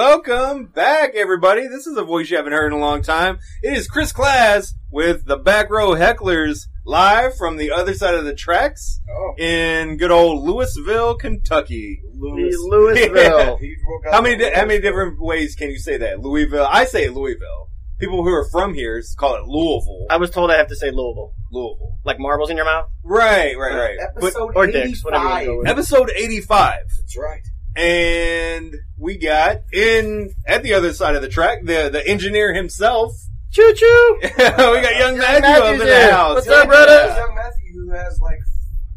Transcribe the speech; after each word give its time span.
Welcome 0.00 0.66
back, 0.66 1.14
everybody. 1.14 1.66
This 1.68 1.86
is 1.86 1.96
a 1.96 2.04
voice 2.04 2.28
you 2.28 2.36
haven't 2.36 2.52
heard 2.52 2.66
in 2.70 2.78
a 2.78 2.82
long 2.82 3.00
time. 3.00 3.38
It 3.62 3.72
is 3.78 3.88
Chris 3.88 4.12
Class 4.12 4.74
with 4.92 5.24
the 5.24 5.38
Back 5.38 5.70
Row 5.70 5.92
Hecklers 5.92 6.66
live 6.84 7.34
from 7.34 7.56
the 7.56 7.70
other 7.70 7.94
side 7.94 8.12
of 8.14 8.26
the 8.26 8.34
tracks 8.34 9.00
Oh, 9.10 9.34
in 9.38 9.96
good 9.96 10.10
old 10.10 10.44
Louisville, 10.44 11.14
Kentucky. 11.14 12.02
Louisville. 12.14 13.56
He 13.58 13.74
woke 13.88 14.06
up 14.08 14.12
How 14.12 14.20
many 14.20 14.36
di- 14.36 14.50
how 14.52 14.66
many 14.66 14.82
different 14.82 15.18
ways 15.18 15.54
can 15.54 15.70
you 15.70 15.78
say 15.78 15.96
that? 15.96 16.20
Louisville. 16.20 16.68
I 16.70 16.84
say 16.84 17.08
Louisville. 17.08 17.70
People 17.98 18.22
who 18.22 18.28
are 18.34 18.46
from 18.50 18.74
here 18.74 19.02
call 19.16 19.36
it 19.36 19.46
Louisville. 19.46 20.08
I 20.10 20.18
was 20.18 20.28
told 20.28 20.50
I 20.50 20.58
have 20.58 20.68
to 20.68 20.76
say 20.76 20.90
Louisville. 20.90 21.32
Louisville. 21.50 21.96
Like 22.04 22.18
marbles 22.20 22.50
in 22.50 22.58
your 22.58 22.66
mouth? 22.66 22.90
Right, 23.02 23.56
right, 23.56 23.74
right. 23.74 23.96
But 24.14 24.24
Episode 24.24 24.52
or 24.56 24.66
dicks, 24.66 25.02
whatever 25.02 25.24
you 25.24 25.30
85. 25.30 25.46
go 25.46 25.58
with. 25.60 25.68
episode 25.68 26.10
85. 26.14 26.80
That's 27.00 27.16
right. 27.16 27.40
And 27.76 28.74
we 28.98 29.18
got 29.18 29.58
in 29.72 30.34
at 30.46 30.62
the 30.62 30.72
other 30.74 30.92
side 30.92 31.14
of 31.14 31.22
the 31.22 31.28
track 31.28 31.58
the 31.64 31.90
the 31.92 32.06
engineer 32.06 32.54
himself. 32.54 33.12
Choo 33.52 33.72
choo! 33.74 34.18
we 34.22 34.28
got 34.28 34.96
young 34.98 35.18
Matthew 35.18 35.62
up 35.62 35.72
in 35.74 35.78
the 35.80 35.84
here. 35.86 36.10
house. 36.10 36.34
What's 36.36 36.46
Young 36.46 36.60
up, 36.62 36.68
brother? 36.68 36.92
Matthew- 37.06 37.22
Young 37.22 37.34
Matthew, 37.34 37.72
who 37.74 37.90
has 37.92 38.20
like 38.20 38.38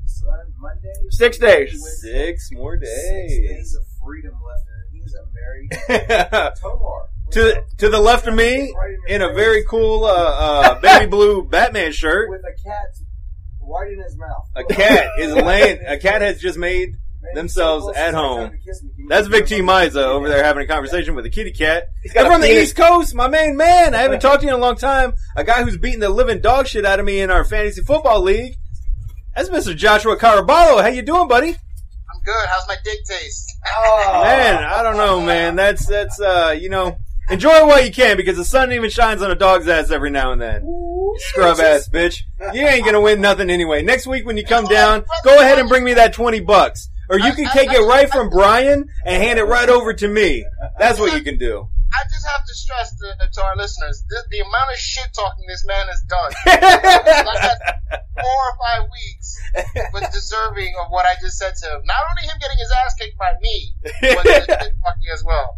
son, 0.06 0.54
Monday, 0.58 0.94
Six 1.12 1.38
days. 1.38 2.00
Six 2.02 2.50
more 2.54 2.78
Six 2.80 2.90
days. 2.92 3.50
days 3.50 3.76
of 3.76 3.84
freedom 4.06 4.34
left, 4.46 4.64
and 4.68 5.02
he's 5.02 5.14
a 5.14 5.26
married 5.34 6.54
Tomar. 6.62 7.04
to 7.32 7.62
to 7.78 7.90
the 7.90 8.00
left 8.00 8.28
of 8.28 8.34
me, 8.34 8.74
Right 8.76 8.92
your 9.08 9.08
in 9.08 9.22
a 9.22 9.34
very 9.34 9.64
cool 9.66 10.06
uh, 10.06 10.10
uh, 10.10 10.80
baby 10.82 11.06
blue 11.08 11.44
Batman 11.44 11.92
shirt, 11.92 12.30
with 12.30 12.42
a 12.42 12.64
cat 12.64 12.96
right 13.62 13.92
in 13.92 14.02
his 14.02 14.18
mouth. 14.18 14.48
a 14.56 14.64
cat 14.64 15.08
is 15.20 15.34
laying. 15.36 15.80
A 15.86 15.98
cat 16.00 16.22
has 16.22 16.40
just 16.42 16.58
made. 16.58 16.96
Man, 17.22 17.32
he's 17.32 17.36
themselves 17.36 17.86
so 17.86 17.94
at 17.96 18.14
home. 18.14 18.38
trying 18.48 18.52
to 18.52 18.58
kiss 18.66 18.84
me. 18.84 18.90
Can 18.92 19.00
you 19.04 19.10
That's 19.10 19.28
give 19.28 19.32
me 19.34 19.40
Vic 19.40 19.48
T. 19.48 19.60
a? 19.60 19.64
Miza 19.64 19.96
over 20.04 20.30
there 20.30 20.44
having 20.44 20.64
a 20.64 20.68
conversation 20.68 21.16
with 21.16 21.26
a 21.26 21.30
kitty 21.30 21.52
cat. 21.52 21.88
He's 22.04 22.14
And 22.14 22.24
got 22.24 22.32
from 22.32 22.42
a 22.42 22.46
the 22.46 22.48
penis. 22.50 22.64
East 22.70 22.76
Coast, 22.78 23.16
my 23.16 23.28
main 23.28 23.58
man. 23.58 23.94
I 23.94 24.00
haven't 24.00 24.22
talked 24.22 24.42
to 24.42 24.48
you 24.48 24.54
in 24.54 24.60
a 24.60 24.62
long 24.64 24.76
time. 24.76 25.14
A 25.36 25.44
guy 25.44 25.64
who's 25.64 25.78
beating 25.78 26.00
the 26.00 26.10
living 26.10 26.40
dog 26.42 26.68
shit 26.68 26.86
out 26.86 27.00
of 27.00 27.06
me 27.06 27.20
in 27.22 27.30
our 27.30 27.44
fantasy 27.44 27.82
football 27.82 28.22
league. 28.22 28.56
That's 29.36 29.50
Mr. 29.50 29.76
Joshua 29.76 30.18
Caraballo. 30.18 30.82
How 30.82 30.88
you 30.88 31.02
doing, 31.02 31.28
buddy? 31.28 31.50
I'm 31.50 32.22
good. 32.26 32.48
How's 32.48 32.68
my 32.68 32.76
dick 32.84 33.00
taste? 33.06 33.58
Oh. 33.78 34.22
Man, 34.24 34.64
I 34.64 34.82
don't 34.84 34.98
know, 34.98 35.22
man. 35.22 35.56
That's 35.56 35.86
that's 35.86 36.20
uh, 36.20 36.56
you 36.60 36.70
know, 36.70 36.98
enjoy 37.30 37.52
it 37.52 37.66
while 37.68 37.84
you 37.86 37.92
can 37.92 38.18
because 38.18 38.38
the 38.38 38.44
sun 38.46 38.72
even 38.72 38.90
shines 38.90 39.22
on 39.22 39.30
a 39.32 39.36
dog's 39.36 39.68
ass 39.68 39.92
every 39.92 40.10
now 40.10 40.32
and 40.32 40.42
then. 40.42 40.62
Scrub 41.18 41.60
ass 41.60 41.88
bitch. 41.90 42.22
You 42.54 42.66
ain't 42.68 42.86
gonna 42.86 43.02
win 43.02 43.22
nothing 43.22 43.50
anyway. 43.50 43.82
Next 43.84 44.08
week 44.08 44.26
when 44.26 44.38
you 44.38 44.44
come 44.46 44.66
down, 44.66 45.06
go 45.24 45.38
ahead 45.40 45.60
and 45.60 45.70
bring 45.70 45.84
me 45.84 45.94
that 45.94 46.14
twenty 46.14 46.40
bucks. 46.40 46.89
Or 47.10 47.20
you 47.20 47.34
can 47.34 47.50
take 47.50 47.72
it 47.72 47.82
right 47.82 48.10
from 48.10 48.30
Brian 48.30 48.88
and 49.06 49.24
hand 49.24 49.40
it 49.40 49.46
right 49.46 49.70
over 49.70 49.94
to 49.94 50.08
me. 50.08 50.46
That's 50.78 51.00
what 51.00 51.14
you 51.14 51.24
can 51.24 51.38
do. 51.38 51.68
I 51.92 52.04
just 52.14 52.28
have 52.28 52.46
to 52.46 52.54
stress 52.54 52.96
to, 52.98 53.30
to 53.34 53.44
our 53.44 53.58
listeners 53.58 54.04
the, 54.10 54.24
the 54.30 54.40
amount 54.40 54.72
of 54.72 54.78
shit 54.78 55.10
talking 55.14 55.46
this 55.48 55.66
man 55.66 55.88
has 55.88 56.02
done. 56.04 56.32
like 57.26 57.60
four 58.14 58.40
or 58.46 58.56
five 58.62 58.90
weeks 58.92 59.38
was 59.94 60.08
deserving 60.14 60.74
of 60.84 60.92
what 60.92 61.06
I 61.06 61.16
just 61.20 61.38
said 61.38 61.56
to 61.64 61.66
him. 61.66 61.82
Not 61.86 61.98
only 62.12 62.30
him 62.30 62.38
getting 62.40 62.58
his 62.60 62.72
ass 62.86 62.94
kicked 62.94 63.18
by 63.18 63.34
me, 63.42 63.74
but 63.84 64.24
the 64.24 64.72
talking 64.84 65.10
as 65.14 65.24
well. 65.24 65.58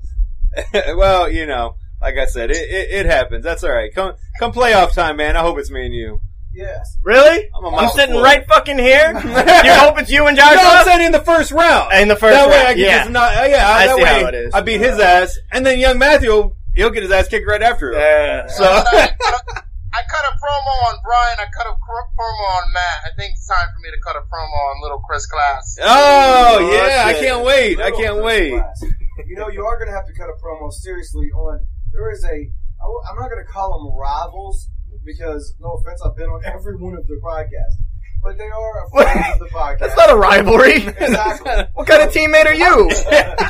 well, 0.97 1.29
you 1.29 1.45
know, 1.45 1.75
like 2.02 2.16
I 2.17 2.25
said, 2.25 2.49
it, 2.49 2.57
it, 2.57 2.91
it 2.91 3.05
happens. 3.05 3.44
That's 3.44 3.63
all 3.63 3.72
right. 3.72 3.94
Come 3.94 4.13
come 4.39 4.53
playoff 4.53 4.94
time, 4.94 5.17
man. 5.17 5.35
I 5.35 5.41
hope 5.41 5.57
it's 5.59 5.69
me 5.69 5.85
and 5.85 5.94
you. 5.94 6.22
Yes. 6.53 6.97
Really? 7.03 7.49
I'm 7.55 7.63
a 7.63 7.67
I'm 7.67 7.73
mouthful. 7.73 7.97
sitting 7.99 8.16
right 8.17 8.45
fucking 8.47 8.77
here. 8.77 9.13
you 9.16 9.73
hope 9.73 9.99
it's 9.99 10.11
you 10.11 10.27
and 10.27 10.35
No, 10.35 10.44
I'm 10.44 10.57
Joshua? 10.57 10.83
saying 10.85 11.05
in 11.05 11.11
the 11.11 11.21
first 11.21 11.52
round. 11.52 11.94
In 11.94 12.07
the 12.09 12.16
first 12.16 12.35
that 12.35 12.49
way 12.49 12.55
round, 12.57 12.67
I 12.67 12.73
can 12.73 12.83
yeah. 12.83 12.99
just 12.99 13.11
not. 13.11 13.31
Uh, 13.38 13.45
yeah, 13.47 13.67
I 13.69 13.88
that 13.88 13.95
see 13.95 14.03
way 14.03 14.09
how 14.21 14.27
it 14.27 14.35
is. 14.35 14.53
I 14.53 14.61
beat 14.61 14.81
his 14.81 14.99
ass, 14.99 15.38
and 15.52 15.66
then 15.66 15.79
young 15.79 15.97
Matthew, 15.97 16.53
he'll 16.75 16.89
get 16.89 17.03
his 17.03 17.11
ass 17.11 17.27
kicked 17.29 17.47
right 17.47 17.61
after. 17.61 17.91
him. 17.94 17.99
Yeah. 17.99 18.47
So 18.47 18.63
I, 18.67 19.07
cut- 20.09 20.25
a 20.27 20.33
promo 20.44 20.73
on 20.91 20.95
Brian. 21.03 21.38
I 21.39 21.45
cut 21.55 21.67
a 21.67 21.73
cr- 21.73 22.11
promo 22.19 22.45
on 22.57 22.73
Matt. 22.73 23.00
I 23.06 23.09
think 23.17 23.34
it's 23.35 23.47
time 23.47 23.67
for 23.73 23.79
me 23.79 23.90
to 23.91 24.00
cut 24.03 24.16
a 24.17 24.22
promo 24.22 24.51
on 24.72 24.81
Little 24.84 25.00
Chris 25.07 25.25
Class. 25.28 25.78
Oh 25.81 26.57
Oh, 26.59 26.72
yeah, 26.72 27.03
I 27.06 27.13
can't 27.13 27.45
wait. 27.45 27.79
I 27.79 27.91
can't 27.91 28.16
first 28.16 28.23
wait. 28.25 28.51
class. 28.59 28.84
You 29.28 29.35
know, 29.38 29.47
you 29.50 29.63
are 29.66 29.78
going 29.78 29.88
to 29.90 29.95
have 29.95 30.07
to 30.07 30.13
cut 30.13 30.28
a 30.29 30.34
promo 30.44 30.72
seriously 30.72 31.29
on. 31.31 31.66
There 31.94 32.11
is 32.11 32.23
a. 32.25 32.50
I'm 32.81 33.16
not 33.16 33.29
going 33.29 33.45
to 33.45 33.51
call 33.51 33.78
them 33.78 33.95
rivals 33.97 34.67
because, 35.06 35.56
no 35.59 35.73
offense, 35.73 36.01
I've 36.06 36.16
been 36.16 36.29
on 36.29 36.41
every 36.45 36.75
one 36.75 36.95
of 36.95 37.07
their 37.07 37.19
podcasts, 37.19 37.78
but 38.22 38.38
they 38.38 38.50
are 38.50 38.85
a 38.85 38.89
friend 38.89 39.25
of 39.34 39.39
the 39.39 39.47
podcast. 39.53 39.79
That's 39.79 39.97
not 39.97 40.12
a 40.12 40.16
rivalry. 40.16 40.75
Exactly. 40.88 41.51
what 41.73 41.88
kind 41.88 42.03
of 42.03 42.13
teammate 42.13 42.45
are 42.45 42.53
you? 42.53 42.89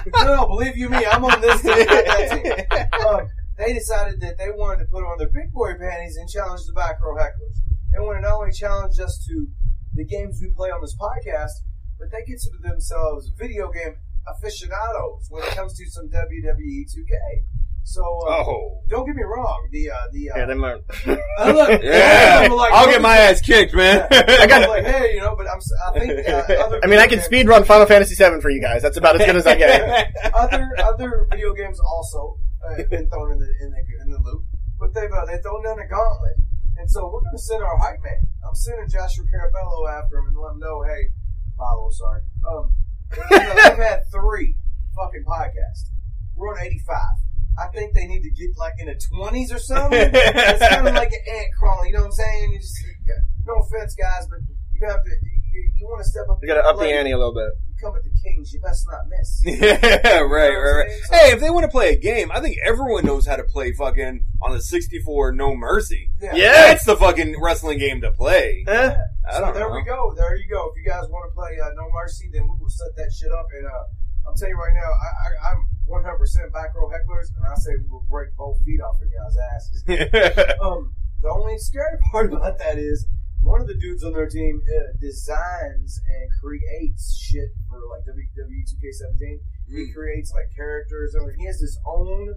no, 0.24 0.36
no, 0.36 0.48
believe 0.48 0.78
you 0.78 0.90
me, 0.90 1.06
I'm 1.06 1.26
on 1.26 1.42
this 1.42 1.62
team, 1.62 1.76
that 1.76 2.70
team. 2.70 3.06
Um, 3.06 3.28
they 3.58 3.74
decided 3.74 4.22
that 4.22 4.38
they 4.38 4.50
wanted 4.50 4.86
to 4.86 4.86
put 4.86 5.04
on 5.04 5.18
their 5.18 5.30
big 5.30 5.52
boy 5.54 5.74
panties 5.80 6.18
and 6.18 6.30
challenge 6.30 6.62
the 6.66 6.74
back 6.74 7.02
row 7.02 7.16
hecklers. 7.16 7.60
They 7.92 8.00
want 8.00 8.18
to 8.18 8.22
not 8.22 8.40
only 8.40 8.52
challenge 8.52 9.00
us 9.00 9.24
to 9.28 9.48
the 9.94 10.06
games 10.06 10.40
we 10.42 10.50
play 10.56 10.72
on 10.72 10.82
this 10.82 10.96
podcast, 10.96 11.62
but 12.00 12.10
they 12.12 12.24
consider 12.24 12.58
themselves 12.64 13.30
video 13.38 13.70
game 13.72 13.96
aficionados 14.28 15.28
when 15.30 15.44
it 15.44 15.50
comes 15.50 15.78
to 15.78 15.86
some 15.90 16.08
WWE 16.10 16.86
2K. 16.88 17.44
So, 17.84 18.02
uh, 18.28 18.44
Oh 18.46 18.78
don't 18.88 19.06
get 19.06 19.16
me 19.16 19.24
wrong, 19.24 19.68
the 19.72 19.90
uh, 19.90 19.96
the 20.12 20.32
uh, 20.32 20.38
yeah, 20.38 20.46
them 20.46 20.64
are. 20.64 20.76
uh, 21.40 21.52
look, 21.52 21.82
yeah, 21.84 22.44
I'm 22.46 22.52
like, 22.52 22.74
I'll 22.74 22.88
get 22.92 23.02
my 23.02 23.18
ass 23.18 23.42
kicked, 23.42 23.74
man. 23.74 24.06
I 24.12 24.46
got 24.48 24.68
like, 24.70 24.86
hey, 24.86 25.14
you 25.16 25.22
know, 25.22 25.36
but 25.36 25.48
I'm, 25.50 25.58
s- 25.58 25.72
I 25.88 26.00
think 26.00 26.28
uh, 26.28 26.32
other 26.66 26.80
I 26.84 26.88
mean, 26.88 27.00
I 27.00 27.08
can 27.08 27.20
video 27.20 27.24
speed 27.26 27.48
run 27.48 27.64
Final 27.64 27.86
Fantasy 27.88 28.16
VII 28.16 28.40
for 28.42 28.50
you 28.50 28.62
guys. 28.62 28.82
That's 28.82 28.98
about 28.98 29.20
as 29.20 29.26
good 29.26 29.36
as 29.36 29.48
I 29.48 29.56
get. 29.56 30.12
other 30.36 30.70
other 30.84 31.28
video 31.32 31.54
games 31.54 31.80
also 31.80 32.38
uh, 32.68 32.76
have 32.76 32.90
been 32.90 33.10
thrown 33.10 33.32
in 33.34 33.40
the 33.40 33.50
in 33.64 33.72
the 33.72 33.82
in 34.04 34.12
the 34.12 34.20
loop, 34.24 34.44
but 34.80 34.94
they've 34.94 35.12
uh, 35.12 35.26
they've 35.26 35.42
thrown 35.42 35.64
down 35.64 35.80
a 35.80 35.88
gauntlet, 35.88 36.38
and 36.78 36.90
so 36.92 37.06
we're 37.08 37.22
going 37.22 37.32
to 37.36 37.40
send 37.44 37.64
our 37.64 37.78
hype 37.78 38.00
man. 38.04 38.22
I'm 38.48 38.56
sending 38.56 38.90
Joshua 38.90 39.24
Caraballo 39.32 39.90
after 39.90 40.18
him 40.20 40.28
and 40.28 40.36
let 40.38 40.52
him 40.54 40.60
know, 40.60 40.84
hey, 40.84 41.12
follow, 41.58 41.90
sorry. 41.92 42.22
Um, 42.48 42.74
you 43.32 43.40
know, 43.40 43.56
they've 43.56 43.78
had 43.88 44.02
three 44.12 44.58
fucking 44.96 45.24
podcasts. 45.26 45.90
We're 46.36 46.50
on 46.52 46.60
85. 46.60 46.98
I 47.60 47.68
think 47.68 47.94
they 47.94 48.08
need 48.08 48.24
to 48.24 48.32
get 48.32 48.58
like 48.58 48.74
in 48.80 48.88
the 48.88 48.96
20s 48.96 49.54
or 49.54 49.60
something. 49.60 50.00
it's 50.14 50.68
kind 50.74 50.88
of 50.88 50.94
like 51.02 51.12
an 51.12 51.36
ant 51.36 51.48
crawling. 51.60 51.88
You 51.90 51.94
know 51.96 52.00
what 52.02 52.06
I'm 52.08 52.12
saying? 52.14 52.52
You 52.54 52.60
just 52.60 52.76
no 53.46 53.56
offense, 53.56 53.96
guys, 53.96 54.28
but 54.30 54.40
you 54.74 54.88
have 54.88 55.04
to. 55.04 55.10
You, 55.54 55.70
you 55.80 55.86
want 55.88 56.02
to 56.02 56.08
step 56.10 56.24
up. 56.30 56.40
You 56.42 56.48
gotta 56.48 56.64
up 56.66 56.80
the 56.80 56.86
ante 56.86 57.12
a 57.12 57.18
little 57.18 57.34
bit. 57.34 57.52
You 57.68 57.76
come 57.82 57.94
at 57.98 58.04
the 58.04 58.10
Kings, 58.24 58.54
you 58.54 58.62
best 58.62 58.88
not 58.90 59.02
miss. 59.10 59.42
yeah, 59.46 60.20
right, 60.20 60.56
right, 60.56 60.86
right. 60.88 60.92
So- 61.04 61.14
Hey, 61.16 61.32
if 61.34 61.42
they 61.42 61.50
want 61.50 61.64
to 61.66 61.68
play 61.70 61.92
a 61.92 61.98
game, 62.00 62.32
I 62.32 62.40
think 62.40 62.56
everyone 62.66 63.06
knows 63.06 63.26
how 63.28 63.36
to 63.36 63.44
play 63.44 63.74
fucking 63.74 64.24
on 64.42 64.52
the 64.54 64.62
64 64.62 65.34
No 65.34 65.54
Mercy. 65.56 66.10
Yeah. 66.22 66.36
Yeah. 66.36 66.52
That's 66.72 66.86
the 66.86 66.96
fucking 66.96 67.36
wrestling 67.42 67.80
game 67.80 68.00
to 68.02 68.12
play. 68.14 68.64
I 68.66 68.96
So 69.34 69.52
there 69.52 69.68
know. 69.68 69.76
we 69.76 69.84
go. 69.84 70.14
There 70.16 70.36
you 70.38 70.48
go. 70.50 70.72
If 70.74 70.82
you 70.82 70.90
guys 70.90 71.04
want 71.10 71.30
to 71.30 71.36
play 71.36 71.60
uh, 71.60 71.70
No 71.76 71.90
Mercy, 71.94 72.30
then 72.32 72.44
we 72.44 72.56
will 72.58 72.70
set 72.70 72.96
that 72.96 73.12
shit 73.12 73.32
up. 73.34 73.48
And 73.58 73.66
uh, 73.68 73.84
I'll 74.28 74.36
tell 74.36 74.48
you 74.48 74.56
right 74.56 74.74
now, 74.74 74.88
I, 74.88 75.48
I, 75.50 75.52
I'm 75.52 75.68
100% 75.92 76.54
back 76.54 76.74
row 76.76 76.88
hecklers, 76.90 77.28
and 77.36 77.44
I 77.46 77.56
say 77.60 77.72
we 77.84 77.90
will 77.90 78.06
break 78.10 78.36
both 78.38 78.64
feet 78.64 78.80
off 78.80 78.96
of 78.96 79.10
y'all's 79.12 79.38
asses. 79.56 79.84
um, 80.64 80.94
the 81.22 81.30
only 81.30 81.58
scary 81.60 81.98
part 82.12 82.32
about 82.34 82.58
that 82.60 82.78
is 82.78 83.06
one 83.42 83.60
of 83.62 83.68
the 83.68 83.76
dudes 83.76 84.04
on 84.04 84.14
their 84.14 84.30
team 84.30 84.62
uh, 84.62 84.94
designs 85.00 86.00
and 86.08 86.30
creates 86.42 87.18
shit 87.20 87.50
for 87.70 87.78
like 87.92 88.06
WWE 88.08 88.64
2K17. 88.70 89.40
He 89.68 89.88
Mm. 89.88 89.94
creates 89.96 90.32
like 90.34 90.52
characters. 90.56 91.16
and 91.16 91.32
He 91.38 91.46
has 91.46 91.60
his 91.60 91.80
own. 91.86 92.36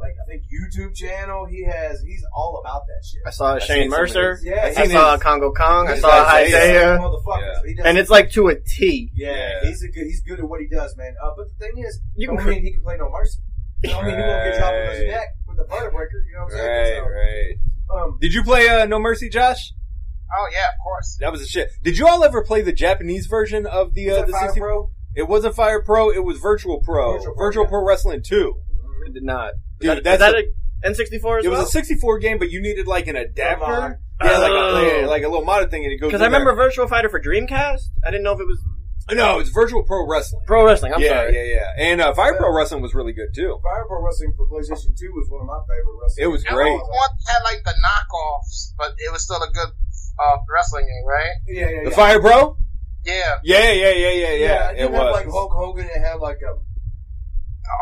Like 0.00 0.14
I 0.22 0.26
think 0.28 0.42
YouTube 0.44 0.94
channel, 0.94 1.46
he 1.46 1.64
has. 1.64 2.02
He's 2.02 2.24
all 2.34 2.60
about 2.64 2.82
that 2.86 3.04
shit. 3.06 3.20
I 3.26 3.30
saw 3.30 3.54
I've 3.54 3.62
Shane 3.62 3.82
seen 3.84 3.90
some 3.90 3.94
of 3.94 4.00
Mercer. 4.08 4.30
his- 4.36 4.44
Yeah, 4.44 4.62
I've 4.64 4.76
I 4.78 4.82
seen 4.86 4.90
saw 4.90 5.12
his- 5.14 5.22
Congo 5.22 5.52
Kong. 5.52 5.88
I 5.88 5.98
saw 5.98 6.08
Isaiah. 6.26 6.98
Isaiah. 6.98 7.62
Yeah. 7.66 7.82
And 7.84 7.96
it's 7.98 8.10
like 8.10 8.30
to 8.32 8.48
a 8.48 8.56
T. 8.60 9.10
yeah, 9.14 9.30
Yeah. 9.30 9.68
he's 9.68 9.82
a 9.82 9.88
good. 9.88 10.04
He's 10.04 10.22
good 10.22 10.38
at 10.40 10.48
what 10.48 10.60
he 10.60 10.66
does, 10.68 10.96
man. 10.96 11.14
Uh, 11.22 11.30
but 11.36 11.46
the 11.48 11.64
thing 11.66 11.82
is, 11.84 12.00
You 12.16 12.26
don't 12.28 12.36
can 12.38 12.48
mean 12.48 12.62
he 12.62 12.72
can 12.72 12.82
play 12.82 12.96
no 12.98 13.08
mercy. 13.10 13.38
Don't 13.84 14.04
mean 14.06 14.14
he 14.16 14.20
won't 14.22 14.44
get 14.44 14.58
dropped 14.58 14.74
on 14.76 14.90
his 14.94 15.04
neck 15.08 15.28
with 15.46 15.58
a 15.60 15.64
butter 15.64 15.90
breaker. 15.90 16.24
You 16.26 16.36
know 16.38 16.44
what 16.44 16.52
I'm 16.54 16.58
saying? 16.58 17.02
right. 17.04 17.54
So, 17.88 17.96
um, 17.98 18.18
Did 18.20 18.32
you 18.32 18.42
play 18.42 18.68
uh, 18.68 18.86
No 18.86 18.98
Mercy, 18.98 19.28
Josh? 19.28 19.72
Oh 20.36 20.48
yeah, 20.52 20.68
of 20.68 20.74
course. 20.82 21.16
That 21.20 21.30
was 21.30 21.42
a 21.42 21.46
shit. 21.46 21.68
Did 21.82 21.98
you 21.98 22.08
all 22.08 22.24
ever 22.24 22.42
play 22.42 22.62
the 22.62 22.72
Japanese 22.72 23.26
version 23.26 23.66
of 23.66 23.92
the 23.94 24.06
is 24.06 24.18
uh, 24.18 24.24
the 24.26 24.32
Fire 24.32 24.46
60? 24.48 24.60
Pro? 24.60 24.90
It 25.14 25.28
wasn't 25.28 25.54
Fire 25.54 25.82
Pro. 25.82 26.10
It 26.10 26.24
was 26.24 26.38
Virtual 26.38 26.80
Pro. 26.80 27.12
Virtual 27.18 27.34
Virtual, 27.36 27.64
Pro, 27.66 27.80
Pro. 27.80 27.86
Wrestling 27.86 28.22
Two. 28.24 28.54
I 29.06 29.12
did 29.12 29.22
not. 29.22 29.52
Dude, 29.80 29.98
Is 29.98 30.04
that's 30.04 30.20
that 30.20 30.34
a- 30.34 30.38
a 30.84 30.90
N64 30.90 31.38
as 31.40 31.44
It 31.44 31.48
was 31.48 31.60
a 31.60 31.66
64 31.66 32.18
game, 32.18 32.38
but 32.38 32.50
you 32.50 32.60
needed 32.60 32.86
like 32.86 33.06
an 33.06 33.16
adapter. 33.16 33.66
mod. 33.66 33.94
Yeah, 34.22 34.38
like, 34.38 34.52
a, 34.52 34.54
Oh. 34.54 35.00
yeah, 35.00 35.06
like 35.06 35.22
a 35.24 35.28
little 35.28 35.44
modded 35.44 35.70
thing, 35.70 35.82
and 35.84 35.92
it 35.92 35.96
goes. 35.98 36.08
Because 36.08 36.22
I 36.22 36.26
in 36.26 36.32
there. 36.32 36.40
remember 36.40 36.62
Virtual 36.62 36.86
Fighter 36.86 37.08
for 37.08 37.20
Dreamcast. 37.20 37.82
I 38.06 38.10
didn't 38.10 38.22
know 38.22 38.32
if 38.32 38.40
it 38.40 38.46
was 38.46 38.62
No, 39.12 39.38
it's 39.40 39.50
Virtual 39.50 39.82
Pro 39.82 40.06
Wrestling. 40.08 40.42
Pro 40.46 40.64
Wrestling. 40.64 40.92
I'm 40.94 41.00
yeah, 41.02 41.08
sorry. 41.24 41.34
yeah, 41.34 41.42
yeah. 41.42 41.72
Yeah. 41.76 41.84
And 41.92 42.00
uh, 42.00 42.14
Fire 42.14 42.36
Pro 42.36 42.54
Wrestling 42.54 42.80
was 42.80 42.94
really 42.94 43.12
good 43.12 43.34
too. 43.34 43.58
Fire 43.62 43.84
Pro 43.88 44.00
Wrestling 44.02 44.32
for 44.36 44.46
PlayStation 44.48 44.96
2 44.96 45.12
was 45.12 45.28
one 45.28 45.40
of 45.42 45.46
my 45.46 45.58
favorite 45.68 45.98
wrestling. 46.00 46.24
It 46.24 46.28
was 46.28 46.44
And 46.44 46.54
great. 46.54 46.72
one 46.72 47.10
had 47.26 47.42
like 47.44 47.64
the 47.64 47.74
knockoffs, 47.84 48.72
but 48.78 48.92
it 48.98 49.12
was 49.12 49.22
still 49.24 49.42
a 49.42 49.50
good 49.52 49.68
uh, 50.18 50.36
wrestling 50.52 50.86
game, 50.86 51.04
right? 51.06 51.30
Yeah, 51.48 51.60
yeah, 51.68 51.70
yeah. 51.82 51.84
The 51.84 51.90
Fire 51.90 52.20
Pro? 52.20 52.56
Yeah. 53.04 53.34
Yeah, 53.42 53.72
yeah, 53.72 53.90
yeah, 53.90 54.10
yeah, 54.10 54.32
yeah. 54.32 54.70
you 54.70 54.76
it 54.76 54.80
had 54.80 54.92
was. 54.92 55.12
like 55.12 55.26
Hulk 55.28 55.52
Hogan 55.52 55.88
and 55.94 56.02
had 56.04 56.14
like 56.20 56.38
a 56.40 56.54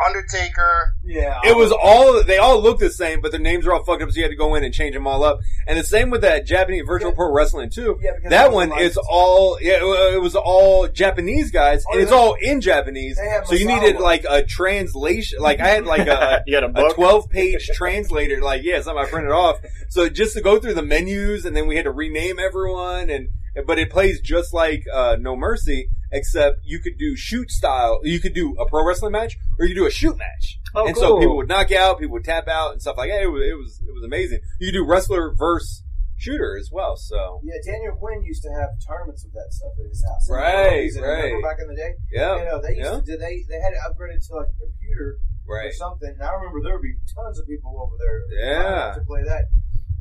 Undertaker. 0.07 0.93
Yeah, 1.03 1.39
It 1.43 1.55
was 1.57 1.71
all 1.71 2.23
they 2.23 2.37
all 2.37 2.61
look 2.61 2.79
the 2.79 2.89
same, 2.89 3.21
but 3.21 3.31
their 3.31 3.39
names 3.39 3.65
are 3.67 3.73
all 3.73 3.83
fucked 3.83 4.01
up, 4.01 4.11
so 4.11 4.15
you 4.17 4.23
had 4.23 4.29
to 4.29 4.35
go 4.37 4.55
in 4.55 4.63
and 4.63 4.73
change 4.73 4.93
them 4.95 5.05
all 5.07 5.23
up. 5.23 5.39
And 5.67 5.77
the 5.77 5.83
same 5.83 6.09
with 6.09 6.21
that 6.21 6.45
Japanese 6.45 6.83
virtual 6.85 7.11
Yeah. 7.11 7.15
pro 7.15 7.31
wrestling 7.33 7.69
too. 7.69 7.99
Yeah, 8.01 8.11
because 8.15 8.29
That 8.29 8.51
one 8.51 8.69
like- 8.69 8.81
is 8.81 8.97
all 8.97 9.57
yeah, 9.61 9.79
it 10.13 10.21
was 10.21 10.35
all 10.35 10.87
Japanese 10.87 11.51
guys, 11.51 11.83
Oh, 11.87 11.93
and 11.93 12.01
it's 12.01 12.11
yeah. 12.11 12.17
all 12.17 12.35
in 12.41 12.61
Japanese. 12.61 13.19
So 13.45 13.55
you 13.55 13.67
needed 13.67 13.97
like 13.99 14.25
a 14.29 14.43
translation. 14.43 15.39
Like 15.41 15.59
I 15.59 15.67
had 15.69 15.85
like 15.85 16.07
a 16.07 16.43
had 16.47 16.63
a 16.63 16.85
a 16.85 16.93
12 16.93 17.29
page 17.29 17.69
translator. 17.75 18.41
Like, 18.41 18.63
yeah, 18.63 18.81
something 18.81 19.03
I 19.05 19.09
printed 19.09 19.31
off. 19.31 19.57
So 19.89 20.09
just 20.09 20.33
to 20.35 20.41
go 20.41 20.59
through 20.59 20.73
the 20.75 20.83
menus 20.83 21.45
and 21.45 21.55
then 21.55 21.67
we 21.67 21.75
had 21.75 21.85
to 21.85 21.91
rename 21.91 22.37
everyone 22.39 23.09
and, 23.09 23.29
but 23.67 23.77
it 23.77 23.89
plays 23.91 24.19
just 24.21 24.53
like, 24.53 24.83
uh, 24.91 25.17
No 25.19 25.35
Mercy, 25.35 25.89
except 26.13 26.59
you 26.63 26.79
could 26.79 26.97
do 26.97 27.15
shoot 27.15 27.49
style. 27.51 27.99
You 28.03 28.19
could 28.19 28.33
do 28.33 28.55
a 28.59 28.65
pro 28.65 28.85
wrestling 28.85 29.11
match 29.11 29.35
or 29.59 29.65
you 29.65 29.73
could 29.73 29.81
do 29.81 29.87
a 29.87 29.91
shoot 29.91 30.15
match. 30.17 30.59
Oh, 30.75 30.87
and 30.87 30.95
so 30.95 31.19
people 31.19 31.35
would 31.37 31.47
knock 31.49 31.71
out, 31.71 31.99
people 31.99 32.13
would 32.13 32.23
tap 32.23 32.47
out 32.47 32.71
and 32.71 32.81
stuff 32.81 32.97
like 32.97 33.09
that. 33.09 33.21
It 33.21 33.27
was, 33.27 33.41
it 33.43 33.57
was, 33.57 33.81
it 33.87 33.93
was 33.93 34.03
amazing. 34.05 34.39
You 34.59 34.67
could 34.71 34.77
do 34.77 34.85
wrestler 34.85 35.33
versus 35.35 35.83
shooter 36.17 36.55
as 36.57 36.69
well. 36.71 36.95
So, 36.95 37.41
Yeah, 37.43 37.59
Daniel 37.65 37.95
Quinn 37.99 38.23
used 38.23 38.43
to 38.43 38.49
have 38.53 38.69
tournaments 38.87 39.25
of 39.25 39.33
that 39.33 39.51
stuff 39.51 39.73
at 39.77 39.85
his 39.89 40.03
house. 40.07 40.29
Right, 40.29 40.83
He's 40.83 40.95
in- 40.95 41.03
remember 41.03 41.35
right. 41.35 41.43
Back 41.43 41.57
in 41.61 41.67
the 41.67 41.75
day, 41.75 41.91
yeah. 42.11 42.37
you 42.39 42.45
know, 42.45 42.61
they 42.61 42.77
used 42.77 43.07
yeah. 43.07 43.13
to 43.13 43.17
they 43.19 43.43
they 43.49 43.59
had 43.59 43.73
it 43.73 43.81
upgraded 43.83 44.25
to 44.27 44.35
like 44.35 44.47
a 44.47 44.57
computer 44.63 45.17
Right. 45.45 45.67
or 45.69 45.73
something. 45.73 46.07
And 46.07 46.23
I 46.23 46.31
remember 46.39 46.63
there 46.63 46.73
would 46.73 46.81
be 46.87 46.95
tons 47.13 47.37
of 47.37 47.45
people 47.45 47.75
over 47.75 47.99
there. 47.99 48.23
Yeah. 48.31 48.93
to 48.95 49.01
play 49.03 49.23
that. 49.27 49.45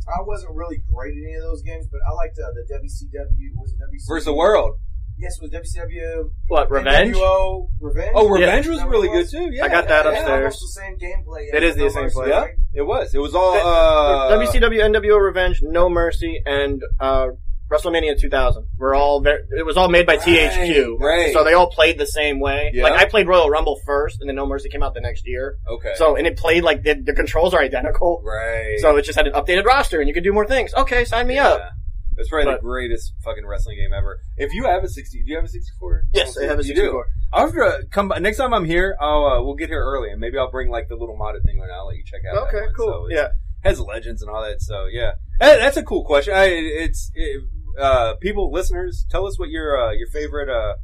I 0.06 0.22
wasn't 0.22 0.54
really 0.54 0.82
great 0.92 1.14
at 1.14 1.22
any 1.22 1.34
of 1.34 1.42
those 1.42 1.62
games, 1.62 1.86
but 1.90 2.00
I 2.06 2.10
liked 2.14 2.38
uh, 2.38 2.50
the 2.54 2.62
WCW. 2.74 3.54
Was 3.58 3.72
it 3.74 3.78
WCW 3.82 4.08
Versus 4.08 4.24
the 4.26 4.34
world. 4.34 4.78
Yes, 5.22 5.38
it 5.40 5.42
was 5.42 5.50
WCW. 5.52 6.30
What 6.48 6.70
revenge? 6.70 7.14
NWO, 7.16 7.68
Revenge. 7.80 8.10
Oh, 8.14 8.24
Yeah. 8.36 8.44
Revenge 8.46 8.66
was 8.66 8.76
Is 8.76 8.82
that 8.82 8.86
what 8.88 8.92
really 8.92 9.08
it 9.08 9.12
good 9.12 9.30
too. 9.30 9.50
Yeah. 9.54 9.64
I 9.64 9.68
got 9.68 9.88
that 9.88 10.04
It 10.06 10.14
had 10.14 10.18
upstairs. 10.18 10.38
almost 10.38 10.60
the 10.60 10.80
same 10.80 10.96
gameplay. 10.98 11.54
It 11.54 11.62
as 11.62 11.70
is 11.70 11.76
the 11.76 11.90
same 11.90 12.02
Mercy, 12.04 12.14
play. 12.14 12.28
Yeah. 12.30 12.46
It 12.74 12.82
was. 12.82 13.14
It 13.14 13.18
was 13.20 13.34
all, 13.34 13.54
uh, 13.54 14.36
WCW, 14.36 14.80
NWO 14.80 15.18
Revenge, 15.20 15.60
No 15.62 15.88
Mercy, 15.88 16.42
and 16.44 16.82
uh, 17.00 17.28
WrestleMania 17.70 18.18
2000 18.20 18.66
were 18.78 18.94
all 18.94 19.20
very, 19.22 19.42
it 19.58 19.64
was 19.64 19.76
all 19.78 19.88
made 19.88 20.06
by 20.06 20.16
THQ. 20.18 20.98
right. 20.98 21.32
So 21.32 21.42
they 21.44 21.54
all 21.54 21.70
played 21.70 21.98
the 21.98 22.06
same 22.06 22.38
way. 22.40 22.70
Yeah. 22.74 22.82
Like 22.84 22.94
I 23.00 23.04
played 23.06 23.26
Royal 23.28 23.48
Rumble 23.48 23.78
first, 23.86 24.18
and 24.20 24.28
then 24.28 24.36
No 24.36 24.44
Mercy 24.46 24.68
came 24.68 24.82
out 24.82 24.92
the 24.94 25.00
next 25.00 25.26
year. 25.26 25.56
Okay. 25.68 25.92
So 25.96 26.16
and 26.16 26.26
it 26.26 26.36
played 26.36 26.64
like 26.64 26.82
the, 26.82 26.94
the 26.94 27.14
controls 27.14 27.54
are 27.54 27.60
identical. 27.60 28.22
right. 28.24 28.78
So 28.80 28.96
it 28.96 29.02
just 29.02 29.16
had 29.16 29.26
an 29.26 29.32
updated 29.34 29.64
roster, 29.64 30.00
and 30.00 30.08
you 30.08 30.14
could 30.14 30.24
do 30.24 30.32
more 30.32 30.46
things. 30.46 30.74
Okay, 30.74 31.04
sign 31.04 31.26
me 31.26 31.38
up. 31.38 31.62
Yeah. 32.12 32.16
That's 32.16 32.28
probably 32.28 32.44
But- 32.52 32.60
the 32.60 32.66
greatest 32.68 33.14
fucking 33.24 33.46
wrestling 33.46 33.76
game 33.78 33.92
ever. 33.92 34.20
If 34.36 34.52
you 34.54 34.64
have 34.64 34.84
a 34.84 34.88
sixty, 34.88 35.22
do 35.22 35.30
you 35.30 35.36
have 35.36 35.44
a 35.44 35.48
sixty-four? 35.48 36.04
Yes, 36.12 36.36
I 36.38 36.44
have 36.44 36.58
a 36.58 36.62
You 36.62 36.74
64. 36.74 37.04
do. 37.04 37.10
I'll 37.32 37.46
have 37.46 37.54
to 37.54 37.86
come 37.90 38.08
by, 38.08 38.18
next 38.18 38.36
time 38.38 38.52
I'm 38.54 38.64
here. 38.64 38.96
I'll 39.00 39.24
uh, 39.26 39.42
we'll 39.42 39.54
get 39.54 39.68
here 39.68 39.82
early, 39.82 40.10
and 40.10 40.20
maybe 40.20 40.38
I'll 40.38 40.50
bring 40.50 40.70
like 40.70 40.88
the 40.88 40.96
little 40.96 41.16
modded 41.16 41.44
thing, 41.44 41.60
and 41.62 41.70
I'll 41.72 41.86
let 41.86 41.96
you 41.96 42.04
check 42.04 42.20
out. 42.30 42.48
Okay, 42.48 42.66
cool. 42.76 43.08
So 43.10 43.14
yeah. 43.14 43.28
has 43.64 43.80
legends 43.80 44.22
and 44.22 44.30
all 44.30 44.42
that. 44.42 44.60
So 44.60 44.86
yeah, 44.86 45.12
That- 45.40 45.58
that's 45.60 45.76
a 45.76 45.82
cool 45.82 46.04
question. 46.04 46.34
I, 46.34 46.44
it's 46.46 47.10
it, 47.14 47.42
uh, 47.78 48.14
people, 48.20 48.52
listeners, 48.52 49.06
tell 49.10 49.26
us 49.26 49.38
what 49.38 49.48
your 49.48 49.76
uh, 49.80 49.92
your 49.92 50.08
favorite 50.08 50.48
uh, 50.50 50.74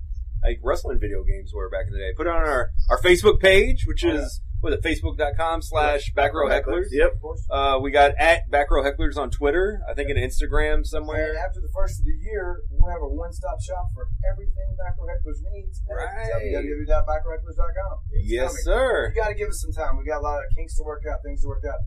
like 0.42 0.60
wrestling 0.62 0.98
video 1.00 1.22
games 1.24 1.52
were 1.54 1.68
back 1.68 1.86
in 1.86 1.92
the 1.92 1.98
day. 1.98 2.12
Put 2.16 2.26
it 2.26 2.30
on 2.30 2.36
our 2.36 2.70
our 2.90 3.00
Facebook 3.00 3.40
page, 3.40 3.84
which 3.86 4.04
Oh, 4.04 4.10
is 4.10 4.40
what 4.47 4.47
is 4.64 4.74
it 4.74 4.82
facebook.com 4.82 5.62
slash 5.62 6.10
back 6.14 6.34
row 6.34 6.48
hecklers. 6.48 6.86
Yep. 6.90 7.14
Of 7.14 7.20
course. 7.20 7.46
Uh, 7.50 7.78
we 7.80 7.90
got 7.92 8.12
at 8.18 8.50
back 8.50 8.70
row 8.70 8.82
hecklers 8.82 9.16
on 9.16 9.30
Twitter. 9.30 9.80
I 9.88 9.94
think 9.94 10.10
an 10.10 10.16
Instagram 10.16 10.82
And 10.82 10.86
somewhere. 10.86 11.36
after 11.38 11.60
the 11.60 11.70
first 11.74 12.00
of 12.00 12.06
the 12.06 12.16
year, 12.26 12.62
we'll 12.70 12.90
have 12.90 13.02
a 13.02 13.08
one-stop 13.08 13.60
shop 13.62 13.86
for 13.94 14.08
everything 14.32 14.66
Back 14.76 14.94
Row 14.98 15.06
Hecklers 15.06 15.38
needs 15.54 15.82
Right. 15.86 16.30
www.backrowhecklers.com. 16.34 17.94
It's 18.12 18.30
Yes, 18.30 18.50
coming. 18.50 18.62
sir. 18.64 19.08
You 19.14 19.22
got 19.22 19.28
to 19.28 19.34
give 19.34 19.48
us 19.48 19.60
some 19.60 19.72
time. 19.72 19.96
We 19.96 20.04
got 20.04 20.18
a 20.18 20.26
lot 20.26 20.38
of 20.44 20.50
kinks 20.56 20.76
to 20.76 20.82
work 20.84 21.02
out, 21.10 21.22
things 21.22 21.42
to 21.42 21.48
work 21.48 21.62
out. 21.64 21.78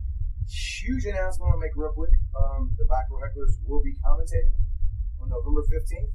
Huge 0.48 1.04
announcement 1.06 1.52
I'll 1.52 1.58
make 1.58 1.72
real 1.76 1.92
quick. 1.92 2.10
Um, 2.36 2.74
the 2.78 2.84
Back 2.86 3.06
Row 3.10 3.20
Hecklers 3.20 3.56
will 3.66 3.82
be 3.82 3.94
commentating 4.04 4.52
on 5.20 5.28
November 5.28 5.62
15th 5.68 6.10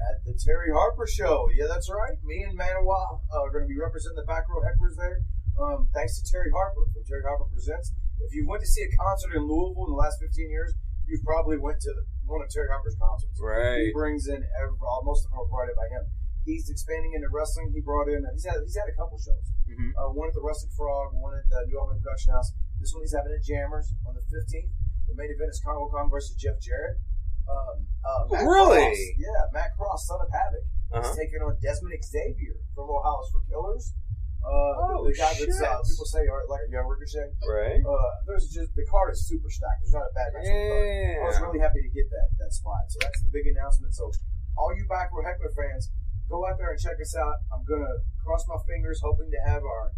at 0.00 0.24
the 0.24 0.34
Terry 0.38 0.70
Harper 0.72 1.06
Show. 1.06 1.48
Yeah, 1.54 1.66
that's 1.68 1.90
right. 1.90 2.16
Me 2.24 2.44
and 2.44 2.58
Manawa 2.58 3.20
uh, 3.32 3.40
are 3.42 3.50
going 3.50 3.64
to 3.64 3.68
be 3.68 3.78
representing 3.80 4.16
the 4.16 4.28
Back 4.28 4.44
Row 4.48 4.60
Hecklers 4.62 4.96
there. 4.96 5.20
Um, 5.58 5.88
thanks 5.92 6.16
to 6.18 6.22
Terry 6.30 6.50
Harper 6.54 6.84
from 6.92 7.02
Terry 7.08 7.24
Harper 7.26 7.48
Presents. 7.52 7.92
If 8.20 8.30
you 8.36 8.44
went 8.46 8.60
to 8.62 8.68
see 8.68 8.84
a 8.84 8.90
concert 9.00 9.32
in 9.36 9.44
Louisville 9.48 9.88
in 9.88 9.92
the 9.96 10.00
last 10.00 10.20
15 10.20 10.50
years, 10.50 10.72
you've 11.08 11.24
probably 11.24 11.56
went 11.58 11.80
to 11.84 11.90
one 12.28 12.40
of 12.44 12.48
Terry 12.52 12.68
Harper's 12.68 12.96
concerts. 13.00 13.36
Right. 13.40 13.88
He 13.88 13.92
brings 13.96 14.28
in 14.28 14.40
every, 14.60 14.76
most 15.04 15.24
of 15.26 15.32
them 15.32 15.40
are 15.42 15.48
brought 15.50 15.68
in 15.72 15.76
by 15.76 15.88
him. 15.90 16.04
He's 16.48 16.68
expanding 16.72 17.12
into 17.12 17.28
wrestling. 17.28 17.72
He 17.76 17.84
brought 17.84 18.08
in. 18.08 18.24
He's 18.32 18.48
had. 18.48 18.56
He's 18.64 18.72
had 18.72 18.88
a 18.88 18.96
couple 18.96 19.20
shows. 19.20 19.44
Mhm. 19.68 19.92
Uh, 19.92 20.08
one 20.16 20.24
at 20.28 20.34
the 20.34 20.40
Rustic 20.40 20.72
Frog. 20.72 21.12
One 21.12 21.36
at 21.36 21.44
the 21.52 21.68
New 21.68 21.76
Albany 21.76 22.00
Production 22.00 22.32
House. 22.32 22.48
This 22.80 22.96
one 22.96 23.04
he's 23.04 23.12
having 23.12 23.28
at 23.36 23.44
Jammers 23.44 23.92
on 24.08 24.16
the 24.16 24.24
fifteenth. 24.24 24.72
The 25.04 25.12
main 25.20 25.28
event 25.28 25.52
is 25.52 25.60
Congo 25.60 25.92
Kong 25.92 26.08
versus 26.08 26.32
Jeff 26.40 26.56
Jarrett. 26.64 26.96
Um, 27.44 27.84
uh, 28.00 28.24
Matt 28.32 28.48
Really? 28.48 28.88
Cross, 28.88 29.20
yeah, 29.20 29.40
Matt 29.52 29.70
Cross, 29.76 30.06
son 30.08 30.20
of 30.24 30.30
Havoc, 30.32 30.64
Uh-huh. 30.96 31.04
is 31.04 31.16
taking 31.18 31.44
on 31.44 31.58
Desmond 31.60 31.92
Xavier 32.00 32.56
from 32.72 32.88
Ohio's 32.88 33.28
for 33.36 33.44
Killers. 33.44 33.92
Uh, 34.40 34.72
Oh, 34.80 35.04
the, 35.04 35.12
the 35.12 35.18
guy 35.20 35.32
that's 35.36 35.60
uh, 35.60 35.78
people 35.84 36.08
say 36.08 36.24
are 36.26 36.42
like 36.48 36.64
a 36.66 36.70
young 36.72 36.88
Ricochet. 36.88 37.28
Right. 37.46 37.78
Uh, 37.84 38.10
there's 38.26 38.48
just 38.50 38.72
the 38.74 38.84
card 38.88 39.12
is 39.12 39.22
super 39.28 39.48
stacked. 39.52 39.84
There's 39.84 39.92
not 39.94 40.08
a 40.08 40.14
bad 40.16 40.28
match 40.34 40.48
on. 40.48 40.56
I 40.56 41.26
was 41.28 41.38
really 41.40 41.60
happy 41.60 41.80
to 41.84 41.90
get 41.92 42.08
that 42.10 42.28
that 42.40 42.50
spot. 42.56 42.88
So 42.88 42.98
that's 43.04 43.20
the 43.22 43.30
big 43.30 43.46
announcement. 43.52 43.92
So 43.94 44.08
all 44.56 44.72
you 44.74 44.84
back 44.88 45.12
row 45.12 45.22
heckler 45.22 45.52
fans, 45.54 45.92
go 46.28 46.42
out 46.48 46.56
there 46.58 46.72
and 46.72 46.80
check 46.80 46.96
us 47.00 47.12
out. 47.16 47.36
I'm 47.52 47.62
gonna 47.68 48.00
cross 48.24 48.44
my 48.48 48.56
fingers, 48.66 49.00
hoping 49.04 49.28
to 49.30 49.40
have 49.44 49.62
our 49.62 49.92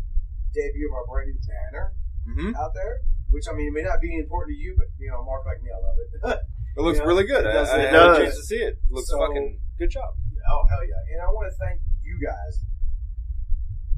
debut 0.53 0.91
of 0.91 0.95
our 0.95 1.07
brand 1.07 1.31
new 1.33 1.39
banner 1.49 1.87
hmm 2.27 2.55
out 2.59 2.75
there. 2.75 3.01
Which 3.31 3.47
I 3.49 3.55
mean, 3.57 3.73
it 3.73 3.75
may 3.79 3.83
not 3.87 4.03
be 4.03 4.13
important 4.19 4.55
to 4.55 4.59
you, 4.61 4.75
but 4.77 4.91
you 4.99 5.09
know, 5.11 5.25
Mark 5.25 5.47
like 5.47 5.63
me, 5.63 5.71
I 5.73 5.79
love 5.81 5.97
it. 5.99 6.11
It 6.73 6.81
looks 6.81 6.99
Yeah. 6.99 7.05
really 7.05 7.25
good. 7.29 7.45
It 7.45 7.53
I, 7.53 7.53
does 7.53 7.69
I 7.69 7.77
look 7.85 7.93
had 7.93 8.11
a 8.17 8.25
chance 8.25 8.37
to 8.41 8.45
see 8.49 8.57
it. 8.65 8.81
It 8.81 8.91
looks 8.93 9.09
So- 9.09 9.19
fucking 9.21 9.61
good 9.79 9.91
job. 9.93 10.09
oh 10.49 10.63
hell 10.73 10.81
yeah! 10.89 11.13
And 11.13 11.21
I 11.21 11.29
want 11.29 11.53
to 11.53 11.57
thank 11.61 11.81
you 12.01 12.17
guys, 12.17 12.65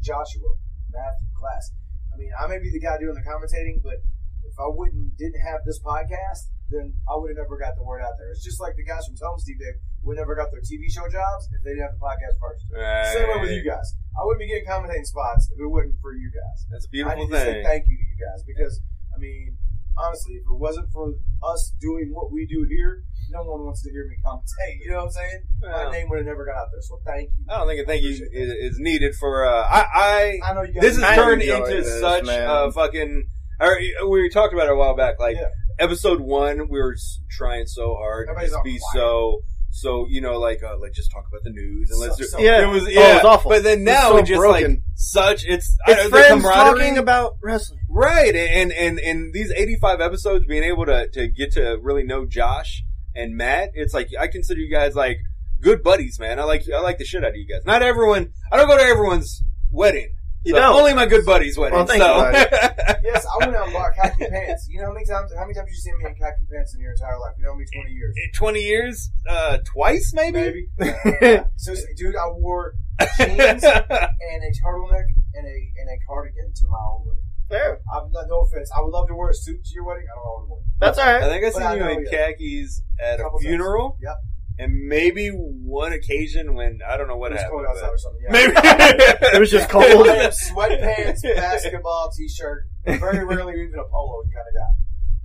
Joshua, 0.05 0.53
Matthew, 0.93 1.29
class. 1.33 1.73
I 2.13 2.21
mean, 2.21 2.31
I 2.37 2.47
may 2.47 2.61
be 2.61 2.71
the 2.71 2.79
guy 2.79 3.01
doing 3.01 3.17
the 3.17 3.25
commentating, 3.27 3.81
but 3.83 3.99
if 4.45 4.55
I 4.61 4.69
wouldn't 4.69 5.17
didn't 5.17 5.41
have 5.41 5.65
this 5.67 5.81
podcast, 5.83 6.53
then 6.71 6.95
I 7.09 7.17
would 7.17 7.33
have 7.35 7.41
never 7.43 7.57
got 7.59 7.75
the 7.75 7.83
word 7.83 8.05
out 8.05 8.15
there. 8.21 8.31
It's 8.31 8.45
just 8.45 8.61
like 8.61 8.77
the 8.77 8.85
guys 8.85 9.03
from 9.09 9.17
Tell 9.17 9.33
'em 9.35 9.41
Steve 9.41 9.59
Dave 9.59 9.81
would 10.05 10.17
never 10.21 10.37
got 10.37 10.53
their 10.53 10.61
TV 10.61 10.87
show 10.93 11.09
jobs 11.09 11.49
if 11.51 11.65
they 11.65 11.73
didn't 11.75 11.89
have 11.91 11.97
the 11.99 12.05
podcast 12.05 12.37
first. 12.39 12.63
Same 13.17 13.29
way 13.35 13.41
with 13.41 13.57
you 13.57 13.65
guys. 13.65 13.97
I 14.15 14.23
wouldn't 14.23 14.41
be 14.45 14.47
getting 14.47 14.69
commentating 14.69 15.09
spots 15.09 15.49
if 15.51 15.59
it 15.59 15.67
wasn't 15.67 15.97
for 16.01 16.13
you 16.15 16.31
guys. 16.31 16.59
That's 16.71 16.85
a 16.87 16.89
I 16.89 16.93
beautiful 16.93 17.19
need 17.25 17.31
to 17.33 17.41
say 17.41 17.53
thing. 17.59 17.65
thank 17.65 17.83
you 17.89 17.97
to 17.97 18.05
you 18.05 18.19
guys 18.21 18.41
because 18.47 18.75
I 19.11 19.19
mean, 19.19 19.57
honestly, 19.99 20.35
if 20.39 20.45
it 20.47 20.59
wasn't 20.61 20.93
for 20.93 21.15
us 21.43 21.73
doing 21.81 22.11
what 22.13 22.31
we 22.31 22.47
do 22.47 22.67
here, 22.69 23.03
no 23.31 23.43
one 23.43 23.65
wants 23.65 23.83
to 23.83 23.91
hear 23.91 24.07
me 24.09 24.17
commentate. 24.25 24.79
You 24.85 24.91
know 24.93 24.97
what 24.99 25.05
I'm 25.07 25.11
saying? 25.11 25.43
Well, 25.63 25.85
My 25.87 25.93
name 25.93 26.09
would 26.11 26.19
have 26.19 26.27
never 26.27 26.45
got 26.45 26.57
out 26.57 26.69
there. 26.73 26.83
So 26.83 27.01
thank 27.07 27.31
you. 27.37 27.45
I 27.49 27.59
don't 27.59 27.69
think 27.69 27.81
a 27.83 27.85
thank 27.87 28.03
you 28.03 28.15
Appreciate 28.15 28.49
is, 28.65 28.77
needed 28.79 29.15
for. 29.15 29.45
Uh, 29.47 29.63
I, 29.63 30.39
I 30.45 30.53
know 30.55 30.63
you 30.63 30.75
guys. 30.75 30.83
this 30.83 31.01
has 31.03 31.17
turned 31.17 31.43
into 31.43 31.67
this, 31.67 32.01
such 32.01 32.25
man. 32.25 32.49
a 32.49 32.73
fucking. 32.73 33.29
Or, 33.61 33.79
we 34.11 34.29
talked 34.31 34.53
about 34.53 34.67
it 34.67 34.73
a 34.73 34.77
while 34.77 34.97
back. 34.97 35.19
Like 35.21 35.37
Yeah. 35.37 35.49
episode 35.79 36.21
one, 36.21 36.69
we 36.69 36.79
were 36.81 36.97
trying 37.31 37.67
so 37.67 37.95
hard 37.95 38.27
to 38.27 38.31
Everybody's 38.33 38.53
just 38.53 38.65
be 38.65 38.79
quiet. 38.93 39.03
so. 39.03 39.41
So 39.77 40.07
you 40.09 40.21
know, 40.21 40.39
like, 40.39 40.63
uh, 40.63 40.79
like 40.79 40.93
just 40.93 41.11
talk 41.11 41.25
about 41.29 41.43
the 41.43 41.51
news 41.51 41.91
and 41.91 41.99
let's 41.99 42.17
So- 42.17 42.23
do. 42.23 42.29
so- 42.29 42.39
Yeah. 42.39 42.63
it 42.63 42.73
was 42.73 42.85
Oh, 42.85 42.89
it 42.91 43.15
was 43.17 43.25
awful. 43.25 43.51
But 43.51 43.65
then 43.65 43.79
It 43.79 43.81
was 43.81 43.87
now 43.87 44.09
so 44.11 44.17
it's 44.19 44.29
just 44.29 44.41
like 44.47 44.67
such. 44.95 45.45
It's 45.47 45.77
I 45.85 45.91
It's 45.91 46.01
don't- 46.03 46.11
the 46.13 46.17
friends 46.17 46.43
camaraderie- 46.45 46.79
talking 46.79 46.99
about 46.99 47.33
wrestling. 47.43 47.81
Right, 47.91 48.37
and 48.37 48.73
and 48.73 49.01
and 49.01 49.33
these 49.35 49.51
eighty 49.57 49.77
five 49.81 50.01
episodes, 50.01 50.45
being 50.47 50.63
able 50.63 50.87
to 50.87 51.09
to 51.09 51.27
get 51.27 51.53
to 51.55 51.77
really 51.83 52.05
know 52.05 52.25
Josh 52.25 52.85
and 53.15 53.37
Matt, 53.37 53.71
it's 53.75 53.95
like 53.95 54.09
I 54.19 54.27
consider 54.29 54.61
you 54.61 54.71
guys 54.71 54.95
like 54.95 55.19
good 55.61 55.83
buddies, 55.83 56.19
man. 56.19 56.39
I 56.39 56.45
like 56.45 56.65
I 56.75 56.81
like 56.81 56.99
the 56.99 57.05
shit 57.05 57.23
out 57.25 57.31
of 57.31 57.37
you 57.37 57.47
guys. 57.47 57.65
Not 57.65 57.83
everyone. 57.83 58.33
I 58.53 58.57
don't 58.57 58.69
go 58.69 58.77
to 58.77 58.83
everyone's 58.83 59.43
wedding. 59.71 60.15
You 60.45 60.53
So, 60.55 60.61
don't. 60.61 60.77
Only 60.79 60.93
my 60.93 61.07
good 61.07 61.25
buddies' 61.25 61.57
wedding. 61.57 61.79
Well, 61.79 61.87
so. 61.87 61.95
Yes, 63.05 63.27
I 63.27 63.45
went 63.47 63.57
out 63.57 63.65
and 63.65 63.73
bought 63.73 63.95
khaki 63.95 64.27
pants. 64.29 64.67
You 64.69 64.81
know 64.81 64.87
how 64.89 64.93
many 64.93 65.07
times? 65.07 65.31
How 65.35 65.43
many 65.43 65.55
times 65.55 65.69
you 65.71 65.77
seen 65.77 65.97
me 65.99 66.05
in 66.09 66.15
khaki 66.17 66.43
pants 66.53 66.75
in 66.75 66.81
your 66.81 66.93
entire 66.93 67.19
life? 67.19 67.33
You 67.39 67.45
know 67.45 67.55
me, 67.55 67.65
twenty 67.73 67.93
years, 67.93 68.15
Twenty 68.35 68.61
years, 68.63 69.11
uh, 69.29 69.59
twice 69.65 70.13
maybe. 70.15 70.69
maybe. 70.79 71.01
Seriously, 71.57 71.95
dude, 71.97 72.17
I 72.17 72.29
wore 72.31 72.75
jeans 73.19 73.65
and 73.65 73.65
a 73.65 74.51
turtleneck 74.65 75.05
and 75.35 75.47
a 75.47 75.59
and 75.81 75.89
a 75.89 75.97
cardigan 76.07 76.53
to 76.55 76.67
my 76.69 76.79
own 76.93 77.07
wedding. 77.07 77.25
Fair. 77.55 77.81
I'm 77.95 78.11
not, 78.11 78.25
no 78.29 78.41
offense. 78.41 78.71
I 78.77 78.81
would 78.83 78.91
love 78.91 79.07
to 79.09 79.15
wear 79.15 79.31
a 79.31 79.35
suit 79.35 79.65
to 79.65 79.71
your 79.75 79.85
wedding. 79.87 80.05
I 80.11 80.15
don't 80.17 80.25
know 80.49 80.55
one. 80.57 80.63
That's 80.79 80.99
all 80.99 81.07
right. 81.07 81.23
I 81.23 81.29
think 81.29 81.45
I 81.45 81.51
But 81.53 81.63
I 81.63 81.71
seen 81.71 81.79
you 81.79 81.85
know 81.85 81.91
in 81.93 82.01
you. 82.01 82.11
khakis 82.11 82.83
at 83.01 83.21
a 83.21 83.23
Couple 83.23 83.39
times. 83.39 83.47
funeral, 83.49 83.99
Yep. 84.03 84.17
and 84.59 84.71
maybe 84.89 85.29
one 85.29 85.93
occasion 85.93 86.55
when 86.55 86.81
I 86.87 86.97
don't 86.97 87.07
know 87.09 87.17
what 87.17 87.31
It 87.33 87.35
was 87.37 87.43
happened. 87.43 87.67
cold 87.67 87.67
outside 87.71 87.87
but- 87.87 87.95
or 87.95 87.99
something. 87.99 88.23
Yeah. 88.25 88.33
Maybe 88.33 88.53
It 89.37 89.41
was 89.41 89.51
just 89.51 89.69
I 89.69 89.73
cold. 89.73 90.07
have 90.09 90.33
sweatpants, 90.35 91.23
basketball 91.37 92.11
t-shirt. 92.17 92.65
Very 92.87 93.25
rarely 93.25 93.55
even 93.63 93.79
a 93.79 93.85
polo 93.91 94.23
kind 94.35 94.47
of 94.51 94.55
guy. 94.59 94.73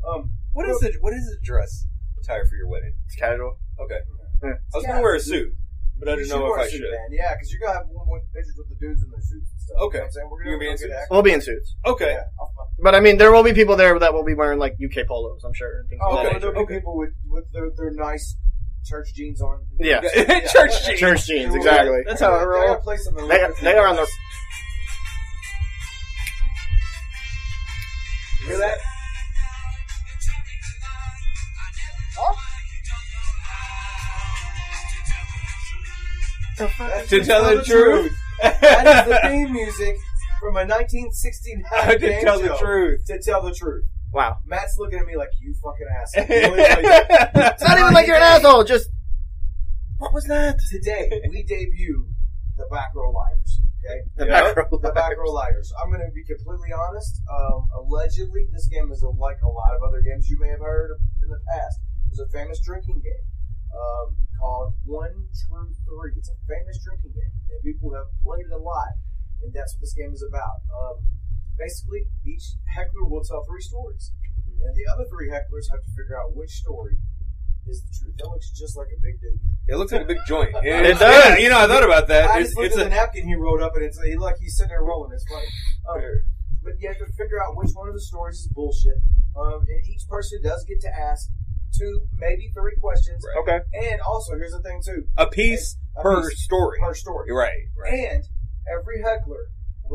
Um, 0.10 0.32
What 0.54 0.70
is 0.70 0.80
the 0.80 0.94
what 1.02 1.14
is 1.14 1.26
the 1.26 1.38
dress 1.44 1.86
attire 2.22 2.46
for 2.46 2.56
your 2.56 2.68
wedding? 2.68 2.94
It's 3.06 3.16
casual. 3.16 3.58
Okay, 3.80 4.00
yeah. 4.44 4.50
I 4.50 4.78
was 4.78 4.84
Yeah. 4.84 4.90
gonna 4.92 5.02
wear 5.04 5.16
a 5.16 5.20
suit. 5.20 5.54
but 6.00 6.08
I 6.08 6.12
You 6.16 6.18
didn't 6.24 6.30
know 6.40 6.46
if 6.48 6.52
wear 6.56 6.60
a 6.60 6.64
I 6.64 6.68
suit 6.72 6.80
should. 6.80 6.92
band, 6.96 7.12
Yeah, 7.12 7.34
because 7.36 7.52
you're 7.52 7.60
gonna 7.60 7.80
have 7.80 7.88
one 7.92 8.08
with 8.08 8.24
pictures 8.32 8.56
with 8.58 8.70
the 8.72 8.76
dudes 8.80 9.04
in 9.04 9.10
their 9.12 9.20
suits 9.20 9.52
and 9.52 9.59
stuff. 9.70 9.82
Okay. 9.88 9.98
You 9.98 10.02
know 10.02 10.04
what 10.04 10.06
I'm 10.06 10.12
saying 10.12 10.28
we're 10.32 10.44
You're 10.44 10.58
gonna, 10.58 10.58
gonna 10.58 10.60
be 10.60 10.66
in 10.66 10.76
go 10.76 10.78
get 10.78 10.80
suits? 10.80 10.94
act- 11.02 11.12
We'll 11.12 11.22
be 11.30 11.34
in 11.34 11.42
suits. 11.42 11.76
Okay. 11.86 12.12
Yeah, 12.18 12.24
I'll 12.40 12.48
fuck- 12.58 12.70
But 12.82 12.96
I 12.96 13.00
mean, 13.00 13.18
there 13.18 13.32
will 13.32 13.44
be 13.44 13.54
people 13.54 13.76
there 13.76 13.98
that 14.00 14.14
will 14.14 14.24
be 14.26 14.34
wearing 14.34 14.58
like 14.60 14.74
UK 14.82 15.06
polos, 15.08 15.44
I'm 15.46 15.54
sure. 15.54 15.80
And 15.82 15.90
things 15.90 16.02
Oh, 16.04 16.18
of 16.18 16.20
okay, 16.26 16.34
that 16.34 16.42
there'll 16.42 16.66
be 16.66 16.76
people 16.76 16.98
with 16.98 17.14
with 17.28 17.46
their, 17.54 17.70
their 17.78 17.92
nice 17.92 18.36
church 18.86 19.14
jeans 19.14 19.42
on. 19.42 19.60
Yeah. 19.80 20.02
Church 20.54 20.86
jeans. 20.86 21.00
Church 21.00 21.26
jeans, 21.28 21.54
exactly. 21.56 22.02
That's 22.08 22.22
how 22.22 22.28
I 22.28 22.32
gonna- 22.32 22.40
they're 22.40 22.50
roll. 22.50 22.68
gonna 22.68 22.80
play 22.82 22.98
something 22.98 23.28
They, 23.28 23.38
real 23.38 23.54
they 23.62 23.76
are 23.78 23.88
on 23.88 23.96
the. 23.96 24.08
You 28.42 28.48
hear 28.48 28.58
that? 28.60 28.78
That's 36.58 37.10
To 37.10 37.24
tell 37.24 37.44
the 37.56 37.64
truth. 37.64 38.12
That 38.42 38.88
is 38.88 39.14
the 39.14 39.20
theme 39.30 39.52
music 39.54 39.96
from 40.40 40.56
a 40.56 40.66
1969 40.66 41.64
to 41.92 42.00
game 42.00 42.22
tell 42.24 42.40
the 42.40 42.48
show. 42.48 42.58
truth. 42.58 43.06
To 43.08 43.20
tell 43.20 43.42
the 43.42 43.54
truth. 43.54 43.86
Wow. 44.12 44.38
Matt's 44.46 44.76
looking 44.80 45.00
at 45.00 45.06
me 45.06 45.16
like 45.18 45.30
you 45.40 45.54
fucking 45.62 45.88
asshole. 46.02 46.26
It's 47.54 47.64
not 47.64 47.78
even 47.78 47.94
like 47.94 48.08
you're 48.08 48.16
an 48.16 48.24
asshole. 48.24 48.64
Just 48.64 48.90
what 49.98 50.14
was 50.14 50.26
that? 50.26 50.58
Today 50.72 51.10
we 51.30 51.44
debut 51.44 52.08
the 52.58 52.66
back 52.72 52.90
row 52.96 53.12
liars. 53.12 53.62
Okay, 53.86 54.00
The 54.18 54.26
Yeah. 54.28 54.54
back 54.54 54.72
row. 54.72 54.78
the 54.80 54.92
back 54.92 55.18
row 55.18 55.32
liars. 55.32 55.72
I'm 55.82 55.90
going 55.92 56.02
to 56.06 56.12
be 56.12 56.24
completely 56.24 56.72
honest. 56.74 57.22
Um, 57.32 57.68
allegedly, 57.78 58.48
this 58.52 58.68
game 58.68 58.92
is 58.92 59.04
a, 59.04 59.10
like 59.10 59.38
a 59.44 59.48
lot 59.50 59.76
of 59.76 59.84
other 59.84 60.02
games 60.02 60.28
you 60.30 60.40
may 60.40 60.50
have 60.50 60.60
heard 60.60 60.92
of 60.92 60.98
in 61.24 61.30
the 61.30 61.40
past. 61.52 61.80
It's 62.12 62.20
a 62.20 62.28
famous 62.30 62.60
drinking 62.66 63.02
game 63.04 63.26
um, 63.76 64.16
called 64.40 64.74
One 64.88 65.28
True 65.46 65.70
Three. 65.86 66.16
It's 66.18 66.32
a 66.32 66.38
famous 66.48 66.80
drinking 66.82 67.14
game, 67.14 67.34
and 67.52 67.60
people 67.62 67.94
have 67.94 68.08
played 68.24 68.48
it 68.48 68.56
a 68.56 68.58
lot. 68.58 68.96
And 69.44 69.54
that's 69.54 69.76
what 69.76 69.82
this 69.88 69.94
game 69.94 70.12
is 70.12 70.24
about. 70.24 70.64
Um, 70.72 71.08
basically, 71.58 72.08
each 72.26 72.56
heckler 72.76 73.06
will 73.08 73.24
tell 73.24 73.44
three 73.48 73.62
stories, 73.62 74.12
and 74.64 74.76
the 74.76 74.88
other 74.92 75.06
three 75.12 75.30
hecklers 75.30 75.68
have 75.72 75.84
to 75.84 75.92
figure 75.96 76.20
out 76.20 76.36
which 76.36 76.52
story 76.52 76.98
is 77.68 77.84
the 77.84 77.92
truth. 77.96 78.16
That 78.18 78.28
looks 78.28 78.50
just 78.52 78.76
like 78.76 78.88
a 78.92 79.00
big 79.00 79.20
dude. 79.22 79.40
It 79.68 79.76
looks 79.78 79.92
like 79.92 80.02
a 80.04 80.10
big 80.10 80.20
joint. 80.28 80.56
Yeah, 80.64 80.82
It 80.82 80.98
does. 81.00 81.04
yeah, 81.04 81.38
you 81.38 81.50
know, 81.50 81.60
I 81.60 81.68
thought 81.68 81.84
about 81.86 82.08
that. 82.08 82.32
I 82.32 82.40
It's, 82.40 82.50
just 82.50 82.58
looked 82.58 82.74
it's 82.74 82.78
at 82.78 82.90
the 82.90 82.92
a, 82.92 82.98
napkin 83.00 83.28
he 83.28 83.36
wrote 83.36 83.62
up, 83.62 83.76
and 83.76 83.86
it's 83.86 84.02
he, 84.02 84.16
like 84.18 84.36
he's 84.40 84.58
sitting 84.58 84.70
there 84.70 84.84
rolling. 84.84 85.14
It's 85.14 85.24
funny. 85.30 85.48
Um, 85.88 86.02
but 86.64 86.74
you 86.80 86.88
have 86.90 86.98
to 87.00 87.08
figure 87.16 87.40
out 87.42 87.56
which 87.56 87.72
one 87.74 87.88
of 87.88 87.94
the 87.94 88.02
stories 88.02 88.40
is 88.44 88.48
bullshit. 88.52 89.00
Um, 89.40 89.64
and 89.64 89.80
each 89.88 90.04
person 90.10 90.42
does 90.44 90.66
get 90.68 90.82
to 90.82 90.92
ask 90.92 91.30
two, 91.78 92.08
maybe 92.14 92.52
three 92.54 92.76
questions. 92.80 93.24
Right. 93.24 93.42
Okay. 93.42 93.60
And 93.90 94.02
also, 94.02 94.34
here's 94.38 94.52
the 94.52 94.62
thing 94.62 94.82
too: 94.86 95.06
a 95.18 95.28
piece 95.28 95.78
A 95.98 96.02
per 96.02 96.28
piece 96.30 96.44
story. 96.44 96.80
per 96.82 96.94
story. 96.94 97.32
Right, 97.32 97.68
right. 97.78 97.94
And 97.94 98.24
every 98.72 99.02
heckler 99.02 99.48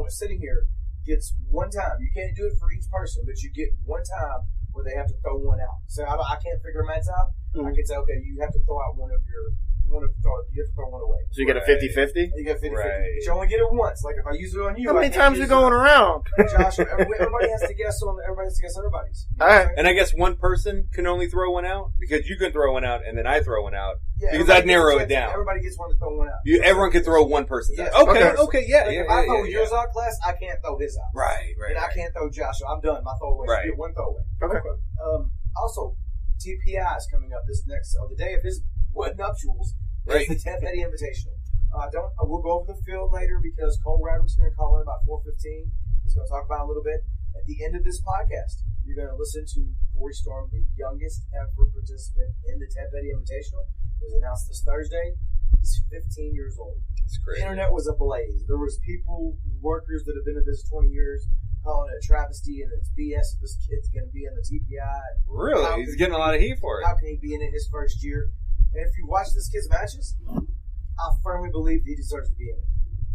sitting 0.08 0.40
here 0.40 0.66
gets 1.06 1.32
one 1.48 1.70
time. 1.70 1.96
You 2.00 2.10
can't 2.14 2.34
do 2.36 2.46
it 2.46 2.54
for 2.58 2.70
each 2.72 2.88
person, 2.90 3.22
but 3.26 3.40
you 3.42 3.50
get 3.54 3.68
one 3.84 4.02
time 4.02 4.40
where 4.72 4.84
they 4.84 4.96
have 4.96 5.06
to 5.06 5.14
throw 5.22 5.38
one 5.38 5.60
out. 5.60 5.78
So 5.86 6.02
I, 6.02 6.14
I 6.18 6.36
can't 6.42 6.58
figure 6.62 6.82
Matt's 6.82 7.08
out. 7.08 7.30
I 7.54 7.58
Mhm. 7.70 7.74
can 7.76 7.86
say, 7.86 7.94
okay, 7.94 8.18
you 8.26 8.40
have 8.42 8.50
to 8.52 8.58
throw 8.66 8.82
out 8.82 8.96
one 8.98 9.12
of 9.14 9.22
your 9.30 9.54
one 9.86 10.02
of 10.02 10.10
throw, 10.22 10.32
you 10.52 10.62
have 10.62 10.68
to 10.70 10.74
throw 10.74 10.88
one 10.88 11.02
away. 11.02 11.18
So 11.32 11.40
you 11.40 11.46
get 11.46 11.56
a 11.56 11.60
Right. 11.60 11.80
50-50? 11.80 12.30
You 12.36 12.44
get 12.44 12.60
50 12.60 12.70
Right. 12.74 12.84
But 13.18 13.24
you 13.26 13.32
only 13.32 13.46
get 13.46 13.60
it 13.60 13.68
once. 13.72 14.02
Like 14.04 14.16
if 14.18 14.26
I 14.26 14.32
use 14.34 14.54
it 14.54 14.60
on 14.60 14.76
you, 14.76 14.88
How 14.88 14.94
many 14.94 15.08
can't 15.08 15.14
times 15.14 15.38
use 15.38 15.44
you 15.44 15.48
going 15.54 15.72
around? 15.72 16.26
it- 16.38 16.50
Josh, 16.56 16.78
everybody, 16.78 17.20
everybody 17.20 17.48
has 17.50 17.60
to 17.62 17.74
guess 17.74 18.00
on. 18.02 18.16
Everybody 18.24 18.46
has 18.46 18.56
to 18.56 18.62
guess 18.62 18.78
everybody's. 18.78 19.26
You 19.30 19.36
know 19.38 19.44
All 19.44 19.50
what 19.50 19.54
right. 19.54 19.60
I'm 19.60 19.66
saying? 19.68 19.78
And 19.78 19.88
I 19.88 19.92
guess 19.92 20.14
one 20.14 20.36
person 20.36 20.88
can 20.92 21.06
only 21.06 21.26
throw 21.28 21.50
one 21.52 21.64
out 21.66 21.90
because 22.00 22.28
you 22.28 22.36
can 22.36 22.52
throw 22.52 22.72
one 22.72 22.84
out 22.84 23.00
and 23.06 23.16
then 23.18 23.26
I 23.26 23.40
throw 23.42 23.62
one 23.62 23.74
out. 23.74 23.96
Yeah, 24.20 24.30
because 24.32 24.48
I'd 24.50 24.66
narrow 24.66 24.96
it 24.98 25.08
down. 25.08 25.30
Everybody 25.32 25.60
gets 25.60 25.76
one 25.78 25.90
to 25.90 25.96
throw 25.98 26.16
one 26.16 26.28
out. 26.28 26.38
You, 26.44 26.62
everyone 26.62 26.92
can 26.92 27.02
throw 27.02 27.24
one 27.24 27.44
person's 27.46 27.78
Yeah. 27.78 27.90
out. 27.94 28.08
Okay, 28.08 28.24
Okay. 28.24 28.36
okay, 28.42 28.64
yeah, 28.68 28.84
Like 28.84 28.94
yeah, 28.94 29.02
if 29.02 29.10
I 29.10 29.24
throw 29.26 29.42
yeah, 29.44 29.58
yours 29.58 29.68
yeah. 29.72 29.78
out, 29.80 29.90
class, 29.90 30.16
I 30.24 30.32
can't 30.32 30.60
throw 30.62 30.78
his 30.78 30.96
out. 30.96 31.10
Right, 31.14 31.52
right, 31.60 31.74
and 31.74 31.78
I 31.84 31.88
can't 31.92 32.12
throw 32.14 32.30
Josh. 32.30 32.54
I'm 32.68 32.80
done. 32.80 33.02
My 33.04 33.12
throwaway. 33.18 33.46
Right. 33.48 33.66
Get 33.66 33.76
one 33.76 33.92
throwaway. 33.92 34.22
Okay. 34.42 34.58
Um, 35.04 35.30
also, 35.56 35.96
TPI 36.38 36.96
is 36.96 37.06
coming 37.10 37.32
up 37.32 37.42
this 37.48 37.62
next, 37.66 37.96
or 38.00 38.08
the 38.08 38.16
day 38.16 38.34
of 38.34 38.42
his 38.42 38.62
wed 38.94 39.18
nuptials, 39.18 39.74
Right. 40.06 40.28
the 40.28 40.36
Ted 40.36 40.60
Petty 40.62 40.80
Invitational. 40.84 41.36
Uh, 41.74 41.90
don't 41.90 42.12
uh, 42.20 42.24
we'll 42.28 42.42
go 42.42 42.60
over 42.62 42.70
the 42.72 42.78
field 42.86 43.10
later 43.12 43.40
because 43.42 43.78
Cole 43.82 43.98
Radrick's 43.98 44.36
going 44.36 44.50
to 44.50 44.54
call 44.56 44.76
in 44.78 44.82
about 44.82 45.02
4:15. 45.08 45.70
He's 46.04 46.14
going 46.14 46.26
to 46.26 46.30
talk 46.30 46.44
about 46.46 46.62
it 46.62 46.64
a 46.64 46.68
little 46.70 46.84
bit. 46.86 47.02
At 47.34 47.46
the 47.50 47.64
end 47.64 47.74
of 47.74 47.82
this 47.82 47.98
podcast, 47.98 48.62
you're 48.86 48.94
going 48.94 49.10
to 49.10 49.18
listen 49.18 49.42
to 49.42 49.60
Corey 49.98 50.14
Storm, 50.14 50.50
the 50.54 50.62
youngest 50.78 51.26
ever 51.34 51.66
participant 51.66 52.30
in 52.46 52.62
the 52.62 52.70
Ted 52.70 52.94
Petty 52.94 53.10
Invitational. 53.10 53.66
It 53.98 54.06
was 54.06 54.14
announced 54.22 54.46
this 54.46 54.62
Thursday. 54.62 55.18
He's 55.58 55.82
15 55.90 56.34
years 56.34 56.54
old. 56.60 56.78
That's 57.00 57.18
The 57.26 57.42
internet 57.42 57.72
was 57.72 57.88
ablaze. 57.88 58.44
There 58.46 58.58
was 58.60 58.78
people, 58.86 59.34
workers 59.60 60.04
that 60.04 60.14
have 60.14 60.24
been 60.24 60.36
in 60.36 60.44
this 60.46 60.62
20 60.68 60.88
years, 60.92 61.26
calling 61.64 61.90
it 61.90 61.98
a 61.98 62.06
travesty 62.06 62.60
and 62.62 62.70
it's 62.76 62.92
BS 62.92 63.34
that 63.34 63.40
this 63.40 63.56
kid's 63.66 63.88
going 63.88 64.04
to 64.06 64.12
be 64.12 64.28
in 64.28 64.34
the 64.36 64.44
TPI. 64.44 65.00
Really? 65.26 65.82
He's 65.82 65.96
getting 65.96 66.14
a 66.14 66.18
lot 66.18 66.34
of 66.34 66.40
heat 66.40 66.58
for 66.60 66.80
it. 66.80 66.86
How 66.86 66.94
can 66.94 67.08
he 67.08 67.16
be 67.16 67.34
in 67.34 67.40
it 67.42 67.50
his 67.50 67.66
first 67.72 68.04
year? 68.04 68.28
And 68.74 68.84
if 68.84 68.98
you 68.98 69.06
watch 69.06 69.28
this 69.34 69.48
kid's 69.48 69.68
matches, 69.70 70.16
I 70.28 71.10
firmly 71.22 71.50
believe 71.50 71.82
he 71.84 71.94
deserves 71.94 72.30
to 72.30 72.36
be 72.36 72.50
in 72.50 72.56
it. 72.56 72.68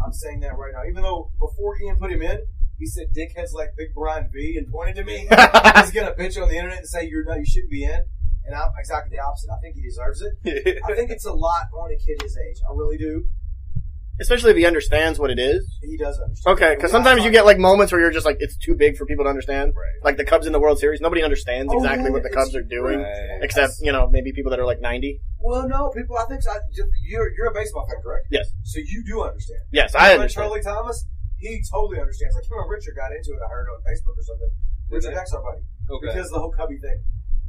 I'm 0.03 0.13
saying 0.13 0.39
that 0.41 0.57
right 0.57 0.71
now. 0.73 0.87
Even 0.89 1.03
though 1.03 1.31
before 1.39 1.75
Ian 1.81 1.97
put 1.97 2.11
him 2.11 2.21
in, 2.21 2.39
he 2.77 2.85
said 2.85 3.07
dickheads 3.15 3.51
like 3.53 3.75
Big 3.77 3.93
Brian 3.93 4.29
V 4.31 4.55
and 4.57 4.71
pointed 4.71 4.95
to 4.95 5.03
me. 5.03 5.27
He's 5.75 5.91
gonna 5.91 6.15
bitch 6.15 6.41
on 6.41 6.47
the 6.47 6.55
internet 6.55 6.79
and 6.79 6.87
say 6.87 7.07
you're 7.07 7.25
not, 7.25 7.39
you 7.39 7.45
shouldn't 7.45 7.71
be 7.71 7.83
in. 7.83 7.99
And 8.45 8.55
I'm 8.55 8.71
exactly 8.79 9.17
the 9.17 9.21
opposite. 9.21 9.51
I 9.51 9.59
think 9.59 9.75
he 9.75 9.81
deserves 9.81 10.23
it. 10.23 10.79
I 10.87 10.95
think 10.95 11.11
it's 11.11 11.25
a 11.25 11.33
lot 11.33 11.67
on 11.73 11.91
a 11.91 11.97
kid 11.97 12.21
his 12.23 12.37
age. 12.37 12.57
I 12.67 12.73
really 12.73 12.97
do. 12.97 13.27
Especially 14.21 14.51
if 14.51 14.57
he 14.57 14.65
understands 14.65 15.17
what 15.17 15.29
it 15.31 15.39
is. 15.39 15.63
He 15.81 15.95
does 15.97 16.19
understand. 16.19 16.53
Okay, 16.57 16.75
because 16.75 16.91
sometimes 16.91 17.23
you 17.23 17.31
get 17.31 17.45
like 17.45 17.57
moments 17.57 17.91
where 17.91 18.01
you're 18.01 18.11
just 18.11 18.25
like, 18.25 18.38
it's 18.39 18.57
too 18.57 18.75
big 18.75 18.97
for 18.97 19.05
people 19.05 19.23
to 19.25 19.29
understand. 19.29 19.71
Right. 19.75 20.03
Like 20.03 20.17
the 20.17 20.25
Cubs 20.25 20.45
in 20.45 20.51
the 20.51 20.59
World 20.59 20.77
Series, 20.79 20.99
nobody 20.99 21.23
understands 21.23 21.71
Oh, 21.73 21.77
exactly 21.77 22.05
yeah, 22.05 22.11
what 22.11 22.23
the 22.23 22.29
it's- 22.29 22.43
Cubs 22.43 22.55
are 22.55 22.63
doing, 22.63 22.99
Right. 23.01 23.39
except 23.41 23.73
you 23.81 23.91
know 23.91 24.09
maybe 24.11 24.31
people 24.33 24.49
that 24.51 24.59
are 24.59 24.65
like 24.65 24.81
90. 24.81 25.21
Well, 25.39 25.67
no, 25.67 25.89
people. 25.95 26.17
I 26.17 26.25
think 26.25 26.41
I, 26.49 26.57
you're 27.07 27.31
you're 27.38 27.47
a 27.47 27.53
baseball 27.53 27.88
fan, 27.88 28.01
correct? 28.03 28.27
Yes, 28.29 28.47
So 28.63 28.79
you 28.83 29.03
do 29.07 29.23
understand. 29.23 29.61
yes, 29.71 29.95
I 29.95 29.99
friend 30.11 30.21
understand. 30.21 30.49
Charlie 30.49 30.61
Thomas, 30.63 31.05
he 31.38 31.61
totally 31.71 31.99
understands. 31.99 32.35
Like 32.35 32.43
him 32.43 32.59
and 32.59 32.69
Richard 32.69 32.95
got 32.95 33.11
into 33.15 33.31
it. 33.31 33.39
I 33.39 33.47
heard 33.49 33.67
on 33.71 33.79
Facebook 33.88 34.19
or 34.19 34.23
something. 34.27 34.51
Richard 34.91 35.13
they? 35.15 35.19
X, 35.21 35.31
our 35.33 35.41
buddy, 35.43 35.63
Okay. 35.89 36.07
because 36.11 36.27
of 36.27 36.33
the 36.33 36.39
whole 36.39 36.51
Cubby 36.51 36.77
thing. 36.79 36.99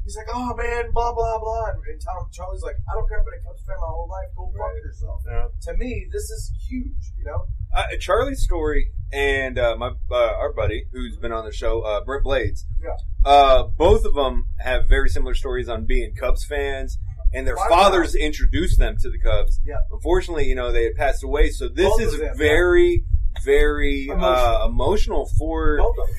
He's 0.05 0.17
like, 0.17 0.27
oh 0.33 0.55
man, 0.57 0.91
blah 0.93 1.13
blah 1.15 1.39
blah, 1.39 1.67
and, 1.67 1.79
and 1.87 2.01
Tom 2.01 2.29
Charlie's 2.33 2.63
like, 2.63 2.77
I 2.91 2.95
don't 2.95 3.09
care, 3.09 3.23
but 3.25 3.35
it 3.35 3.45
comes 3.45 3.61
fan 3.67 3.77
my 3.81 3.87
whole 3.87 4.09
life. 4.09 4.29
Go 4.37 4.51
fuck 4.53 4.61
Right. 4.61 4.77
yourself. 4.83 5.21
Yeah. 5.27 5.47
To 5.73 5.77
me, 5.79 6.07
this 6.11 6.23
is 6.31 6.53
huge. 6.69 7.13
You 7.19 7.25
know, 7.27 7.47
Uh, 7.75 7.85
Charlie's 8.01 8.43
story 8.43 8.93
and 9.13 9.59
uh, 9.59 9.77
my 9.77 9.91
uh, 10.11 10.15
our 10.15 10.53
buddy 10.53 10.87
who's 10.93 11.17
been 11.19 11.33
on 11.33 11.45
the 11.45 11.53
show, 11.53 11.83
uh, 11.83 12.03
Brent 12.05 12.25
Blades. 12.25 12.65
Yeah. 12.83 12.97
Uh, 13.25 13.65
both 13.65 14.05
of 14.05 14.15
them 14.15 14.47
have 14.61 14.89
very 14.89 15.09
similar 15.11 15.35
stories 15.35 15.69
on 15.69 15.85
being 15.85 16.15
Cubs 16.15 16.45
fans, 16.45 16.99
and 17.35 17.47
their 17.47 17.57
My 17.57 17.69
fathers 17.69 18.15
introduced 18.15 18.79
them 18.79 18.97
to 19.01 19.11
the 19.11 19.19
Cubs. 19.19 19.61
Yeah. 19.65 19.77
Unfortunately, 19.93 20.47
you 20.47 20.55
know 20.55 20.73
they 20.73 20.85
had 20.85 20.95
passed 20.97 21.23
away, 21.23 21.51
so 21.51 21.69
this 21.69 21.89
Both 21.91 22.01
is 22.01 22.19
them, 22.19 22.37
very, 22.39 23.05
very 23.45 24.07
Emotional. 24.07 24.25
uh, 24.35 24.67
emotional 24.67 25.31
for 25.39 25.77
both 25.79 25.97
of 25.99 26.07
them. 26.09 26.17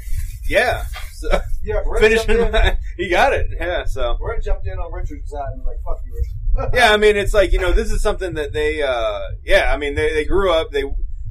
Yeah. 0.51 0.83
So, 1.15 1.29
Yeah, 1.63 1.81
Brett 1.83 2.01
finishing, 2.01 2.37
jumped 2.37 2.55
in. 2.55 2.77
he 2.97 3.09
got 3.09 3.33
it. 3.33 3.47
Yeah. 3.59 3.85
So 3.85 4.15
Brett 4.19 4.43
jumped 4.43 4.65
in 4.67 4.73
on 4.79 4.91
Richard's 4.91 5.29
side 5.29 5.49
and 5.53 5.63
like, 5.63 5.77
fuck 5.85 5.97
you, 6.05 6.13
Richard. 6.15 6.71
yeah, 6.73 6.91
I 6.91 6.97
mean, 6.97 7.15
it's 7.15 7.33
like 7.33 7.51
you 7.53 7.59
know, 7.59 7.71
this 7.71 7.91
is 7.91 8.01
something 8.01 8.33
that 8.33 8.51
they, 8.53 8.81
uh, 8.81 9.21
yeah, 9.43 9.71
I 9.73 9.77
mean, 9.77 9.95
they, 9.95 10.11
they 10.13 10.25
grew 10.25 10.51
up. 10.51 10.71
They, 10.71 10.83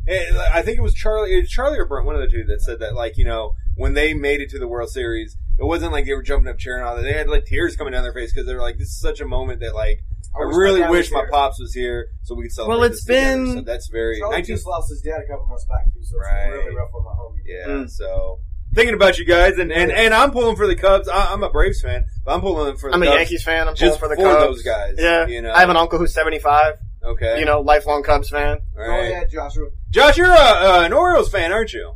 I 0.09 0.63
think 0.63 0.79
it 0.79 0.83
was 0.83 0.95
Charlie, 0.95 1.35
it 1.37 1.41
was 1.43 1.51
Charlie 1.51 1.79
or 1.79 1.85
Brent, 1.87 2.07
one 2.07 2.15
of 2.17 2.23
the 2.23 2.29
two, 2.29 2.45
that 2.45 2.63
said 2.63 2.79
that, 2.81 2.95
like, 2.95 3.17
you 3.19 3.25
know, 3.25 3.55
when 3.77 3.93
they 3.95 4.15
made 4.15 4.41
it 4.41 4.49
to 4.51 4.59
the 4.59 4.67
World 4.67 4.89
Series, 4.91 5.37
it 5.59 5.65
wasn't 5.65 5.93
like 5.93 6.07
they 6.07 6.15
were 6.15 6.23
jumping 6.23 6.49
up, 6.49 6.59
cheering 6.59 6.83
all 6.85 6.97
that. 6.97 7.03
They 7.03 7.13
had 7.13 7.29
like 7.29 7.45
tears 7.45 7.77
coming 7.77 7.93
down 7.93 8.03
their 8.03 8.15
face 8.15 8.33
because 8.33 8.47
they're 8.47 8.61
like, 8.61 8.79
this 8.79 8.89
is 8.89 9.01
such 9.01 9.21
a 9.21 9.27
moment 9.27 9.61
that, 9.61 9.75
like, 9.75 10.01
I, 10.35 10.47
wish 10.47 10.57
really 10.57 10.81
dad 10.81 10.91
wish 10.91 11.11
my 11.11 11.21
here. 11.21 11.29
pops 11.31 11.61
was 11.61 11.75
here 11.75 12.07
so 12.23 12.35
we 12.37 12.45
could 12.45 12.53
celebrate. 12.53 12.77
Well, 12.77 12.85
it's 12.85 13.05
this 13.05 13.17
together. 13.17 13.45
been- 13.47 13.55
so 13.57 13.61
that's 13.63 13.89
very 13.89 14.19
Charlie 14.21 14.37
19, 14.37 14.55
just 14.57 14.67
lost 14.67 14.89
his 14.91 15.03
dad 15.03 15.21
a 15.25 15.29
couple 15.29 15.47
months 15.49 15.65
back 15.67 15.85
too, 15.93 16.03
so 16.03 16.17
it's 16.19 16.29
Right. 16.31 16.47
really 16.49 16.75
rough 16.77 16.91
on 16.95 17.05
my 17.05 17.11
homie. 17.11 17.43
yeah. 17.45 17.67
Mm. 17.67 17.91
So 17.91 18.39
thinking 18.75 18.95
about 18.95 19.19
you 19.19 19.25
guys, 19.25 19.59
and 19.59 19.73
and, 19.73 19.91
and 19.91 20.15
I'm 20.15 20.31
pulling 20.31 20.57
for 20.57 20.67
the 20.67 20.77
Cubs. 20.77 21.09
I, 21.09 21.33
I'm 21.33 21.43
a 21.43 21.51
Braves 21.51 21.81
fan, 21.83 22.05
but 22.25 22.35
I'm 22.35 22.41
pulling 22.41 22.77
for 22.77 22.91
the 22.91 22.95
I'm 22.97 23.03
a 23.03 23.07
Yankees 23.07 23.43
fan. 23.43 23.69
I'm 23.69 23.75
pulling 23.75 23.77
just 23.77 23.99
for 24.01 24.09
the 24.09 24.17
for 24.17 24.23
Cubs. 24.25 24.41
those 24.57 24.63
guys. 24.63 24.97
Yeah, 24.99 25.27
you 25.27 25.43
know. 25.43 25.53
I 25.53 25.61
have 25.61 25.71
an 25.71 25.77
uncle 25.77 25.99
who's 25.99 26.13
75. 26.15 26.75
okay. 27.05 27.39
You 27.41 27.45
know, 27.47 27.61
lifelong 27.61 28.03
Cubs 28.03 28.31
fan. 28.31 28.59
All 28.79 28.85
Go 28.85 28.91
right. 28.91 29.11
ahead, 29.13 29.31
Joshua. 29.31 29.69
Josh, 29.91 30.17
you're 30.17 30.31
a, 30.31 30.35
uh, 30.35 30.83
an 30.85 30.93
Orioles 30.93 31.31
fan, 31.31 31.53
aren't 31.53 31.73
you? 31.73 31.95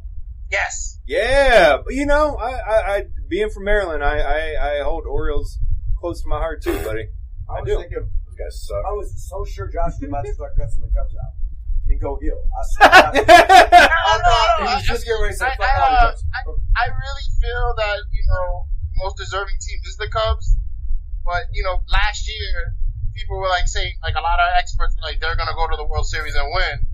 Yes. 0.50 0.98
Yeah, 1.06 1.78
but 1.84 1.94
you 1.94 2.06
know, 2.06 2.36
I, 2.36 2.50
I, 2.52 2.94
I 2.96 3.02
being 3.28 3.50
from 3.50 3.64
Maryland, 3.64 4.02
I, 4.02 4.18
I, 4.20 4.78
I 4.78 4.82
hold 4.82 5.04
Orioles 5.06 5.58
close 6.00 6.22
to 6.22 6.28
my 6.28 6.38
heart 6.38 6.62
too, 6.62 6.72
buddy. 6.82 7.08
I 7.50 7.58
I 7.58 7.60
was 7.60 7.68
do. 7.68 7.76
thinking, 7.76 8.08
Those 8.26 8.34
guys 8.38 8.66
suck. 8.66 8.82
I 8.88 8.92
was 8.92 9.28
so 9.28 9.44
sure 9.44 9.66
Josh 9.68 9.92
was 10.00 10.08
about 10.08 10.24
to 10.24 10.32
start 10.32 10.52
cussing 10.58 10.80
the 10.80 10.86
Cubs 10.98 11.14
out 11.14 11.32
and 11.94 12.02
go 12.02 12.18
heel. 12.20 12.36
I 12.50 12.62
swear. 12.66 12.90
I, 12.90 13.00
No, 13.14 14.10
I 14.10 14.14
no, 14.18 14.24
thought 14.26 14.50
no, 14.60 14.66
he 14.66 14.72
I- 14.74 14.82
just 14.84 15.02
getting 15.06 15.22
ready 15.22 15.34
to 15.34 15.38
say, 15.38 15.50
fuck 15.54 15.64
I, 15.64 16.10
uh, 16.10 16.12
I, 16.12 16.40
I 16.50 16.84
really 16.90 17.26
feel 17.40 17.66
that, 17.78 17.98
you 18.10 18.24
know, 18.34 18.66
most 18.98 19.16
deserving 19.16 19.56
team 19.62 19.78
is 19.86 19.96
the 19.96 20.08
Cubs. 20.12 20.54
But, 21.24 21.48
you 21.56 21.64
know, 21.64 21.80
last 21.88 22.28
year, 22.28 22.76
people 23.16 23.38
were 23.38 23.48
like 23.48 23.66
saying, 23.66 23.94
like 24.02 24.14
a 24.18 24.20
lot 24.20 24.38
of 24.42 24.48
experts, 24.58 24.94
like 25.02 25.20
they're 25.22 25.36
gonna 25.38 25.56
go 25.56 25.64
to 25.70 25.76
the 25.78 25.86
World 25.86 26.04
Series 26.06 26.34
and 26.34 26.44
win. 26.52 26.84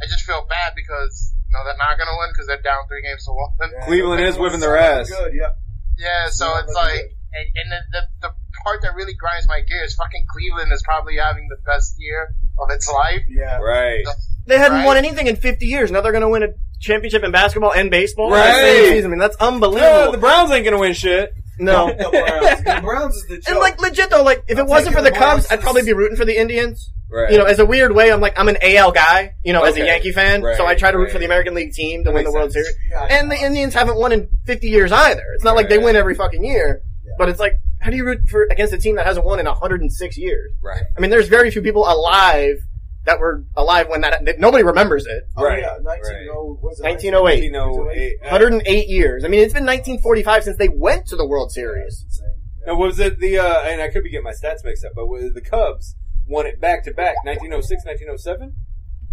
I 0.00 0.06
just 0.06 0.22
feel 0.24 0.46
bad 0.48 0.74
because 0.78 1.34
you 1.50 1.52
know 1.54 1.62
they're 1.64 1.78
not 1.78 1.98
gonna 1.98 2.14
win 2.18 2.30
because 2.30 2.46
they're 2.46 2.62
down 2.62 2.86
three 2.86 3.02
games 3.02 3.24
to 3.26 3.32
one. 3.34 3.50
Yeah. 3.58 3.86
Cleveland 3.86 4.22
is 4.22 4.38
whipping 4.38 4.60
their 4.60 4.78
Sounds 4.78 5.10
ass. 5.10 5.18
Good, 5.18 5.34
yeah. 5.34 5.50
Yeah, 5.98 6.28
so 6.30 6.46
Yeah, 6.46 6.60
it's 6.62 6.74
that'd 6.74 6.94
like, 6.94 7.06
and, 7.34 7.46
and 7.58 7.68
the, 7.70 7.80
the 7.90 8.02
the 8.28 8.30
part 8.64 8.82
that 8.82 8.94
really 8.94 9.14
grinds 9.14 9.46
my 9.48 9.60
gears, 9.66 9.94
fucking 9.94 10.26
Cleveland 10.30 10.72
is 10.72 10.82
probably 10.82 11.16
having 11.18 11.48
the 11.50 11.58
best 11.66 11.94
year 11.98 12.34
of 12.58 12.70
its 12.70 12.86
life. 12.90 13.22
Yeah. 13.28 13.58
Right. 13.58 14.04
They 14.46 14.58
hadn't 14.58 14.78
Right. 14.78 14.86
won 14.86 14.96
anything 14.96 15.26
in 15.28 15.36
50 15.36 15.66
years. 15.66 15.90
Now 15.90 16.00
they're 16.00 16.12
going 16.12 16.22
to 16.22 16.28
win 16.28 16.42
a 16.42 16.48
championship 16.80 17.22
in 17.22 17.30
basketball 17.30 17.72
and 17.72 17.90
baseball. 17.90 18.26
in 18.26 18.32
the 18.32 18.38
Right. 18.38 18.54
same 18.60 18.92
season. 18.92 19.06
I 19.06 19.10
mean, 19.10 19.18
that's 19.20 19.36
No, 19.40 19.46
unbelievable. 19.48 20.12
the 20.12 20.18
Browns 20.18 20.50
ain't 20.50 20.64
gonna 20.64 20.78
win 20.78 20.92
shit. 20.94 21.32
no. 21.60 21.86
The 21.96 22.80
Browns. 22.82 23.14
Is 23.16 23.26
the 23.28 23.36
joke. 23.36 23.44
And 23.48 23.58
like 23.60 23.80
legit 23.80 24.10
though, 24.10 24.22
like 24.24 24.42
if 24.48 24.58
I'm 24.58 24.64
it 24.66 24.68
wasn't 24.68 24.96
for 24.96 25.02
the 25.02 25.10
the 25.10 25.16
Cubs, 25.16 25.46
I'd 25.50 25.60
probably 25.60 25.82
be 25.82 25.92
rooting 25.92 26.16
for 26.16 26.24
the 26.24 26.36
Indians. 26.36 26.90
Right. 27.08 27.30
You 27.30 27.38
know, 27.38 27.44
as 27.44 27.58
a 27.60 27.66
weird 27.66 27.94
way, 27.94 28.10
I'm 28.10 28.20
like 28.20 28.36
I'm 28.38 28.48
an 28.48 28.56
AL 28.62 28.90
guy. 28.92 29.34
You 29.44 29.52
know, 29.52 29.62
as 29.62 29.76
a 29.76 29.84
Yankee 29.84 30.10
fan, 30.12 30.42
Right, 30.42 30.56
so 30.56 30.66
I 30.66 30.74
try 30.74 30.90
to 30.90 30.98
root 30.98 31.12
for 31.12 31.18
the 31.20 31.24
American 31.26 31.54
League 31.54 31.72
team 31.72 32.02
to 32.04 32.10
That 32.10 32.14
win 32.14 32.24
the 32.24 32.32
World 32.32 32.52
sense. 32.52 32.66
Series. 32.66 32.78
Yeah, 32.90 33.18
And 33.20 33.30
the 33.30 33.36
Indians 33.36 33.74
haven't 33.74 33.96
won 33.96 34.10
in 34.12 34.28
50 34.46 34.68
years 34.68 34.90
either. 34.90 35.22
It's 35.36 35.44
not 35.44 35.54
like 35.54 35.68
they 35.68 35.78
win 35.78 35.94
every 35.94 36.14
fucking 36.16 36.42
year. 36.44 36.80
Yeah. 37.04 37.12
But 37.18 37.28
it's 37.28 37.38
like, 37.38 37.58
how 37.80 37.90
do 37.90 37.96
you 37.96 38.04
root 38.06 38.28
for 38.28 38.48
against 38.50 38.72
a 38.72 38.78
team 38.78 38.96
that 38.96 39.06
hasn't 39.06 39.24
won 39.26 39.38
in 39.38 39.46
106 39.46 40.16
years? 40.18 40.50
right. 40.62 40.82
I 40.96 41.00
mean, 41.00 41.10
there's 41.10 41.28
very 41.28 41.50
few 41.50 41.60
people 41.62 41.84
alive 41.86 42.56
that 43.04 43.18
were 43.18 43.44
alive 43.56 43.88
when 43.88 44.02
that, 44.02 44.24
that 44.24 44.38
nobody 44.38 44.62
remembers 44.64 45.06
it. 45.06 45.24
Oh, 45.36 45.44
Right, 45.44 45.60
yeah. 45.60 45.76
19, 45.82 45.86
right. 45.86 46.28
oh, 46.32 46.58
was 46.62 46.78
it 46.80 46.84
1908. 46.84 47.52
1908. 47.52 48.14
Uh, 48.22 48.30
108 48.30 48.88
years. 48.88 49.24
I 49.24 49.28
mean, 49.28 49.40
it's 49.40 49.52
been 49.52 49.66
1945 49.66 50.44
since 50.44 50.56
they 50.56 50.68
went 50.68 51.06
to 51.06 51.16
the 51.16 51.26
World 51.26 51.50
Series. 51.52 52.04
Insane. 52.04 52.28
Now, 52.66 52.76
was 52.76 53.00
it 53.00 53.18
the, 53.18 53.38
uh, 53.38 53.62
and 53.62 53.82
I 53.82 53.88
could 53.88 54.04
be 54.04 54.10
getting 54.10 54.24
my 54.24 54.30
stats 54.32 54.64
mixed 54.64 54.84
up, 54.84 54.92
but 54.94 55.08
was 55.08 55.32
the 55.32 55.40
Cubs 55.40 55.96
won 56.26 56.46
it 56.46 56.60
back 56.60 56.84
to 56.84 56.94
back, 56.94 57.16
1906, 57.24 57.84
1907? 57.84 58.54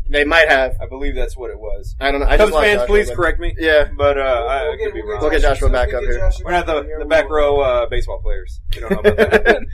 They 0.09 0.23
might 0.25 0.49
have. 0.49 0.75
I 0.81 0.87
believe 0.87 1.13
that's 1.15 1.37
what 1.37 1.51
it 1.51 1.59
was. 1.59 1.95
I 1.99 2.11
don't 2.11 2.21
know. 2.21 2.25
I 2.27 2.37
Cubs 2.37 2.51
just 2.51 2.61
fans, 2.63 2.81
Joshua, 2.81 2.87
please 2.87 3.11
correct 3.11 3.39
me. 3.39 3.55
Yeah. 3.57 3.89
But, 3.95 4.17
uh, 4.17 4.21
I, 4.21 4.25
I 4.25 4.63
We'll 4.63 4.77
get- 4.77 4.83
could 4.85 4.93
be 4.95 5.01
wrong. 5.03 5.21
We'll 5.21 5.29
get 5.29 5.41
Joshua 5.41 5.69
back 5.69 5.93
up 5.93 6.01
here. 6.01 6.31
We're 6.43 6.51
not 6.51 6.65
the, 6.65 6.87
the 6.99 7.05
back 7.05 7.29
row 7.29 7.59
uh, 7.61 7.85
baseball 7.87 8.19
players. 8.21 8.59
You 8.73 8.81
don't 8.81 8.91
know 8.91 8.99
about 9.11 9.17
that. 9.17 9.65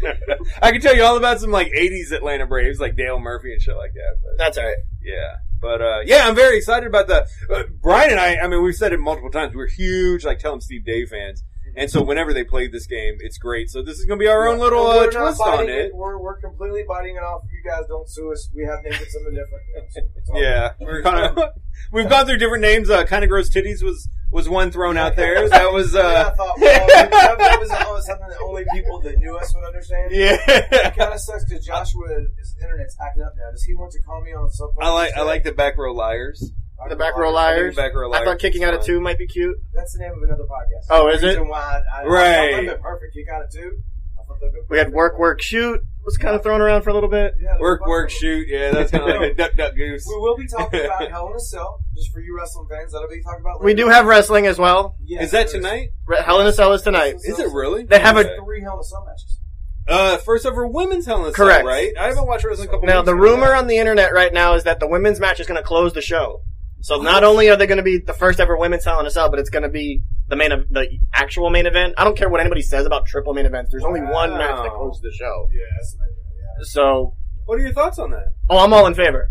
I 0.62 0.72
can 0.72 0.82
tell 0.82 0.96
you 0.96 1.04
all 1.04 1.18
about 1.18 1.40
some 1.40 1.52
like 1.52 1.72
'80s 1.78 2.12
Atlanta 2.12 2.46
Braves, 2.48 2.80
like 2.80 2.96
Dale 2.96 3.20
Murphy 3.20 3.52
and 3.54 3.62
shit 3.62 3.76
like 3.78 3.94
that. 3.94 4.18
But 4.24 4.38
That's 4.38 4.58
alright. 4.58 4.78
yeah, 5.02 5.36
but 5.62 5.82
uh, 5.82 6.00
yeah, 6.06 6.28
I'm 6.28 6.36
very 6.36 6.58
excited 6.58 6.88
about 6.88 7.08
the 7.08 7.28
uh, 7.54 7.64
Brian 7.82 8.12
and 8.12 8.20
I. 8.20 8.38
I 8.38 8.48
mean, 8.48 8.64
we've 8.64 8.74
said 8.76 8.94
it 8.94 9.00
multiple 9.00 9.30
times. 9.32 9.54
We're 9.56 9.68
huge, 9.68 10.24
like 10.26 10.40
tell 10.40 10.52
them 10.52 10.62
Steve 10.62 10.86
Dave 10.86 11.10
fans, 11.10 11.44
and 11.76 11.90
so 11.90 12.02
whenever 12.02 12.34
they 12.34 12.44
play 12.44 12.68
this 12.68 12.88
game, 12.88 13.18
it's 13.20 13.38
great. 13.38 13.70
So 13.70 13.82
this 13.82 14.00
is 14.00 14.06
gonna 14.06 14.20
be 14.20 14.28
our 14.28 14.48
own 14.48 14.60
little 14.60 14.90
And 14.90 14.98
uh, 14.98 15.02
we're 15.02 15.12
twist 15.12 15.42
on 15.42 15.58
biting 15.58 15.76
it. 15.76 15.96
We're, 15.96 16.18
we're 16.18 16.40
completely 16.40 16.84
biting 16.88 17.16
it 17.16 17.24
off. 17.24 17.44
If 17.46 17.52
you 17.52 17.70
guys 17.70 17.84
don't 17.88 18.10
sue 18.10 18.32
us, 18.32 18.50
we 18.56 18.64
have 18.64 18.84
named 18.84 19.02
it 19.02 19.12
something 19.12 19.34
different. 19.34 19.64
You 19.70 19.82
know, 19.82 20.10
so 20.24 20.38
Yeah, 20.40 20.74
we're 20.80 21.02
kind 21.02 21.38
of 21.38 21.54
we've 21.92 22.10
gone 22.10 22.26
through 22.26 22.38
different 22.38 22.62
names. 22.62 22.90
Uh, 22.90 23.06
kind 23.06 23.24
of 23.24 23.30
gross 23.30 23.50
titties 23.50 23.84
was 23.84 24.08
was 24.32 24.50
one 24.50 24.72
thrown 24.72 24.98
out 24.98 25.16
there. 25.16 25.48
That 25.56 25.72
was 25.72 25.94
Yeah, 25.94 26.02
I 26.02 26.14
uh, 26.14 26.36
thought 26.36 26.60
well, 26.60 26.88
that, 26.88 27.38
that 27.38 27.60
was 27.60 27.72
uh, 27.72 28.02
something 28.02 28.28
that 28.28 28.40
only 28.44 28.66
people 28.74 29.00
that 29.02 29.18
knew 29.20 29.38
us 29.38 29.54
would 29.56 29.64
understand. 29.66 30.12
yeah. 30.12 30.38
It 30.48 30.96
kind 30.96 31.14
of 31.14 31.20
sucks 31.20 31.46
because 31.46 31.66
Joshua, 31.66 32.08
his 32.38 32.56
internet's 32.62 32.98
acting 33.02 33.24
up 33.24 33.34
now. 33.38 33.52
Does 33.52 33.64
he 33.64 33.76
want 33.76 33.92
to 33.94 34.02
call 34.02 34.22
me 34.22 34.34
on 34.34 34.46
the 34.46 34.52
subphone? 34.52 34.84
I 34.84 34.90
like 34.92 35.14
I 35.16 35.22
like 35.22 35.44
the 35.44 35.52
back 35.52 35.78
row 35.78 35.94
liars. 35.94 36.52
The 36.90 36.96
back 36.96 37.16
row 37.18 37.30
I 37.30 37.34
liars. 37.34 37.76
the 37.76 37.82
back 37.82 37.94
row 37.96 38.12
I 38.14 38.24
thought 38.24 38.38
kicking 38.40 38.64
out 38.64 38.74
of 38.74 38.84
two 38.84 39.00
might 39.02 39.18
be 39.18 39.28
cute. 39.28 39.58
That's 39.74 39.94
the 39.94 40.00
name 40.00 40.12
of 40.12 40.22
another 40.24 40.44
podcast. 40.44 40.86
Oh, 40.90 41.08
is 41.08 41.24
it? 41.24 41.28
reason 41.30 41.48
Why 41.48 41.82
I, 41.94 42.02
I, 42.02 42.06
Right. 42.06 42.54
I 42.54 42.68
thought 42.68 42.82
perfect. 42.82 43.14
Kick 43.16 43.28
out 43.34 43.44
of 43.44 43.50
two. 43.52 43.78
I 44.20 44.24
thought 44.28 44.40
that'd 44.40 44.54
been 44.54 44.64
We 44.70 44.78
had 44.78 44.92
work, 44.92 45.18
work, 45.18 45.42
shoot. 45.42 45.82
Was 46.04 46.18
kind 46.18 46.36
of 46.36 46.44
thrown 46.44 46.62
around 46.62 46.84
for 46.84 46.92
a 46.92 46.94
little 46.94 47.10
bit. 47.10 47.34
Yeah, 47.42 47.58
Work, 47.60 47.82
work, 47.88 48.10
both. 48.10 48.18
shoot. 48.18 48.48
Yeah, 48.48 48.70
that's 48.72 48.92
kind 48.92 49.10
of 49.10 49.20
like 49.22 49.32
a 49.32 49.34
duck, 49.36 49.56
duck, 49.56 49.76
goose. 49.76 50.06
We 50.08 50.16
will 50.20 50.38
be 50.38 50.46
talking 50.48 50.86
about 50.86 51.08
Hell 51.10 51.30
in 51.30 51.36
a 51.36 51.40
Cell, 51.40 51.80
just 51.96 52.12
for 52.12 52.20
you 52.20 52.38
wrestling 52.38 52.68
fans. 52.70 52.92
That'll 52.92 53.10
be 53.10 53.24
talked 53.24 53.42
about. 53.42 53.64
We 53.64 53.74
do 53.74 53.88
have 53.90 54.06
wrestling 54.06 54.46
as 54.46 54.60
well. 54.60 54.96
Yes, 55.04 55.24
Is 55.26 55.32
that 55.32 55.48
tonight? 55.48 55.90
Re- 56.06 56.22
Hell 56.24 56.40
in 56.42 56.46
a 56.48 56.52
Cell 56.54 56.74
is 56.74 56.84
tonight. 56.84 57.16
Is 57.24 57.40
it 57.40 57.52
really? 57.52 57.86
They 57.86 57.98
have 58.00 58.18
a- 58.18 58.38
Three 58.44 58.62
Hell 58.62 58.74
in 58.76 58.80
a 58.82 58.84
Cell 58.84 59.04
matches. 59.08 59.40
uh 59.88 60.18
first 60.18 60.46
ever 60.46 60.68
women's 60.68 61.08
Hell 61.08 61.24
in 61.24 61.32
a 61.32 61.34
Cell, 61.34 61.46
Correct. 61.48 61.66
right? 61.66 61.94
I 62.00 62.08
haven't 62.10 62.28
watched 62.28 62.44
wrestling 62.46 62.66
in 62.68 62.70
a 62.70 62.78
couple. 62.78 62.88
Now 62.88 62.98
weeks 63.00 63.06
the 63.08 63.14
ago. 63.14 63.22
rumor 63.24 63.56
on 63.56 63.66
the 63.66 63.78
internet 63.78 64.14
right 64.14 64.32
now 64.34 64.54
is 64.54 64.64
that 64.66 64.80
the 64.80 64.88
women's 64.88 65.20
match 65.20 65.40
is 65.40 65.48
going 65.48 65.58
to 65.60 65.64
close 65.68 65.94
the 65.94 66.02
show. 66.02 66.44
So 66.82 67.02
not 67.02 67.24
only 67.24 67.50
are 67.50 67.56
they 67.56 67.66
going 67.68 67.78
to 67.78 67.84
be 67.84 67.98
the 68.00 68.14
first 68.14 68.40
ever 68.40 68.56
women's 68.58 68.86
Hell 68.86 69.00
in 69.00 69.06
a 69.06 69.10
Cell, 69.10 69.30
but 69.30 69.40
it's 69.40 69.50
going 69.50 69.64
to 69.64 69.70
be 69.70 70.04
the 70.28 70.36
main, 70.36 70.52
of, 70.52 70.70
the 70.70 70.88
actual 71.14 71.50
main 71.50 71.66
event. 71.66 71.96
I 71.98 72.04
don't 72.04 72.16
care 72.18 72.30
what 72.30 72.42
anybody 72.42 72.62
says 72.62 72.86
about 72.86 73.06
triple 73.08 73.34
main 73.34 73.46
events. 73.46 73.72
There's 73.72 73.84
only 73.86 74.02
one 74.02 74.32
Wow. 74.32 74.38
match 74.38 74.64
that 74.64 74.72
closes 74.74 75.02
the 75.02 75.12
show. 75.12 75.50
Yeah, 75.52 75.62
that's 75.78 75.96
amazing. 75.96 76.16
Yeah. 76.38 76.64
So, 76.64 77.16
What 77.46 77.56
are 77.60 77.62
your 77.62 77.74
thoughts 77.74 77.98
on 78.00 78.12
that? 78.12 78.28
oh, 78.50 78.60
I'm 78.60 78.74
all 78.74 78.86
in 78.88 78.94
favor. 78.94 79.30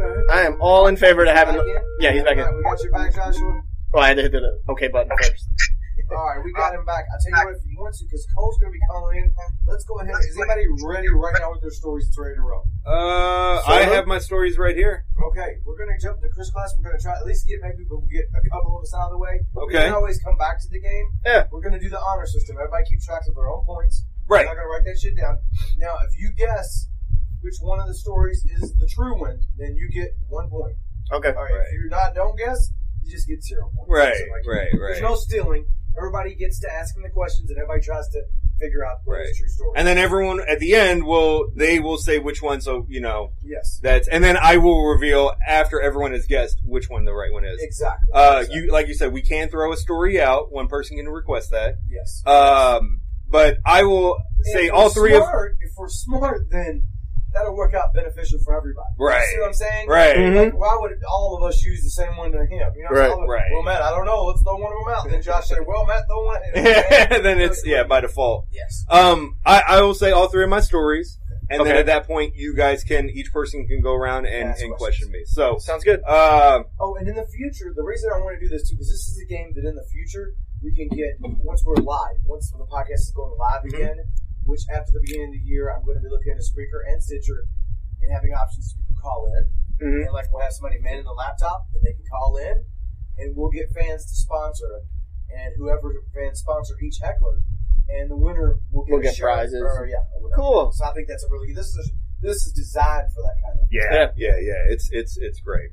Okay. 0.00 0.32
I 0.32 0.42
am 0.42 0.58
all 0.60 0.86
in 0.86 0.96
favor 0.96 1.24
to 1.24 1.32
having. 1.32 1.56
Back 1.56 1.66
in? 1.66 1.82
Yeah, 2.00 2.12
he's 2.12 2.22
back 2.22 2.34
in. 2.38 2.40
All 2.40 2.46
right, 2.46 2.56
we 2.56 2.62
got 2.62 2.82
you 2.84 2.90
back, 2.92 3.14
Joshua. 3.14 3.62
Oh, 3.94 3.98
I 3.98 4.08
had 4.08 4.16
to 4.16 4.22
hit 4.22 4.32
the 4.32 4.60
okay 4.70 4.88
button 4.88 5.10
first. 5.18 5.48
All 6.10 6.18
right, 6.26 6.44
we 6.44 6.52
got 6.52 6.74
him 6.74 6.84
back. 6.84 7.04
I'll 7.12 7.18
tell 7.20 7.40
you 7.40 7.46
what, 7.52 7.56
if 7.56 7.62
you 7.70 7.76
want 7.80 7.94
to, 7.94 8.04
because 8.04 8.26
Cole's 8.36 8.58
going 8.58 8.68
to 8.70 8.72
be 8.72 8.80
calling 8.90 9.16
in. 9.18 9.32
Let's 9.66 9.84
go 9.84 9.98
ahead. 10.00 10.12
Is 10.20 10.36
anybody 10.36 10.66
ready 10.84 11.08
right 11.08 11.32
now 11.40 11.52
with 11.52 11.62
their 11.62 11.70
stories? 11.70 12.06
It's 12.08 12.18
ready 12.18 12.34
to 12.36 12.42
roll. 12.42 12.64
Uh, 12.84 13.62
So- 13.62 13.72
I 13.72 13.82
have 13.94 14.06
my 14.06 14.18
stories 14.18 14.58
right 14.58 14.76
here. 14.76 15.04
Okay, 15.22 15.62
we're 15.64 15.78
going 15.78 15.90
to 15.90 16.00
jump 16.02 16.20
to 16.20 16.28
Chris 16.28 16.50
class. 16.50 16.74
We're 16.76 16.90
going 16.90 16.98
to 16.98 17.02
try 17.02 17.14
at 17.14 17.24
least 17.24 17.46
get 17.46 17.60
maybe 17.62 17.86
we'll 17.88 18.00
get 18.10 18.26
a 18.34 18.42
couple 18.50 18.76
of 18.76 18.82
us 18.82 18.92
out 18.94 19.06
of 19.06 19.12
the 19.12 19.18
way. 19.18 19.40
We 19.54 19.72
can 19.72 19.94
always 19.94 20.18
come 20.18 20.36
back 20.36 20.60
to 20.62 20.68
the 20.68 20.80
game. 20.80 21.06
Yeah. 21.24 21.46
We're 21.50 21.60
going 21.62 21.74
to 21.74 21.80
do 21.80 21.88
the 21.88 22.00
honor 22.00 22.26
system. 22.26 22.56
Everybody 22.58 22.84
keeps 22.90 23.06
track 23.06 23.22
of 23.28 23.34
their 23.34 23.48
own 23.48 23.64
points. 23.64 24.04
Right. 24.26 24.40
I'm 24.40 24.46
not 24.46 24.56
going 24.56 24.66
to 24.66 24.72
write 24.72 24.84
that 24.86 24.98
shit 24.98 25.16
down. 25.16 25.38
Now, 25.78 25.94
if 26.02 26.18
you 26.18 26.32
guess 26.36 26.88
which 27.40 27.54
one 27.60 27.78
of 27.80 27.86
the 27.86 27.94
stories 27.94 28.44
is 28.44 28.74
the 28.74 28.86
true 28.86 29.18
one, 29.18 29.40
then 29.56 29.76
you 29.76 29.88
get 29.90 30.16
one 30.28 30.48
point. 30.50 30.76
Okay. 31.12 31.30
All 31.30 31.44
right. 31.44 31.52
Right. 31.52 31.66
If 31.70 31.80
you're 31.80 31.88
not, 31.90 32.14
don't 32.14 32.36
guess. 32.36 32.72
You 33.02 33.10
just 33.10 33.28
get 33.28 33.42
zero 33.42 33.70
points. 33.74 33.90
Right, 33.90 34.14
like 34.30 34.44
that. 34.44 34.50
right, 34.50 34.68
There's 34.72 35.02
no 35.02 35.16
stealing. 35.16 35.66
Everybody 35.96 36.34
gets 36.34 36.60
to 36.60 36.72
ask 36.72 36.94
them 36.94 37.02
the 37.02 37.10
questions, 37.10 37.50
and 37.50 37.58
everybody 37.58 37.82
tries 37.82 38.08
to 38.10 38.22
figure 38.62 38.84
out 38.86 38.98
what 39.04 39.16
Right. 39.18 39.26
is 39.26 39.36
true 39.38 39.48
story. 39.48 39.72
And 39.76 39.86
then 39.86 39.98
everyone 39.98 40.40
at 40.48 40.58
the 40.60 40.74
end 40.74 41.04
will 41.04 41.50
they 41.56 41.80
will 41.80 41.98
say 41.98 42.18
which 42.18 42.40
one. 42.42 42.60
So 42.60 42.86
you 42.88 43.00
know 43.00 43.32
yes, 43.42 43.80
that's 43.82 44.08
and 44.08 44.22
then 44.24 44.36
I 44.40 44.56
will 44.56 44.82
reveal 44.86 45.32
after 45.46 45.80
everyone 45.80 46.12
has 46.12 46.26
guessed 46.26 46.58
which 46.64 46.88
one 46.88 47.04
the 47.04 47.12
right 47.12 47.32
one 47.32 47.44
is. 47.44 47.60
exactly. 47.60 48.08
Uh, 48.14 48.36
Exactly. 48.40 48.54
you 48.62 48.72
like 48.72 48.88
you 48.88 48.94
said, 48.94 49.12
we 49.12 49.22
can 49.22 49.48
throw 49.48 49.72
a 49.72 49.76
story 49.76 50.20
out. 50.20 50.52
One 50.52 50.68
person 50.68 50.96
can 50.96 51.08
request 51.08 51.50
that. 51.50 51.74
yes. 51.90 52.22
Um, 52.26 53.00
but 53.28 53.58
I 53.66 53.82
will 53.84 54.18
say 54.54 54.68
all 54.68 54.90
three 54.90 55.14
of 55.14 55.22
If 55.22 55.70
we're 55.76 55.88
smart, 55.88 56.48
then 56.50 56.84
that'll 57.34 57.54
work 57.56 57.74
out 57.74 57.94
beneficial 57.94 58.38
for 58.44 58.56
everybody. 58.56 58.88
Right. 58.98 59.20
You 59.20 59.26
see 59.34 59.40
what 59.40 59.46
I'm 59.48 59.52
saying? 59.54 59.88
right. 59.88 60.16
Mhm. 60.16 60.44
Like, 60.44 60.58
why 60.58 60.76
would 60.80 60.92
all 61.08 61.36
of 61.36 61.42
us 61.48 61.62
use 61.62 61.82
the 61.82 61.90
same 61.90 62.16
one 62.16 62.32
to 62.32 62.44
him? 62.46 62.72
You 62.76 62.84
know, 62.84 62.90
Right, 62.90 63.08
so 63.10 63.14
all 63.16 63.22
of- 63.22 63.28
right. 63.28 63.50
Well, 63.52 63.62
Matt, 63.62 63.82
I 63.82 63.90
don't 63.90 64.04
know. 64.06 64.24
Let's 64.24 64.42
throw 64.42 64.56
one 64.56 64.72
of 64.72 64.78
them 64.84 64.94
out. 64.94 65.10
Then 65.10 65.22
Josh 65.22 65.46
said, 65.48 65.58
"Well, 65.66 65.84
Matt, 65.86 66.04
throw 66.08 66.24
one." 66.26 66.40
at 66.42 66.56
him." 67.12 67.22
then 67.22 67.40
it's 67.40 67.64
yeah 67.66 67.84
by 67.84 68.00
default. 68.00 68.46
Yes. 68.52 68.84
Um, 68.90 69.36
I, 69.44 69.62
I 69.66 69.80
will 69.82 69.94
say 69.94 70.10
all 70.12 70.28
three 70.28 70.44
of 70.44 70.50
my 70.50 70.60
stories, 70.60 71.18
and 71.50 71.64
then 71.66 71.76
at 71.76 71.86
that 71.86 72.06
point, 72.06 72.34
you 72.36 72.54
guys 72.56 72.84
can 72.84 73.10
each 73.10 73.32
person 73.32 73.66
can 73.66 73.80
go 73.80 73.92
around 73.94 74.26
and, 74.26 74.50
Ask 74.50 74.62
and 74.62 74.74
questions. 74.74 75.08
question 75.08 75.12
me. 75.12 75.24
So, 75.26 75.58
Sounds 75.58 75.84
good. 75.84 76.02
um, 76.04 76.64
Oh, 76.80 76.94
and 76.96 77.08
in 77.08 77.14
the 77.16 77.26
future, 77.26 77.72
the 77.74 77.82
reason 77.82 78.10
I 78.14 78.18
want 78.18 78.38
to 78.38 78.40
do 78.40 78.48
this 78.48 78.68
too, 78.68 78.74
because 78.76 78.88
this 78.90 79.08
is 79.08 79.20
a 79.22 79.26
game 79.26 79.52
that 79.54 79.64
in 79.68 79.74
the 79.74 79.84
future 79.92 80.32
we 80.62 80.74
can 80.74 80.88
get 80.96 81.16
once 81.20 81.62
we're 81.66 81.74
live, 81.82 82.16
once 82.26 82.50
the 82.52 82.64
podcast 82.64 83.02
is 83.08 83.12
going 83.16 83.36
live 83.38 83.62
Mhm. 83.64 83.74
again. 83.74 83.96
Which 84.44 84.62
after 84.70 84.92
the 84.92 85.00
beginning 85.06 85.34
of 85.34 85.38
the 85.38 85.46
year, 85.46 85.70
I'm 85.70 85.84
going 85.84 85.96
to 85.96 86.02
be 86.02 86.10
looking 86.10 86.32
into 86.32 86.42
Spreaker 86.42 86.82
and 86.86 87.02
Stitcher 87.02 87.46
and 88.02 88.10
having 88.12 88.34
options 88.34 88.72
for 88.72 88.82
people 88.82 88.94
to 88.96 89.00
call 89.00 89.20
in. 89.38 89.42
Mhm. 89.80 90.06
And 90.06 90.12
like 90.12 90.26
we'll 90.32 90.42
have 90.42 90.52
somebody 90.52 90.80
manning 90.80 91.04
the 91.04 91.12
laptop, 91.14 91.66
and 91.74 91.82
they 91.82 91.92
can 91.92 92.04
call 92.10 92.36
in, 92.36 92.64
and 93.18 93.36
we'll 93.36 93.50
get 93.50 93.70
fans 93.70 94.06
to 94.06 94.14
sponsor, 94.14 94.82
and 95.30 95.54
whoever 95.56 95.94
fans 96.14 96.40
sponsor 96.40 96.74
each 96.82 96.98
heckler, 97.02 97.42
and 97.88 98.10
the 98.10 98.16
winner 98.16 98.58
will 98.70 98.84
get, 98.84 98.92
We'll 98.92 99.00
a 99.00 99.02
get 99.02 99.14
shirt 99.16 99.24
prizes. 99.24 99.62
Or, 99.62 99.86
yeah, 99.86 100.02
or. 100.20 100.30
Cool. 100.34 100.72
So 100.72 100.84
I 100.84 100.92
think 100.92 101.08
that's 101.08 101.24
a 101.24 101.30
really 101.30 101.48
good. 101.48 101.56
This 101.56 101.74
is 101.74 101.92
this 102.20 102.46
is 102.46 102.52
designed 102.52 103.12
for 103.12 103.22
that 103.22 103.36
kind 103.42 103.58
of 103.58 103.66
yeah, 103.70 104.12
yeah, 104.16 104.38
yeah. 104.38 104.62
It's 104.72 104.88
it's 104.92 105.16
it's 105.18 105.40
great. 105.40 105.70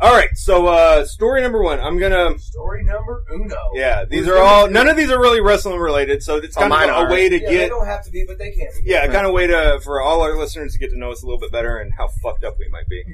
All 0.00 0.12
right, 0.12 0.30
so 0.34 0.66
uh, 0.66 1.04
story 1.04 1.42
number 1.42 1.62
one. 1.62 1.78
I'm 1.78 1.96
gonna. 1.98 2.36
story 2.38 2.82
number 2.82 3.22
uno. 3.32 3.54
Yeah, 3.74 4.04
these 4.04 4.20
Who's 4.26 4.28
are 4.34 4.38
all. 4.38 4.68
None 4.68 4.88
of 4.88 4.96
these 4.96 5.12
are 5.12 5.20
really 5.20 5.40
wrestling 5.40 5.78
related, 5.78 6.24
so 6.24 6.38
it's 6.38 6.56
Oh, 6.56 6.60
kind 6.62 6.72
of 6.72 6.78
mine 6.78 6.88
a, 6.88 6.92
are. 6.92 7.06
a 7.08 7.10
way 7.12 7.28
to 7.28 7.38
Yeah, 7.40 7.46
they 7.48 7.54
get. 7.54 7.68
don't 7.68 7.86
have 7.86 8.02
to 8.04 8.10
be, 8.10 8.24
but 8.26 8.36
they 8.36 8.50
can 8.50 8.66
be. 8.82 8.90
Yeah, 8.90 9.06
kind 9.06 9.26
of 9.28 9.32
way 9.32 9.46
to 9.46 9.80
for 9.84 10.02
all 10.02 10.22
our 10.22 10.36
listeners 10.36 10.72
to 10.72 10.78
get 10.78 10.90
to 10.90 10.98
know 10.98 11.12
us 11.12 11.22
a 11.22 11.26
little 11.26 11.38
bit 11.38 11.52
better 11.52 11.76
and 11.76 11.92
how 11.96 12.08
fucked 12.20 12.42
up 12.42 12.56
we 12.58 12.68
might 12.68 12.88
be. 12.88 13.04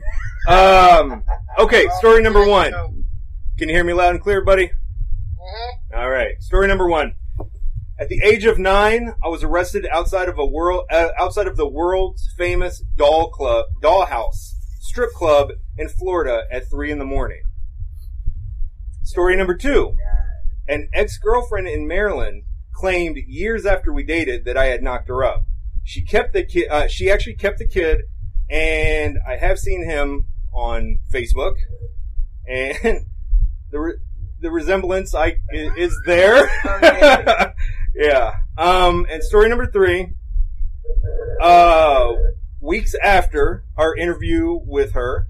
Um, 0.51 1.25
okay, 1.59 1.87
story 1.99 2.23
number 2.23 2.47
one. 2.47 2.73
Can 3.59 3.69
you 3.69 3.75
hear 3.75 3.85
me 3.85 3.93
loud 3.93 4.15
and 4.15 4.23
clear, 4.23 4.43
buddy? 4.43 4.69
hmm 4.69 5.95
All 5.99 6.09
right. 6.09 6.41
Story 6.41 6.69
number 6.69 6.89
one. 6.89 7.17
At 8.01 8.09
the 8.09 8.23
age 8.25 8.45
of 8.47 8.59
nine, 8.59 9.13
I 9.23 9.29
was 9.29 9.43
arrested 9.43 9.85
outside 9.93 10.29
of 10.29 10.39
a 10.39 10.47
world 10.47 10.85
uh, 10.91 11.09
outside 11.19 11.49
of 11.49 11.57
the 11.59 11.69
world's 11.69 12.27
famous 12.39 12.83
doll 12.97 13.29
club, 13.31 13.67
dollhouse 13.83 14.53
strip 14.81 15.11
club 15.11 15.51
in 15.79 15.89
Florida 15.89 16.43
at 16.51 16.69
three 16.69 16.91
in 16.91 16.99
the 16.99 17.05
morning. 17.05 17.43
Story 19.03 19.37
number 19.37 19.57
two. 19.57 19.97
An 20.69 20.89
ex 20.93 21.17
girlfriend 21.19 21.67
in 21.69 21.87
Maryland 21.89 22.43
claimed 22.75 23.17
years 23.27 23.65
after 23.65 23.93
we 23.93 24.03
dated 24.03 24.45
that 24.45 24.57
I 24.57 24.67
had 24.67 24.83
knocked 24.83 25.09
her 25.09 25.25
up. 25.25 25.45
She 25.85 26.03
kept 26.03 26.35
the 26.35 26.45
kid. 26.45 26.69
Uh, 26.71 26.87
she 26.89 27.11
actually 27.11 27.35
kept 27.35 27.59
the 27.59 27.67
kid, 27.67 28.03
and 28.51 29.19
I 29.27 29.37
have 29.37 29.59
seen 29.59 29.85
him 29.85 30.27
on 30.53 30.99
Facebook, 31.11 31.55
and 32.47 32.77
the 33.71 33.81
re- 33.81 33.99
the 34.41 34.51
resemblance 34.51 35.15
I 35.15 35.27
i- 35.53 35.73
is 35.79 35.99
there. 36.05 36.47
yeah. 37.95 38.33
Um. 38.59 39.07
And 39.11 39.23
story 39.23 39.49
number 39.49 39.67
three. 39.67 40.09
Uh, 41.41 42.13
weeks 42.61 42.95
after 43.03 43.65
our 43.77 43.97
interview 43.97 44.59
with 44.65 44.93
her, 44.93 45.29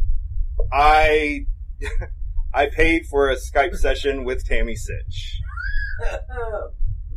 I 0.73 1.47
I 2.55 2.67
paid 2.67 3.07
for 3.07 3.31
a 3.31 3.37
Skype 3.37 3.77
session 3.77 4.25
with 4.25 4.45
Tammy 4.47 4.75
Sytch. 4.75 5.39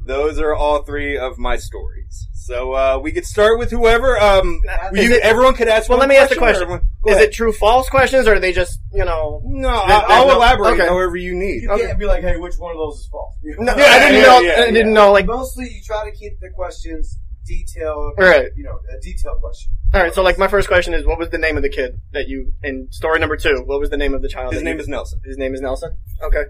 Those 0.06 0.40
are 0.40 0.54
all 0.56 0.82
three 0.84 1.18
of 1.18 1.38
my 1.38 1.58
stories. 1.58 2.28
So 2.34 2.74
uh, 2.74 3.00
we 3.02 3.12
could 3.12 3.26
start 3.26 3.60
with 3.60 3.70
whoever. 3.70 4.20
Um, 4.20 4.62
you, 4.94 5.14
it- 5.14 5.22
everyone 5.22 5.54
could 5.54 5.68
ask. 5.68 5.88
Well, 5.90 6.00
one 6.00 6.10
let 6.10 6.14
me 6.14 6.20
ask 6.20 6.32
the 6.32 6.38
question. 6.38 6.64
everyone- 6.64 6.88
Is 7.06 7.16
ahead. 7.16 7.30
it 7.30 7.34
true 7.34 7.54
false 7.54 7.88
questions 7.88 8.28
or 8.28 8.34
are 8.34 8.40
they 8.40 8.52
just, 8.52 8.80
you 8.92 9.06
know? 9.06 9.42
No, 9.46 9.70
There- 9.70 9.98
I, 9.98 10.06
I'll 10.08 10.28
no- 10.28 10.36
elaborate 10.38 10.74
okay. 10.74 10.88
however 10.88 11.16
you 11.18 11.36
need. 11.36 11.62
You 11.62 11.70
can't 11.70 12.00
be 12.00 12.06
like, 12.06 12.24
hey, 12.24 12.38
which 12.38 12.56
one 12.58 12.72
of 12.72 12.78
those 12.78 13.00
is 13.02 13.08
false? 13.12 13.36
No, 13.44 13.76
Yeah, 13.78 13.84
I 13.84 14.00
didn't 14.00 14.16
yeah, 14.16 14.22
know. 14.26 14.40
yeah, 14.40 14.52
I 14.54 14.72
didn't 14.72 14.88
yeah. 14.88 14.94
know. 14.94 15.12
Like, 15.12 15.28
Mostly, 15.28 15.66
you 15.66 15.82
try 15.86 16.10
to 16.10 16.16
keep 16.16 16.40
the 16.40 16.50
questions 16.50 17.20
detailed. 17.46 18.14
Right. 18.18 18.48
You 18.56 18.64
know, 18.64 18.80
a 18.90 19.00
detailed 19.02 19.40
question. 19.42 19.72
all 19.94 20.02
right. 20.02 20.14
So, 20.14 20.22
like, 20.24 20.38
my 20.38 20.48
first 20.48 20.68
question 20.68 20.94
is, 20.94 21.06
what 21.06 21.18
was 21.20 21.30
the 21.30 21.38
name 21.38 21.58
of 21.58 21.64
the 21.64 21.70
kid 21.70 22.00
that 22.14 22.28
you 22.28 22.54
in 22.64 22.88
story 22.92 23.20
number 23.20 23.38
two? 23.38 23.64
What 23.66 23.80
was 23.80 23.90
the 23.90 23.98
name 23.98 24.14
of 24.14 24.22
the 24.22 24.30
child? 24.30 24.54
His 24.54 24.64
name 24.64 24.76
you- 24.78 24.82
is 24.82 24.88
Nelson. 24.88 25.20
His 25.26 25.38
name 25.38 25.54
is 25.54 25.62
Nelson. 25.62 25.98
Okay. 26.24 26.44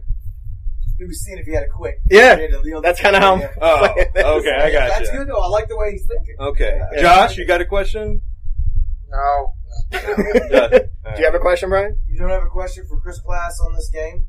He 0.97 1.06
was 1.06 1.23
seeing 1.25 1.39
if 1.39 1.45
he 1.47 1.54
had 1.54 1.63
a 1.63 1.67
quick. 1.69 1.95
Yeah, 2.12 2.36
he 2.36 2.41
had 2.43 2.54
a- 2.54 2.62
you 2.63 2.71
know, 2.73 2.82
that's 2.82 2.99
kinda 3.01 3.19
how- 3.19 3.38
Yeah. 3.38 3.51
Oh, 3.62 3.93
this. 3.95 4.08
okay, 4.23 4.51
I 4.51 4.71
got 4.71 4.84
you. 4.84 4.89
That's 4.89 5.12
you. 5.12 5.17
good 5.17 5.27
though. 5.30 5.39
I 5.41 5.47
like 5.47 5.67
the 5.67 5.77
way 5.77 5.91
he's 5.93 6.06
thinking. 6.06 6.36
Okay, 6.39 6.80
Yeah. 6.93 7.01
Josh, 7.01 7.38
you 7.38 7.45
got 7.47 7.60
a 7.62 7.65
question? 7.65 8.21
No. 9.10 9.54
Yeah. 9.91 11.15
Do 11.15 11.19
you 11.19 11.25
have 11.25 11.34
a 11.36 11.39
question, 11.39 11.69
Brian? 11.69 11.97
You 12.08 12.19
don't 12.19 12.30
have 12.30 12.43
a 12.43 12.47
question 12.47 12.86
for 12.88 12.99
Chris 12.99 13.19
Class 13.19 13.60
on 13.65 13.73
this 13.73 13.89
game? 13.91 14.25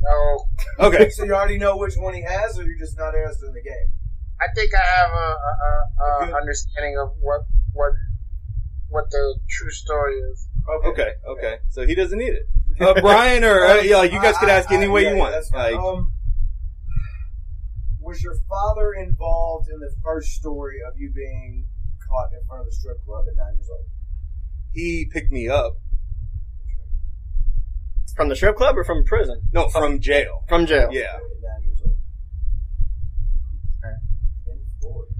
No. 0.00 0.44
Okay, 0.80 1.08
So 1.10 1.24
you 1.24 1.32
already 1.34 1.58
know 1.58 1.76
which 1.76 1.94
one 1.96 2.12
he 2.14 2.22
has, 2.22 2.58
or 2.58 2.64
you're 2.64 2.78
just 2.78 2.98
not 2.98 3.14
interested 3.14 3.46
in 3.46 3.54
the 3.54 3.62
game? 3.62 3.88
I 4.42 4.46
think 4.54 4.70
I 4.74 4.84
have 4.98 5.10
a, 5.10 5.14
a, 5.14 5.52
a, 6.22 6.26
Good. 6.26 6.34
a 6.34 6.36
understanding 6.36 6.96
of 6.98 7.10
what 7.20 7.42
what 7.72 7.92
what 8.88 9.04
the 9.10 9.38
true 9.48 9.70
story 9.70 10.14
is. 10.32 10.48
okay, 10.86 11.12
okay. 11.28 11.56
So 11.70 11.86
he 11.86 11.94
doesn't 11.94 12.18
need 12.18 12.34
it. 12.34 12.46
Uh, 12.80 13.00
Brian 13.00 13.44
or 13.44 13.64
uh, 13.64 13.80
yeah, 13.80 13.98
like 13.98 14.12
you 14.12 14.20
guys 14.20 14.36
could 14.38 14.48
ask 14.48 14.70
I- 14.70 14.76
any 14.76 14.88
way 14.88 15.04
yeah, 15.04 15.10
you 15.12 15.16
want. 15.16 15.32
that's. 15.32 15.52
Like, 15.52 15.74
um, 15.76 16.12
was 18.00 18.22
your 18.22 18.34
father 18.48 18.92
involved 18.94 19.68
in 19.72 19.78
the 19.78 19.94
first 20.02 20.30
story 20.32 20.78
of 20.86 20.98
you 20.98 21.12
being 21.14 21.66
caught 22.08 22.30
in 22.32 22.44
front 22.48 22.60
of 22.60 22.66
the 22.66 22.72
strip 22.72 22.96
club 23.04 23.24
at 23.30 23.36
nine 23.36 23.54
years 23.54 23.68
old? 23.70 23.86
he 24.74 25.06
picked 25.12 25.30
me 25.30 25.48
up. 25.48 25.74
From 28.16 28.28
the 28.28 28.36
strip 28.36 28.56
club 28.56 28.76
or 28.76 28.84
from 28.84 29.04
prison? 29.04 29.42
No, 29.52 29.68
from 29.68 30.00
jail. 30.00 30.44
From 30.48 30.66
jail. 30.66 30.88
Yeah. 30.92 31.14
At 31.14 31.22
nine 31.42 31.62
years 31.64 31.80
old. 31.84 31.96
In 34.48 34.58
Florida. 34.80 35.12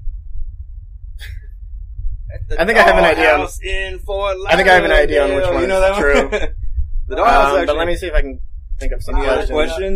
I 2.59 2.65
think 2.65 2.79
I 2.79 2.83
have 2.83 2.99
an 2.99 3.05
idea 3.05 3.37
on- 3.37 3.49
in 3.63 3.99
Fort 4.01 4.37
I 4.49 4.57
think 4.57 4.69
I 4.69 4.75
have 4.75 4.85
an 4.85 4.93
idea 4.93 5.25
on 5.25 5.35
which 5.35 5.45
one 5.47 5.61
You 5.63 5.67
know 5.69 5.83
is 5.83 5.97
that 5.97 5.99
true. 5.99 6.29
the 7.09 7.17
dollhouse. 7.17 7.27
Um, 7.27 7.47
actually. 7.53 7.67
but 7.67 7.77
let 7.77 7.87
me 7.87 7.97
see 7.97 8.07
if 8.07 8.15
I 8.15 8.21
can 8.23 8.41
think 8.79 8.93
of 8.93 9.03
some 9.03 9.17
Any 9.17 9.27
other 9.27 9.43
Uh, 9.43 9.47
questions. 9.47 9.53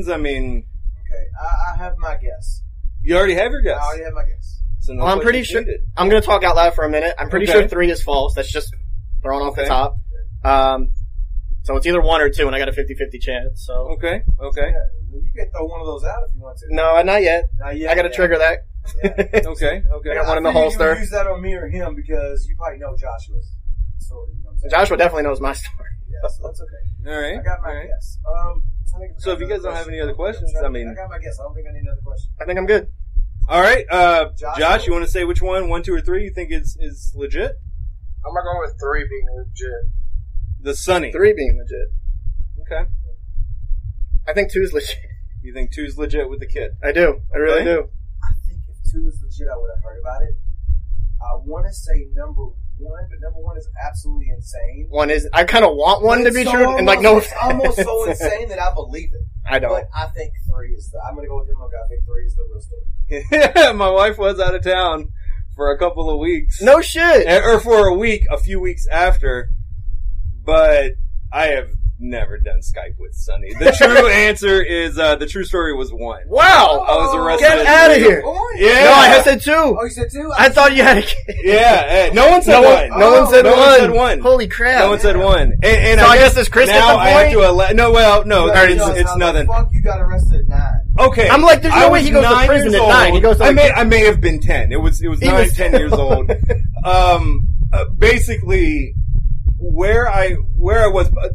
questions? 0.06 0.08
I 0.10 0.16
mean, 0.16 0.66
Okay, 1.08 1.24
I, 1.40 1.72
I 1.74 1.76
have 1.78 1.94
my 1.98 2.16
guess. 2.16 2.62
you 3.02 3.16
already 3.16 3.34
have 3.34 3.52
your 3.52 3.62
guess. 3.62 3.78
I 3.80 3.84
already 3.86 4.04
have 4.04 4.12
my 4.14 4.24
guess. 4.24 4.60
So 4.80 4.92
no 4.92 5.04
Well, 5.04 5.12
I'm 5.14 5.20
pretty 5.20 5.42
sure. 5.42 5.60
needed. 5.62 5.80
I'm 5.96 6.08
going 6.08 6.20
to 6.20 6.26
talk 6.26 6.42
out 6.44 6.56
loud 6.56 6.74
for 6.74 6.84
a 6.84 6.90
minute. 6.90 7.14
I'm 7.18 7.28
pretty 7.30 7.48
Okay. 7.48 7.60
sure 7.60 7.68
three 7.68 7.90
is 7.90 8.02
false. 8.02 8.34
That's 8.34 8.50
just 8.52 8.74
thrown 9.22 9.42
off 9.42 9.52
Okay. 9.52 9.62
the 9.62 9.68
top. 9.68 9.96
Um, 10.44 10.92
so 11.64 11.74
it's 11.76 11.86
either 11.86 12.00
one 12.00 12.20
or 12.20 12.28
two, 12.30 12.46
and 12.46 12.54
I 12.54 12.58
got 12.60 12.68
a 12.68 12.72
50-50 12.72 13.20
chance. 13.20 13.64
So 13.66 13.72
Okay, 13.98 14.22
okay, 14.40 14.70
Yeah, 14.70 15.18
you 15.20 15.30
can 15.34 15.50
throw 15.50 15.64
one 15.66 15.80
of 15.80 15.86
those 15.86 16.04
out 16.04 16.18
if 16.28 16.34
you 16.34 16.40
want 16.40 16.58
to. 16.58 16.66
no, 16.70 17.02
not 17.02 17.22
yet. 17.22 17.46
Not 17.58 17.76
yet, 17.76 17.90
I 17.90 17.94
got 17.96 18.02
to 18.02 18.08
yeah. 18.10 18.14
trigger 18.14 18.38
that. 18.38 18.58
Yeah. 19.02 19.10
okay, 19.46 19.82
okay. 19.90 20.10
I 20.10 20.14
got 20.14 20.26
one 20.28 20.38
in 20.38 20.42
the 20.42 20.50
figured 20.50 20.54
you 20.54 20.78
holster. 20.78 20.98
Use 20.98 21.10
that 21.10 21.26
on 21.26 21.40
me 21.42 21.54
or 21.54 21.68
him 21.68 21.94
because 21.94 22.46
you 22.48 22.56
probably 22.56 22.78
know 22.78 22.96
Joshua's 22.96 23.52
story. 23.98 24.32
You 24.36 24.42
know 24.42 24.50
what 24.50 24.52
I'm 24.52 24.58
saying? 24.58 24.70
Joshua 24.70 24.96
definitely 24.96 25.22
knows 25.24 25.40
my 25.40 25.52
story. 25.64 25.90
Yeah, 26.08 26.28
so 26.28 26.46
that's 26.46 26.60
okay. 26.60 27.10
All 27.10 27.20
right. 27.20 27.38
I 27.40 27.42
got 27.42 27.62
my 27.62 27.68
all 27.68 27.74
right. 27.74 27.88
guess. 27.88 28.18
Um, 28.26 28.62
I 28.94 29.08
So 29.18 29.32
if 29.32 29.40
you 29.40 29.48
guys 29.48 29.62
don't 29.62 29.74
have 29.74 29.88
any 29.88 30.00
other 30.00 30.14
questions, 30.14 30.52
I 30.64 30.68
mean- 30.68 30.88
I 30.88 30.94
got 30.94 31.10
my 31.10 31.18
guess. 31.18 31.38
I 31.38 31.42
don't 31.44 31.54
think 31.54 31.66
I 31.68 31.72
need 31.72 31.82
another 31.82 32.00
question. 32.04 32.30
I 32.40 32.44
think 32.44 32.58
I'm 32.58 32.66
good. 32.66 32.88
All 33.48 33.60
right, 33.60 33.84
uh, 33.90 34.30
Josh? 34.36 34.58
Josh, 34.58 34.86
you 34.88 34.92
want 34.92 35.04
to 35.04 35.10
say 35.10 35.22
which 35.24 35.40
one, 35.40 35.68
one, 35.68 35.82
two, 35.84 35.94
or 35.94 36.00
three, 36.00 36.24
you 36.24 36.32
think 36.34 36.50
is 36.50 36.76
is 36.80 37.12
legit? 37.14 37.52
I'm 38.26 38.34
gonna 38.34 38.42
go 38.44 38.58
with 38.60 38.74
three 38.80 39.06
being 39.08 39.26
legit. 39.36 39.92
The 40.62 40.74
Sunny. 40.74 41.12
Three 41.12 41.32
being 41.32 41.56
legit. 41.56 41.88
Okay. 42.62 42.90
I 44.26 44.32
think 44.32 44.50
two 44.52 44.62
is 44.62 44.72
legit. 44.72 44.96
You 45.42 45.52
think 45.54 45.72
two's 45.72 45.96
legit 45.96 46.28
with 46.28 46.40
the 46.40 46.46
kid? 46.46 46.72
I 46.82 46.90
do. 46.90 47.20
I 47.32 47.36
really 47.38 47.60
Okay. 47.60 47.64
do. 47.64 47.88
I 48.96 49.02
think 49.02 49.04
two 49.04 49.08
is 49.08 49.22
legit, 49.22 49.52
I 49.52 49.56
would 49.56 49.70
have 49.74 49.82
heard 49.82 50.00
about 50.00 50.22
it. 50.22 50.34
I 51.20 51.36
want 51.44 51.66
to 51.66 51.72
say 51.72 52.06
number 52.12 52.42
one, 52.78 53.06
but 53.08 53.18
number 53.20 53.40
one 53.40 53.56
is 53.56 53.68
absolutely 53.84 54.28
insane. 54.28 54.86
One 54.90 55.10
is. 55.10 55.28
I 55.32 55.44
kind 55.44 55.64
of 55.64 55.74
want 55.74 56.02
one 56.02 56.24
to 56.24 56.32
be 56.32 56.44
so 56.44 56.52
true, 56.52 56.76
and 56.76 56.86
like 56.86 57.00
no. 57.00 57.08
almost- 57.08 57.26
it's 57.32 57.42
almost 57.42 57.76
so 57.78 58.04
insane 58.10 58.48
that 58.50 58.60
I 58.60 58.74
believe 58.74 59.10
it. 59.12 59.22
I 59.46 59.58
don't. 59.58 59.70
But 59.70 59.88
I 59.94 60.06
think 60.08 60.32
three 60.50 60.74
is 60.74 60.90
the. 60.90 61.00
I'm 61.06 61.14
gonna 61.14 61.28
go 61.28 61.38
with 61.38 61.48
him. 61.48 61.56
Okay, 61.62 61.76
I 61.76 61.88
think 61.88 62.04
three 62.04 62.26
is 62.26 62.36
the 62.36 62.44
real 62.50 62.60
story. 62.60 63.74
My 63.76 63.90
wife 63.90 64.18
was 64.18 64.40
out 64.40 64.54
of 64.54 64.62
town 64.62 65.08
for 65.54 65.70
a 65.70 65.78
couple 65.78 66.10
of 66.10 66.18
weeks. 66.18 66.60
No 66.60 66.80
shit. 66.82 67.26
Or 67.26 67.60
for 67.60 67.88
a 67.88 67.94
week, 67.94 68.26
a 68.30 68.38
few 68.38 68.60
weeks 68.60 68.86
after. 68.90 69.48
But 70.44 70.92
I 71.32 71.46
have 71.46 71.70
never 71.98 72.38
done 72.38 72.60
Skype 72.60 72.98
with 72.98 73.14
Sunny. 73.14 73.54
The 73.54 73.72
true 73.72 74.06
answer 74.10 74.62
is 74.62 74.98
uh, 74.98 75.16
the 75.16 75.26
true 75.26 75.44
story 75.44 75.74
was 75.74 75.90
one. 75.92 76.22
Wow. 76.28 76.84
I 76.86 76.96
was 76.96 77.14
arrested. 77.14 77.46
Get 77.48 77.66
out 77.66 77.90
of 77.90 77.96
here. 77.96 78.22
Oh, 78.24 78.52
Yeah. 78.56 78.84
No, 78.84 78.92
I 78.92 79.06
had 79.06 79.24
said 79.24 79.40
two. 79.40 79.52
Oh, 79.52 79.82
you 79.84 79.90
said 79.90 80.08
two? 80.12 80.30
I 80.36 80.48
thought 80.50 80.74
you 80.76 80.82
had 80.82 80.98
a 80.98 81.02
kid. 81.06 81.36
Yeah, 81.42 81.84
eh, 81.86 82.10
no 82.12 82.28
one 82.30 82.42
said 82.42 82.52
No 82.60 82.62
one. 82.62 82.90
one, 82.90 82.98
no 83.00 83.12
one 83.22 83.30
said 83.32 83.46
Oh, 83.46 83.50
no 83.50 83.56
one. 83.56 83.66
one 83.68 83.78
said 83.80 83.90
one. 83.92 84.20
Holy 84.20 84.48
crap! 84.48 84.80
No 84.80 84.90
one 84.90 85.00
said 85.00 85.16
one. 85.16 85.52
And, 85.52 85.64
and 85.64 86.00
So 86.00 86.06
I 86.06 86.18
guess 86.18 86.34
does 86.34 86.48
Chris 86.48 86.68
get 86.68 86.78
now 86.78 86.92
the 86.94 86.98
I 87.00 87.08
have 87.08 87.32
to 87.32 87.42
ele- 87.42 87.74
no, 87.74 87.92
well, 87.92 88.24
no, 88.26 88.52
How 88.52 88.64
it's, 88.64 88.84
the 88.84 88.94
it's 89.00 89.16
nothing. 89.16 89.46
Fuck, 89.46 89.68
you 89.72 89.82
got 89.82 90.00
arrested 90.00 90.40
at 90.40 90.46
nine. 90.48 90.80
Okay, 90.98 91.28
I'm 91.28 91.42
like, 91.42 91.62
there's 91.62 91.74
no 91.74 91.80
I 91.86 91.90
way 91.90 91.98
was 92.00 92.06
he 92.06 92.12
goes 92.12 92.24
to 92.24 92.46
prison 92.46 92.74
at 92.74 92.88
nine. 92.88 93.12
He 93.14 93.20
goes 93.20 93.36
to 93.38 93.44
I 93.44 93.52
may, 93.52 93.70
I 93.70 93.84
may 93.84 94.04
have 94.04 94.20
been 94.20 94.40
ten. 94.40 94.72
It 94.72 94.80
was, 94.80 95.00
it 95.02 95.08
was 95.08 95.20
He 95.20 95.26
nine, 95.28 95.44
was- 95.44 95.52
ten 95.54 95.72
years 95.72 95.92
old. 95.94 96.30
Um, 96.84 97.40
uh, 97.72 97.84
basically, 97.96 98.94
where 99.58 100.08
I, 100.08 100.32
where 100.56 100.84
I 100.84 100.86
was, 100.88 101.08
uh, 101.08 101.28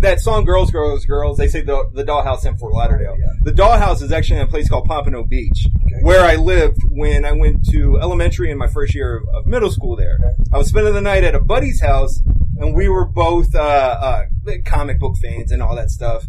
that 0.00 0.20
song 0.20 0.44
"Girls, 0.44 0.70
Girls, 0.70 1.04
Girls." 1.04 1.38
They 1.38 1.48
say 1.48 1.62
the 1.62 1.88
the 1.92 2.04
dollhouse 2.04 2.46
in 2.46 2.56
Fort 2.56 2.72
Lauderdale. 2.72 3.16
Yeah. 3.18 3.32
The 3.42 3.52
dollhouse 3.52 4.02
is 4.02 4.12
actually 4.12 4.40
in 4.40 4.46
a 4.46 4.50
place 4.50 4.68
called 4.68 4.86
Pompano 4.86 5.24
Beach, 5.24 5.66
where 6.02 6.24
I 6.24 6.36
lived 6.36 6.82
when 6.90 7.24
I 7.24 7.32
went 7.32 7.64
to 7.70 7.98
elementary 8.00 8.50
and 8.50 8.58
my 8.58 8.68
first 8.68 8.94
year 8.94 9.16
of, 9.16 9.22
of 9.34 9.46
middle 9.46 9.70
school. 9.70 9.96
There, 9.96 10.18
I 10.52 10.58
was 10.58 10.68
spending 10.68 10.94
the 10.94 11.00
night 11.00 11.24
at 11.24 11.34
a 11.34 11.40
buddy's 11.40 11.80
house, 11.80 12.20
and 12.58 12.74
we 12.74 12.88
were 12.88 13.04
both 13.04 13.54
uh, 13.54 13.58
uh, 13.58 14.24
comic 14.64 14.98
book 14.98 15.16
fans 15.22 15.52
and 15.52 15.62
all 15.62 15.76
that 15.76 15.90
stuff. 15.90 16.26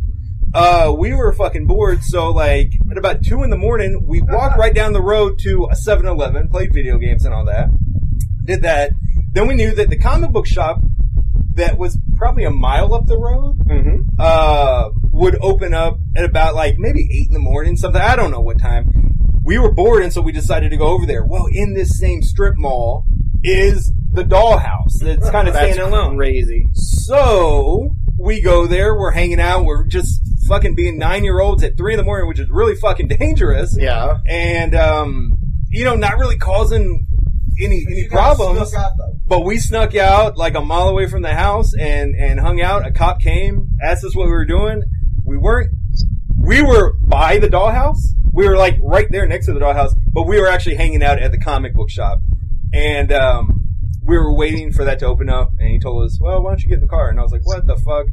Uh, 0.54 0.96
we 0.98 1.14
were 1.14 1.34
fucking 1.34 1.68
bored, 1.68 2.02
so 2.02 2.32
like 2.32 2.72
at 2.90 2.98
about 2.98 3.22
two 3.24 3.44
in 3.44 3.50
the 3.50 3.58
morning, 3.58 4.02
we 4.06 4.22
walked 4.22 4.58
right 4.58 4.74
down 4.74 4.94
the 4.94 5.02
road 5.02 5.38
to 5.40 5.66
a 5.66 5.76
7-Eleven, 5.76 6.48
played 6.48 6.74
video 6.74 6.98
games 6.98 7.26
and 7.26 7.34
all 7.34 7.44
that. 7.44 7.68
Did 8.46 8.62
that. 8.62 8.92
Then 9.34 9.48
we 9.48 9.56
knew 9.56 9.76
that 9.76 9.90
the 9.90 9.98
comic 9.98 10.32
book 10.32 10.48
shop 10.48 10.80
that 11.56 11.78
was 11.78 11.98
probably 12.16 12.44
a 12.44 12.52
mile 12.52 12.94
up 12.94 13.06
the 13.08 13.18
road 13.18 13.58
Mm-hmm. 13.66 14.02
uh, 14.20 14.90
would 15.12 15.38
open 15.42 15.74
up 15.74 15.98
at 16.16 16.24
about 16.26 16.54
like 16.56 16.76
maybe 16.78 17.08
eight 17.12 17.28
in 17.28 17.34
the 17.34 17.40
morning, 17.40 17.76
something. 17.76 18.02
I 18.02 18.16
don't 18.16 18.32
know 18.32 18.40
what 18.42 18.60
time. 18.60 19.12
We 19.44 19.58
were 19.60 19.72
bored, 19.72 20.04
and 20.04 20.12
so 20.14 20.22
we 20.22 20.32
decided 20.32 20.72
to 20.72 20.78
go 20.78 20.88
over 20.88 21.06
there. 21.06 21.24
Well, 21.26 21.48
in 21.52 21.74
this 21.74 21.98
same 22.00 22.22
strip 22.22 22.56
mall 22.58 23.06
is 23.44 23.92
the 24.12 24.24
dollhouse. 24.24 25.02
It's 25.02 25.30
kind 25.30 25.48
of 25.48 25.54
That's 25.54 25.74
standing 25.74 25.94
alone. 25.94 26.18
crazy. 26.18 26.68
So 26.74 27.96
we 28.18 28.42
go 28.42 28.66
there. 28.68 28.96
We're 28.96 29.12
hanging 29.12 29.40
out. 29.40 29.66
We're 29.66 29.86
just 29.86 30.22
fucking 30.48 30.76
being 30.76 30.98
nine 30.98 31.24
year 31.24 31.40
olds 31.40 31.64
at 31.64 31.78
three 31.78 31.94
in 31.94 31.98
the 31.98 32.04
morning, 32.04 32.28
which 32.28 32.40
is 32.40 32.50
really 32.50 32.76
fucking 32.76 33.08
dangerous. 33.20 33.76
Yeah. 33.80 34.18
And 34.26 34.76
um, 34.76 35.38
you 35.70 35.84
know, 35.84 35.96
not 35.96 36.18
really 36.18 36.38
causing 36.38 37.06
any 37.62 37.86
any 37.88 37.96
You 38.02 38.10
guys 38.10 38.36
problems. 38.38 38.74
Snuck 39.28 39.34
out, 39.34 39.34
though. 39.34 39.38
But 39.38 39.46
we 39.46 39.58
snuck 39.60 39.96
out 39.96 40.38
like 40.38 40.56
a 40.56 40.62
mile 40.62 40.90
away 40.90 41.08
from 41.08 41.22
the 41.22 41.34
house 41.34 41.74
and 41.74 42.16
and 42.16 42.40
hung 42.40 42.62
out. 42.62 42.86
A 42.86 42.92
cop 42.92 43.20
came, 43.20 43.70
asked 43.82 44.04
us 44.04 44.16
what 44.16 44.26
we 44.26 44.32
were 44.32 44.46
doing. 44.46 44.84
We 45.26 45.38
weren't. 45.38 45.72
We 46.38 46.62
were 46.62 46.94
by 47.02 47.40
the 47.40 47.48
dollhouse. 47.48 47.98
We 48.32 48.48
were 48.48 48.58
like 48.58 48.78
right 48.82 49.08
there 49.10 49.26
next 49.28 49.46
to 49.48 49.54
the 49.54 49.60
dollhouse, 49.60 49.96
but 50.12 50.24
we 50.24 50.40
were 50.40 50.48
actually 50.48 50.76
hanging 50.76 51.04
out 51.04 51.20
at 51.20 51.32
the 51.32 51.40
comic 51.40 51.74
book 51.74 51.90
shop, 51.90 52.20
and 52.74 53.12
um, 53.12 53.62
we 54.04 54.18
were 54.18 54.34
waiting 54.36 54.72
for 54.74 54.84
that 54.86 55.00
to 55.00 55.06
open 55.08 55.30
up. 55.30 55.52
And 55.60 55.70
he 55.70 55.80
told 55.80 56.04
us, 56.06 56.20
"Well, 56.22 56.44
why 56.44 56.52
don't 56.52 56.62
you 56.62 56.68
get 56.70 56.76
in 56.76 56.82
the 56.82 56.88
car?" 56.88 57.10
And 57.10 57.20
I 57.20 57.24
was 57.24 57.32
like, 57.32 57.46
"What 57.46 57.66
the 57.66 57.78
fuck?" 57.78 58.08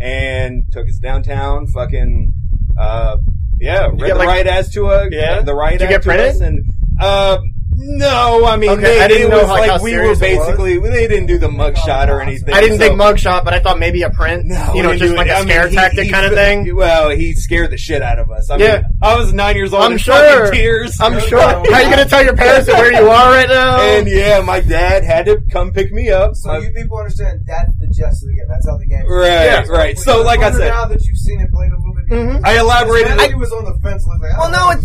And 0.00 0.64
took 0.72 0.88
us 0.88 0.98
downtown. 0.98 1.66
Fucking, 1.68 2.32
uh, 2.78 3.18
yeah, 3.60 3.86
read 3.86 4.00
the 4.00 4.14
like- 4.16 4.26
right 4.28 4.46
as 4.46 4.72
to 4.72 4.86
a 4.90 5.08
Yeah? 5.10 5.42
the 5.42 5.54
right 5.54 5.78
get 5.78 6.02
to 6.02 6.10
us, 6.10 6.40
and 6.40 6.64
uh, 7.00 7.38
No, 7.78 8.46
I 8.46 8.56
mean, 8.56 8.70
Okay, 8.70 8.80
they, 8.82 9.00
I 9.02 9.06
didn't 9.08 9.26
it 9.26 9.30
know, 9.30 9.40
was 9.40 9.48
like, 9.48 9.68
like, 9.68 9.70
how 9.70 9.82
we 9.84 9.92
were 9.94 10.14
serious 10.14 10.22
it 10.22 10.38
was. 10.38 10.46
basically 10.46 10.78
they 10.78 11.06
didn't 11.06 11.26
do 11.26 11.36
the 11.36 11.48
mugshot 11.48 12.08
or 12.08 12.22
anything. 12.22 12.54
I 12.54 12.60
didn't 12.62 12.78
so- 12.78 12.84
think 12.86 12.98
mugshot, 13.00 13.44
but 13.44 13.52
I 13.52 13.60
thought 13.60 13.78
maybe 13.78 14.02
a 14.02 14.08
print. 14.10 14.46
No, 14.46 14.72
you 14.74 14.82
know, 14.82 14.88
we 14.90 14.96
just 14.96 15.02
didn't 15.10 15.16
like 15.18 15.26
do 15.26 15.32
it. 15.32 15.34
a 15.34 15.36
I 15.36 15.40
mean, 15.40 15.48
scare 15.50 15.68
he- 15.68 15.76
tactic 15.76 16.04
he- 16.06 16.10
kind 16.10 16.26
of 16.26 16.32
thing. 16.32 16.74
Well, 16.74 17.10
he 17.10 17.34
scared 17.34 17.70
the 17.70 17.76
shit 17.76 18.00
out 18.00 18.18
of 18.18 18.30
us. 18.30 18.48
I 18.50 18.56
Yeah. 18.56 18.72
mean, 18.76 18.84
I 19.02 19.16
was 19.16 19.32
nine 19.34 19.56
years 19.56 19.74
old. 19.74 19.84
I'm 19.84 19.92
in 19.92 19.98
sure. 19.98 20.14
fucking 20.14 20.52
Tears. 20.58 20.98
I'm 21.00 21.12
No, 21.14 21.18
sure. 21.20 21.38
no, 21.38 21.46
How 21.46 21.58
are 21.58 21.82
you 21.82 21.90
going 21.90 21.98
to 22.02 22.08
tell 22.08 22.24
your 22.24 22.34
parents 22.36 22.66
where 22.68 22.92
you 22.92 23.08
are 23.10 23.30
right 23.30 23.48
now? 23.48 23.78
and 23.80 24.08
yeah, 24.08 24.40
my 24.40 24.60
dad 24.60 25.04
had 25.04 25.26
to 25.26 25.40
come 25.50 25.70
pick 25.72 25.92
me 25.92 26.10
up. 26.10 26.34
So 26.34 26.48
My- 26.48 26.58
you 26.58 26.70
people 26.70 26.96
understand 26.96 27.40
that's 27.46 27.72
the 27.78 27.88
gist 27.88 28.22
of 28.22 28.28
the 28.30 28.34
game. 28.36 28.46
That's 28.48 28.66
how 28.66 28.78
the 28.78 28.86
game. 28.86 29.00
Is. 29.00 29.10
Right, 29.10 29.28
Yeah. 29.44 29.66
right. 29.68 29.98
So, 29.98 30.22
like 30.22 30.40
I 30.40 30.50
said, 30.50 30.68
now 30.68 30.86
that 30.86 31.04
you've 31.04 31.18
seen 31.18 31.40
it 31.40 31.52
played 31.52 31.72
a 31.72 31.76
little 31.76 31.94
bit, 31.94 32.06
Mhm. 32.08 32.40
I 32.42 32.58
elaborated. 32.58 33.12
I, 33.20 33.34
was 33.36 33.52
on 33.52 33.64
the 33.66 33.74
fence. 33.82 34.06
Like, 34.06 34.32
I 34.32 34.38
Well, 34.38 34.50
don't 34.50 34.52
no, 34.52 34.64
know, 34.66 34.70
it's- 34.72 34.84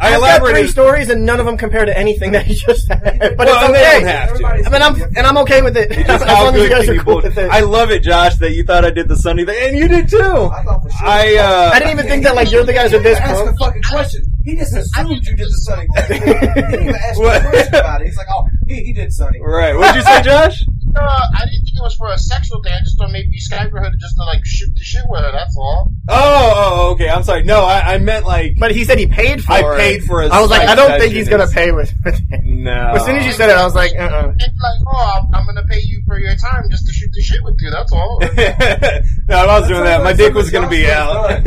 I 0.00 0.08
I've 0.08 0.20
got 0.20 0.40
three 0.40 0.48
elaborated. 0.50 0.70
stories, 0.70 1.08
and 1.10 1.24
none 1.24 1.38
of 1.38 1.46
them 1.46 1.56
compare 1.56 1.84
to 1.84 1.96
anything 2.24 2.32
that 2.32 2.48
you 2.48 2.54
just 2.56 2.86
said. 2.86 3.34
But 3.36 3.46
Well, 3.46 3.56
it's 3.56 3.64
and 3.66 3.74
they 3.74 3.80
okay. 3.80 4.00
don't 4.00 4.08
have 4.08 4.28
to. 4.28 4.34
Everybody's 4.34 4.66
I 4.66 4.70
mean, 4.70 4.82
I'm 4.82 5.16
and 5.16 5.26
I'm 5.26 5.38
okay 5.38 5.62
with 5.62 5.76
it. 5.76 5.92
As 6.08 6.22
how 6.22 6.44
long 6.44 6.54
as 6.54 6.60
good 6.60 6.62
you 6.62 6.68
guys 6.70 6.88
are 6.88 7.02
cool 7.04 7.16
with 7.16 7.36
it. 7.38 7.50
I 7.50 7.60
love 7.60 7.90
it, 7.90 8.00
Josh, 8.02 8.36
that 8.36 8.52
you 8.52 8.64
thought 8.64 8.84
I 8.84 8.90
did 8.90 9.08
the 9.08 9.16
Sunday 9.16 9.44
thing, 9.44 9.56
and 9.68 9.78
you 9.78 9.88
did 9.88 10.08
too. 10.08 10.16
I 10.18 10.62
thought 10.62 10.82
for 10.82 10.90
sure. 10.90 11.06
I 11.08 11.36
uh, 11.36 11.70
I 11.74 11.78
didn't 11.78 11.92
even 11.92 12.06
think 12.06 12.24
that 12.24 12.34
like 12.34 12.50
you're 12.50 12.64
the 12.64 12.72
guys 12.72 12.92
with 12.92 13.02
this. 13.02 13.18
Ask 13.18 13.42
Bro. 13.44 13.52
a 13.52 13.56
fucking 13.56 13.82
question. 13.82 14.22
He 14.44 14.56
just 14.56 14.74
assumed 14.76 15.24
you 15.26 15.36
did 15.36 15.46
the 15.48 15.50
Sunny 15.64 15.86
thing. 15.88 16.22
He 16.54 16.60
didn't 16.60 16.82
even 16.82 16.94
ask 16.96 17.18
you 17.18 17.26
a 17.28 17.40
question 17.40 17.74
about 17.76 18.00
it. 18.02 18.06
He's 18.06 18.16
like, 18.16 18.26
oh, 18.30 18.46
he, 18.68 18.84
he 18.84 18.92
did 18.92 19.10
Sunny. 19.12 19.40
right. 19.40 19.74
What'd 19.74 19.96
you 19.96 20.02
say, 20.02 20.20
Josh? 20.30 20.62
Uh, 20.96 21.26
I 21.34 21.44
didn't 21.46 21.64
think 21.66 21.76
it 21.76 21.82
was 21.82 21.94
for 21.96 22.12
a 22.12 22.18
sexual 22.18 22.62
thing. 22.62 22.72
I 22.72 22.80
just 22.80 22.96
thought 22.98 23.10
maybe 23.10 23.30
you 23.32 23.40
Skype 23.40 23.70
her 23.70 23.90
just 23.98 24.16
to 24.16 24.24
like 24.24 24.44
shoot 24.44 24.72
the 24.74 24.80
shit 24.80 25.02
with 25.08 25.22
her. 25.22 25.32
That's 25.32 25.56
all. 25.56 25.88
Oh, 26.08 26.52
oh, 26.56 26.90
okay. 26.92 27.08
I'm 27.08 27.22
sorry. 27.22 27.42
No, 27.42 27.64
I, 27.64 27.94
I 27.94 27.98
meant 27.98 28.26
like 28.26 28.54
But 28.58 28.72
he 28.72 28.84
said 28.84 28.98
he 28.98 29.06
paid 29.06 29.42
for 29.42 29.52
it. 29.52 29.64
I 29.64 29.74
it. 29.74 29.78
paid 29.78 30.04
for 30.04 30.22
a 30.22 30.28
I 30.28 30.40
was 30.40 30.50
like, 30.50 30.68
I 30.68 30.74
don't 30.74 31.00
think 31.00 31.12
he's 31.12 31.28
gonna 31.28 31.48
pay 31.48 31.72
with. 31.72 31.92
with 32.04 32.20
it. 32.30 32.44
no. 32.44 32.92
As 32.94 33.04
soon 33.04 33.16
as 33.16 33.26
you 33.26 33.32
said 33.32 33.50
it, 33.50 33.56
I 33.56 33.64
was 33.64 33.74
like, 33.74 33.92
uh. 33.96 34.02
uh 34.02 34.32
It's 34.36 34.60
like, 34.62 34.80
oh, 34.86 35.20
I'm, 35.20 35.34
I'm 35.34 35.46
gonna 35.46 35.66
pay 35.68 35.80
you 35.84 36.02
for 36.06 36.18
your 36.18 36.36
time 36.36 36.68
just 36.70 36.86
to 36.86 36.92
shoot 36.92 37.10
the 37.12 37.22
shit 37.22 37.42
with 37.42 37.56
you. 37.60 37.70
That's 37.70 37.92
all. 37.92 38.18
no, 38.20 38.26
if 38.26 39.30
I 39.30 39.58
was 39.58 39.68
doing 39.68 39.84
that, 39.84 40.02
my 40.04 40.12
dick 40.12 40.34
was 40.34 40.50
gonna 40.50 40.68
be 40.68 40.86
out. 40.90 41.46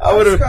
I 0.00 0.12
would 0.16 0.26
have. 0.26 0.40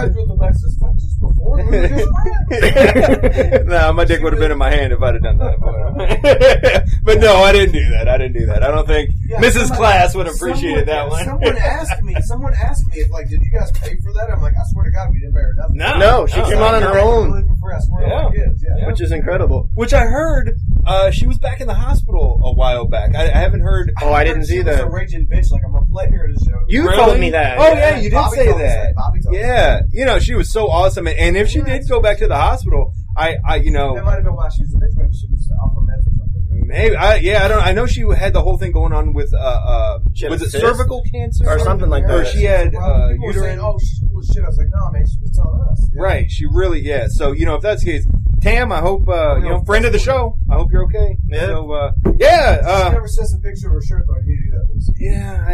Guys 1.24 1.36
with 1.36 1.38
the 1.38 1.44
Lexus 1.44 1.54
Texas 1.54 1.54
before. 1.54 1.56
We 1.58 1.64
were 1.64 1.88
just 1.88 3.34
friends. 3.34 3.66
no, 3.68 3.94
my 3.94 4.06
dick 4.06 4.22
would 4.22 4.34
have 4.34 4.40
been 4.40 4.52
in 4.52 4.58
my 4.58 4.70
hand 4.72 4.94
if 4.94 5.02
I'd 5.02 5.14
have 5.16 5.24
done 5.24 5.38
that. 5.40 5.60
But, 5.60 6.86
but 7.04 7.20
no, 7.22 7.36
I 7.36 7.52
didn't 7.52 7.74
do 7.74 7.90
that. 7.92 8.08
I 8.08 8.18
didn't 8.18 8.34
do 8.40 8.46
that. 8.48 8.64
I 8.64 8.72
don't 8.72 8.88
think 8.88 9.12
Yeah, 9.28 9.40
Mrs. 9.40 9.52
somebody- 9.68 9.78
Class 9.78 10.16
would 10.16 10.26
have 10.28 10.36
appreciated 10.36 10.88
that 10.88 11.10
one. 11.10 11.26
Someone 11.26 11.58
asked 11.58 12.04
me. 12.04 12.16
Someone 12.22 12.54
asked 12.54 12.88
me 12.88 12.98
if 13.00 13.10
like, 13.12 13.30
did 13.30 13.42
you 13.44 13.52
guys 13.52 13.72
pay 13.72 13.96
for 13.98 14.14
that? 14.14 14.30
I'm 14.32 14.42
like, 14.42 14.54
I 14.54 14.64
swear 14.72 14.86
to 14.86 14.92
God, 14.92 15.12
we 15.12 15.20
didn't 15.20 15.34
pay 15.36 15.42
her 15.42 15.54
nothing. 15.58 15.78
No, 15.78 15.98
No, 15.98 16.26
she 16.28 16.36
came 16.42 16.58
out 16.60 16.76
on 16.76 16.82
her 16.84 17.00
own. 17.00 17.32
Really 17.32 17.44
for 17.60 17.70
free, 17.70 18.06
Yeah. 18.08 18.08
to 18.08 18.10
God, 18.10 18.36
it 18.36 18.40
is, 18.52 18.64
yeah. 18.64 18.88
Which 18.88 19.02
is 19.02 19.12
incredible. 19.12 19.70
Which 19.76 19.94
I 19.94 20.02
heard 20.06 20.56
uh, 20.86 21.12
she 21.12 21.26
was 21.28 21.38
back 21.38 21.62
in 21.62 21.68
the 21.68 21.74
hospital 21.74 22.40
a 22.44 22.54
while 22.54 22.86
back. 22.86 23.16
I, 23.16 23.24
I 23.26 23.38
haven't 23.38 23.62
heard. 23.62 23.92
Oh, 24.02 24.12
I 24.12 24.24
didn't 24.26 24.44
She 24.44 24.48
see 24.54 24.58
was 24.60 24.66
that. 24.78 24.84
a 24.84 24.90
raging 24.90 25.28
bitch. 25.28 25.50
Like 25.52 25.62
I'm 25.66 25.76
a 25.76 25.86
player 25.86 26.26
of 26.26 26.36
the 26.38 26.46
show. 26.46 26.60
You 26.68 26.84
Really? 26.84 26.96
told 26.98 27.20
me 27.20 27.30
that. 27.32 27.58
Oh 27.58 27.68
yeah, 27.74 27.96
you 27.98 28.10
did 28.10 28.16
Bobby 28.16 28.36
say 28.38 28.46
told 28.50 28.62
us 28.62 28.68
that. 28.74 28.96
Bobby 29.34 29.44
told 29.44 29.54
us 29.54 29.84
Yeah, 29.92 30.00
you 30.00 30.06
know 30.06 30.20
she 30.20 30.34
was 30.36 30.52
so 30.52 30.68
awesome, 30.70 31.08
and, 31.08 31.18
and 31.18 31.38
if 31.38 31.50
she 31.50 31.62
did 31.62 31.88
go 31.90 32.02
back 32.02 32.18
to 32.20 32.28
the 32.28 32.36
hospital, 32.36 32.94
I, 33.18 33.38
I, 33.46 33.56
you 33.58 33.72
That 33.72 33.78
know, 33.78 33.96
might 34.04 34.14
have 34.16 34.24
been 34.24 34.36
why 34.36 34.50
she 34.50 34.62
was 34.64 34.74
a 34.74 34.78
bitch. 34.78 34.96
Maybe 34.96 35.14
she 35.14 35.28
was 35.30 35.50
off 35.62 35.76
her 35.76 35.82
meds 35.82 36.08
or 36.08 36.16
something. 36.18 36.68
maybe, 36.68 36.96
I, 36.96 37.16
yeah, 37.18 37.46
I 37.46 37.48
don't. 37.48 37.62
I 37.64 37.72
know 37.74 37.86
she 37.86 38.02
had 38.18 38.34
the 38.34 38.42
whole 38.42 38.58
thing 38.58 38.72
going 38.72 38.92
on 38.94 39.14
with, 39.14 39.34
uh, 39.34 39.38
uh 39.38 40.00
She 40.16 40.26
had 40.26 40.32
was 40.32 40.42
a 40.42 40.46
it 40.46 40.50
cyst? 40.52 40.64
cervical 40.64 41.04
cancer 41.12 41.48
Or 41.48 41.60
something 41.60 41.90
like 41.90 42.08
that. 42.08 42.20
Or 42.22 42.26
she 42.26 42.44
had 42.44 42.74
Well, 42.74 42.84
uh, 42.84 43.10
people 43.12 43.28
were 43.28 43.34
saying, 43.34 43.44
uterine. 43.44 43.60
"Oh, 43.60 43.78
she's 43.80 44.00
full 44.08 44.20
of 44.20 44.26
shit." 44.26 44.44
I 44.44 44.48
was 44.48 44.58
like, 44.58 44.68
"No, 44.74 44.92
man, 44.92 45.06
she 45.06 45.18
was 45.22 45.32
telling 45.32 45.62
us." 45.72 45.90
Right, 45.96 46.26
she 46.32 46.46
really, 46.48 46.80
yeah. 46.82 47.06
So 47.10 47.32
you 47.34 47.46
know, 47.46 47.56
if 47.56 47.62
that's 47.62 47.84
the 47.84 47.92
case, 47.92 48.08
Tam, 48.44 48.72
I 48.74 48.80
hope 48.80 49.08
uh, 49.08 49.38
you 49.38 49.50
know, 49.50 49.64
friend 49.64 49.86
of 49.86 49.94
the 49.94 50.00
show. 50.00 50.38
I 50.52 50.56
hope 50.56 50.70
you're 50.72 50.84
okay. 50.86 51.18
Yeah. 51.28 51.46
So 51.48 51.72
uh, 51.72 51.92
yeah, 52.20 52.58
She 52.58 52.66
uh, 52.68 52.90
never 52.92 53.08
sends 53.08 53.34
a 53.34 53.40
picture 53.40 53.68
of 53.68 53.74
her 53.74 53.82
shirt 53.82 54.04
though. 54.06 54.16
You 54.26 54.36
do 54.36 54.52
that, 54.52 54.70
Lucy. 54.70 54.94
yeah. 55.00 55.46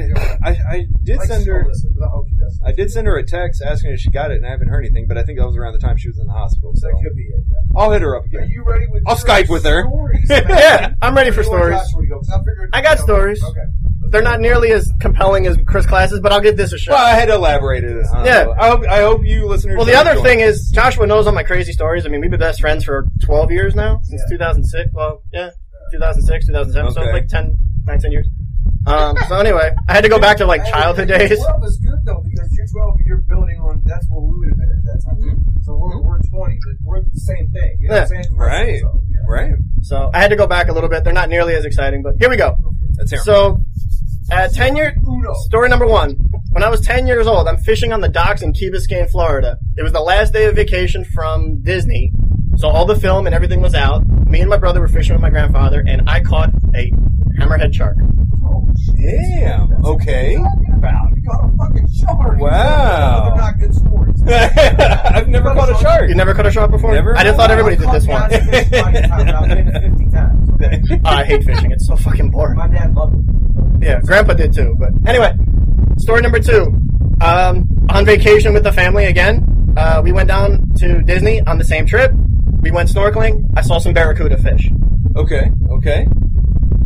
I, 0.44 0.50
I, 0.50 0.58
I 0.76 0.88
did 1.04 1.22
send 1.22 1.46
her. 1.46 1.66
listen, 1.68 1.94
but 1.98 2.06
I 2.08 2.10
hope 2.10 2.28
she 2.30 2.36
does. 2.36 2.60
I 2.66 2.72
did 2.72 2.90
send 2.92 3.06
her 3.06 3.16
a 3.18 3.24
text 3.26 3.62
asking 3.62 3.92
if 3.92 4.00
she 4.00 4.10
got 4.10 4.32
it, 4.32 4.38
and 4.38 4.46
I 4.46 4.50
haven't 4.50 4.70
heard 4.70 4.84
anything. 4.86 5.06
But 5.08 5.18
I 5.20 5.24
think 5.24 5.38
that 5.38 5.46
was 5.46 5.56
around 5.56 5.74
the 5.74 5.80
time 5.80 5.98
she 5.98 6.08
was 6.10 6.18
in 6.18 6.26
the 6.26 6.34
hospital. 6.34 6.72
So 6.76 6.88
That 6.88 7.00
could 7.04 7.16
be 7.16 7.24
it. 7.24 7.44
Yeah. 7.48 7.78
I'll 7.80 7.92
hit 7.92 8.02
her 8.02 8.16
up 8.18 8.26
again. 8.26 8.42
Are 8.42 8.46
you 8.46 8.64
ready 8.66 8.86
with? 8.90 9.04
I'll 9.06 9.16
Skype 9.16 9.50
with 9.50 9.64
her. 9.66 9.84
stories. 9.88 10.30
Yeah, 10.30 10.94
I'm 11.02 11.16
ready 11.16 11.30
for 11.32 11.44
Where 11.44 11.60
do 11.62 11.66
you 11.68 11.74
want 11.74 11.86
stories. 11.88 11.92
Joshua 11.92 12.02
to 12.02 12.08
go? 12.08 12.18
'Cause 12.20 12.70
I 12.74 12.78
I 12.80 12.82
got 12.82 13.00
stories. 13.00 13.44
Okay. 13.44 13.62
They're 14.12 14.22
not 14.22 14.40
nearly 14.40 14.72
as 14.72 14.92
compelling 15.00 15.46
as 15.48 15.58
Chris 15.68 15.86
Classes, 15.86 16.20
but 16.20 16.32
I'll 16.32 16.42
give 16.42 16.58
this 16.58 16.74
a 16.74 16.78
shot. 16.78 16.94
Well, 16.94 17.06
I 17.06 17.12
had 17.12 17.30
elaborated 17.30 17.92
it. 17.98 18.06
on 18.14 18.26
Yeah. 18.26 18.44
it. 18.44 18.50
I 18.60 18.70
hope, 18.70 18.82
I 18.90 19.02
hope 19.02 19.22
you 19.24 19.48
listeners. 19.48 19.78
Well, 19.78 19.86
the 19.86 19.96
other 19.96 20.12
enjoying 20.12 20.26
thing 20.26 20.40
is 20.42 20.70
Joshua 20.74 21.06
knows 21.08 21.28
all 21.28 21.34
my 21.34 21.44
crazy 21.44 21.72
stories. 21.74 22.06
I 22.06 22.10
mean, 22.10 22.22
we've 22.22 22.32
been 22.32 22.40
best 22.40 22.60
friends 22.62 22.84
for 22.84 23.06
12 23.24 23.52
years 23.52 23.76
now, 23.76 24.00
since 24.04 24.22
Yeah. 24.30 24.38
2006. 24.38 24.90
Well, 24.94 25.22
yeah, 25.34 25.50
2006, 25.92 26.48
2007, 26.48 26.92
so 26.94 27.02
Okay. 27.02 27.12
like 27.14 27.28
10, 27.28 27.56
9, 27.86 28.00
10 28.00 28.12
years. 28.12 28.28
Um, 28.88 29.16
so 29.28 29.36
anyway, 29.38 29.76
I 29.88 29.94
had 29.94 30.04
to 30.04 30.10
go 30.10 30.20
back 30.20 30.38
to 30.38 30.46
like 30.46 30.64
Hey, 30.64 30.72
childhood 30.72 31.10
hey, 31.10 31.28
days. 31.28 31.40
Twelve 31.44 31.64
is 31.66 31.78
good 31.78 32.00
though 32.06 32.24
because 32.24 32.50
you're 32.54 32.66
twelve. 32.72 32.96
You're 33.06 33.18
building 33.18 33.60
on. 33.60 33.82
That's 33.86 34.08
where 34.10 34.22
we 34.22 34.40
would 34.40 34.50
have 34.50 34.58
been 34.58 34.70
at 34.72 34.84
that 34.86 35.04
time. 35.06 35.18
Mhm. 35.22 35.64
So 35.64 35.76
we're, 35.78 36.02
we're 36.02 36.18
twenty, 36.32 36.58
but 36.66 36.76
we're 36.84 37.02
the 37.02 37.20
same 37.20 37.52
thing. 37.52 37.76
You 37.80 37.90
know 37.90 37.96
what 37.96 38.02
I'm 38.04 38.08
saying? 38.08 38.36
Right. 38.36 38.80
So, 38.80 39.02
yeah. 39.10 39.18
right. 39.28 39.52
So 39.82 40.10
I 40.14 40.20
had 40.20 40.30
to 40.30 40.38
go 40.38 40.48
back 40.48 40.70
a 40.70 40.72
little 40.74 40.90
bit. 40.90 41.04
They're 41.04 41.12
not 41.14 41.28
nearly 41.30 41.56
as 41.56 41.66
exciting, 41.66 42.02
but 42.02 42.16
here 42.20 42.30
we 42.30 42.38
go. 42.38 42.58
That's 42.94 43.12
here. 43.12 43.20
So 43.20 43.60
at 44.32 44.54
10 44.54 44.76
years, 44.76 44.94
Uno. 45.08 45.34
story 45.46 45.70
number 45.70 45.86
one. 45.88 46.16
When 46.52 46.64
I 46.64 46.70
was 46.70 46.82
10 46.82 47.06
years 47.08 47.28
old, 47.28 47.48
I'm 47.48 47.58
fishing 47.58 47.94
on 47.94 48.02
the 48.02 48.08
docks 48.10 48.42
in 48.42 48.54
Key 48.54 48.70
Biscayne, 48.72 49.10
Florida. 49.10 49.58
It 49.78 49.84
was 49.84 49.92
the 49.92 50.02
last 50.02 50.34
day 50.34 50.46
of 50.46 50.56
vacation 50.56 51.04
from 51.06 51.62
Disney. 51.62 52.12
So 52.58 52.68
all 52.68 52.86
the 52.86 52.96
film 52.96 53.26
and 53.28 53.36
everything 53.36 53.62
was 53.62 53.76
out. 53.76 54.06
Me 54.26 54.42
and 54.42 54.50
my 54.50 54.58
brother 54.58 54.82
were 54.82 54.88
fishing 54.88 55.14
with 55.14 55.22
my 55.22 55.30
grandfather, 55.30 55.84
and 55.88 56.10
I 56.10 56.22
caught 56.22 56.50
a 56.76 56.92
hammerhead 57.40 57.74
shark. 57.74 57.98
Oh! 58.44 58.68
Damn. 58.96 59.86
Okay. 59.86 60.38
What 60.38 60.48
are 60.48 60.62
you 60.62 60.66
talking 60.66 60.74
about? 60.74 61.10
You 61.16 61.22
got 61.24 61.46
a 61.46 61.58
fucking 61.58 61.88
shark. 61.94 62.40
Wow. 62.40 63.36
Not 63.38 63.60
good 63.60 63.74
stories. 63.74 64.22
I've 64.28 65.28
never 65.28 65.54
caught 65.54 65.70
a 65.72 65.78
shark. 65.82 66.10
You 66.10 66.16
never 66.16 66.34
caught 66.34 66.48
a 66.48 66.52
shark 66.52 66.72
before? 66.72 66.94
Never? 66.94 67.16
I 67.16 67.24
just 67.24 67.38
thought 67.38 67.52
everybody 67.52 67.78
did 67.78 67.90
this 67.92 68.06
one. 68.08 68.30
Giants 70.60 70.90
fish 70.90 71.00
plenty 71.00 71.00
of 71.00 71.00
times. 71.00 71.00
I've 71.00 71.00
been 71.00 71.00
50 71.00 71.00
times. 71.00 71.00
Okay? 71.00 71.02
I 71.06 71.24
hate 71.24 71.44
fishing. 71.44 71.72
It's 71.72 71.88
so 71.88 71.96
fucking 71.96 72.32
boring. 72.32 72.58
My 72.58 72.68
dad 72.68 72.94
loved 72.96 73.16
it. 73.16 73.86
Yeah, 73.86 74.00
Grandpa 74.02 74.34
did 74.34 74.54
too. 74.54 74.76
But 74.78 74.90
anyway, 75.08 75.34
story 75.98 76.22
number 76.22 76.40
two. 76.40 76.76
Um, 77.22 77.68
on 77.90 78.06
vacation 78.06 78.54
with 78.54 78.64
the 78.64 78.72
family 78.72 79.06
again. 79.06 79.74
Uh, 79.78 80.02
we 80.04 80.12
went 80.12 80.28
down 80.28 80.70
to 80.78 81.02
Disney 81.02 81.42
on 81.42 81.58
the 81.58 81.64
same 81.66 81.86
trip. 81.86 82.12
We 82.62 82.72
went 82.72 82.90
snorkeling. 82.90 83.46
I 83.56 83.62
saw 83.62 83.78
some 83.80 83.94
barracuda 83.94 84.38
fish. 84.38 84.70
Okay. 85.16 85.50
Okay. 85.72 86.08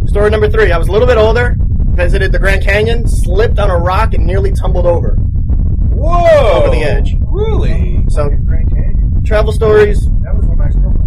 Story 0.06 0.30
number 0.30 0.50
three. 0.50 0.72
I 0.72 0.78
was 0.78 0.88
a 0.88 0.92
little 0.92 1.08
bit 1.08 1.18
older. 1.18 1.56
Visited 1.96 2.32
the 2.32 2.40
Grand 2.40 2.64
Canyon. 2.64 3.08
Slipped 3.08 3.58
on 3.60 3.70
a 3.70 3.78
rock 3.78 4.14
and 4.14 4.26
nearly 4.26 4.52
tumbled 4.52 4.86
over. 4.86 5.16
Whoa. 5.16 6.62
Over 6.64 6.70
the 6.70 6.84
edge. 6.84 7.16
Really? 7.28 8.04
So 8.10 8.30
Grand 8.30 8.70
Canyon. 8.70 9.24
travel 9.26 9.52
stories. 9.54 10.02
That 10.24 10.36
was 10.36 10.46
one 10.46 10.54
of 10.54 10.58
my 10.58 10.66
ex-girlfriend's 10.66 11.00
names. 11.00 11.03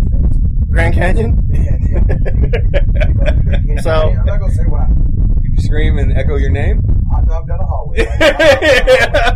Grand 0.76 0.94
Canyon. 0.94 1.42
Yeah, 1.56 1.76
yeah. 1.88 3.80
So- 3.82 4.10
I'm 4.12 4.26
not 4.26 4.40
gonna 4.40 4.52
say 4.52 4.62
why. 4.64 4.86
Could 4.86 5.52
you 5.54 5.60
scream 5.62 5.98
and 5.98 6.16
echo 6.16 6.36
your 6.36 6.50
name? 6.50 6.82
Hot 7.10 7.26
dog 7.26 7.46
down 7.48 7.58
the 7.58 7.64
hallway. 7.64 7.98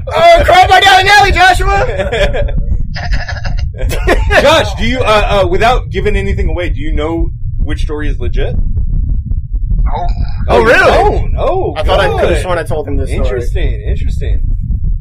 oh, 0.06 0.42
crowbar 0.44 0.80
down 0.80 1.04
the 1.04 1.10
alley, 1.16 1.32
Joshua. 1.32 1.86
Josh, 4.42 4.74
do 4.74 4.84
you, 4.86 4.98
uh, 5.00 5.42
uh, 5.44 5.48
without 5.48 5.88
giving 5.90 6.16
anything 6.16 6.48
away, 6.48 6.68
do 6.70 6.80
you 6.80 6.92
know 6.92 7.30
which 7.62 7.82
story 7.82 8.08
is 8.08 8.18
legit? 8.20 8.54
Oh, 9.92 10.06
Oh, 10.48 10.62
really? 10.62 10.78
don't? 10.78 11.34
Oh, 11.38 11.74
I 11.76 11.82
thought 11.82 12.00
I 12.00 12.08
good. 12.08 12.20
could 12.20 12.30
have 12.30 12.42
sworn 12.42 12.58
I 12.58 12.62
told 12.64 12.86
him 12.88 12.96
this 12.96 13.08
story. 13.10 13.24
Interesting, 13.24 13.80
interesting. 13.82 14.42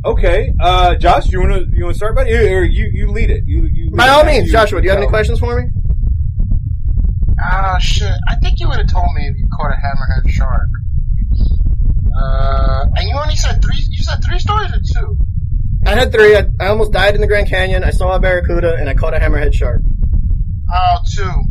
Okay, 0.05 0.53
uh, 0.61 0.95
Josh, 0.95 1.29
you 1.31 1.39
want 1.41 1.51
to 1.53 1.65
you 1.75 1.83
want 1.85 1.95
to 1.95 1.97
start, 1.97 2.15
buddy, 2.15 2.31
or 2.33 2.63
you 2.63 2.89
you 2.93 3.07
lead 3.11 3.29
it? 3.29 3.43
You, 3.45 3.67
you 3.71 3.91
By 3.91 4.05
lead 4.05 4.11
all 4.13 4.21
it. 4.21 4.25
means, 4.27 4.45
You- 4.47 4.51
Joshua, 4.53 4.79
do 4.81 4.85
you 4.85 4.91
have 4.91 4.99
any 4.99 5.09
questions 5.09 5.39
for 5.39 5.59
me? 5.61 5.67
Ah, 7.43 7.77
shit. 7.79 8.13
I 8.27 8.35
think 8.35 8.59
you 8.59 8.67
would 8.67 8.77
have 8.77 8.91
told 8.91 9.07
me 9.15 9.27
if 9.27 9.37
you 9.37 9.47
caught 9.55 9.71
a 9.71 9.75
hammerhead 9.75 10.29
shark. 10.29 10.69
Uh, 12.15 12.85
and 12.95 13.09
you 13.09 13.15
only 13.15 13.35
said 13.35 13.61
three. 13.61 13.77
You 13.89 14.03
said 14.03 14.23
three 14.23 14.39
stories 14.39 14.71
or 14.73 14.79
two. 14.79 15.17
I 15.85 15.95
had 15.95 16.11
three. 16.11 16.35
I, 16.35 16.45
I 16.59 16.67
almost 16.67 16.91
died 16.91 17.15
in 17.15 17.21
the 17.21 17.27
Grand 17.27 17.47
Canyon. 17.47 17.83
I 17.83 17.91
saw 17.91 18.15
a 18.15 18.19
barracuda, 18.19 18.75
and 18.75 18.89
I 18.89 18.93
caught 18.93 19.13
a 19.13 19.19
hammerhead 19.19 19.53
shark. 19.53 19.81
Oh, 20.73 20.97
two. 21.15 21.43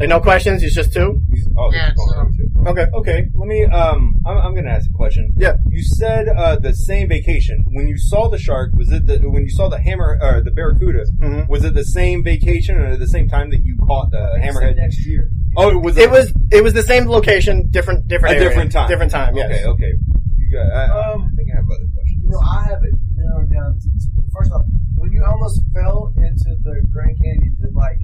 Like, 0.00 0.08
no 0.08 0.20
questions. 0.20 0.62
It's 0.62 0.74
just 0.74 0.92
two. 0.92 1.20
He's- 1.32 1.46
oh, 1.56 1.72
Yeah, 1.72 1.90
he's 1.90 1.96
so- 2.10 2.28
Okay. 2.66 2.86
Okay, 2.92 3.28
let 3.34 3.46
me. 3.46 3.64
Um, 3.64 4.16
I'm, 4.26 4.36
I'm 4.38 4.52
going 4.52 4.64
to 4.64 4.70
ask 4.70 4.88
a 4.90 4.92
question. 4.92 5.30
Yeah. 5.38 5.54
You 5.70 5.82
said 5.82 6.28
uh, 6.28 6.56
the 6.56 6.74
same 6.74 7.08
vacation. 7.08 7.64
When 7.70 7.86
you 7.88 7.96
saw 7.96 8.28
the 8.28 8.36
shark, 8.38 8.74
was 8.74 8.90
it 8.92 9.06
the 9.06 9.18
when 9.30 9.42
you 9.44 9.50
saw 9.50 9.68
the 9.68 9.80
hammer 9.80 10.18
or 10.20 10.42
the 10.42 10.50
barracuda? 10.50 11.04
Mhm. 11.18 11.48
Was 11.48 11.64
it 11.64 11.74
the 11.74 11.84
same 11.84 12.22
vacation 12.24 12.76
or 12.76 12.96
the 12.96 13.06
same 13.06 13.28
time 13.28 13.50
that 13.50 13.64
you 13.64 13.76
caught 13.86 14.10
the 14.10 14.38
hammerhead? 14.42 14.76
next 14.76 15.06
year. 15.06 15.30
Oh, 15.56 15.70
it 15.70 15.80
was. 15.82 15.96
It 15.96 16.10
was 16.10 16.32
it 16.50 16.62
was 16.62 16.74
the 16.74 16.82
same 16.82 17.06
location, 17.06 17.68
different 17.70 18.06
different 18.08 18.34
a 18.34 18.38
area. 18.38 18.48
different 18.50 18.72
time. 18.72 18.88
different 18.88 19.12
time. 19.12 19.34
Yes. 19.36 19.50
Okay. 19.64 19.64
Okay. 19.68 19.92
You 20.38 20.50
got. 20.52 20.66
I, 20.72 21.12
Um, 21.12 21.30
I 21.32 21.36
think 21.36 21.48
I 21.52 21.56
have 21.56 21.64
other 21.64 21.88
questions. 21.94 22.22
You 22.24 22.30
know, 22.30 22.40
I 22.40 22.62
have 22.64 22.82
it 22.84 22.94
narrowed 23.14 23.52
down 23.52 23.74
to 23.78 23.88
two. 23.88 24.22
First 24.34 24.52
off, 24.52 24.62
when 24.98 25.12
you 25.12 25.24
almost 25.24 25.62
fell 25.72 26.12
into 26.16 26.56
the 26.62 26.82
Grand 26.92 27.16
Canyon, 27.22 27.56
did 27.60 27.72
like 27.74 28.00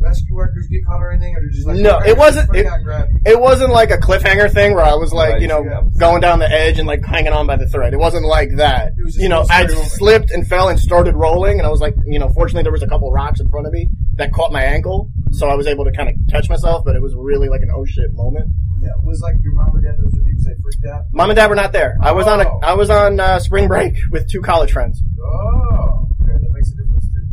rescue 0.00 0.34
workers 0.34 0.66
get 0.68 0.84
caught 0.86 1.00
or 1.02 1.10
anything, 1.12 1.34
or 1.36 1.40
did 1.40 1.52
just 1.52 1.66
like 1.66 1.76
No, 1.78 1.98
it 2.00 2.16
wasn't- 2.16 2.54
it- 2.54 2.66
out 2.66 2.76
and 2.76 2.84
grab 2.84 3.08
you? 3.10 3.20
It 3.26 3.40
wasn't 3.40 3.70
like 3.72 3.90
a 3.90 3.98
cliffhanger 3.98 4.50
thing 4.52 4.74
where 4.74 4.84
I 4.84 4.94
was 4.94 5.12
like, 5.12 5.32
Right, 5.34 5.42
you 5.42 5.48
know, 5.48 5.62
yeah. 5.64 5.82
going 5.98 6.20
down 6.20 6.38
the 6.38 6.50
edge 6.50 6.78
and 6.78 6.86
like 6.86 7.04
hanging 7.04 7.32
on 7.32 7.46
by 7.46 7.56
the 7.56 7.66
thread. 7.68 7.92
It 7.92 7.98
wasn't 7.98 8.24
like 8.26 8.50
that. 8.56 8.92
It 8.98 9.04
was 9.04 9.14
just 9.14 9.22
You 9.22 9.28
know, 9.28 9.44
I 9.50 9.64
rolling. 9.64 9.84
slipped 9.88 10.30
and 10.30 10.46
fell 10.46 10.68
and 10.68 10.78
started 10.78 11.14
rolling, 11.14 11.58
and 11.58 11.66
I 11.66 11.70
was 11.70 11.80
like, 11.80 11.94
you 12.06 12.18
know, 12.18 12.28
fortunately 12.30 12.62
there 12.62 12.72
was 12.72 12.82
a 12.82 12.86
couple 12.88 13.10
rocks 13.12 13.40
in 13.40 13.48
front 13.48 13.66
of 13.66 13.72
me 13.72 13.88
that 14.16 14.32
caught 14.32 14.52
my 14.52 14.62
ankle, 14.62 15.10
so 15.30 15.48
I 15.48 15.54
was 15.54 15.66
able 15.66 15.84
to 15.84 15.92
kind 15.92 16.08
of 16.08 16.14
catch 16.30 16.48
myself. 16.48 16.84
But 16.84 16.96
it 16.96 17.02
was 17.02 17.14
really 17.16 17.48
like 17.48 17.60
an 17.62 17.70
oh 17.74 17.84
shit 17.84 18.12
moment. 18.14 18.50
Yeah, 18.80 18.90
it 18.98 19.04
was 19.04 19.20
like 19.20 19.34
your 19.42 19.54
mom 19.54 19.74
or 19.76 19.80
dad 19.80 19.96
that 19.98 20.04
was 20.04 20.14
with 20.14 20.24
you 20.26 20.30
because 20.32 20.44
they 20.46 20.54
freaked 20.62 20.86
out. 20.86 21.02
Mom 21.12 21.30
and 21.30 21.36
dad 21.36 21.48
were 21.50 21.56
not 21.56 21.72
there. 21.72 21.98
I 22.00 22.12
was 22.12 22.26
on 22.28 22.40
a 22.40 22.44
Oh. 22.62 22.76
Was 22.76 22.90
on 22.90 23.18
uh, 23.18 23.40
spring 23.40 23.66
break 23.66 23.94
with 24.12 24.28
two 24.30 24.40
college 24.40 24.70
friends. 24.72 25.02
Oh, 25.20 26.06
okay, 26.22 26.32
that 26.40 26.50
makes 26.52 26.70
a 26.70 26.76
difference 26.76 27.08
too. 27.08 27.26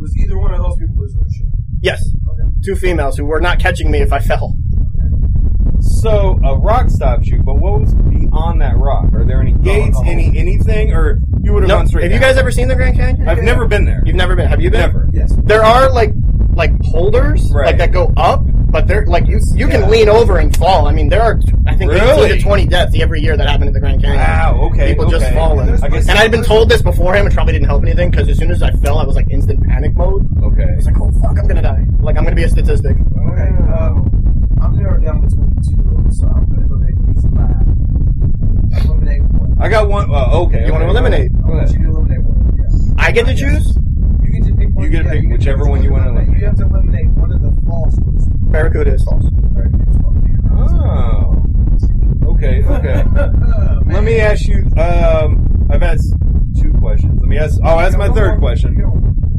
Was 0.00 0.16
either 0.16 0.38
one 0.38 0.54
of 0.54 0.60
those 0.62 0.76
people 0.78 0.96
losing 0.96 1.20
the 1.22 1.30
shit? 1.32 1.45
Yes, 1.80 2.02
Okay. 2.28 2.48
two 2.64 2.74
females 2.74 3.16
who 3.16 3.24
were 3.24 3.40
not 3.40 3.58
catching 3.58 3.90
me 3.90 4.00
if 4.00 4.12
I 4.12 4.18
fell. 4.18 4.56
So 5.86 6.38
a 6.44 6.56
rock 6.58 6.90
stops 6.90 7.26
you, 7.28 7.42
but 7.42 7.56
what 7.56 7.80
was 7.80 7.94
beyond 7.94 8.60
that 8.60 8.76
rock? 8.76 9.12
Are 9.14 9.24
there 9.24 9.40
any 9.40 9.52
gates, 9.52 9.98
any 10.04 10.36
anything, 10.36 10.92
or 10.92 11.18
you 11.42 11.52
would 11.52 11.62
have 11.62 11.68
No, 11.68 11.76
gone 11.78 11.86
straight? 11.86 12.02
have 12.04 12.12
you 12.12 12.18
down? 12.18 12.30
guys 12.30 12.38
ever 12.38 12.50
seen 12.50 12.68
the 12.68 12.74
Grand 12.74 12.96
Canyon? 12.96 13.28
I've 13.28 13.42
never 13.42 13.66
been 13.66 13.84
there. 13.84 14.02
You've 14.04 14.16
never 14.16 14.34
been. 14.36 14.46
Have 14.48 14.60
you 14.60 14.70
been? 14.70 14.80
Never. 14.80 15.08
Yes. 15.12 15.32
There 15.44 15.62
are 15.64 15.90
like 15.92 16.12
like 16.54 16.72
holders 16.86 17.50
Right. 17.52 17.66
like 17.66 17.78
that 17.78 17.92
go 17.92 18.12
up, 18.16 18.42
but 18.70 18.86
they're 18.88 19.04
like 19.06 19.26
you 19.26 19.40
you 19.54 19.68
can 19.68 19.90
lean 19.90 20.08
over 20.08 20.38
and 20.38 20.56
fall. 20.56 20.86
I 20.86 20.92
mean, 20.92 21.08
there 21.08 21.22
are 21.22 21.38
I 21.66 21.74
think 21.76 21.90
Really? 21.92 22.26
18 22.30 22.38
to 22.38 22.42
20 22.42 22.66
deaths 22.66 22.96
every 22.98 23.20
year 23.20 23.36
that 23.36 23.48
happen 23.48 23.68
at 23.68 23.74
the 23.74 23.80
Grand 23.80 24.00
Canyon. 24.02 24.18
Wow. 24.20 24.68
Okay. 24.72 24.88
People 24.88 25.08
just 25.08 25.24
okay. 25.26 25.34
falling. 25.34 25.66
There's 25.66 25.82
I 25.82 25.88
guess. 25.88 26.08
And 26.08 26.18
I'd 26.18 26.30
been 26.30 26.42
told 26.44 26.68
this 26.68 26.82
before, 26.82 26.92
beforehand, 26.92 27.24
which 27.26 27.34
probably 27.34 27.52
didn't 27.52 27.68
help 27.68 27.82
anything 27.82 28.10
because 28.10 28.28
as 28.28 28.38
soon 28.38 28.50
as 28.50 28.62
I 28.62 28.70
fell, 28.72 28.98
I 28.98 29.04
was 29.04 29.14
like 29.16 29.30
instant 29.30 29.62
panic 29.66 29.94
mode. 29.94 30.26
Okay. 30.42 30.64
I 30.72 30.76
was 30.76 30.86
like, 30.86 31.00
oh 31.00 31.10
fuck, 31.20 31.38
I'm 31.38 31.46
gonna 31.46 31.62
die. 31.62 31.84
Like 32.00 32.16
I'm 32.16 32.24
gonna 32.24 32.36
be 32.36 32.44
a 32.44 32.48
statistic. 32.48 32.96
Okay, 33.28 33.48
um, 33.72 34.10
I'm 34.62 34.76
narrowed 34.78 35.04
down 35.04 35.20
between 35.20 35.54
the 35.54 35.60
two, 35.60 36.10
so 36.16 36.26
I'm 36.28 36.46
gonna 36.46 36.66
go 36.68 36.76
ahead 36.76 36.94
and 36.94 37.14
use 37.14 37.24
my 37.26 38.88
eliminate 38.90 39.22
one. 39.22 39.54
I 39.60 39.65
got 39.76 39.88
one. 39.88 40.10
Uh, 40.10 40.40
okay. 40.40 40.66
You 40.66 40.72
wanna 40.72 40.84
okay, 40.84 40.90
eliminate? 40.90 41.30
I 41.44 41.48
want 41.48 41.70
you 41.70 41.78
to 41.84 41.90
eliminate 41.90 42.22
one. 42.22 42.58
Yes. 42.58 42.90
I 42.98 43.12
get 43.12 43.26
to 43.26 43.34
choose 43.34 43.76
You 44.22 44.32
get 44.32 44.48
to 44.48 44.54
pick 44.56 44.70
one. 44.70 44.84
You 44.84 44.90
get 44.90 45.02
to 45.02 45.10
pick 45.10 45.28
whichever 45.28 45.66
one 45.66 45.82
you 45.82 45.92
wanna 45.92 46.10
eliminate. 46.10 46.40
You 46.40 46.46
have 46.46 46.56
to 46.56 46.64
eliminate 46.64 47.08
one 47.10 47.32
of 47.32 47.42
the 47.42 47.52
false 47.66 47.96
ones. 48.00 48.26
Barracuda 48.50 48.94
is 48.94 49.04
false. 49.04 49.24
Right, 49.52 49.70
here's 49.70 49.96
one. 49.98 50.16
Oh. 50.56 52.32
Okay. 52.32 52.64
Okay. 52.64 53.04
Oh, 53.56 53.80
Let 53.86 54.04
me 54.04 54.20
ask 54.20 54.46
you. 54.48 54.66
Um, 54.76 55.66
I've 55.70 55.82
asked 55.82 56.12
two 56.60 56.72
questions. 56.80 57.18
Let 57.20 57.28
me 57.28 57.38
ask. 57.38 57.58
I'll 57.62 57.80
ask 57.80 57.96
my 57.96 58.08
third 58.08 58.38
question. 58.38 58.82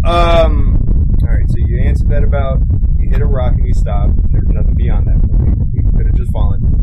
Um. 0.06 0.80
All 1.22 1.30
right. 1.30 1.46
So 1.50 1.58
you 1.58 1.82
answered 1.82 2.10
that 2.10 2.24
about 2.24 2.62
you 3.00 3.10
hit 3.10 3.22
a 3.22 3.26
rock 3.26 3.54
and 3.54 3.68
you 3.68 3.74
stopped. 3.74 4.14
There's 4.32 4.48
nothing 4.48 4.76
beyond 4.76 5.08
that 5.08 5.20
point. 5.30 5.58
You 5.74 5.84
could 5.96 6.08
have 6.08 6.16
just 6.16 6.32
fallen. 6.32 6.77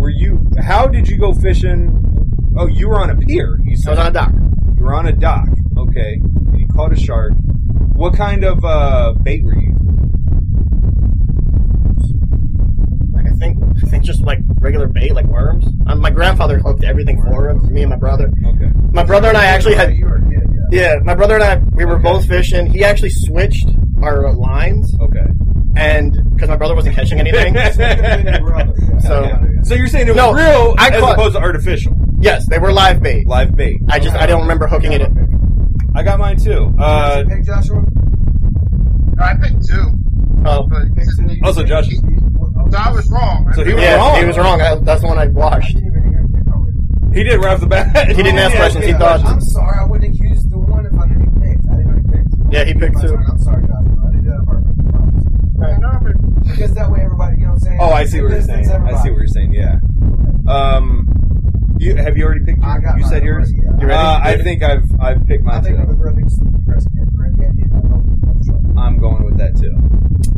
Were 0.00 0.08
you? 0.10 0.44
How 0.58 0.86
did 0.86 1.08
you 1.08 1.18
go 1.18 1.32
fishing? 1.34 1.94
Oh, 2.56 2.66
you 2.66 2.88
were 2.88 2.98
on 2.98 3.10
a 3.10 3.16
pier. 3.16 3.58
You 3.64 3.72
I 3.72 3.74
said 3.76 3.90
was 3.90 3.98
on 3.98 4.06
a 4.06 4.10
dock. 4.10 4.32
you 4.76 4.82
were 4.82 4.94
on 4.94 5.06
a 5.06 5.12
dock. 5.12 5.46
Okay. 5.76 6.14
And 6.14 6.58
you 6.58 6.66
caught 6.68 6.92
a 6.92 6.96
shark. 6.96 7.32
What 7.94 8.14
kind 8.14 8.44
of 8.44 8.64
uh, 8.64 9.12
bait 9.22 9.44
were 9.44 9.54
you? 9.54 9.76
Like 13.12 13.26
I 13.26 13.34
think 13.34 13.58
I 13.82 13.86
think 13.88 14.04
just 14.04 14.22
like 14.22 14.38
regular 14.60 14.86
bait, 14.86 15.12
like 15.14 15.26
worms. 15.26 15.66
Um, 15.86 16.00
my 16.00 16.10
grandfather 16.10 16.58
hooked 16.58 16.82
everything 16.84 17.20
for 17.22 17.50
him. 17.50 17.70
Me 17.72 17.82
and 17.82 17.90
my 17.90 17.96
brother. 17.96 18.32
Okay. 18.46 18.70
My 18.92 19.04
brother 19.04 19.28
and 19.28 19.36
I 19.36 19.44
actually 19.46 19.74
had 19.74 19.94
You 19.96 20.06
were 20.06 20.18
kid, 20.20 20.48
yeah. 20.72 20.94
Yeah, 20.94 20.94
my 21.04 21.14
brother 21.14 21.34
and 21.34 21.42
I, 21.44 21.56
we 21.74 21.84
were 21.84 21.94
Okay. 21.94 22.02
both 22.04 22.26
fishing. 22.26 22.66
He 22.66 22.84
actually 22.84 23.10
switched 23.10 23.68
our 24.02 24.32
lines, 24.32 24.94
Okay. 24.98 25.26
and 25.76 26.16
because 26.34 26.48
my 26.48 26.56
brother 26.56 26.74
wasn't 26.74 26.94
catching 26.96 27.20
anything. 27.20 27.54
Your. 29.02 29.08
So- 29.12 29.22
Yeah, 29.22 29.40
yeah. 29.54 29.62
So 29.62 29.74
you're 29.74 29.86
saying 29.88 30.06
it 30.08 30.10
was 30.10 30.16
No, 30.16 30.32
real 30.32 30.74
I 30.78 30.88
as 30.88 31.00
caught- 31.00 31.12
opposed 31.18 31.34
to 31.36 31.40
artificial, 31.42 31.94
yes, 32.20 32.46
they 32.48 32.58
were 32.58 32.72
live 32.72 33.02
bait. 33.02 33.26
live 33.26 33.54
bait. 33.54 33.80
I 33.88 33.98
just 33.98 34.16
I 34.16 34.26
don't 34.26 34.40
remember 34.42 34.66
hooking 34.66 34.92
it. 34.92 35.00
in. 35.02 35.90
I 35.94 36.02
got 36.02 36.18
mine 36.18 36.36
too. 36.38 36.72
Uh, 36.78 37.24
Pick 37.28 37.44
Joshua. 37.44 37.84
I 39.18 39.34
picked 39.34 39.66
two. 39.66 39.92
Oh, 40.46 40.62
But 40.66 40.94
Pick 40.96 41.06
two. 41.16 41.38
Also, 41.42 41.62
Josh- 41.64 41.88
so 41.90 42.76
I 42.78 42.90
was 42.92 43.10
wrong. 43.10 43.50
So 43.54 43.64
he 43.64 43.74
was 43.74 43.82
yeah, 43.82 43.96
wrong. 43.96 44.18
he 44.20 44.24
was 44.24 44.38
wrong. 44.38 44.60
I, 44.60 44.76
that's 44.76 45.00
the 45.02 45.08
one 45.08 45.18
I 45.18 45.22
I 45.24 45.26
watched. 45.26 45.74
didn't 45.74 45.88
even 45.88 46.02
hear 46.12 46.26
pick 46.32 46.54
already. 46.54 46.78
he 47.18 47.24
did 47.24 47.36
right 47.42 47.52
off 47.54 47.60
the 47.60 47.66
bat. 47.66 48.08
He 48.08 48.14
didn't 48.22 48.38
ask 48.38 48.52
Yeah, 48.54 48.58
questions. 48.60 48.84
He 48.86 48.92
thought- 48.92 49.24
I'm 49.24 49.40
sorry, 49.40 49.78
I 49.80 49.84
wouldn't 49.84 50.14
accuse 50.14 50.44
the 50.44 50.58
one 50.58 50.86
if 50.86 50.92
I 50.94 51.06
knew 51.06 51.18
he 51.18 51.26
picked. 51.48 51.66
I 51.68 51.76
didn't 51.76 51.86
know 51.90 51.96
he 51.96 52.02
picked. 52.16 52.52
Yeah, 52.54 52.64
he 52.64 52.74
picked 52.74 52.94
My 52.94 53.00
two. 53.02 53.08
turn. 53.08 53.26
I'm 53.28 53.38
sorry, 53.38 53.62
Joshua. 53.66 53.76
I 54.06 54.10
didn't 54.10 54.22
do 54.22 54.30
that 54.30 54.38
on 54.38 54.46
purpose. 54.46 54.76
I 55.60 55.80
promise. 55.80 56.39
Because 56.50 56.74
that 56.74 56.90
way 56.90 57.00
everybody, 57.02 57.36
you 57.36 57.42
know 57.44 57.52
what 57.52 57.54
I'm 57.54 57.58
saying? 57.60 57.78
Oh, 57.80 57.90
I 57.90 58.04
see 58.04 58.20
what 58.20 58.30
you're 58.32 58.42
saying. 58.42 58.66
benefits 58.68 58.94
I 58.98 59.02
see 59.02 59.10
what 59.10 59.18
you're 59.18 59.26
saying. 59.28 59.52
Yeah. 59.52 59.78
Um, 60.48 61.06
you 61.78 61.96
have 61.96 62.16
you 62.16 62.24
already 62.24 62.44
picked? 62.44 62.58
Your, 62.58 62.66
I 62.66 62.78
got 62.80 62.98
you 62.98 63.04
said 63.06 63.22
yours. 63.24 63.52
already, 63.52 63.62
yeah. 63.66 63.80
You 63.80 63.86
ready? 63.86 63.92
Uh, 63.98 64.20
I 64.22 64.36
think 64.42 64.62
I've 64.62 64.84
I've 65.00 65.26
picked 65.26 65.42
I 65.44 65.46
mine 65.46 65.64
I'm 65.64 65.64
too. 65.64 65.86
the 65.86 65.94
Grand 65.94 66.16
Breast 66.66 66.88
Candy. 66.94 67.16
Grand 67.16 67.38
Candy. 67.38 67.62
I 67.64 67.80
don't 67.80 68.74
know. 68.74 68.80
I'm 68.82 68.98
going 68.98 69.24
with 69.24 69.38
that 69.38 69.56
too. 69.56 69.74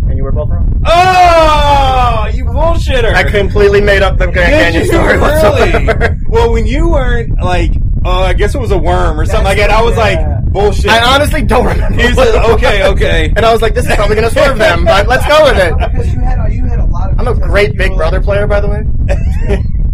And 0.08 0.16
you 0.16 0.24
were 0.24 0.32
both 0.32 0.50
wrong. 0.50 0.82
Oh, 0.86 2.30
you 2.32 2.44
bullshitter! 2.44 3.12
I 3.14 3.24
completely 3.24 3.80
made 3.80 4.02
up 4.02 4.18
the 4.18 4.26
Grand 4.30 4.50
Did 4.50 4.72
Canyon 4.72 4.86
story 4.86 5.06
really? 5.16 5.20
whatsoever. 5.20 6.18
well, 6.28 6.52
when 6.52 6.66
you 6.66 6.88
weren't 6.88 7.40
like, 7.40 7.72
oh, 8.04 8.22
I 8.22 8.34
guess 8.34 8.54
it 8.54 8.58
was 8.60 8.70
a 8.70 8.78
worm 8.78 9.18
or 9.18 9.24
something 9.26 9.44
like 9.44 9.58
that. 9.58 9.70
I 9.70 9.82
was 9.82 9.96
Yeah. 9.96 10.02
like, 10.02 10.18
bullshit. 10.52 10.90
I 10.90 11.14
honestly 11.14 11.42
don't 11.42 11.66
remember. 11.66 12.00
He 12.02 12.12
said, 12.14 12.34
okay, 12.52 12.86
okay. 12.88 13.32
And 13.36 13.44
I 13.44 13.52
was 13.52 13.62
like, 13.62 13.74
this 13.74 13.86
is 13.88 13.94
probably 13.96 14.16
going 14.16 14.28
to 14.28 14.34
serve 14.34 14.58
them, 14.58 14.84
but 14.84 15.06
let's 15.08 15.26
go 15.26 15.42
with 15.44 15.58
it. 15.58 15.72
Because 15.78 16.12
you 16.12 16.20
had, 16.20 16.52
you 16.52 16.64
had 16.66 16.78
a 16.80 16.86
lot 16.86 17.10
of. 17.12 17.18
I'm 17.18 17.28
a 17.28 17.34
great 17.34 17.76
Big 17.76 17.94
Brother 17.96 18.18
like- 18.18 18.24
player, 18.24 18.46
by 18.46 18.60
the 18.60 18.68
way. 18.68 18.82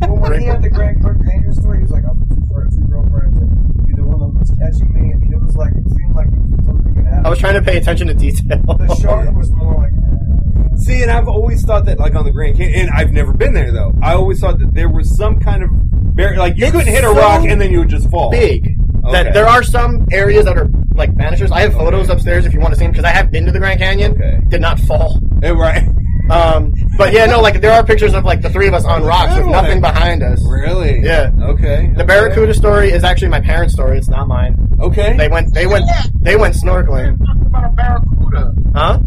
Well, 0.01 0.17
when 0.17 0.41
he 0.41 0.47
had 0.47 0.63
the 0.63 0.69
Grand 0.71 1.03
Canyon 1.03 1.55
story, 1.55 1.79
he 1.79 1.83
was 1.83 1.91
like, 1.91 2.05
I'm 2.09 2.21
with 2.21 2.29
two, 2.31 2.55
fr- 2.55 2.69
two 2.71 2.87
girlfriends, 2.87 3.37
and 3.39 3.91
either 3.91 4.05
one 4.05 4.15
of 4.23 4.33
them 4.33 4.39
was 4.39 4.51
catching 4.59 4.93
me, 4.95 5.13
and 5.13 5.33
it 5.33 5.41
was 5.41 5.57
like, 5.57 5.73
it 5.75 5.89
seemed 5.91 6.15
like 6.15 6.29
something 6.65 6.95
that 6.95 7.05
happened. 7.05 7.27
I 7.27 7.31
was 7.31 7.39
trying 7.41 7.55
to 7.55 7.63
pay 7.63 7.79
attention 7.79 8.07
to 8.07 8.15
detail. 8.15 8.59
The 8.63 8.95
shark 9.03 9.31
was 9.37 9.51
more 9.53 9.75
like. 9.75 9.93
eh. 9.93 10.77
See, 10.77 11.03
and 11.03 11.11
I've 11.11 11.27
always 11.27 11.65
thought 11.65 11.85
that, 11.87 11.99
like 11.99 12.15
on 12.15 12.25
the 12.25 12.31
Grand 12.31 12.57
Canyon, 12.57 12.81
and 12.89 12.91
I've 12.91 13.11
never 13.13 13.33
been 13.33 13.53
there 13.53 13.73
though. 13.73 13.93
I 14.01 14.15
always 14.15 14.39
thought 14.41 14.61
that 14.61 14.73
there 14.73 14.89
was 14.89 15.15
some 15.17 15.41
kind 15.41 15.65
of 15.65 15.71
bar- 16.15 16.37
like 16.37 16.57
you 16.57 16.67
It's 16.67 16.73
couldn't 16.77 16.93
hit 16.93 17.03
a 17.03 17.09
so 17.09 17.15
rock 17.17 17.45
and 17.45 17.61
then 17.61 17.73
you 17.73 17.81
would 17.81 17.89
just 17.89 18.09
fall. 18.09 18.31
big. 18.31 18.78
Okay. 19.09 19.25
That 19.25 19.35
there 19.35 19.47
are 19.47 19.63
some 19.63 20.07
areas 20.13 20.45
that 20.45 20.57
are 20.59 20.69
like 20.95 21.15
banisters. 21.17 21.51
I 21.51 21.61
have 21.61 21.73
photos 21.73 22.09
upstairs 22.09 22.45
if 22.47 22.53
you 22.53 22.61
want 22.61 22.75
to 22.75 22.79
see 22.79 22.85
them 22.85 22.93
because 22.93 23.05
I 23.05 23.11
have 23.11 23.31
been 23.31 23.47
to 23.47 23.53
the 23.53 23.59
Grand 23.59 23.79
Canyon. 23.81 24.13
Okay. 24.13 24.41
Did 24.49 24.61
not 24.61 24.79
fall. 24.81 25.19
Right? 25.43 25.89
Um, 26.31 26.75
but 26.99 27.15
yeah, 27.15 27.25
no, 27.25 27.41
like 27.41 27.63
there 27.63 27.73
are 27.73 27.83
pictures 27.83 28.13
of 28.13 28.23
like 28.25 28.43
the 28.43 28.51
three 28.51 28.69
of 28.69 28.75
us 28.75 28.85
on 28.85 29.03
rocks 29.03 29.35
with 29.35 29.47
nothing 29.47 29.81
behind 29.81 30.23
us. 30.23 30.39
Really? 30.47 31.01
Yeah. 31.01 31.31
Okay. 31.41 31.91
The 31.97 32.05
Barracuda 32.05 32.53
story 32.53 32.91
is 32.91 33.03
actually 33.03 33.29
my 33.29 33.41
parents' 33.41 33.73
story. 33.73 33.97
It's 33.97 34.09
not 34.11 34.29
mine. 34.29 34.55
Okay. 34.79 35.17
They 35.17 35.29
went. 35.29 35.55
They 35.55 35.67
went. 35.67 35.87
They 36.21 36.37
went 36.37 36.55
snorkeling. 36.55 37.19
talking 37.25 37.47
about 37.47 37.65
a 37.65 37.75
barracuda. 37.75 38.55
Huh? 38.75 39.01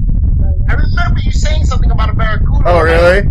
I 0.67 0.73
remember 0.73 1.19
you 1.21 1.31
saying 1.31 1.65
something 1.65 1.91
about 1.91 2.09
a 2.09 2.13
barracuda. 2.13 2.63
Oh, 2.65 2.81
really? 2.81 3.29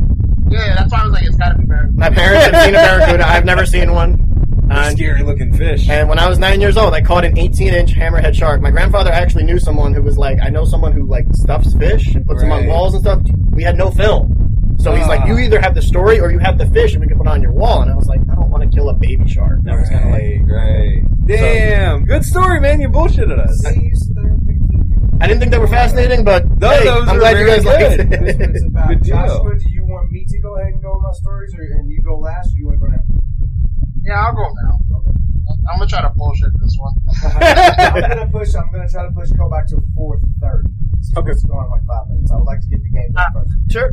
Yeah, 0.50 0.76
that's 0.76 0.92
why 0.92 1.00
I 1.00 1.04
was 1.04 1.12
like, 1.12 1.24
it's 1.24 1.36
gotta 1.36 1.58
be 1.58 1.64
barracuda. 1.64 1.98
My 1.98 2.10
parents 2.10 2.46
have 2.46 2.64
seen 2.64 2.74
a 2.74 2.78
barracuda. 2.78 3.26
I've 3.28 3.44
never 3.44 3.66
seen 3.66 3.92
one. 3.92 4.29
And, 4.70 4.96
scary 4.96 5.22
looking 5.22 5.52
fish. 5.52 5.88
and 5.88 6.08
when 6.08 6.18
I 6.18 6.28
was 6.28 6.38
nine 6.38 6.60
years 6.60 6.76
old, 6.76 6.94
I 6.94 7.00
caught 7.00 7.24
an 7.24 7.34
18-inch 7.36 7.92
hammerhead 7.92 8.34
shark. 8.34 8.60
My 8.60 8.70
grandfather 8.70 9.10
actually 9.10 9.44
knew 9.44 9.58
someone 9.58 9.92
who 9.94 10.02
was 10.02 10.16
like, 10.16 10.38
I 10.42 10.48
know 10.48 10.64
someone 10.64 10.92
who 10.92 11.06
like 11.06 11.26
stuffs 11.32 11.74
fish 11.74 12.14
and 12.14 12.24
puts 12.26 12.40
them 12.42 12.52
on 12.52 12.66
walls 12.66 12.94
and 12.94 13.02
stuff. 13.02 13.20
We 13.50 13.62
had 13.64 13.76
no 13.76 13.90
film, 13.90 14.76
so 14.78 14.94
he's 14.94 15.06
like, 15.08 15.22
Ah. 15.22 15.26
you 15.26 15.38
either 15.38 15.60
have 15.60 15.74
the 15.74 15.82
story 15.82 16.20
or 16.20 16.30
you 16.30 16.38
have 16.38 16.56
the 16.56 16.66
fish, 16.68 16.92
and 16.94 17.00
we 17.00 17.08
can 17.08 17.18
put 17.18 17.26
it 17.26 17.30
on 17.30 17.42
your 17.42 17.52
wall. 17.52 17.82
And 17.82 17.90
I 17.90 17.94
was 17.96 18.06
like, 18.06 18.20
I 18.30 18.34
don't 18.36 18.50
want 18.50 18.62
to 18.62 18.74
kill 18.74 18.88
a 18.88 18.94
baby 18.94 19.28
shark. 19.28 19.58
That 19.64 19.78
was 19.80 19.88
kind 19.88 20.04
of 20.04 20.10
like. 20.12 20.22
Right, 20.50 21.02
right. 21.02 21.26
Damn, 21.26 22.04
good 22.04 22.24
story, 22.24 22.60
man. 22.60 22.80
You 22.80 22.88
bullshitted 22.88 23.38
us. 23.38 23.58
See, 23.58 23.80
you 23.82 23.94
sit 23.94 24.14
there 24.14 24.26
and 24.28 24.46
think 24.46 24.58
that- 24.60 25.18
I 25.22 25.26
didn't 25.26 25.40
think 25.40 25.52
they 25.52 25.58
were 25.58 25.66
fascinating, 25.66 26.24
but 26.24 26.46
No, 26.58 26.70
hey, 26.70 26.84
those 26.84 27.08
I'm 27.08 27.18
glad 27.18 27.38
you 27.38 27.46
guys 27.46 27.64
liked 27.64 27.80
good. 27.98 28.10
That's 28.10 28.38
it. 28.62 28.72
Good 28.88 29.02
deal. 29.02 29.16
Joshua, 29.16 29.58
do 29.58 29.64
you 29.70 29.84
want 29.84 30.10
me 30.10 30.24
to 30.26 30.38
go 30.40 30.56
ahead 30.56 30.72
and 30.72 30.82
go 30.82 30.92
with 30.94 31.02
my 31.02 31.12
stories, 31.12 31.54
or 31.54 31.62
and 31.62 31.90
you 31.90 32.00
go 32.02 32.16
last, 32.18 32.48
or 32.48 32.56
you 32.56 32.66
want 32.66 32.80
to 32.80 32.86
go 32.86 32.92
now? 32.92 33.02
Yeah, 34.02 34.24
I'll 34.26 34.34
go 34.34 34.48
now. 34.62 34.78
I'm 35.70 35.78
gonna 35.78 35.86
try 35.90 36.02
to 36.02 36.10
bullshit 36.10 36.50
this 36.60 36.76
one. 36.78 36.94
I'm 37.34 38.00
gonna 38.00 38.28
push. 38.32 38.54
I'm 38.54 38.70
gonna 38.72 38.88
try 38.88 39.04
to 39.06 39.12
push. 39.12 39.28
Go 39.30 39.48
back 39.50 39.66
to 39.68 39.76
four 39.94 40.18
thirty. 40.40 40.68
Okay. 41.16 41.30
It's 41.30 41.44
going 41.44 41.68
like 41.70 41.84
five 41.86 42.08
minutes. 42.08 42.30
I 42.32 42.36
would 42.36 42.44
like 42.44 42.60
to 42.60 42.66
get 42.68 42.82
the 42.82 42.88
game 42.88 43.12
done 43.12 43.32
first. 43.32 43.52
sure. 43.70 43.92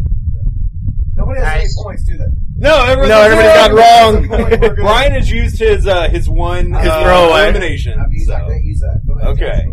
Nobody 1.16 1.40
has 1.40 1.48
Nice. 1.48 1.64
any 1.78 1.84
points, 1.84 2.04
do 2.04 2.18
they? 2.18 2.26
No, 2.58 2.76
everyone's 2.86 3.10
No, 3.10 3.22
everybody's 3.22 3.54
got 3.56 3.72
wrong. 3.74 4.76
Brian 4.76 5.12
has 5.14 5.30
used 5.32 5.58
his 5.58 5.88
uh, 5.88 6.10
his 6.10 6.30
one 6.30 6.74
His 6.74 6.88
uh, 6.88 7.04
throwaway. 7.04 7.44
elimination. 7.50 8.00
I've 8.00 8.12
used 8.14 8.28
so. 8.28 8.34
that. 8.34 8.64
Use 8.64 8.80
that. 8.82 9.02
Go 9.08 9.14
ahead. 9.14 9.28
Okay. 9.30 9.72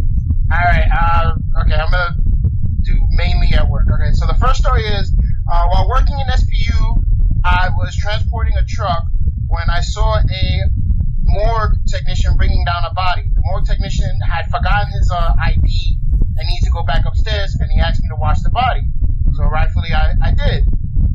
Alright, 0.53 0.89
uh, 0.91 1.35
okay, 1.63 1.75
I'm 1.75 1.91
gonna 1.91 2.17
do 2.83 2.95
mainly 3.11 3.49
at 3.55 3.69
work. 3.69 3.87
Okay, 3.93 4.13
so 4.13 4.27
the 4.27 4.35
first 4.35 4.61
story 4.61 4.85
is, 4.85 5.13
uh, 5.53 5.67
while 5.69 5.89
working 5.89 6.17
in 6.19 6.27
SPU, 6.29 7.03
I 7.45 7.71
was 7.77 7.95
transporting 7.97 8.55
a 8.59 8.65
truck 8.65 9.05
when 9.55 9.71
I 9.71 9.81
saw 9.81 10.19
a 10.19 10.63
morgue 11.23 11.79
technician 11.87 12.37
bringing 12.37 12.65
down 12.65 12.85
a 12.85 12.93
body. 12.93 13.31
The 13.35 13.43
morgue 13.45 13.67
technician 13.67 14.21
had 14.21 14.51
forgotten 14.51 14.93
his 14.93 15.11
uh, 15.11 15.35
ID 15.47 15.99
and 16.37 16.49
needs 16.49 16.65
to 16.67 16.73
go 16.73 16.83
back 16.83 17.05
upstairs, 17.07 17.57
and 17.61 17.71
he 17.71 17.79
asked 17.81 18.03
me 18.03 18.09
to 18.09 18.17
watch 18.17 18.39
the 18.43 18.51
body. 18.51 18.83
So 19.35 19.45
rightfully, 19.45 19.93
I, 19.93 20.15
I 20.23 20.35
did. 20.35 20.67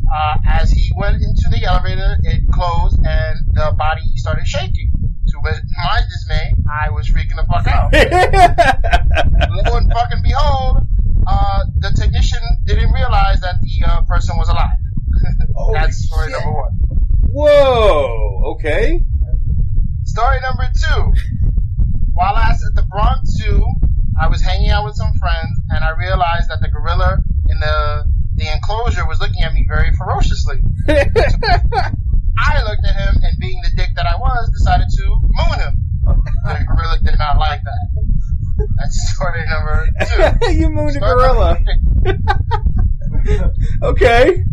Uh, 0.10 0.38
as 0.48 0.72
he 0.72 0.92
went 0.96 1.16
into 1.22 1.48
the 1.52 1.64
elevator, 1.66 2.18
it 2.24 2.50
closed, 2.52 2.98
and 3.04 3.40
the 3.54 3.76
body 3.78 4.02
started 4.16 4.48
shaking. 4.48 4.92
To 5.28 5.38
my 5.44 6.02
dismay, 6.10 6.54
I 6.66 6.90
was 6.90 7.08
freaking 7.08 7.36
the 7.36 7.46
fuck 7.46 7.68
out. 7.68 7.94
Lo 9.70 9.78
and 9.78 9.92
fucking 9.92 10.24
behold, 10.24 10.80
uh, 11.28 11.60
the 11.78 11.92
technician 11.92 12.40
didn't 12.66 12.92
realize 12.92 13.40
that 13.42 13.62
the 13.62 13.86
uh, 13.86 14.02
person 14.02 14.38
was 14.38 14.50
alive. 14.50 14.80
That's 15.74 16.08
story 16.08 16.32
number 16.32 16.52
one. 16.52 16.79
Whoa. 17.32 18.54
Okay. 18.56 19.04
Story 20.06 20.38
number 20.42 20.68
two. 20.76 21.14
While 22.14 22.36
I 22.36 22.50
was 22.50 22.66
at 22.66 22.76
the 22.76 22.84
Bronx 22.90 23.30
Zoo, 23.30 23.66
I 24.20 24.28
was 24.28 24.42
hanging 24.42 24.70
out 24.70 24.84
with 24.86 24.96
some 24.96 25.14
friends, 25.14 25.62
and 25.70 25.84
I 25.84 25.92
realized 25.92 26.50
that 26.50 26.60
the 26.62 26.68
gorilla 26.68 27.20
in 27.50 27.60
the 27.60 28.06
the 28.36 28.52
enclosure 28.54 29.06
was 29.08 29.20
looking 29.20 29.44
at 29.44 29.54
me 29.54 29.66
very 29.68 29.92
ferociously. 29.96 30.58
I 30.88 32.64
looked 32.64 32.86
at 32.86 32.96
him, 32.96 33.22
and 33.22 33.40
being 33.40 33.62
the 33.62 33.72
dick 33.76 33.90
that 33.96 34.06
I 34.06 34.18
was, 34.18 34.50
decided 34.52 34.88
to 34.98 35.06
moon 35.22 35.60
him. 35.60 35.84
The 36.04 36.66
gorilla 36.68 36.98
did 37.04 37.18
not 37.20 37.38
like 37.38 37.62
that. 37.64 37.90
That's 38.78 39.16
story 39.16 39.46
number 39.48 39.88
two. 40.40 40.52
you 40.54 40.70
mooned 40.70 40.94
story 40.94 41.12
a 41.12 41.16
gorilla. 41.16 41.58
okay. 43.84 44.44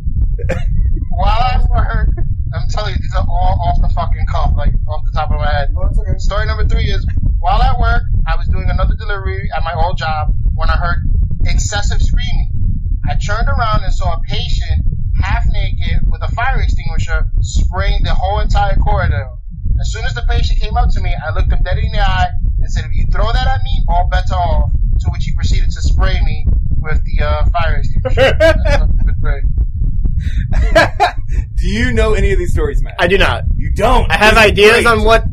I 32.98 33.06
do 33.06 33.18
not. 33.18 33.44
you 33.56 33.72
don't. 33.72 34.10
I 34.10 34.16
have 34.16 34.36
ideas 34.36 34.72
great. 34.82 34.86
on 34.86 35.04
what 35.04 35.24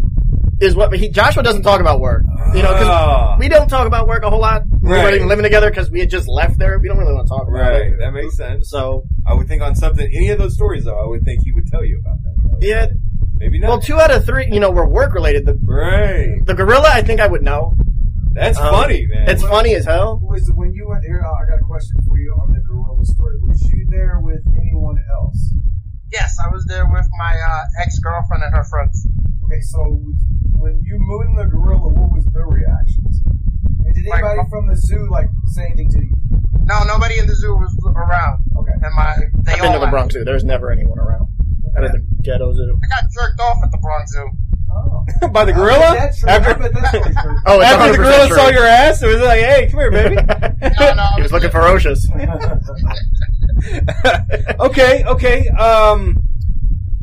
is 0.62 0.76
what 0.76 0.94
he, 0.96 1.10
Joshua 1.10 1.44
doesn't 1.44 1.64
talk 1.64 1.82
about 1.82 2.00
work. 2.00 2.24
You 2.56 2.62
know, 2.62 2.72
because 2.74 2.88
Ah. 2.88 3.36
we 3.40 3.50
don't 3.50 3.68
talk 3.68 3.88
about 3.88 4.08
work 4.08 4.24
a 4.24 4.30
whole 4.30 4.40
lot. 4.40 4.64
We 4.82 4.92
Right. 4.92 5.04
weren't 5.04 5.16
even 5.16 5.28
living 5.28 5.44
together 5.44 5.70
because 5.70 5.90
we 5.92 6.00
had 6.00 6.10
just 6.10 6.28
left 6.28 6.58
there. 6.60 6.78
We 6.80 6.88
don't 6.88 6.98
really 6.98 7.14
want 7.14 7.28
to 7.28 7.34
talk 7.34 7.44
about 7.48 7.60
Right, 7.60 7.82
it. 7.88 8.00
that 8.00 8.14
makes 8.14 8.38
sense. 8.38 8.70
So 8.70 9.04
I 9.28 9.34
would 9.34 9.48
think 9.48 9.62
on 9.62 9.76
something, 9.76 10.08
any 10.14 10.30
of 10.30 10.38
those 10.38 10.54
stories, 10.54 10.86
though, 10.86 11.00
I 11.04 11.08
would 11.08 11.24
think 11.24 11.42
he 11.44 11.52
would 11.52 11.68
tell 11.68 11.84
you 11.84 12.00
about 12.00 12.18
that. 12.24 12.34
though. 12.52 12.58
yeah, 12.68 12.86
Maybe 13.40 13.60
not. 13.60 13.68
well, 13.70 13.80
two 13.80 14.00
out 14.00 14.12
of 14.12 14.26
three, 14.26 14.48
you 14.52 14.60
know, 14.60 14.70
were 14.72 14.88
work 14.88 15.14
related. 15.16 15.46
The 15.46 15.58
right. 15.66 16.46
the 16.46 16.54
gorilla, 16.54 16.90
I 16.94 17.02
think 17.02 17.20
I 17.20 17.28
would 17.28 17.42
know. 17.42 17.74
That's 18.34 18.58
Um, 18.60 18.72
funny, 18.74 19.06
man. 19.08 19.28
It's 19.30 19.44
funny 19.44 19.76
as 19.76 19.86
hell. 19.86 20.22
There 26.74 26.86
with 26.90 27.08
my 27.18 27.34
uh, 27.38 27.62
ex 27.82 28.00
girlfriend 28.00 28.44
and 28.44 28.54
her 28.56 28.64
friends. 28.66 29.06
Okay, 29.46 29.62
so 29.62 29.78
when 30.58 30.82
you 30.84 30.98
mooned 31.00 31.38
the 31.38 31.46
gorilla, 31.46 31.88
what 31.88 32.12
was 32.14 32.26
their 32.34 32.48
reactions? 32.48 33.22
And 33.86 33.94
did 33.94 34.06
Like- 34.08 34.24
anybody 34.24 34.50
from 34.50 34.68
the 34.68 34.76
zoo 34.76 35.08
like 35.12 35.30
say 35.46 35.66
anything 35.66 35.90
to 35.92 36.00
you? 36.00 36.16
No, 36.66 36.84
nobody 36.84 37.20
in 37.20 37.28
the 37.28 37.36
zoo 37.36 37.56
was 37.56 37.76
around. 37.86 38.44
Okay. 38.58 38.72
And 38.82 38.96
my 38.96 39.16
they 39.46 39.52
I've 39.54 39.62
been 39.62 39.74
to 39.74 39.80
the. 39.80 39.88
Bronx 39.88 40.14
Zoo. 40.14 40.24
There's 40.24 40.44
never 40.46 40.72
anyone 40.72 40.98
around. 40.98 41.28
That 41.76 41.84
is 41.84 41.92
the 41.92 42.06
ghetto 42.24 42.54
zoo. 42.54 42.80
I 42.84 42.88
got 42.88 43.12
jerked 43.12 43.40
off 43.42 43.58
at 43.64 43.72
the 43.72 43.78
Bronx 43.80 44.12
Zoo. 44.14 44.30
Oh. 44.72 45.28
By 45.34 45.44
the 45.46 45.52
gorilla? 45.54 45.98
After, 45.98 46.30
I 46.30 46.40
bet 46.40 46.72
that's 46.74 46.92
true. 47.22 47.36
Oh, 47.46 47.62
after 47.62 47.92
the 47.92 47.98
gorilla 47.98 48.28
true. 48.28 48.36
saw 48.38 48.48
your 48.50 48.64
ass, 48.66 49.04
it 49.04 49.08
was 49.08 49.22
like, 49.22 49.42
hey, 49.42 49.68
come 49.70 49.80
here, 49.82 49.92
baby. 49.92 50.16
No, 50.16 50.94
no, 50.94 51.06
he 51.18 51.22
was 51.22 51.32
looking 51.34 51.52
ferocious. 51.52 52.08
okay, 54.60 55.04
okay. 55.06 55.48
Um, 55.50 56.18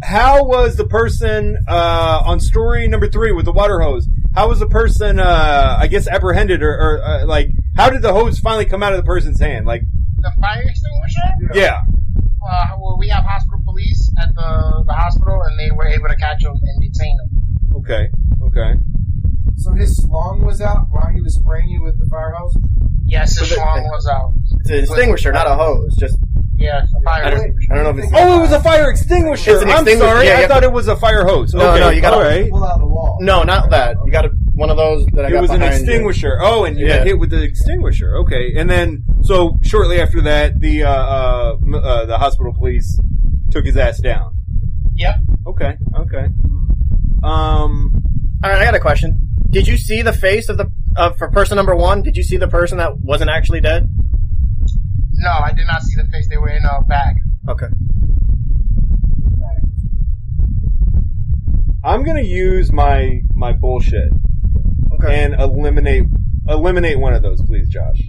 how 0.02 0.44
was 0.44 0.76
the 0.76 0.86
person 0.86 1.58
uh, 1.68 2.22
on 2.24 2.40
story 2.40 2.88
number 2.88 3.08
three 3.08 3.32
with 3.32 3.44
the 3.44 3.52
water 3.52 3.80
hose? 3.80 4.08
How 4.34 4.48
was 4.48 4.58
the 4.60 4.66
person, 4.68 5.18
uh, 5.18 5.76
I 5.80 5.86
guess, 5.88 6.06
apprehended 6.08 6.62
or, 6.62 6.72
or 6.72 7.02
uh, 7.04 7.26
like, 7.26 7.50
how 7.76 7.90
did 7.90 8.02
the 8.02 8.12
hose 8.12 8.38
finally 8.38 8.64
come 8.64 8.82
out 8.82 8.92
of 8.92 8.98
the 8.98 9.04
person's 9.04 9.40
hand? 9.40 9.66
Like, 9.66 9.82
The 10.20 10.32
fire 10.40 10.62
extinguisher? 10.62 11.54
yeah, 11.54 11.82
Uh, 12.42 12.76
well, 12.80 12.96
we 12.98 13.08
have 13.08 13.24
hospital 13.24 13.60
police 13.64 14.10
at 14.18 14.34
the, 14.34 14.84
the 14.86 14.92
hospital, 14.92 15.42
and 15.42 15.58
they 15.58 15.70
were 15.74 15.86
able 15.86 16.08
to 16.08 16.16
catch 16.16 16.44
him 16.44 16.52
and 16.52 16.82
detain 16.82 17.18
him. 17.18 17.76
okay, 17.78 18.08
okay. 18.42 18.74
So 19.56 19.72
his 19.72 19.96
slong 19.98 20.44
was 20.44 20.60
out 20.62 20.86
while 20.90 21.08
he 21.12 21.20
was 21.20 21.34
spraying 21.34 21.68
you 21.68 21.82
with 21.82 21.98
the 21.98 22.06
fire 22.06 22.32
hose. 22.38 22.56
Yes, 23.04 23.36
his 23.38 23.48
So 23.48 23.54
the- 23.56 23.60
schlong 23.60 23.82
was 23.90 24.06
out. 24.06 24.32
It's 24.60 24.70
an 24.70 24.76
extinguisher, 24.78 25.32
not 25.32 25.46
a 25.48 25.54
hose. 25.56 25.94
Just 25.96 26.16
Yeah, 26.60 26.82
a 26.84 27.02
fire 27.02 27.24
I 27.24 27.30
don't, 27.30 27.40
extinguisher. 27.40 27.72
I 27.72 27.74
don't 27.76 27.84
know 27.84 27.90
if 28.02 28.04
it's. 28.04 28.12
Oh, 28.14 28.38
it 28.38 28.40
was 28.42 28.52
a 28.52 28.60
fire 28.62 28.90
extinguisher. 28.90 29.50
It's 29.52 29.62
an 29.62 29.70
I'm 29.70 29.76
extinguisher. 29.78 30.10
sorry, 30.10 30.26
Yeah, 30.26 30.32
you 30.32 30.36
I 30.36 30.40
have 30.42 30.50
thought 30.50 30.60
to- 30.60 30.66
it 30.66 30.72
was 30.72 30.88
a 30.88 30.96
fire 30.96 31.24
hose. 31.24 31.54
No, 31.54 31.70
okay, 31.70 31.80
no, 31.80 31.88
you 31.90 32.00
gotta- 32.02 32.16
all 32.16 32.22
right. 32.22 32.50
Pull 32.50 32.64
out 32.64 32.78
the 32.78 32.86
wall. 32.86 33.16
No, 33.20 33.42
not 33.42 33.70
that. 33.70 33.96
You 34.04 34.12
got 34.12 34.26
a, 34.26 34.28
one 34.54 34.68
of 34.70 34.76
those 34.76 35.06
that 35.14 35.24
I 35.24 35.28
It 35.28 35.32
got 35.32 35.40
was 35.42 35.50
an 35.50 35.60
behind 35.60 35.74
you. 35.78 35.80
extinguisher. 35.84 36.38
Oh, 36.42 36.64
and 36.64 36.78
you 36.78 36.86
Yeah. 36.86 36.98
got 36.98 37.06
hit 37.06 37.18
with 37.18 37.30
the 37.30 37.42
extinguisher. 37.42 38.16
Okay, 38.18 38.52
and 38.56 38.68
then 38.68 39.04
so 39.22 39.58
shortly 39.62 40.00
after 40.00 40.20
that, 40.22 40.60
the 40.60 40.84
uh, 40.84 40.90
uh, 40.90 41.56
m- 41.62 41.74
uh, 41.74 42.04
the 42.04 42.18
hospital 42.18 42.52
police 42.52 43.00
took 43.50 43.64
his 43.64 43.76
ass 43.78 43.98
down. 43.98 44.34
Yep. 44.96 45.14
Okay, 45.46 45.76
okay. 45.96 46.26
Um, 47.22 48.02
All 48.42 48.50
right, 48.50 48.60
I 48.60 48.64
got 48.64 48.74
a 48.74 48.80
question. 48.80 49.18
Did 49.50 49.66
you 49.66 49.76
see 49.76 50.02
the 50.02 50.12
face 50.12 50.48
of 50.48 50.58
the 50.58 50.70
uh, 50.96 51.10
for 51.12 51.30
person 51.30 51.56
number 51.56 51.74
one? 51.74 52.02
Did 52.02 52.16
you 52.16 52.22
see 52.22 52.36
the 52.36 52.48
person 52.48 52.78
that 52.78 52.98
wasn't 52.98 53.30
actually 53.30 53.60
dead? 53.60 53.88
No, 55.20 55.30
I 55.30 55.52
did 55.52 55.66
not 55.66 55.82
see 55.82 55.96
the 56.00 56.08
face. 56.08 56.28
They 56.28 56.38
were 56.38 56.48
in 56.48 56.64
a 56.64 56.82
bag. 56.82 57.16
Okay. 57.48 57.66
I'm 61.82 62.04
gonna 62.04 62.22
use 62.22 62.72
my 62.72 63.20
my 63.34 63.52
bullshit 63.52 64.10
Okay. 64.94 65.24
and 65.24 65.34
eliminate 65.34 66.04
eliminate 66.48 66.98
one 66.98 67.14
of 67.14 67.22
those, 67.22 67.40
please, 67.42 67.68
Josh. 67.68 68.00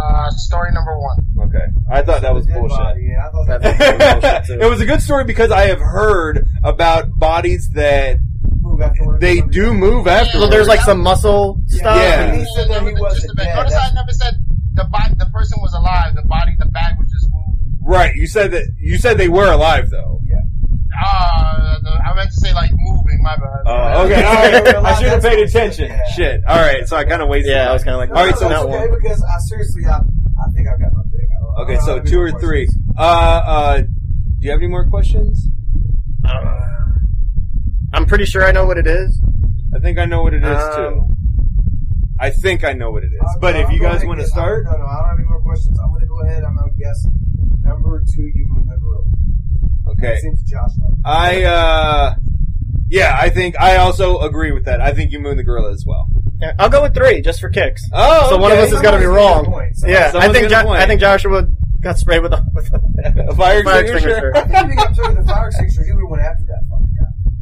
Uh, 0.00 0.30
story 0.30 0.70
number 0.72 0.96
one. 0.98 1.16
Okay, 1.48 1.64
I 1.90 2.02
thought 2.02 2.22
that 2.22 2.34
was 2.34 2.46
bullshit. 2.46 2.76
body, 2.78 3.08
Yeah, 3.10 3.26
I 3.26 3.30
thought 3.30 3.46
that 3.48 3.62
That's- 3.62 4.20
bullshit, 4.48 4.60
too. 4.60 4.66
it 4.66 4.70
was 4.70 4.80
a 4.80 4.86
good 4.86 5.00
story 5.02 5.24
because 5.24 5.50
I 5.50 5.62
have 5.68 5.80
heard 5.80 6.46
about 6.62 7.18
bodies 7.18 7.70
that 7.74 8.18
move 8.60 8.80
afterwards. 8.82 9.20
they 9.20 9.40
do 9.40 9.72
move 9.74 10.06
afterwards. 10.06 10.44
So 10.44 10.50
there's 10.50 10.68
like 10.68 10.80
some 10.80 11.00
muscle 11.00 11.60
stuff. 11.66 11.96
Yeah. 11.96 12.34
He 12.36 12.44
said 12.54 12.68
that 12.68 12.82
he 12.86 12.92
wasn't 13.00 13.36
dead. 13.38 13.56
Notice 13.56 13.74
I 13.74 13.90
never 13.94 14.12
said 14.12 14.34
the 14.78 14.84
body, 14.84 15.14
the 15.18 15.26
person 15.26 15.58
was 15.60 15.74
alive. 15.74 16.14
The 16.14 16.22
body, 16.22 16.52
the 16.58 16.66
bag 16.66 16.94
was 16.98 17.08
just 17.08 17.26
moving. 17.30 17.76
right. 17.82 18.14
You 18.14 18.26
said 18.26 18.50
that 18.52 18.64
you 18.78 18.96
said 18.98 19.18
they 19.18 19.28
were 19.28 19.50
alive 19.52 19.90
though. 19.90 20.20
Yeah. 20.24 20.40
Ah, 21.04 21.78
the- 21.82 21.90
I 22.08 22.14
meant 22.14 22.30
to 22.30 22.36
say 22.36 22.52
like 22.54 22.70
moving. 22.74 23.22
My 23.22 23.36
bad. 23.36 23.62
Oh, 23.66 24.02
okay. 24.06 24.20
Yeah, 24.20 24.28
All 24.28 24.82
right. 24.82 24.84
I 24.86 24.94
should 24.98 25.08
have 25.08 25.22
paid 25.22 25.30
what 25.30 25.38
he 25.40 25.46
said, 25.48 25.62
attention. 25.72 25.90
yeah. 25.90 26.04
Shit. 26.14 26.44
All 26.46 26.56
right. 26.56 26.86
So 26.88 26.96
I 26.96 27.04
kind 27.04 27.20
of 27.20 27.28
wasted. 27.28 27.52
Yeah, 27.52 27.68
I 27.68 27.72
was 27.72 27.84
kind 27.84 27.94
of 27.94 27.98
like, 28.00 28.10
All 28.10 28.24
right, 28.24 28.30
No, 28.30 28.36
so 28.36 28.48
that's 28.48 28.62
that 28.62 28.68
okay 28.68 28.88
one. 28.88 28.98
because 29.02 29.22
I 29.22 29.38
seriously, 29.40 29.84
I, 29.86 29.98
I 29.98 30.52
think 30.54 30.68
I've 30.68 30.80
got 30.80 30.92
my 30.94 31.02
pick. 31.10 31.28
I 31.30 31.40
don't, 31.40 31.58
I 31.58 31.62
Okay, 31.62 31.78
so 31.84 32.00
two 32.00 32.16
more 32.16 32.26
or 32.28 32.40
three. 32.40 32.66
questions. 32.66 32.84
Uh, 32.96 33.02
uh, 33.02 33.76
do 33.80 33.86
you 34.40 34.50
have 34.50 34.60
any 34.60 34.68
more 34.68 34.88
questions? 34.88 35.46
Uh, 36.24 36.64
I'm 37.92 38.06
pretty 38.06 38.24
sure 38.24 38.44
I 38.44 38.52
know 38.52 38.64
what 38.66 38.78
it 38.78 38.86
is. 38.86 39.20
I 39.74 39.78
think 39.80 39.98
I 39.98 40.04
know 40.06 40.22
what 40.22 40.32
it 40.34 40.42
is 40.44 40.62
Um, 40.62 40.74
too. 40.76 41.16
I 42.20 42.30
think 42.30 42.64
I 42.64 42.72
know 42.72 42.90
what 42.90 43.04
it 43.04 43.12
is. 43.12 43.20
I'll- 43.22 43.40
but 43.40 43.56
if 43.56 43.70
you 43.70 43.78
guys 43.78 44.04
want 44.04 44.20
to 44.20 44.26
start, 44.26 44.64
no, 44.64 44.72
no, 44.72 44.84
I 44.84 44.96
don't 44.98 45.08
have 45.08 45.18
any 45.18 45.28
more 45.28 45.40
questions. 45.40 45.78
I'm 45.78 45.88
going 45.90 46.00
to 46.02 46.06
go 46.06 46.20
ahead. 46.20 46.42
I'm 46.44 46.56
going 46.56 46.72
to 46.72 46.78
guess 46.78 47.06
number 47.62 48.02
two. 48.14 48.22
You 48.22 48.46
moon 48.48 48.66
the 48.66 48.76
gorilla. 48.76 49.04
okay. 49.92 50.14
It 50.16 50.20
seems 50.22 50.42
Josh 50.42 50.70
like. 50.82 50.94
I 51.04 51.44
uh, 51.44 52.14
yeah, 52.90 53.16
I 53.20 53.28
think 53.30 53.60
I 53.60 53.76
also 53.76 54.18
agree 54.20 54.52
with 54.52 54.64
that. 54.64 54.80
I 54.80 54.92
think 54.92 55.12
you 55.12 55.20
moon 55.20 55.36
the 55.36 55.44
gorilla 55.44 55.72
as 55.72 55.84
well. 55.86 56.08
Yeah, 56.40 56.52
I'll 56.58 56.68
go 56.70 56.82
with 56.82 56.94
three 56.94 57.20
just 57.20 57.40
for 57.40 57.48
kicks. 57.50 57.82
Oh, 57.92 58.30
so 58.30 58.36
one 58.38 58.52
of 58.52 58.58
us 58.58 58.70
has 58.70 58.80
got 58.80 58.92
to 58.92 58.98
be 58.98 59.06
wrong. 59.06 59.44
gonna 59.44 59.56
point. 59.56 59.76
Someone- 59.76 59.94
Yeah, 59.98 60.12
I 60.14 60.28
think 60.32 60.48
Jo- 60.48 60.68
I 60.70 60.86
think 60.86 61.00
Joshua 61.00 61.46
got 61.80 61.98
sprayed 61.98 62.22
with 62.22 62.32
a, 62.32 62.44
with 62.54 62.72
a 62.72 63.28
A 63.28 63.34
fire 63.36 63.62
fire 63.64 63.82
extinguisher. 63.82 64.30
extinguisher. 64.30 64.36
I 64.36 64.42
think 64.42 64.64
if 64.64 64.70
he 64.70 64.76
got 64.76 64.94
took 64.94 65.16
the 65.16 65.22
fire 65.24 65.46
extinguisher, 65.48 65.84
he 65.84 65.92
would 65.92 66.00
have 66.02 66.10
went 66.10 66.22
after 66.22 66.44
that 66.46 66.62
fucking 66.62 66.67
guy. 66.67 66.67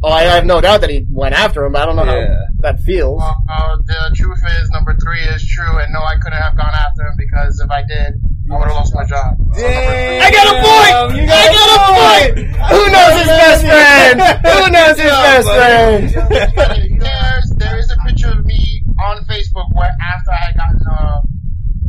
Oh, 0.07 0.13
I 0.13 0.23
have 0.23 0.47
no 0.47 0.61
doubt 0.61 0.83
that 0.83 0.91
he 0.91 1.05
went 1.11 1.35
after 1.35 1.65
him. 1.65 1.73
But 1.73 1.83
I 1.83 1.87
don't 1.87 1.97
know 1.97 2.05
Yeah. 2.05 2.29
how 2.29 2.47
that 2.61 2.79
feels. 2.81 3.19
Well, 3.19 3.43
uh, 3.51 3.77
the 3.85 4.15
truth 4.15 4.39
is, 4.61 4.71
number 4.71 4.95
three 5.03 5.19
is 5.35 5.43
true, 5.49 5.79
and 5.79 5.93
no, 5.93 5.99
I 5.99 6.15
couldn't 6.23 6.39
have 6.41 6.57
gone 6.57 6.71
after 6.73 7.03
him 7.03 7.15
because 7.19 7.59
if 7.59 7.69
I 7.71 7.83
did, 7.83 8.15
I 8.49 8.55
would 8.55 8.69
have 8.71 8.77
lost 8.79 8.95
my 8.95 9.05
job. 9.05 9.35
So 9.53 9.67
number 9.67 9.83
three- 9.83 10.21
I 10.23 10.31
got 10.31 10.47
a 10.47 10.57
point! 10.63 10.95
You 11.19 11.27
I 11.27 11.47
got 11.59 11.71
a 11.75 11.83
point! 11.91 12.47
Who 12.71 12.81
knows 12.95 13.15
his 13.19 13.27
best 13.27 13.63
friend? 13.67 14.17
Who 14.47 14.71
knows 14.71 14.97
his 14.97 15.11
best 15.11 15.49
friend? 15.51 17.01
There's 17.03 17.51
there 17.59 17.77
is 17.79 17.91
a 17.91 17.97
picture 18.07 18.31
of 18.31 18.47
me 18.47 18.83
on 19.03 19.25
Facebook 19.25 19.67
where 19.75 19.91
after 20.15 20.31
I 20.31 20.37
had 20.37 20.55
gotten 20.57 20.81
uh, 20.87 21.19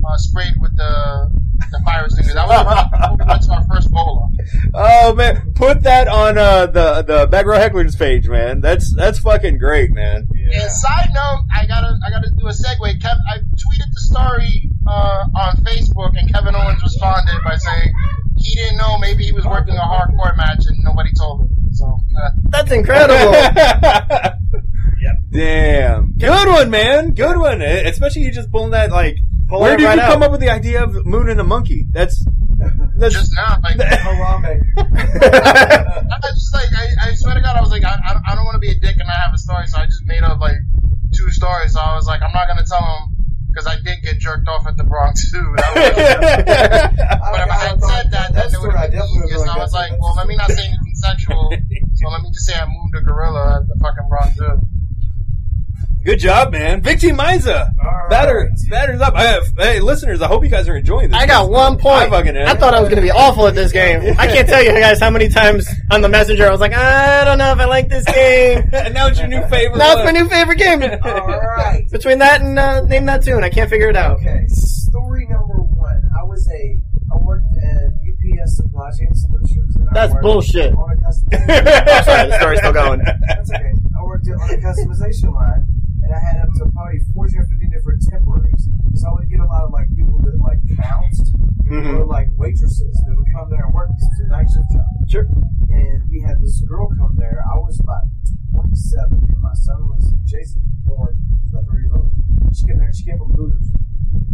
uh, 0.09 0.17
sprayed 0.17 0.53
with 0.59 0.75
the 0.75 1.29
the 1.71 1.79
fire 1.85 2.05
extinguisher. 2.05 2.33
That 2.35 2.47
was 2.47 2.65
when 2.65 3.17
we 3.19 3.25
went 3.25 3.41
to 3.43 3.51
our 3.53 3.65
first 3.71 3.91
bowler. 3.91 4.27
Oh 4.73 5.13
man, 5.13 5.53
put 5.67 5.83
that 5.83 6.07
on 6.07 6.37
uh, 6.37 6.65
the 6.67 7.01
the 7.03 7.27
back 7.27 7.45
row 7.45 7.57
hecklers 7.57 7.97
page, 7.97 8.27
man. 8.27 8.61
That's 8.61 8.93
that's 8.95 9.19
fucking 9.19 9.57
great, 9.57 9.91
man. 9.91 10.27
And 10.31 10.71
side 10.71 11.09
note, 11.13 11.43
I 11.55 11.65
gotta 11.65 11.97
I 12.05 12.09
gotta 12.09 12.29
do 12.31 12.47
a 12.47 12.51
segue. 12.51 12.99
Kev, 12.99 13.17
I 13.29 13.39
tweeted 13.39 13.89
the 13.93 13.99
story 13.99 14.71
uh, 14.87 15.25
on 15.35 15.57
Facebook, 15.57 16.17
and 16.17 16.31
Kevin 16.33 16.55
Owens 16.55 16.81
responded 16.81 17.39
by 17.43 17.57
saying 17.57 17.93
he 18.37 18.55
didn't 18.55 18.77
know 18.77 18.97
maybe 18.99 19.25
he 19.25 19.31
was 19.33 19.45
working 19.45 19.75
a 19.75 19.79
hardcore 19.79 20.35
match 20.37 20.65
and 20.67 20.77
nobody 20.83 21.09
told 21.17 21.41
him. 21.41 21.49
So 21.73 21.85
uh, 21.85 22.29
That's 22.49 22.71
incredible. 22.71 23.33
Damn, 25.31 26.13
good 26.17 26.47
one, 26.47 26.69
man. 26.69 27.11
Good 27.13 27.37
one. 27.37 27.61
Especially 27.61 28.23
you 28.23 28.31
just 28.31 28.49
pulling 28.51 28.71
that 28.71 28.89
like 28.91 29.17
Pull 29.47 29.61
Where 29.61 29.75
it 29.75 29.77
did 29.77 29.85
right 29.85 29.95
you 29.95 30.01
out. 30.01 30.11
come 30.13 30.23
up 30.23 30.31
with 30.31 30.41
the 30.41 30.49
idea 30.49 30.83
of 30.83 31.05
moon 31.05 31.29
and 31.29 31.39
a 31.39 31.43
monkey? 31.43 31.85
That's 31.91 32.25
that's 32.97 33.13
Just 33.13 33.33
now, 33.35 33.57
like, 33.63 33.75
oh, 33.79 33.83
I 33.85 33.89
Harambe. 34.17 34.57
was 34.75 36.33
just 36.35 36.53
like, 36.53 36.69
I, 36.73 37.09
I 37.09 37.13
swear 37.15 37.35
to 37.35 37.41
God, 37.41 37.55
I 37.57 37.61
was 37.61 37.69
like, 37.71 37.83
I, 37.83 37.93
I, 37.95 38.31
I 38.31 38.35
don't 38.35 38.45
want 38.45 38.55
to 38.55 38.59
be 38.59 38.71
a 38.71 38.75
dick 38.79 38.97
and 38.97 39.07
not 39.07 39.17
have 39.17 39.33
a 39.33 39.37
story, 39.37 39.67
so 39.67 39.77
I 39.77 39.85
just 39.85 40.05
made 40.05 40.23
up 40.23 40.39
like 40.39 40.57
two 41.15 41.29
stories. 41.31 41.73
So 41.73 41.79
I 41.79 41.95
was 41.95 42.07
like, 42.07 42.21
I'm 42.21 42.33
not 42.33 42.47
gonna 42.47 42.65
tell 42.65 42.81
him 42.81 43.15
because 43.49 43.67
I 43.67 43.75
did 43.81 44.03
get 44.03 44.19
jerked 44.19 44.47
off 44.47 44.67
at 44.67 44.77
the 44.77 44.83
Bronx 44.83 45.31
too. 45.31 45.55
But 47.27 47.41
if 47.41 47.49
I 47.51 47.57
had 47.69 47.81
said 47.81 48.11
that, 48.11 48.33
then 48.33 48.53
it 48.53 48.59
would 48.61 48.73
have 48.73 48.91
been 48.91 49.01
easier. 49.01 49.37
So 49.39 49.49
I 49.51 49.57
was 49.57 49.73
like, 49.73 49.91
well, 49.99 50.15
let 50.15 50.27
me 50.27 50.35
not 50.35 50.49
say 50.51 50.65
anything 50.67 50.95
sexual. 50.95 51.51
So 51.95 52.07
let 52.09 52.21
me 52.21 52.29
just 52.31 52.45
say 52.45 52.55
I 52.55 52.65
moved 52.65 52.95
a 52.95 53.01
gorilla 53.01 53.61
at 53.61 53.67
the 53.67 53.75
fucking 53.81 54.07
Bronx 54.09 54.35
Zoo. 54.37 54.59
Good 56.03 56.19
job, 56.19 56.51
man. 56.51 56.81
Victy 56.81 57.09
Miza. 57.09 57.69
Batter, 58.09 58.49
batters 58.69 59.01
up. 59.01 59.15
I 59.15 59.23
have, 59.23 59.43
hey, 59.57 59.81
listeners, 59.81 60.21
I 60.21 60.27
hope 60.27 60.43
you 60.43 60.49
guys 60.49 60.69
are 60.69 60.77
enjoying 60.77 61.09
this. 61.09 61.19
I 61.19 61.25
got 61.25 61.49
one 61.49 61.73
I 61.73 61.81
point. 61.81 62.09
fucking. 62.09 62.37
I 62.37 62.53
thought 62.55 62.73
I 62.73 62.79
was 62.79 62.87
going 62.87 62.95
to 62.97 63.01
be 63.01 63.11
awful 63.11 63.47
at 63.47 63.55
this 63.55 63.73
game. 63.73 64.15
I 64.17 64.27
can't 64.27 64.47
tell 64.47 64.63
you 64.63 64.71
guys 64.71 64.99
how 64.99 65.09
many 65.09 65.27
times 65.27 65.67
on 65.91 66.01
the 66.01 66.07
messenger 66.07 66.47
I 66.47 66.51
was 66.51 66.61
like, 66.61 66.73
I 66.73 67.25
don't 67.25 67.37
know 67.37 67.51
if 67.51 67.59
I 67.59 67.65
like 67.65 67.89
this 67.89 68.05
game. 68.05 68.69
and 68.73 68.93
now 68.93 69.07
it's 69.07 69.19
your 69.19 69.27
new 69.27 69.41
favorite. 69.47 69.77
Now 69.77 69.97
it's 69.97 70.05
my 70.05 70.11
new 70.11 70.29
favorite 70.29 70.57
game. 70.57 70.81
All 70.81 71.39
right. 71.39 71.83
Between 71.91 72.19
that 72.19 72.41
and 72.41 72.57
uh, 72.57 72.81
Name 72.85 73.05
That 73.05 73.23
Tune, 73.23 73.43
I 73.43 73.49
can't 73.49 73.69
figure 73.69 73.89
it 73.89 73.97
out. 73.97 74.19
Okay, 74.19 74.45
story 74.47 75.27
number 75.29 75.55
one. 75.55 76.01
I 76.17 76.23
was 76.23 76.47
a 76.49 76.79
I 77.13 77.17
worked 77.25 77.45
at 77.57 77.83
UPS 78.07 78.57
Supply 78.57 78.89
Chain 78.91 79.13
Solutions. 79.13 79.75
And 79.75 79.87
That's 79.93 80.13
worked 80.13 80.23
bullshit. 80.23 80.73
On 80.73 80.91
a 80.91 80.95
customization. 80.95 81.87
Oh, 81.87 82.01
sorry, 82.03 82.29
the 82.29 82.37
story's 82.39 82.59
still 82.59 82.73
going. 82.73 82.99
That's 83.27 83.51
okay. 83.51 83.71
I 83.99 84.03
worked 84.03 84.27
on 84.27 84.49
a 84.49 84.57
customization 84.57 85.33
line, 85.33 85.67
and 86.07 86.15
I 86.15 86.19
had 86.23 86.39
up 86.39 86.49
to 86.55 86.71
probably 86.71 86.99
14 87.13 87.39
or 87.39 87.45
15 87.51 87.69
different 87.69 87.99
temporaries. 88.07 88.63
So 88.95 89.09
I 89.09 89.13
would 89.19 89.27
get 89.29 89.39
a 89.43 89.45
lot 89.45 89.63
of 89.67 89.71
like 89.75 89.91
people 89.93 90.17
that 90.23 90.39
like 90.39 90.63
bounced, 90.79 91.35
Mhm. 91.67 91.99
or 91.99 92.05
like 92.07 92.31
waitresses 92.39 92.95
that 93.05 93.13
would 93.15 93.27
come 93.35 93.49
there 93.51 93.63
and 93.65 93.73
work 93.73 93.89
because 93.91 94.07
it 94.07 94.11
was 94.11 94.19
a 94.21 94.27
night 94.31 94.47
shift 94.49 94.71
job. 94.71 94.87
Sure. 95.11 95.27
And 95.69 96.07
we 96.09 96.21
had 96.23 96.39
this 96.39 96.61
girl 96.63 96.87
come 96.95 97.15
there. 97.19 97.43
I 97.43 97.59
was 97.59 97.79
about 97.83 98.07
27, 98.55 99.19
and 99.27 99.41
my 99.43 99.53
son 99.53 99.87
was 99.89 100.13
Jason 100.23 100.63
was 100.63 100.79
born 100.87 101.19
about 101.51 101.65
three 101.67 101.81
years 101.83 101.91
old. 101.93 102.09
She 102.55 102.65
came 102.67 102.77
there. 102.79 102.93
She 102.93 103.03
came 103.03 103.17
from 103.19 103.31
Hooters. 103.35 103.71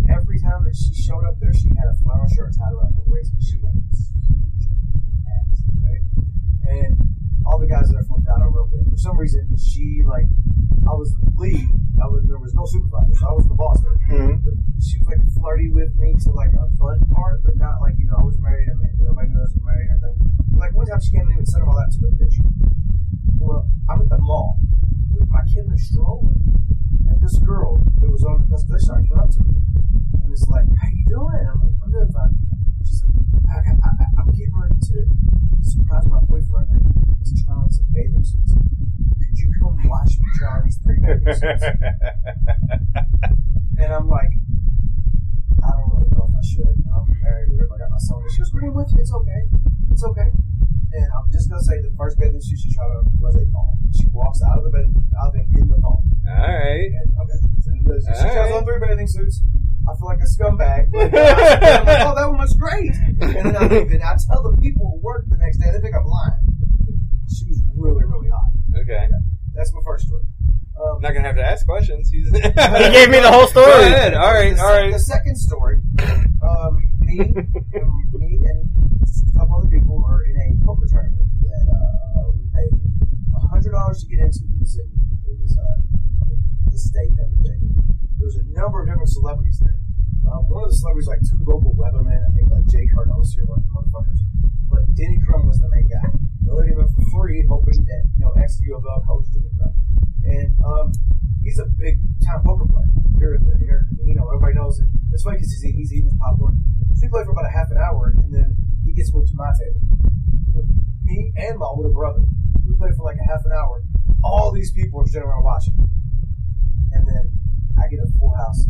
Every 0.10 0.38
time 0.40 0.64
that 0.66 0.76
she 0.76 0.94
showed 0.94 1.26
up 1.26 1.40
there, 1.40 1.54
she 1.54 1.68
had 1.76 1.88
a 1.90 1.96
flannel 1.96 2.28
shirt 2.28 2.54
tied 2.56 2.72
around 2.74 2.94
her 2.94 3.04
waist 3.08 3.32
because 3.34 3.48
she 3.50 3.58
had 3.60 3.74
this 3.90 4.12
huge 4.30 4.70
ass. 5.26 5.64
Okay, 5.78 6.00
and 6.70 6.94
all 7.46 7.60
the 7.60 7.68
guys 7.68 7.90
that 7.90 7.98
I 8.00 8.04
flipped 8.08 8.28
out 8.28 8.42
over 8.42 8.64
everything. 8.66 8.90
For 8.90 8.98
some 8.98 9.18
reason, 9.18 9.48
she 9.58 10.04
like 10.06 10.26
I 10.88 10.94
was 10.96 11.14
the 11.16 11.32
lead. 11.36 11.70
I 12.02 12.08
was 12.08 12.24
there 12.28 12.40
was 12.40 12.54
no 12.54 12.66
supervisor, 12.66 13.14
so 13.16 13.26
I 13.30 13.34
was 13.34 13.46
the 13.48 13.56
boss 13.56 13.80
there. 13.84 13.98
Mhm. 14.12 14.44
But 14.44 14.56
she 14.82 14.98
was 15.00 15.08
like 15.08 15.22
flirty 15.36 15.70
with 15.72 15.96
me 15.96 16.16
to 16.26 16.32
like 16.32 16.54
a 16.54 16.68
fun 16.78 17.00
part, 17.14 17.44
but 17.44 17.56
not 17.56 17.80
like 17.82 17.96
you 17.98 18.06
know 18.08 18.16
I 18.20 18.24
was 18.24 18.40
married. 18.40 18.68
I 18.70 18.76
mean, 18.80 18.92
nobody 19.00 19.30
knew 19.30 19.40
I 19.40 19.48
was 19.48 19.56
married 19.62 19.90
and 19.92 20.02
everything. 20.04 20.32
But, 20.52 20.60
like 20.60 20.74
one 20.76 20.86
time 20.88 21.00
she 21.02 21.12
came 21.12 21.28
in 21.30 21.38
and 21.38 21.48
sent 21.48 21.64
all 21.64 21.76
that 21.76 21.92
took 21.92 22.12
a 22.12 22.16
picture. 22.16 22.44
Well, 23.36 23.68
I'm 23.90 24.02
at 24.02 24.10
the 24.10 24.20
mall 24.20 24.60
with 25.12 25.30
my 25.30 25.44
kid 25.48 25.66
in 25.68 25.72
a 25.74 25.78
stroller, 25.78 26.36
and 27.12 27.18
this 27.22 27.38
girl 27.40 27.78
that 28.00 28.10
was 28.10 28.24
on 28.24 28.48
the 28.48 28.58
line 28.90 29.06
came 29.08 29.20
up 29.20 29.30
to 29.30 29.44
me 29.44 29.56
is 30.34 30.48
like, 30.50 30.66
"How 30.82 30.90
you 30.90 31.06
doing?" 31.06 31.46
I'm 31.46 31.62
like, 31.62 31.78
"I'm 31.84 31.92
doing 31.92 32.12
fine." 32.12 32.36
She's 32.84 33.04
like, 33.06 33.14
I, 33.54 33.70
I, 33.70 33.74
I, 33.86 34.06
"I'm 34.18 34.32
getting 34.32 34.58
ready 34.58 34.76
to 34.82 35.06
surprise 35.62 36.06
my 36.08 36.20
boyfriend 36.26 36.70
and 36.74 37.16
he's 37.22 37.46
trying 37.46 37.70
some 37.70 37.86
bathing 37.94 38.24
suits. 38.26 38.54
Could 38.54 39.38
you 39.38 39.52
come 39.62 39.78
watch 39.86 40.18
me 40.20 40.26
try 40.36 40.62
these 40.66 40.78
three 40.78 40.98
bathing 41.00 41.34
suits?" 41.34 41.64
And 43.80 43.92
I'm 43.92 44.08
like, 44.08 44.30
I 45.74 45.82
don't 45.82 45.90
really 45.98 46.14
know 46.14 46.30
if 46.30 46.36
I 46.38 46.44
should. 46.46 46.74
You 46.78 46.86
know, 46.86 47.02
I'm 47.02 47.10
married 47.26 47.50
if 47.58 47.70
I 47.72 47.78
got 47.82 47.90
my 47.90 47.98
son. 47.98 48.22
She 48.30 48.42
was 48.46 48.50
agreeing 48.54 48.74
with 48.78 48.90
you. 48.94 49.02
It's 49.02 49.14
okay. 49.14 49.42
It's 49.90 50.04
okay. 50.06 50.30
And 50.94 51.08
I'm 51.18 51.26
just 51.34 51.50
gonna 51.50 51.64
say 51.66 51.82
the 51.82 51.90
first 51.98 52.20
bathing 52.22 52.38
suit 52.42 52.60
she 52.62 52.70
tried 52.70 52.94
on 52.94 53.10
was 53.18 53.34
a 53.36 53.46
thong. 53.50 53.82
She 53.98 54.06
walks 54.14 54.40
out 54.46 54.62
of 54.62 54.64
the 54.66 54.70
bed, 54.70 54.86
out 55.18 55.34
of 55.34 55.34
the, 55.34 55.42
in 55.58 55.66
the 55.68 55.82
thong. 55.82 55.98
All 56.30 56.38
right. 56.38 56.86
And 56.94 57.10
okay, 57.18 57.40
so 57.66 57.74
then 57.74 57.82
the- 57.84 57.98
she 57.98 58.14
tries 58.22 58.38
Alright. 58.38 58.54
on 58.54 58.66
three 58.66 58.78
bathing 58.80 59.08
suits. 59.10 59.42
I 59.90 59.98
feel 59.98 60.06
like 60.08 60.22
a 60.22 60.30
scumbag. 60.30 60.94
But 60.94 61.12
I'm 61.12 61.86
like, 61.86 62.06
oh, 62.08 62.16
that 62.16 62.30
one 62.30 62.38
was 62.38 62.54
great. 62.54 62.94
And 63.20 63.20
then 63.52 63.58
I 63.58 63.68
leave, 63.68 63.92
and 63.92 64.04
I 64.04 64.16
tell 64.16 64.40
the 64.46 64.56
people 64.62 64.88
who 64.96 64.98
work 65.04 65.26
the 65.28 65.36
next 65.38 65.58
day. 65.58 65.72
They 65.74 65.80
think 65.82 65.96
I'm 65.96 66.06
lying. 66.06 66.40
She 67.28 67.44
was 67.50 67.60
really, 67.76 68.06
really 68.06 68.30
hot. 68.30 68.54
Okay. 68.80 69.10
That's 69.56 69.74
my 69.74 69.82
first 69.84 70.06
story. 70.08 70.24
Um, 70.74 70.96
I'm 70.98 71.02
not 71.02 71.14
gonna 71.14 71.28
have 71.28 71.36
to 71.38 71.46
ask 71.46 71.66
questions. 71.66 72.10
He's 72.10 72.30
He 72.34 72.40
gave 72.42 73.10
me 73.10 73.20
the 73.20 73.32
whole 73.32 73.48
story. 73.48 73.66
Go 73.66 73.80
ahead. 73.82 74.14
All 74.16 74.34
right. 74.34 74.56
the, 74.56 74.62
All 74.62 74.70
sec- 74.70 74.82
right. 74.82 74.94
The 74.94 75.00
second 75.00 75.38
story, 75.38 75.78
um, 76.42 76.74
me, 77.00 77.20
and 77.78 77.88
me 78.14 78.40
and 78.42 78.70
a 79.06 79.38
couple 79.38 79.62
other 79.62 79.70
people 79.70 80.02
were 80.02 80.26
in 80.26 80.34
a 80.34 80.66
poker 80.66 80.88
tournament 80.90 81.30
that 81.46 81.66
uh, 81.70 82.32
we 82.34 82.50
paid 82.50 82.74
hundred 83.50 83.72
dollars 83.72 84.02
to 84.02 84.08
get 84.10 84.26
into. 84.26 84.42
It 84.50 84.60
was 84.60 84.74
in, 84.82 84.90
it 85.30 85.38
was 85.38 85.54
uh, 85.62 85.78
the 86.72 86.78
state 86.78 87.14
and 87.14 87.20
everything. 87.22 87.70
There 88.18 88.26
was 88.26 88.38
a 88.42 88.46
number 88.50 88.82
of 88.82 88.88
different 88.90 89.10
celebrities 89.14 89.62
there. 89.62 89.78
Um, 90.26 90.50
one 90.50 90.64
of 90.64 90.72
the 90.72 90.78
celebrities, 90.78 91.08
like 91.08 91.22
two 91.22 91.38
local 91.46 91.70
weathermen, 91.78 92.18
I 92.18 92.32
think 92.34 92.50
like 92.50 92.66
Jay 92.66 92.90
Cardosi 92.90 93.46
or 93.46 93.54
one 93.54 93.60
of 93.62 93.66
the 93.70 93.74
motherfuckers. 93.78 94.20
But 94.74 94.90
Denny 94.98 95.22
Crum 95.22 95.46
was 95.46 95.62
the 95.62 95.70
main 95.70 95.86
guy. 95.86 96.10
They 96.42 96.50
let 96.50 96.66
him 96.66 96.82
in 96.82 96.90
for 96.90 97.06
free, 97.14 97.46
hoping 97.46 97.78
that 97.86 98.02
you 98.18 98.26
know 98.26 98.34
ex 98.42 98.58
U 98.66 98.74
of 98.74 98.84
coach 99.06 99.30
Denny 99.30 99.54
Crum, 99.54 99.74
and 100.26 100.50
um, 100.66 100.92
he's 101.46 101.62
a 101.62 101.70
big 101.78 102.02
time 102.26 102.42
poker 102.42 102.66
player 102.66 102.90
here 103.22 103.38
in 103.38 103.46
the 103.46 103.54
here. 103.62 103.86
You 104.02 104.18
know, 104.18 104.26
everybody 104.34 104.58
knows 104.58 104.82
it. 104.82 104.90
It's 105.14 105.22
funny 105.22 105.38
because 105.38 105.54
he's, 105.62 105.78
he's 105.78 105.94
eating 105.94 106.10
his 106.10 106.18
popcorn. 106.18 106.58
So 106.98 107.06
we 107.06 107.10
played 107.10 107.30
for 107.30 107.38
about 107.38 107.46
a 107.46 107.54
half 107.54 107.70
an 107.70 107.78
hour, 107.78 108.18
and 108.18 108.34
then 108.34 108.58
he 108.84 108.94
gets 108.94 109.14
moved 109.14 109.30
to 109.30 109.38
my 109.38 109.54
table 109.54 109.86
with 110.58 110.66
me 111.06 111.32
and 111.38 111.62
my 111.62 111.70
older 111.70 111.94
brother. 111.94 112.26
We 112.66 112.74
played 112.74 112.98
for 112.98 113.06
like 113.06 113.22
a 113.22 113.28
half 113.30 113.46
an 113.46 113.54
hour. 113.54 113.86
All 114.24 114.52
these 114.52 114.74
people 114.74 115.02
are 115.02 115.08
standing 115.08 115.30
around 115.30 115.44
watching, 115.44 115.78
and 116.98 117.06
then 117.06 117.38
I 117.78 117.88
get 117.94 118.00
a 118.02 118.10
full 118.18 118.34
house 118.34 118.66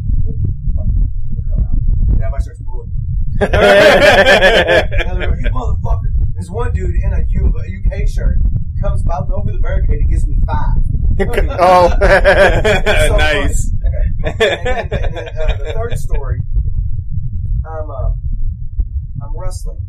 and 2.13 2.21
everybody 2.21 2.43
starts 2.43 2.61
booing 2.61 2.89
me. 2.89 3.12
And 3.41 5.19
like, 5.19 5.39
you 5.39 5.49
motherfucker. 5.49 6.11
There's 6.33 6.49
one 6.49 6.71
dude 6.73 6.95
in 6.95 7.13
a 7.13 7.23
U 7.27 7.53
a 7.57 7.99
UK 7.99 8.07
shirt 8.07 8.37
comes 8.81 9.01
about 9.01 9.31
over 9.31 9.51
the 9.51 9.59
barricade 9.59 9.99
and 9.99 10.09
gives 10.09 10.27
me 10.27 10.37
five. 10.45 10.83
oh. 11.59 11.89
So 13.07 13.17
nice. 13.17 13.71
Okay. 13.85 14.07
And 14.23 14.39
then, 14.39 14.67
and 14.67 14.91
then 14.91 15.27
uh, 15.27 15.57
the 15.57 15.73
third 15.73 15.97
story, 15.97 16.39
I'm 17.65 17.89
uh, 17.89 18.09
I'm 19.23 19.37
wrestling 19.37 19.87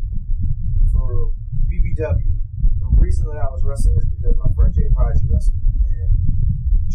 for 0.91 1.31
BBW. 1.67 2.39
The 2.79 2.87
reason 2.97 3.27
that 3.27 3.37
I 3.37 3.49
was 3.49 3.63
wrestling 3.63 3.97
is 3.97 4.05
because 4.05 4.35
my 4.37 4.53
friend 4.55 4.73
Jay 4.73 4.87
Prodigy 4.93 5.25
wrestled, 5.29 5.55
and 5.65 5.74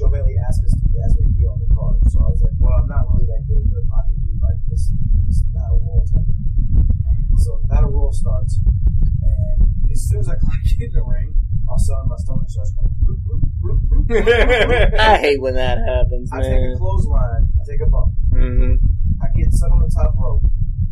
Joe 0.00 0.08
Bailey 0.08 0.36
asked 0.48 0.64
us 0.64 0.72
to 0.72 0.80
asked 1.04 1.20
me 1.20 1.28
to 1.28 1.32
be 1.36 1.44
on 1.44 1.60
the 1.60 1.68
card. 1.76 2.00
So 2.08 2.24
I 2.24 2.28
was 2.32 2.40
like, 2.40 2.56
well, 2.56 2.72
I'm 2.72 2.88
not 2.88 3.04
really 3.12 3.28
that 3.28 3.44
good, 3.44 3.68
but 3.68 3.84
I 3.92 4.00
can 4.08 4.16
do 4.24 4.32
like 4.40 4.56
this 4.64 4.88
this 5.28 5.44
battle 5.52 5.76
royal 5.84 6.00
type 6.08 6.24
of 6.24 6.36
thing. 6.40 7.36
So 7.36 7.60
the 7.60 7.68
battle 7.68 7.90
royal 7.92 8.12
starts, 8.12 8.56
and 8.64 9.68
as 9.92 10.00
soon 10.08 10.20
as 10.24 10.28
I 10.32 10.40
get 10.80 10.88
in 10.88 10.92
the 10.96 11.04
ring, 11.04 11.36
all 11.68 11.76
of 11.76 11.80
a 11.80 11.84
sudden 11.84 12.08
my 12.08 12.16
stomach 12.16 12.48
starts 12.48 12.72
going. 12.72 12.88
Bloop, 13.04 13.20
bloop, 13.28 13.44
bloop, 13.60 13.80
bloop, 13.84 14.08
bloop, 14.08 14.24
bloop. 14.72 14.98
I 14.98 15.16
hate 15.18 15.40
when 15.40 15.54
that 15.60 15.78
happens, 15.84 16.32
I 16.32 16.40
take 16.48 16.64
a 16.64 16.76
clothesline. 16.80 17.44
I 17.60 17.62
take 17.68 17.80
a 17.84 17.86
bump. 17.92 18.14
hmm 18.32 18.80
I 19.20 19.28
get 19.36 19.52
set 19.52 19.68
on 19.70 19.84
the 19.84 19.92
top 19.92 20.16
rope. 20.16 20.42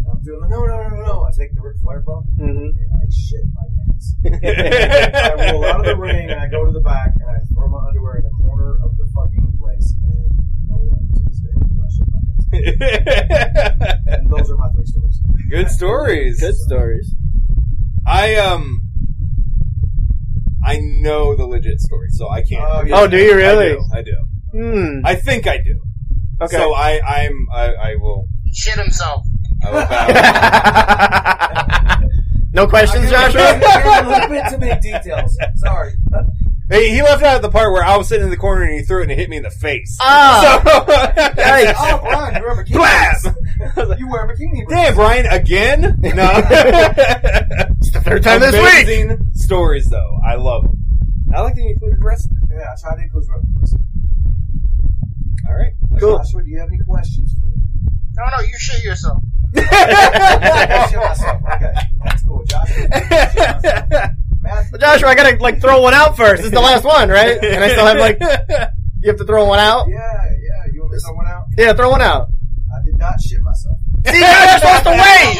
And 0.05 0.07
I'm 0.13 0.21
doing 0.23 0.41
the 0.45 0.49
no, 0.49 0.67
no, 0.69 0.77
no, 0.85 0.89
no, 0.89 1.01
no. 1.01 1.25
I 1.25 1.33
take 1.33 1.55
the 1.55 1.63
Ric 1.63 1.81
Flair 1.81 2.01
bump 2.05 2.27
hmm 2.37 2.77
and 2.77 2.91
I 2.93 3.09
shit 3.09 3.45
my 3.57 3.65
pants. 3.73 4.15
I 5.49 5.53
roll 5.53 5.65
out 5.65 5.81
of 5.81 5.87
the 5.87 5.97
ring 5.97 6.29
and 6.31 6.39
I 6.41 6.47
go 6.49 6.67
to 6.67 6.73
the 6.73 6.81
back 6.85 7.17
and 7.17 7.25
I 7.25 7.41
throw 7.55 7.69
my 7.69 7.89
underwear 7.89 8.17
in 8.21 8.25
the 8.25 8.37
corner 8.45 8.79
of 8.85 8.97
the 8.97 9.09
fucking 9.15 9.57
place. 9.59 9.93
And 10.05 10.29
no 10.69 10.77
one 10.77 11.09
to 11.17 11.21
this 11.25 11.41
day 11.41 11.57
knew 11.73 11.81
I 11.83 11.89
shit 11.89 12.07
my 12.13 12.21
pants. 12.21 12.47
And 14.07 14.31
those 14.31 14.51
are 14.51 14.57
my 14.57 14.69
three 14.71 14.87
stories. 14.87 15.21
Good 15.51 15.71
stories. 15.71 16.41
Good 16.41 16.57
stories. 16.57 17.15
I 18.07 18.37
um. 18.37 18.83
I 20.65 20.79
know 20.81 21.35
the 21.35 21.47
legit 21.47 21.81
story, 21.81 22.09
so 22.11 22.29
I 22.29 22.43
can't. 22.43 22.63
Oh, 22.63 22.83
yeah. 22.85 23.01
Oh, 23.01 23.07
do 23.07 23.17
you 23.17 23.35
really? 23.35 23.71
I 23.71 23.75
do. 23.75 23.85
I, 23.95 24.03
do. 24.03 24.17
Hmm. 24.53 25.01
I 25.07 25.15
think 25.15 25.47
I 25.47 25.59
do. 25.59 25.81
Okay. 26.43 26.57
So 26.57 26.75
I, 26.75 27.01
I'm, 27.01 27.47
I, 27.53 27.75
I 27.75 27.95
will. 27.97 28.29
He 28.45 28.53
shit 28.53 28.79
himself. 28.79 29.25
I 29.65 29.71
will 29.71 29.87
bow. 31.99 32.39
no 32.53 32.67
questions, 32.67 33.11
I 33.13 33.31
Joshua? 33.31 33.59
gave 33.59 34.07
a 34.07 34.11
little 34.11 34.29
bit 34.29 34.45
too 34.51 34.59
many 34.59 34.81
details. 34.81 35.39
Sorry. 35.57 35.95
Hey, 36.71 36.91
he 36.91 37.01
left 37.01 37.23
out 37.23 37.41
the 37.41 37.51
part 37.51 37.73
where 37.73 37.83
I 37.83 37.97
was 37.97 38.09
sitting 38.09 38.25
in 38.25 38.31
the 38.31 38.37
corner 38.37 38.63
and 38.63 38.75
he 38.75 38.83
threw 38.83 39.01
it 39.01 39.05
and 39.05 39.13
it 39.13 39.19
hit 39.19 39.31
me 39.31 39.39
in 39.39 39.43
the 39.43 39.51
face. 39.51 39.97
Ah. 40.03 40.61
So, 40.63 40.71
Yikes. 41.43 41.75
Oh, 41.79 41.99
Brian, 42.03 42.37
you 42.37 42.43
wear 42.43 42.61
a 42.61 42.65
bikini. 42.65 42.73
Blast! 42.75 43.99
You 43.99 44.09
wear 44.11 44.25
a 44.27 44.37
bikini. 44.37 44.69
Damn, 44.69 44.95
Brian, 44.95 45.27
again? 45.27 45.99
No. 46.03 46.29
It's 47.79 47.93
the 47.93 48.01
third 48.01 48.23
time 48.23 48.41
this 48.41 48.53
week. 48.53 48.85
Amazing 48.85 49.25
stories, 49.33 49.89
though. 49.89 50.19
I 50.23 50.35
love 50.35 50.65
them. 50.65 50.79
I 51.35 51.41
like 51.41 51.55
that 51.55 51.63
you 51.63 51.71
included 51.71 52.03
wrestling. 52.03 52.41
Yeah, 52.51 52.73
I 52.73 52.81
tried 52.81 52.97
to 52.97 53.03
include 53.03 53.25
wrestling. 53.61 53.87
All 55.49 55.55
right. 55.55 55.73
Cool. 55.99 56.19
Joshua, 56.19 56.43
do 56.43 56.51
you 56.51 56.59
have 56.59 56.69
any 56.69 56.79
questions 56.81 57.33
for 57.39 57.47
me? 57.47 57.55
No, 58.15 58.25
no, 58.37 58.43
you 58.43 58.53
shit 58.59 58.85
yourself. 58.85 59.23
I 59.57 60.87
shit 60.91 60.99
myself. 60.99 61.43
Okay, 61.55 61.73
that's 62.05 62.23
cool, 62.25 62.45
Josh. 62.45 64.13
Shit 64.41 64.43
myself. 64.43 64.63
Man, 64.63 64.69
But 64.73 64.81
Joshua, 64.81 65.09
I 65.09 65.15
gotta 65.15 65.37
like 65.43 65.61
throw 65.61 65.81
one 65.83 65.95
out 65.95 66.17
first. 66.17 66.39
This 66.39 66.47
is 66.47 66.53
the 66.53 66.61
last 66.61 66.85
one, 66.85 67.09
right? 67.09 67.43
And 67.43 67.65
I 67.65 67.69
still 67.69 67.87
have 67.87 67.99
like 67.99 68.19
you 69.03 69.09
have 69.11 69.17
to 69.19 69.25
throw 69.25 69.45
one 69.47 69.59
out. 69.59 69.89
yeah, 69.89 69.99
yeah. 69.99 70.73
You 70.73 70.83
want 70.83 70.93
to 70.95 71.01
throw 71.01 71.15
one 71.15 71.27
out? 71.27 71.45
Yeah, 71.57 71.73
throw 71.73 71.91
one 71.91 72.03
out. 72.03 72.29
I 72.75 72.85
did 72.85 72.99
not 72.99 73.21
shit 73.21 73.41
myself. 73.43 73.77
See, 74.07 74.19
you're 74.21 74.59
supposed 74.59 74.85
to 74.85 74.91
wait. 74.95 75.37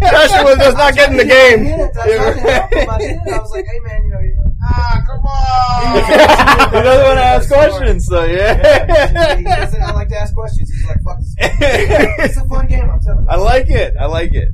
Joshua 0.10 0.56
does 0.56 0.74
not 0.74 0.94
get 0.94 1.10
in 1.10 1.16
the 1.18 1.24
game. 1.24 1.66
I 1.66 1.90
tried 1.92 2.34
to 2.34 2.40
help 2.40 2.72
him. 2.72 2.90
I. 2.90 3.38
Was 3.38 3.50
like, 3.50 3.66
hey 3.66 3.78
man, 3.80 4.02
you 4.04 4.10
know, 4.10 4.20
you 4.20 4.34
know. 4.34 4.52
Ah, 4.64 5.02
come 5.06 5.20
on. 5.20 5.94
he 6.72 6.82
doesn't 6.82 7.04
want 7.04 7.18
to 7.18 7.24
ask 7.24 7.48
questions, 7.48 8.06
so 8.06 8.24
Yeah, 8.24 8.56
yeah. 8.88 9.36
he 9.36 9.44
doesn't. 9.44 9.82
I 9.82 9.92
like 9.92 10.08
to 10.08 10.16
ask 10.18 10.34
questions. 10.34 10.70
He's 10.70 10.86
like, 10.86 11.02
fuck 11.02 11.18
this. 11.18 11.34
It's 11.38 12.36
a 12.38 12.44
fun 12.48 12.66
game. 12.66 12.88
I'm 12.90 13.00
telling 13.00 13.24
you. 13.24 13.30
I 13.30 13.36
like 13.36 13.68
it. 13.68 13.94
I 14.00 14.06
like 14.06 14.32
it. 14.34 14.48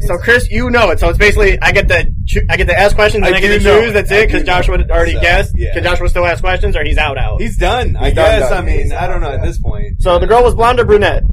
So 0.00 0.16
Chris, 0.16 0.48
you 0.50 0.70
know 0.70 0.90
it. 0.90 1.00
So 1.00 1.08
it's 1.08 1.18
basically 1.18 1.60
I 1.60 1.72
get 1.72 1.88
to 1.88 2.12
choo- 2.26 2.46
I 2.48 2.56
get 2.56 2.68
to 2.68 2.78
ask 2.78 2.94
questions 2.94 3.26
and 3.26 3.34
I 3.34 3.38
I, 3.38 3.40
get 3.40 3.48
do 3.48 3.58
to 3.58 3.64
choose. 3.64 3.90
it. 3.90 3.92
That's 3.94 4.12
I 4.12 4.16
it 4.18 4.26
because 4.26 4.44
Joshua 4.44 4.78
it. 4.78 4.90
already 4.90 5.14
So, 5.14 5.20
guessed. 5.20 5.54
yeah. 5.58 5.74
Can 5.74 5.82
Joshua 5.82 6.08
still 6.08 6.24
ask 6.24 6.40
questions 6.42 6.76
or 6.76 6.84
he's 6.84 6.98
out 6.98 7.18
out? 7.18 7.40
He's 7.40 7.56
done. 7.56 7.96
I 7.96 8.10
done, 8.10 8.14
guess. 8.14 8.48
done. 8.50 8.62
I 8.62 8.66
mean, 8.66 8.80
He's 8.82 8.92
I 8.92 9.06
don't 9.08 9.20
know 9.20 9.30
done, 9.30 9.40
at 9.40 9.44
this 9.46 9.58
point. 9.58 10.00
so 10.00 10.18
the 10.20 10.26
girl 10.28 10.42
was 10.44 10.54
blonde 10.54 10.78
or 10.78 10.84
brunette? 10.84 11.24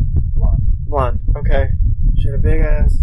Blonde. 0.88 1.20
Okay. 1.36 1.68
She 2.20 2.28
had 2.28 2.36
a 2.36 2.38
big 2.42 2.62
ass. 2.62 2.96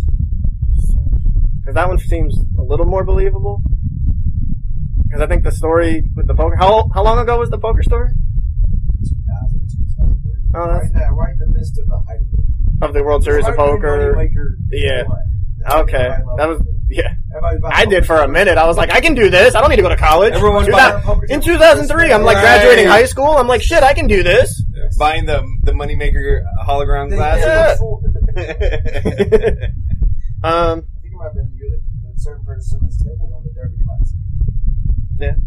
Because 1.60 1.74
that 1.74 1.86
one 1.88 1.98
seems 1.98 2.36
a 2.58 2.62
little 2.62 2.86
more 2.86 3.04
believable. 3.04 3.62
Because 5.04 5.20
I 5.20 5.26
think 5.26 5.44
the 5.44 5.52
story 5.52 6.02
with 6.16 6.26
the 6.26 6.34
poker. 6.34 6.56
How 6.56 6.88
how 6.92 7.04
long 7.04 7.18
ago 7.20 7.38
was 7.38 7.50
the 7.50 7.58
poker 7.58 7.82
story? 7.84 8.08
2000, 9.04 9.68
2003. 9.96 10.32
Oh, 10.54 10.58
right, 10.58 10.80
that's 10.82 10.92
now, 10.94 11.10
right 11.14 11.32
in 11.34 11.38
the 11.38 11.46
midst 11.54 11.78
of 11.78 11.86
the 11.86 11.98
height 12.06 12.18
of 12.82 12.94
the 12.94 13.02
World 13.04 13.22
Series 13.22 13.46
of 13.46 13.54
Poker. 13.54 14.14
Moneymaker 14.16 14.56
Yeah. 14.72 15.02
won. 15.06 15.18
That's 15.62 15.74
when 15.74 15.82
Okay, 15.84 16.08
that 16.36 16.48
was 16.48 16.62
yeah. 16.88 17.14
I 17.72 17.86
did 17.86 18.04
for 18.06 18.18
a 18.18 18.28
minute. 18.28 18.58
I 18.58 18.66
was 18.66 18.76
like, 18.76 18.90
I 18.92 19.00
can 19.00 19.14
do 19.14 19.30
this. 19.30 19.54
I 19.54 19.60
don't 19.60 19.70
need 19.70 19.76
to 19.76 19.82
go 19.82 19.88
to 19.88 19.96
college. 19.96 20.34
Everyone 20.34 20.66
Two 20.66 20.72
bought- 20.72 21.02
thou- 21.04 21.20
in 21.30 21.40
2003, 21.40 22.12
I'm 22.12 22.22
like 22.22 22.36
Right. 22.36 22.42
graduating 22.42 22.86
high 22.86 23.06
school. 23.06 23.30
I'm 23.30 23.46
like, 23.48 23.62
shit, 23.62 23.82
I 23.82 23.94
can 23.94 24.06
do 24.06 24.22
this. 24.22 24.62
Buying 24.98 25.24
the 25.26 25.42
the 25.62 25.72
moneymaker 25.72 26.42
hologram 26.66 27.08
They- 27.10 27.16
glasses. 27.16 27.80
Yeah. 28.36 29.66
Um, 30.44 30.82
I 30.98 31.00
think 31.00 31.14
it 31.14 31.16
might 31.16 31.24
have 31.26 31.34
been 31.34 31.50
the 31.52 31.56
year 31.56 31.70
that, 31.70 31.82
that 32.02 32.18
certain 32.20 32.44
person 32.44 32.80
at 32.82 32.88
this 32.88 32.98
table 32.98 33.30
won 33.30 33.44
the 33.46 33.52
Derby 33.54 33.76
Classic. 33.78 35.38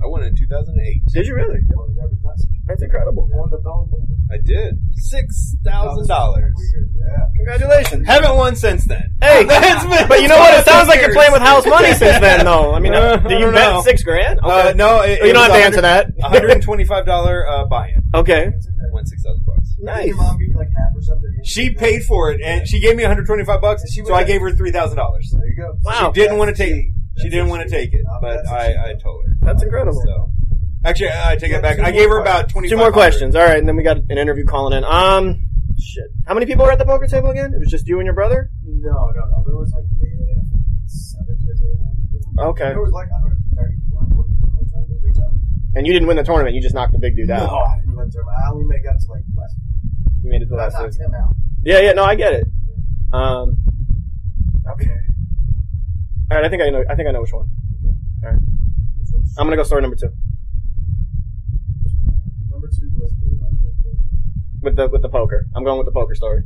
I 0.00 0.06
won 0.06 0.22
in 0.22 0.36
2008. 0.36 1.02
did 1.12 1.26
you 1.26 1.34
really? 1.34 1.58
They 1.66 1.74
won 1.74 1.88
the 1.92 2.00
Derby 2.00 2.14
Classic. 2.22 2.48
That's 2.66 2.82
incredible. 2.82 3.28
They 3.30 3.36
won 3.38 3.50
the 3.50 3.58
Bell 3.58 3.88
I 4.28 4.38
did 4.44 4.78
six 4.96 5.54
thousand 5.64 6.08
dollars. 6.08 6.52
Yeah. 6.98 7.26
Congratulations. 7.36 8.06
Haven't 8.08 8.36
won 8.36 8.56
since 8.56 8.84
then. 8.86 9.14
Hey, 9.20 9.44
That's 9.48 9.84
been 9.86 10.08
but 10.08 10.20
you 10.20 10.26
know 10.26 10.36
what? 10.36 10.58
It 10.58 10.64
sounds 10.64 10.88
like 10.88 11.00
you're 11.00 11.12
playing 11.12 11.30
with 11.30 11.42
house 11.42 11.64
money 11.64 11.92
since 11.94 12.18
then, 12.18 12.44
though. 12.44 12.74
I 12.74 12.80
mean, 12.80 12.92
Uh, 12.96 12.98
uh, 12.98 13.16
do 13.18 13.36
you 13.36 13.52
bet 13.52 13.72
know. 13.72 13.82
six 13.82 14.02
grand? 14.02 14.40
Uh, 14.42 14.72
no, 14.74 15.02
it, 15.02 15.20
Oh, 15.22 15.24
you 15.24 15.30
it 15.30 15.34
don't 15.34 15.44
have 15.44 15.52
to 15.52 15.64
answer 15.64 15.80
that. 15.82 16.10
One 16.16 16.30
hundred 16.32 16.50
and 16.50 16.62
twenty-five 16.62 17.06
dollar 17.06 17.46
uh, 17.48 17.66
buy-in. 17.66 18.02
okay. 18.14 18.50
That's 18.50 18.66
okay. 18.66 18.76
Won 18.90 19.06
six 19.06 19.22
thousand 19.22 19.44
bucks. 19.46 19.68
Nice. 19.78 20.06
Your 20.08 20.16
mom 20.16 20.38
give 20.38 20.48
you 20.48 20.54
like 20.56 20.68
half 20.76 20.96
or 20.96 21.02
something. 21.02 21.30
She 21.44 21.70
paid 21.70 22.02
for 22.02 22.32
it, 22.32 22.40
and 22.40 22.66
she 22.66 22.80
gave 22.80 22.96
me 22.96 23.04
one 23.04 23.10
hundred 23.12 23.26
twenty-five 23.26 23.60
bucks. 23.60 23.82
So 23.94 24.02
went- 24.02 24.14
I 24.16 24.24
gave 24.24 24.40
her 24.40 24.50
three 24.50 24.72
thousand 24.72 24.96
dollars. 24.96 25.32
There 25.38 25.46
you 25.46 25.54
go. 25.56 25.78
Wow. 25.84 26.10
She 26.12 26.20
didn't 26.20 26.38
want 26.38 26.48
to 26.50 26.56
take. 26.56 26.74
cheap. 26.74 26.92
She 27.18 27.30
didn't 27.30 27.48
want 27.48 27.62
to 27.62 27.68
take 27.68 27.94
it, 27.94 28.02
but 28.20 28.34
that's 28.36 28.50
a 28.50 28.52
I, 28.52 28.66
cheap. 28.68 28.76
I 28.98 29.02
told 29.02 29.24
her. 29.24 29.32
That's 29.40 29.62
incredible. 29.62 30.02
So, 30.04 30.30
actually, 30.88 31.10
I 31.10 31.36
take 31.36 31.50
Yeah, 31.50 31.58
it 31.58 31.62
back. 31.62 31.78
I 31.80 31.90
gave 31.92 32.08
her 32.08 32.18
about 32.20 32.48
twenty. 32.48 32.68
Two 32.68 32.76
more 32.76 32.92
questions. 32.92 33.34
All 33.36 33.42
right, 33.44 33.58
and 33.58 33.68
then 33.68 33.76
we 33.76 33.82
got 33.82 33.96
an 33.98 34.18
interview 34.18 34.44
calling 34.44 34.76
in. 34.76 34.84
Um, 34.84 35.42
shit. 35.78 36.04
How 36.26 36.34
many 36.34 36.46
people 36.46 36.64
were 36.64 36.72
at 36.72 36.78
the 36.78 36.84
poker 36.86 37.06
table 37.06 37.30
again? 37.30 37.52
It 37.54 37.58
was 37.58 37.68
just 37.70 37.86
you 37.86 37.98
and 37.98 38.06
your 38.06 38.14
brother. 38.14 38.50
No, 38.64 38.90
no, 38.90 39.12
no. 39.12 39.44
There 39.46 39.56
was 39.56 39.72
like 39.72 39.84
yeah, 40.00 40.40
seven 40.86 41.38
to 41.38 41.46
the 41.46 41.54
table. 41.58 41.74
when 41.84 41.96
we 41.96 42.18
were 42.18 42.22
doing 42.22 42.34
it. 42.38 42.40
Okay. 42.50 42.68
There 42.70 42.80
was 42.82 42.92
like 42.92 43.10
130 43.10 43.74
people. 43.76 43.98
140 43.98 44.32
people 44.32 44.48
the 44.48 44.56
whole 44.56 44.64
time. 44.66 44.82
It 44.84 44.88
was 44.88 44.98
a 44.98 45.06
big 45.06 45.14
tournament. 45.14 45.42
And 45.76 45.86
you 45.86 45.92
didn't 45.92 46.08
win 46.08 46.16
the 46.16 46.24
tournament. 46.24 46.54
You 46.54 46.62
just 46.62 46.74
knocked 46.74 46.92
the 46.92 46.98
big 46.98 47.16
dude 47.16 47.30
out. 47.30 47.46
No, 47.50 47.56
I 47.58 47.76
didn't 47.80 47.96
win 47.96 48.06
the 48.08 48.12
tournament. 48.12 48.36
I 48.40 48.50
only 48.50 48.64
made 48.64 48.86
up 48.86 48.96
to 48.98 49.06
like 49.10 49.22
the 49.28 49.40
last. 49.40 49.54
You 50.22 50.30
made 50.30 50.42
it 50.42 50.46
to 50.46 50.50
the 50.50 50.56
I 50.56 50.64
last 50.64 50.74
knocked 50.74 50.94
six. 50.94 51.04
him 51.04 51.14
out. 51.14 51.34
Yeah, 51.62 51.80
yeah. 51.80 51.92
No, 51.92 52.04
I 52.04 52.14
get 52.14 52.32
it. 52.32 52.46
Um. 53.12 53.56
Okay. 54.72 54.90
All 56.30 56.36
right. 56.36 56.44
I 56.44 56.48
think 56.48 56.62
I 56.62 56.70
know. 56.70 56.82
I 56.88 56.94
think 56.94 57.08
I 57.08 57.12
know 57.12 57.20
which 57.22 57.32
one. 57.32 57.46
Which 58.22 59.10
one's 59.12 59.34
I'm 59.38 59.46
gonna 59.46 59.56
go 59.56 59.62
story 59.62 59.82
number 59.82 59.94
two 59.96 60.10
number 62.50 62.68
two 62.68 62.90
was 62.98 63.12
the 63.20 63.26
one 63.38 63.56
with 63.62 63.76
the. 63.78 63.94
With 64.66 64.76
the 64.76 64.88
with 64.88 65.02
the 65.02 65.08
poker. 65.08 65.46
I'm 65.54 65.62
going 65.64 65.78
with 65.78 65.86
the 65.86 65.92
poker 65.92 66.14
story. 66.14 66.42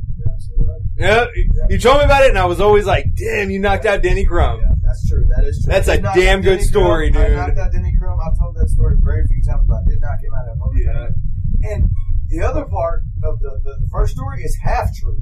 Right. 0.57 0.79
Yeah, 0.97 1.25
you 1.69 1.79
told 1.79 1.97
me 1.97 2.05
about 2.05 2.23
it, 2.23 2.29
and 2.29 2.37
I 2.37 2.45
was 2.45 2.61
always 2.61 2.85
like, 2.85 3.05
"Damn, 3.15 3.49
you 3.49 3.59
knocked 3.59 3.85
out 3.85 4.01
Denny 4.03 4.23
Crum." 4.25 4.61
Yeah, 4.61 4.67
that's 4.83 5.09
true. 5.09 5.25
That 5.35 5.43
is 5.45 5.63
true. 5.63 5.73
That's 5.73 5.87
a 5.87 5.97
damn 5.99 6.41
good 6.41 6.57
Denny 6.57 6.63
story, 6.63 7.11
Crum. 7.11 7.25
dude. 7.25 7.33
I 7.37 7.47
knocked 7.47 7.57
out 7.57 7.71
Denny 7.71 7.95
Crum. 7.97 8.19
I've 8.23 8.37
told 8.37 8.55
that 8.55 8.69
story 8.69 8.95
very 9.01 9.25
few 9.27 9.41
times, 9.43 9.65
but 9.67 9.81
I 9.81 9.89
did 9.89 9.99
knock 9.99 10.19
him 10.21 10.33
out 10.37 10.47
of 10.47 10.57
a 10.57 10.59
poker 10.61 10.79
Yeah. 10.79 11.69
And 11.73 11.87
the 12.29 12.41
other 12.41 12.65
part 12.65 13.01
of 13.23 13.39
the, 13.39 13.59
the, 13.63 13.75
first 13.91 14.13
story 14.13 14.41
is 14.43 14.55
half 14.63 14.87
true. 14.95 15.21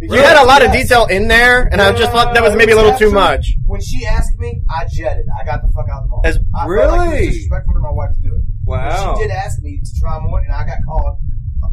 You 0.00 0.12
had 0.20 0.36
a 0.36 0.44
lot 0.44 0.62
of 0.64 0.70
detail 0.72 1.06
in 1.06 1.28
there, 1.28 1.62
and 1.72 1.80
I 1.80 1.92
just 1.92 2.12
thought 2.12 2.34
that 2.34 2.42
was 2.42 2.52
Uh, 2.52 2.56
maybe 2.56 2.72
a 2.72 2.76
little 2.76 2.92
too 2.92 3.08
true. 3.10 3.12
much. 3.12 3.54
When 3.64 3.80
she 3.80 4.04
asked 4.04 4.38
me, 4.38 4.60
I 4.68 4.84
jetted. 4.92 5.24
I 5.40 5.44
got 5.44 5.62
the 5.66 5.72
fuck 5.72 5.86
out 5.88 6.02
of 6.02 6.04
the 6.04 6.10
mall. 6.10 6.20
As- 6.24 6.38
I 6.54 6.66
felt 6.66 6.90
like 6.98 7.08
it 7.08 7.26
was 7.26 7.34
disrespectful 7.34 7.74
to 7.74 7.80
my 7.80 7.90
wife 7.90 8.10
to 8.16 8.20
do 8.22 8.34
it. 8.36 8.42
But 8.66 8.78
Wow. 8.80 9.14
She 9.16 9.22
did 9.22 9.30
ask 9.30 9.62
me 9.62 9.80
to 9.82 9.90
try 10.00 10.18
more, 10.20 10.40
and 10.40 10.52
I 10.52 10.66
got 10.66 10.78
called 10.84 11.16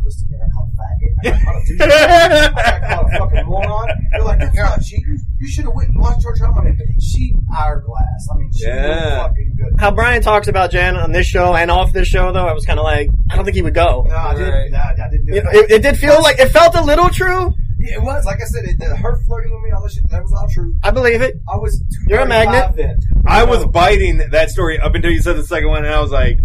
a 0.01 0.03
pussy. 0.03 0.25
I 0.33 0.37
got 0.39 0.51
called 0.53 0.71
faggot. 0.73 1.13
I 1.23 1.31
got 1.31 1.43
called 1.43 1.63
a 1.63 1.65
douche. 1.67 1.81
I 1.81 2.79
got 2.79 2.89
called 2.89 3.13
a 3.13 3.17
fucking 3.17 3.45
moron. 3.45 3.87
They're 4.11 4.23
like, 4.23 4.39
that's 4.39 4.55
not 4.55 4.81
cheating. 4.81 5.19
You 5.39 5.47
should 5.47 5.65
have 5.65 5.73
went 5.73 5.89
and 5.89 5.99
watched 5.99 6.23
her 6.23 6.35
try. 6.35 6.49
I 6.49 6.63
mean, 6.63 6.77
she 6.99 7.33
hourglass. 7.55 8.27
I 8.33 8.37
mean, 8.37 8.51
she 8.53 8.65
Yeah. 8.65 9.17
was 9.23 9.27
fucking 9.27 9.53
good. 9.57 9.79
How 9.79 9.91
Brian 9.91 10.21
talks 10.21 10.47
about 10.47 10.71
Jen 10.71 10.95
on 10.95 11.11
this 11.11 11.25
show 11.27 11.55
and 11.55 11.69
off 11.71 11.93
this 11.93 12.07
show, 12.07 12.31
though, 12.31 12.47
I 12.47 12.53
was 12.53 12.65
kind 12.65 12.79
of 12.79 12.83
like, 12.83 13.09
I 13.29 13.35
don't 13.35 13.45
think 13.45 13.55
he 13.55 13.61
would 13.61 13.73
go. 13.73 14.05
No, 14.07 14.15
I 14.15 14.35
didn't. 14.35 14.53
Right. 14.53 14.71
No, 14.71 14.77
I 14.79 15.09
didn't 15.09 15.25
do 15.27 15.35
You 15.35 15.41
that. 15.41 15.53
It, 15.55 15.71
it 15.71 15.81
did 15.81 15.97
feel 15.97 16.21
like 16.21 16.39
it 16.39 16.49
felt 16.49 16.75
a 16.75 16.81
little 16.83 17.09
true. 17.09 17.53
Yeah, 17.79 17.95
it 17.95 18.03
was. 18.03 18.25
Like 18.25 18.37
I 18.41 18.45
said, 18.45 18.65
it, 18.65 18.77
the, 18.77 18.95
her 18.95 19.19
flirting 19.25 19.51
with 19.51 19.63
me, 19.63 19.71
all 19.71 19.81
that 19.81 19.91
shit, 19.91 20.07
that 20.11 20.21
was 20.21 20.31
all 20.33 20.47
true. 20.53 20.75
I 20.83 20.91
believe 20.91 21.19
it. 21.23 21.41
I 21.51 21.55
was. 21.57 21.83
You're 22.07 22.19
a 22.19 22.27
magnet. 22.27 22.75
Then. 22.75 22.99
I 23.25 23.43
was 23.43 23.65
biting 23.65 24.19
that 24.29 24.51
story 24.51 24.77
up 24.77 24.93
until 24.93 25.09
you 25.09 25.19
said 25.19 25.35
the 25.35 25.43
second 25.43 25.69
one, 25.69 25.83
and 25.83 25.91
I 25.91 25.99
was 25.99 26.11
like, 26.11 26.37
"He 26.37 26.43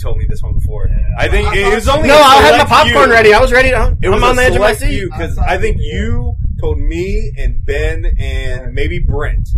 told 0.00 0.18
me 0.18 0.26
this 0.28 0.42
one 0.42 0.54
before." 0.54 0.88
I 1.18 1.28
think 1.28 1.48
I 1.48 1.56
it 1.70 1.74
was 1.74 1.88
only. 1.88 2.08
No, 2.08 2.16
a 2.18 2.22
I 2.22 2.36
had 2.42 2.58
my 2.58 2.64
popcorn 2.64 3.04
few. 3.06 3.12
ready. 3.12 3.32
I 3.34 3.40
was 3.40 3.52
ready 3.52 3.70
to. 3.70 3.96
It 4.02 4.08
was 4.08 4.22
I'm 4.22 4.24
on 4.30 4.36
the 4.36 4.42
edge 4.42 4.54
of 4.54 4.60
my 4.60 4.72
select 4.74 4.92
seat. 4.92 5.04
because 5.10 5.38
I 5.38 5.54
I 5.54 5.58
think 5.58 5.76
you 5.80 6.34
told 6.60 6.78
me 6.78 7.32
and 7.38 7.64
Ben 7.64 8.04
and 8.18 8.74
maybe 8.74 8.98
Brent, 8.98 9.48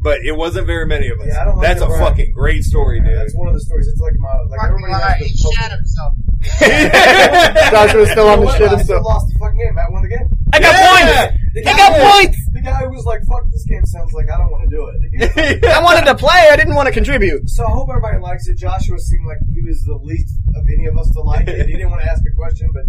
but 0.00 0.20
it 0.24 0.36
wasn't 0.36 0.66
very 0.66 0.86
many 0.86 1.08
of 1.08 1.18
us. 1.20 1.26
Yeah, 1.28 1.46
like 1.50 1.62
That's 1.62 1.80
a 1.82 1.86
Brent. 1.86 2.02
fucking 2.02 2.32
great 2.32 2.62
story, 2.64 2.98
Yeah, 2.98 3.04
dude. 3.10 3.18
that's 3.18 3.34
one 3.34 3.48
of 3.48 3.54
the 3.54 3.60
stories. 3.60 3.88
It's 3.88 4.00
like 4.00 4.14
my 4.18 4.30
like 4.48 4.60
Fucking 4.60 4.74
everybody 4.74 4.92
lie. 4.92 5.10
has 5.12 5.26
He 5.26 5.32
the 5.32 5.52
shat 5.54 5.72
himself. 5.72 6.14
Joshua's 7.70 8.10
still 8.10 8.28
on 8.28 8.40
the 8.40 8.46
You 8.46 8.46
know 8.46 8.46
what? 8.46 8.58
shit 8.58 8.68
I 8.68 8.76
himself. 8.76 9.04
lost 9.04 9.26
the 9.32 9.38
fucking 9.38 9.58
game. 9.58 9.74
Matt 9.74 9.90
won 9.92 10.02
the 10.02 10.08
game. 10.08 10.28
I 10.52 10.60
got 10.60 10.74
Yeah! 10.74 11.26
points. 11.26 11.54
The 11.54 11.68
I 11.68 11.76
got 11.76 12.12
points. 12.12 12.38
The 12.64 12.70
guy 12.70 12.86
was 12.86 13.04
like, 13.04 13.20
"Fuck, 13.28 13.44
this 13.50 13.64
game 13.64 13.84
sounds 13.84 14.12
like 14.12 14.30
I 14.30 14.38
don't 14.38 14.50
want 14.50 14.68
to 14.68 14.70
do 14.74 14.88
it." 14.88 14.96
Like- 15.36 15.64
I 15.76 15.82
wanted 15.82 16.06
to 16.06 16.14
play. 16.14 16.48
I 16.50 16.56
didn't 16.56 16.74
want 16.74 16.86
to 16.88 16.92
contribute. 16.92 17.48
so 17.50 17.66
I 17.66 17.70
hope 17.70 17.88
everybody 17.90 18.18
likes 18.18 18.48
it. 18.48 18.56
Joshua 18.56 18.98
seemed 18.98 19.26
like 19.26 19.38
he 19.52 19.60
was 19.62 19.84
the 19.84 19.96
least 20.02 20.38
of 20.56 20.64
any 20.72 20.86
of 20.86 20.96
us 20.98 21.10
to 21.10 21.20
like 21.20 21.46
it. 21.48 21.66
He 21.66 21.72
didn't 21.72 21.90
want 21.90 22.02
to 22.02 22.10
ask 22.10 22.22
a 22.26 22.34
question, 22.34 22.70
but 22.72 22.84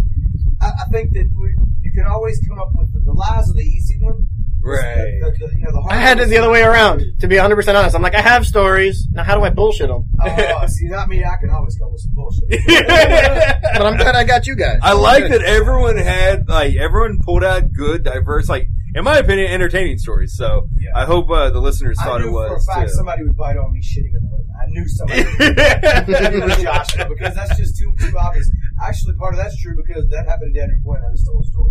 I, 0.60 0.72
I 0.80 0.84
think 0.90 1.12
that 1.12 1.28
we, 1.36 1.54
you 1.82 1.92
can 1.92 2.06
always 2.06 2.40
come 2.48 2.58
up 2.58 2.70
with 2.74 2.92
the, 2.92 3.00
the 3.00 3.12
lies 3.12 3.50
are 3.50 3.54
the 3.54 3.62
easy 3.64 3.98
one. 4.00 4.22
Right. 4.62 5.20
The, 5.20 5.30
the, 5.38 5.52
you 5.58 5.64
know, 5.64 5.70
the 5.72 5.80
hard 5.80 5.92
I 5.92 5.96
had 5.96 6.18
it 6.18 6.28
the 6.28 6.38
other 6.38 6.50
way 6.50 6.62
around. 6.62 7.04
To 7.20 7.28
be 7.28 7.36
100 7.36 7.54
percent 7.54 7.76
honest, 7.76 7.94
I'm 7.94 8.02
like, 8.02 8.16
I 8.16 8.20
have 8.20 8.44
stories. 8.46 9.06
Now, 9.12 9.22
how 9.22 9.36
do 9.36 9.42
I 9.44 9.50
bullshit 9.50 9.88
them? 9.88 10.08
Oh, 10.20 10.58
oh, 10.62 10.66
see, 10.66 10.88
not 10.88 11.08
me. 11.08 11.22
I 11.22 11.36
can 11.36 11.50
always 11.50 11.78
come 11.78 11.92
with 11.92 12.00
some 12.00 12.12
bullshit. 12.14 12.44
But 13.76 13.84
I'm 13.84 13.96
glad 13.98 14.16
I 14.16 14.24
got 14.24 14.46
you 14.46 14.56
guys. 14.56 14.78
I 14.82 14.94
like 14.94 15.28
that 15.28 15.42
everyone 15.42 15.98
had 15.98 16.48
like 16.48 16.74
everyone 16.76 17.20
pulled 17.22 17.44
out 17.44 17.72
good, 17.74 18.02
diverse, 18.04 18.48
like 18.48 18.70
in 18.96 19.04
my 19.04 19.18
opinion, 19.18 19.52
entertaining 19.52 19.98
stories. 19.98 20.34
So 20.36 20.68
Yeah. 20.80 20.90
I 20.94 21.04
hope 21.04 21.30
uh, 21.30 21.50
the 21.50 21.60
listeners 21.60 21.96
I 22.00 22.04
thought 22.04 22.20
it 22.22 22.24
for 22.24 22.46
a 22.46 22.54
was 22.54 22.66
fact 22.66 22.88
too. 22.88 22.94
somebody 22.94 23.22
would 23.24 23.36
bite 23.36 23.56
on 23.56 23.72
me 23.72 23.80
shitting 23.80 24.10
in 24.16 24.22
the 24.24 24.30
ring. 24.34 24.46
I 24.56 24.66
knew 24.68 24.88
somebody. 24.88 25.22
would. 25.22 26.34
it 26.34 26.44
was 26.44 26.62
Joshua 26.62 27.06
because 27.14 27.34
that's 27.34 27.56
just 27.58 27.76
too 27.78 27.92
too 28.00 28.16
obvious. 28.18 28.50
Actually, 28.82 29.14
part 29.16 29.34
of 29.34 29.38
that's 29.38 29.60
true 29.60 29.76
because 29.76 30.08
that 30.08 30.26
happened 30.26 30.54
to 30.54 30.60
Daniel 30.60 30.80
Quinn. 30.84 31.00
I 31.06 31.12
just 31.12 31.26
told 31.26 31.44
a 31.44 31.46
story. 31.46 31.70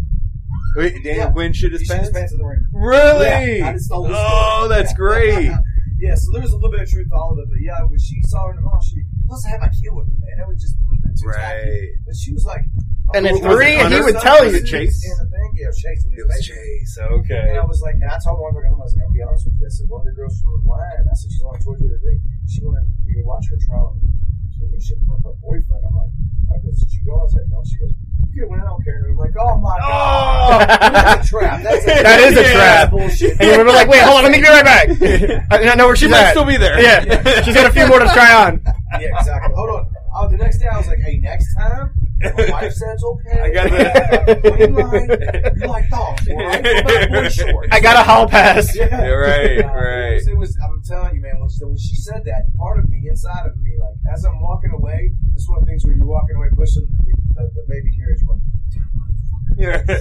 Wait, 0.78 1.04
Daniel 1.04 1.26
Yeah. 1.28 1.32
Quinn 1.32 1.54
shit 1.54 1.72
his 1.72 1.88
pants. 1.88 2.10
pants 2.12 2.32
in 2.32 2.38
the 2.38 2.46
ring. 2.46 2.60
Really? 2.74 3.58
Yeah, 3.60 3.70
I 3.70 3.74
just 3.74 3.86
story. 3.86 4.12
oh, 4.14 4.68
that's 4.70 4.92
Yeah. 4.92 4.98
great. 4.98 5.52
yeah, 6.00 6.16
so 6.16 6.32
there's 6.34 6.52
a 6.52 6.56
little 6.56 6.72
bit 6.72 6.82
of 6.82 6.90
truth 6.90 7.08
to 7.10 7.16
all 7.16 7.32
of 7.34 7.40
it, 7.40 7.48
but 7.50 7.60
yeah, 7.62 7.80
when 7.88 7.98
she 8.00 8.22
saw 8.28 8.46
her 8.46 8.50
in 8.52 8.58
the 8.58 8.62
mall, 8.62 8.80
she 8.82 9.02
plus 9.26 9.46
I 9.48 9.50
had 9.52 9.62
my 9.62 9.70
kid 9.70 9.92
with 9.92 10.08
me, 10.08 10.16
man. 10.20 10.36
That 10.38 10.48
was 10.48 10.62
just 10.62 10.76
bit 10.80 11.16
too 11.18 11.32
tacky. 11.32 11.70
Right. 11.70 11.90
But 12.06 12.16
she 12.16 12.34
was 12.34 12.46
like, 12.46 12.62
And 13.14 13.28
oh, 13.28 13.30
at 13.30 13.42
three, 13.54 13.78
Hunter? 13.78 13.96
he 13.96 14.02
would 14.02 14.18
tell 14.20 14.42
you. 14.44 14.60
Chase? 14.66 14.98
In 15.06 15.16
the 15.22 15.30
thing, 15.30 15.50
yeah, 15.56 15.70
Chase. 15.72 16.02
When 16.10 16.18
It 16.18 16.26
was 16.26 16.36
baby. 16.42 16.58
Chase. 16.58 16.98
And 16.98 17.10
Okay. 17.22 17.48
I 17.58 17.64
was 17.64 17.80
like, 17.86 17.96
and 18.02 18.10
I 18.10 18.18
told 18.24 18.42
my 18.42 18.50
wife, 18.58 18.66
I 18.66 18.76
was 18.76 18.96
like, 18.96 19.06
I'll 19.06 19.14
be 19.14 19.22
honest 19.22 19.46
with 19.46 19.56
you. 19.62 19.68
I 19.68 19.70
said, 19.70 19.86
one 19.88 20.02
of 20.02 20.08
the 20.10 20.16
girls 20.18 20.42
from 20.42 20.58
the 20.64 20.70
line, 20.70 21.06
I 21.06 21.14
said, 21.14 21.30
she's 21.32 21.44
only 21.46 21.60
told 21.62 21.80
you 21.80 21.88
the 21.88 21.96
other 21.96 22.04
day. 22.12 22.18
She 22.50 22.60
wanted 22.66 22.90
me 23.06 23.14
to 23.16 23.24
watch 23.24 23.46
her 23.54 23.58
try 23.62 23.78
on 23.78 24.00
bikini 24.58 24.82
shit 24.82 24.98
for 25.06 25.16
her 25.22 25.34
boyfriend. 25.40 25.86
I'm 25.86 25.96
like, 25.96 26.12
I 26.50 26.58
go, 26.60 26.70
did 26.74 26.92
you 26.92 27.02
go? 27.06 27.14
I 27.20 27.24
was 27.24 27.34
like, 27.38 27.48
no. 27.48 27.62
She 27.64 27.78
goes, 27.80 27.94
you 28.36 28.42
could 28.44 28.50
win. 28.52 28.60
I 28.60 28.66
don't 28.68 28.84
care. 28.84 29.06
I'm 29.08 29.16
like, 29.18 29.32
oh 29.40 29.56
my 29.62 29.78
Oh! 29.80 30.60
god, 30.60 30.68
that's 30.92 31.26
a 31.26 31.30
trap. 31.30 31.62
That's 31.64 31.84
a 31.86 31.88
That 32.04 32.20
is 32.20 32.36
a 32.38 32.42
Yeah. 32.42 32.54
trap. 32.54 32.92
bullshit. 32.92 33.32
And 33.40 33.46
you 33.54 33.58
were 33.64 33.70
like, 33.72 33.88
wait, 33.88 34.02
hold 34.04 34.18
on, 34.18 34.24
let 34.28 34.32
me 34.34 34.42
be 34.42 34.50
right 34.50 34.66
back. 34.66 34.90
I, 35.54 35.70
I 35.72 35.76
know 35.76 35.88
where 35.88 35.96
She 35.96 36.06
she's 36.06 36.12
might 36.12 36.30
at. 36.30 36.32
still 36.36 36.46
be 36.46 36.58
there. 36.58 36.76
Yeah, 36.82 37.42
she's 37.44 37.56
got 37.56 37.66
a 37.70 37.74
few 37.74 37.88
more 37.88 38.00
to 38.00 38.10
try 38.12 38.34
on. 38.34 38.62
Yeah, 39.00 39.16
exactly. 39.18 39.54
Hold 39.56 39.70
on. 39.70 39.95
Oh, 40.18 40.30
the 40.30 40.38
next 40.38 40.60
day 40.60 40.68
I 40.72 40.78
was 40.78 40.88
like, 40.88 41.00
hey, 41.00 41.18
next 41.18 41.54
time, 41.56 41.92
my 42.24 42.48
wife 42.50 42.72
says 42.74 43.04
okay. 43.04 43.40
I 43.42 43.50
got 43.52 43.70
the- 43.72 44.56
You 44.60 44.68
like, 44.72 45.56
you 45.60 45.68
like 45.68 45.90
dogs, 45.90 46.26
boy. 46.26 46.40
I 46.40 46.62
go 46.62 46.84
back 46.88 47.10
boy 47.12 47.28
shorts. 47.30 47.68
I 47.72 47.80
got 47.82 48.00
a 48.00 48.04
hall 48.04 48.28
pass. 48.28 48.74
Yeah, 48.76 48.88
Yeah, 48.90 49.08
right, 49.12 49.60
Uh, 49.66 49.68
right. 49.76 50.12
It 50.14 50.16
was, 50.16 50.28
it 50.28 50.38
was. 50.38 50.58
I'm 50.64 50.82
telling 50.88 51.16
you, 51.16 51.22
man. 51.22 51.40
When 51.40 51.50
she, 51.50 51.64
when 51.66 51.78
she 51.78 51.96
said 51.96 52.24
that, 52.26 52.48
part 52.56 52.80
of 52.80 52.88
me, 52.90 53.04
inside 53.10 53.46
of 53.46 53.58
me, 53.58 53.76
like 53.80 53.98
as 54.14 54.24
I'm 54.24 54.40
walking 54.40 54.72
away, 54.72 55.12
it's 55.36 55.48
one 55.50 55.60
of 55.60 55.66
the 55.66 55.70
things 55.70 55.84
where 55.86 55.96
you're 55.96 56.06
walking 56.08 56.38
away, 56.38 56.48
pushing 56.56 56.88
the, 56.88 56.96
the, 57.04 57.14
the, 57.36 57.44
the 57.60 57.64
baby 57.68 57.92
carriage, 57.98 58.22
going, 58.26 58.40
Yeah. 59.58 59.84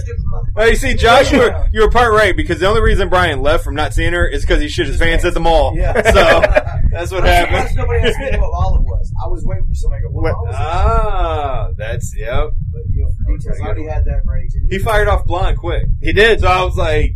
Well, 0.53 0.69
you 0.69 0.75
see, 0.75 0.93
Josh, 0.93 1.31
you 1.33 1.39
were, 1.39 1.69
you 1.73 1.81
were 1.81 1.89
part 1.89 2.13
right 2.13 2.35
because 2.35 2.59
the 2.59 2.67
only 2.67 2.81
reason 2.81 3.09
Brian 3.09 3.41
left 3.41 3.63
from 3.63 3.75
not 3.75 3.93
seeing 3.93 4.13
her 4.13 4.25
is 4.25 4.41
because 4.43 4.61
he 4.61 4.69
shit 4.69 4.87
his 4.87 4.97
pants 4.97 5.25
at 5.25 5.33
the 5.33 5.39
mall. 5.41 5.75
Yeah. 5.75 5.93
So 6.13 6.41
that's 6.91 7.11
what 7.11 7.25
happened. 7.25 7.75
Nobody 7.75 8.07
asked 8.07 8.19
me 8.19 8.37
what 8.37 8.51
Olive 8.53 8.83
was. 8.83 9.11
I 9.23 9.27
was 9.27 9.43
waiting 9.45 9.67
for 9.67 9.73
somebody 9.75 10.03
to 10.03 10.07
go. 10.09 10.13
What? 10.13 10.35
Ah, 10.53 11.69
that's 11.77 12.15
yep. 12.17 12.51
But 12.71 12.81
you 12.89 13.03
know, 13.03 13.11
for 13.25 13.37
details, 13.37 13.59
I 13.61 13.65
already 13.65 13.83
had 13.85 14.05
that 14.05 14.21
ready 14.25 14.47
too. 14.49 14.65
He 14.69 14.79
fired 14.79 15.07
off 15.09 15.25
blonde 15.25 15.57
quick, 15.57 15.87
He 16.01 16.13
did. 16.13 16.39
so 16.39 16.47
I 16.47 16.63
was 16.63 16.77
like, 16.77 17.15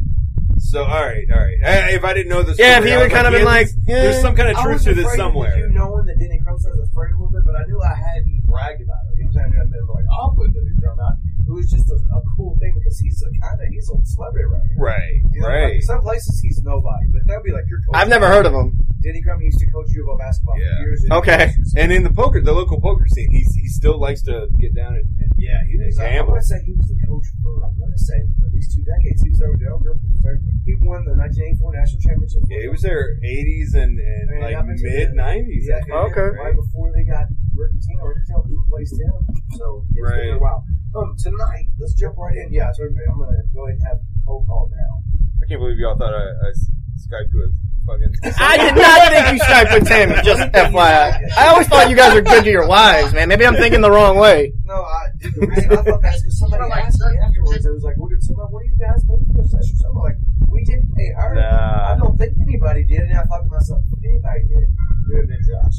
so 0.59 0.83
all 0.83 1.01
right, 1.03 1.25
all 1.31 1.39
right. 1.39 1.57
I, 1.63 1.91
if 1.97 2.03
I 2.03 2.13
didn't 2.13 2.29
know 2.29 2.43
this, 2.43 2.59
Yeah, 2.59 2.77
if 2.77 2.83
story, 2.83 2.89
he 2.89 2.93
I 2.93 2.97
would 2.99 3.03
was 3.11 3.13
kind 3.13 3.27
of 3.27 3.33
yeah, 3.33 3.39
been 3.39 3.45
like, 3.47 3.67
there's- 3.87 4.03
there's 4.03 4.15
eh. 4.17 4.21
some 4.21 4.35
kind 4.35 4.49
of 4.51 4.57
I 4.57 4.63
truth 4.63 4.73
was 4.75 4.83
to 4.85 4.93
this 4.93 5.05
afraid 5.05 5.17
somewhere. 5.17 5.49
With 5.55 5.65
you 5.65 5.69
knowing 5.73 6.05
that 6.05 6.19
Denny 6.19 6.39
Crum 6.43 6.59
I 6.59 6.69
was 6.69 6.79
afraid 6.91 7.11
a 7.11 7.17
little 7.17 7.31
bit, 7.31 7.43
but 7.45 7.55
I 7.55 7.63
knew 7.65 7.79
I 7.81 7.95
hadn't 7.95 8.45
bragged 8.45 8.81
about 8.83 9.01
it. 9.09 9.17
You 9.17 9.25
know 9.25 9.31
what 9.33 9.43
I'm 9.45 9.51
saying? 9.51 9.61
I 9.61 9.63
knew 9.63 9.63
I'd 9.63 9.71
been 9.71 9.87
like, 9.87 10.05
I'll 10.11 10.31
put 10.35 10.53
Denny 10.53 10.75
Crum 10.83 10.99
out. 10.99 11.15
It 11.47 11.51
was 11.51 11.71
just 11.71 11.89
a, 11.89 11.97
a 12.13 12.21
cool 12.37 12.55
thing 12.61 12.75
because 12.77 12.99
he's 12.99 13.23
a 13.25 13.29
kind 13.41 13.57
of 13.59 13.67
he's 13.73 13.89
a 13.89 13.97
celebrity 14.05 14.45
around 14.45 14.67
here. 14.69 14.77
Right, 14.77 15.17
You 15.33 15.41
know, 15.41 15.47
right. 15.49 15.73
like, 15.75 15.83
some 15.83 16.01
places 16.01 16.39
he's 16.41 16.61
nobody, 16.61 17.07
but 17.09 17.25
that'd 17.25 17.41
be 17.43 17.51
like 17.51 17.65
your 17.67 17.79
coach. 17.79 17.95
I've 17.97 18.09
never 18.09 18.27
heard 18.27 18.45
of 18.45 18.53
him. 18.53 18.77
Denny 19.01 19.21
Crum. 19.21 19.39
He 19.39 19.45
used 19.47 19.59
to 19.59 19.67
coach 19.71 19.87
U 19.91 20.03
of 20.03 20.09
L 20.09 20.17
basketball 20.17 20.59
Yeah. 20.59 20.75
for 20.75 20.81
years. 20.83 21.03
and 21.03 21.13
Okay. 21.13 21.53
years. 21.55 21.73
And 21.77 21.91
in 21.91 22.03
the 22.03 22.11
poker, 22.11 22.41
the 22.41 22.53
local 22.53 22.79
poker 22.81 23.07
scene, 23.07 23.31
he 23.31 23.39
he 23.39 23.67
still 23.67 23.97
likes 23.99 24.21
to 24.23 24.47
get 24.59 24.73
down 24.75 24.95
and, 24.95 25.07
and 25.19 25.31
yeah, 25.39 25.63
he 25.67 25.77
was. 25.77 25.97
I 25.99 26.11
gamble. 26.19 26.33
want 26.33 26.41
to 26.43 26.47
say 26.47 26.59
he 26.65 26.73
was 26.73 26.87
the 26.87 26.99
coach 27.07 27.25
for. 27.41 27.63
I 27.63 27.69
want 27.79 27.93
to 27.95 27.99
say 28.03 28.19
at 28.19 28.51
least 28.53 28.75
two 28.75 28.83
decades. 28.83 29.21
He 29.23 29.29
was 29.29 29.39
there 29.39 29.51
with 29.51 29.59
Dale 29.61 29.79
Griffith. 29.79 30.03
So 30.19 30.29
He 30.65 30.75
won 30.83 31.05
the 31.07 31.15
1984 31.15 31.73
national 31.73 32.01
championship. 32.03 32.43
Yeah, 32.51 32.61
he 32.61 32.69
was 32.69 32.81
there 32.83 33.15
80s 33.23 33.73
and, 33.73 33.97
and 33.99 34.29
And 34.29 34.41
like 34.43 34.59
mid 34.67 34.77
the- 35.11 35.15
90s. 35.15 35.63
Yeah, 35.65 35.79
I 35.79 35.81
think, 35.81 35.95
Okay. 36.11 36.29
Right 36.37 36.55
before 36.55 36.91
they 36.91 37.03
got 37.07 37.25
Rick 37.55 37.71
Pitino, 37.79 38.03
Rick 38.03 38.27
Pitino 38.27 38.43
replaced 38.45 38.99
him. 38.99 39.15
So 39.55 39.85
it's 39.95 40.03
Right. 40.03 40.29
been 40.29 40.37
a 40.37 40.43
while. 40.43 40.63
Um, 40.95 41.15
tonight, 41.17 41.69
let's 41.79 41.93
jump 41.93 42.17
right 42.17 42.35
in. 42.35 42.51
Yeah, 42.51 42.69
I 42.69 42.73
told 42.75 42.91
you, 42.91 43.01
I'm 43.09 43.17
gonna 43.17 43.37
go 43.53 43.65
ahead 43.65 43.77
and 43.79 43.85
have 43.87 43.99
Cole 44.25 44.43
call 44.45 44.69
now. 44.75 44.93
I 45.41 45.45
can't 45.47 45.59
believe 45.61 45.79
y'all 45.79 45.97
thought 45.97 46.13
I, 46.13 46.25
I 46.45 46.51
Skyped 47.09 47.33
with 47.33 47.57
fucking. 47.89 48.13
I 48.37 48.57
did 48.57 48.75
not 48.77 49.01
think 49.09 49.33
you 49.33 49.39
Skyped 49.41 49.73
with 49.73 49.87
Tim, 49.87 50.09
just 50.23 50.41
FYI. 50.53 51.31
I 51.37 51.47
always 51.47 51.67
thought 51.67 51.89
you 51.89 51.95
guys 51.95 52.13
were 52.13 52.21
good 52.21 52.43
to 52.43 52.51
your 52.51 52.67
wives, 52.67 53.13
man. 53.13 53.27
Maybe 53.29 53.45
I'm 53.45 53.55
thinking 53.55 53.81
the 53.81 53.89
wrong 53.89 54.17
way. 54.17 54.53
No, 54.65 54.75
I, 54.75 55.07
dude, 55.17 55.33
the 55.33 55.47
reason 55.47 55.71
I 55.71 55.75
thought 55.81 56.01
that's 56.03 56.21
because 56.21 56.37
somebody 56.37 56.71
asked 56.71 56.99
me 57.01 57.17
afterwards. 57.17 57.65
It 57.65 57.73
was 57.73 57.83
like, 57.83 57.97
"What 57.97 58.11
did 58.11 58.21
somebody? 58.21 58.53
What 58.53 58.61
do 58.61 58.69
you 58.69 58.77
guys 58.77 59.01
pay 59.09 59.17
for 59.33 59.41
a 59.41 59.47
session?" 59.47 59.75
Something 59.77 59.97
I'm 59.97 60.03
like, 60.05 60.17
"We 60.49 60.63
didn't 60.65 60.93
pay 60.93 61.09
her. 61.17 61.33
Nah. 61.33 61.93
I 61.93 61.97
don't 61.97 62.17
think 62.17 62.37
anybody 62.39 62.83
did." 62.83 63.09
And 63.09 63.17
I 63.17 63.23
thought 63.23 63.41
to 63.41 63.49
myself, 63.49 63.81
"If 63.89 64.05
anybody 64.05 64.43
did, 64.45 64.63
it 64.63 65.09
would 65.09 65.17
have 65.17 65.29
been 65.33 65.43
Josh." 65.49 65.75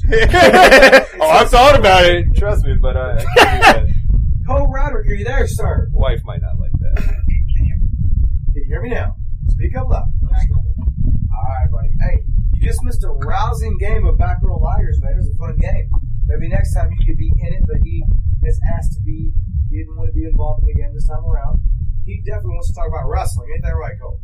oh, 1.22 1.30
I've 1.30 1.50
thought 1.50 1.78
about 1.78 2.04
it. 2.06 2.34
Trust 2.34 2.66
me, 2.66 2.74
but 2.74 2.96
I, 2.96 3.22
I 3.22 3.24
can't 3.38 3.86
do 3.86 3.86
that. 3.86 4.00
Cole 4.48 4.66
Radrick, 4.66 5.06
are 5.06 5.14
you 5.14 5.24
there, 5.24 5.46
sir? 5.46 5.88
Wife 5.92 6.22
might 6.24 6.42
not 6.42 6.58
like 6.58 6.72
that. 6.80 7.06
Can 7.06 8.54
you 8.54 8.64
hear 8.66 8.82
me 8.82 8.90
now? 8.90 9.14
Speak 9.60 9.76
up 9.76 9.92
loud. 9.92 10.08
All 10.08 11.44
right, 11.44 11.68
buddy. 11.68 11.92
Hey, 12.00 12.24
you 12.56 12.64
just 12.64 12.82
missed 12.82 13.04
a 13.04 13.12
rousing 13.12 13.76
game 13.76 14.06
of 14.06 14.16
back 14.16 14.40
row 14.40 14.56
liars, 14.56 14.96
man. 15.04 15.12
It 15.12 15.16
was 15.20 15.28
a 15.28 15.36
fun 15.36 15.60
game. 15.60 15.84
Maybe 16.24 16.48
next 16.48 16.72
time 16.72 16.88
you 16.88 16.96
could 17.04 17.20
be 17.20 17.28
in 17.28 17.52
it, 17.52 17.68
but 17.68 17.76
he 17.84 18.00
has 18.48 18.58
asked 18.72 18.96
to 18.96 19.02
be. 19.04 19.36
He 19.68 19.84
didn't 19.84 20.00
want 20.00 20.08
to 20.08 20.16
be 20.16 20.24
involved 20.24 20.64
in 20.64 20.72
the 20.72 20.80
game 20.80 20.96
this 20.96 21.04
time 21.04 21.28
around. 21.28 21.60
He 22.08 22.24
definitely 22.24 22.56
wants 22.56 22.72
to 22.72 22.74
talk 22.80 22.88
about 22.88 23.04
wrestling. 23.04 23.52
Ain't 23.52 23.60
that 23.68 23.76
right, 23.76 24.00
Cole? 24.00 24.16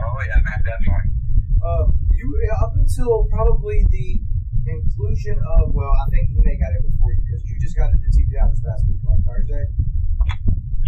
Oh 0.00 0.18
yeah, 0.24 0.40
man, 0.40 0.60
definitely. 0.64 1.12
Um, 1.60 1.92
you 2.16 2.24
up 2.64 2.72
until 2.80 3.28
probably 3.28 3.84
the 3.92 4.24
inclusion 4.72 5.36
of 5.36 5.68
well, 5.76 5.92
I 6.00 6.08
think 6.08 6.32
he 6.32 6.40
may 6.40 6.56
got 6.56 6.72
it 6.72 6.80
before 6.80 7.12
you 7.12 7.20
because 7.28 7.44
you 7.44 7.60
just 7.60 7.76
got 7.76 7.92
into 7.92 8.08
TPI 8.08 8.40
this 8.48 8.64
past 8.64 8.88
week, 8.88 9.04
right? 9.04 9.20
Thursday. 9.20 9.68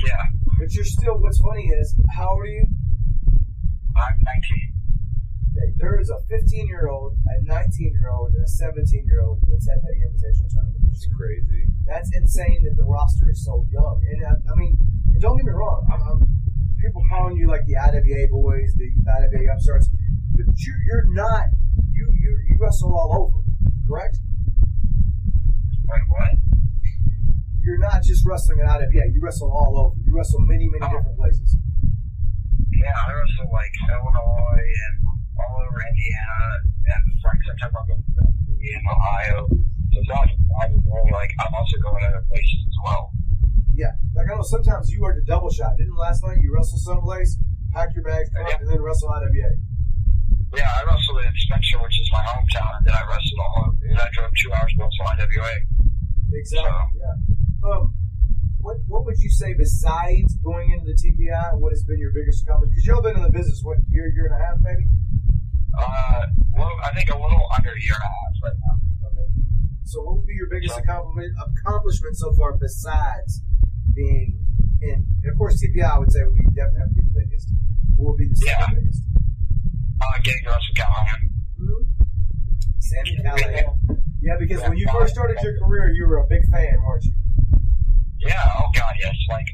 Yeah, 0.08 0.24
But 0.56 0.72
you're 0.72 0.88
still. 0.88 1.20
What's 1.20 1.36
funny 1.44 1.68
is, 1.68 2.00
how 2.16 2.32
old 2.32 2.40
are 2.40 2.46
you? 2.48 2.64
I'm 3.96 4.16
19. 4.20 4.76
Okay, 5.56 5.72
there 5.80 5.96
is 5.98 6.10
a 6.10 6.20
15 6.28 6.68
year 6.68 6.88
old, 6.88 7.16
a 7.32 7.42
19 7.42 7.96
year 7.96 8.10
old, 8.12 8.34
and 8.34 8.44
a 8.44 8.48
17 8.48 9.06
year 9.06 9.22
old 9.24 9.40
in 9.44 9.56
the 9.56 9.56
Ted 9.56 9.80
Petty 9.80 10.04
Invitational 10.04 10.52
Tournament. 10.52 10.84
this 10.88 11.08
It's 11.08 11.08
crazy. 11.16 11.64
That's 11.86 12.10
insane 12.14 12.60
that 12.64 12.76
the 12.76 12.84
roster 12.84 13.30
is 13.30 13.44
so 13.44 13.64
young. 13.72 14.04
And 14.04 14.26
I, 14.26 14.36
I 14.52 14.54
mean, 14.54 14.76
and 15.08 15.20
don't 15.20 15.36
get 15.38 15.46
me 15.46 15.52
wrong, 15.52 15.88
I'm, 15.88 16.02
I'm 16.02 16.28
people 16.76 17.02
calling 17.08 17.36
you 17.36 17.48
like 17.48 17.64
the 17.64 17.76
IWA 17.76 18.28
boys, 18.28 18.74
the 18.76 18.92
IWA 19.08 19.52
upstarts, 19.52 19.88
but 20.36 20.44
you're, 20.44 20.82
you're 20.84 21.08
not. 21.14 21.48
You 21.90 22.08
you 22.12 22.36
you 22.48 22.56
wrestle 22.60 22.92
all 22.92 23.10
over, 23.16 23.40
correct? 23.88 24.18
Wait, 25.88 26.02
what? 26.08 26.36
You're 27.62 27.78
not 27.78 28.02
just 28.02 28.26
wrestling 28.26 28.60
at 28.60 28.68
IWA. 28.68 29.08
You 29.12 29.20
wrestle 29.22 29.50
all 29.50 29.78
over. 29.78 29.94
You 30.04 30.14
wrestle 30.14 30.40
many 30.40 30.68
many 30.68 30.84
oh. 30.84 30.98
different 30.98 31.16
places. 31.16 31.56
Yeah, 32.76 32.92
I 32.92 33.12
wrestle 33.12 33.48
like 33.52 33.72
Illinois 33.88 34.68
and 34.68 34.94
all 35.36 35.60
over 35.64 35.80
Indiana 35.80 36.66
and 36.86 37.02
like 37.24 37.40
sometimes 37.46 37.74
I'm 37.76 37.88
in 37.90 38.82
Ohio. 38.86 39.46
So 39.92 39.96
it's 40.00 40.08
not 40.08 40.28
just 40.28 40.42
IWA, 40.60 41.12
like 41.12 41.32
I'm 41.40 41.54
also 41.54 41.76
going 41.82 42.02
to 42.02 42.08
other 42.08 42.24
places 42.28 42.60
as 42.66 42.76
well. 42.84 43.12
Yeah, 43.74 43.92
like 44.14 44.26
I 44.28 44.36
know 44.36 44.42
sometimes 44.42 44.90
you 44.90 45.00
worked 45.00 45.20
the 45.20 45.26
double 45.28 45.50
shot. 45.50 45.76
Didn't 45.76 45.96
last 45.96 46.24
night 46.24 46.38
you 46.40 46.52
wrestle 46.52 46.78
someplace, 46.78 47.36
pack 47.72 47.92
your 47.94 48.04
bags, 48.04 48.30
come 48.34 48.46
up, 48.46 48.60
and 48.60 48.68
then 48.68 48.80
wrestle 48.80 49.08
IWA. 49.08 49.52
Yeah, 50.54 50.70
I 50.70 50.84
wrestled 50.88 51.20
in 51.20 51.32
Spencer, 51.36 51.82
which 51.82 52.00
is 52.00 52.08
my 52.12 52.22
hometown, 52.24 52.78
and 52.78 52.86
then 52.86 52.94
I 52.94 53.02
wrestled 53.04 53.40
all. 53.40 53.68
Over. 53.68 53.76
And 53.84 53.98
I 53.98 54.08
drove 54.12 54.30
two 54.40 54.52
hours 54.52 54.72
to 54.72 54.84
wrestle 54.84 55.06
IWA. 55.12 55.54
Exactly. 56.32 57.00
Yeah. 57.00 57.68
Um, 57.68 57.94
what 58.66 58.82
what 58.90 59.06
would 59.06 59.14
you 59.22 59.30
say 59.30 59.54
besides 59.54 60.34
going 60.42 60.74
into 60.74 60.90
the 60.90 60.98
TPI? 60.98 61.54
What 61.62 61.70
has 61.70 61.86
been 61.86 62.02
your 62.02 62.10
biggest 62.10 62.42
accomplishment? 62.42 62.74
Because 62.74 62.86
you've 62.90 63.06
been 63.06 63.14
in 63.14 63.22
the 63.22 63.30
business 63.30 63.62
what 63.62 63.78
year, 63.86 64.10
year 64.10 64.26
and 64.26 64.34
a 64.34 64.42
half, 64.42 64.58
maybe. 64.58 64.90
Uh, 65.78 66.26
well, 66.50 66.74
I 66.82 66.90
think 66.90 67.06
a 67.10 67.14
little 67.14 67.46
under 67.54 67.70
a 67.70 67.78
year 67.78 67.94
and 67.94 68.02
a 68.02 68.10
half 68.10 68.34
right 68.42 68.58
now. 68.58 68.74
Okay. 69.06 69.28
So 69.86 70.02
what 70.02 70.18
would 70.18 70.26
be 70.26 70.34
your 70.34 70.50
biggest 70.50 70.74
accomplishment 70.74 71.30
accomplishment 71.38 72.18
so 72.18 72.34
far 72.34 72.58
besides 72.58 73.38
being 73.94 74.42
in? 74.82 75.06
Of 75.30 75.38
course, 75.38 75.62
TPI 75.62 75.86
I 75.86 75.98
would 76.02 76.10
say 76.10 76.26
would 76.26 76.34
be 76.34 76.42
definitely 76.50 76.82
have 76.82 76.90
to 76.90 76.94
be 76.98 77.06
the 77.06 77.14
biggest. 77.22 77.46
What 77.94 78.18
would 78.18 78.18
be 78.18 78.26
the 78.26 78.40
second 78.42 78.66
Yeah. 78.66 78.80
biggest? 78.82 79.02
Uh, 80.02 80.18
getting 80.26 80.42
to 80.42 80.50
wrestle 80.50 80.74
Callihan. 80.74 81.20
Hmm? 81.54 81.82
Sami 82.82 83.14
Callihan. 83.22 83.78
Yeah, 84.18 84.34
because 84.42 84.58
when 84.66 84.74
you 84.76 84.90
first 84.90 85.14
started 85.14 85.38
your 85.38 85.54
career, 85.62 85.94
you 85.94 86.02
were 86.10 86.18
a 86.18 86.26
big 86.26 86.42
fan, 86.50 86.82
weren't 86.82 87.04
you? 87.04 87.14
Yeah, 88.26 88.58
oh 88.58 88.68
god, 88.74 88.94
yes. 89.00 89.14
Like, 89.28 89.46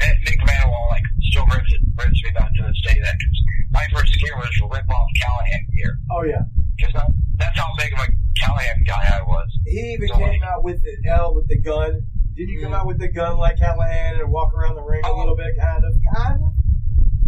Nick 0.00 0.18
Nick 0.24 0.40
Manuel, 0.46 0.86
like, 0.90 1.02
still 1.30 1.46
rips, 1.46 1.70
it, 1.72 1.80
rips 1.96 2.22
me 2.22 2.30
back 2.30 2.52
to 2.54 2.62
this 2.62 2.80
day 2.86 3.00
that 3.00 3.14
'cause 3.16 3.38
my 3.72 3.84
first 3.92 4.12
gear 4.20 4.36
was 4.36 4.52
rip 4.70 4.88
off 4.90 5.08
Callihan 5.20 5.64
gear. 5.72 5.98
Oh 6.10 6.22
yeah. 6.24 6.44
Because 6.76 6.92
that, 6.94 7.08
that's 7.38 7.58
how 7.58 7.68
big 7.78 7.92
of 7.94 8.00
a 8.00 8.08
Callihan 8.40 8.84
guy 8.86 9.04
I 9.18 9.22
was. 9.22 9.48
He 9.64 9.96
even 9.96 10.08
came 10.08 10.42
out 10.42 10.62
with 10.62 10.82
the 10.82 11.08
L 11.08 11.34
with 11.34 11.48
the 11.48 11.58
gun. 11.60 12.02
Didn't 12.36 12.48
you 12.48 12.62
come 12.62 12.72
mm. 12.72 12.80
out 12.80 12.86
with 12.86 12.98
the 12.98 13.08
gun 13.08 13.36
like 13.38 13.56
Callihan 13.56 14.20
and 14.20 14.30
walk 14.32 14.54
around 14.54 14.76
the 14.76 14.82
ring 14.82 15.02
a 15.04 15.08
oh. 15.08 15.18
little 15.18 15.36
bit, 15.36 15.52
kind 15.58 15.84
of, 15.84 15.92
kind 16.16 16.42
of? 16.42 16.52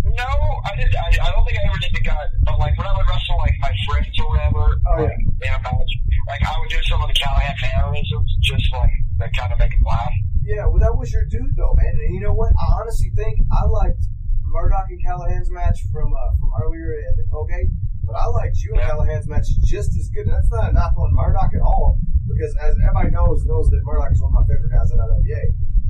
No, 0.04 0.30
I 0.68 0.76
did. 0.76 0.94
I, 0.94 1.08
I 1.26 1.30
don't 1.32 1.44
think 1.44 1.58
I 1.58 1.66
ever 1.66 1.78
did 1.80 1.92
the 1.94 2.04
gun, 2.04 2.26
but 2.44 2.58
like 2.58 2.76
when 2.76 2.86
I 2.86 2.92
would 2.96 3.08
wrestle 3.08 3.36
like 3.38 3.56
my 3.60 3.72
friends 3.88 4.12
or 4.20 4.28
whatever, 4.28 4.76
Oh, 4.86 4.96
yeah. 5.00 5.08
like 5.08 5.18
in 5.20 5.48
a 5.48 5.60
match, 5.64 5.92
like 6.28 6.42
I 6.44 6.52
would 6.60 6.68
do 6.68 6.80
some 6.84 7.00
of 7.00 7.08
the 7.08 7.14
Callihan 7.14 7.56
mannerisms 7.62 8.36
just 8.42 8.68
like 8.72 8.92
that 9.18 9.34
kind 9.36 9.52
of 9.52 9.58
make 9.58 9.72
them 9.72 9.80
laugh. 9.86 10.12
Yeah, 10.44 10.68
well, 10.68 10.78
that 10.84 10.92
was 10.92 11.08
your 11.10 11.24
dude, 11.24 11.56
though, 11.56 11.72
man. 11.74 11.94
And 12.04 12.14
you 12.14 12.20
know 12.20 12.36
what? 12.36 12.52
I 12.52 12.66
honestly 12.80 13.10
think 13.16 13.40
I 13.50 13.64
liked 13.64 14.04
Murdoch 14.44 14.86
and 14.92 15.00
Callihan's 15.00 15.50
match 15.50 15.80
from 15.90 16.12
uh, 16.12 16.30
from 16.38 16.50
earlier 16.62 16.92
at 17.00 17.16
the 17.16 17.24
Colgate, 17.32 17.72
but 18.04 18.12
I 18.14 18.26
liked 18.28 18.60
you 18.60 18.76
and 18.76 18.80
Yeah. 18.84 18.90
Callihan's 18.92 19.26
match 19.26 19.48
just 19.64 19.96
as 19.96 20.10
good. 20.12 20.28
And 20.28 20.36
that's 20.36 20.50
not 20.52 20.70
a 20.70 20.72
knock 20.72 20.92
on 21.00 21.16
Murdoch 21.16 21.48
at 21.56 21.64
all, 21.64 21.96
because 22.28 22.52
as 22.60 22.76
everybody 22.84 23.10
knows, 23.10 23.42
knows 23.48 23.66
that 23.72 23.80
Murdoch 23.88 24.12
is 24.12 24.20
one 24.20 24.36
of 24.36 24.44
my 24.44 24.46
favorite 24.46 24.68
guys 24.70 24.92
at 24.92 25.00
IWA. 25.00 25.42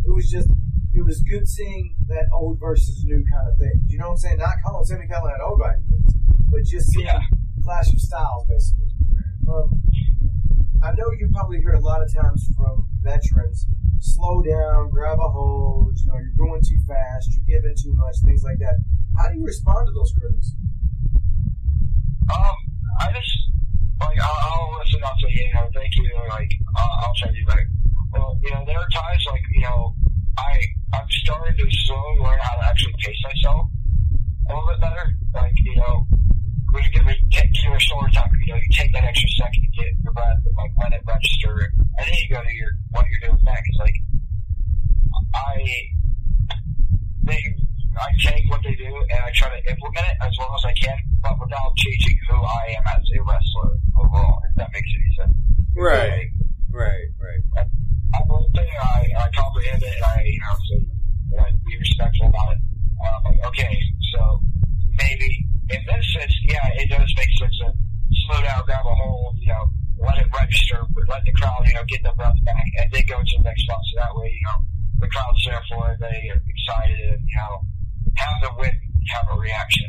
It 0.07 0.13
was 0.15 0.31
just, 0.31 0.49
it 0.95 1.03
was 1.05 1.19
good 1.27 1.49
seeing 1.49 1.97
that 2.07 2.31
old 2.33 2.61
versus 2.61 3.03
new 3.05 3.25
kind 3.27 3.49
of 3.51 3.59
thing. 3.59 3.83
Do 3.87 3.91
you 3.91 3.99
know 3.99 4.15
what 4.15 4.23
I'm 4.23 4.39
saying? 4.39 4.39
Not 4.39 4.55
calling 4.63 4.85
Sami 4.87 5.11
Callihan 5.11 5.41
old 5.43 5.59
by 5.59 5.75
any 5.75 5.83
means, 5.91 6.15
but 6.47 6.63
just 6.63 6.87
seeing 6.95 7.11
Yeah. 7.11 7.27
clash 7.65 7.91
of 7.91 7.99
styles, 7.99 8.47
basically. 8.47 8.95
Um, 9.51 9.83
I 10.85 10.93
know 10.93 11.09
you 11.17 11.31
probably 11.33 11.61
hear 11.61 11.73
a 11.73 11.81
lot 11.81 12.03
of 12.03 12.13
times 12.13 12.45
from 12.55 12.87
veterans 13.01 13.67
slow 14.01 14.43
down, 14.43 14.91
grab 14.91 15.17
a 15.19 15.29
hold. 15.33 15.97
You 15.99 16.07
know, 16.13 16.19
you're 16.21 16.37
going 16.37 16.61
too 16.61 16.77
fast, 16.87 17.33
you're 17.33 17.49
giving 17.49 17.75
too 17.75 17.95
much, 17.97 18.17
things 18.23 18.45
like 18.45 18.59
that. 18.59 18.77
How 19.17 19.31
do 19.33 19.39
you 19.39 19.45
respond 19.47 19.89
to 19.89 19.93
those 19.95 20.13
critics? 20.13 20.53
Um, 22.29 22.57
I 23.01 23.13
just 23.17 23.33
like 23.99 24.21
I'll, 24.21 24.39
I'll 24.45 24.79
listen. 24.79 25.01
I'll 25.05 25.17
say, 25.25 25.33
you 25.33 25.55
know, 25.55 25.65
thank 25.73 25.97
you. 25.97 26.05
Like 26.29 26.53
I'll, 26.77 27.09
I'll 27.09 27.15
to 27.15 27.33
do 27.33 27.47
better. 27.47 27.69
Well, 28.13 28.39
you 28.45 28.51
know, 28.51 28.65
there 28.67 28.77
are 28.77 28.89
times 28.93 29.25
like 29.33 29.43
you 29.53 29.63
know, 29.63 29.97
I 30.37 30.61
I'm 30.93 31.09
starting 31.25 31.57
to 31.57 31.77
slowly 31.89 32.19
learn 32.21 32.39
how 32.43 32.61
to 32.61 32.67
actually 32.69 32.93
pace 33.01 33.17
myself 33.25 33.69
a 34.51 34.53
little 34.53 34.69
bit 34.69 34.81
better. 34.81 35.17
Like 35.33 35.55
you 35.65 35.77
know, 35.77 36.07
when 36.75 36.83
you 36.83 36.91
get 36.91 37.05
when 37.07 37.15
you 37.15 37.29
take 37.31 37.55
your 37.63 37.79
story 37.79 38.11
time, 38.11 38.27
you 38.45 38.53
know, 38.53 38.59
you 38.59 38.71
take 38.75 38.93
that 38.93 39.05
extra 39.07 39.31
second 39.39 39.63
to 39.63 39.71
get 39.79 39.95
your 40.03 40.13
breath 40.13 40.43
and 40.43 40.55
like 40.59 40.75
let 40.83 40.93
it 40.93 41.07
register, 41.07 41.71
and 41.79 42.03
then 42.03 42.15
you 42.19 42.29
go 42.35 42.43
to 42.43 42.53
your 42.53 42.71
what 42.91 43.07
you're 43.07 43.31
doing 43.31 43.39
next. 43.47 43.71
Like 43.79 43.95
I 45.39 45.63
they 47.23 47.39
I 47.95 48.11
take 48.27 48.43
what 48.51 48.61
they 48.67 48.75
do 48.75 48.91
and 48.91 49.21
I 49.23 49.31
try 49.39 49.55
to 49.55 49.63
implement 49.71 50.03
it 50.03 50.19
as 50.19 50.35
well 50.35 50.51
as 50.59 50.67
I 50.67 50.75
can, 50.75 50.99
but 51.23 51.39
without 51.39 51.71
changing 51.79 52.19
who 52.29 52.43
I 52.43 52.75
am 52.75 52.83
as 52.91 53.07
a 53.07 53.23
wrestler 53.23 53.71
overall. 53.95 54.43
If 54.51 54.55
that 54.59 54.71
makes 54.75 54.91
any 54.99 55.11
sense. 55.15 55.39
Right. 55.79 56.27
Right. 56.75 57.07
Right. 57.23 57.43
I 57.55 58.19
one 58.27 58.51
thing 58.51 58.67
I, 58.83 59.07
I 59.15 59.31
comprehend 59.31 59.83
it 59.83 59.95
and 59.95 60.05
I 60.05 60.27
you 60.27 60.41
know 60.43 60.59
so 60.67 61.39
I 61.39 61.51
be 61.65 61.79
respectful 61.79 62.27
about 62.27 62.59
it. 62.59 62.59
Um, 62.99 63.23
like, 63.25 63.47
okay, 63.47 63.79
so 64.15 64.41
maybe 64.97 65.47
in 65.71 65.81
this 65.87 66.05
sense, 66.13 66.35
yeah, 66.45 66.69
it 66.77 66.89
does 66.91 67.13
make 67.17 67.33
sense 67.41 67.57
to 67.65 67.73
slow 68.27 68.41
down, 68.43 68.65
grab 68.67 68.85
a 68.85 68.95
hold, 68.95 69.37
you 69.41 69.49
know, 69.49 69.71
let 69.99 70.19
it 70.19 70.29
register, 70.33 70.85
let 71.09 71.25
the 71.25 71.33
crowd, 71.33 71.65
you 71.67 71.75
know, 71.75 71.85
get 71.89 72.03
their 72.03 72.15
breath 72.15 72.37
back, 72.45 72.65
and 72.81 72.91
then 72.93 73.03
go 73.09 73.17
to 73.17 73.35
the 73.39 73.45
next 73.45 73.63
spot. 73.65 73.81
So 73.93 74.01
that 74.01 74.13
way, 74.15 74.29
you 74.29 74.45
know, 74.45 74.67
the 75.01 75.09
crowd's 75.09 75.45
there 75.45 75.63
for 75.69 75.91
it, 75.93 75.99
they 76.01 76.29
are 76.31 76.43
excited, 76.45 77.01
and 77.01 77.23
you 77.25 77.37
know, 77.37 77.65
have 78.17 78.37
the 78.43 78.51
win, 78.59 78.73
have 79.15 79.27
a 79.33 79.39
reaction. 79.39 79.89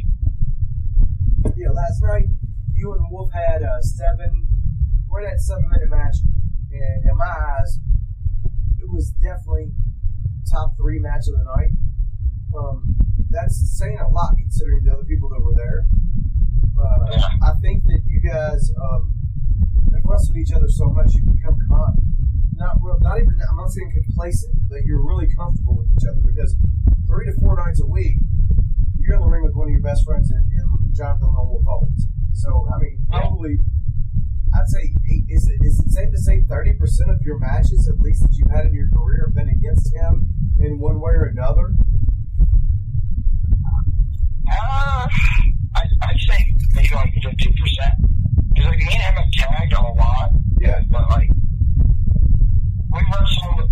Yeah, 1.57 1.69
last 1.71 2.01
night 2.01 2.27
you 2.73 2.93
and 2.93 3.05
Wolf 3.09 3.31
had 3.33 3.61
a 3.61 3.81
seven, 3.81 4.47
right 5.09 5.25
at 5.25 5.39
seven 5.39 5.67
minute 5.69 5.89
match, 5.89 6.15
and 6.71 7.09
in 7.09 7.17
my 7.17 7.25
eyes, 7.25 7.79
it 8.79 8.89
was 8.89 9.11
definitely 9.21 9.71
top 10.51 10.75
three 10.77 10.99
match 10.99 11.27
of 11.27 11.39
the 11.39 11.45
night. 11.57 11.71
Um, 12.57 12.95
that's 13.29 13.77
saying 13.77 13.99
a 13.99 14.07
lot 14.09 14.35
considering 14.37 14.83
the 14.83 14.91
other 14.93 15.03
people 15.03 15.29
that 15.29 15.41
were 15.41 15.53
there. 15.55 15.85
Uh, 16.79 17.11
Yeah. 17.11 17.27
I 17.43 17.51
think 17.61 17.83
that 17.85 18.01
you 18.07 18.19
guys 18.21 18.71
um, 18.81 19.11
have 19.93 20.03
wrestled 20.03 20.37
each 20.37 20.51
other 20.53 20.67
so 20.67 20.89
much 20.89 21.13
you 21.15 21.21
become 21.31 21.57
con- 21.69 21.95
not 22.55 22.77
real, 22.81 22.97
not 23.01 23.19
even. 23.19 23.35
I'm 23.49 23.57
not 23.57 23.71
saying 23.71 23.91
complacent, 23.91 24.55
but 24.69 24.83
you're 24.85 25.03
really 25.05 25.27
comfortable 25.27 25.75
with 25.77 25.91
each 25.91 26.07
other 26.07 26.21
because 26.23 26.55
three 27.07 27.25
to 27.25 27.33
four 27.39 27.55
nights 27.57 27.81
a 27.81 27.87
week, 27.87 28.15
you're 28.99 29.15
in 29.15 29.21
the 29.21 29.27
ring 29.27 29.43
with 29.43 29.55
one 29.55 29.67
of 29.67 29.71
your 29.71 29.81
best 29.81 30.05
friends 30.05 30.31
in, 30.31 30.37
in 30.37 30.93
Jonathan 30.93 31.27
Lone 31.35 31.49
Wolf 31.49 31.65
Owens. 31.67 32.07
So 32.33 32.67
I 32.73 32.79
mean, 32.79 33.05
probably. 33.09 33.59
I'd 34.55 34.69
say, 34.69 34.93
is 35.27 35.49
it, 35.49 35.59
is 35.67 35.79
it 35.79 35.91
safe 35.91 36.11
to 36.11 36.17
say 36.17 36.39
30% 36.39 36.79
of 37.13 37.21
your 37.23 37.37
matches, 37.37 37.91
at 37.91 37.99
least 37.99 38.21
that 38.21 38.31
you've 38.35 38.49
had 38.49 38.65
in 38.65 38.73
your 38.73 38.87
career, 38.87 39.25
have 39.27 39.35
been 39.35 39.49
against 39.49 39.93
him 39.93 40.29
in 40.61 40.79
one 40.79 41.01
way 41.01 41.11
or 41.11 41.25
another? 41.25 41.75
Uh, 44.47 45.07
I, 45.75 45.81
I'd 46.01 46.19
say 46.27 46.45
maybe 46.73 46.93
like 46.95 47.13
15%. 47.13 47.35
Because 48.53 48.65
like 48.69 48.77
me 48.79 48.85
and 48.93 49.01
him 49.01 49.13
have 49.15 49.31
tagged 49.33 49.73
a 49.73 49.81
lot, 49.81 50.29
Yeah. 50.61 50.79
but 50.89 51.09
like, 51.09 51.29
we 52.93 52.99
wrestled, 53.11 53.69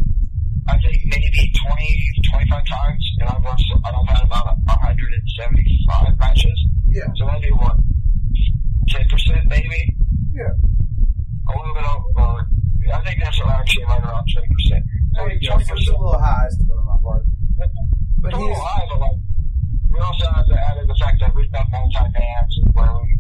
I 0.68 0.78
think 0.80 1.04
maybe 1.06 1.52
20, 1.68 2.12
25 2.32 2.66
times, 2.68 3.12
and 3.22 3.30
I've 3.30 3.44
wrestled, 3.44 3.82
and 3.86 3.96
I've 3.96 4.08
had 4.18 4.24
about 4.26 4.46
175 4.68 6.18
matches. 6.20 6.66
Yeah. 6.92 7.04
So 7.16 7.26
that'd 7.26 7.42
be 7.42 7.50
what, 7.52 7.78
10% 8.90 9.48
maybe? 9.48 9.96
Yeah. 10.34 10.52
A 10.52 11.52
little 11.56 11.74
bit 11.76 11.86
over, 11.88 12.48
I 12.94 13.00
think 13.06 13.20
that's 13.24 13.40
actually 13.48 13.86
right 13.86 14.04
around 14.04 14.26
20%. 14.28 14.84
There 15.14 15.32
you 15.32 15.50
go. 15.50 15.58
So 15.60 15.74
it's 15.76 15.88
a 15.88 15.92
little 15.92 16.20
high 16.20 16.46
estimate 16.48 16.78
on 16.78 16.86
my 16.88 16.98
part. 17.02 17.24
But 17.58 17.70
It's 17.70 18.36
a 18.36 18.38
he's, 18.38 18.48
little 18.50 18.64
high, 18.64 18.86
but 18.90 19.00
like, 19.00 19.18
we 19.90 20.00
also 20.00 20.26
have 20.32 20.46
to 20.48 20.54
add 20.56 20.78
in 20.78 20.88
the 20.88 20.96
fact 21.00 21.20
that 21.22 21.34
we've 21.36 21.52
done 21.52 21.66
multi-bands 21.72 22.60
where 22.74 22.92
we 23.04 23.16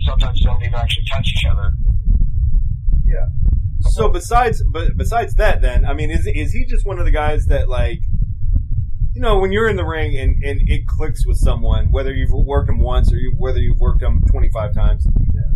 sometimes 0.00 0.40
don't 0.40 0.62
even 0.62 0.74
actually 0.74 1.04
touch 1.12 1.28
each 1.36 1.44
other. 1.44 1.72
yeah. 3.04 3.26
So 3.80 4.08
besides, 4.28 4.62
but 4.70 4.96
besides 4.96 5.34
that, 5.36 5.60
then 5.62 5.84
I 5.86 5.94
mean, 5.94 6.10
is 6.10 6.26
is 6.26 6.52
he 6.52 6.64
just 6.66 6.86
one 6.86 6.98
of 6.98 7.04
the 7.06 7.10
guys 7.10 7.46
that 7.46 7.68
like, 7.68 8.00
you 9.14 9.20
know, 9.22 9.38
when 9.38 9.52
you're 9.52 9.68
in 9.68 9.76
the 9.76 9.84
ring 9.86 10.16
and, 10.16 10.42
and 10.44 10.68
it 10.68 10.86
clicks 10.86 11.26
with 11.26 11.38
someone, 11.38 11.90
whether 11.90 12.12
you've 12.12 12.30
worked 12.32 12.66
them 12.68 12.80
once 12.80 13.12
or 13.12 13.16
you, 13.16 13.32
whether 13.38 13.58
you've 13.58 13.78
worked 13.80 14.00
them 14.00 14.20
25 14.30 14.74
times, 14.74 15.06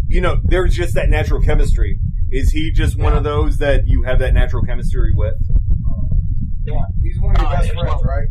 you 0.09 0.21
know, 0.21 0.41
there's 0.45 0.75
just 0.75 0.95
that 0.95 1.09
natural 1.11 1.41
chemistry. 1.43 1.99
Is 2.31 2.51
he 2.51 2.71
just 2.73 2.99
one 2.99 3.13
of 3.15 3.25
those 3.25 3.59
that 3.59 3.87
you 3.87 4.05
have 4.05 4.19
that 4.21 4.33
natural 4.33 4.63
chemistry 4.65 5.13
with? 5.15 5.35
Yeah. 6.65 6.81
He's 7.03 7.21
one 7.21 7.37
of 7.37 7.43
your 7.43 7.51
Uh, 7.51 7.57
best 7.61 7.73
friends, 7.73 7.95
one- 7.97 8.05
right? 8.07 8.29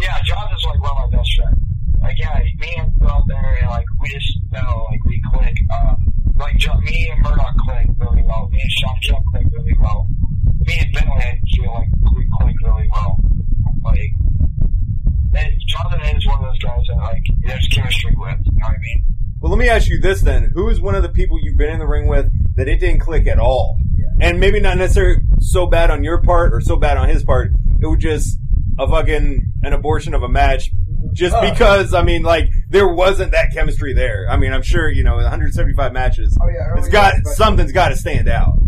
Yeah, 0.00 0.18
John 0.24 0.48
is 0.56 0.64
like 0.64 0.80
one 0.80 0.90
of 0.92 1.10
my 1.10 1.16
best 1.18 1.30
friends. 1.36 1.58
Like, 2.00 2.18
yeah, 2.18 2.38
me 2.58 2.74
and 2.78 2.90
him 2.94 3.06
out 3.06 3.24
there 3.28 3.58
and 3.60 3.68
like 3.70 3.84
we 4.00 4.08
just 4.08 4.38
know, 4.50 4.86
like 4.90 5.04
we 5.04 5.20
click. 5.30 5.54
Um, 5.84 6.11
like 6.42 6.56
John, 6.56 6.82
me 6.84 7.10
and 7.10 7.22
Murdoch 7.22 7.56
click 7.58 7.86
really 7.98 8.22
well. 8.22 8.48
Me 8.50 8.60
and 8.60 8.72
Sean 8.72 8.96
Kemp 9.06 9.24
click 9.32 9.46
really 9.52 9.74
well. 9.80 10.08
Me 10.66 10.78
and 10.78 10.92
Bentley, 10.92 11.14
I 11.14 11.40
feel 11.54 11.72
like 11.72 11.88
we 12.16 12.28
click 12.38 12.56
really 12.62 12.88
well. 12.90 13.18
Like, 13.84 14.10
and 15.34 15.54
Jonathan 15.66 16.16
is 16.16 16.26
one 16.26 16.38
of 16.38 16.50
those 16.50 16.58
guys 16.58 16.84
that 16.88 16.96
like 16.96 17.22
there's 17.46 17.66
chemistry 17.68 18.14
with. 18.16 18.38
You 18.44 18.52
know 18.52 18.66
what 18.66 18.74
I 18.74 18.78
mean? 18.78 19.04
Well, 19.40 19.50
let 19.50 19.58
me 19.58 19.68
ask 19.68 19.88
you 19.88 20.00
this 20.00 20.20
then: 20.20 20.50
Who 20.54 20.68
is 20.68 20.80
one 20.80 20.94
of 20.94 21.02
the 21.02 21.08
people 21.08 21.38
you've 21.40 21.56
been 21.56 21.70
in 21.70 21.78
the 21.78 21.86
ring 21.86 22.06
with 22.06 22.30
that 22.56 22.68
it 22.68 22.80
didn't 22.80 23.00
click 23.00 23.26
at 23.26 23.38
all? 23.38 23.78
Yeah. 23.96 24.06
And 24.20 24.40
maybe 24.40 24.60
not 24.60 24.76
necessarily 24.76 25.22
so 25.40 25.66
bad 25.66 25.90
on 25.90 26.04
your 26.04 26.20
part 26.22 26.52
or 26.52 26.60
so 26.60 26.76
bad 26.76 26.96
on 26.96 27.08
his 27.08 27.24
part. 27.24 27.52
It 27.80 27.86
was 27.86 27.98
just 27.98 28.38
a 28.78 28.86
fucking 28.86 29.52
an 29.62 29.72
abortion 29.72 30.14
of 30.14 30.22
a 30.22 30.28
match, 30.28 30.70
just 31.12 31.36
because 31.40 31.94
I 31.94 32.02
mean, 32.02 32.22
like 32.22 32.48
there 32.72 32.88
wasn't 32.88 33.32
that 33.32 33.52
chemistry 33.52 33.92
there. 33.92 34.26
I 34.30 34.36
mean, 34.36 34.52
I'm 34.52 34.62
sure 34.62 34.90
you 34.90 35.04
know, 35.04 35.16
175 35.16 35.92
matches. 35.92 36.36
Oh 36.40 36.48
yeah. 36.48 36.72
It's 36.72 36.82
early 36.82 36.90
got 36.90 37.14
on, 37.14 37.24
something's 37.26 37.70
got 37.72 37.90
to 37.90 37.96
stand 37.96 38.28
out. 38.28 38.58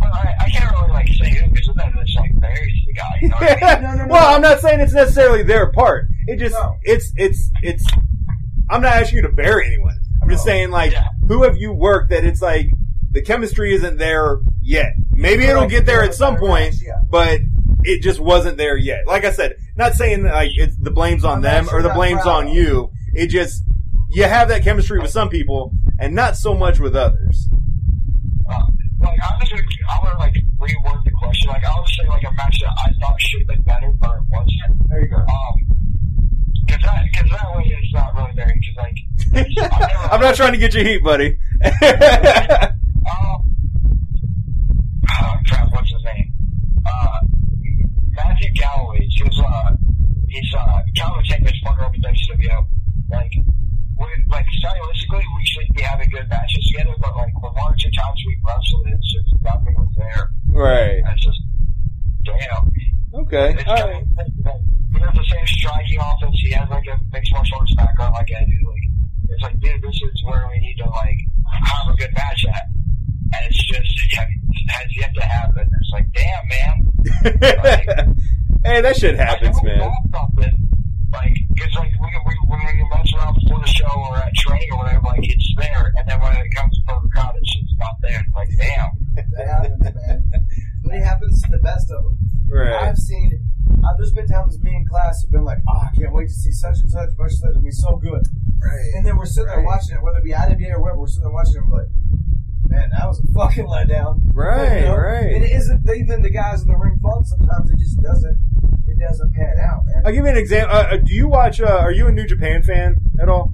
Well, 0.00 0.10
I, 0.12 0.34
I 0.40 0.48
can't 0.50 0.70
really 0.72 0.90
like 0.90 1.08
say 1.08 1.30
who 1.30 1.50
because 1.50 1.74
then 1.76 1.92
it's 1.98 2.14
like 2.16 2.40
buries 2.40 2.84
the 2.86 2.92
guy. 2.92 3.04
You 3.22 3.28
know 3.28 3.36
what 3.36 3.62
I 3.62 3.74
mean? 3.76 3.82
No, 3.82 3.94
no, 3.96 4.04
no. 4.06 4.12
well, 4.12 4.34
I'm 4.34 4.42
not 4.42 4.60
saying 4.60 4.80
it's 4.80 4.92
necessarily 4.92 5.42
their 5.42 5.70
part. 5.72 6.06
It 6.26 6.36
just 6.38 6.54
No. 6.54 6.76
it's 6.82 7.12
it's 7.16 7.50
it's. 7.62 7.84
I'm 8.68 8.82
not 8.82 8.94
asking 8.94 9.16
you 9.16 9.22
to 9.22 9.28
bury 9.32 9.66
anyone. 9.66 9.98
I'm 10.22 10.28
just 10.28 10.44
saying 10.44 10.70
like 10.70 10.92
Yeah. 10.92 11.06
who 11.28 11.42
have 11.44 11.56
you 11.56 11.72
worked 11.72 12.10
that 12.10 12.24
it's 12.24 12.42
like 12.42 12.70
the 13.10 13.22
chemistry 13.22 13.74
isn't 13.74 13.98
there 13.98 14.38
yet. 14.62 14.94
Maybe 15.12 15.44
it'll 15.44 15.66
get 15.68 15.86
there 15.86 16.02
at 16.02 16.14
some 16.14 16.36
point, 16.36 16.74
Yeah. 16.82 16.94
but 17.08 17.40
it 17.84 18.02
just 18.02 18.20
wasn't 18.20 18.56
there 18.56 18.76
yet. 18.76 19.06
Like 19.06 19.24
I 19.24 19.32
said, 19.32 19.56
not 19.80 19.94
saying 19.94 20.22
that, 20.24 20.34
like 20.34 20.50
it's 20.54 20.76
the 20.76 20.90
blame's 20.90 21.24
on 21.24 21.36
I'm 21.38 21.42
them 21.42 21.64
actually 21.64 21.78
or 21.78 21.82
the 21.82 21.94
blame's 21.94 22.22
proud 22.22 22.46
on 22.46 22.52
you. 22.52 22.90
It 23.14 23.26
just 23.28 23.64
you 24.10 24.24
have 24.24 24.48
that 24.48 24.62
chemistry 24.62 24.98
with 25.00 25.10
some 25.10 25.28
people 25.28 25.72
and 25.98 26.14
not 26.14 26.36
so 26.36 26.54
much 26.54 26.78
with 26.78 26.94
others. 26.94 27.48
Uh, 28.48 28.62
like 29.00 29.18
I'm 29.22 29.40
just 29.40 29.50
gonna, 29.52 29.62
I'm 29.90 30.04
gonna 30.04 30.18
like 30.18 30.34
reword 30.58 31.04
the 31.04 31.10
question. 31.12 31.48
Like 31.48 31.64
I'll 31.64 31.82
just 31.84 31.98
say 31.98 32.08
like 32.08 32.22
a 32.22 32.32
match 32.32 32.56
that 32.60 32.72
I 32.86 32.92
thought 33.00 33.20
should 33.20 33.40
have 33.40 33.48
been 33.48 33.62
better, 33.62 33.90
but 33.98 34.10
it 34.16 34.22
wasn't. 34.28 34.88
There 34.88 35.00
you 35.00 35.08
go. 35.08 35.16
Um, 35.16 35.26
cause 36.68 36.78
that, 36.82 37.04
cause 37.14 37.30
that 37.30 37.56
way 37.56 37.64
it's 37.66 37.92
not 37.94 38.14
really 38.14 38.32
there. 38.36 38.46
Cause 38.46 38.76
like, 38.76 38.96
I've 39.34 39.56
never- 39.56 40.14
I'm 40.14 40.20
not 40.20 40.34
trying 40.34 40.52
to 40.52 40.58
get 40.58 40.74
you 40.74 40.84
heat, 40.84 41.02
buddy. 41.02 41.38
Um, 43.10 43.56
oh 45.10 45.34
crap, 45.48 45.72
what's 45.72 45.90
his 45.90 46.02
name? 46.04 46.32
Uh, 46.86 47.20
Matthew 48.24 48.50
Galloway. 48.54 49.06
He 49.08 49.22
was 49.24 49.38
uh, 49.40 49.76
he's 50.28 50.54
uh, 50.54 50.80
Calvin 50.96 51.24
Tankman's 51.24 51.60
partner 51.64 51.84
up 51.84 51.94
in 51.94 52.02
WCW. 52.02 52.66
Like, 53.10 53.32
we 53.98 54.06
like 54.28 54.46
stylistically, 54.62 55.24
we 55.36 55.44
should 55.44 55.68
be 55.74 55.82
having 55.82 56.08
good 56.10 56.28
matches 56.28 56.64
together, 56.72 56.94
but 57.00 57.14
like 57.16 57.32
the 57.34 57.48
one 57.48 57.72
or 57.72 57.76
two 57.78 57.90
times 57.90 58.18
we 58.26 58.38
wrestled, 58.44 58.86
it's 58.86 59.12
just 59.12 59.34
nothing 59.42 59.74
was 59.74 59.92
there. 59.96 60.30
right. 60.52 61.02
It's 61.12 61.24
just, 61.24 61.40
damn. 62.24 62.70
Okay. 63.22 63.54
It's 63.58 63.66
All 63.66 63.74
right. 63.74 64.02
of, 64.02 64.16
like, 64.16 64.62
he 64.94 65.00
has 65.00 65.14
the 65.14 65.26
same 65.28 65.46
striking 65.46 65.98
offense. 66.00 66.36
He 66.40 66.50
has 66.52 66.68
like 66.70 66.86
a 66.86 66.98
mixed 67.12 67.32
martial 67.32 67.58
arts 67.58 67.74
background, 67.74 68.14
like 68.14 68.30
I 68.36 68.44
do. 68.44 68.58
Like, 68.68 68.86
it's 69.28 69.42
like, 69.42 69.58
dude, 69.60 69.82
this 69.82 69.94
is 69.96 70.24
where 70.24 70.48
we 70.50 70.58
need 70.60 70.76
to 70.78 70.88
like 70.88 71.18
have 71.50 71.94
a 71.94 71.96
good 71.96 72.12
match 72.14 72.46
at, 72.46 72.66
and 73.32 73.40
it's 73.48 73.66
just 73.66 74.12
yeah, 74.12 74.26
it 74.28 74.70
has 74.70 74.96
yet 74.96 75.14
to 75.14 75.22
happen. 75.22 75.68
It's 75.80 75.90
like, 75.92 76.12
damn, 76.12 76.48
man. 76.48 78.16
hey, 78.64 78.80
that 78.80 78.96
shit 78.96 79.16
happens, 79.16 79.58
I 79.60 79.64
man. 79.64 79.92
Something. 80.12 80.56
Like, 81.12 81.34
cause 81.58 81.74
like 81.74 81.90
we, 82.00 82.08
we 82.26 82.34
when 82.46 82.60
we 82.66 82.88
mess 82.88 83.12
around 83.18 83.34
before 83.42 83.58
the 83.58 83.66
show 83.66 83.90
or 83.90 84.16
at 84.16 84.32
training 84.34 84.68
or 84.72 84.78
whatever, 84.78 85.06
like 85.06 85.26
it's 85.26 85.54
there, 85.58 85.92
and 85.96 86.08
then 86.08 86.20
when 86.20 86.36
it 86.36 86.54
comes 86.54 86.78
from 86.86 87.02
the 87.02 87.08
crowd, 87.08 87.34
it's 87.40 87.54
just 87.54 87.74
not 87.78 87.96
there. 88.00 88.22
It's 88.24 88.34
like, 88.34 88.48
damn. 88.56 88.90
That 89.36 89.46
happens, 89.46 89.82
man. 89.82 90.24
But 90.84 90.94
it 90.94 91.02
happens 91.02 91.42
to 91.42 91.50
the 91.50 91.58
best 91.58 91.90
of 91.90 92.04
them. 92.04 92.18
Right. 92.48 92.88
I've 92.88 92.98
seen. 92.98 93.30
Uh, 93.82 93.96
there's 93.96 94.12
been 94.12 94.26
times 94.26 94.60
me 94.62 94.74
and 94.74 94.88
class 94.88 95.22
have 95.22 95.30
been 95.30 95.44
like, 95.44 95.58
"Oh, 95.68 95.80
I 95.80 95.90
can't 95.96 96.12
wait 96.12 96.28
to 96.28 96.34
see 96.34 96.52
such 96.52 96.78
and 96.78 96.90
such, 96.90 97.10
such 97.10 97.18
and 97.18 97.30
such. 97.32 97.50
It'll 97.50 97.62
be 97.62 97.70
so 97.70 97.96
good." 97.96 98.22
Right. 98.60 98.90
And 98.94 99.06
then 99.06 99.16
we're 99.16 99.26
sitting 99.26 99.48
there 99.48 99.62
watching 99.62 99.96
it, 99.96 100.02
whether 100.02 100.18
it 100.18 100.24
be 100.24 100.34
IWA 100.34 100.76
or 100.76 100.82
whatever. 100.82 101.00
We're 101.00 101.06
sitting 101.08 101.24
there 101.24 101.32
watching 101.32 101.56
it, 101.56 101.58
and 101.58 101.70
we're 101.70 101.78
like, 101.78 101.90
"Man, 102.70 102.90
that 102.90 103.06
was 103.06 103.20
a 103.20 103.32
fucking 103.32 103.66
letdown." 103.66 104.20
Right, 104.32 104.86
right. 104.88 105.34
And 105.34 105.44
it 105.44 105.50
isn't 105.52 105.88
even 105.94 106.22
the 106.22 106.30
guys 106.30 106.62
in 106.62 106.68
the 106.68 106.76
ring 106.76 106.98
fault. 107.02 107.26
Sometimes 107.26 107.70
it 107.70 107.78
just 107.78 108.00
doesn't. 108.02 108.38
It 108.86 108.98
doesn't 108.98 109.32
pan 109.34 109.58
out, 109.60 109.84
man. 109.86 110.02
I'll 110.06 110.12
give 110.12 110.24
you 110.24 110.30
an 110.30 110.36
example. 110.36 110.74
Uh, 110.76 110.80
uh, 110.82 110.96
do 110.96 111.14
you 111.14 111.28
watch? 111.28 111.60
Uh, 111.60 111.66
are 111.66 111.92
you 111.92 112.06
a 112.06 112.12
New 112.12 112.26
Japan 112.26 112.62
fan 112.62 112.96
at 113.20 113.28
all? 113.28 113.52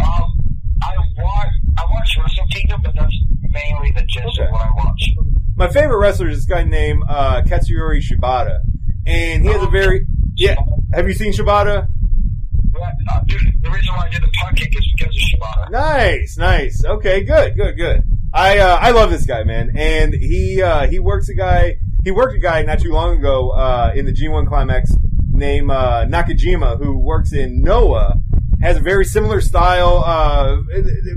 Um, 0.00 0.56
I 0.82 0.94
watch 1.16 1.48
I 1.76 1.84
watch 1.90 2.16
Wrestle 2.20 2.46
Kingdom, 2.52 2.80
but 2.84 2.94
that's 2.94 3.14
mainly 3.42 3.90
the 3.92 4.02
gist 4.02 4.26
Okay. 4.38 4.44
of 4.46 4.52
what 4.52 4.62
I 4.62 4.70
watch. 4.76 5.10
My 5.56 5.68
favorite 5.68 5.98
wrestler 5.98 6.28
is 6.28 6.38
this 6.38 6.44
guy 6.46 6.62
named 6.64 7.02
uh, 7.08 7.42
Katsuyori 7.42 8.00
Shibata, 8.00 8.60
and 9.06 9.42
he 9.44 9.50
has 9.50 9.62
a 9.62 9.66
very 9.66 10.06
yeah. 10.36 10.54
Have 10.94 11.08
you 11.08 11.14
seen 11.14 11.32
Shibata? 11.32 11.88
Yeah, 12.78 13.20
dude, 13.26 13.62
the 13.62 13.70
reason 13.70 13.94
why 13.94 14.06
I 14.06 14.08
did 14.08 14.22
the 14.22 14.30
punt 14.42 14.56
kick 14.56 14.72
is 14.78 14.92
because 14.96 15.14
of 15.14 15.22
Shibata. 15.22 15.70
Nice, 15.70 16.36
nice. 16.38 16.84
Okay, 16.84 17.22
good, 17.24 17.56
good, 17.56 17.76
good. 17.76 18.02
I 18.32 18.58
uh, 18.58 18.78
I 18.80 18.90
love 18.90 19.10
this 19.10 19.24
guy, 19.24 19.42
man, 19.44 19.72
and 19.76 20.12
he 20.12 20.62
uh, 20.62 20.86
he 20.86 20.98
works 20.98 21.28
a 21.28 21.34
guy. 21.34 21.78
He 22.04 22.10
worked 22.10 22.36
a 22.36 22.38
guy 22.38 22.62
not 22.62 22.80
too 22.80 22.92
long 22.92 23.18
ago 23.18 23.50
uh, 23.50 23.92
in 23.94 24.06
the 24.06 24.12
G1 24.12 24.46
Climax 24.46 24.92
named 25.30 25.70
uh, 25.70 26.04
Nakajima, 26.06 26.78
who 26.78 26.98
works 26.98 27.32
in 27.32 27.60
Noah. 27.60 28.14
Has 28.60 28.76
a 28.76 28.80
very 28.80 29.04
similar 29.04 29.40
style, 29.40 30.02
uh, 30.04 30.56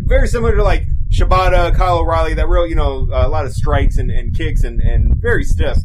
very 0.05 0.27
similar 0.27 0.55
to 0.55 0.63
like 0.63 0.85
Shibata, 1.09 1.75
Kyle 1.75 1.99
O'Reilly. 1.99 2.33
That 2.35 2.47
real, 2.47 2.67
you 2.67 2.75
know, 2.75 3.07
a 3.11 3.27
lot 3.27 3.45
of 3.45 3.53
strikes 3.53 3.97
and, 3.97 4.09
and 4.11 4.35
kicks 4.35 4.63
and, 4.63 4.79
and 4.79 5.15
very 5.15 5.43
stiff. 5.43 5.77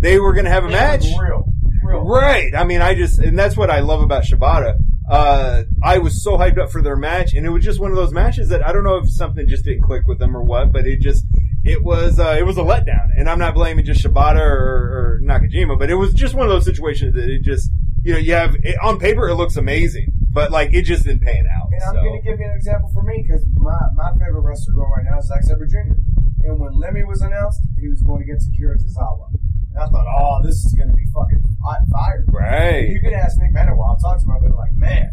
They 0.00 0.18
were 0.18 0.32
going 0.32 0.46
to 0.46 0.50
have 0.50 0.64
a 0.64 0.68
match. 0.68 1.04
Real, 1.20 1.44
real. 1.82 2.04
Right. 2.04 2.54
I 2.54 2.64
mean, 2.64 2.82
I 2.82 2.94
just, 2.94 3.18
and 3.18 3.38
that's 3.38 3.56
what 3.56 3.70
I 3.70 3.80
love 3.80 4.00
about 4.02 4.24
Shibata. 4.24 4.78
Uh, 5.08 5.64
I 5.82 5.98
was 5.98 6.22
so 6.22 6.36
hyped 6.36 6.58
up 6.58 6.70
for 6.70 6.80
their 6.82 6.96
match, 6.96 7.34
and 7.34 7.44
it 7.44 7.50
was 7.50 7.64
just 7.64 7.80
one 7.80 7.90
of 7.90 7.96
those 7.96 8.12
matches 8.12 8.48
that 8.50 8.64
I 8.64 8.72
don't 8.72 8.84
know 8.84 8.96
if 8.96 9.10
something 9.10 9.48
just 9.48 9.64
didn't 9.64 9.82
click 9.82 10.06
with 10.06 10.18
them 10.18 10.36
or 10.36 10.42
what, 10.42 10.72
but 10.72 10.86
it 10.86 11.00
just, 11.00 11.24
it 11.64 11.82
was, 11.82 12.18
uh, 12.18 12.36
it 12.38 12.44
was 12.44 12.56
a 12.56 12.62
letdown. 12.62 13.08
And 13.16 13.28
I'm 13.28 13.38
not 13.38 13.54
blaming 13.54 13.84
just 13.84 14.02
Shibata 14.04 14.40
or, 14.40 15.18
or 15.18 15.20
Nakajima, 15.24 15.78
but 15.78 15.90
it 15.90 15.96
was 15.96 16.12
just 16.14 16.34
one 16.34 16.46
of 16.46 16.52
those 16.52 16.64
situations 16.64 17.14
that 17.14 17.28
it 17.28 17.42
just, 17.42 17.70
you 18.04 18.12
know, 18.12 18.18
you 18.18 18.32
have, 18.34 18.54
it, 18.62 18.76
on 18.82 18.98
paper 18.98 19.28
it 19.28 19.34
looks 19.34 19.56
amazing, 19.56 20.12
but 20.30 20.50
like, 20.50 20.72
it 20.72 20.82
just 20.82 21.04
didn't 21.04 21.22
pan 21.22 21.46
out. 21.52 21.68
And 21.72 21.82
I'm 21.82 22.04
going 22.04 22.22
to 22.22 22.30
give 22.30 22.38
you 22.38 22.46
an 22.46 22.56
example 22.56 22.90
for 22.94 23.02
me 23.02 23.24
because 23.26 23.44
my, 23.56 23.78
my 23.94 24.12
favorite 24.12 24.40
wrestler 24.40 24.74
going 24.74 24.90
right 24.96 25.04
now 25.04 25.18
is 25.18 25.26
Zack 25.26 25.42
Sabre 25.42 25.66
Jr. 25.66 25.98
And 26.44 26.58
when 26.58 26.72
Lemmy 26.78 27.04
was 27.04 27.22
announced, 27.22 27.60
he 27.78 27.88
was 27.88 28.00
going 28.02 28.22
against 28.22 28.48
Akira 28.50 28.76
Tozawa. 28.78 29.30
And 29.74 29.82
I 29.82 29.86
thought, 29.88 30.06
oh, 30.06 30.42
this 30.44 30.54
is 30.64 30.74
going 30.76 30.88
to 30.90 30.94
be 30.96 31.06
fucking 31.14 31.42
hot 31.64 31.80
fire. 31.90 32.24
Right. 32.28 32.88
You 32.88 33.00
can 33.00 33.14
ask 33.14 33.38
Nick 33.38 33.52
Manowar. 33.54 33.88
I'll 33.88 33.96
talk 33.98 34.18
to 34.18 34.24
him 34.24 34.30
about 34.36 34.50
it. 34.50 34.54
Like, 34.54 34.74
man, 34.74 35.10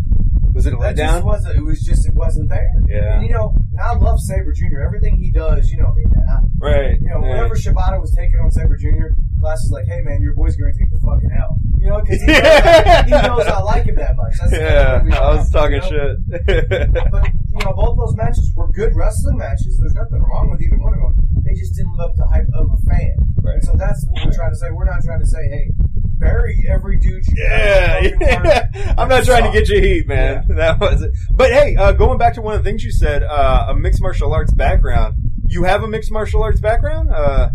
Was 0.53 0.65
it 0.65 0.73
a 0.73 0.77
letdown? 0.77 1.23
wasn't. 1.23 1.55
It 1.57 1.63
was 1.63 1.81
just 1.81 2.05
it 2.07 2.13
wasn't 2.13 2.49
there. 2.49 2.69
Yeah. 2.87 3.15
And 3.19 3.25
you 3.25 3.31
know, 3.33 3.55
and 3.71 3.79
I 3.79 3.93
love 3.95 4.19
Sabre 4.19 4.51
Jr. 4.53 4.81
Everything 4.81 5.15
he 5.17 5.31
does, 5.31 5.69
you 5.71 5.77
know 5.81 5.93
me, 5.93 6.03
man. 6.13 6.27
I, 6.27 6.39
Right. 6.59 6.99
you 6.99 7.07
know, 7.07 7.19
right. 7.19 7.29
whenever 7.29 7.55
Shibata 7.55 8.01
was 8.01 8.11
taking 8.13 8.37
on 8.39 8.51
Sabre 8.51 8.75
Jr., 8.75 9.15
Class 9.39 9.63
was 9.63 9.71
like, 9.71 9.85
"Hey, 9.85 10.01
man, 10.01 10.21
your 10.21 10.33
boy's 10.35 10.57
going 10.57 10.73
to 10.73 10.77
take 10.77 10.91
the 10.91 10.99
fucking 10.99 11.31
L." 11.31 11.55
You 11.79 11.87
know, 11.87 12.01
because 12.01 12.19
he, 12.19 12.27
knows- 12.27 13.05
he 13.07 13.11
knows 13.11 13.47
I 13.47 13.61
like 13.61 13.85
him 13.85 13.95
that 13.95 14.17
much. 14.17 14.33
That's 14.37 14.51
the 14.51 14.57
kind 14.59 14.67
of 14.67 15.07
Yeah, 15.07 15.19
I 15.23 15.35
was 15.35 15.49
talking 15.49 15.79
you 15.79 15.95
know? 15.95 16.15
shit. 16.27 16.91
But 17.11 17.23
you 17.47 17.63
know, 17.63 17.71
both 17.73 17.95
those 17.97 18.15
matches 18.17 18.51
were 18.53 18.67
good 18.73 18.93
wrestling 18.95 19.37
matches. 19.37 19.77
There's 19.79 19.93
nothing 19.93 20.19
wrong 20.19 20.51
with 20.51 20.61
either 20.61 20.75
one 20.77 20.93
of 20.93 20.99
them. 20.99 21.15
They 21.59 21.63
just 21.65 21.75
didn't 21.75 21.97
live 21.97 22.11
up 22.11 22.15
to 22.15 22.17
the 22.19 22.27
hype 22.27 22.47
of 22.53 22.69
a 22.71 22.77
fan. 22.89 23.15
Right. 23.41 23.55
And 23.55 23.63
so 23.65 23.73
that's 23.75 24.05
what 24.09 24.25
we're 24.25 24.31
trying 24.31 24.51
to 24.51 24.55
say. 24.55 24.71
We're 24.71 24.85
not 24.85 25.03
trying 25.03 25.19
to 25.19 25.25
say, 25.25 25.49
"Hey, 25.49 25.71
bury 26.17 26.63
every 26.69 26.97
dude." 26.97 27.23
Yeah, 27.35 27.99
yeah. 28.21 28.93
I'm 28.97 29.09
not 29.09 29.25
trying 29.25 29.43
to 29.43 29.51
get 29.51 29.67
you 29.67 29.81
heat, 29.81 30.07
man. 30.07 30.45
That 30.47 30.79
was 30.79 31.01
it. 31.01 31.11
But 31.31 31.51
hey, 31.51 31.75
uh, 31.75 31.91
going 31.91 32.17
back 32.17 32.35
to 32.35 32.41
one 32.41 32.55
of 32.55 32.63
the 32.63 32.69
things 32.69 32.83
you 32.83 32.91
said, 32.91 33.23
uh, 33.23 33.67
a 33.69 33.75
mixed 33.75 34.01
martial 34.01 34.33
arts 34.33 34.53
background. 34.53 35.15
You 35.47 35.63
have 35.63 35.83
a 35.83 35.87
mixed 35.87 36.11
martial 36.11 36.43
arts 36.43 36.61
background? 36.61 37.09
Uh, 37.09 37.49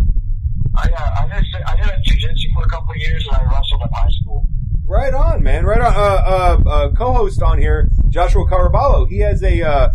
I, 0.76 0.88
uh, 0.90 1.24
I 1.24 1.40
did 1.40 1.44
I 1.66 1.76
did 1.76 1.86
a 1.86 2.00
jiu-jitsu 2.02 2.48
for 2.52 2.64
a 2.64 2.68
couple 2.68 2.90
of 2.90 2.96
years, 2.96 3.26
and 3.26 3.36
I 3.36 3.44
wrestled 3.44 3.80
in 3.82 3.88
high 3.90 4.08
school. 4.10 4.48
right 4.86 5.14
on, 5.14 5.42
man. 5.42 5.64
Right 5.64 5.80
on. 5.80 5.94
Uh, 5.94 5.98
uh, 5.98 6.68
uh, 6.68 6.90
co-host 6.92 7.40
on 7.40 7.58
here, 7.58 7.88
Joshua 8.10 8.44
Caraballo. 8.46 9.08
He 9.08 9.20
has 9.20 9.42
a. 9.42 9.62
Uh, 9.62 9.88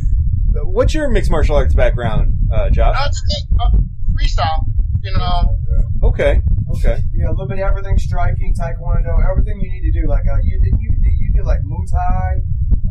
what's 0.64 0.96
your 0.96 1.10
mixed 1.10 1.30
martial 1.30 1.58
arts 1.58 1.76
background, 1.76 2.40
uh, 2.52 2.72
Josh? 2.72 2.96
No, 4.20 4.26
it's 4.26 4.36
a 4.36 4.44
thing. 4.44 4.44
Freestyle. 4.44 4.66
You 5.04 5.12
know, 5.18 6.08
Okay. 6.10 6.42
Okay. 6.76 7.02
Yeah, 7.14 7.30
a 7.30 7.32
little 7.32 7.48
bit 7.48 7.60
of 7.60 7.66
everything, 7.70 7.98
striking, 7.98 8.54
taekwondo, 8.54 9.18
everything 9.30 9.60
you 9.62 9.72
need 9.72 9.92
to 9.92 10.02
do. 10.02 10.08
Like 10.08 10.28
uh, 10.28 10.38
you 10.44 10.60
didn't 10.60 10.82
you 10.82 10.92
you 11.18 11.32
did 11.34 11.46
like 11.46 11.62
Muay 11.64 11.90
Thai, 11.92 12.42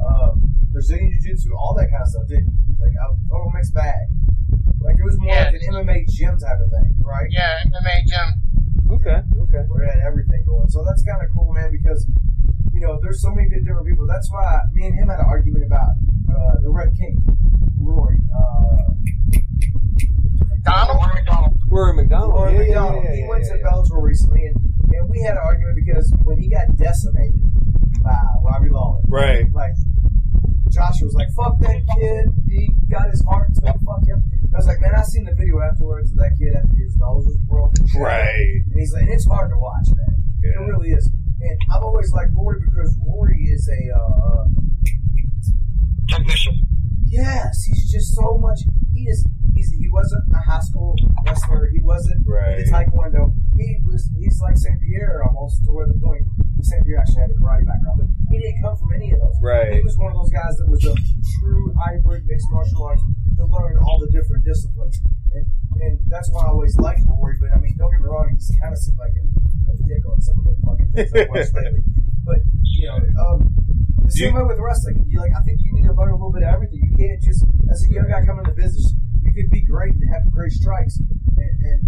uh, 0.02 0.30
Brazilian 0.72 1.12
Jiu 1.12 1.20
Jitsu, 1.36 1.54
all 1.56 1.74
that 1.74 1.90
kind 1.90 2.02
of 2.02 2.08
stuff, 2.08 2.26
didn't 2.28 2.48
you? 2.48 2.74
Like 2.80 2.92
a 2.92 3.14
total 3.30 3.50
mixed 3.54 3.74
bag. 3.74 4.08
Like 4.80 4.96
it 4.98 5.04
was 5.04 5.18
more 5.18 5.28
Yeah. 5.34 5.44
like 5.52 5.54
an 5.62 5.74
MMA 5.74 6.08
gym 6.10 6.38
type 6.38 6.58
of 6.64 6.70
thing, 6.70 6.94
right? 7.04 7.28
yeah, 7.30 7.60
MMA 7.66 8.06
gym. 8.08 8.28
Okay. 8.90 9.20
Okay. 9.46 9.62
Where 9.68 9.84
it 9.84 9.90
had 9.94 10.00
everything 10.02 10.44
going. 10.46 10.68
So 10.68 10.82
that's 10.84 11.02
kind 11.04 11.22
of 11.22 11.30
cool, 11.32 11.52
man, 11.52 11.70
because 11.70 12.08
you 12.72 12.80
know 12.80 12.98
there's 13.02 13.20
so 13.22 13.30
many 13.30 13.48
different 13.50 13.86
people. 13.86 14.06
That's 14.06 14.30
why 14.30 14.60
me 14.72 14.86
and 14.86 14.94
him 14.98 15.08
had 15.08 15.20
an 15.20 15.26
argument 15.26 15.66
about 15.66 15.90
uh, 16.34 16.56
the 16.62 16.70
Red 16.70 16.94
King, 16.96 17.16
Rory. 17.78 18.18
Uh, 18.34 18.96
Donald. 20.62 20.98
Warren 20.98 21.14
MacDonald. 21.14 21.56
Rory 21.68 21.92
MacDonald. 21.94 22.34
Rory 22.34 22.52
yeah, 22.52 22.60
yeah, 22.60 22.66
MacDonald. 22.66 23.04
yeah, 23.04 23.12
he 23.14 23.20
yeah, 23.20 23.28
went 23.28 23.44
yeah, 23.44 23.52
to 23.52 23.58
yeah. 23.58 23.66
Bellator 23.70 24.02
recently, 24.02 24.46
and, 24.46 24.56
and 24.94 25.08
we 25.08 25.20
had 25.22 25.32
an 25.32 25.42
argument 25.44 25.76
because 25.76 26.12
when 26.24 26.38
he 26.38 26.48
got 26.48 26.76
decimated 26.76 27.40
by 28.02 28.18
Robbie 28.42 28.70
Lawler, 28.70 29.00
Right. 29.08 29.44
like 29.52 29.74
Joshua 30.70 31.06
was 31.06 31.14
like, 31.14 31.28
"Fuck 31.36 31.58
that 31.60 31.80
kid. 31.96 32.28
He 32.48 32.70
got 32.90 33.10
his 33.10 33.22
heart 33.24 33.54
took. 33.54 33.64
Fuck 33.64 34.06
him." 34.06 34.22
And 34.44 34.54
I 34.54 34.56
was 34.58 34.66
like, 34.66 34.80
"Man, 34.80 34.94
I 34.94 35.02
seen 35.02 35.24
the 35.24 35.34
video 35.34 35.60
afterwards 35.60 36.10
of 36.10 36.18
that 36.18 36.36
kid 36.38 36.54
after 36.54 36.76
his 36.76 36.96
nose 36.96 37.24
was 37.26 37.36
broken." 37.38 37.86
Right. 37.98 38.62
And 38.66 38.74
he's 38.78 38.92
like, 38.92 39.02
and 39.04 39.12
"It's 39.12 39.26
hard 39.26 39.50
to 39.50 39.58
watch, 39.58 39.88
man. 39.96 40.22
Yeah. 40.40 40.50
It 40.60 40.66
really 40.68 40.90
is." 40.90 41.08
And 41.40 41.58
I've 41.72 41.82
always 41.82 42.12
liked 42.12 42.32
Rory 42.34 42.60
because 42.60 42.96
Rory 43.06 43.44
is 43.44 43.68
a 43.68 43.96
uh, 43.96 44.44
Technician. 46.08 46.60
yes. 47.06 47.62
He's 47.64 47.90
just 47.92 48.14
so 48.14 48.38
much. 48.38 48.60
He 48.94 49.02
is. 49.04 49.24
He's. 49.58 49.74
He 49.74 49.88
wasn't 49.90 50.22
a 50.30 50.38
high 50.38 50.60
school 50.62 50.94
wrestler. 51.26 51.66
He 51.74 51.80
wasn't 51.82 52.22
Right. 52.26 52.58
into 52.62 52.70
Taekwondo. 52.70 53.34
He 53.58 53.82
was. 53.84 54.06
He's 54.14 54.38
like 54.40 54.56
Saint 54.56 54.78
Pierre 54.80 55.24
almost 55.26 55.64
to 55.66 55.72
where 55.72 55.86
the 55.90 55.98
point. 55.98 56.22
Saint 56.62 56.84
Pierre 56.86 56.98
actually 57.02 57.22
had 57.22 57.30
a 57.30 57.38
karate 57.42 57.66
background, 57.66 57.98
but 57.98 58.08
he 58.30 58.38
didn't 58.38 58.62
come 58.62 58.76
from 58.76 58.92
any 58.94 59.10
of 59.10 59.18
those. 59.20 59.34
Right. 59.42 59.74
He 59.74 59.80
was 59.80 59.96
one 59.98 60.10
of 60.14 60.18
those 60.18 60.30
guys 60.30 60.54
that 60.58 60.68
was 60.70 60.84
a 60.86 60.94
true 61.40 61.74
hybrid 61.74 62.22
mixed 62.26 62.46
martial 62.50 62.82
arts 62.84 63.02
to 63.38 63.44
learn 63.46 63.78
all 63.78 63.98
the 63.98 64.10
different 64.14 64.44
disciplines. 64.44 64.98
And 65.34 65.46
and 65.80 65.98
that's 66.08 66.30
why 66.32 66.44
I 66.44 66.48
always 66.48 66.76
liked 66.78 67.02
Rory, 67.06 67.36
but 67.40 67.52
I 67.54 67.58
mean, 67.60 67.76
don't 67.78 67.90
get 67.92 68.00
me 68.00 68.06
wrong, 68.08 68.30
he's 68.32 68.50
kind 68.60 68.72
of 68.72 68.78
seemed 68.78 68.98
like 68.98 69.12
a, 69.14 69.24
a 69.70 69.74
dick 69.86 70.02
on 70.10 70.20
some 70.20 70.38
of 70.40 70.44
the 70.50 70.56
fucking 70.66 70.90
things 70.92 71.12
I've 71.14 71.28
watched 71.30 71.54
lately. 71.54 71.82
But, 72.28 72.44
you 72.60 72.84
know, 72.88 73.00
um, 73.24 73.48
the 74.04 74.12
same 74.12 74.34
way 74.36 74.44
with 74.44 74.58
wrestling. 74.60 75.00
You 75.08 75.16
like, 75.18 75.32
I 75.32 75.40
think 75.48 75.64
you 75.64 75.72
need 75.72 75.88
to 75.88 75.94
learn 75.96 76.12
a 76.12 76.16
little 76.20 76.28
bit 76.32 76.42
of 76.44 76.52
everything. 76.52 76.76
You 76.84 76.92
can't 76.92 77.16
just, 77.24 77.40
as 77.72 77.80
a 77.88 77.92
young 77.94 78.04
guy 78.04 78.20
coming 78.28 78.44
into 78.44 78.52
business, 78.52 78.92
you 79.24 79.32
could 79.32 79.48
be 79.48 79.64
great 79.64 79.96
and 79.96 80.04
have 80.12 80.28
great 80.28 80.52
strikes. 80.52 81.00
And, 81.00 81.08
and 81.64 81.80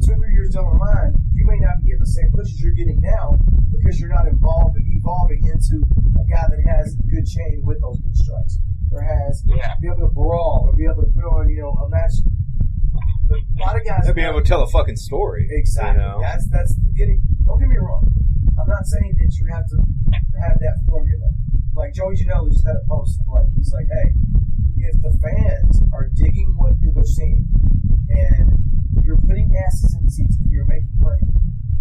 two 0.00 0.16
or 0.16 0.24
three 0.24 0.32
years 0.32 0.56
down 0.56 0.72
the 0.72 0.78
line, 0.80 1.20
you 1.36 1.44
may 1.44 1.60
not 1.60 1.84
be 1.84 1.92
getting 1.92 2.00
the 2.00 2.08
same 2.16 2.32
pushes 2.32 2.56
you're 2.64 2.72
getting 2.72 2.96
now 3.04 3.36
because 3.76 4.00
you're 4.00 4.08
not 4.08 4.24
involved 4.24 4.80
evolving 4.80 5.44
into 5.44 5.84
a 6.16 6.24
guy 6.24 6.48
that 6.48 6.60
has 6.64 6.96
good 7.12 7.26
chain 7.28 7.60
with 7.60 7.76
those 7.84 8.00
good 8.00 8.16
strikes 8.16 8.56
or 8.88 9.02
has 9.04 9.44
Yeah. 9.44 9.74
be 9.84 9.88
able 9.88 10.08
to 10.08 10.12
brawl 10.16 10.64
or 10.64 10.72
be 10.72 10.84
able 10.88 11.04
to 11.04 11.12
put 11.12 11.24
on 11.28 11.50
you 11.52 11.60
know 11.60 11.76
a 11.84 11.88
match. 11.92 12.16
A 13.30 13.60
lot 13.60 13.76
of 13.76 13.84
guys 13.84 14.06
To 14.06 14.14
be 14.14 14.22
able 14.22 14.40
to 14.42 14.46
tell 14.48 14.62
a 14.62 14.66
fucking 14.68 14.96
story. 14.96 15.46
exactly. 15.50 16.00
You 16.02 16.08
know? 16.08 16.18
That's 16.22 16.46
that's 16.48 16.74
the 16.74 16.90
getting. 16.96 17.20
Don't 17.44 17.58
get 17.58 17.68
me 17.68 17.76
wrong. 17.78 18.04
I'm 18.60 18.68
not 18.68 18.86
saying 18.86 19.14
that 19.18 19.30
you 19.38 19.46
have 19.52 19.66
to 19.68 19.76
have 20.40 20.58
that 20.60 20.76
formula. 20.88 21.30
Like 21.74 21.94
Joey 21.94 22.16
Janela 22.16 22.50
just 22.50 22.64
had 22.66 22.76
a 22.76 22.84
post. 22.88 23.20
Like 23.28 23.46
he's 23.56 23.72
like, 23.72 23.86
hey, 23.92 24.12
if 24.78 25.00
the 25.02 25.12
fans 25.22 25.82
are 25.92 26.08
digging 26.14 26.54
what 26.56 26.74
you're 26.82 27.04
seeing 27.04 27.46
and 28.08 28.58
you're 29.04 29.18
putting 29.18 29.52
asses 29.56 29.94
in 29.94 30.08
seats 30.08 30.36
and 30.40 30.50
you're 30.50 30.64
making 30.66 30.90
money, 30.98 31.28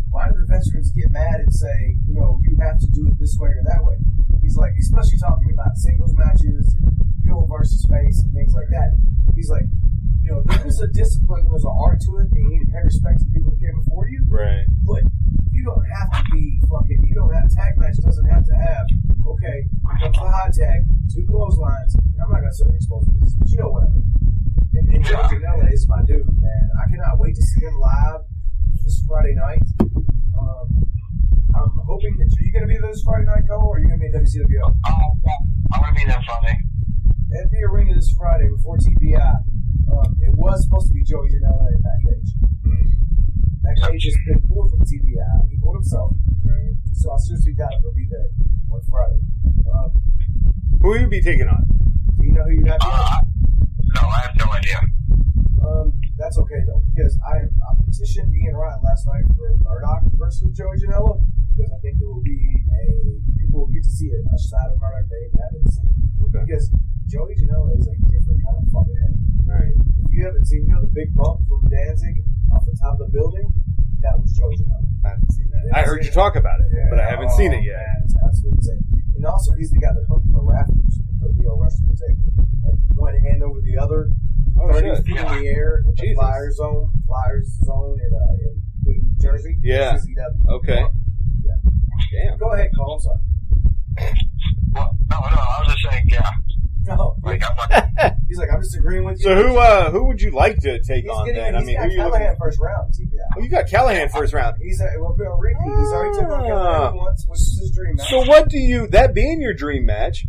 why 0.10 0.30
do 0.30 0.36
the 0.38 0.46
veterans 0.46 0.92
get 0.92 1.10
mad 1.12 1.40
and 1.42 1.54
say, 1.54 1.98
you 2.08 2.14
know, 2.14 2.40
you 2.48 2.58
have 2.62 2.80
to 2.80 2.88
do 2.88 3.08
it 3.08 3.18
this 3.20 3.36
way 3.40 3.50
or 3.50 3.64
that 3.66 3.84
way? 3.84 3.98
He's 4.42 4.56
like, 4.56 4.74
especially 4.80 5.18
talking 5.20 5.52
about 5.54 5.76
singles 5.78 6.14
matches 6.14 6.76
and 6.80 6.94
heel 7.24 7.48
versus 7.50 7.86
face 7.90 8.22
and 8.24 8.34
things 8.34 8.54
like 8.54 8.70
that. 8.70 8.92
He's 9.36 9.50
like, 9.50 9.66
you 10.28 10.36
know, 10.36 10.44
there 10.44 10.68
is 10.68 10.82
a 10.84 10.92
discipline, 10.92 11.48
there's 11.48 11.64
an 11.64 11.72
art 11.72 12.04
to 12.04 12.20
it, 12.20 12.28
and 12.28 12.36
you 12.36 12.48
need 12.52 12.68
to 12.68 12.72
pay 12.76 12.84
respect 12.84 13.20
to 13.20 13.26
the 13.26 13.32
people 13.32 13.56
who 13.56 13.60
came 13.64 13.80
before 13.80 14.12
you. 14.12 14.20
Right. 14.28 14.68
But 14.84 15.08
you 15.56 15.64
don't 15.64 15.88
have 15.88 16.12
to 16.20 16.24
be 16.36 16.60
fucking, 16.68 17.00
you 17.08 17.16
don't 17.16 17.32
have, 17.32 17.48
tag 17.56 17.80
match 17.80 17.96
doesn't 18.04 18.28
have 18.28 18.44
to 18.44 18.56
have, 18.60 18.92
okay, 19.24 19.64
comes 20.04 20.20
high 20.20 20.52
tag, 20.52 20.84
two 21.08 21.24
clotheslines. 21.32 21.96
I'm 22.20 22.28
not 22.28 22.44
going 22.44 22.52
to 22.52 22.60
say 22.60 22.68
expose 22.76 23.08
this, 23.24 23.40
but 23.40 23.48
you 23.48 23.58
know 23.64 23.72
what 23.72 23.88
I 23.88 23.90
mean. 23.96 24.12
And, 24.76 25.00
and 25.00 25.06
John 25.08 25.32
is 25.72 25.88
my 25.88 26.04
dude, 26.04 26.28
man. 26.28 26.66
I 26.76 26.92
cannot 26.92 27.24
wait 27.24 27.36
to 27.40 27.42
see 27.42 27.64
him 27.64 27.80
live 27.80 28.28
this 28.84 29.00
Friday 29.08 29.32
night. 29.32 29.64
Um, 29.80 30.68
I'm 31.56 31.72
hoping 31.88 32.20
that 32.20 32.28
you're 32.36 32.52
going 32.52 32.68
to 32.68 32.74
be 32.76 32.76
there 32.84 32.92
this 32.92 33.02
Friday 33.08 33.32
night, 33.32 33.48
Cole, 33.48 33.64
or 33.64 33.78
are 33.78 33.80
you 33.80 33.88
going 33.88 34.04
to 34.04 34.04
be 34.04 34.12
at 34.12 34.28
WCWO? 34.28 34.76
Uh, 34.84 34.92
I'm 35.72 35.82
going 35.88 35.96
to 35.96 36.00
be 36.04 36.06
there 36.06 36.20
Friday. 36.28 36.60
At 37.36 37.52
the 37.52 37.60
arena 37.68 37.96
this 37.96 38.10
Friday 38.18 38.48
before 38.48 38.78
TPI. 38.78 39.44
Um, 39.92 40.16
it 40.22 40.32
was 40.36 40.64
supposed 40.64 40.88
to 40.88 40.94
be 40.94 41.04
Joey 41.04 41.28
Janela 41.28 41.68
and 41.68 41.84
Matt 41.84 42.00
Cage. 42.04 42.32
Matt 43.64 43.92
Cage 43.92 44.04
has 44.06 44.18
been 44.26 44.42
pulled 44.48 44.72
from 44.72 44.80
TPI. 44.80 45.50
He 45.50 45.58
pulled 45.58 45.76
himself. 45.76 46.14
So 46.94 47.12
I 47.12 47.18
seriously 47.18 47.54
doubt 47.54 47.74
if 47.74 47.82
he'll 47.82 47.94
be 47.94 48.08
there 48.10 48.30
on 48.72 48.82
Friday. 48.90 49.20
Um, 49.72 49.92
Who 50.82 50.90
will 50.90 51.02
you 51.02 51.08
be 51.08 51.22
taking 51.22 51.48
on? 51.48 51.68
Do 52.18 52.26
you 52.26 52.34
know 52.34 52.44
who 52.44 52.54
you 52.58 52.66
have 52.66 52.82
yet? 52.82 52.92
Uh, 52.92 53.22
no, 53.96 54.02
I 54.02 54.20
have 54.26 54.36
no 54.38 54.48
idea. 54.52 54.80
Um, 55.62 55.94
that's 56.18 56.38
okay 56.38 56.62
though, 56.66 56.82
because 56.90 57.18
I, 57.22 57.46
I 57.46 57.72
petitioned 57.86 58.34
Ian 58.34 58.56
Rotten 58.56 58.82
last 58.84 59.06
night 59.06 59.26
for 59.38 59.54
Murdoch 59.62 60.04
versus 60.18 60.50
Joey 60.58 60.78
Janela 60.82 61.22
because 61.54 61.74
I 61.74 61.80
think 61.82 62.02
it 62.02 62.06
will 62.06 62.22
be 62.22 62.42
a 62.74 63.22
people 63.38 63.66
will 63.66 63.74
get 63.74 63.84
to 63.84 63.94
see 63.94 64.10
a, 64.10 64.20
a 64.22 64.38
side 64.38 64.70
of 64.74 64.82
Murdoch 64.82 65.06
they 65.10 65.30
haven't 65.38 65.70
seen. 65.70 65.90
Okay. 66.30 66.46
Because 66.46 66.70
Joey 67.06 67.34
Janela 67.38 67.74
is 67.78 67.86
a 67.86 67.96
different 68.10 68.42
kind 68.46 68.58
of 68.58 68.66
fucking 68.74 68.98
animal. 68.98 69.22
Right. 69.46 69.74
If 70.06 70.12
you 70.12 70.26
haven't 70.26 70.46
seen, 70.46 70.66
you 70.68 70.74
know 70.74 70.82
the 70.82 70.94
big 70.94 71.14
bump 71.14 71.42
from 71.48 71.70
Danzig 71.70 72.22
off 72.54 72.66
the 72.66 72.78
top 72.82 73.00
of 73.00 73.08
the 73.08 73.12
building, 73.14 73.48
that 74.02 74.18
was 74.20 74.34
Joey 74.34 74.58
Janela. 74.58 74.86
I 75.06 75.10
haven't 75.18 75.32
seen 75.32 75.50
that. 75.54 75.70
I 75.74 75.82
heard 75.84 76.04
you 76.06 76.12
talk 76.12 76.36
about 76.36 76.60
it, 76.62 76.68
but 76.90 77.00
I 77.00 77.10
haven't 77.10 77.32
seen 77.32 77.54
it 77.54 77.64
yet. 77.64 77.78
Man, 77.78 78.02
it's 78.06 78.18
absolutely 78.22 78.58
insane. 78.58 78.84
And 79.16 79.26
also, 79.26 79.54
he's 79.54 79.72
the 79.72 79.80
guy 79.80 79.94
that 79.94 80.06
hung 80.10 80.22
from 80.22 80.34
the 80.34 80.46
rafters 80.46 81.00
the 83.78 83.84
other, 83.84 84.10
Oh, 84.60 84.72
30 84.74 84.96
shit. 84.96 85.06
feet 85.06 85.18
in 85.18 85.28
the 85.28 85.48
air, 85.48 85.84
at 85.88 85.96
the 85.96 86.02
Jesus. 86.02 86.16
Flyer 86.18 86.52
zone, 86.52 86.92
Flyers 87.06 87.48
zone 87.64 88.00
in, 88.02 88.12
uh, 88.16 88.34
in 88.50 88.62
New 88.86 89.02
Jersey. 89.22 89.56
Yeah. 89.62 89.98
CZW. 89.98 90.50
Okay. 90.50 90.84
Damn. 92.12 92.38
Go 92.38 92.54
ahead, 92.54 92.72
Cole. 92.76 92.94
I'm 92.96 93.00
sorry. 93.00 93.20
Well, 94.74 94.90
no, 95.10 95.20
no, 95.20 95.26
I 95.28 95.62
was 95.64 95.74
just 95.74 95.92
saying, 95.92 96.06
yeah. 96.10 96.30
No, 96.84 97.16
Like, 97.22 97.44
I'm 97.44 97.58
like, 97.98 98.14
he's 98.28 98.38
like, 98.38 98.48
I'm 98.54 98.62
just 98.62 98.76
agreeing 98.78 99.04
with 99.04 99.20
you. 99.20 99.26
So 99.26 99.36
who 99.36 99.58
uh 99.58 99.92
who 99.92 100.06
would 100.06 100.22
you 100.22 100.32
like 100.32 100.58
to 100.60 100.80
take 100.82 101.04
He's 101.04 101.12
on 101.12 101.26
getting, 101.26 101.42
then? 101.44 101.56
I 101.56 101.60
he's 101.60 101.68
mean, 101.68 101.76
who 101.76 101.82
got 101.82 101.90
are 101.90 101.92
you 101.92 102.04
looking? 102.04 102.20
Callihan 102.22 102.38
first 102.40 102.60
round, 102.62 102.94
TPI. 102.94 103.38
Oh, 103.38 103.42
you 103.42 103.50
got 103.50 103.66
Callihan 103.68 104.10
first 104.12 104.34
round. 104.34 104.56
He's 104.62 104.80
a, 104.80 104.86
will 104.98 105.14
be 105.18 105.24
on 105.26 105.38
repeat. 105.38 105.80
He's 105.80 105.92
already 105.92 106.14
took 106.18 106.32
on 106.32 106.52
Ah. 106.52 106.92
Callihan 106.92 106.96
once, 106.96 107.26
which 107.28 107.40
is 107.42 107.60
his 107.60 107.72
dream 107.76 107.96
match. 107.98 108.10
So 108.10 108.20
what 108.26 108.48
do 108.48 108.58
you 108.58 108.88
that 108.88 109.14
being 109.14 109.42
your 109.42 109.54
dream 109.54 109.86
match? 109.86 110.26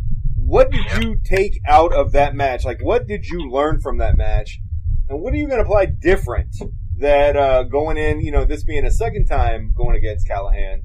What 0.49 0.71
did 0.71 1.03
you 1.03 1.17
take 1.23 1.61
out 1.67 1.93
of 1.93 2.11
that 2.13 2.33
match? 2.33 2.65
Like, 2.65 2.79
what 2.81 3.05
did 3.05 3.27
you 3.27 3.51
learn 3.51 3.79
from 3.81 3.99
that 3.99 4.17
match, 4.17 4.59
and 5.07 5.21
what 5.21 5.31
are 5.31 5.37
you 5.37 5.47
going 5.47 5.59
to 5.59 5.63
apply 5.63 5.85
different 5.85 6.55
that 6.97 7.37
uh, 7.37 7.63
going 7.63 7.97
in? 7.97 8.19
You 8.21 8.31
know, 8.31 8.45
this 8.45 8.63
being 8.63 8.83
a 8.83 8.89
second 8.89 9.27
time 9.27 9.71
going 9.77 9.95
against 9.95 10.27
Callihan. 10.27 10.81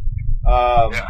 Um, 0.46 0.92
Yeah. 0.92 1.08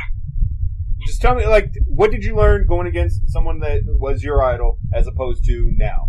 Just 1.04 1.20
tell 1.20 1.34
me, 1.34 1.44
like, 1.46 1.74
what 1.86 2.12
did 2.12 2.22
you 2.22 2.36
learn 2.36 2.64
going 2.68 2.86
against 2.86 3.28
someone 3.28 3.58
that 3.58 3.82
was 3.86 4.22
your 4.22 4.40
idol 4.40 4.78
as 4.94 5.08
opposed 5.08 5.44
to 5.46 5.68
now? 5.74 6.06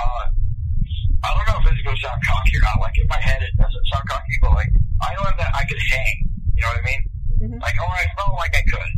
uh, 0.00 0.26
I 1.22 1.28
don't 1.36 1.46
know 1.52 1.58
if 1.60 1.64
this 1.68 1.76
is 1.78 1.84
going 1.84 1.96
to 1.96 2.02
sound 2.02 2.20
cocky 2.26 2.56
or 2.56 2.62
not. 2.62 2.80
Like, 2.80 2.96
in 2.98 3.06
my 3.08 3.20
head, 3.20 3.42
it 3.42 3.54
doesn't 3.60 3.86
sound 3.92 4.08
cocky, 4.08 4.36
but, 4.40 4.52
like, 4.54 4.70
I 5.02 5.22
learned 5.22 5.38
that 5.38 5.52
I 5.54 5.64
could 5.68 5.78
hang. 5.92 6.30
You 6.54 6.62
know 6.62 6.68
what 6.68 6.80
I 6.80 6.86
mean? 6.88 7.02
Mhm. 7.44 7.60
Like, 7.60 7.74
or 7.78 7.92
I 7.92 8.06
felt 8.16 8.32
like 8.40 8.56
I 8.56 8.62
could. 8.62 8.92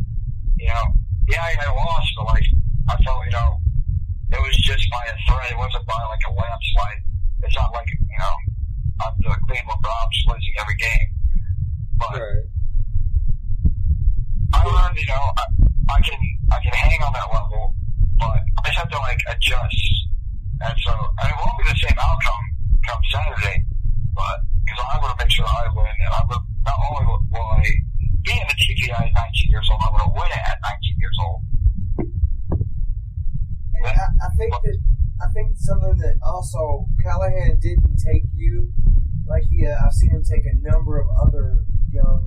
You 0.56 0.68
know? 0.68 0.84
Yeah, 1.28 1.42
I, 1.42 1.56
I 1.58 1.68
lost, 1.74 2.10
but, 2.16 2.26
like, 2.26 2.46
I 2.88 2.94
felt, 3.02 3.24
you 3.26 3.32
know, 3.32 3.60
it 4.30 4.40
was 4.40 4.56
just 4.62 4.86
by 4.90 5.02
a 5.10 5.16
thread. 5.26 5.52
It 5.52 5.58
wasn't 5.58 5.86
by, 5.86 5.98
like, 6.08 6.22
a 6.28 6.32
landslide. 6.32 7.02
It's 7.42 7.56
not 7.56 7.72
like, 7.72 7.88
you 7.90 8.18
know, 8.18 8.34
I'm 9.02 9.12
the 9.20 9.36
Cleveland 9.46 9.80
Browns 9.82 10.24
losing 10.28 10.54
every 10.60 10.76
game. 10.76 11.08
But 11.98 12.20
I 14.52 14.64
learned, 14.64 14.98
you 14.98 15.06
know, 15.06 15.24
I, 15.36 15.44
I 15.96 16.00
can 16.00 16.18
I 16.52 16.58
can 16.62 16.72
hang 16.72 17.02
on 17.02 17.12
that 17.12 17.28
level, 17.32 17.74
but 18.18 18.40
I 18.64 18.68
just 18.68 18.78
have 18.78 18.88
to 18.90 18.98
like 18.98 19.20
adjust. 19.28 19.80
And 20.60 20.74
so, 20.80 20.92
and 20.92 21.30
it 21.30 21.36
won't 21.36 21.58
be 21.58 21.64
the 21.68 21.76
same 21.76 21.96
outcome 22.00 22.44
come 22.86 23.00
Saturday, 23.12 23.64
but 24.14 24.40
because 24.64 24.80
I 24.80 24.98
want 25.00 25.18
to 25.18 25.24
make 25.24 25.32
sure 25.32 25.44
I 25.44 25.68
win, 25.74 25.86
and 25.86 26.12
I 26.12 26.22
would 26.28 26.44
not 26.64 26.78
only 26.88 27.04
will 27.06 27.46
I 27.52 27.64
be 28.26 28.34
in 28.34 28.46
the 28.50 28.58
TPI 28.58 28.90
at 28.90 29.14
19 29.14 29.50
years 29.54 29.68
old, 29.70 29.80
I 29.86 30.02
to 30.02 30.10
win 30.10 30.30
it 30.34 30.42
at 30.42 30.58
19 30.58 30.98
years 30.98 31.18
old. 31.22 31.40
And 33.74 33.86
I, 33.86 34.26
I 34.26 34.28
think 34.34 34.52
that 34.52 34.78
I 35.22 35.26
think 35.32 35.56
something 35.56 35.96
that 35.98 36.18
also 36.26 36.86
Callihan 37.04 37.60
didn't 37.60 37.96
take 38.02 38.24
you 38.34 38.72
like 39.26 39.44
he. 39.48 39.64
Uh, 39.64 39.78
I've 39.78 39.92
seen 39.92 40.10
him 40.10 40.22
take 40.26 40.44
a 40.44 40.58
number 40.60 40.98
of 40.98 41.06
other 41.22 41.64
young, 41.90 42.26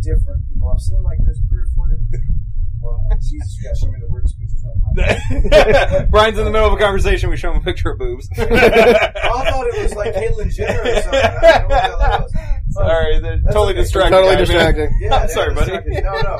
different 0.00 0.48
people. 0.48 0.72
I've 0.72 0.80
seen 0.80 1.02
like 1.02 1.18
there's 1.22 1.40
three 1.48 1.62
or 1.62 1.70
four 1.76 1.88
different. 1.88 2.49
Well, 2.80 3.06
Jesus, 3.20 3.56
you 3.58 3.64
gotta 3.64 3.76
show 3.78 3.90
me 3.90 3.98
the 4.00 4.08
weirdest 4.08 4.38
pictures 4.38 4.64
on. 4.64 6.08
Brian's 6.10 6.38
in 6.38 6.44
the 6.44 6.50
middle 6.50 6.66
of 6.66 6.72
a 6.72 6.78
conversation. 6.78 7.28
We 7.30 7.36
show 7.36 7.50
him 7.52 7.58
a 7.58 7.64
picture 7.64 7.90
of 7.90 7.98
boobs. 7.98 8.28
I 8.38 8.44
thought 8.46 9.66
it 9.68 9.82
was 9.82 9.94
like 9.94 10.14
Caitlyn 10.14 10.54
Jenner 10.54 10.80
or 10.80 11.00
something. 11.02 11.20
I 11.20 11.30
didn't 11.30 11.68
know 11.68 11.68
what 11.68 11.68
the 11.68 11.78
hell 11.78 11.98
that 11.98 12.20
was. 12.22 12.32
Sorry, 12.70 13.20
they're 13.20 13.38
That's 13.38 13.54
totally 13.54 13.72
okay. 13.72 13.82
distracted. 13.82 14.10
Totally 14.16 14.32
guy, 14.32 14.38
man. 14.38 14.46
distracting. 14.46 14.90
Yeah, 15.00 15.14
I'm 15.16 15.28
sorry, 15.28 15.54
were 15.54 15.54
buddy. 15.54 16.00
No, 16.00 16.20
no. 16.22 16.38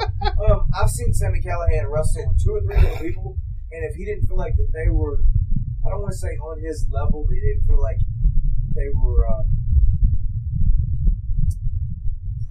Um, 0.49 0.67
I've 0.81 0.91
seen 0.91 1.13
Sami 1.13 1.41
Callihan 1.41 1.91
wrestle 1.91 2.25
with 2.29 2.43
two 2.43 2.53
or 2.55 2.61
three 2.63 2.77
different 2.81 3.03
people, 3.03 3.37
and 3.73 3.85
if 3.85 3.97
he 3.97 4.05
didn't 4.05 4.27
feel 4.27 4.39
like 4.39 4.57
that 4.57 4.71
they 4.73 4.89
were, 4.91 5.19
I 5.85 5.91
don't 5.91 6.01
want 6.01 6.13
to 6.13 6.19
say 6.19 6.39
on 6.39 6.61
his 6.63 6.87
level, 6.91 7.27
but 7.27 7.35
he 7.35 7.41
didn't 7.41 7.67
feel 7.67 7.81
like 7.83 7.99
they 8.75 8.89
were 8.95 9.27
uh, 9.29 9.43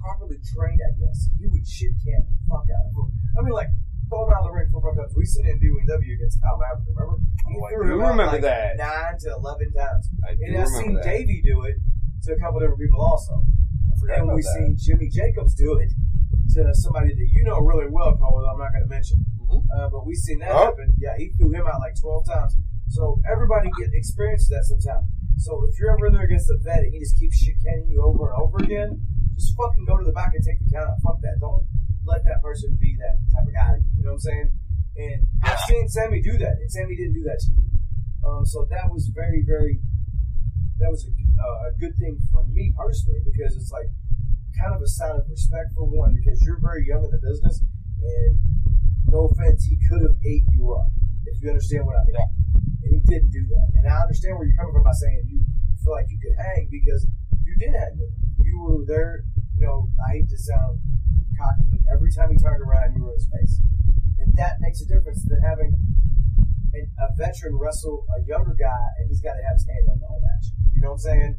properly 0.10 0.41
trained. 0.41 0.82
I 0.82 0.91
guess 0.97 1.30
he 1.38 1.45
would 1.45 1.61
shit 1.65 1.94
can 2.02 2.26
the 2.26 2.34
fuck 2.49 2.65
out 2.73 2.90
of 2.90 2.94
them. 2.98 3.10
I 3.38 3.45
mean, 3.45 3.53
like 3.53 3.69
throw 4.10 4.26
him 4.26 4.34
out 4.34 4.41
of 4.41 4.49
the 4.49 4.53
ring 4.57 4.65
four 4.73 4.81
or 4.81 4.90
five 4.90 5.06
times. 5.06 5.14
We 5.14 5.26
seen 5.30 5.45
him 5.45 5.61
do 5.61 5.69
W 5.69 6.14
against 6.18 6.41
Kyle 6.41 6.57
Maverick. 6.57 6.90
Remember? 6.90 7.18
He 7.45 7.53
Oh, 7.53 7.64
I 7.65 7.69
do 7.69 7.76
him 7.77 7.90
remember 8.02 8.26
like 8.26 8.41
that. 8.41 8.77
nine 8.77 9.15
to 9.22 9.27
eleven 9.38 9.69
times. 9.73 10.10
I 10.26 10.34
do 10.34 10.41
And 10.49 10.57
I've 10.57 10.73
seen 10.73 10.94
that. 10.98 11.06
Davey 11.06 11.41
do 11.45 11.61
it 11.69 11.77
to 12.26 12.34
a 12.34 12.40
couple 12.41 12.60
different 12.60 12.81
people 12.81 13.02
also. 13.02 13.45
I 13.45 13.94
forgot 14.02 14.26
And 14.26 14.34
we've 14.34 14.44
seen 14.57 14.73
Jimmy 14.77 15.10
Jacobs 15.14 15.53
do 15.53 15.77
it 15.77 15.94
to 16.57 16.73
somebody 16.73 17.14
that 17.14 17.27
you 17.38 17.45
know 17.45 17.61
really 17.61 17.86
well, 17.90 18.18
Cole, 18.18 18.41
that 18.41 18.49
I'm 18.49 18.57
not 18.57 18.73
going 18.73 18.81
to 18.84 18.90
mention. 18.90 19.22
Mhm. 19.45 19.61
Uh, 19.69 19.90
but 19.94 20.06
we've 20.06 20.18
seen 20.18 20.40
that 20.40 20.49
Oh. 20.52 20.73
happen. 20.73 20.94
Yeah, 20.98 21.14
he 21.18 21.30
threw 21.38 21.53
him 21.53 21.65
out 21.69 21.80
like 21.80 21.94
12 22.02 22.26
times. 22.26 22.57
So 22.90 23.22
everybody 23.30 23.69
get 23.77 23.94
experience 23.94 24.49
that 24.49 24.65
sometime. 24.65 25.06
So 25.38 25.64
if 25.69 25.77
you're 25.80 25.94
ever 25.94 26.07
in 26.07 26.14
there 26.14 26.23
against 26.26 26.49
a 26.49 26.57
vet 26.57 26.81
and 26.84 26.91
he 26.91 26.99
just 26.99 27.15
keeps 27.18 27.38
shit 27.38 27.56
canning 27.64 27.88
you 27.88 28.02
over 28.02 28.34
and 28.34 28.41
over 28.41 28.57
again, 28.65 28.99
just 29.40 29.56
fucking 29.56 29.88
go 29.88 29.95
to 29.95 30.03
the 30.03 30.11
back 30.11 30.36
and 30.36 30.44
take 30.44 30.60
the 30.60 30.68
count 30.68 30.91
out. 30.91 30.99
Fuck 30.99 31.24
that. 31.24 31.40
Don't 31.40 31.64
let 32.03 32.28
that 32.28 32.44
person 32.44 32.76
be 32.76 32.99
that 32.99 33.24
type 33.32 33.48
of 33.48 33.56
guy. 33.56 33.80
You 33.95 34.03
know 34.03 34.20
what 34.20 34.28
I'm 34.28 34.28
saying? 34.28 34.49
And 34.99 35.20
I've 35.48 35.64
seen 35.64 35.88
Sami 35.88 36.20
do 36.20 36.36
that, 36.44 36.60
and 36.60 36.68
Sami 36.68 36.99
didn't 36.99 37.16
do 37.16 37.24
that 37.24 37.40
to 37.40 37.48
you. 37.56 37.64
Um, 38.20 38.44
so 38.44 38.68
that 38.68 38.91
was 38.91 39.07
very, 39.16 39.48
very, 39.48 39.80
that 40.84 40.91
was 40.91 41.07
a, 41.07 41.11
uh, 41.16 41.72
a 41.72 41.80
good 41.80 41.95
thing 41.95 42.20
for 42.36 42.44
me 42.52 42.76
personally 42.76 43.24
because 43.24 43.56
it's 43.56 43.72
like 43.72 43.88
kind 44.60 44.76
of 44.76 44.84
a 44.84 44.91
sign 44.91 45.16
of 45.16 45.24
respect 45.32 45.72
for 45.72 45.88
one 45.88 46.11
because 46.20 46.44
you're 46.44 46.60
very 46.60 46.84
young 46.84 46.99
in 46.99 47.11
the 47.16 47.24
business, 47.24 47.64
and 48.03 48.36
no 49.07 49.32
offense, 49.32 49.64
he 49.64 49.80
could 49.88 50.03
have 50.03 50.20
ate 50.28 50.44
you 50.52 50.76
up 50.76 50.91
if 51.26 51.40
you 51.40 51.48
understand 51.48 51.88
what 51.88 51.95
I 51.95 52.03
mean. 52.03 52.20
And 52.84 52.91
he 52.91 52.99
didn't 53.07 53.32
do 53.32 53.48
that. 53.56 53.68
And 53.80 53.88
I 53.88 54.03
understand 54.03 54.36
where 54.36 54.45
you're 54.45 54.60
coming 54.60 54.76
from 54.76 54.84
by 54.84 54.95
saying 54.99 55.24
you 55.32 55.40
feel 55.80 55.95
like 55.95 56.11
you 56.11 56.20
could 56.20 56.36
hang 56.36 56.68
because 56.68 57.07
hang 57.68 57.99
with 57.99 58.14
him. 58.15 58.23
You 58.44 58.60
were 58.64 58.86
there. 58.88 59.23
You 59.57 59.68
know, 59.68 59.90
I 60.07 60.19
hate 60.19 60.30
to 60.30 60.38
sound 60.38 60.80
cocky, 61.36 61.68
but 61.68 61.84
every 61.91 62.11
time 62.15 62.31
he 62.31 62.38
turned 62.40 62.64
around, 62.64 62.95
you 62.95 63.03
were 63.03 63.11
in 63.11 63.19
his 63.19 63.27
face, 63.27 63.60
and 64.19 64.31
that 64.40 64.64
makes 64.64 64.80
a 64.80 64.88
difference 64.88 65.23
than 65.27 65.41
having 65.44 65.76
an, 66.73 66.88
a 66.99 67.07
veteran 67.19 67.60
wrestle 67.60 68.07
a 68.15 68.23
younger 68.23 68.56
guy, 68.56 68.88
and 68.99 69.11
he's 69.11 69.19
got 69.19 69.36
to 69.36 69.44
have 69.44 69.60
his 69.60 69.68
hand 69.68 69.88
on 69.91 69.99
the 69.99 70.07
whole 70.07 70.23
match. 70.23 70.56
You 70.72 70.81
know 70.81 70.95
what 70.95 71.03
I'm 71.03 71.11
saying? 71.11 71.36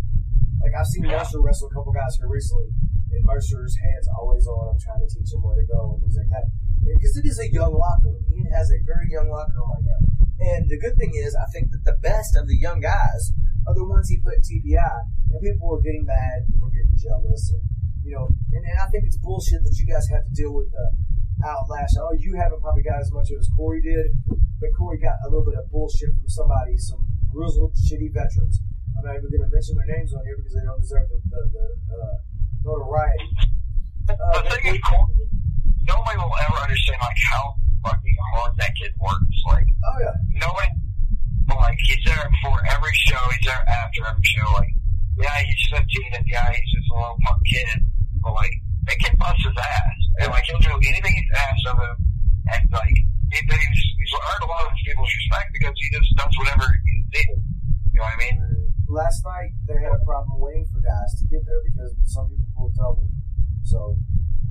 Like 0.61 0.77
I've 0.77 0.87
seen 0.87 1.09
Mercer 1.09 1.41
wrestle 1.41 1.69
a 1.69 1.75
couple 1.75 1.93
guys 1.93 2.17
here 2.21 2.29
recently, 2.29 2.69
and 3.13 3.25
Mercer's 3.25 3.77
hands 3.81 4.09
always 4.21 4.47
on. 4.47 4.77
I'm 4.77 4.81
trying 4.81 5.01
to 5.01 5.09
teach 5.09 5.33
him 5.33 5.41
where 5.41 5.57
to 5.57 5.65
go 5.65 5.97
and 5.97 6.05
things 6.05 6.17
like 6.21 6.29
that. 6.29 6.53
Because 6.85 7.17
it 7.17 7.25
is 7.25 7.41
a 7.41 7.49
young 7.49 7.73
locker 7.73 8.09
room. 8.09 8.25
Ian 8.33 8.53
has 8.53 8.71
a 8.73 8.81
very 8.85 9.09
young 9.09 9.29
locker 9.29 9.53
room 9.57 9.69
right 9.73 9.85
now. 9.85 10.01
And 10.41 10.69
the 10.69 10.81
good 10.81 10.97
thing 10.97 11.13
is, 11.15 11.37
I 11.37 11.49
think 11.53 11.73
that 11.73 11.85
the 11.85 11.97
best 12.01 12.37
of 12.37 12.49
the 12.49 12.57
young 12.57 12.81
guys 12.81 13.33
are 13.67 13.75
the 13.75 13.85
ones 13.85 14.09
he 14.09 14.19
put 14.21 14.37
in 14.37 14.43
TPI. 14.43 14.97
And 15.33 15.41
people 15.43 15.69
were 15.69 15.83
getting 15.83 16.05
mad, 16.05 16.47
people 16.47 16.69
were 16.69 16.75
getting 16.75 16.97
jealous, 16.97 17.53
and 17.55 17.63
you 18.03 18.15
know. 18.15 18.27
And, 18.27 18.63
and 18.65 18.79
I 18.81 18.87
think 18.91 19.05
it's 19.05 19.19
bullshit 19.19 19.63
that 19.63 19.77
you 19.79 19.87
guys 19.87 20.09
have 20.11 20.25
to 20.25 20.33
deal 20.35 20.53
with 20.53 20.71
the 20.73 20.87
outlash. 21.47 21.95
Oh, 21.99 22.13
you 22.19 22.37
haven't 22.37 22.61
probably 22.61 22.83
got 22.83 23.01
as 23.01 23.13
much 23.13 23.31
of 23.31 23.39
as 23.39 23.49
Corey 23.57 23.81
did, 23.81 24.13
but 24.27 24.71
Corey 24.77 24.99
got 24.99 25.17
a 25.25 25.31
little 25.31 25.47
bit 25.47 25.57
of 25.57 25.71
bullshit 25.71 26.11
from 26.13 26.29
somebody, 26.29 26.77
some 26.77 27.07
grizzled, 27.33 27.75
shitty 27.79 28.13
veterans. 28.13 28.61
I'm 28.99 29.07
not 29.07 29.17
even 29.17 29.31
going 29.31 29.47
to 29.47 29.53
mention 29.55 29.79
their 29.79 29.89
names 29.97 30.13
on 30.13 30.25
here 30.27 30.37
because 30.37 30.53
they 30.53 30.67
don't 30.67 30.81
deserve 30.81 31.09
the, 31.09 31.19
the, 31.31 31.41
the 31.55 31.65
uh, 31.95 32.17
notoriety. 32.67 33.29
Uh, 34.11 34.43
the 34.43 34.51
thing 34.51 34.75
is, 34.75 34.81
nobody 35.87 36.17
will 36.19 36.35
ever 36.49 36.59
understand 36.59 36.99
like 37.01 37.17
how 37.33 37.55
fucking 37.85 38.17
hard 38.35 38.53
that 38.59 38.73
kid 38.77 38.93
works. 39.01 39.39
Like 39.47 39.67
oh 39.71 39.97
yeah, 40.01 40.17
nobody, 40.37 40.69
like 41.57 41.79
he's 41.87 42.05
there 42.05 42.29
before 42.31 42.61
every 42.71 42.95
show. 42.95 43.21
He's 43.35 43.47
there 43.47 43.65
after 43.67 44.07
every 44.07 44.25
show. 44.25 44.47
Like 44.55 44.75
yeah, 45.19 45.37
he's 45.45 45.63
15 45.73 45.85
and 46.17 46.25
yeah, 46.27 46.49
he's 46.53 46.71
just 46.73 46.89
a 46.91 46.95
little 46.95 47.19
punk 47.25 47.41
kid, 47.45 47.85
but 48.23 48.33
like 48.35 48.53
they 48.87 48.97
can 48.97 49.17
bust 49.17 49.41
his 49.45 49.57
ass. 49.57 49.99
And 50.21 50.29
like 50.31 50.45
he'll 50.45 50.63
do 50.65 50.75
anything 50.89 51.13
he's 51.13 51.33
asked 51.37 51.67
of 51.69 51.77
him, 51.79 51.97
and 52.49 52.63
like 52.73 52.97
he, 53.31 53.39
he's, 53.39 53.83
he's 53.99 54.13
earned 54.17 54.45
a 54.45 54.51
lot 54.51 54.67
of 54.67 54.73
people's 54.85 55.13
respect 55.13 55.53
because 55.53 55.75
he 55.77 55.87
just 55.93 56.11
does 56.17 56.35
whatever 56.39 56.67
he's 56.67 57.05
needed. 57.15 57.41
You 57.95 58.01
know 58.01 58.07
what 58.07 58.17
I 58.17 58.25
mean? 58.25 58.37
Last 58.89 59.23
night 59.25 59.53
they 59.69 59.79
had 59.79 59.93
a 59.95 60.03
problem 60.05 60.41
waiting 60.41 60.67
for 60.73 60.81
guys 60.83 61.15
to 61.21 61.25
get 61.31 61.47
there 61.47 61.63
because 61.63 61.95
some 62.05 62.27
people 62.29 62.47
pulled 62.57 62.75
double. 62.75 63.07
So 63.63 63.95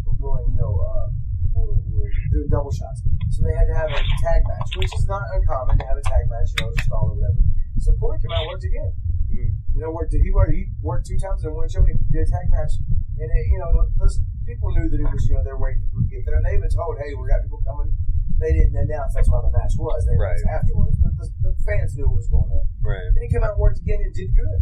we're 0.06 0.16
pulling, 0.16 0.54
you 0.54 0.62
know, 0.62 0.80
uh, 0.80 1.12
we're, 1.56 1.76
we're 1.92 2.12
doing 2.32 2.48
double 2.48 2.72
shots. 2.72 3.04
So 3.30 3.46
they 3.46 3.54
had 3.56 3.70
to 3.70 3.76
have 3.78 3.92
a 3.94 4.02
tag 4.22 4.42
match, 4.50 4.70
which 4.78 4.92
is 4.98 5.06
not 5.08 5.22
uncommon 5.34 5.78
to 5.78 5.86
have 5.86 5.98
a 5.98 6.06
tag 6.06 6.26
match, 6.30 6.50
you 6.58 6.66
know, 6.66 6.74
just 6.76 6.90
all 6.92 7.14
or 7.14 7.16
whatever. 7.16 7.42
So 7.80 7.94
Corey 8.02 8.20
came 8.20 8.32
out 8.34 8.44
and 8.44 8.50
worked 8.52 8.66
again. 8.66 8.92
Mhm. 9.30 9.50
You 9.78 9.80
know, 9.86 9.92
worked, 9.94 10.12
he 10.12 10.32
worked, 10.34 10.52
he 10.52 10.66
worked 10.82 11.06
two 11.08 11.18
times 11.22 11.46
in 11.46 11.54
one 11.54 11.70
show 11.70 11.86
and 11.86 11.94
he 11.94 11.96
did 12.12 12.28
a 12.28 12.30
tag 12.30 12.50
match. 12.50 12.74
And, 13.22 13.30
it, 13.30 13.46
you 13.54 13.60
know, 13.62 13.70
listen, 14.02 14.26
people 14.46 14.74
knew 14.74 14.90
that 14.90 15.00
it 15.00 15.08
was, 15.14 15.24
you 15.30 15.36
know, 15.38 15.44
they're 15.46 15.60
waiting 15.62 15.80
for 15.86 16.02
people 16.02 16.04
to 16.04 16.12
get 16.12 16.22
there. 16.26 16.36
And 16.42 16.46
they 16.46 16.56
even 16.58 16.68
told, 16.74 16.98
hey, 17.00 17.14
we 17.14 17.24
got 17.30 17.44
people 17.46 17.62
coming. 17.64 17.94
They 18.40 18.56
didn't 18.56 18.76
announce 18.76 19.14
that's 19.14 19.28
why 19.30 19.44
the 19.44 19.52
match 19.52 19.76
was. 19.78 20.04
They 20.08 20.16
announced 20.16 20.44
Right. 20.48 20.56
afterwards. 20.60 20.96
But 21.00 21.14
the, 21.20 21.28
the 21.44 21.52
fans 21.68 21.96
knew 21.96 22.08
what 22.08 22.24
was 22.24 22.28
going 22.32 22.50
on. 22.50 22.66
Right. 22.82 23.08
And 23.14 23.20
he 23.22 23.28
came 23.30 23.44
out 23.44 23.56
and 23.56 23.62
worked 23.62 23.80
again 23.80 24.00
and 24.02 24.12
did 24.16 24.32
good. 24.34 24.60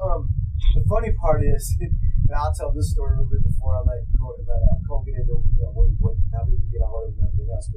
Um, 0.00 0.32
the 0.74 0.82
funny 0.88 1.12
part 1.20 1.44
is, 1.44 1.76
and 1.80 2.32
I'll 2.34 2.52
tell 2.56 2.72
this 2.72 2.90
story 2.92 3.16
real 3.16 3.28
quick 3.28 3.44
before 3.44 3.76
I 3.76 3.80
let 3.84 4.04
Cole, 4.16 4.36
let 4.48 4.60
uh, 4.64 4.80
Cole 4.88 5.04
get 5.04 5.16
into 5.20 5.40
you 5.56 5.62
know 5.64 5.72
what 5.72 5.88
he 5.88 5.96
what 6.00 6.16
how 6.32 6.44
people 6.44 6.64
get 6.72 6.84
a 6.84 6.88
hold 6.88 7.08
of 7.08 7.16
him 7.16 7.28
and 7.48 7.56
everything 7.56 7.56
else. 7.56 7.70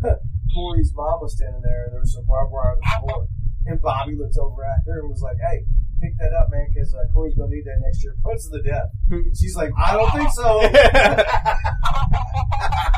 But 0.00 0.20
Corey's 0.54 0.92
mom 0.94 1.20
was 1.20 1.36
standing 1.36 1.62
there 1.64 1.84
and 1.88 1.92
there 1.92 2.00
was 2.00 2.12
some 2.12 2.24
barbed 2.26 2.52
wire 2.52 2.76
on 2.76 2.78
the 2.78 2.86
floor, 3.00 3.28
and 3.66 3.80
Bobby 3.80 4.16
looked 4.16 4.38
over 4.38 4.64
at 4.64 4.84
her 4.86 5.00
and 5.00 5.10
was 5.10 5.22
like, 5.22 5.36
"Hey, 5.40 5.64
pick 6.00 6.16
that 6.20 6.32
up, 6.32 6.48
man, 6.50 6.68
because 6.72 6.94
uh, 6.94 7.08
Corey's 7.12 7.34
gonna 7.34 7.50
need 7.50 7.64
that 7.64 7.80
next 7.80 8.04
year. 8.04 8.14
Punch 8.22 8.40
to 8.44 8.50
the 8.60 8.62
death." 8.62 8.92
She's 9.34 9.56
like, 9.56 9.72
"I 9.76 9.96
don't 9.96 10.12
think 10.12 10.30
so." 10.30 10.60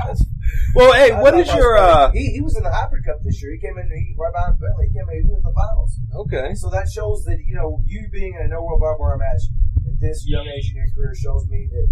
well, 0.75 0.93
hey, 0.93 1.13
I 1.13 1.23
what 1.23 1.39
is 1.39 1.49
your 1.55 1.77
uh? 1.77 2.11
He, 2.13 2.33
he 2.33 2.41
was 2.41 2.57
in 2.57 2.63
the 2.63 2.73
hybrid 2.73 3.05
cup 3.05 3.23
this 3.23 3.43
year. 3.43 3.53
He 3.53 3.59
came 3.59 3.79
in. 3.79 3.91
He 3.91 4.15
right 4.19 4.33
behind 4.33 4.59
Bentley. 4.59 4.89
He 4.89 4.99
came 4.99 5.09
in. 5.09 5.17
He 5.23 5.25
was 5.27 5.37
in 5.37 5.43
the 5.43 5.53
finals. 5.55 5.99
Okay. 6.27 6.55
So 6.55 6.71
that 6.71 6.89
shows 6.89 7.25
that 7.25 7.39
you 7.45 7.55
know 7.55 7.83
you 7.87 8.09
being 8.13 8.35
in 8.35 8.43
a 8.47 8.49
no 8.49 8.63
world 8.63 8.81
barbed 8.81 9.01
wire 9.01 9.17
match 9.17 9.43
at 9.87 10.01
this 10.01 10.25
young 10.27 10.47
age 10.47 10.71
in 10.71 10.77
your 10.77 10.91
career 10.95 11.15
shows 11.15 11.47
me 11.49 11.69
that 11.71 11.89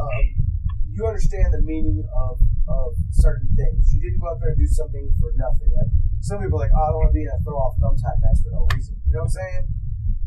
um, 0.00 0.24
you 0.90 1.06
understand 1.06 1.52
the 1.52 1.62
meaning 1.62 2.04
of 2.16 2.40
of 2.68 2.94
certain 3.14 3.48
things. 3.54 3.90
You 3.94 4.02
didn't 4.02 4.18
go 4.20 4.28
out 4.30 4.38
there 4.42 4.50
and 4.50 4.58
do 4.58 4.66
something 4.66 5.14
for 5.18 5.30
nothing. 5.38 5.70
Like 5.74 5.90
some 6.20 6.42
people 6.42 6.58
are 6.58 6.66
like, 6.66 6.74
oh, 6.74 6.82
I 6.82 6.88
don't 6.90 7.00
want 7.06 7.10
to 7.14 7.16
be 7.16 7.22
in 7.24 7.30
a 7.30 7.38
throw 7.46 7.56
off 7.58 7.78
thumbtack 7.78 8.18
match 8.22 8.42
for 8.42 8.50
no 8.54 8.66
reason. 8.74 8.98
You 9.06 9.14
know 9.14 9.26
what 9.26 9.34
I'm 9.34 9.38
saying? 9.38 9.62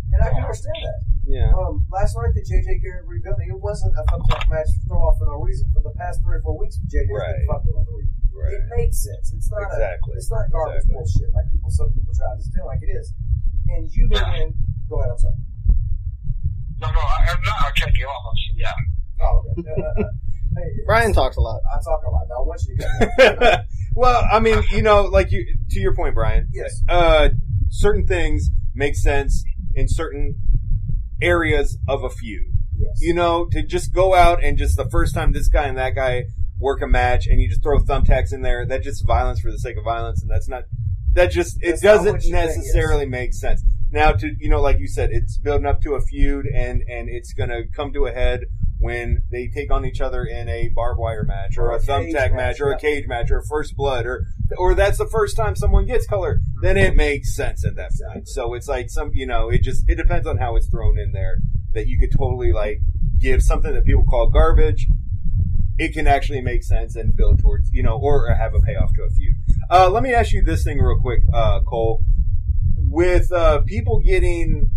And 0.09 0.19
I 0.23 0.27
can 0.33 0.41
understand 0.41 0.79
that. 0.87 0.99
Yeah. 1.29 1.53
Um, 1.53 1.85
last 1.93 2.17
night 2.17 2.33
the 2.33 2.41
JJ 2.41 2.81
Garrett 2.81 3.05
rebuilding, 3.05 3.53
it 3.53 3.59
wasn't 3.61 3.93
a 3.93 4.03
thumbtack 4.09 4.49
match 4.49 4.71
throw 4.89 4.97
off 5.05 5.19
for 5.21 5.29
no 5.29 5.37
reason. 5.43 5.69
For 5.75 5.83
the 5.85 5.93
past 5.99 6.23
three 6.25 6.39
or 6.39 6.41
four 6.41 6.57
weeks, 6.57 6.79
JJ's 6.89 7.13
Right. 7.13 7.45
been 7.45 7.47
fucking 7.53 7.73
with 7.75 7.85
three. 7.91 8.07
Right. 8.33 8.55
It 8.57 8.63
made 8.73 8.93
sense. 8.95 9.35
It's 9.35 9.51
not 9.51 9.67
Exactly. 9.69 10.15
a, 10.15 10.17
it's 10.17 10.31
not 10.31 10.49
garbage 10.49 10.81
Exactly. 10.87 10.95
bullshit 10.95 11.29
like 11.35 11.45
people 11.53 11.69
some 11.69 11.91
people 11.93 12.13
try 12.15 12.33
to 12.33 12.41
spin 12.41 12.65
like 12.65 12.81
it 12.81 12.89
is. 12.95 13.13
And 13.69 13.85
you 13.91 14.07
being 14.09 14.33
in, 14.41 14.49
go 14.89 14.97
ahead. 15.03 15.11
I'm 15.13 15.19
sorry. 15.19 15.37
No, 16.81 16.87
no, 16.89 16.99
I, 17.03 17.17
I'm 17.29 17.41
not. 17.43 17.57
I'll 17.67 17.75
check 17.75 17.93
you 17.93 18.07
off. 18.07 18.33
Yeah. 18.55 18.71
Oh, 19.21 19.43
okay. 19.59 19.61
hey, 20.55 20.83
Brian 20.85 21.13
talks 21.13 21.37
a 21.37 21.41
lot. 21.41 21.61
I 21.71 21.77
talk 21.77 22.01
a 22.05 22.09
lot. 22.09 22.23
I 22.31 22.41
want 22.41 22.61
you 22.67 22.77
to 22.77 23.37
get 23.37 23.65
well, 23.95 24.25
I 24.31 24.39
mean, 24.39 24.63
you 24.71 24.81
know, 24.81 25.03
like 25.03 25.31
you 25.31 25.45
to 25.69 25.79
your 25.79 25.95
point, 25.95 26.15
Brian. 26.15 26.47
Yes. 26.51 26.81
Uh, 26.87 27.29
certain 27.69 28.05
things 28.05 28.49
make 28.73 28.95
sense 28.95 29.43
in 29.75 29.87
certain 29.87 30.39
areas 31.21 31.77
of 31.87 32.03
a 32.03 32.09
feud. 32.09 32.53
Yes. 32.77 32.97
You 33.01 33.13
know, 33.13 33.45
to 33.51 33.63
just 33.63 33.93
go 33.93 34.15
out 34.15 34.43
and 34.43 34.57
just 34.57 34.77
the 34.77 34.89
first 34.89 35.13
time 35.13 35.33
this 35.33 35.49
guy 35.49 35.67
and 35.67 35.77
that 35.77 35.95
guy 35.95 36.23
work 36.57 36.81
a 36.81 36.87
match, 36.87 37.27
and 37.27 37.41
you 37.41 37.49
just 37.49 37.63
throw 37.63 37.79
thumbtacks 37.79 38.33
in 38.33 38.41
there, 38.41 38.65
that's 38.65 38.83
just 38.83 39.05
violence 39.05 39.39
for 39.39 39.51
the 39.51 39.59
sake 39.59 39.77
of 39.77 39.83
violence, 39.83 40.21
and 40.21 40.29
that's 40.29 40.47
not. 40.47 40.63
That 41.13 41.31
just 41.31 41.57
it 41.61 41.71
That's 41.71 41.81
doesn't 41.81 42.23
you 42.23 42.31
think, 42.31 42.55
necessarily 42.55 43.07
make 43.07 43.33
sense. 43.33 43.63
Now, 43.91 44.11
to 44.11 44.29
you 44.37 44.49
know, 44.49 44.61
like 44.61 44.79
you 44.79 44.87
said, 44.87 45.09
it's 45.11 45.37
building 45.37 45.65
up 45.65 45.81
to 45.81 45.95
a 45.95 46.01
feud, 46.01 46.45
and 46.45 46.83
and 46.87 47.09
it's 47.09 47.33
gonna 47.33 47.61
come 47.75 47.91
to 47.93 48.05
a 48.05 48.11
head 48.11 48.45
when 48.79 49.23
they 49.29 49.47
take 49.47 49.71
on 49.71 49.85
each 49.85 49.99
other 49.99 50.23
in 50.23 50.47
a 50.47 50.69
barbed 50.69 50.99
wire 50.99 51.23
match, 51.23 51.57
or, 51.57 51.67
Or 51.67 51.71
a 51.71 51.75
a 51.75 51.79
thumbtack 51.79 52.31
match, 52.31 52.33
match, 52.33 52.61
or 52.61 52.71
a 52.71 52.79
cage 52.79 53.07
match, 53.07 53.29
or 53.29 53.43
first 53.43 53.75
blood, 53.75 54.05
or 54.05 54.25
or 54.57 54.73
that's 54.73 54.97
the 54.97 55.05
first 55.05 55.35
time 55.35 55.55
someone 55.55 55.85
gets 55.85 56.07
color. 56.07 56.39
Then 56.61 56.77
it 56.77 56.95
makes 56.95 57.35
sense 57.35 57.65
at 57.65 57.75
that 57.75 57.91
point. 58.01 58.27
So 58.29 58.53
it's 58.53 58.67
like 58.67 58.89
some, 58.89 59.11
you 59.13 59.27
know, 59.27 59.49
it 59.49 59.61
just 59.61 59.83
it 59.87 59.95
depends 59.95 60.25
on 60.25 60.37
how 60.37 60.55
it's 60.55 60.67
thrown 60.67 60.97
in 60.97 61.11
there. 61.11 61.39
That 61.73 61.87
you 61.87 61.99
could 61.99 62.11
totally 62.17 62.51
like 62.51 62.79
give 63.19 63.43
something 63.43 63.73
that 63.73 63.85
people 63.85 64.05
call 64.05 64.29
garbage. 64.29 64.87
It 65.77 65.93
can 65.93 66.07
actually 66.07 66.41
make 66.41 66.63
sense 66.63 66.95
and 66.95 67.15
build 67.15 67.39
towards, 67.39 67.69
you 67.71 67.83
know, 67.83 67.97
or 67.97 68.33
have 68.33 68.53
a 68.53 68.59
payoff 68.59 68.93
to 68.95 69.03
a 69.03 69.09
feud. 69.09 69.35
Uh, 69.69 69.89
let 69.89 70.03
me 70.03 70.13
ask 70.13 70.31
you 70.33 70.41
this 70.41 70.63
thing 70.63 70.79
real 70.79 70.99
quick, 70.99 71.21
uh, 71.33 71.61
Cole. 71.61 72.03
With 72.75 73.31
uh, 73.31 73.61
people 73.61 73.99
getting 73.99 74.71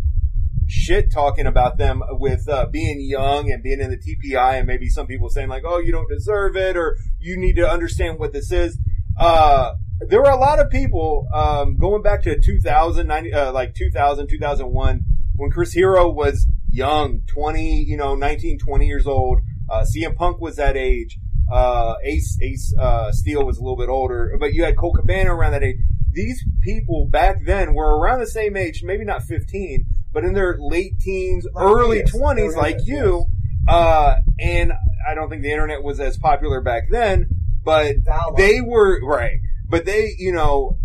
shit 0.66 1.12
talking 1.12 1.46
about 1.46 1.78
them 1.78 2.02
with 2.12 2.48
uh, 2.48 2.66
being 2.66 3.00
young 3.00 3.50
and 3.50 3.62
being 3.62 3.80
in 3.80 3.90
the 3.90 3.96
TPI, 3.96 4.58
and 4.58 4.66
maybe 4.66 4.88
some 4.88 5.06
people 5.06 5.28
saying 5.28 5.48
like, 5.48 5.62
"Oh, 5.66 5.78
you 5.78 5.92
don't 5.92 6.08
deserve 6.08 6.56
it," 6.56 6.76
or 6.76 6.96
"You 7.18 7.38
need 7.38 7.56
to 7.56 7.68
understand 7.68 8.18
what 8.18 8.32
this 8.32 8.50
is." 8.52 8.78
Uh, 9.18 9.74
there 10.08 10.20
were 10.20 10.30
a 10.30 10.38
lot 10.38 10.58
of 10.58 10.70
people 10.70 11.28
um, 11.32 11.76
going 11.76 12.02
back 12.02 12.22
to 12.22 12.38
2000, 12.38 13.06
90, 13.06 13.32
uh, 13.32 13.52
like 13.52 13.74
2000, 13.74 14.26
2001, 14.28 15.00
when 15.36 15.50
Chris 15.50 15.72
Hero 15.72 16.10
was 16.10 16.46
young, 16.70 17.20
20, 17.28 17.84
you 17.86 17.96
know, 17.96 18.14
19, 18.14 18.58
20 18.58 18.86
years 18.86 19.06
old. 19.06 19.40
Uh, 19.70 19.84
CM 19.84 20.16
Punk 20.16 20.40
was 20.40 20.56
that 20.56 20.76
age. 20.76 21.18
Uh, 21.52 21.94
Ace 22.04 22.38
Ace 22.40 22.74
uh, 22.78 23.12
Steel 23.12 23.44
was 23.44 23.58
a 23.58 23.62
little 23.62 23.76
bit 23.76 23.88
older, 23.88 24.34
but 24.40 24.54
you 24.54 24.64
had 24.64 24.76
Colt 24.76 24.96
Cabana 24.96 25.34
around 25.34 25.52
that 25.52 25.62
age. 25.62 25.76
These 26.10 26.42
people 26.60 27.08
back 27.10 27.44
then 27.44 27.74
were 27.74 27.98
around 27.98 28.20
the 28.20 28.26
same 28.26 28.56
age, 28.56 28.82
maybe 28.82 29.04
not 29.04 29.22
15, 29.22 29.86
but 30.12 30.24
in 30.24 30.34
their 30.34 30.56
late 30.58 30.98
teens, 31.00 31.46
Like 31.52 31.64
early 31.64 32.02
20s, 32.02 32.38
early 32.38 32.54
like 32.56 32.76
yes, 32.78 32.86
you. 32.86 33.26
Uh, 33.68 34.16
and 34.40 34.72
I 35.08 35.14
don't 35.14 35.30
think 35.30 35.42
the 35.42 35.50
internet 35.50 35.82
was 35.82 36.00
as 36.00 36.18
popular 36.18 36.60
back 36.60 36.84
then, 36.90 37.28
but 37.64 38.02
Dial-up. 38.04 38.36
they 38.36 38.60
were 38.60 39.00
right. 39.06 39.38
But 39.68 39.84
they, 39.84 40.14
you 40.18 40.32
know, 40.32 40.76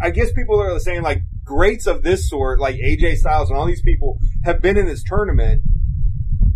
I 0.00 0.10
guess 0.10 0.32
people 0.32 0.60
are 0.60 0.78
saying 0.80 1.02
like 1.02 1.22
greats 1.44 1.86
of 1.86 2.02
this 2.02 2.28
sort, 2.28 2.58
like 2.58 2.76
AJ 2.76 3.16
Styles 3.16 3.50
and 3.50 3.58
all 3.58 3.66
these 3.66 3.82
people 3.82 4.18
have 4.44 4.62
been 4.62 4.76
in 4.76 4.86
this 4.86 5.02
tournament. 5.04 5.62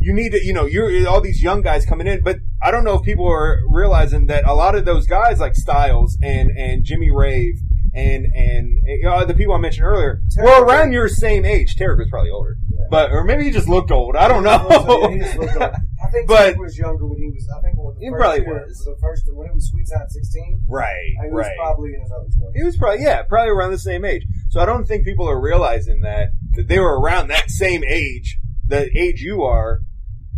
You 0.00 0.12
need 0.12 0.32
to, 0.32 0.44
you 0.44 0.52
know, 0.52 0.66
you're 0.66 1.06
all 1.08 1.20
these 1.20 1.42
young 1.42 1.62
guys 1.62 1.86
coming 1.86 2.06
in, 2.06 2.22
but 2.22 2.38
I 2.62 2.70
don't 2.70 2.84
know 2.84 2.94
if 2.94 3.02
people 3.02 3.26
are 3.30 3.60
realizing 3.68 4.26
that 4.26 4.44
a 4.46 4.54
lot 4.54 4.74
of 4.74 4.84
those 4.84 5.06
guys 5.06 5.40
like 5.40 5.54
Styles 5.54 6.18
and 6.22 6.50
and 6.50 6.84
Jimmy 6.84 7.10
Rave 7.10 7.54
and 7.94 8.26
and 8.34 8.78
know, 9.02 9.24
the 9.24 9.34
people 9.34 9.54
I 9.54 9.58
mentioned 9.58 9.86
earlier 9.86 10.20
Tarek 10.36 10.44
were 10.44 10.64
around 10.66 10.92
your 10.92 11.08
same 11.08 11.44
age. 11.44 11.76
Tarek 11.76 11.98
was 11.98 12.08
probably 12.10 12.30
older, 12.30 12.56
Yeah. 12.68 12.78
but 12.90 13.10
or 13.12 13.24
maybe 13.24 13.44
he 13.44 13.50
just 13.50 13.68
looked 13.68 13.90
old. 13.90 14.16
I 14.16 14.28
don't 14.28 14.44
He 14.44 14.50
know. 14.50 15.18
just 15.24 15.38
looked 15.38 15.56
up. 15.56 15.74
I 16.04 16.10
think 16.10 16.28
But- 16.28 16.54
he 16.54 16.60
was 16.60 16.76
younger 16.76 17.06
when 17.06 17.18
he 17.18 17.28
was. 17.28 17.48
I 17.56 17.60
think 17.62 17.76
when 17.78 17.94
the 17.94 18.00
He 18.00 18.10
first 18.10 18.20
probably 18.20 18.40
year, 18.44 18.64
was. 18.66 18.78
The 18.84 18.96
first 19.00 19.22
when 19.32 19.46
it 19.48 19.54
was 19.54 19.70
Sweet 19.70 19.86
Time 19.92 20.06
16. 20.08 20.62
right, 20.68 20.86
I 21.22 21.26
he 21.26 21.30
was 21.32 21.46
right. 21.46 21.56
probably 21.56 21.94
in 21.94 22.00
his 22.02 22.10
early 22.12 22.28
20s. 22.28 22.52
He 22.56 22.62
was 22.64 22.76
probably 22.76 23.02
yeah, 23.04 23.22
probably 23.22 23.50
around 23.50 23.70
the 23.70 23.78
same 23.78 24.04
age. 24.04 24.24
So 24.50 24.60
I 24.60 24.66
don't 24.66 24.86
think 24.86 25.04
people 25.04 25.28
are 25.28 25.40
realizing 25.40 26.00
that 26.02 26.30
that 26.56 26.68
they 26.68 26.78
were 26.78 27.00
around 27.00 27.28
that 27.28 27.50
same 27.50 27.82
age, 27.84 28.38
the 28.66 28.90
age 28.98 29.20
you 29.22 29.42
are, 29.42 29.80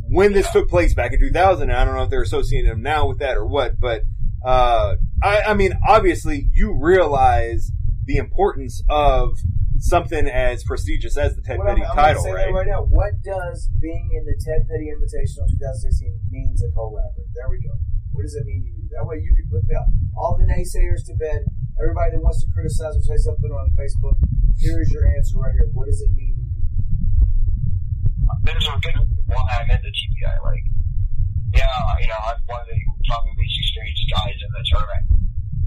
when 0.09 0.33
this 0.33 0.51
took 0.51 0.69
place 0.69 0.95
back 0.95 1.12
in 1.12 1.20
2000. 1.20 1.70
I 1.70 1.85
don't 1.85 1.95
know 1.95 2.05
if 2.05 2.11
they're 2.11 2.23
associating 2.23 2.70
them 2.70 2.83
now 2.83 3.09
with 3.09 3.19
that 3.19 3.37
or 3.37 3.47
what, 3.47 3.78
but 3.81 4.03
uh, 4.45 4.97
I, 5.22 5.43
I 5.43 5.55
mean, 5.55 5.72
obviously 5.86 6.48
you 6.52 6.76
realize 6.78 7.70
the 8.05 8.16
importance 8.16 8.82
of 8.88 9.36
something 9.78 10.26
as 10.26 10.64
prestigious 10.64 11.16
as 11.16 11.36
the 11.36 11.43
Ted 11.43 11.59
What 11.59 11.68
Petty 11.68 11.82
I'm, 11.84 11.90
I'm 11.90 11.97
title, 11.97 12.22
say 12.22 12.32
right? 12.32 12.47
that 12.47 12.52
right 12.52 12.66
now. 12.66 12.82
What 12.82 13.22
does 13.22 13.68
being 13.80 14.10
in 14.12 14.24
the 14.24 14.36
Ted 14.40 14.66
Petty 14.68 14.88
Invitational 14.93 15.48
2016 15.52 16.20
mean 16.30 16.55
to 16.59 16.70
Cole 16.74 16.97
Radrick? 16.97 17.28
There 17.34 17.48
we 17.48 17.60
go. 17.60 17.74
What 18.12 18.22
does 18.22 18.34
it 18.34 18.47
mean 18.47 18.64
to 18.64 18.70
you? 18.70 18.88
That 18.97 19.05
way 19.05 19.20
you 19.20 19.34
can 19.34 19.48
put 19.51 19.66
the, 19.68 19.76
all 20.16 20.36
the 20.38 20.44
naysayers 20.44 21.05
to 21.06 21.14
bed. 21.14 21.44
Everybody 21.76 22.16
that 22.16 22.22
wants 22.22 22.40
to 22.40 22.48
criticize 22.52 22.97
or 22.97 23.05
say 23.05 23.20
something 23.20 23.52
on 23.52 23.68
Facebook, 23.76 24.16
here 24.56 24.80
is 24.80 24.88
your 24.93 25.05
answer 25.05 25.36
right 25.38 25.52
here. 25.52 25.68
What 25.74 25.86
does 25.86 26.01
it 26.01 26.09
mean 26.16 26.32
to 26.36 26.40
you? 26.40 26.56
There's 28.43 28.68
a 28.68 28.80
good 28.80 28.97
one 29.28 29.44
I'm 29.52 29.68
into 29.68 29.93
TPI. 29.93 30.34
Like, 30.43 30.64
yeah, 31.55 31.78
you 32.01 32.09
know, 32.09 32.20
I'm 32.27 32.39
one 32.47 32.60
of 32.60 32.68
the 32.68 32.78
probably 33.06 33.32
least 33.39 33.56
experienced 33.60 34.06
guys 34.10 34.39
in 34.39 34.51
the 34.51 34.62
tournament. 34.70 35.05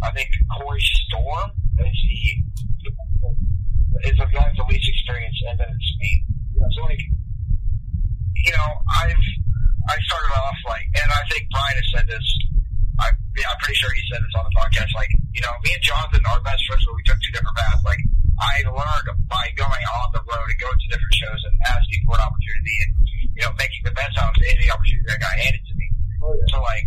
I 0.03 0.11
think 0.11 0.29
Corey 0.55 0.83
Storm 1.07 1.51
is 1.79 1.99
the 2.07 2.23
is 4.07 4.15
the 4.15 4.27
guy 4.31 4.47
with 4.47 4.55
the 4.55 4.67
least 4.71 4.87
experience, 4.87 5.35
and 5.49 5.59
then 5.59 5.67
it's 5.71 5.91
me. 5.99 6.23
Yeah. 6.55 6.67
So 6.71 6.87
like, 6.87 7.03
you 8.47 8.51
know, 8.55 8.69
I've 9.03 9.27
I 9.89 9.97
started 10.05 10.31
off 10.37 10.59
like, 10.69 10.85
and 10.93 11.09
I 11.09 11.23
think 11.33 11.49
Brian 11.49 11.75
has 11.75 11.87
said 11.95 12.05
this. 12.07 12.27
I, 12.99 13.09
yeah, 13.39 13.47
I'm 13.47 13.59
pretty 13.63 13.79
sure 13.79 13.89
he 13.95 14.03
said 14.11 14.19
this 14.19 14.35
on 14.35 14.43
the 14.43 14.53
podcast. 14.53 14.91
Like, 14.93 15.09
you 15.31 15.39
know, 15.39 15.49
me 15.63 15.71
and 15.71 15.81
Jonathan 15.81 16.19
are 16.27 16.37
best 16.43 16.61
friends, 16.67 16.83
but 16.83 16.93
we 16.99 17.03
took 17.07 17.17
two 17.23 17.31
different 17.31 17.55
paths. 17.55 17.81
Like, 17.87 18.03
I 18.37 18.61
learned 18.67 19.07
by 19.31 19.49
going 19.55 19.83
on 19.99 20.07
the 20.11 20.19
road 20.23 20.47
and 20.51 20.59
going 20.59 20.77
to 20.77 20.87
different 20.91 21.15
shows 21.15 21.41
and 21.47 21.55
asking 21.73 22.03
for 22.05 22.19
an 22.19 22.23
opportunity 22.27 22.75
and, 22.85 22.91
you 23.35 23.41
know, 23.47 23.55
making 23.55 23.87
the 23.87 23.95
best 23.95 24.19
out 24.19 24.35
of 24.35 24.43
any 24.45 24.67
opportunity 24.67 25.07
that 25.07 25.19
got 25.23 25.35
handed. 25.39 25.58
Oh, 26.29 26.37
yeah. 26.37 26.53
So 26.53 26.61
like, 26.61 26.85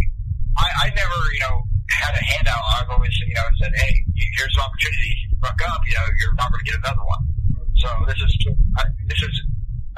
I, 0.55 0.67
I 0.87 0.87
never, 0.95 1.19
you 1.35 1.43
know, 1.43 1.67
had 1.91 2.15
a 2.15 2.23
handout. 2.23 2.63
I've 2.79 2.91
always, 2.95 3.11
you 3.27 3.35
know, 3.35 3.43
said, 3.59 3.75
hey, 3.75 3.91
here's 4.15 4.55
an 4.55 4.63
opportunity. 4.63 5.13
Fuck 5.43 5.59
up, 5.67 5.83
you 5.83 5.95
know, 5.99 6.07
you're 6.23 6.35
not 6.39 6.55
going 6.55 6.63
to 6.63 6.71
get 6.71 6.79
another 6.79 7.03
one. 7.03 7.27
So 7.83 7.91
this 8.07 8.15
is 8.23 8.31
I, 8.79 8.87
this 9.11 9.19
is 9.19 9.35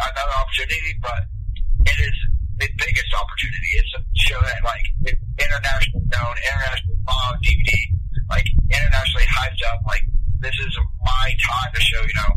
another 0.00 0.34
opportunity, 0.40 0.96
but 1.04 1.28
it 1.84 1.98
is 2.00 2.16
the 2.56 2.68
biggest 2.80 3.12
opportunity 3.12 3.70
It's 3.76 3.92
a 3.92 4.00
show 4.16 4.40
that 4.40 4.64
like 4.64 4.86
internationally 5.36 6.08
known, 6.08 6.34
internationally 6.40 6.96
followed 7.04 7.44
DVD, 7.44 7.70
like 8.32 8.48
internationally 8.72 9.28
hyped 9.28 9.60
up. 9.68 9.84
Like 9.84 10.08
this 10.40 10.56
is 10.64 10.72
my 11.04 11.28
time 11.44 11.70
to 11.76 11.80
show. 11.84 12.00
You 12.00 12.16
know, 12.24 12.32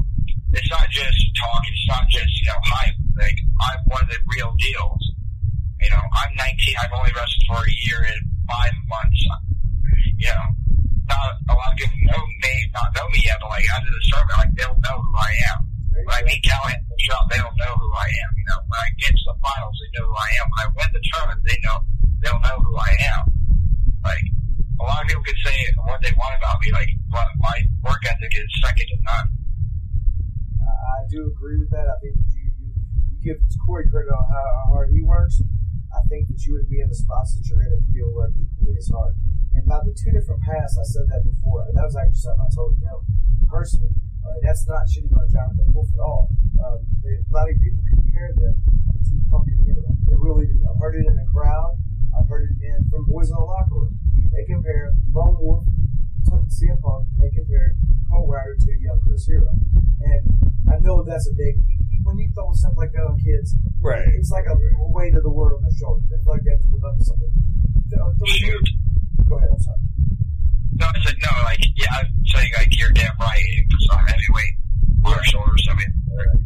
it's 0.51 0.67
not 0.67 0.91
just 0.91 1.15
talk. 1.39 1.63
It's 1.63 1.88
not 1.88 2.03
just 2.11 2.31
you 2.43 2.47
know 2.51 2.59
hype. 2.67 2.99
Like 3.15 3.39
I'm 3.63 3.79
one 3.88 4.03
of 4.03 4.09
the 4.11 4.19
real 4.35 4.51
deals. 4.59 5.06
You 5.81 5.89
know, 5.93 6.01
I'm 6.01 6.31
19. 6.33 6.75
I've 6.81 6.93
only 6.93 7.13
wrestled 7.13 7.45
for 7.45 7.61
a 7.61 7.73
year 7.85 8.01
and 8.01 8.21
five 8.49 8.73
months. 8.89 9.21
You 10.17 10.33
know, 10.33 10.47
not 11.05 11.37
a 11.49 11.53
lot 11.53 11.71
of 11.71 11.77
people 11.77 11.97
know 12.09 12.21
may 12.41 12.57
not 12.73 12.89
know 12.97 13.05
me 13.13 13.21
yet, 13.21 13.37
but 13.37 13.53
like 13.53 13.67
after 13.69 13.91
the 13.93 14.01
tournament, 14.09 14.37
like 14.41 14.53
they'll 14.57 14.79
know 14.81 14.97
who 14.97 15.13
I 15.13 15.31
am. 15.53 15.59
When 15.97 16.13
I 16.13 16.21
meet 16.25 16.41
Callihan 16.41 16.81
in 16.81 16.89
the 16.89 17.01
shop, 17.01 17.29
they 17.29 17.37
don't 17.37 17.57
know 17.57 17.73
who 17.77 17.89
I 17.93 18.09
am. 18.09 18.31
You 18.37 18.45
know, 18.49 18.59
when 18.65 18.79
I 18.81 18.89
get 18.97 19.13
to 19.13 19.25
the 19.29 19.37
finals, 19.37 19.75
they 19.77 19.89
know 19.97 20.05
who 20.09 20.17
I 20.17 20.29
am. 20.41 20.45
When 20.49 20.59
I 20.61 20.67
win 20.77 20.89
the 20.93 21.03
tournament, 21.13 21.41
they 21.45 21.59
know 21.61 21.77
they'll 22.21 22.41
know 22.41 22.57
who 22.65 22.73
I 22.77 22.91
am. 23.17 23.21
Like 24.01 24.25
a 24.81 24.83
lot 24.83 25.01
of 25.01 25.07
people 25.09 25.25
can 25.25 25.37
say 25.45 25.57
what 25.85 26.01
they 26.01 26.13
want 26.17 26.37
about 26.37 26.57
me, 26.61 26.73
like 26.73 26.89
but 27.09 27.27
my 27.37 27.57
work 27.85 28.01
ethic 28.05 28.33
is 28.33 28.49
second 28.61 28.87
to 28.89 28.97
none. 29.05 29.27
I, 30.65 30.73
I 30.73 30.99
do 31.09 31.29
agree 31.29 31.57
with 31.57 31.69
that. 31.71 31.85
I 31.85 31.97
think 32.01 32.17
that 32.17 32.29
you, 32.33 32.49
you, 32.61 32.69
give 33.21 33.37
Corey 33.65 33.89
credit 33.89 34.13
on 34.13 34.25
how 34.29 34.73
hard 34.73 34.89
he 34.93 35.01
works. 35.01 35.41
I 35.97 36.05
think 36.05 36.29
that 36.29 36.45
you 36.45 36.53
would 36.53 36.69
be 36.69 36.77
in 36.77 36.89
the 36.89 36.95
spots 36.95 37.33
that 37.33 37.41
you're 37.49 37.65
in 37.65 37.73
if 37.73 37.81
you 37.89 38.05
didn't 38.05 38.13
work 38.13 38.29
equally 38.37 38.77
as 38.77 38.85
hard. 38.93 39.17
And 39.57 39.65
by 39.65 39.81
the 39.81 39.97
two 39.97 40.13
different 40.13 40.45
paths, 40.45 40.77
I 40.77 40.85
said 40.85 41.09
that 41.09 41.25
before. 41.25 41.65
That 41.73 41.81
was 41.89 41.97
actually 41.97 42.21
something 42.21 42.45
I 42.45 42.53
told 42.53 42.77
him 42.77 43.01
personally. 43.49 43.89
Uh, 44.21 44.37
that's 44.45 44.69
not 44.69 44.85
shitting 44.85 45.09
on 45.17 45.25
Jonathan 45.33 45.73
Wolf 45.73 45.89
at 45.89 46.01
all. 46.05 46.29
Um, 46.61 46.85
they, 47.01 47.17
a 47.17 47.33
lot 47.33 47.49
of 47.49 47.57
people 47.57 47.81
compare 47.89 48.29
them 48.37 48.61
to 49.09 49.15
and 49.17 49.61
Hero. 49.65 49.89
They 50.05 50.13
really 50.13 50.45
do. 50.45 50.61
I've 50.69 50.77
heard 50.77 50.95
it 50.95 51.09
in 51.09 51.15
the 51.17 51.25
crowd. 51.33 51.73
I've 52.13 52.29
heard 52.29 52.51
it 52.51 52.61
in 52.61 52.85
from 52.89 53.05
boys 53.09 53.29
in 53.29 53.35
the 53.35 53.45
locker 53.45 53.73
room. 53.73 53.97
They 54.29 54.45
compare 54.45 54.93
Lone 55.13 55.37
Wolf 55.39 55.65
to 56.29 56.31
CM 56.53 56.77
Punk, 56.81 57.07
and 57.13 57.21
they 57.21 57.33
compare 57.33 57.73
Cole 58.11 58.29
Radrick 58.29 58.61
to 58.65 58.71
young 58.77 58.99
Chris 59.01 59.25
Hero. 59.25 59.49
And 60.01 60.21
I 60.69 60.77
know 60.79 61.03
that's 61.03 61.27
a 61.27 61.33
big. 61.33 61.57
When 62.07 62.15
you 62.23 62.31
throw 62.31 62.47
stuff 62.55 62.71
like 62.79 62.95
that 62.95 63.03
on 63.03 63.19
kids, 63.19 63.51
Right. 63.84 64.07
it's 64.15 64.31
like 64.31 64.47
a 64.47 64.55
weight 64.88 65.11
of 65.13 65.23
the 65.27 65.29
world 65.29 65.59
on 65.59 65.61
their 65.67 65.75
shoulders. 65.75 66.07
They 66.07 66.15
feel 66.23 66.34
like 66.39 66.43
they 66.47 66.55
have 66.55 66.63
to 66.63 66.71
live 66.71 66.85
up 66.88 66.95
to 66.95 67.03
something. 67.03 67.31
Th- 67.91 67.99
uh, 67.99 68.15
three 68.15 68.47
years- 68.47 68.71
Go 69.27 69.35
ahead. 69.35 69.51
I'm 69.51 69.59
sorry. 69.59 69.84
No, 70.79 70.85
I 70.88 70.97
said 71.03 71.19
no. 71.19 71.31
Like 71.43 71.59
yeah, 71.75 71.91
I'm 71.99 72.07
saying 72.31 72.51
like 72.55 72.71
you're 72.79 72.95
damn 72.95 73.11
right. 73.19 73.43
It's 73.43 73.88
a 73.91 73.97
heavyweight 74.07 74.55
on 75.03 75.13
our 75.19 75.23
shoulders. 75.27 75.67
I 75.67 75.73
mean, 75.75 75.91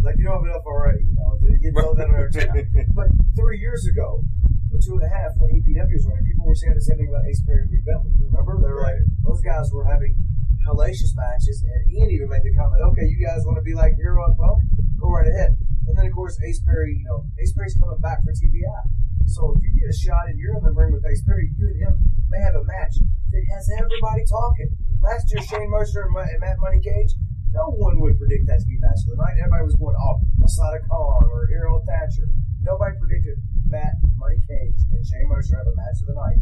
Like 0.02 0.18
you 0.18 0.26
don't 0.26 0.42
have 0.42 0.50
enough 0.50 0.66
already. 0.66 1.06
You 1.06 1.14
know, 1.14 1.38
to 1.46 1.54
get 1.62 1.78
that 1.78 2.10
on 2.10 2.16
our. 2.18 2.26
But 2.98 3.08
three 3.38 3.60
years 3.62 3.86
ago, 3.86 4.26
or 4.74 4.80
two 4.82 4.98
and 4.98 5.06
a 5.06 5.12
half, 5.14 5.38
when 5.38 5.54
EPW 5.62 5.94
was 5.94 6.06
running, 6.10 6.26
people 6.26 6.48
were 6.50 6.56
saying 6.58 6.74
the 6.74 6.82
same 6.82 6.98
thing 6.98 7.10
about 7.14 7.22
Ace 7.30 7.42
Perry 7.46 7.62
and 7.64 7.72
Reed 7.72 7.86
Bentley. 7.86 8.12
You 8.18 8.26
remember? 8.34 8.58
They 8.58 8.72
were 8.74 8.82
like, 8.82 8.98
those 9.22 9.42
guys 9.46 9.70
were 9.72 9.86
having 9.86 10.18
hellacious 10.66 11.14
matches, 11.16 11.62
and 11.68 11.82
Ian 11.94 12.10
even 12.12 12.30
made 12.30 12.44
the 12.44 12.54
comment, 12.58 12.82
"Okay, 12.94 13.06
you 13.06 13.18
guys 13.22 13.46
want 13.46 13.58
to 13.58 13.66
be 13.66 13.74
like 13.74 13.94
Hero 13.96 14.26
and 14.26 14.38
Punk? 14.38 14.58
Go 15.02 15.10
right 15.10 15.28
ahead." 15.28 15.58
And 15.90 15.98
then 15.98 16.06
of 16.06 16.14
course 16.14 16.38
Ace 16.46 16.62
Perry, 16.62 17.02
you 17.02 17.06
know, 17.10 17.26
Ace 17.42 17.52
Perry's 17.58 17.74
coming 17.74 17.98
back 17.98 18.22
for 18.24 18.32
TPI. 18.32 18.86
So 19.26 19.54
if 19.58 19.64
you 19.64 19.74
get 19.74 19.90
a 19.90 19.98
shot 19.98 20.30
and 20.30 20.38
you're 20.38 20.56
in 20.58 20.64
the 20.64 20.72
ring 20.72 20.94
with 20.94 21.06
Ace 21.10 21.24
Perry, 21.26 21.50
you 21.58 21.68
and 21.68 21.80
him 21.82 21.94
may 22.30 22.40
have 22.40 22.56
a 22.56 22.64
match 22.64 22.96
that 23.00 23.44
has 23.56 23.70
everybody 23.74 24.24
talking. 24.30 24.70
Last 25.02 25.32
year, 25.34 25.42
Shane 25.42 25.70
Mercer 25.70 26.06
and 26.06 26.40
Matt 26.40 26.60
Money 26.60 26.80
Cage, 26.80 27.16
no 27.52 27.74
one 27.74 28.00
would 28.00 28.20
predict 28.20 28.48
that 28.48 28.62
to 28.62 28.68
be 28.68 28.78
match 28.80 29.02
of 29.08 29.18
the 29.18 29.20
night. 29.20 29.36
Everybody 29.40 29.66
was 29.66 29.76
going, 29.76 29.96
oh, 29.98 30.20
Masada 30.38 30.80
Khan 30.88 31.26
or 31.32 31.48
Hero 31.48 31.82
Thatcher. 31.88 32.30
Nobody 32.62 32.96
predicted 33.00 33.42
Matt 33.66 33.96
Money 34.16 34.38
Cage 34.48 34.80
and 34.92 35.02
Shane 35.06 35.28
Mercer 35.28 35.58
have 35.58 35.68
a 35.68 35.76
match 35.76 36.00
of 36.04 36.08
the 36.08 36.16
night. 36.16 36.40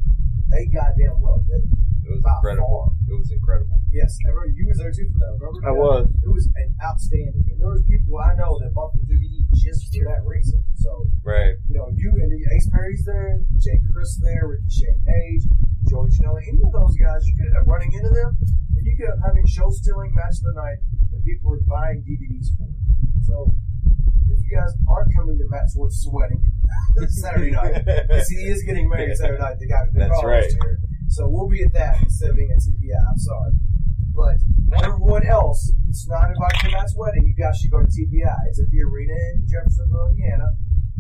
They 0.50 0.66
goddamn 0.68 1.22
well 1.22 1.42
did 1.46 1.64
it. 1.64 1.89
It 2.10 2.18
was 2.18 2.26
By 2.26 2.34
incredible. 2.42 2.90
It 3.06 3.14
was 3.14 3.30
incredible. 3.30 3.78
Yes, 3.94 4.10
everybody, 4.26 4.58
you 4.58 4.66
was 4.66 4.78
there 4.82 4.90
too 4.90 5.06
for 5.14 5.20
that. 5.22 5.38
Remember? 5.38 5.62
I 5.62 5.72
was. 5.74 6.10
It 6.26 6.30
was 6.34 6.50
an 6.58 6.74
outstanding, 6.82 7.46
and 7.54 7.58
there 7.62 7.70
was 7.70 7.86
people 7.86 8.18
I 8.18 8.34
know 8.34 8.58
that 8.66 8.74
bought 8.74 8.94
the 8.98 9.06
DVD 9.06 9.46
just 9.54 9.94
for 9.94 10.06
that 10.10 10.26
reason. 10.26 10.62
So 10.82 11.06
Right. 11.22 11.54
you 11.70 11.78
know, 11.78 11.90
you 11.94 12.10
and 12.18 12.34
Ace 12.54 12.70
Perry's 12.74 13.06
there, 13.06 13.42
Jay 13.62 13.78
Chris 13.94 14.18
there, 14.26 14.48
Ricky 14.50 14.70
Shane 14.74 15.02
Page, 15.06 15.44
Joey 15.86 16.10
Janela, 16.18 16.42
any 16.42 16.62
of 16.66 16.74
those 16.74 16.98
guys, 16.98 17.22
you 17.30 17.34
could 17.38 17.48
end 17.54 17.58
up 17.62 17.68
running 17.70 17.94
into 17.94 18.10
them, 18.10 18.38
and 18.42 18.82
you 18.86 18.98
could 18.98 19.06
end 19.10 19.22
up 19.22 19.26
having 19.30 19.46
show 19.46 19.70
stealing 19.70 20.14
match 20.18 20.38
of 20.42 20.54
the 20.54 20.58
night 20.58 20.82
that 21.14 21.22
people 21.24 21.52
were 21.54 21.62
buying 21.70 22.02
DVDs 22.02 22.50
for. 22.58 22.70
So, 23.26 23.50
if 24.30 24.38
you 24.50 24.58
guys 24.58 24.74
aren't 24.90 25.14
coming 25.14 25.38
to 25.38 25.46
Matt 25.50 25.70
Swartz's 25.70 26.08
wedding 26.10 26.42
Saturday 27.22 27.52
night, 27.52 27.86
because 27.86 28.30
he 28.30 28.50
is 28.50 28.64
getting 28.64 28.90
married 28.90 29.16
Saturday 29.18 29.42
night, 29.42 29.58
the 29.60 29.68
guy 29.68 29.86
the 29.94 30.00
That's 30.00 30.14
co-host 30.14 30.26
right. 30.26 30.50
here. 30.50 30.80
So 31.10 31.28
we'll 31.28 31.50
be 31.50 31.64
at 31.64 31.74
that 31.74 32.02
instead 32.04 32.30
of 32.32 32.36
being 32.38 32.52
at 32.54 32.62
TPI. 32.62 33.02
I'm 33.10 33.18
sorry, 33.18 33.54
but 34.14 34.38
everyone 34.86 35.26
else 35.26 35.74
that's 35.86 36.08
not 36.08 36.30
invited 36.30 36.70
to 36.70 36.72
Matt's 36.72 36.94
wedding, 36.96 37.26
you 37.26 37.34
guys 37.34 37.58
should 37.58 37.72
go 37.72 37.82
to 37.82 37.90
TPI. 37.90 38.38
It's 38.48 38.60
at 38.62 38.70
the 38.70 38.82
arena 38.86 39.14
in 39.34 39.48
Jeffersonville, 39.50 40.14
Indiana, 40.14 40.54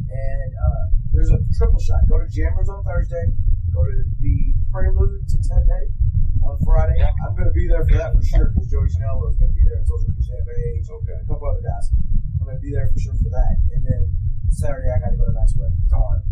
and 0.09 0.49
uh, 0.57 0.83
there's 1.13 1.29
a 1.29 1.37
triple 1.57 1.79
shot. 1.79 2.01
Go 2.09 2.17
to 2.17 2.27
Jammers 2.27 2.69
on 2.69 2.83
Thursday. 2.83 3.37
Go 3.71 3.85
to 3.85 4.03
the 4.19 4.53
Prelude 4.73 5.29
to 5.29 5.37
Ted 5.45 5.61
Petty 5.69 5.93
on 6.41 6.57
Friday. 6.65 6.97
I'm 6.97 7.35
going 7.37 7.45
to 7.47 7.53
be 7.53 7.67
there 7.69 7.85
for 7.85 7.93
that 8.01 8.17
for 8.17 8.23
sure 8.25 8.49
because 8.49 8.65
Joey 8.67 8.89
Janela 8.89 9.29
is 9.29 9.37
going 9.37 9.53
to 9.53 9.57
be 9.57 9.61
there, 9.69 9.77
and 9.77 9.85
so 9.87 9.93
is 10.01 10.09
Ricky 10.09 10.25
Shane 10.25 10.41
Page, 10.49 10.89
Okay. 10.89 11.21
a 11.21 11.25
couple 11.29 11.45
other 11.53 11.61
guys. 11.61 11.93
I'm 12.41 12.49
going 12.49 12.57
to 12.57 12.63
be 12.65 12.73
there 12.73 12.89
for 12.89 12.97
sure 12.97 13.13
for 13.13 13.29
that. 13.29 13.61
And 13.77 13.85
then 13.85 14.09
Saturday, 14.49 14.89
I 14.89 14.97
got 14.97 15.13
to 15.13 15.17
go 15.21 15.29
to 15.29 15.33
Matt's 15.37 15.53
wedding. 15.53 15.77
Darn. 15.85 16.25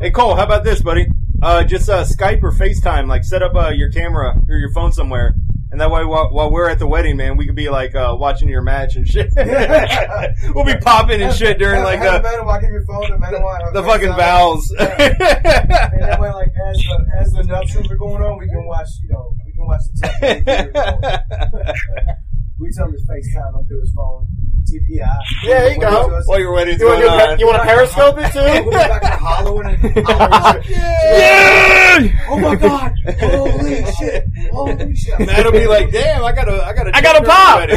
Hey 0.00 0.10
Cole, 0.10 0.34
how 0.34 0.44
about 0.44 0.64
this, 0.64 0.82
buddy? 0.82 1.06
Uh, 1.42 1.64
just 1.64 1.88
uh, 1.88 2.04
Skype 2.04 2.42
or 2.42 2.52
FaceTime, 2.52 3.06
like 3.08 3.24
set 3.24 3.42
up 3.42 3.54
uh, 3.54 3.68
your 3.70 3.90
camera 3.90 4.34
or 4.48 4.56
your 4.56 4.70
phone 4.72 4.92
somewhere, 4.92 5.34
and 5.70 5.80
that 5.80 5.90
way 5.90 6.04
while, 6.04 6.30
while 6.32 6.50
we're 6.50 6.68
at 6.68 6.78
the 6.78 6.86
wedding, 6.86 7.16
man, 7.16 7.36
we 7.36 7.46
could 7.46 7.54
be 7.54 7.68
like 7.70 7.94
uh, 7.94 8.14
watching 8.18 8.48
your 8.48 8.60
match 8.62 8.96
and 8.96 9.06
shit. 9.08 9.32
we'll 10.54 10.64
be 10.64 10.76
popping 10.76 11.22
and 11.22 11.34
shit 11.34 11.58
during 11.58 11.82
like 11.82 12.00
the 12.00 12.10
have 12.10 12.22
Manawa 12.22 12.60
give 12.60 12.70
your 12.70 12.84
phone 12.84 13.06
to 13.06 13.16
Manawa. 13.18 13.62
have 13.64 13.72
the 13.72 13.82
fucking 13.82 14.12
vows. 14.12 14.70
And 14.80 16.02
that 16.02 16.20
way, 16.20 16.30
like 16.32 16.48
as 16.48 16.76
the 16.76 17.06
as 17.18 17.32
the 17.32 17.44
nuptials 17.44 17.90
are 17.90 17.96
going 17.96 18.22
on, 18.22 18.38
we 18.38 18.46
can 18.48 18.66
watch. 18.66 18.88
You 19.02 19.10
know, 19.10 19.34
we 19.46 19.52
can 19.52 19.66
watch 19.66 19.80
the 19.94 20.08
TV. 20.20 22.16
we 22.58 22.70
tell 22.72 22.86
him 22.86 22.92
to 22.92 22.98
FaceTime 22.98 23.58
him 23.60 23.66
through 23.66 23.80
his 23.80 23.92
phone. 23.94 24.26
TPI. 24.70 24.98
Yeah, 24.98 25.18
there 25.44 25.72
you 25.74 25.80
go. 25.80 26.08
While 26.08 26.22
oh, 26.28 26.36
your 26.36 26.52
wedding's 26.52 26.80
You 26.80 26.86
want 26.86 27.02
going 27.02 27.18
to 27.18 27.32
on. 27.32 27.38
you 27.38 27.46
want 27.46 27.58
to 27.62 27.68
periscope 27.68 28.16
it 28.18 28.34
We'll 28.34 28.64
be 28.64 28.70
too? 28.70 28.70
back 28.76 29.02
to 29.02 29.08
hollowing 29.08 29.66
and 29.66 29.78
hollowing. 30.06 30.64
Yeah! 30.68 32.26
Oh 32.28 32.38
my 32.38 32.54
god! 32.56 32.92
Holy 33.20 33.84
shit! 33.92 34.24
Holy 34.50 34.94
shit! 34.96 35.18
Matt'll 35.20 35.52
be 35.52 35.66
like, 35.66 35.90
damn, 35.92 36.24
I 36.24 36.32
got 36.32 36.48
a, 36.48 36.64
I 36.64 36.72
got 36.72 36.86
a, 36.88 36.96
I 36.96 37.02
got 37.02 37.16
a 37.16 37.20
dinner 37.20 37.30
pop. 37.30 37.68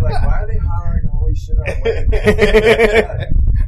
like, 0.00 0.22
why 0.22 0.40
are 0.40 0.46
they 0.46 0.58
hollering 0.58 1.06
holy 1.10 1.34
shit 1.34 1.56
on 1.58 1.64
wedding? 1.82 2.10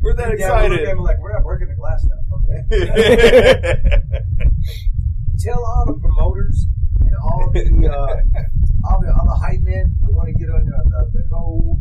We're 0.03 0.15
that 0.15 0.33
excited. 0.33 0.81
Yeah, 0.81 0.95
we're 0.95 0.99
at 0.99 0.99
like, 0.99 1.19
we're 1.19 1.33
not 1.33 1.45
working 1.45 1.69
the 1.69 1.75
glass 1.75 2.05
now. 2.05 2.21
Okay. 2.37 2.63
Tell 5.41 5.65
all 5.65 5.85
the 5.87 5.95
promoters 6.01 6.67
and 7.01 7.15
all 7.17 7.51
the 7.53 7.89
uh, 7.89 8.21
all 8.89 9.01
the 9.01 9.09
all 9.17 9.25
the 9.27 9.39
hype 9.41 9.61
men 9.61 9.97
that 10.01 10.13
want 10.13 10.29
to 10.29 10.35
get 10.35 10.49
on 10.51 10.65
the 10.65 10.77
the, 11.13 11.19
the 11.19 11.25
Cole 11.31 11.81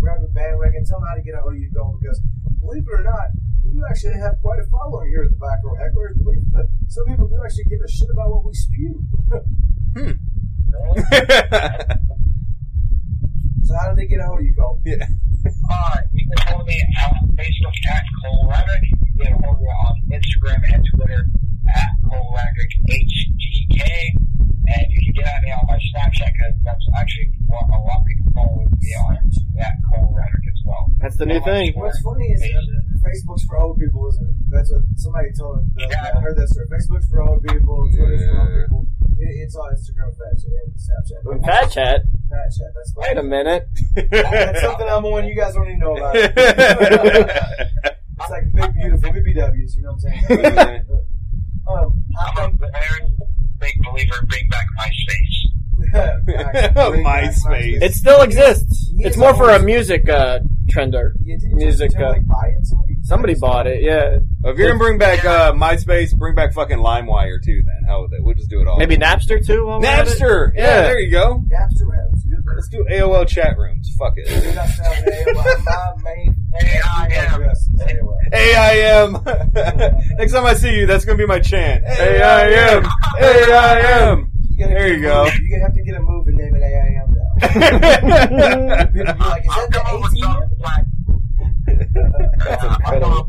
Radrick 0.00 0.32
bandwagon. 0.34 0.80
Tell 0.92 1.00
them 1.00 1.08
how 1.08 1.16
to 1.16 1.24
get 1.24 1.32
a 1.32 1.40
hold 1.40 1.56
of 1.56 1.58
you, 1.58 1.72
go 1.72 1.96
because 1.96 2.20
believe 2.60 2.84
it 2.84 2.92
or 2.92 3.00
not, 3.00 3.32
we 3.64 3.72
do 3.72 3.80
actually 3.88 4.12
have 4.20 4.36
quite 4.44 4.60
a 4.60 4.68
following 4.68 5.08
here 5.08 5.24
at 5.24 5.32
the 5.32 5.40
back 5.40 5.64
row 5.64 5.72
hecklers. 5.72 6.20
Believe 6.20 6.44
it, 6.52 6.68
some 6.92 7.08
people 7.08 7.32
do 7.32 7.40
actually 7.40 7.64
give 7.64 7.80
a 7.80 7.88
shit 7.88 8.12
about 8.12 8.28
what 8.28 8.44
we 8.44 8.52
spew. 8.52 9.00
so 13.64 13.72
how 13.72 13.88
do 13.88 13.96
they 13.96 14.04
get 14.04 14.20
a 14.20 14.26
hold 14.28 14.40
of 14.40 14.44
you, 14.44 14.52
Cole? 14.52 14.82
yeah. 14.84 15.08
Uh, 15.48 15.96
you 16.12 16.28
can 16.28 16.36
follow 16.44 16.62
me 16.66 16.76
at 16.76 16.92
Facebook 17.40 17.72
at 17.88 18.04
Cole 18.20 18.52
Radrick. 18.52 18.84
You 19.16 19.24
can 19.24 19.40
follow 19.40 19.56
me 19.56 19.72
on 19.88 19.96
Instagram 20.12 20.60
and 20.76 20.84
Twitter 20.92 21.24
at 21.72 21.88
Cole 22.04 22.36
Radrick 22.36 22.68
HGK. 22.84 23.80
And 24.68 24.92
you 24.92 25.00
can 25.08 25.12
get 25.16 25.24
at 25.24 25.42
me 25.42 25.52
on 25.52 25.64
my 25.66 25.78
Snapchat 25.88 26.36
because 26.36 26.52
that's 26.62 26.84
actually 27.00 27.32
what 27.46 27.64
a 27.72 27.80
lot 27.80 28.00
of 28.00 28.04
people 28.04 28.26
follow 28.34 28.68
me 28.78 28.94
on 29.08 29.16
at 29.58 29.74
Cole 29.88 30.14
Radrick 30.14 30.46
as 30.46 30.60
well. 30.64 30.92
That's 30.98 31.10
the 31.22 31.26
new 31.26 31.40
thing. 31.44 31.72
What's 31.76 32.02
funny 32.02 32.32
is 32.32 32.42
uh, 32.42 33.06
Facebook's 33.06 33.44
for 33.44 33.58
old 33.58 33.78
people, 33.78 34.08
isn't 34.08 34.26
it? 34.26 34.36
That's 34.50 34.72
what 34.72 34.82
somebody 34.96 35.30
told. 35.38 35.60
Uh, 35.78 35.86
I 35.86 36.20
heard 36.20 36.36
that 36.36 36.48
story. 36.48 36.66
Facebook's 36.66 37.08
for 37.08 37.22
old 37.22 37.44
people. 37.44 37.88
Twitter's 37.94 38.26
for 38.26 38.40
old 38.40 38.50
people. 38.50 38.86
It, 39.18 39.46
it's 39.46 39.54
all 39.54 39.70
Instagram, 39.70 40.10
fat 40.18 40.34
chat, 40.42 40.50
and 40.66 40.74
Snapchat. 40.74 41.44
Fat 41.46 41.70
chat. 41.70 42.00
Fat 42.28 42.48
chat. 42.50 42.70
That's 42.74 42.92
Wait 42.96 43.16
a 43.16 43.22
minute. 43.22 43.68
That's 44.10 44.62
something 44.62 44.88
I'm 44.88 45.04
on. 45.04 45.26
You 45.26 45.36
guys 45.36 45.54
don't 45.54 45.68
even 45.68 45.78
know 45.78 45.96
about 45.96 46.16
it. 46.16 47.94
It's 48.22 48.30
like 48.30 48.52
big, 48.52 48.74
beautiful 48.74 49.10
BBWs. 49.10 49.74
You 49.74 49.82
know 49.82 49.94
what 49.94 50.04
I'm 50.04 50.28
saying? 50.28 50.86
um, 51.66 52.04
I 52.16 52.40
I'm 52.40 52.54
a 52.54 52.56
very 52.56 53.16
big 53.58 53.82
believer 53.82 54.14
in 54.20 54.26
bring 54.28 54.48
back 54.48 54.66
MySpace. 54.78 55.34
MySpace. 57.04 57.82
It 57.82 57.94
still 57.94 58.22
exists. 58.22 58.92
It's 58.98 59.16
more 59.16 59.34
for 59.34 59.50
a 59.50 59.60
music 59.60 60.08
uh, 60.08 60.38
trender. 60.72 61.12
Yeah, 61.24 61.36
music, 61.52 61.90
Justin 61.92 62.02
uh, 62.04 62.12
Timberlake? 62.14 62.64
Somebody, 62.64 62.96
Somebody 63.02 63.34
bought 63.34 63.66
it. 63.66 63.82
Yeah, 63.82 64.18
If 64.44 64.56
you're 64.58 64.68
gonna 64.68 64.78
bring 64.78 64.98
back 64.98 65.24
uh, 65.24 65.52
MySpace, 65.52 66.16
bring 66.16 66.34
back 66.34 66.52
fucking 66.54 66.78
LimeWire 66.78 67.42
too. 67.44 67.62
Then 67.64 67.84
hell 67.86 68.02
with 68.02 68.12
it. 68.14 68.22
We'll 68.22 68.34
just 68.34 68.48
do 68.50 68.60
it 68.60 68.68
all. 68.68 68.78
maybe 68.78 68.96
Napster 68.96 69.44
too. 69.44 69.66
while 69.66 69.80
we're 69.80 69.86
at 69.86 70.06
it? 70.06 70.18
Napster. 70.18 70.52
Yeah, 70.54 70.62
Yeah. 70.62 70.82
there 70.82 71.00
you 71.00 71.10
go. 71.10 71.42
Napster. 71.52 71.88
Let's 72.54 72.68
do 72.68 72.84
AOL 72.90 73.26
chat 73.26 73.56
rooms. 73.56 73.90
Fuck 73.98 74.14
it. 74.16 74.26
Dude, 74.28 74.56
I 74.58 74.66
found 74.66 75.06
AOL. 75.06 75.64
My 75.64 76.02
main 76.04 76.36
AIM. 76.62 76.82
address 77.12 77.62
is 77.62 77.80
AOL. 77.80 78.18
AIM. 78.34 79.12
Next 80.18 80.32
time 80.32 80.44
I 80.46 80.54
see 80.54 80.76
you, 80.78 80.86
that's 80.86 81.04
gonna 81.04 81.18
be 81.18 81.26
my 81.26 81.38
chant. 81.40 81.84
AIM. 81.86 82.84
AIM. 83.20 84.28
You 84.50 84.58
gotta 84.58 84.74
There 84.74 84.88
you 84.88 84.98
a 84.98 85.00
go. 85.00 85.24
move- 85.24 85.40
You 85.40 85.60
have 85.62 85.74
to 85.74 85.82
get 85.82 85.94
a 85.96 86.00
move 86.02 86.26
and 86.28 86.36
name 86.36 86.54
it 86.54 86.62
AIM 86.62 86.94
now. 86.94 87.06
You'd 87.06 87.11
be 87.11 87.11
like, 87.42 89.42
is 89.44 89.50
I'll 89.50 89.68
that 89.68 89.72
come 89.72 89.86
up 89.86 90.00
with 90.02 90.12
the 90.12 90.20
something 90.22 90.58
black. 90.58 90.84
That's 92.38 92.64
incredible. 92.64 93.28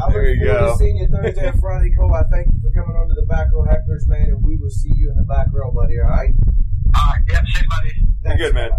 I 0.00 0.02
There 0.12 0.28
you 0.30 0.44
go. 0.44 0.72
to 0.72 0.76
seeing 0.78 0.96
you 0.98 1.08
Thursday 1.08 1.48
and 1.48 1.58
Friday, 1.60 1.90
Cole. 1.96 2.14
I 2.14 2.22
thank 2.30 2.46
you 2.52 2.60
for 2.62 2.70
coming 2.70 2.94
on 2.96 3.08
to 3.08 3.14
the 3.14 3.26
back 3.26 3.48
row 3.52 3.64
hecklers, 3.64 4.06
man, 4.06 4.28
and 4.30 4.46
we 4.46 4.56
will 4.56 4.70
see 4.70 4.92
you 4.94 5.10
in 5.10 5.16
the 5.16 5.24
back 5.24 5.48
row, 5.52 5.72
buddy. 5.72 5.98
All 5.98 6.08
right? 6.08 6.30
Alright, 6.96 7.22
yep, 7.28 7.44
see 7.46 7.62
you, 7.62 7.68
buddy. 7.68 7.92
Thanks, 8.24 8.40
good, 8.42 8.54
man. 8.54 8.70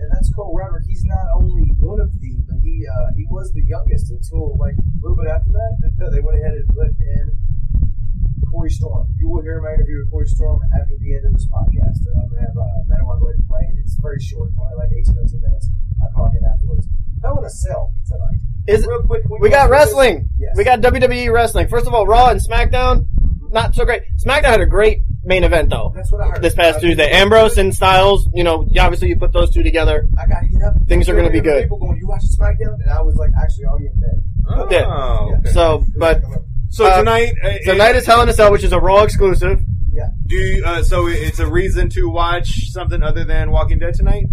And 0.00 0.10
that's 0.12 0.30
Cole 0.34 0.54
Radrick. 0.54 0.84
He's 0.86 1.04
not 1.04 1.26
only 1.34 1.70
one 1.78 2.00
of 2.00 2.12
the, 2.20 2.36
but 2.46 2.58
he 2.62 2.86
uh, 2.86 3.10
he 3.16 3.26
was 3.30 3.52
the 3.52 3.62
youngest 3.66 4.10
until 4.10 4.56
like 4.58 4.74
a 4.78 4.82
little 5.02 5.16
bit 5.16 5.26
after 5.26 5.50
that. 5.50 6.10
They 6.12 6.20
went 6.20 6.38
ahead 6.38 6.54
and 6.54 6.68
put 6.68 6.86
in 6.98 7.37
Corey 8.50 8.70
Storm. 8.70 9.06
You 9.18 9.28
will 9.28 9.42
hear 9.42 9.60
my 9.60 9.72
interview 9.74 9.98
with 10.00 10.10
Corey 10.10 10.26
Storm 10.28 10.60
after 10.74 10.94
the 10.98 11.14
end 11.14 11.26
of 11.26 11.32
this 11.32 11.46
podcast. 11.46 12.00
Uh, 12.06 12.20
I'm 12.22 12.28
gonna 12.30 12.40
have 12.42 12.56
uh, 12.56 12.84
Matt 12.86 13.00
go 13.00 13.12
ahead 13.28 13.38
and 13.38 13.48
play 13.48 13.60
it. 13.70 13.76
It's 13.80 13.94
very 14.00 14.20
short, 14.20 14.50
only 14.60 14.76
like 14.76 14.90
18, 14.92 15.14
19 15.14 15.40
minutes. 15.40 15.68
I'll 16.02 16.10
call 16.12 16.30
him 16.30 16.42
afterwards. 16.44 16.86
I 17.24 17.32
want 17.32 17.44
to 17.44 17.50
sell 17.50 17.92
tonight. 18.06 18.38
Is 18.68 18.86
Real 18.86 19.02
quick, 19.02 19.22
can 19.26 19.36
we 19.40 19.48
got 19.48 19.70
wrestling. 19.70 20.28
Yes. 20.38 20.54
We 20.56 20.64
got 20.64 20.80
WWE 20.80 21.32
wrestling. 21.32 21.68
First 21.68 21.86
of 21.86 21.94
all, 21.94 22.06
Raw 22.06 22.28
and 22.28 22.40
SmackDown. 22.40 23.06
Not 23.50 23.74
so 23.74 23.84
great. 23.84 24.02
SmackDown 24.22 24.44
had 24.44 24.60
a 24.60 24.66
great 24.66 25.00
main 25.24 25.42
event 25.42 25.70
though. 25.70 25.92
That's 25.96 26.12
what 26.12 26.20
I 26.20 26.28
heard. 26.28 26.42
This 26.42 26.54
past 26.54 26.76
Uh, 26.76 26.80
Tuesday, 26.80 27.10
Ambrose 27.10 27.56
and 27.58 27.74
Styles. 27.74 28.28
You 28.34 28.44
know, 28.44 28.66
obviously 28.78 29.08
you 29.08 29.16
put 29.16 29.32
those 29.32 29.50
two 29.50 29.62
together. 29.62 30.06
I 30.18 30.26
got 30.26 30.44
hit 30.44 30.62
up. 30.62 30.74
Things 30.86 31.08
are 31.08 31.16
gonna 31.16 31.30
be 31.30 31.40
good. 31.40 31.64
People 31.64 31.78
going, 31.78 31.98
you 31.98 32.06
watch 32.06 32.22
SmackDown, 32.38 32.74
and 32.82 32.90
I 32.90 33.00
was 33.00 33.16
like, 33.16 33.30
actually, 33.40 33.64
already 33.64 33.86
in 33.86 34.00
bed. 34.00 34.22
Oh, 34.50 34.62
okay. 34.64 35.50
So, 35.50 35.84
but 35.98 36.22
So 36.70 36.84
Uh, 36.86 36.98
tonight, 36.98 37.32
uh, 37.42 37.50
tonight 37.64 37.96
is 37.96 38.06
Hell 38.06 38.20
in 38.22 38.28
a 38.28 38.32
Cell, 38.32 38.52
which 38.52 38.62
is 38.64 38.72
a 38.72 38.78
Raw 38.78 39.02
exclusive. 39.02 39.60
Yeah. 39.92 40.08
Do 40.26 40.36
you, 40.36 40.64
uh, 40.64 40.82
so 40.82 41.06
it's 41.08 41.38
a 41.38 41.46
reason 41.46 41.88
to 41.90 42.08
watch 42.08 42.70
something 42.70 43.02
other 43.02 43.24
than 43.24 43.50
Walking 43.50 43.78
Dead 43.78 43.94
tonight? 43.94 44.24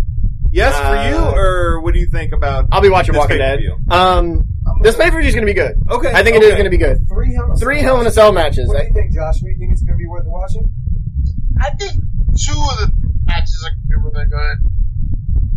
Yes, 0.52 0.76
for 0.78 0.84
Uh, 0.86 1.10
you, 1.10 1.18
or 1.18 1.82
what 1.82 1.94
do 1.94 1.99
you 1.99 2.07
think 2.07 2.34
about? 2.34 2.68
I'll 2.72 2.82
be 2.82 2.90
watching 2.90 3.14
This 3.14 3.20
Walking 3.20 3.38
Dead. 3.40 3.60
Um, 3.90 4.48
this 4.82 4.95
gonna- 4.95 5.06
pay 5.06 5.12
per 5.12 5.20
view 5.20 5.30
is 5.30 5.36
going 5.36 5.45
to 5.48 5.52
be 5.52 5.57
good. 5.57 5.76
Okay, 5.90 6.12
I 6.14 6.24
think 6.24 6.36
it 6.38 6.44
is 6.44 6.52
going 6.52 6.66
to 6.66 6.70
be 6.70 6.78
good. 6.78 7.07
Three 7.10 7.34
Hell 7.34 7.45
in 7.45 7.52
a 7.52 7.56
Three 7.56 7.80
Cell 7.80 7.86
Hell 7.95 8.02
in 8.02 8.07
a 8.07 8.12
Cell 8.12 8.32
matches. 8.32 8.68
What 8.68 8.80
do 8.82 8.88
you 8.88 8.94
think, 8.94 9.14
Josh? 9.14 9.40
Do 9.40 9.49
you 9.49 9.57
think 9.57 9.72
it's 9.72 9.82
going 9.82 9.98
to 9.98 10.02
be 10.02 10.07
worth 10.07 10.26
watching? 10.26 10.70
I 11.60 11.72
think 11.72 11.94
two 12.38 12.60
of 12.72 12.78
the 12.80 12.91
matches 13.26 13.68
are 13.68 13.99
really 13.99 14.26
good. 14.28 14.57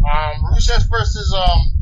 Um, 0.08 0.54
Rusev 0.54 0.88
versus 0.88 1.34
um 1.36 1.74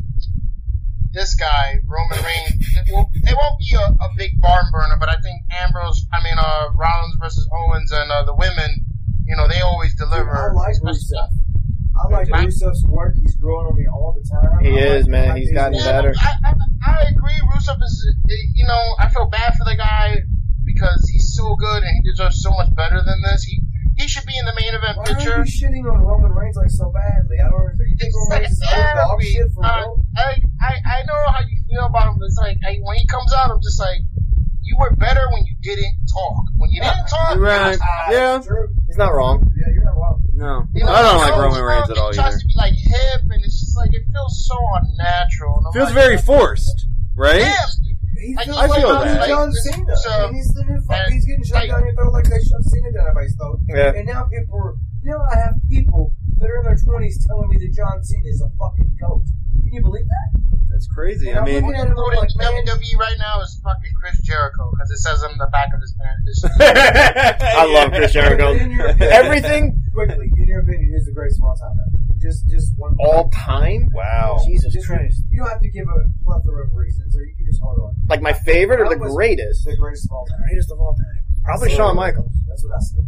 this 1.16 1.34
guy 1.34 1.80
Roman 1.88 2.20
Reigns. 2.22 2.60
It, 2.76 2.92
will, 2.92 3.08
it 3.14 3.34
won't 3.34 3.58
be 3.58 3.74
a, 3.74 3.80
a 4.04 4.08
big 4.16 4.36
barn 4.40 4.66
burner, 4.70 4.96
but 5.00 5.08
I 5.08 5.16
think 5.24 5.42
Ambrose, 5.50 6.06
I 6.12 6.22
mean 6.22 6.36
uh 6.38 6.70
Rollins 6.76 7.16
versus 7.18 7.48
Owens 7.52 7.90
and 7.90 8.12
uh, 8.12 8.22
the 8.24 8.34
women, 8.36 8.84
you 9.24 9.34
know, 9.36 9.48
they 9.48 9.60
always 9.62 9.94
deliver. 9.96 10.30
I 10.30 10.52
like 10.52 10.72
especially- 10.76 11.16
Rusev. 11.16 11.30
I 11.96 12.08
like 12.12 12.28
Right. 12.28 12.46
Rusev's 12.48 12.84
work. 12.86 13.14
He's 13.22 13.34
growing 13.36 13.66
on 13.66 13.74
me 13.74 13.86
all 13.88 14.12
the 14.12 14.20
time. 14.28 14.60
He 14.62 14.68
I 14.78 15.00
is, 15.00 15.06
the 15.06 15.10
man. 15.10 15.28
fact 15.28 15.38
He's 15.38 15.50
gotten 15.52 15.78
Yeah, 15.80 15.92
better. 15.92 16.14
I, 16.20 16.32
I, 16.44 16.52
I 16.84 16.96
agree. 17.08 17.40
Rusev 17.48 17.80
is, 17.82 17.96
you 18.54 18.66
know, 18.66 18.82
I 19.00 19.08
feel 19.08 19.24
bad 19.32 19.54
for 19.56 19.64
the 19.64 19.76
guy 19.76 20.20
because 20.64 21.08
he's 21.08 21.32
so 21.34 21.56
good 21.56 21.82
and 21.82 21.96
he 21.96 22.10
deserves 22.10 22.42
so 22.42 22.50
much 22.50 22.68
better 22.76 23.00
than 23.02 23.22
this. 23.22 23.44
He 23.44 23.62
he 23.96 24.06
should 24.08 24.26
be 24.26 24.36
in 24.38 24.44
the 24.44 24.54
main 24.54 24.74
event 24.74 24.98
Why 24.98 25.04
picture. 25.04 25.34
are 25.34 25.44
you 25.44 25.48
shitting 25.50 25.84
on 25.90 26.02
Roman 26.04 26.32
Reigns 26.32 26.56
like 26.56 26.70
so 26.70 26.90
badly? 26.92 27.40
I 27.40 27.48
don't 27.48 27.60
understand. 27.60 27.90
You 27.90 27.96
think 27.96 28.12
Roman 28.14 28.38
Reigns 28.44 28.52
is 28.52 28.62
old 28.62 28.72
dog 28.94 29.16
Exactly. 29.20 29.26
shit 29.32 29.48
for 29.52 29.64
Uh, 29.64 29.76
real? 29.80 30.02
I, 30.16 30.28
I 30.60 30.72
I 30.84 30.98
know 31.08 31.20
how 31.32 31.40
you 31.48 31.56
feel 31.68 31.84
about 31.86 32.08
him. 32.12 32.18
But 32.18 32.26
it's 32.26 32.38
like 32.38 32.58
I, 32.66 32.78
when 32.84 32.96
he 32.96 33.06
comes 33.06 33.32
out, 33.32 33.50
I'm 33.50 33.60
just 33.62 33.80
like, 33.80 34.00
you 34.62 34.76
were 34.78 34.90
better 34.96 35.22
when 35.32 35.44
you 35.46 35.54
didn't 35.62 35.94
talk. 36.12 36.44
When 36.56 36.70
you 36.70 36.80
didn't 36.82 37.06
talk, 37.08 37.36
Right. 37.38 37.66
it 37.74 37.78
was, 37.78 37.80
uh, 37.80 38.12
Yeah. 38.12 38.38
True. 38.44 38.68
He's 38.86 38.96
not 38.98 39.12
wrong. 39.14 39.46
Yeah, 39.56 39.72
you're 39.72 39.84
not 39.84 39.96
wrong. 39.96 40.22
No, 40.34 40.66
you 40.74 40.84
know, 40.84 40.92
I 40.92 41.00
don't 41.02 41.16
like 41.18 41.36
Roman 41.36 41.62
Reigns 41.62 41.88
at 41.88 41.96
all 41.96 42.10
He 42.12 42.16
tries 42.18 42.38
to 42.38 42.46
be 42.46 42.52
like 42.56 42.74
hip, 42.74 43.22
and 43.30 43.42
it's 43.42 43.58
just 43.58 43.76
like 43.76 43.88
it 43.94 44.04
feels 44.12 44.44
so 44.46 44.56
unnatural. 44.82 45.64
Feels 45.72 45.86
like, 45.86 45.94
very 45.94 46.18
forced, 46.18 46.86
right? 47.16 47.40
Yeah, 47.40 47.56
He 48.18 48.34
I 48.38 48.44
feels 48.44 48.56
feel 48.76 48.88
like 48.94 49.04
that. 49.04 49.28
John 49.28 49.52
Cena. 49.52 49.96
So- 49.96 50.26
and 50.28 50.36
he's 50.36 50.48
the 50.54 50.64
new 50.64 50.80
fuck. 50.82 50.96
and- 51.04 51.14
He's 51.14 51.24
getting 51.26 51.44
shoved 51.44 51.54
like- 51.60 51.70
down 51.70 51.84
your 51.84 51.94
throat 51.94 52.12
like 52.12 52.24
they 52.28 52.40
shoved 52.42 52.64
Cena 52.66 52.92
down 52.92 53.06
everybody's 53.08 53.36
throat. 53.36 53.60
Yeah. 53.68 53.92
And 53.94 54.06
now 54.06 54.24
people 54.24 54.56
are, 54.58 54.74
now 55.02 55.20
I 55.30 55.36
have 55.38 55.54
people 55.68 56.16
that 56.38 56.50
are 56.50 56.58
in 56.58 56.64
their 56.64 56.76
twenties 56.76 57.24
telling 57.26 57.48
me 57.48 57.56
that 57.58 57.72
John 57.74 58.02
Cena 58.02 58.26
is 58.28 58.40
a 58.40 58.48
fucking 58.58 58.96
goat. 59.00 59.24
Can 59.62 59.72
you 59.72 59.82
believe 59.82 60.06
that? 60.06 60.40
That's 60.68 60.86
crazy. 60.88 61.30
And 61.30 61.38
I 61.38 61.40
I'm 61.40 61.46
mean, 61.48 61.64
at 61.74 61.86
him 61.88 61.94
like, 61.96 62.28
man, 62.36 62.52
WWE 62.66 62.96
right 62.98 63.16
now 63.18 63.40
is 63.40 63.58
fucking 63.64 63.92
Chris 63.98 64.20
Jericho 64.20 64.70
because 64.72 64.90
it 64.90 64.98
says 64.98 65.22
on 65.22 65.38
the 65.38 65.48
back 65.50 65.72
of 65.72 65.80
his 65.80 65.94
pants. 65.96 66.44
I 66.60 67.64
love 67.64 67.92
Chris 67.92 68.12
Jericho. 68.12 68.54
Opinion- 68.54 69.02
Everything 69.02 69.82
Quickly, 69.94 70.30
in 70.36 70.46
your 70.48 70.60
opinion, 70.60 70.92
who's 70.92 71.06
the 71.06 71.12
greatest 71.12 71.40
of 71.40 71.48
all 71.48 71.56
time? 71.56 71.78
Just, 72.26 72.48
just 72.50 72.72
one. 72.76 72.96
all 72.98 73.30
time. 73.30 73.88
Wow. 73.94 74.42
Jesus 74.44 74.72
Just- 74.74 74.86
Christ! 74.88 75.22
You 75.30 75.38
don't 75.38 75.48
have 75.48 75.60
to 75.62 75.70
give 75.70 75.86
a 75.86 76.10
plethora 76.24 76.66
of 76.66 76.74
reasons, 76.74 77.16
or 77.16 77.22
you 77.24 77.34
can 77.36 77.46
just 77.46 77.60
hold 77.62 77.78
on. 77.78 77.94
Like 78.08 78.20
my 78.20 78.32
favorite 78.32 78.80
or 78.80 78.88
the 78.88 78.96
greatest? 78.96 79.64
The 79.64 79.76
greatest 79.76 80.06
of 80.06 80.12
all 80.12 80.26
time. 80.26 80.40
Greatest 80.48 80.72
of 80.72 80.80
all 80.80 80.94
time. 80.96 81.22
Probably 81.44 81.70
So- 81.70 81.76
Shawn 81.76 81.94
Michaels. 81.96 82.32
That's 82.48 82.64
what 82.64 82.74
I 82.74 82.80
said. 82.80 83.04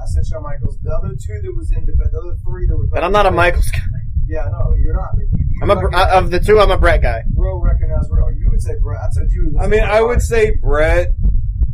I 0.00 0.06
said 0.06 0.24
Shawn 0.26 0.42
Michaels. 0.42 0.78
The 0.82 0.90
other 0.90 1.10
two 1.10 1.38
that 1.42 1.52
was 1.54 1.70
in 1.70 1.84
debate, 1.84 2.10
the 2.10 2.18
other 2.18 2.36
three 2.44 2.66
that 2.66 2.76
were. 2.76 2.86
But 2.86 3.04
I'm 3.04 3.12
not 3.12 3.26
a 3.26 3.30
Michaels 3.30 3.68
guy. 3.70 3.78
Yeah, 4.26 4.48
no, 4.50 4.74
you're 4.76 4.94
not. 4.94 5.10
But 5.14 5.24
you, 5.38 5.44
I'm 5.62 5.70
a 5.70 5.76
Br- 5.76 5.94
uh, 5.94 6.18
of 6.18 6.30
the 6.30 6.40
two. 6.40 6.58
I'm 6.58 6.70
a 6.70 6.78
Brett 6.78 7.02
guy. 7.02 7.22
real 7.36 7.58
recognized 7.60 8.08
real. 8.10 8.32
You 8.32 8.48
would 8.50 8.62
say 8.62 8.72
Brett. 8.82 9.00
I 9.02 9.08
said 9.10 9.26
you. 9.30 9.54
I 9.60 9.66
mean, 9.66 9.82
I 9.82 10.00
would 10.00 10.22
say 10.22 10.52
Brett. 10.52 11.08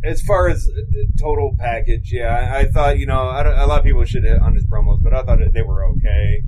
As 0.01 0.21
far 0.21 0.47
as 0.47 0.63
the 0.65 1.07
total 1.19 1.55
package, 1.59 2.13
yeah, 2.13 2.27
I, 2.53 2.59
I 2.59 2.65
thought 2.71 2.97
you 2.99 3.05
know 3.05 3.27
I 3.27 3.43
don't, 3.43 3.57
a 3.57 3.65
lot 3.67 3.79
of 3.79 3.85
people 3.85 4.05
should 4.05 4.23
hit 4.23 4.39
on 4.41 4.55
his 4.55 4.65
promos, 4.65 5.01
but 5.03 5.13
I 5.13 5.23
thought 5.23 5.39
they 5.53 5.61
were 5.61 5.83
okay. 5.91 6.41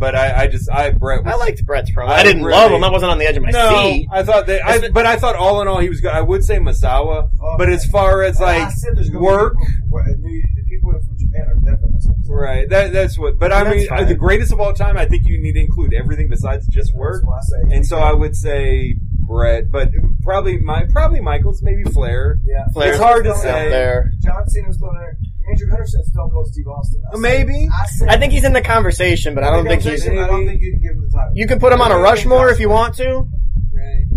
But 0.00 0.14
I, 0.16 0.42
I 0.42 0.46
just 0.48 0.68
I 0.70 0.90
Brett. 0.90 1.22
Was, 1.24 1.34
I 1.34 1.36
liked 1.36 1.64
Brett's 1.66 1.90
promo. 1.92 2.08
I 2.08 2.20
I 2.20 2.22
didn't 2.24 2.42
really- 2.42 2.56
love 2.58 2.72
him. 2.72 2.82
I 2.82 2.90
wasn't 2.90 3.12
on 3.12 3.18
the 3.18 3.26
edge 3.26 3.36
of 3.36 3.42
my 3.44 3.50
no, 3.50 3.82
seat. 3.92 4.08
I 4.10 4.22
thought 4.24 4.46
that. 4.46 4.64
I, 4.66 4.76
It's- 4.76 4.90
but 4.92 5.04
I 5.06 5.16
thought 5.16 5.36
all 5.36 5.60
in 5.60 5.68
all 5.68 5.78
he 5.78 5.88
was 5.90 6.00
good. 6.00 6.10
I 6.10 6.22
would 6.22 6.42
say 6.44 6.56
Misawa, 6.58 7.30
Oh, 7.40 7.54
but 7.58 7.68
as 7.68 7.84
far 7.86 8.22
as 8.22 8.40
I 8.40 8.64
like 8.64 8.70
said 8.72 8.96
there's 8.96 9.10
work, 9.10 9.54
people, 9.58 10.00
the 10.02 10.64
people 10.68 10.92
from 10.92 11.18
Japan 11.18 11.46
are 11.48 11.54
definitely. 11.56 11.98
right? 12.28 12.68
That 12.70 12.92
that's 12.92 13.18
what. 13.18 13.38
But 13.38 13.52
I 13.52 13.70
mean, 13.70 13.86
fine. 13.88 14.06
the 14.08 14.14
greatest 14.14 14.52
of 14.52 14.58
all 14.60 14.72
time. 14.72 14.96
I 14.96 15.04
think 15.04 15.26
you 15.26 15.40
need 15.40 15.52
to 15.52 15.60
include 15.60 15.92
everything 15.92 16.28
besides 16.28 16.66
just 16.68 16.94
work. 16.94 17.22
That's 17.22 17.26
why 17.52 17.58
I 17.58 17.68
say. 17.68 17.76
And 17.76 17.86
so 17.86 17.98
I 17.98 18.12
would 18.14 18.34
say 18.34 18.94
Brett, 19.26 19.70
but 19.70 19.90
probably 20.22 20.58
my 20.58 20.86
probably 20.90 21.20
Michaels, 21.20 21.62
maybe 21.62 21.84
Flair. 21.84 22.40
Yeah, 22.44 22.64
Flair's 22.72 22.96
It's 22.96 23.04
hard 23.04 23.24
to 23.24 23.34
say. 23.36 23.68
There. 23.68 24.12
John 24.24 24.48
Cena 24.48 24.68
was 24.68 24.76
still 24.76 24.92
there. 24.94 25.18
Andrew 25.50 25.68
Henderson 25.68 26.04
Stone 26.04 26.30
Cold 26.30 26.46
Steve 26.48 26.66
Austin. 26.68 27.02
I 27.08 27.14
said- 27.14 27.20
Maybe. 27.20 27.68
I, 27.72 27.86
said, 27.86 28.08
I 28.08 28.16
think 28.18 28.32
he's 28.32 28.44
in 28.44 28.52
the 28.52 28.62
conversation, 28.62 29.34
but 29.34 29.44
I 29.44 29.50
don't 29.50 29.66
think 29.66 29.82
he's. 29.82 30.06
I 30.08 30.14
don't 30.14 30.46
think 30.46 30.60
you 30.62 30.72
can 30.72 30.82
give 30.82 30.92
him 30.92 31.02
the 31.02 31.08
title. 31.16 31.32
You 31.34 31.46
can 31.46 31.58
put 31.60 31.72
him 31.72 31.80
on 31.80 31.90
a 31.92 31.98
Rushmore 31.98 32.48
if 32.50 32.60
you 32.60 32.68
want 32.68 32.94
to. 32.96 33.26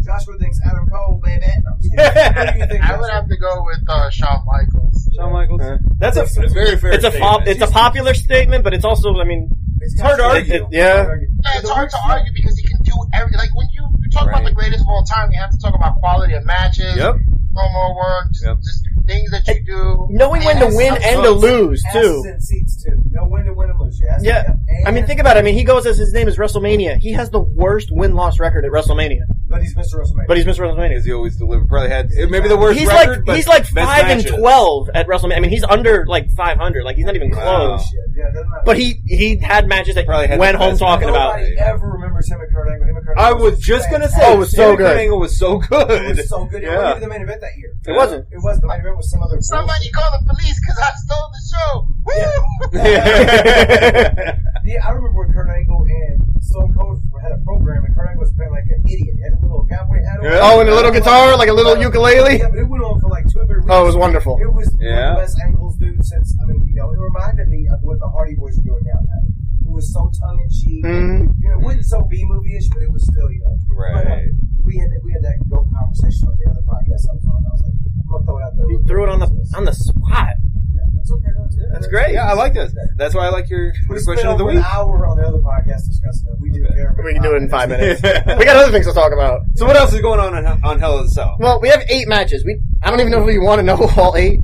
Joshua 0.03 0.37
thinks 0.37 0.59
Adam 0.65 0.85
Cole, 0.89 1.21
baby. 1.23 1.45
No, 1.63 1.71
I'm 1.71 1.79
just 1.79 1.95
kidding. 1.95 2.35
What 2.35 2.53
do 2.53 2.59
you 2.59 2.65
think, 2.67 2.83
I 2.83 2.97
would 2.99 3.09
have 3.09 3.27
to 3.29 3.37
go 3.37 3.63
with 3.63 3.79
uh, 3.87 4.09
Shawn 4.09 4.43
Michaels. 4.45 5.07
Shawn 5.15 5.31
Michaels. 5.31 5.61
Uh, 5.61 5.77
That's 5.97 6.17
a 6.17 6.23
f- 6.23 6.51
very 6.51 6.75
fair. 6.77 6.91
It's 6.91 7.05
a 7.05 7.11
fo- 7.11 7.39
it's 7.45 7.61
a 7.61 7.67
popular 7.67 8.13
statement, 8.13 8.65
but 8.65 8.73
it's 8.73 8.83
also, 8.83 9.15
I 9.15 9.23
mean, 9.23 9.49
It's 9.79 9.99
hard 10.01 10.17
to 10.17 10.23
kinda- 10.23 10.35
argue. 10.39 10.53
it- 10.55 10.67
yeah. 10.71 11.07
Yeah, 11.07 11.59
it's 11.59 11.69
hard 11.69 11.89
to 11.89 11.97
argue 12.05 12.31
because 12.35 12.57
he 12.57 12.67
can 12.67 12.81
do 12.83 12.91
every 13.13 13.37
like 13.37 13.55
when 13.55 13.67
you, 13.71 13.87
you 14.03 14.09
talk 14.11 14.27
about 14.27 14.43
the 14.43 14.51
greatest 14.51 14.81
of 14.81 14.87
all 14.89 15.03
time, 15.03 15.31
you 15.31 15.39
have 15.39 15.51
to 15.51 15.57
talk 15.57 15.73
about 15.73 15.95
quality 15.95 16.33
of 16.33 16.43
matches, 16.45 16.97
Yep. 16.97 17.15
Promo 17.53 17.95
work, 17.95 18.27
just, 18.31 18.45
Yep. 18.45 18.57
just 18.57 18.83
things 19.05 19.31
that 19.31 19.47
you 19.47 19.63
do. 19.65 20.07
knowing 20.11 20.43
when 20.43 20.57
to 20.57 20.67
win 20.75 20.97
and 21.03 21.23
to 21.23 21.29
lose 21.31 21.83
too. 21.93 22.23
and 22.25 22.41
seats 22.41 22.83
too. 22.83 22.97
No 23.11 23.27
win 23.27 23.45
to 23.45 23.53
win 23.53 23.69
and 23.69 23.79
lose. 23.79 24.01
Yes. 24.03 24.21
Yeah, 24.23 24.43
And- 24.67 24.87
I 24.87 24.91
mean, 24.91 25.05
think 25.05 25.19
about 25.19 25.35
it. 25.37 25.41
I 25.41 25.43
mean, 25.43 25.55
he 25.55 25.63
goes 25.63 25.85
as 25.85 25.97
his 25.97 26.13
name 26.13 26.27
is 26.27 26.37
WrestleMania. 26.37 26.97
He 26.97 27.11
has 27.11 27.29
the 27.29 27.39
worst 27.41 27.89
win 27.91 28.15
loss 28.15 28.39
record 28.39 28.65
at 28.65 28.71
WrestleMania, 28.71 29.21
But 29.47 29.61
he's 29.61 29.75
Mr. 29.75 29.99
WrestleMania. 29.99 30.27
but 30.27 30.37
he's 30.37 30.45
Mr. 30.45 30.59
WrestleMania. 30.59 30.89
Because 30.89 31.05
he 31.05 31.13
always 31.13 31.35
delivered. 31.37 31.67
Probably 31.69 31.89
had 31.89 32.09
maybe 32.29 32.47
the 32.47 32.57
worst 32.57 32.79
He's 32.79 32.87
record. 32.87 33.17
like 33.17 33.25
but 33.25 33.35
he's 33.35 33.47
like 33.47 33.63
best 33.73 33.87
five 33.87 34.05
and 34.05 34.25
twelve 34.25 34.89
at 34.95 35.07
WrestleMania. 35.07 35.35
I 35.37 35.39
mean, 35.41 35.51
he's 35.51 35.63
under 35.65 36.05
like 36.07 36.31
five 36.31 36.57
hundred. 36.57 36.83
Like 36.85 36.95
he's 36.95 37.05
not 37.05 37.15
even 37.15 37.29
Wow. 37.31 37.77
close. 37.77 37.83
Shit. 37.89 38.12
Yeah, 38.15 38.29
doesn't 38.31 38.49
matter. 38.49 38.63
But 38.65 38.77
he 38.77 39.01
he 39.05 39.37
had 39.37 39.67
matches 39.67 39.95
that 39.95 40.05
Probably 40.05 40.27
had 40.27 40.39
went 40.39 40.53
the 40.57 40.63
home 40.63 40.71
best 40.73 40.79
talking 40.81 41.09
about. 41.09 41.37
Nobody 41.39 41.57
ever 41.57 41.87
remembers 41.87 42.13
versus 42.27 42.31
him 42.31 42.41
and 42.41 42.51
Kurt 42.53 42.71
Angle. 42.71 42.87
Him 42.87 42.97
and 42.97 43.05
Kurt 43.07 43.17
I 43.17 43.29
Angle 43.31 43.43
was 43.45 43.59
just 43.59 43.89
gonna 43.89 44.07
say, 44.09 44.21
Oh, 44.23 44.33
it 44.33 44.37
was 44.39 44.51
so 44.51 44.57
Sammy 44.57 44.77
good. 44.77 44.97
Angle 44.97 45.19
was 45.19 45.37
so 45.37 45.57
good. 45.57 45.89
It 45.91 46.17
was 46.17 46.29
so 46.29 46.45
good. 46.45 46.63
It 46.63 46.67
wasn't 46.69 46.89
even 46.97 47.01
the 47.01 47.07
main 47.09 47.21
event 47.23 47.41
that 47.41 47.57
year. 47.57 47.73
It 47.87 47.91
wasn't. 47.97 48.27
It 48.31 48.37
was 48.39 48.59
the 48.61 48.67
main 48.67 48.79
event 48.81 48.97
was 48.97 49.09
some 49.11 49.21
other. 49.23 49.37
Somebody 49.41 49.89
call 49.91 50.11
the 50.19 50.25
police 50.33 50.59
because 50.61 50.77
I 50.79 50.91
stole 51.03 51.29
the 51.33 51.41
show. 51.51 51.87
Woo! 52.05 52.71
bullshit. 52.71 54.39
Yeah, 54.65 54.79
I 54.87 54.91
remember 54.91 55.19
when 55.27 55.33
Kurt 55.33 55.49
Angle 55.49 55.83
and 55.83 56.23
Stone 56.41 56.73
Cold 56.73 57.01
had 57.21 57.33
a 57.33 57.37
program, 57.43 57.83
and 57.83 57.93
Kurt 57.93 58.07
Angle 58.07 58.21
was 58.23 58.31
playing 58.31 58.51
like 58.53 58.63
an 58.71 58.81
idiot. 58.87 59.11
Had 59.21 59.33
a 59.33 59.41
little 59.43 59.67
cowboy 59.67 59.99
hat 59.99 60.19
on. 60.19 60.23
Yeah. 60.23 60.39
Oh, 60.41 60.61
and 60.61 60.69
a 60.69 60.73
little 60.73 60.89
guitar, 60.91 61.35
like 61.35 61.49
a 61.49 61.53
little 61.53 61.75
ukulele. 61.77 62.39
Yeah, 62.39 62.47
but 62.47 62.59
it 62.59 62.63
went 62.69 62.81
on 62.81 63.01
for 63.01 63.09
like 63.09 63.27
two 63.29 63.39
or 63.39 63.45
three 63.45 63.57
weeks. 63.59 63.67
Oh, 63.69 63.83
it 63.83 63.87
was 63.87 63.97
wonderful. 63.97 64.39
It 64.39 64.47
was 64.53 64.69
one 64.71 64.79
Yeah. 64.79 65.11
of 65.11 65.15
the 65.17 65.21
best 65.23 65.37
angles, 65.43 65.75
dude. 65.75 65.82
Since 66.03 66.35
I 66.41 66.45
mean, 66.45 66.63
you 66.67 66.75
know, 66.75 66.91
it 66.91 66.99
reminded 66.99 67.47
me 67.47 67.67
of 67.71 67.81
what 67.81 67.99
the 67.99 68.07
Hardy 68.09 68.35
Boys 68.35 68.59
are 68.59 68.63
doing 68.63 68.83
now. 68.85 68.99
Kind 69.07 69.23
of. 69.23 69.29
It 69.63 69.71
was 69.71 69.91
so 69.93 70.11
tongue 70.19 70.39
in 70.43 70.49
cheek. 70.51 70.83
Mhm. 70.83 71.33
You 71.39 71.49
know, 71.49 71.59
it 71.59 71.63
wasn't 71.63 71.85
so 71.85 72.03
B 72.03 72.25
movie 72.27 72.57
ish, 72.57 72.67
but 72.69 72.83
it 72.83 72.91
was 72.91 73.03
still, 73.03 73.31
you 73.31 73.39
know. 73.39 73.55
But, 73.67 73.73
uh, 73.73 74.09
Right. 74.09 74.27
we 74.63 74.77
had 74.77 74.91
that, 74.91 75.01
we 75.03 75.13
had 75.13 75.23
that 75.23 75.39
go 75.49 75.65
conversation 75.71 76.27
on 76.27 76.35
the 76.37 76.51
other 76.51 76.61
podcast 76.61 77.07
I 77.09 77.13
was 77.15 77.25
on. 77.25 77.39
I 77.47 77.51
was 77.51 77.61
like, 77.63 77.73
I'm 77.73 78.07
gonna 78.11 78.25
throw 78.25 78.37
it 78.37 78.43
out 78.43 78.53
there. 78.57 78.69
You 78.69 78.83
threw 78.85 79.03
it 79.03 79.09
on 79.09 79.19
the 79.19 79.29
on 79.55 79.65
the 79.65 79.73
spot. 79.73 80.35
Yeah, 80.75 80.81
that's 80.93 81.11
okay. 81.11 81.31
That's, 81.37 81.55
That's 81.73 81.87
great. 81.87 82.13
Yeah, 82.13 82.29
I 82.29 82.33
like 82.33 82.53
this. 82.53 82.75
That's 82.97 83.15
why 83.15 83.25
I 83.25 83.29
like 83.29 83.49
your 83.49 83.71
We 83.89 83.95
question 84.03 84.17
spent 84.19 84.27
of 84.29 84.37
the 84.37 84.43
over 84.43 84.53
week. 84.53 84.59
an 84.59 84.65
hour 84.67 85.07
on 85.07 85.17
the 85.17 85.23
other 85.27 85.39
podcast 85.39 85.87
discussing 85.87 86.27
it. 86.29 86.37
We 86.39 86.49
did 86.51 86.65
Okay. 86.65 86.75
care. 86.75 86.95
We 87.03 87.13
can 87.13 87.23
do 87.23 87.33
it 87.33 87.41
in 87.41 87.49
five 87.49 87.69
minutes. 87.73 88.01
we 88.03 88.45
got 88.45 88.57
other 88.57 88.71
things 88.71 88.85
to 88.87 88.93
talk 88.93 89.11
about. 89.13 89.41
So 89.55 89.65
what 89.65 89.75
else 89.77 89.93
is 89.93 90.01
going 90.01 90.19
on 90.19 90.35
on, 90.35 90.45
on 90.63 90.79
Hell 90.79 90.99
in 90.99 91.05
a 91.05 91.09
Cell? 91.09 91.37
Well, 91.39 91.59
we 91.61 91.69
have 91.69 91.83
eight 91.89 92.07
matches. 92.07 92.43
We 92.45 92.59
I 92.83 92.89
don't 92.91 92.99
even 92.99 93.11
know 93.11 93.21
if 93.21 93.25
we 93.25 93.39
want 93.39 93.59
to 93.59 93.63
know 93.63 93.77
all 93.97 94.15
eight 94.17 94.39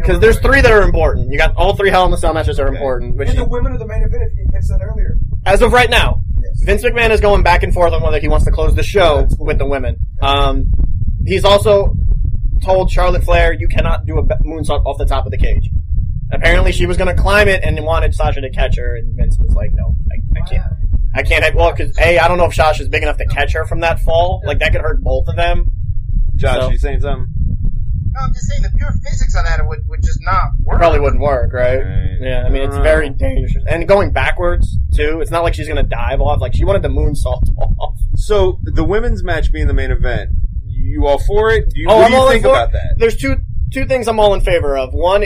because 0.00 0.18
there's 0.20 0.38
three 0.40 0.60
that 0.60 0.72
are 0.72 0.82
important. 0.82 1.30
You 1.30 1.38
got 1.38 1.54
all 1.56 1.76
three 1.76 1.90
Hell 1.90 2.04
in 2.04 2.10
the 2.10 2.16
Cell 2.16 2.34
matches 2.34 2.58
are 2.58 2.66
Okay. 2.68 2.76
important. 2.76 3.16
Which 3.16 3.28
And 3.28 3.38
the 3.38 3.44
women 3.44 3.72
of 3.72 3.78
the 3.78 3.86
main 3.86 4.02
event, 4.02 4.24
if 4.24 4.36
you 4.38 4.46
didn't 4.46 4.82
earlier. 4.82 5.16
as 5.46 5.62
of 5.62 5.72
right 5.72 5.88
now, 5.90 6.22
Yes. 6.42 6.62
Vince 6.64 6.82
McMahon 6.82 7.10
is 7.10 7.20
going 7.20 7.42
back 7.42 7.62
and 7.62 7.72
forth 7.72 7.92
on 7.92 8.02
whether 8.02 8.18
he 8.18 8.26
wants 8.26 8.46
to 8.46 8.50
close 8.50 8.74
the 8.74 8.82
show 8.82 9.28
with 9.38 9.58
the 9.58 9.66
women. 9.66 9.96
Um, 10.22 10.66
he's 11.24 11.44
also 11.44 11.94
told 12.62 12.90
Charlotte 12.90 13.22
Flair, 13.24 13.52
"You 13.52 13.68
cannot 13.68 14.06
do 14.06 14.18
a 14.18 14.22
moonsault 14.24 14.84
off 14.86 14.96
the 14.98 15.04
top 15.06 15.26
of 15.26 15.30
the 15.32 15.38
cage." 15.38 15.68
Apparently, 16.32 16.72
she 16.72 16.86
was 16.86 16.96
going 16.96 17.14
to 17.14 17.20
climb 17.20 17.46
it 17.48 17.62
and 17.62 17.78
wanted 17.84 18.14
Sasha 18.14 18.40
to 18.40 18.50
catch 18.50 18.76
her, 18.78 18.96
and 18.96 19.14
Vince 19.16 19.38
was 19.38 19.52
like, 19.54 19.72
"No, 19.74 19.94
I, 20.10 20.40
I 20.40 20.48
can't. 20.48 20.64
I 21.14 21.22
can't." 21.22 21.44
Have, 21.44 21.54
well, 21.54 21.72
because 21.72 21.96
a, 21.98 22.18
I 22.18 22.26
don't 22.28 22.38
know 22.38 22.46
if 22.46 22.54
Sasha's 22.54 22.88
big 22.88 23.02
enough 23.02 23.18
to 23.18 23.26
catch 23.26 23.52
her 23.52 23.66
from 23.66 23.80
that 23.80 24.00
fall. 24.00 24.40
Like 24.44 24.58
that 24.60 24.72
could 24.72 24.80
hurt 24.80 25.02
both 25.02 25.28
of 25.28 25.36
them. 25.36 25.70
Josh, 26.36 26.56
So- 26.64 26.70
you 26.70 26.78
saying 26.78 27.00
something? 27.00 27.26
No, 28.12 28.20
I'm 28.22 28.32
just 28.32 28.46
saying 28.48 28.62
the 28.62 28.70
pure 28.76 28.90
physics 29.04 29.34
of 29.36 29.44
that 29.44 29.64
would, 29.66 29.86
would 29.88 30.02
just 30.02 30.18
not 30.22 30.50
work. 30.60 30.78
Probably 30.78 31.00
wouldn't 31.00 31.22
work, 31.22 31.52
right? 31.52 31.76
Right. 31.78 32.18
Yeah, 32.20 32.44
I 32.44 32.48
mean 32.50 32.62
it's 32.62 32.76
Uh. 32.76 32.82
very 32.82 33.08
dangerous, 33.10 33.54
and 33.68 33.86
going 33.86 34.12
backwards 34.12 34.76
too. 34.94 35.20
It's 35.20 35.30
not 35.30 35.42
like 35.44 35.54
she's 35.54 35.68
going 35.68 35.82
to 35.82 35.88
dive 35.88 36.20
off. 36.20 36.40
Like 36.40 36.54
she 36.54 36.64
wanted 36.64 36.82
the 36.82 36.88
moonsault 36.88 37.42
off. 37.78 37.98
So 38.16 38.58
the 38.64 38.84
women's 38.84 39.22
match 39.22 39.52
being 39.52 39.66
the 39.68 39.74
main 39.74 39.90
event, 39.90 40.30
you 40.66 41.06
all 41.06 41.18
for 41.18 41.50
it? 41.50 41.70
Do 41.70 41.80
you, 41.80 41.86
Oh, 41.88 41.96
what 41.98 42.04
I'm 42.06 42.10
do 42.10 42.14
you 42.16 42.20
all 42.20 42.26
in 42.28 42.32
think 42.32 42.42
for 42.44 42.48
about 42.50 42.72
that? 42.72 42.94
There's 42.98 43.16
two 43.16 43.36
two 43.72 43.86
things 43.86 44.08
I'm 44.08 44.18
all 44.18 44.34
in 44.34 44.40
favor 44.40 44.76
of. 44.76 44.92
One, 44.92 45.24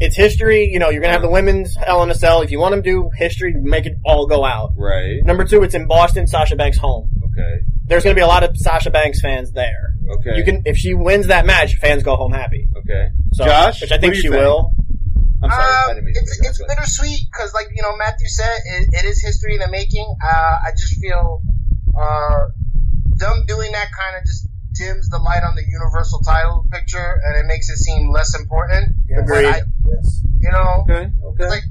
it's 0.00 0.16
history. 0.16 0.64
You 0.72 0.78
know, 0.78 0.88
you're 0.88 1.02
gonna 1.02 1.12
have 1.12 1.22
the 1.22 1.28
women's 1.30 1.76
Hell 1.76 2.02
in 2.02 2.10
a 2.10 2.14
Cell. 2.14 2.40
If 2.40 2.50
you 2.50 2.58
want 2.58 2.72
them 2.72 2.82
to 2.82 2.90
do 2.90 3.10
history, 3.16 3.54
make 3.54 3.84
it 3.84 3.98
all 4.04 4.26
go 4.26 4.44
out. 4.44 4.72
Right. 4.76 5.22
Number 5.24 5.44
two, 5.44 5.62
it's 5.62 5.74
in 5.74 5.86
Boston, 5.86 6.26
Sasha 6.26 6.56
Banks' 6.56 6.78
home. 6.78 7.10
Okay. 7.36 7.64
There's 7.86 8.04
gonna 8.04 8.14
be 8.14 8.20
a 8.22 8.26
lot 8.26 8.44
of 8.44 8.56
Sasha 8.56 8.90
Banks 8.90 9.20
fans 9.20 9.52
there. 9.52 9.94
Okay. 10.08 10.36
You 10.36 10.44
can, 10.44 10.62
if 10.64 10.76
she 10.78 10.94
wins 10.94 11.26
that 11.26 11.44
match, 11.46 11.74
fans 11.76 12.02
go 12.02 12.16
home 12.16 12.32
happy. 12.32 12.68
Okay. 12.78 13.08
So, 13.32 13.44
Josh, 13.44 13.80
which 13.80 13.92
I 13.92 13.98
think 13.98 14.14
she 14.14 14.22
think? 14.22 14.34
will. 14.34 14.72
I'm 15.42 15.50
sorry. 15.50 15.72
Um, 15.74 15.88
didn't 15.96 16.04
mean 16.06 16.14
to 16.14 16.20
it's 16.20 16.40
it's 16.40 16.58
bittersweet 16.66 17.20
because, 17.30 17.52
like 17.52 17.66
you 17.74 17.82
know, 17.82 17.94
Matthew 17.96 18.28
said, 18.28 18.56
it, 18.66 18.88
it 18.92 19.04
is 19.04 19.20
history 19.20 19.54
in 19.54 19.60
the 19.60 19.68
making. 19.68 20.06
Uh, 20.24 20.56
I 20.64 20.70
just 20.72 20.98
feel 21.00 21.42
uh, 21.98 22.48
them 23.16 23.44
doing 23.46 23.72
that 23.72 23.88
kind 23.92 24.16
of 24.16 24.22
just 24.24 24.48
dims 24.72 25.08
the 25.10 25.18
light 25.18 25.42
on 25.44 25.54
the 25.54 25.64
universal 25.68 26.20
title 26.20 26.66
picture, 26.72 27.20
and 27.24 27.36
it 27.36 27.46
makes 27.46 27.68
it 27.68 27.76
seem 27.76 28.10
less 28.10 28.34
important. 28.38 28.92
Yes. 29.08 29.20
Agreed. 29.20 29.46
I, 29.46 29.62
Yes. 29.84 30.22
you 30.40 30.50
know, 30.50 30.84
Okay. 30.88 31.10
Okay. 31.34 31.48
like 31.48 31.62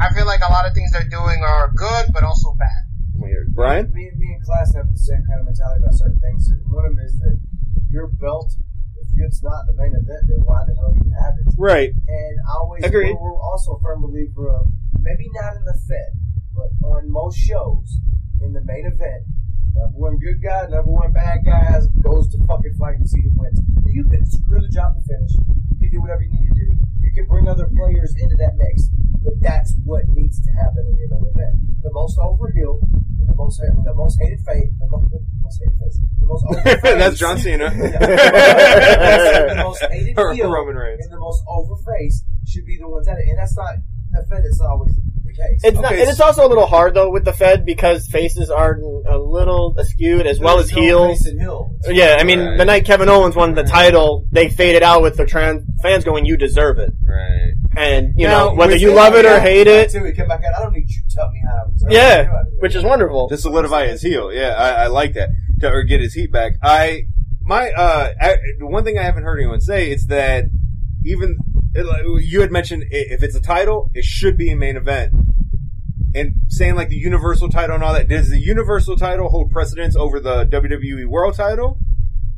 I 0.00 0.12
feel 0.12 0.26
like 0.26 0.40
a 0.46 0.52
lot 0.52 0.66
of 0.66 0.74
things 0.74 0.92
they're 0.92 1.08
doing 1.08 1.42
are 1.42 1.70
good, 1.74 2.12
but 2.12 2.22
also 2.24 2.52
bad. 2.58 2.84
Weird. 3.14 3.54
Brian. 3.54 3.92
Me, 3.92 4.10
me 4.16 4.34
and 4.34 4.42
class 4.42 4.74
have 4.74 4.90
the 4.90 4.98
same 4.98 5.22
kind 5.28 5.40
of 5.40 5.46
mentality 5.46 5.84
about 5.84 5.94
certain 5.94 6.18
things. 6.18 6.48
And 6.50 6.60
one 6.70 6.86
of 6.86 6.96
them 6.96 7.04
is 7.04 7.18
that 7.20 7.38
your 7.90 8.08
belt, 8.08 8.52
if 8.96 9.08
it's 9.16 9.42
not 9.42 9.66
the 9.66 9.74
main 9.74 9.92
event, 9.94 10.24
then 10.28 10.40
why 10.44 10.64
the 10.66 10.74
hell 10.74 10.94
you 10.96 11.12
have 11.20 11.34
it? 11.40 11.54
Right. 11.58 11.90
And 11.90 12.34
I 12.48 12.52
always 12.58 12.84
Agreed. 12.84 13.14
We're, 13.14 13.32
we're 13.32 13.42
also 13.42 13.76
a 13.76 13.80
firm 13.80 14.02
believer 14.02 14.48
of 14.48 14.66
maybe 15.00 15.28
not 15.34 15.56
in 15.56 15.64
the 15.64 15.78
Fed, 15.86 16.12
but 16.54 16.70
on 16.86 17.10
most 17.10 17.38
shows 17.38 18.00
in 18.40 18.52
the 18.52 18.62
main 18.64 18.86
event, 18.86 19.22
number 19.74 19.98
one 19.98 20.18
good 20.18 20.42
guy, 20.42 20.66
number 20.66 20.90
one 20.90 21.12
bad 21.12 21.44
guy 21.44 21.64
has, 21.64 21.88
goes 22.02 22.28
to 22.28 22.38
fucking 22.46 22.74
fight 22.78 22.96
and 22.96 23.08
see 23.08 23.20
who 23.22 23.32
wins. 23.34 23.60
You 23.86 24.04
can 24.04 24.26
screw 24.26 24.60
the 24.60 24.68
job 24.68 24.96
to 24.96 25.02
finish. 25.02 25.32
You 25.82 25.90
can 25.90 25.98
do 25.98 26.00
whatever 26.00 26.22
you 26.22 26.30
need 26.30 26.48
to 26.48 26.54
do. 26.54 26.68
You 27.02 27.10
can 27.12 27.26
bring 27.26 27.48
other 27.48 27.68
players 27.74 28.14
into 28.16 28.36
that 28.38 28.54
mix, 28.56 28.88
but 29.22 29.34
that's 29.40 29.74
what 29.84 30.06
needs 30.14 30.40
to 30.40 30.50
happen 30.52 30.86
in 30.88 30.96
your 30.96 31.08
main 31.10 31.26
event. 31.34 31.82
The 31.82 31.90
most 31.92 32.16
over 32.22 32.50
heel, 32.54 32.80
the 33.26 33.34
most 33.34 33.60
I 33.60 33.74
mean, 33.74 33.84
the 33.84 33.94
most 33.94 34.18
hated 34.22 34.40
face, 34.46 34.70
the 34.78 34.86
most, 34.88 35.10
most 35.42 35.58
hated 35.60 35.78
face, 35.78 35.98
the 36.20 36.26
most 36.26 36.44
over 36.48 36.60
face. 36.62 36.80
That's 36.82 37.18
John 37.18 37.38
Cena. 37.38 37.70
the 37.70 39.62
most 39.62 39.82
hated 39.90 40.18
Or 40.18 40.32
heel 40.32 40.50
Roman 40.50 40.76
Reigns. 40.76 41.04
and 41.04 41.12
the 41.12 41.18
most 41.18 41.42
over 41.48 41.74
face 41.98 42.24
should 42.46 42.64
be 42.64 42.78
the 42.78 42.88
ones 42.88 43.08
at 43.08 43.18
it. 43.18 43.26
And 43.28 43.38
that's 43.38 43.56
not 43.56 43.74
the 44.12 44.22
Fed. 44.30 44.42
It's 44.44 44.60
always 44.60 44.94
the 45.24 45.32
case. 45.32 45.60
It's 45.64 45.76
not. 45.76 45.92
Okay, 45.92 46.00
and 46.02 46.10
It's 46.10 46.20
also 46.20 46.46
a 46.46 46.48
little 46.48 46.66
hard 46.66 46.94
though 46.94 47.10
with 47.10 47.24
the 47.24 47.32
Fed 47.32 47.64
because 47.64 48.06
faces 48.08 48.50
are 48.50 48.78
a 49.12 49.18
little 49.18 49.74
skewed 49.82 50.26
as 50.26 50.40
well 50.40 50.58
as 50.58 50.72
no 50.72 50.80
heels. 50.82 51.18
face 51.22 51.32
heel. 51.32 51.74
Yeah, 51.88 52.16
I 52.18 52.24
mean, 52.24 52.40
Right. 52.40 52.58
the 52.58 52.64
night 52.64 52.84
Kevin 52.84 53.08
Owens 53.08 53.36
won 53.36 53.54
the 53.54 53.62
title, 53.62 54.26
they 54.32 54.48
faded 54.48 54.82
out 54.82 55.02
with 55.02 55.16
the 55.16 55.26
trans 55.26 55.62
fans 55.82 56.04
going, 56.04 56.24
"You 56.26 56.36
deserve 56.36 56.78
it," 56.78 56.90
Right. 57.06 57.54
and 57.76 58.14
you 58.16 58.26
Now, 58.26 58.48
know 58.50 58.54
whether 58.54 58.76
you 58.76 58.92
love 58.92 59.14
it 59.14 59.24
or 59.24 59.30
Yeah, 59.36 59.40
hate 59.40 59.66
it, 59.66 59.90
Too, 59.90 60.04
he 60.04 60.12
came 60.12 60.28
back 60.28 60.42
out. 60.44 60.54
I 60.58 60.62
don't 60.62 60.72
need 60.72 60.88
you 60.88 61.02
to 61.08 61.14
tell 61.14 61.30
me 61.30 61.40
how. 61.46 61.64
to 61.64 61.72
deserve 61.72 61.90
it. 61.92 61.94
I 61.94 61.98
yeah, 61.98 62.22
know 62.22 62.30
how 62.30 62.38
to 62.38 62.44
deserve 62.44 62.62
which 62.62 62.74
is 62.76 62.84
wonderful. 62.84 63.28
To 63.28 63.36
solidify 63.36 63.86
his 63.88 64.02
heel. 64.02 64.32
Yeah, 64.32 64.54
I, 64.56 64.84
I 64.84 64.86
like 64.88 65.14
that. 65.14 65.30
To, 65.60 65.68
or 65.70 65.82
get 65.84 66.00
his 66.00 66.14
heat 66.14 66.32
back. 66.32 66.54
I 66.62 67.02
my 67.44 67.70
uh 67.70 68.12
I, 68.20 68.36
one 68.60 68.84
thing 68.84 68.98
I 68.98 69.02
haven't 69.02 69.24
heard 69.24 69.38
anyone 69.38 69.60
say 69.60 69.90
is 69.90 70.06
that 70.06 70.44
even 71.04 71.36
it, 71.74 71.86
you 72.24 72.40
had 72.40 72.52
mentioned 72.52 72.84
if 72.90 73.22
it's 73.22 73.34
a 73.34 73.40
title, 73.40 73.90
it 73.94 74.04
should 74.04 74.36
be 74.36 74.50
a 74.52 74.56
main 74.56 74.76
event. 74.76 75.12
And 76.14 76.34
saying 76.48 76.74
like 76.74 76.88
the 76.90 76.96
Universal 76.96 77.48
title 77.50 77.74
and 77.76 77.84
all 77.84 77.94
that, 77.94 78.08
does 78.08 78.28
the 78.28 78.38
Universal 78.40 78.96
title 78.96 79.30
hold 79.30 79.50
precedence 79.50 79.96
over 79.96 80.20
the 80.20 80.44
WWE 80.46 81.06
World 81.06 81.34
title? 81.34 81.78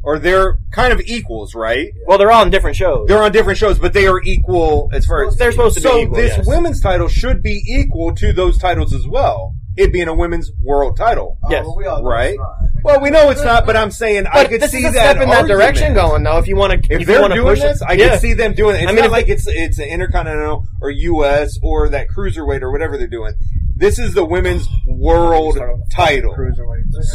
Or 0.03 0.19
they're 0.19 0.59
kind 0.71 0.93
of 0.93 1.01
equals, 1.01 1.55
right? 1.55 1.89
Well, 2.07 2.19
they're 2.19 2.31
all 2.31 2.43
on 2.43 2.51
different 2.51 2.77
shows. 2.77 3.09
They're 3.09 3.23
on 3.23 3.33
different 3.33 3.59
shows, 3.59 3.79
but 3.79 3.95
they 3.95 4.07
are 4.07 4.21
equal 4.23 4.91
as 4.93 5.07
far 5.07 5.27
as 5.27 5.37
They're 5.37 5.51
supposed 5.51 5.77
to 5.77 5.81
be 5.81 5.89
so 5.89 6.07
this 6.15 6.37
yes. 6.37 6.47
women's 6.47 6.81
title 6.83 7.09
should 7.09 7.43
be 7.43 7.63
equal 7.67 8.15
to 8.17 8.33
those 8.35 8.59
titles 8.59 8.93
as 8.93 9.09
well. 9.09 9.55
It 9.79 9.93
being 9.95 10.07
a 10.09 10.15
women's 10.15 10.53
world 10.61 10.97
title. 10.99 11.39
Oh, 11.43 11.51
Yes. 11.51 11.65
well, 11.67 11.77
we 12.03 12.09
Right. 12.09 12.37
Well, 12.85 13.01
we 13.01 13.09
know 13.09 13.31
it's 13.31 13.43
not, 13.43 13.65
but 13.65 13.77
I'm 13.79 13.91
saying 13.91 14.27
I 14.31 14.45
could 14.45 14.61
this 14.61 14.73
see 14.73 14.85
is 14.85 14.91
a 14.91 14.93
that 14.93 15.17
in 15.17 15.31
that 15.31 15.39
argument. 15.41 15.49
direction 15.49 15.95
going 15.95 16.23
though. 16.23 16.37
If 16.37 16.47
you 16.49 16.55
want 16.55 16.85
to, 16.85 16.93
If, 16.95 17.01
you 17.01 17.07
they're 17.07 17.23
want 17.23 17.33
doing 17.33 17.47
push 17.47 17.61
this, 17.63 17.81
it, 17.81 17.87
I 17.89 17.95
yeah. 17.95 18.11
can 18.11 18.19
see 18.21 18.35
them 18.35 18.53
doing 18.53 18.77
it. 18.77 18.83
It's 18.83 18.89
I 18.93 18.95
mean, 18.95 18.97
not 18.97 19.07
if 19.07 19.13
like 19.13 19.29
it's 19.29 19.47
it's 19.49 19.79
an 19.79 19.89
intercontinental 19.89 20.67
or 20.83 20.91
U.S. 20.91 21.59
or 21.63 21.89
that 21.89 22.09
cruiserweight 22.09 22.61
or 22.61 22.71
whatever 22.71 22.99
they're 22.99 23.07
doing. 23.07 23.33
This 23.77 23.99
is 23.99 24.15
the 24.15 24.25
women's 24.25 24.69
world 24.87 25.59
title. 25.91 26.35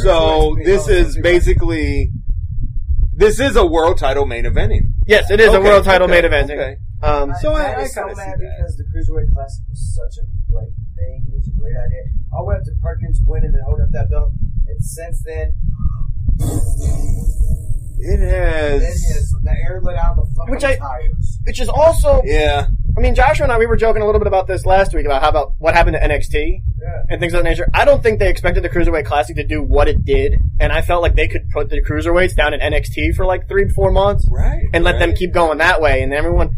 So 0.02 0.56
this 0.64 0.88
is 0.88 1.16
basically 1.18 2.12
this 3.14 3.40
is 3.40 3.56
a 3.56 3.64
world 3.66 3.98
title 3.98 4.26
main 4.26 4.44
eventing. 4.44 4.92
Yes, 5.06 5.30
it 5.30 5.40
is 5.40 5.52
a 5.52 5.60
world 5.60 5.84
title 5.84 6.08
okay, 6.10 6.20
main 6.22 6.30
eventing. 6.30 6.58
okay. 6.58 6.76
Um, 7.02 7.32
So 7.40 7.54
I- 7.54 7.58
Matt 7.60 7.78
I 7.78 7.82
is 7.82 7.94
so 7.94 8.00
kinda 8.02 8.14
see 8.14 8.20
mad 8.20 8.38
that. 8.40 8.56
because 8.58 8.76
the 8.76 8.84
Cruiserweight 8.84 9.32
Classic 9.32 9.64
was 9.70 9.96
such 9.96 10.22
a 10.22 10.26
great 10.52 10.72
thing. 10.96 11.24
It 11.28 11.34
was 11.34 11.48
a 11.48 11.60
great 11.60 11.76
idea. 11.76 12.02
All 12.32 12.44
the 12.44 12.48
way 12.50 12.56
up 12.56 12.64
to 12.64 12.72
Perkins 12.82 13.20
winning 13.26 13.52
and 13.54 13.62
holding 13.64 13.84
up 13.84 13.90
that 13.92 14.10
belt. 14.10 14.32
And 14.68 14.84
since 14.84 15.22
then, 15.24 15.54
It 18.02 18.20
has. 18.20 18.82
It 18.82 19.14
has, 19.14 19.34
the 19.42 19.50
air 19.50 19.80
let 19.82 19.96
out 19.96 20.18
of 20.18 20.28
the 20.28 20.34
fucking 20.34 20.54
Which 20.54 20.64
I- 20.64 20.76
tires. 20.76 21.38
which 21.44 21.60
is 21.60 21.68
also, 21.68 22.22
yeah. 22.24 22.68
I 22.96 23.00
mean, 23.00 23.14
Joshua 23.14 23.44
and 23.44 23.52
I 23.52 23.58
we 23.58 23.66
were 23.66 23.76
joking 23.76 24.02
a 24.02 24.06
little 24.06 24.18
bit 24.18 24.26
about 24.26 24.46
this 24.46 24.66
last 24.66 24.94
week 24.94 25.06
about 25.06 25.22
how 25.22 25.28
about 25.28 25.52
what 25.58 25.74
happened 25.74 25.96
to 26.00 26.06
NXT 26.06 26.62
Yeah. 26.80 27.02
and 27.08 27.20
things 27.20 27.32
of 27.34 27.42
that 27.42 27.48
nature. 27.48 27.68
I 27.72 27.84
don't 27.84 28.02
think 28.02 28.18
they 28.18 28.28
expected 28.28 28.62
the 28.64 28.68
Cruiserweight 28.68 29.04
Classic 29.04 29.36
to 29.36 29.44
do 29.44 29.62
what 29.62 29.88
it 29.88 30.04
did, 30.04 30.36
and 30.58 30.72
I 30.72 30.82
felt 30.82 31.02
like 31.02 31.14
they 31.14 31.28
could 31.28 31.48
put 31.50 31.70
the 31.70 31.80
cruiserweights 31.82 32.34
down 32.36 32.52
in 32.54 32.60
NXT 32.60 33.14
for 33.14 33.24
like 33.26 33.48
three, 33.48 33.68
four 33.68 33.90
months, 33.90 34.26
Right. 34.30 34.64
and 34.72 34.84
let 34.84 34.98
them 34.98 35.14
keep 35.14 35.32
going 35.32 35.58
that 35.58 35.80
way, 35.80 36.02
and 36.02 36.12
everyone 36.12 36.56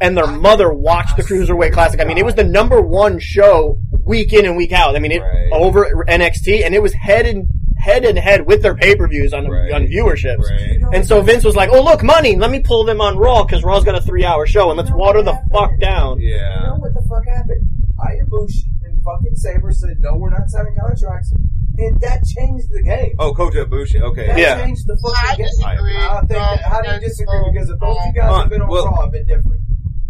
and 0.00 0.16
their 0.16 0.26
mother 0.26 0.72
watched 0.72 1.16
the 1.16 1.22
Cruiserweight 1.22 1.72
Classic. 1.72 2.00
I 2.00 2.04
mean, 2.04 2.16
it 2.18 2.24
was 2.24 2.34
the 2.36 2.44
number 2.44 2.80
one 2.80 3.18
show 3.18 3.78
week 4.04 4.32
in 4.32 4.44
and 4.46 4.56
week 4.56 4.72
out. 4.72 4.94
I 4.96 5.00
mean, 5.00 5.12
it 5.12 5.20
Right. 5.20 5.50
over 5.52 6.04
NXT, 6.08 6.64
and 6.64 6.74
it 6.74 6.82
was 6.82 6.92
head 6.94 7.26
and 7.26 7.46
head 7.82 8.04
and 8.04 8.16
head 8.18 8.46
with 8.46 8.62
their 8.62 8.74
pay 8.74 8.94
per 8.94 9.06
views 9.08 9.32
on 9.34 9.46
Right. 9.48 9.72
on 9.72 9.86
viewerships. 9.86 10.48
Right. 10.48 10.80
And 10.94 11.06
so 11.06 11.20
Vince 11.22 11.44
was 11.44 11.56
like, 11.56 11.70
"Oh 11.72 11.82
look, 11.82 12.02
money! 12.02 12.36
Let 12.36 12.50
me 12.50 12.60
pull 12.60 12.84
them 12.84 13.00
on 13.00 13.16
Raw 13.18 13.44
because 13.44 13.64
Raw's 13.64 13.84
got 13.84 13.96
a 13.96 14.00
three 14.00 14.24
hour 14.24 14.46
show, 14.46 14.70
and 14.70 14.76
let's 14.78 14.90
water 14.92 15.22
the 15.22 15.34
fuck 15.52 15.78
down." 15.80 16.20
Yeah. 16.20 16.28
You 16.28 16.34
Yeah. 16.36 16.66
know 16.68 16.76
what 16.76 16.94
the 16.94 17.02
fuck 17.08 17.26
happened? 17.26 17.66
Hayabushi 17.98 18.64
and 18.84 19.02
fucking 19.02 19.34
Sabre 19.36 19.72
said, 19.72 19.96
no, 20.00 20.16
we're 20.16 20.30
not 20.30 20.48
signing 20.48 20.74
contracts. 20.80 21.32
and 21.78 21.98
that 22.00 22.22
changed 22.36 22.68
the 22.70 22.82
game. 22.82 23.14
Oh, 23.18 23.32
Kota 23.32 23.64
Ibushi. 23.64 24.00
Okay. 24.02 24.26
That 24.26 24.38
Yeah. 24.38 24.62
changed 24.64 24.86
the 24.86 24.92
I 24.92 25.26
fucking 25.30 25.36
game. 25.44 25.46
disagree. 25.46 25.96
I 25.96 26.20
think 26.20 26.22
Um, 26.22 26.28
that, 26.28 26.60
how 26.62 26.80
do 26.82 26.90
you 26.92 27.00
disagree? 27.00 27.38
um, 27.38 27.52
Because 27.52 27.70
if 27.70 27.78
those 27.80 27.96
two 28.04 28.12
guys 28.12 28.36
have 28.42 28.50
been 28.50 28.60
on 28.62 28.68
well- 28.68 28.86
Raw, 28.86 29.00
have 29.02 29.12
been 29.12 29.24
different. 29.26 29.60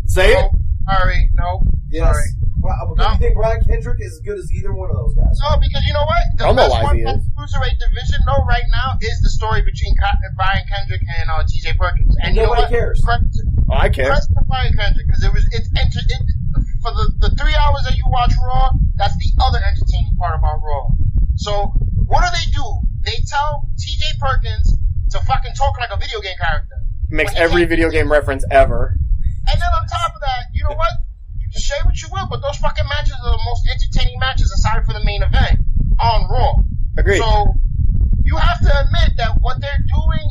Say 0.06 0.32
it. 0.32 0.42
No, 0.52 0.92
sorry, 0.92 1.30
no. 1.34 1.60
Yes. 1.88 2.02
Sorry. 2.12 2.28
Well, 2.62 2.94
No. 2.94 3.10
you 3.10 3.18
think 3.18 3.34
Brian 3.34 3.58
Kendrick 3.66 3.98
is 4.00 4.14
as 4.14 4.20
good 4.22 4.38
as 4.38 4.46
either 4.54 4.70
one 4.72 4.88
of 4.88 4.96
those 4.96 5.14
guys? 5.18 5.34
No, 5.42 5.58
because 5.58 5.82
you 5.82 5.92
know 5.92 6.06
what? 6.06 6.22
The 6.38 6.44
Promo-wise, 6.46 6.70
best 6.70 6.82
one 6.86 6.96
he 6.96 7.02
for 7.02 7.18
cruiserweight 7.34 7.78
division, 7.82 8.22
though, 8.22 8.46
right 8.46 8.66
now, 8.70 8.94
is 9.02 9.18
the 9.20 9.30
story 9.30 9.66
between 9.66 9.98
Brian 10.38 10.62
Kendrick 10.70 11.02
and 11.18 11.26
uh, 11.28 11.42
T.J. 11.42 11.74
Perkins. 11.74 12.14
And 12.22 12.36
you 12.36 12.42
know 12.46 12.54
what? 12.54 12.70
cares. 12.70 13.02
Oh, 13.04 13.74
I 13.74 13.88
care. 13.88 14.14
press 14.14 14.26
to 14.28 14.40
Brian 14.46 14.72
Kendrick 14.78 15.06
because 15.06 15.24
it 15.24 15.32
was 15.32 15.42
it's 15.50 15.68
enter, 15.74 15.98
it, 16.06 16.22
for 16.80 16.92
the 16.94 17.10
the 17.18 17.30
three 17.34 17.54
hours 17.54 17.82
that 17.84 17.96
you 17.96 18.04
watch 18.06 18.32
Raw. 18.46 18.70
That's 18.94 19.16
the 19.18 19.30
other 19.42 19.58
entertaining 19.58 20.14
part 20.16 20.38
about 20.38 20.62
Raw. 20.62 20.88
So 21.36 21.74
what 22.06 22.22
do 22.22 22.30
they 22.30 22.46
do? 22.52 22.64
They 23.02 23.18
tell 23.26 23.66
T.J. 23.78 24.04
Perkins 24.20 24.78
to 25.10 25.18
fucking 25.26 25.54
talk 25.54 25.74
like 25.80 25.90
a 25.90 25.98
video 25.98 26.20
game 26.20 26.36
character. 26.38 26.76
Makes 27.08 27.34
every 27.34 27.64
video 27.64 27.90
game 27.90 28.10
reference 28.10 28.44
ever. 28.50 28.96
And 29.48 29.60
then 29.60 29.70
on 29.74 29.86
top 29.88 30.14
of 30.14 30.20
that, 30.20 30.46
you 30.54 30.62
know 30.64 30.76
what? 30.76 30.92
You 31.52 31.60
say 31.60 31.76
what 31.84 32.00
you 32.00 32.08
will, 32.10 32.26
but 32.28 32.40
those 32.40 32.56
fucking 32.56 32.88
matches 32.88 33.12
are 33.12 33.32
the 33.32 33.42
most 33.44 33.68
entertaining 33.68 34.18
matches 34.18 34.50
aside 34.52 34.84
from 34.84 34.94
the 34.94 35.04
main 35.04 35.22
event 35.22 35.60
on 36.00 36.28
Raw. 36.28 36.64
Agreed. 36.96 37.18
So 37.18 37.54
you 38.24 38.36
have 38.36 38.60
to 38.60 38.72
admit 38.72 39.16
that 39.18 39.36
what 39.40 39.60
they're 39.60 39.84
doing 39.84 40.28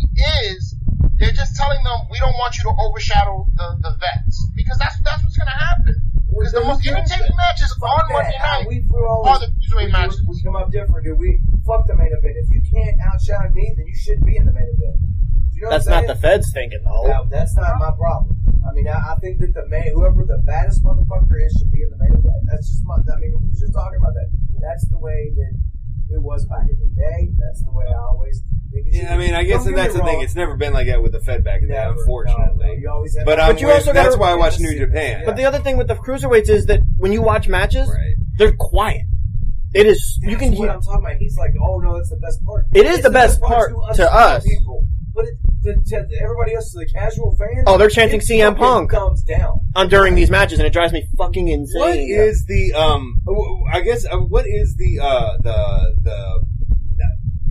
is 0.49 0.75
they're 1.21 1.31
just 1.37 1.55
telling 1.55 1.83
them 1.83 2.09
we 2.09 2.17
don't 2.17 2.33
want 2.41 2.57
you 2.57 2.63
to 2.65 2.73
overshadow 2.73 3.45
the, 3.53 3.77
the 3.81 3.91
vets 4.01 4.47
because 4.55 4.77
that's 4.79 4.97
that's 5.05 5.21
what's 5.21 5.37
gonna 5.37 5.51
happen. 5.51 5.93
Because 6.25 6.53
the 6.53 6.65
most 6.65 6.87
entertaining 6.87 7.35
matches 7.37 7.69
on 7.77 8.13
Monday 8.13 8.37
night 8.41 8.65
we, 8.67 8.85
we're 8.89 9.05
are 9.05 9.37
the 9.37 9.53
cruiserweight 9.61 9.85
we, 9.85 9.91
matches. 9.91 10.23
we 10.25 10.41
come 10.41 10.55
up 10.55 10.71
different, 10.71 11.05
dude. 11.05 11.19
We 11.19 11.37
fuck 11.67 11.85
the 11.85 11.95
main 11.95 12.09
event. 12.09 12.33
If 12.37 12.49
you 12.49 12.61
can't 12.65 12.97
outshine 13.01 13.53
me, 13.53 13.73
then 13.77 13.85
you 13.85 13.95
shouldn't 13.95 14.25
be 14.25 14.37
in 14.37 14.45
the 14.45 14.53
main 14.53 14.73
event. 14.73 14.97
Do 15.61 15.65
You 15.65 15.69
know 15.69 15.77
That's 15.77 15.85
not 15.87 16.07
the 16.07 16.15
feds 16.15 16.51
thinking 16.51 16.81
though. 16.83 17.05
Yeah, 17.05 17.21
that's 17.29 17.55
not 17.55 17.77
my 17.77 17.91
problem. 17.91 18.35
I 18.67 18.73
mean, 18.73 18.87
I, 18.87 19.13
I 19.13 19.15
think 19.21 19.37
that 19.45 19.53
the 19.53 19.67
man, 19.67 19.93
whoever 19.93 20.25
the 20.25 20.41
baddest 20.43 20.81
motherfucker 20.83 21.37
is, 21.45 21.53
should 21.59 21.71
be 21.71 21.83
in 21.83 21.89
the 21.91 21.97
main 21.97 22.13
event. 22.17 22.33
That's 22.49 22.67
just 22.67 22.81
my. 22.83 22.95
I 22.97 23.19
mean, 23.19 23.29
we 23.37 23.45
were 23.45 23.53
just 23.53 23.71
talking 23.73 23.99
about 24.01 24.13
that. 24.17 24.29
That's 24.59 24.87
the 24.89 24.97
way 24.97 25.29
that 25.35 25.53
it 26.15 26.21
was 26.21 26.45
back 26.45 26.65
in 26.65 26.77
the 26.81 26.89
day. 26.97 27.29
That's 27.37 27.63
the 27.63 27.71
way 27.71 27.85
I 27.87 27.93
always 27.93 28.41
think. 28.73 28.87
it 28.87 28.93
should 28.95 29.03
Yeah, 29.03 29.13
I 29.13 29.17
mean, 29.17 29.35
I 29.35 29.43
guess 29.43 29.59
Don't 29.65 29.67
and 29.67 29.75
get 29.75 29.81
that's 29.83 29.93
me 29.95 29.99
the 30.01 30.05
thing. 30.07 30.21
It's 30.21 30.35
never 30.35 30.57
been 30.57 30.73
like 30.73 30.87
that 30.87 31.01
with 31.03 31.11
the 31.11 31.19
Fed 31.21 31.43
back 31.43 31.61
in 31.61 31.67
the 31.67 31.73
day, 31.75 31.79
Never. 31.79 31.93
unfortunately. 31.99 32.57
No, 32.57 32.65
no, 32.65 32.73
you 32.73 32.89
always 32.89 33.15
have 33.17 33.25
But 33.27 33.37
But 33.37 33.61
you 33.61 33.67
with- 33.67 33.75
also 33.77 33.93
that's 33.93 34.09
gotta- 34.15 34.19
why 34.19 34.31
I 34.31 34.35
watch 34.35 34.59
New 34.59 34.71
Yeah. 34.71 34.85
Japan. 34.85 35.23
But 35.27 35.35
the 35.37 35.45
other 35.45 35.59
thing 35.59 35.77
with 35.77 35.87
the 35.87 35.95
cruiserweights 35.95 36.49
is 36.49 36.65
that 36.65 36.81
when 36.97 37.13
you 37.13 37.21
watch 37.21 37.47
matches, 37.47 37.87
Right. 37.87 38.15
they're 38.37 38.51
quiet. 38.57 39.05
It 39.73 39.85
is. 39.85 40.17
You 40.21 40.31
That's 40.31 40.41
can 40.41 40.49
what 40.51 40.57
hear. 40.57 40.69
I'm 40.71 40.81
talking 40.81 41.05
about. 41.05 41.17
He's 41.17 41.37
like, 41.37 41.53
oh 41.61 41.77
no, 41.79 41.95
that's 41.97 42.09
the 42.09 42.17
best 42.17 42.43
part. 42.43 42.65
It 42.73 42.85
is 42.87 42.95
It's 42.95 43.03
the 43.03 43.09
best 43.09 43.39
part 43.41 43.71
to 43.95 44.13
us. 44.13 44.43
People. 44.43 44.87
But 45.13 45.25
it, 45.25 45.85
to, 45.87 46.03
to 46.05 46.21
everybody 46.21 46.53
else, 46.55 46.71
to 46.71 46.79
the 46.79 46.85
casual 46.91 47.35
fans, 47.37 47.63
Oh, 47.67 47.77
they're 47.77 47.89
chanting 47.89 48.19
it 48.19 48.23
CM 48.23 48.51
fucking 48.53 48.57
Punk. 48.57 48.91
Thumbs 48.91 49.21
down. 49.23 49.59
on 49.75 49.89
during 49.89 50.15
these 50.15 50.29
matches, 50.31 50.59
and 50.59 50.65
it 50.67 50.73
drives 50.73 50.93
me 50.93 51.07
fucking 51.17 51.47
insane. 51.47 51.79
What 51.79 51.97
is 51.97 52.45
the 52.45 52.73
um? 52.73 53.17
w- 53.25 53.63
I 53.71 53.81
guess 53.81 54.05
uh, 54.05 54.17
what 54.17 54.45
is 54.47 54.75
the 54.77 54.99
uh 54.99 55.37
the 55.41 55.95
the 56.01 56.45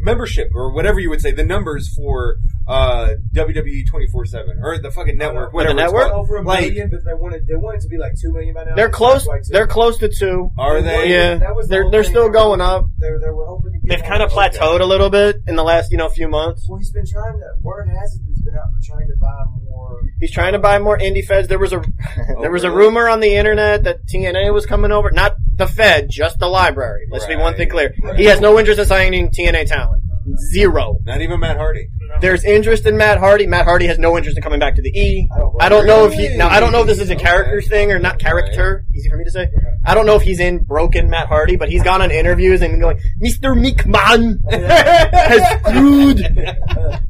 membership 0.00 0.48
or 0.54 0.72
whatever 0.72 0.98
you 1.00 1.10
would 1.10 1.20
say 1.20 1.30
the 1.32 1.44
numbers 1.44 1.92
for 1.94 2.36
uh 2.68 3.14
WWE 3.34 3.86
twenty 3.88 4.06
four 4.08 4.24
seven 4.24 4.60
or 4.62 4.78
the 4.78 4.90
fucking 4.90 5.16
network 5.16 5.52
whatever 5.52 5.72
it's 5.78 5.84
network? 5.92 6.10
called. 6.10 6.24
over 6.24 6.36
a 6.36 6.42
Like- 6.42 6.60
million, 6.68 6.90
but 6.90 7.04
they 7.04 7.14
wanted 7.14 7.46
they 7.46 7.54
wanted 7.56 7.80
to 7.82 7.88
be 7.88 7.98
like 7.98 8.12
two 8.20 8.32
million 8.32 8.54
by 8.54 8.64
now. 8.64 8.74
They're 8.76 8.90
close. 8.90 9.26
not. 9.26 9.40
They're 9.48 9.66
close 9.66 9.98
to 9.98 10.08
two. 10.08 10.50
Are 10.58 10.80
they? 10.82 11.10
Yeah, 11.10 11.34
That 11.36 11.54
was 11.56 11.68
the 11.68 11.74
they're 11.76 11.90
they're 11.90 12.04
still 12.04 12.22
They 12.24 12.28
were- 12.28 12.34
going 12.34 12.60
up. 12.60 12.86
They, 12.98 13.08
they 13.08 13.30
were 13.30 13.46
hoping 13.46 13.72
to 13.72 13.78
get. 13.78 13.88
They've 13.88 14.04
kind 14.08 14.22
of 14.22 14.30
more. 14.32 14.42
plateaued 14.44 14.80
a 14.80 14.84
little 14.86 15.10
bit 15.10 15.36
in 15.46 15.56
the 15.56 15.64
last 15.64 15.90
you 15.90 15.96
know 15.98 16.08
few 16.08 16.28
months. 16.28 16.66
Well, 16.68 16.78
he's 16.78 16.92
been 16.92 17.06
trying 17.06 17.38
to. 17.40 17.46
Word 17.62 17.88
has 17.88 18.14
it, 18.16 18.22
he's 18.40 18.50
been 18.50 18.58
out 18.58 18.68
trying 18.82 19.08
to 19.08 19.16
buy 19.16 19.44
more. 19.64 20.02
He's 20.18 20.32
trying 20.32 20.52
to 20.52 20.58
buy 20.58 20.78
more 20.78 20.98
indie 20.98 21.24
feds. 21.24 21.48
There 21.48 21.58
was 21.58 21.72
a 21.72 21.82
there 22.40 22.50
was 22.50 22.64
a 22.64 22.70
rumor 22.70 23.08
on 23.08 23.20
the 23.20 23.34
internet 23.34 23.84
that 23.84 24.06
TNA 24.06 24.52
was 24.52 24.66
coming 24.66 24.92
over. 24.92 25.10
Not 25.10 25.36
the 25.54 25.66
Fed, 25.66 26.08
just 26.10 26.38
the 26.38 26.46
library. 26.46 27.06
Let's 27.10 27.26
be 27.26 27.36
one 27.36 27.54
thing 27.54 27.68
clear. 27.68 27.94
Right. 28.02 28.18
He 28.18 28.24
has 28.26 28.40
no 28.40 28.58
interest 28.58 28.80
in 28.80 28.86
signing 28.86 29.30
TNA 29.30 29.66
talent. 29.66 30.02
Zero. 30.52 30.98
Not 31.04 31.20
even 31.20 31.40
Matt 31.40 31.56
Hardy. 31.56 31.88
There's 32.20 32.44
interest 32.44 32.86
in 32.86 32.96
Matt 32.96 33.18
Hardy. 33.18 33.46
Matt 33.46 33.64
Hardy 33.66 33.86
has 33.86 33.98
no 33.98 34.16
interest 34.16 34.36
in 34.36 34.42
coming 34.42 34.58
back 34.60 34.74
to 34.76 34.82
the 34.82 34.90
E. 34.90 35.28
I 35.32 35.38
don't, 35.38 35.62
I 35.62 35.68
don't 35.68 35.86
know 35.86 36.06
if 36.06 36.12
he 36.12 36.36
now. 36.36 36.48
I 36.48 36.58
don't 36.60 36.72
know 36.72 36.80
if 36.80 36.86
this 36.86 36.98
is 36.98 37.10
a 37.10 37.16
character 37.16 37.58
Okay. 37.58 37.66
thing 37.68 37.92
or 37.92 37.98
not 37.98 38.18
character. 38.18 38.84
Easy 38.94 39.08
for 39.08 39.16
me 39.16 39.24
to 39.24 39.30
say. 39.30 39.48
I 39.84 39.94
don't 39.94 40.06
know 40.06 40.16
if 40.16 40.22
he's 40.22 40.40
in 40.40 40.58
broken 40.58 41.08
Matt 41.08 41.28
Hardy, 41.28 41.56
but 41.56 41.68
he's 41.70 41.82
gone 41.82 42.02
on 42.02 42.10
interviews 42.10 42.62
and 42.62 42.80
going, 42.80 42.98
"Mr. 43.22 43.54
McMahon 43.56 44.38
has 44.50 45.60
screwed, 45.60 46.20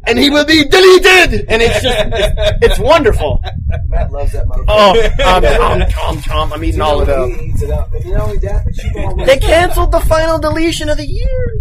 and 0.06 0.18
he 0.18 0.30
will 0.30 0.44
be 0.44 0.64
deleted." 0.64 1.46
And 1.48 1.62
it's 1.62 1.80
just, 1.82 1.98
it's, 2.12 2.58
it's 2.66 2.78
wonderful. 2.78 3.42
Matt 3.88 4.12
loves 4.12 4.32
that 4.32 4.46
motherfucker. 4.46 4.64
Oh, 4.68 5.36
um, 5.36 5.42
tom, 5.42 5.90
tom, 5.90 6.22
tom. 6.22 6.52
I'm 6.52 6.62
eating 6.64 6.80
all 6.80 7.00
of 7.00 7.08
He 7.08 7.14
them. 7.14 7.50
eats 7.50 7.62
it 7.62 7.70
up. 7.70 7.92
And 7.94 8.04
not 8.12 8.20
only 8.22 8.38
that, 8.38 8.64
but 8.64 8.76
you 8.76 9.04
always 9.06 9.26
They 9.26 9.38
canceled 9.38 9.92
the 9.92 10.00
final 10.00 10.38
deletion 10.38 10.88
of 10.88 10.96
the 10.98 11.06
year. 11.06 11.56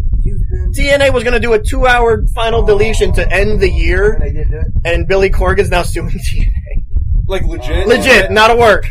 You've 0.69 0.75
been. 0.75 0.99
TNA 1.01 1.13
was 1.13 1.23
going 1.23 1.33
to 1.33 1.39
do 1.39 1.53
a 1.53 1.59
two-hour 1.61 2.25
final 2.35 2.61
deletion 2.63 3.11
to 3.13 3.31
end 3.31 3.59
the 3.59 3.67
And 3.69 3.77
year, 3.77 4.17
they 4.21 4.31
did 4.33 4.51
it. 4.51 4.67
and 4.85 5.07
Billy 5.07 5.29
Corgan's 5.29 5.69
now 5.69 5.83
suing 5.83 6.09
TNA. 6.33 6.83
Like 7.27 7.43
legit. 7.43 7.87
Legit, 7.87 8.31
not 8.31 8.51
a 8.51 8.55
work. 8.55 8.85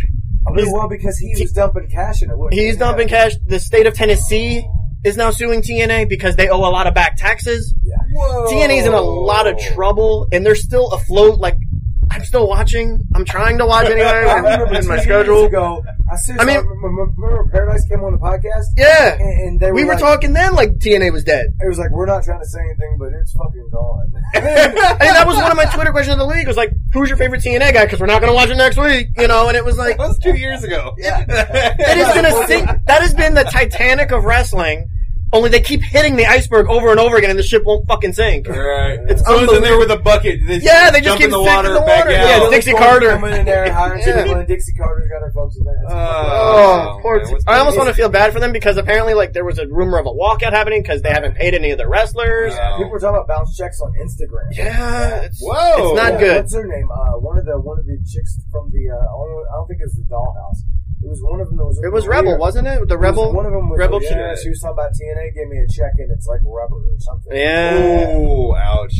I 0.46 0.52
mean, 0.52 0.72
well, 0.72 0.88
because 0.88 1.18
he 1.18 1.34
was 1.38 1.52
dumping 1.52 1.88
cash 1.90 2.22
in 2.22 2.30
it. 2.30 2.38
wasn't? 2.38 2.54
He's 2.54 2.76
dumping 2.76 3.08
cash. 3.08 3.32
The 3.46 3.58
state 3.60 3.86
of 3.86 3.94
Tennessee 3.94 4.66
is 5.04 5.16
now 5.16 5.30
suing 5.30 5.60
TNA 5.60 6.08
because 6.08 6.36
they 6.36 6.48
owe 6.48 6.56
a 6.58 6.70
lot 6.70 6.86
of 6.86 6.94
back 6.94 7.16
taxes. 7.16 7.74
Whoa. 8.12 8.46
TNA's 8.46 8.86
in 8.86 8.94
a 8.94 9.00
lot 9.00 9.46
of 9.46 9.58
trouble, 9.58 10.26
and 10.32 10.46
they're 10.46 10.54
still 10.54 10.90
afloat. 10.92 11.38
Like 11.38 11.56
I'm 12.10 12.24
still 12.24 12.48
watching. 12.48 13.00
I'm 13.14 13.24
trying 13.24 13.58
to 13.58 13.66
watch 13.66 13.86
anyway. 13.86 14.06
I 14.06 14.34
remember 14.36 14.74
in 14.74 14.86
my 14.86 14.98
schedule. 14.98 15.44
Ago, 15.44 15.82
I 16.10 16.16
seriously 16.16 16.54
I 16.54 16.56
mean- 16.58 16.66
remember, 16.66 17.48
Paradise 17.50 17.86
came 17.88 18.02
on 18.02 18.12
the 18.12 18.18
podcast. 18.18 18.64
Yeah, 18.76 19.14
and, 19.14 19.40
and 19.40 19.60
they 19.60 19.68
were 19.70 19.74
we 19.74 19.84
were 19.84 19.92
like, 19.92 20.00
talking 20.00 20.32
then 20.32 20.54
like 20.54 20.78
TNA 20.78 21.12
was 21.12 21.24
dead. 21.24 21.54
It 21.60 21.68
was 21.68 21.78
like 21.78 21.90
we're 21.90 22.06
not 22.06 22.24
trying 22.24 22.40
to 22.40 22.46
say 22.46 22.60
anything, 22.60 22.96
but 22.98 23.12
it's 23.12 23.32
fucking 23.32 23.68
gone. 23.70 24.12
I 24.34 24.40
mean, 24.40 25.12
that 25.14 25.26
was 25.26 25.36
one 25.36 25.50
of 25.50 25.56
my 25.56 25.66
Twitter 25.66 25.92
questions 25.92 26.14
of 26.14 26.18
the 26.18 26.26
league. 26.26 26.46
Was 26.46 26.56
like, 26.56 26.72
"Who's 26.92 27.08
your 27.08 27.18
favorite 27.18 27.42
TNA 27.42 27.72
guy?" 27.74 27.84
Because 27.84 28.00
we're 28.00 28.06
not 28.06 28.20
going 28.20 28.30
to 28.32 28.36
watch 28.36 28.48
it 28.50 28.56
next 28.56 28.76
week, 28.78 29.08
you 29.16 29.28
know. 29.28 29.48
And 29.48 29.56
it 29.56 29.64
was 29.64 29.76
like, 29.78 29.96
That 29.98 30.08
was 30.08 30.18
two 30.18 30.36
years 30.36 30.64
ago. 30.64 30.94
Yeah. 30.98 31.24
That 31.24 31.76
has 31.78 32.14
been 32.14 32.24
a 32.26 32.46
sink, 32.46 32.84
that 32.86 33.02
has 33.02 33.14
been 33.14 33.34
the 33.34 33.44
Titanic 33.44 34.10
of 34.12 34.24
wrestling. 34.24 34.88
Only 35.32 35.50
they 35.50 35.60
keep 35.60 35.82
hitting 35.82 36.16
the 36.16 36.24
iceberg 36.24 36.68
over 36.68 36.90
and 36.90 36.98
over 36.98 37.16
again, 37.16 37.28
and 37.30 37.38
the 37.38 37.42
ship 37.42 37.62
won't 37.64 37.86
fucking 37.86 38.14
sink. 38.14 38.48
Right. 38.48 38.98
It's 39.08 39.22
Someone's 39.24 39.52
in 39.52 39.62
there 39.62 39.78
with 39.78 39.90
a 39.90 39.98
bucket. 39.98 40.40
They 40.46 40.56
Yeah, 40.58 40.90
they 40.90 41.00
just 41.00 41.04
jump 41.04 41.18
keep 41.18 41.24
in 41.26 41.30
the 41.32 41.36
sinking 41.44 41.54
water, 41.56 41.72
the 41.74 41.80
back 41.80 42.06
water. 42.06 42.16
out. 42.16 42.42
Yeah, 42.44 42.50
Dixie 42.50 42.72
Carter. 42.72 43.10
coming 43.10 43.34
in 43.34 43.44
there 43.44 43.64
and 43.64 43.72
hiring 43.74 44.02
some 44.02 44.16
Yeah. 44.16 44.24
people, 44.24 44.44
Dixie 44.44 44.72
Carter's 44.72 45.08
got 45.10 45.20
her 45.20 45.30
folks 45.32 45.56
in 45.56 45.64
there. 45.64 45.74
It's 45.84 45.92
Oh, 45.92 46.94
Oh, 46.96 46.98
poor 47.02 47.18
man, 47.18 47.26
t- 47.26 47.36
I 47.46 47.58
almost 47.58 47.76
want 47.76 47.88
to 47.90 47.94
feel 47.94 48.08
bad 48.08 48.32
for 48.32 48.40
them 48.40 48.52
because 48.52 48.78
apparently, 48.78 49.12
like, 49.14 49.34
there 49.34 49.44
was 49.44 49.58
a 49.58 49.66
rumor 49.68 49.98
of 49.98 50.06
a 50.06 50.10
walkout 50.10 50.52
happening 50.52 50.80
because 50.80 51.02
they 51.02 51.10
haven't 51.10 51.34
paid 51.36 51.52
any 51.54 51.72
of 51.72 51.78
the 51.78 51.86
wrestlers. 51.88 52.54
Wow. 52.54 52.76
People 52.78 52.90
were 52.92 52.98
talking 52.98 53.16
about 53.16 53.28
bounce 53.28 53.54
checks 53.56 53.80
on 53.82 53.92
Instagram. 54.00 54.48
Yeah, 54.52 55.20
it's, 55.28 55.40
Whoa. 55.42 55.92
it's 55.92 55.96
not 56.02 56.12
Yeah, 56.14 56.18
good. 56.20 56.36
What's 56.42 56.54
her 56.54 56.66
name? 56.66 56.88
Uh, 56.90 57.18
one 57.20 57.36
of 57.36 57.44
the 57.44 57.58
one 57.60 57.78
of 57.78 57.84
the 57.86 57.98
chicks 58.10 58.40
from 58.50 58.70
the. 58.72 58.90
Uh, 58.90 58.96
I 58.96 59.02
don't 59.04 59.46
I 59.52 59.54
don't 59.56 59.68
think 59.68 59.80
it's 59.84 59.94
the 59.94 60.04
Dollhouse. 60.08 60.64
It 61.00 61.08
was 61.08 61.20
one 61.22 61.40
of 61.40 61.48
them 61.48 61.56
that 61.58 61.64
was. 61.64 61.78
It 61.78 61.92
was 61.92 62.06
Maria. 62.06 62.22
Rebel, 62.22 62.38
wasn't 62.38 62.66
it? 62.66 62.88
The 62.88 62.94
It 62.94 62.98
was 62.98 63.06
Rebel. 63.06 63.32
One 63.32 63.46
of 63.46 63.52
them 63.52 63.68
was 63.70 63.78
Rebel 63.78 64.02
yeah, 64.02 64.34
she 64.34 64.48
was 64.50 64.60
talking 64.60 64.74
about 64.74 64.90
TNA. 64.92 65.34
Gave 65.34 65.48
me 65.48 65.58
a 65.58 65.68
check 65.70 65.94
and 65.98 66.10
it's 66.10 66.26
like 66.26 66.40
rubber 66.42 66.74
or 66.74 66.98
something. 66.98 67.36
Yeah. 67.36 68.14
Oh, 68.18 68.54
ouch. 68.56 68.98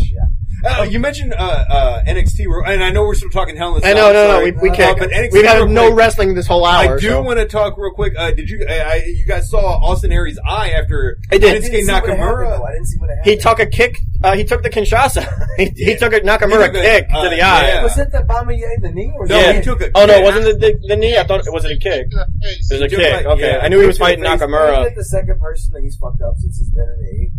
Uh, 0.65 0.83
you 0.83 0.99
mentioned 0.99 1.33
uh, 1.35 1.65
uh, 1.69 2.03
NXT, 2.05 2.45
and 2.67 2.83
I 2.83 2.91
know 2.91 3.03
we're 3.03 3.15
still 3.15 3.31
talking 3.31 3.57
Hell 3.57 3.77
in 3.77 3.85
a 3.85 3.87
I 3.87 3.93
Cell. 3.95 4.13
know, 4.13 4.27
no, 4.27 4.39
no, 4.39 4.45
we, 4.45 4.51
we 4.53 4.71
Uh, 4.71 4.75
can't. 4.75 4.99
but 4.99 5.11
NXT 5.11 5.33
We've 5.33 5.45
had 5.47 5.57
real 5.59 5.69
no 5.69 5.87
quick. 5.87 5.99
wrestling 5.99 6.35
this 6.35 6.47
whole 6.47 6.65
hour. 6.65 6.97
I 6.97 7.01
do 7.01 7.09
so. 7.11 7.23
want 7.23 7.39
to 7.39 7.47
talk 7.47 7.79
real 7.79 7.93
quick. 7.93 8.15
Uh, 8.19 8.33
did 8.33 8.51
you? 8.51 8.67
I, 8.69 8.73
I, 8.81 8.95
you 9.07 9.25
guys 9.27 9.49
saw 9.51 9.61
Austin 9.81 10.11
Aries' 10.13 10.39
eye 10.45 10.71
after 10.71 11.19
I 11.31 11.39
did. 11.39 11.63
Didn't 11.63 11.63
Shinsuke 11.71 11.81
see 11.81 11.85
what 11.87 11.95
happened, 11.95 12.13
Nakamura? 12.21 12.69
I 12.69 12.73
didn't 12.73 12.87
see 12.87 12.99
what 12.99 13.11
happened. 13.11 13.27
He 13.27 13.37
took 13.37 13.59
a 13.61 13.67
kick. 13.67 13.99
Uh, 14.25 14.35
he 14.35 14.43
took 14.45 14.63
the 14.65 14.71
Kinshasa. 14.71 15.29
he, 15.59 15.67
he 15.77 15.97
took 15.97 16.13
a 16.13 16.21
Nakamura 16.21 16.67
took 16.67 16.75
a- 16.75 16.83
kick 16.83 17.07
uh, 17.15 17.23
to 17.23 17.29
the 17.31 17.41
eye. 17.41 17.69
yeah. 17.69 17.83
Was 17.85 17.97
it 17.99 18.11
the 18.11 18.19
Bomaye 18.19 18.83
the 18.83 18.91
knee 18.91 19.13
or 19.17 19.27
No, 19.27 19.39
it 19.39 19.57
he 19.57 19.63
took 19.63 19.81
a. 19.81 19.91
Oh 19.95 20.07
no, 20.07 20.15
kick. 20.15 20.21
it 20.21 20.25
wasn't 20.25 20.45
the, 20.61 20.67
the, 20.81 20.89
the 20.89 20.97
knee? 20.97 21.17
I 21.17 21.23
thought 21.25 21.47
it 21.47 21.53
was 21.53 21.65
it 21.65 21.71
a 21.73 21.77
kick. 21.77 22.11
To 22.11 22.17
the 22.17 22.27
face. 22.43 22.71
It 22.73 22.83
was 22.83 22.93
a 22.93 22.97
kick. 22.97 23.13
like- 23.15 23.27
okay, 23.27 23.53
yeah, 23.53 23.59
I 23.63 23.69
knew 23.69 23.79
he 23.81 23.87
was 23.87 23.97
kick 23.99 24.17
to 24.17 24.23
the 24.23 24.29
fighting 24.29 24.49
Nakamura. 24.49 24.87
it 24.87 24.97
the 24.97 25.05
second 25.05 25.39
person 25.41 25.71
that 25.75 25.83
he's 25.85 25.97
fucked 25.97 26.21
up 26.21 26.35
since 26.39 26.59
he's 26.59 26.71
been 26.71 26.83
in 26.83 26.99
the? 26.99 27.31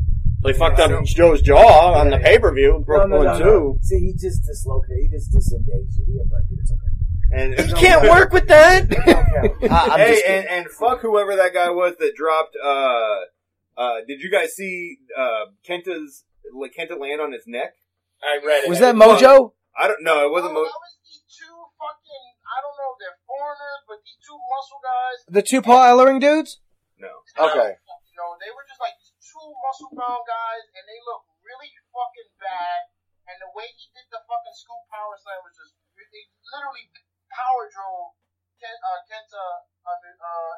They 0.43 0.53
fucked 0.53 0.79
up 0.79 0.89
don't- 0.89 1.05
Joe's 1.05 1.41
jaw 1.41 1.93
on 1.99 2.09
the 2.11 2.17
pay 2.17 2.39
per 2.39 2.53
view. 2.53 2.73
No, 2.73 2.79
Broke 2.79 3.09
no, 3.09 3.17
one 3.17 3.25
no, 3.25 3.37
too. 3.39 3.43
no. 3.45 3.77
See, 3.81 3.99
he 3.99 4.13
just 4.13 4.43
dislocated. 4.45 4.97
He 5.03 5.07
just 5.09 5.31
disengaged 5.31 5.99
it. 5.99 6.05
He 6.07 6.13
didn't 6.13 6.29
break 6.29 6.45
it. 6.49 6.59
It's 6.61 6.71
okay. 6.71 6.85
And 7.31 7.69
You 7.69 7.75
can't 7.75 8.09
work 8.09 8.31
with 8.33 8.47
that. 8.47 8.85
It 8.89 9.05
don't. 9.05 9.71
I- 9.71 9.87
I'm 9.93 9.99
hey, 9.99 10.13
just 10.15 10.25
and, 10.25 10.47
and 10.47 10.67
fuck 10.69 11.01
whoever 11.01 11.35
that 11.35 11.53
guy 11.53 11.69
was 11.69 11.95
that 11.99 12.15
dropped. 12.15 12.55
Uh, 12.55 13.19
uh, 13.77 13.95
did 14.07 14.21
you 14.21 14.31
guys 14.31 14.55
see 14.55 14.97
uh, 15.17 15.51
Kenta's 15.67 16.23
like 16.57 16.71
Kenta 16.77 16.97
land 16.99 17.21
on 17.21 17.31
his 17.33 17.43
neck? 17.45 17.73
I 18.23 18.39
read 18.45 18.63
it. 18.63 18.69
Was 18.69 18.79
that 18.79 18.95
Mojo? 18.95 19.51
I 19.77 19.87
don't 19.87 20.03
know. 20.03 20.25
It 20.25 20.31
wasn't. 20.31 20.51
Oh, 20.51 20.63
Mo- 20.63 20.67
that 20.67 20.81
was 20.83 20.95
these 21.07 21.23
two 21.39 21.55
fucking, 21.79 22.25
I 22.43 22.57
don't 22.59 22.75
know 22.75 22.91
they're 22.99 23.19
foreigners, 23.27 23.81
but 23.87 23.97
these 24.03 24.19
two 24.25 24.35
muscle 24.35 24.79
guys. 24.83 25.17
The 25.31 25.43
two 25.43 25.61
Paul 25.61 25.83
Ellering 25.87 26.19
dudes? 26.19 26.59
no. 26.99 27.07
Okay. 27.39 27.75
You 27.79 28.15
know, 28.19 28.35
they 28.43 28.51
were 28.51 28.67
just 28.67 28.81
like 28.83 28.91
these 28.99 29.15
two 29.23 29.47
muscle 29.69 29.93
bound 29.93 30.25
guys, 30.25 30.65
and 30.73 30.83
they 30.89 30.97
look 31.05 31.29
really 31.45 31.69
fucking 31.93 32.31
bad. 32.41 32.89
And 33.29 33.37
the 33.37 33.53
way 33.53 33.69
he 33.77 33.85
did 33.93 34.09
the 34.09 34.17
fucking 34.25 34.57
scoop 34.57 34.81
power 34.89 35.13
slam 35.21 35.45
was 35.45 35.53
just 35.53 35.77
they 35.93 36.25
literally 36.49 36.89
power 37.29 37.69
drove 37.69 38.17
Ken, 38.57 38.73
uh, 38.81 38.99
Kenta 39.05 39.45
uh, 39.85 39.93
uh, 39.93 40.53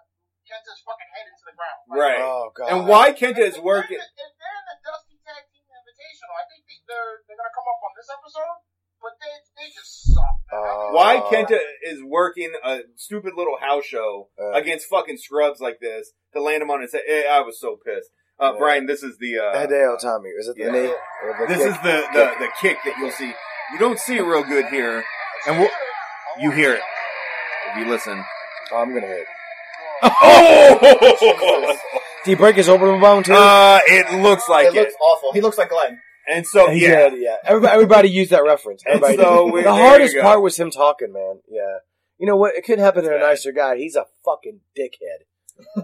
Kenta's 0.47 0.79
fucking 0.87 1.11
head 1.11 1.27
into 1.27 1.43
the 1.43 1.55
ground. 1.59 1.79
Right. 1.91 2.23
Oh 2.23 2.47
god. 2.55 2.71
And 2.71 2.79
why 2.87 3.11
Kenta 3.11 3.43
is 3.43 3.59
If 3.59 3.63
working? 3.67 3.99
They're 3.99 4.07
in 4.07 4.15
the, 4.15 4.23
if 4.23 4.33
they're 4.39 4.55
in 4.55 4.65
the 4.71 4.77
Dusty 4.87 5.17
Tag 5.27 5.43
Team 5.51 5.67
Invitational, 5.67 6.31
I 6.39 6.43
think 6.47 6.63
they- 6.71 6.85
they're 6.87 7.27
they're 7.27 7.35
gonna 7.35 7.51
come 7.51 7.67
up 7.67 7.81
on 7.83 7.91
this 7.99 8.07
episode, 8.07 8.57
but 9.03 9.13
they 9.19 9.33
they 9.59 9.67
just 9.75 9.91
suck. 10.07 10.23
man. 10.47 10.63
I 10.63 10.71
think- 10.71 10.95
Why 10.95 11.11
Uh, 11.19 11.27
Kenta 11.27 11.59
is 11.83 11.99
working 12.07 12.55
a 12.63 12.87
stupid 12.95 13.35
little 13.35 13.59
house 13.59 13.83
show 13.83 14.31
Uh. 14.39 14.55
against 14.55 14.87
fucking 14.87 15.19
scrubs 15.19 15.59
like 15.59 15.83
this 15.83 16.15
to 16.31 16.39
land 16.39 16.63
him 16.63 16.71
on 16.71 16.79
his 16.79 16.93
head? 16.95 17.03
I 17.27 17.41
was 17.43 17.59
so 17.59 17.75
pissed. 17.75 18.15
Uh, 18.41 18.51
Yeah. 18.53 18.59
Brian, 18.59 18.85
this 18.87 19.03
is 19.03 19.17
the 19.19 19.37
uh, 19.37 19.55
Hideo 19.55 19.97
Itami. 19.97 20.31
Is 20.39 20.47
it 20.47 20.55
the 20.57 20.63
yeah. 20.63 20.71
knee? 20.71 20.93
Or 21.23 21.37
the 21.39 21.45
this 21.47 21.57
kick? 21.59 21.67
is 21.67 21.77
the, 21.83 22.03
the 22.13 22.31
the 22.39 22.47
kick 22.61 22.77
that 22.85 22.95
you'll 22.99 23.11
see. 23.11 23.33
You 23.73 23.77
don't 23.79 23.99
see 23.99 24.17
it 24.17 24.21
real 24.23 24.43
good 24.43 24.65
here, 24.67 25.03
and 25.47 25.59
we'll, 25.59 25.69
you 26.39 26.51
hear 26.51 26.73
it 26.73 26.81
if 27.71 27.77
you 27.77 27.89
listen. 27.91 28.23
Oh, 28.71 28.77
I'm 28.77 28.93
gonna 28.93 29.07
hit. 29.07 29.25
Oh! 30.03 31.77
Did 32.25 32.31
he 32.31 32.35
break 32.35 32.55
his 32.55 32.69
orbital 32.69 32.99
bone 32.99 33.23
too? 33.23 33.33
uh, 33.33 33.79
it 33.85 34.21
looks 34.21 34.47
like 34.49 34.67
It 34.67 34.75
it. 34.75 34.79
looks 34.79 34.93
awful. 35.01 35.33
He 35.33 35.41
looks 35.41 35.57
like 35.57 35.69
Glenn. 35.69 35.99
And 36.27 36.45
so 36.45 36.69
he 36.69 36.83
yeah, 36.83 37.09
did, 37.09 37.21
yeah. 37.21 37.35
Everybody, 37.43 37.73
everybody 37.73 38.09
used 38.09 38.31
that 38.31 38.43
reference. 38.43 38.83
And 38.85 38.95
Everybody 39.03 39.17
so 39.17 39.51
we- 39.51 39.63
the 39.63 39.73
hardest 39.73 40.15
part 40.21 40.41
was 40.41 40.55
him 40.57 40.69
talking, 40.71 41.11
man. 41.11 41.39
Yeah. 41.49 41.77
You 42.19 42.27
know 42.27 42.35
what? 42.37 42.55
It 42.55 42.63
could 42.63 42.77
happen 42.77 43.03
to 43.03 43.15
a 43.15 43.19
nicer 43.19 43.51
guy. 43.51 43.77
He's 43.77 43.95
a 43.95 44.05
fucking 44.23 44.59
dickhead. 44.77 45.25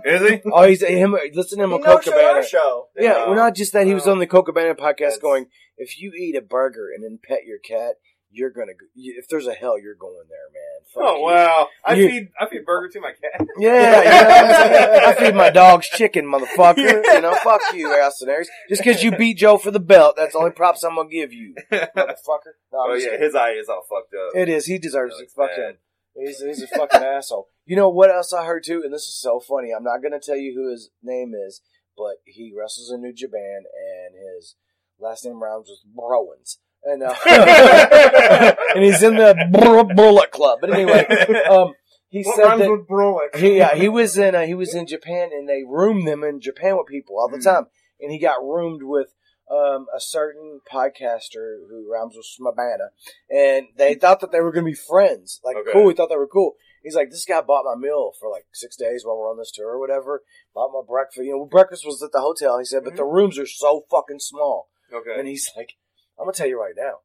Is 0.05 0.29
he? 0.29 0.41
Oh, 0.51 0.63
he's 0.63 0.83
him. 0.83 1.15
Listen 1.33 1.57
to 1.59 1.63
him 1.65 1.69
He 1.71 1.75
on 1.77 1.83
Coke 1.83 2.05
no-showed 2.05 2.11
Cabana. 2.19 2.43
show. 2.47 2.87
Yeah, 2.97 3.09
No. 3.13 3.25
well, 3.27 3.35
not 3.35 3.55
just 3.55 3.73
that. 3.73 3.87
He 3.87 3.93
was 3.93 4.07
on 4.07 4.19
the 4.19 4.27
Colt 4.27 4.45
Cabana 4.45 4.75
podcast 4.75 4.97
That's- 4.97 5.17
going, 5.19 5.47
if 5.77 5.99
you 5.99 6.11
eat 6.17 6.35
a 6.35 6.41
burger 6.41 6.89
and 6.93 7.03
then 7.03 7.19
pet 7.23 7.45
your 7.45 7.59
cat, 7.59 7.95
you're 8.29 8.49
gonna. 8.49 8.73
If 8.95 9.27
there's 9.29 9.47
a 9.47 9.53
hell, 9.53 9.79
you're 9.79 9.95
going 9.95 10.27
there, 10.27 10.37
man. 10.53 10.63
Fuck 10.93 11.03
Oh 11.05 11.17
you. 11.17 11.23
wow! 11.23 11.67
I 11.85 11.93
You- 11.93 12.09
feed 12.09 12.27
I 12.39 12.49
feed 12.49 12.65
burger 12.65 12.89
to 12.89 12.99
my 12.99 13.11
cat. 13.13 13.47
Yeah, 13.59 14.01
you 14.01 14.09
know 14.09 14.29
what 14.29 14.31
I'm 14.43 14.73
saying? 14.73 15.01
I 15.05 15.13
feed 15.13 15.35
my 15.35 15.49
dogs 15.61 15.87
chicken, 15.87 16.25
motherfucker. 16.25 17.03
You 17.05 17.21
know, 17.21 17.35
fuck 17.35 17.61
you, 17.73 17.87
Austin 17.87 18.29
Aries. 18.29 18.49
Just 18.69 18.83
because 18.83 19.01
you 19.01 19.11
beat 19.15 19.37
Joe 19.37 19.57
for 19.57 19.71
the 19.71 19.79
belt, 19.79 20.15
that's 20.17 20.33
the 20.33 20.39
only 20.39 20.51
props 20.51 20.83
I'm 20.83 20.95
gonna 20.95 21.09
give 21.09 21.31
you, 21.31 21.55
motherfucker. 21.71 22.53
No, 22.73 22.79
oh 22.79 22.93
yeah, 22.95 23.05
kidding. 23.11 23.21
his 23.21 23.33
eye 23.35 23.51
is 23.51 23.69
all 23.69 23.83
fucked 23.89 24.13
up. 24.13 24.35
It 24.35 24.49
is. 24.49 24.65
He 24.65 24.77
deserves 24.77 25.15
it. 25.15 25.19
looks 25.21 25.33
Fuck 25.33 25.51
him. 25.57 25.77
He's, 26.17 26.39
he's 26.41 26.63
a 26.63 26.67
fucking 26.67 27.01
asshole. 27.03 27.47
You 27.65 27.75
know 27.75 27.89
what 27.89 28.09
else 28.09 28.33
I 28.33 28.45
heard 28.45 28.63
too? 28.65 28.81
And 28.83 28.93
this 28.93 29.03
is 29.03 29.19
so 29.19 29.39
funny. 29.39 29.71
I'm 29.75 29.83
not 29.83 30.01
going 30.01 30.13
to 30.13 30.19
tell 30.25 30.37
you 30.37 30.53
who 30.55 30.71
his 30.71 30.89
name 31.03 31.33
is, 31.35 31.61
but 31.97 32.15
he 32.25 32.53
wrestles 32.57 32.91
in 32.91 33.01
New 33.01 33.13
Japan 33.13 33.63
and 33.65 34.15
his 34.35 34.55
last 34.99 35.25
name 35.25 35.41
rhymes 35.41 35.69
with 35.69 35.79
Browans. 35.95 36.57
And, 36.83 37.03
uh, 37.03 37.13
and 38.75 38.83
he's 38.83 39.03
in 39.03 39.15
the 39.15 39.35
Br- 39.51 39.93
Bullet 39.93 40.31
Club. 40.31 40.59
But 40.61 40.73
anyway, 40.73 41.05
um, 41.49 41.73
he 42.09 42.23
What 42.23 42.35
said 42.35 42.57
that 42.59 42.71
with 42.71 43.41
he, 43.41 43.57
yeah, 43.57 43.75
he 43.75 43.89
was 43.89 44.17
in 44.17 44.33
uh, 44.35 44.43
he 44.43 44.53
was 44.53 44.73
in 44.73 44.87
Japan 44.87 45.29
and 45.33 45.49
they 45.49 45.63
roomed 45.67 46.07
them 46.07 46.23
in 46.23 46.39
Japan 46.39 46.77
with 46.77 46.87
people 46.87 47.17
all 47.19 47.27
the 47.29 47.37
Mm. 47.37 47.43
time, 47.43 47.65
and 47.99 48.11
he 48.11 48.19
got 48.19 48.41
roomed 48.43 48.81
with 48.83 49.13
um, 49.49 49.85
a 49.95 49.99
certain 49.99 50.59
podcaster 50.71 51.57
who 51.69 51.89
rhymes 51.91 52.15
with 52.15 52.25
Smabana, 52.25 52.89
and 53.29 53.67
they 53.77 53.95
thought 53.95 54.19
that 54.21 54.31
they 54.31 54.41
were 54.41 54.51
going 54.51 54.65
to 54.65 54.71
be 54.71 54.75
friends, 54.75 55.39
like 55.43 55.55
Okay. 55.57 55.71
cool. 55.73 55.85
we 55.85 55.93
thought 55.93 56.09
they 56.09 56.15
were 56.17 56.27
cool. 56.27 56.55
He's 56.83 56.95
like, 56.95 57.09
this 57.09 57.25
guy 57.25 57.41
bought 57.41 57.65
my 57.65 57.75
meal 57.75 58.11
for 58.19 58.29
like 58.29 58.45
six 58.53 58.75
days 58.77 59.03
while 59.03 59.17
we're 59.17 59.29
on 59.31 59.37
this 59.37 59.51
tour 59.51 59.67
or 59.71 59.79
whatever. 59.79 60.23
Bought 60.53 60.71
my 60.73 60.81
breakfast. 60.87 61.25
You 61.25 61.31
know, 61.31 61.45
breakfast 61.45 61.85
was 61.85 62.01
at 62.03 62.11
the 62.13 62.21
hotel. 62.21 62.59
He 62.59 62.65
said, 62.65 62.83
but 62.83 62.95
the 62.95 63.03
rooms 63.03 63.37
are 63.39 63.45
so 63.47 63.83
fucking 63.91 64.19
small. 64.19 64.69
Okay. 64.93 65.19
And 65.19 65.27
he's 65.27 65.49
like, 65.57 65.73
I'm 66.19 66.25
gonna 66.25 66.33
tell 66.33 66.47
you 66.47 66.59
right 66.61 66.75
now, 66.77 66.99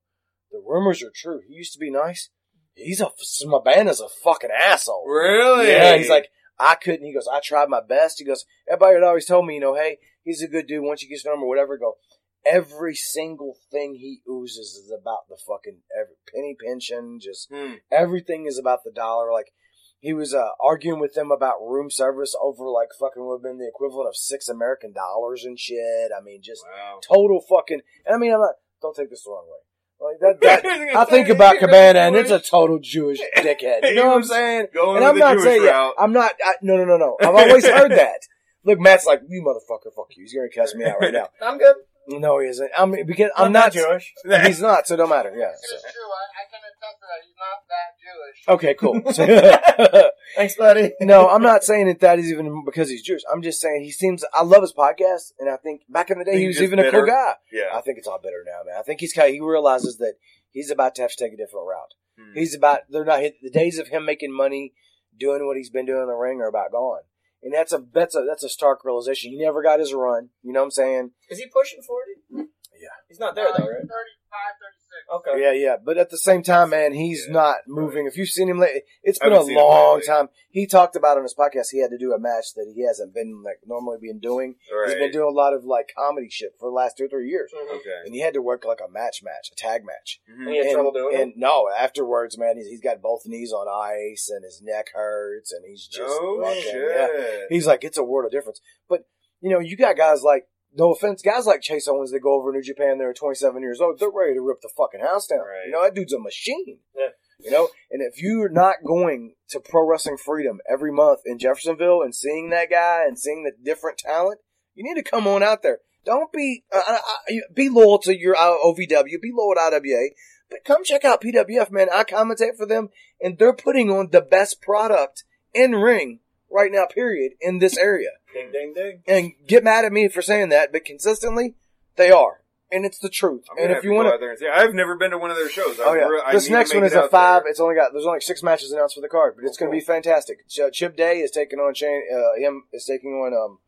the 0.53 0.63
rumors 0.65 1.03
are 1.03 1.11
true. 1.15 1.41
He 1.49 1.55
used 1.55 1.73
to 1.73 1.79
be 1.79 1.91
nice. 1.91 2.29
He's 2.75 3.01
a 3.01 3.11
Smabana's 3.23 4.01
a 4.01 4.09
fucking 4.09 4.51
asshole. 4.51 5.05
Really? 5.07 5.69
Yeah, 5.69 5.97
he's 5.97 6.09
like, 6.09 6.29
I 6.59 6.77
couldn't. 6.77 7.05
He 7.07 7.13
goes, 7.13 7.29
I 7.33 7.41
tried 7.41 7.69
my 7.69 7.81
best. 7.87 8.19
He 8.19 8.25
goes, 8.25 8.45
everybody 8.71 8.95
had 8.95 9.03
always 9.03 9.27
told 9.27 9.47
me, 9.47 9.55
you 9.55 9.61
know, 9.61 9.75
hey, 9.75 9.99
he's 10.23 10.43
a 10.43 10.49
good 10.49 10.67
dude. 10.69 10.83
Once 10.85 11.03
you 11.03 11.09
get 11.09 11.21
to 11.23 11.29
know 11.29 11.35
him 11.35 11.43
or 11.43 11.49
whatever, 11.49 11.77
go. 11.77 11.97
Every 12.45 12.95
single 12.95 13.57
thing 13.71 13.95
he 13.95 14.21
oozes 14.29 14.75
is 14.85 14.91
about 14.93 15.29
the 15.29 15.37
fucking 15.37 15.79
every 15.99 16.17
penny 16.35 16.57
pension. 16.65 17.19
Just 17.21 17.49
Hmm. 17.53 17.75
everything 17.91 18.47
is 18.47 18.59
about 18.59 18.81
the 18.85 18.91
dollar. 18.91 19.33
Like 19.33 19.53
he 20.01 20.13
was 20.13 20.35
uh, 20.35 20.49
arguing 20.61 20.99
with 21.01 21.15
them 21.15 21.31
about 21.31 21.65
room 21.65 21.89
service 21.91 22.35
over 22.43 22.65
like 22.69 22.89
fucking 22.99 23.25
would 23.25 23.37
have 23.37 23.43
been 23.43 23.59
the 23.59 23.69
equivalent 23.69 24.09
of 24.09 24.17
six 24.17 24.49
American 24.49 24.93
dollars 24.93 25.45
and 25.45 25.59
shit. 25.59 26.11
I 26.17 26.21
mean, 26.23 26.41
just 26.43 26.65
Wow. 26.65 26.99
total 27.07 27.41
fucking. 27.49 27.81
And 28.07 28.15
I 28.15 28.19
mean, 28.19 28.33
I'm 28.33 28.41
not. 28.41 28.55
Don't 28.81 28.97
take 28.97 29.11
this 29.11 29.23
the 29.23 29.31
wrong 29.31 29.47
way. 29.47 29.59
Like 30.01 30.19
that. 30.41 30.41
that 30.65 30.97
I 30.97 31.05
think 31.05 31.29
about 31.29 31.59
Cabana, 31.59 32.01
and 32.01 32.17
it's 32.17 32.33
a 32.33 32.41
total 32.41 32.81
Jewish 32.83 33.21
dickhead. 33.37 33.85
You 33.89 33.95
know 33.95 34.09
what 34.09 34.17
I'm 34.17 34.23
saying? 34.25 34.67
Going 34.75 34.97
And 34.97 35.05
I'm 35.07 35.15
the 35.15 35.21
not 35.21 35.33
Jewish 35.35 35.45
saying, 35.45 35.63
yeah. 35.63 35.91
I'm 35.97 36.13
not, 36.13 36.33
I, 36.45 36.55
no, 36.63 36.77
no, 36.77 36.85
no, 36.85 36.97
no. 36.97 37.17
I've 37.23 37.37
always 37.37 37.65
heard 37.65 37.93
that. 37.93 38.19
Look, 38.65 38.81
Matt's 38.81 39.07
like, 39.07 39.21
you 39.29 39.43
motherfucker, 39.43 39.95
fuck 39.95 40.09
you. 40.17 40.25
He's 40.25 40.35
going 40.35 40.49
to 40.53 40.61
cuss 40.61 40.75
me 40.75 40.85
out 40.85 40.97
right 41.01 41.13
now. 41.13 41.29
I'm 41.41 41.57
good. 41.59 41.77
No, 42.09 42.41
he 42.41 42.49
isn't. 42.49 42.71
I 42.77 42.85
mean, 42.85 43.07
because 43.07 43.31
I'm 43.37 43.53
not, 43.53 43.73
Jewish. 43.73 44.13
He's 44.45 44.61
not, 44.61 44.87
so 44.87 44.95
it 44.95 44.97
don't 44.97 45.09
matter. 45.09 45.33
Yeah. 45.37 45.51
It's 45.51 45.71
so. 45.71 45.77
true. 45.77 46.11
I, 46.11 46.25
I 46.41 46.45
can 46.51 46.61
attest 46.69 46.99
to 47.01 47.07
that. 47.09 47.23
He's 47.25 47.37
not 47.39 47.63
that 47.71 47.91
Jewish. 48.03 48.39
Okay, 48.49 48.75
cool. 48.75 50.11
Thanks, 50.37 50.57
buddy. 50.57 50.93
no, 51.01 51.29
I'm 51.29 51.43
not 51.43 51.63
saying 51.65 51.87
that 51.87 52.01
that 52.01 52.19
is 52.19 52.31
even 52.31 52.65
because 52.65 52.89
he's 52.89 53.03
Jewish. 53.03 53.23
I'm 53.33 53.43
just 53.43 53.61
saying 53.61 53.83
he 53.85 53.93
seems, 53.93 54.25
I 54.35 54.43
love 54.43 54.63
his 54.63 54.73
podcast, 54.73 55.33
and 55.39 55.49
I 55.49 55.57
think 55.57 55.83
back 55.89 56.11
in 56.11 56.19
the 56.19 56.25
day, 56.25 56.39
he 56.39 56.47
was 56.49 56.57
just 56.57 56.65
even 56.65 56.81
a 56.81 56.91
cool 56.91 57.07
guy. 57.07 57.35
Yeah. 57.53 57.75
I 57.75 57.81
think 57.81 57.99
it's 57.99 58.09
all 58.09 58.21
better 58.21 58.45
now, 58.45 58.63
man. 58.67 58.77
I 58.79 58.83
think 58.83 59.01
he's 59.01 59.13
kind 59.13 59.29
of, 59.29 59.35
he 59.35 59.41
realizes 59.41 59.99
that 59.99 60.15
he's 60.51 60.71
about 60.71 60.95
to 60.97 61.03
have 61.03 61.13
to 61.13 61.17
take 61.17 61.33
a 61.33 61.37
different 61.37 61.67
route. 61.69 61.95
Hmm. 62.19 62.35
He's 62.35 62.55
about 62.55 62.81
they're 62.91 63.05
not 63.05 63.23
the 63.43 63.51
days 63.51 63.79
of 63.79 63.89
him 63.89 64.05
making 64.05 64.33
money 64.33 64.75
doing 65.19 65.47
what 65.47 65.57
he's 65.57 65.71
been 65.71 65.87
doing 65.87 66.03
in 66.03 66.09
the 66.09 66.15
ring 66.15 66.41
are 66.41 66.49
about 66.49 66.73
gone. 66.73 67.03
And 67.43 67.53
that's 67.53 67.73
a 67.73 67.83
that's 67.93 68.15
a 68.15 68.25
that's 68.27 68.45
a 68.45 68.49
stark 68.49 68.85
realization. 68.85 69.33
He 69.33 69.39
never 69.43 69.63
got 69.63 69.81
his 69.81 69.93
run. 69.93 70.31
You 70.43 70.53
know 70.53 70.61
what 70.61 70.67
I'm 70.67 70.71
saying? 70.71 71.11
Is 71.29 71.39
he 71.39 71.47
pushing 71.47 71.83
40? 71.83 72.47
Yeah. 72.79 72.89
He's 73.09 73.19
not 73.19 73.35
there, 73.35 73.47
though, 73.47 73.67
right? 73.67 73.83
35, 73.83 73.89
36. 73.89 74.82
Okay. 75.11 75.41
Yeah, 75.41 75.53
yeah. 75.53 75.77
But 75.83 75.99
at 75.99 76.11
the 76.11 76.19
same 76.19 76.43
time, 76.43 76.71
man, 76.71 76.93
he's 76.93 77.25
Yeah, 77.27 77.33
not 77.35 77.57
moving. 77.67 78.07
If 78.07 78.17
you've 78.17 78.29
seen 78.29 78.49
him 78.49 78.59
lately, 78.59 78.83
it's 79.03 79.19
been 79.19 79.31
a 79.33 79.37
haven't 79.37 79.47
seen 79.49 79.57
him 79.59 79.65
long 79.65 80.01
time. 80.03 80.29
He 80.51 80.67
talked 80.67 80.97
about 80.97 81.17
on 81.17 81.23
his 81.23 81.35
podcast 81.35 81.69
he 81.71 81.81
had 81.81 81.91
to 81.91 81.99
do 81.99 82.13
a 82.13 82.19
match 82.19 82.55
that 82.57 82.71
he 82.75 82.85
hasn't 82.87 83.15
been 83.15 83.43
like 83.43 83.61
normally 83.67 83.99
been 84.01 84.19
doing. 84.21 84.57
He's 84.87 84.95
been 84.95 85.11
doing 85.13 85.29
a 85.29 85.35
lot 85.37 85.55
of 85.55 85.65
like 85.65 85.91
comedy 85.97 86.29
shit 86.31 86.53
for 86.61 86.69
the 86.69 86.75
last 86.75 86.97
two 86.99 87.05
or 87.05 87.09
three 87.09 87.29
years. 87.29 87.51
Okay. 87.55 88.03
And 88.05 88.15
he 88.15 88.21
had 88.21 88.35
to 88.35 88.43
work 88.43 88.65
like 88.65 88.81
a 88.87 88.91
match 88.91 89.23
match, 89.23 89.51
a 89.53 89.55
tag 89.57 89.83
match. 89.85 90.21
Mhm. 90.31 90.41
And 90.47 90.51
he 90.51 90.57
had 90.67 90.75
trouble 90.75 90.93
doing 90.93 91.15
and 91.21 91.31
it? 91.33 91.37
no, 91.39 91.69
afterwards, 91.71 92.37
man, 92.39 92.57
he's, 92.57 92.67
he's 92.67 92.81
got 92.83 93.01
both 93.01 93.23
knees 93.25 93.53
on 93.53 93.67
ice 93.69 94.29
and 94.31 94.45
his 94.45 94.61
neck 94.63 94.87
hurts 94.95 95.53
and 95.53 95.65
he's 95.67 95.87
just 95.87 96.03
oh 96.07 96.43
fucking- 96.45 96.63
shit. 96.63 96.91
yeah. 96.95 97.37
He's 97.49 97.67
like, 97.67 97.85
it's 97.85 97.99
a 97.99 98.05
world 98.05 98.27
of 98.27 98.33
difference. 98.33 98.61
But 98.89 99.07
you 99.41 99.51
know, 99.51 99.59
you 99.59 99.77
got 99.77 99.97
guys 99.97 100.23
like, 100.23 100.47
no 100.75 100.93
offense, 100.93 101.23
guys 101.23 101.47
like 101.47 101.61
Chase 101.61 101.89
Owens 101.89 102.13
that 102.13 102.21
go 102.21 102.35
over 102.35 102.51
to 102.51 102.59
New 102.59 102.65
Japan. 102.65 102.99
They're 102.99 103.13
27 103.13 103.61
years 103.61 103.81
old. 103.81 103.99
They're 103.99 104.11
ready 104.11 104.35
to 104.35 104.41
rip 104.41 104.61
the 104.63 104.71
fucking 104.77 105.01
house 105.01 105.27
down. 105.27 105.41
Right. 105.41 105.67
You 105.67 105.73
know, 105.73 105.83
that 105.83 105.95
dude's 105.95 106.13
a 106.13 106.19
machine. 106.19 106.79
Yeah. 106.97 107.09
You 107.41 107.51
know, 107.51 107.69
and 107.91 108.01
if 108.03 108.23
you're 108.23 108.49
not 108.49 108.77
going 108.87 109.35
to 109.51 109.61
Pro 109.61 109.87
Wrestling 109.87 110.17
Freedom 110.17 110.61
every 110.71 110.93
month 110.93 111.21
in 111.27 111.39
Jeffersonville 111.39 112.03
and 112.03 112.15
seeing 112.15 112.51
that 112.51 112.71
guy 112.71 113.05
and 113.07 113.19
seeing 113.19 113.43
the 113.43 113.53
different 113.65 113.99
talent, 113.99 114.39
you 114.75 114.85
need 114.85 115.03
to 115.03 115.09
come 115.09 115.27
on 115.27 115.43
out 115.43 115.63
there. 115.63 115.79
Don't 116.05 116.33
be 116.33 116.65
uh, 116.73 116.83
uh, 116.89 116.93
uh, 116.95 117.35
be 117.55 117.69
loyal 117.69 117.99
to 118.01 118.19
your 118.19 118.37
uh, 118.37 118.57
OVW. 118.65 119.21
Be 119.21 119.33
loyal 119.33 119.55
to 119.55 119.77
IWA, 119.77 120.11
but 120.51 120.65
come 120.65 120.85
check 120.85 121.05
out 121.05 121.23
PWF, 121.23 121.71
man. 121.71 121.89
I 121.93 122.05
commentate 122.05 122.57
for 122.57 122.67
them, 122.67 122.89
and 123.21 123.39
they're 123.39 123.53
putting 123.53 123.91
on 123.91 124.11
the 124.11 124.21
best 124.21 124.61
product 124.61 125.25
in 125.55 125.73
ring 125.73 126.21
right 126.53 126.71
now. 126.71 126.87
Period 126.87 127.33
in 127.41 127.59
this 127.59 127.77
area. 127.77 128.11
Ding, 128.33 128.51
ding, 128.53 128.73
ding. 128.75 129.03
And 129.07 129.33
get 129.47 129.65
mad 129.65 129.85
at 129.85 129.93
me 129.93 130.09
for 130.09 130.23
saying 130.23 130.49
that, 130.51 130.73
but 130.73 130.85
consistently 130.85 131.55
they 131.97 132.11
are, 132.11 132.43
and 132.71 132.85
it's 132.85 132.99
the 132.99 133.09
truth. 133.09 133.45
I'm 133.51 133.63
and 133.63 133.73
if 133.73 133.85
you 133.85 133.91
to 133.91 133.97
wanna... 133.97 134.11
out 134.11 134.21
there 134.21 134.31
and 134.31 134.39
see. 134.39 134.49
I've 134.49 134.75
never 134.75 134.97
been 134.97 135.11
to 135.11 135.19
one 135.19 135.31
of 135.31 135.37
their 135.37 135.49
shows. 135.49 135.79
Oh 135.81 135.95
yeah, 135.95 136.09
I 136.27 136.33
this 136.33 136.49
next 136.49 136.75
one 136.75 136.85
is 136.85 136.95
a 136.95 137.09
five. 137.09 137.43
there. 137.43 137.51
It's 137.51 137.61
only 137.61 137.75
got 137.75 137.93
there's 137.93 138.07
only 138.07 138.21
six 138.21 138.43
matches 138.43 138.73
announced 138.73 138.95
for 138.95 139.01
the 139.01 139.09
card, 139.09 139.35
but 139.37 139.45
it's 139.45 139.57
going 139.57 139.71
to 139.71 139.77
be 139.77 139.85
fantastic. 139.85 140.49
Chip 140.49 140.97
Day 140.97 141.19
is 141.19 141.31
taking 141.31 141.59
on 141.59 141.75
Shane. 141.75 142.03
Uh, 142.13 142.41
him 142.41 142.65
is 142.73 142.85
taking 142.85 143.11
on 143.13 143.35
um, 143.35 143.59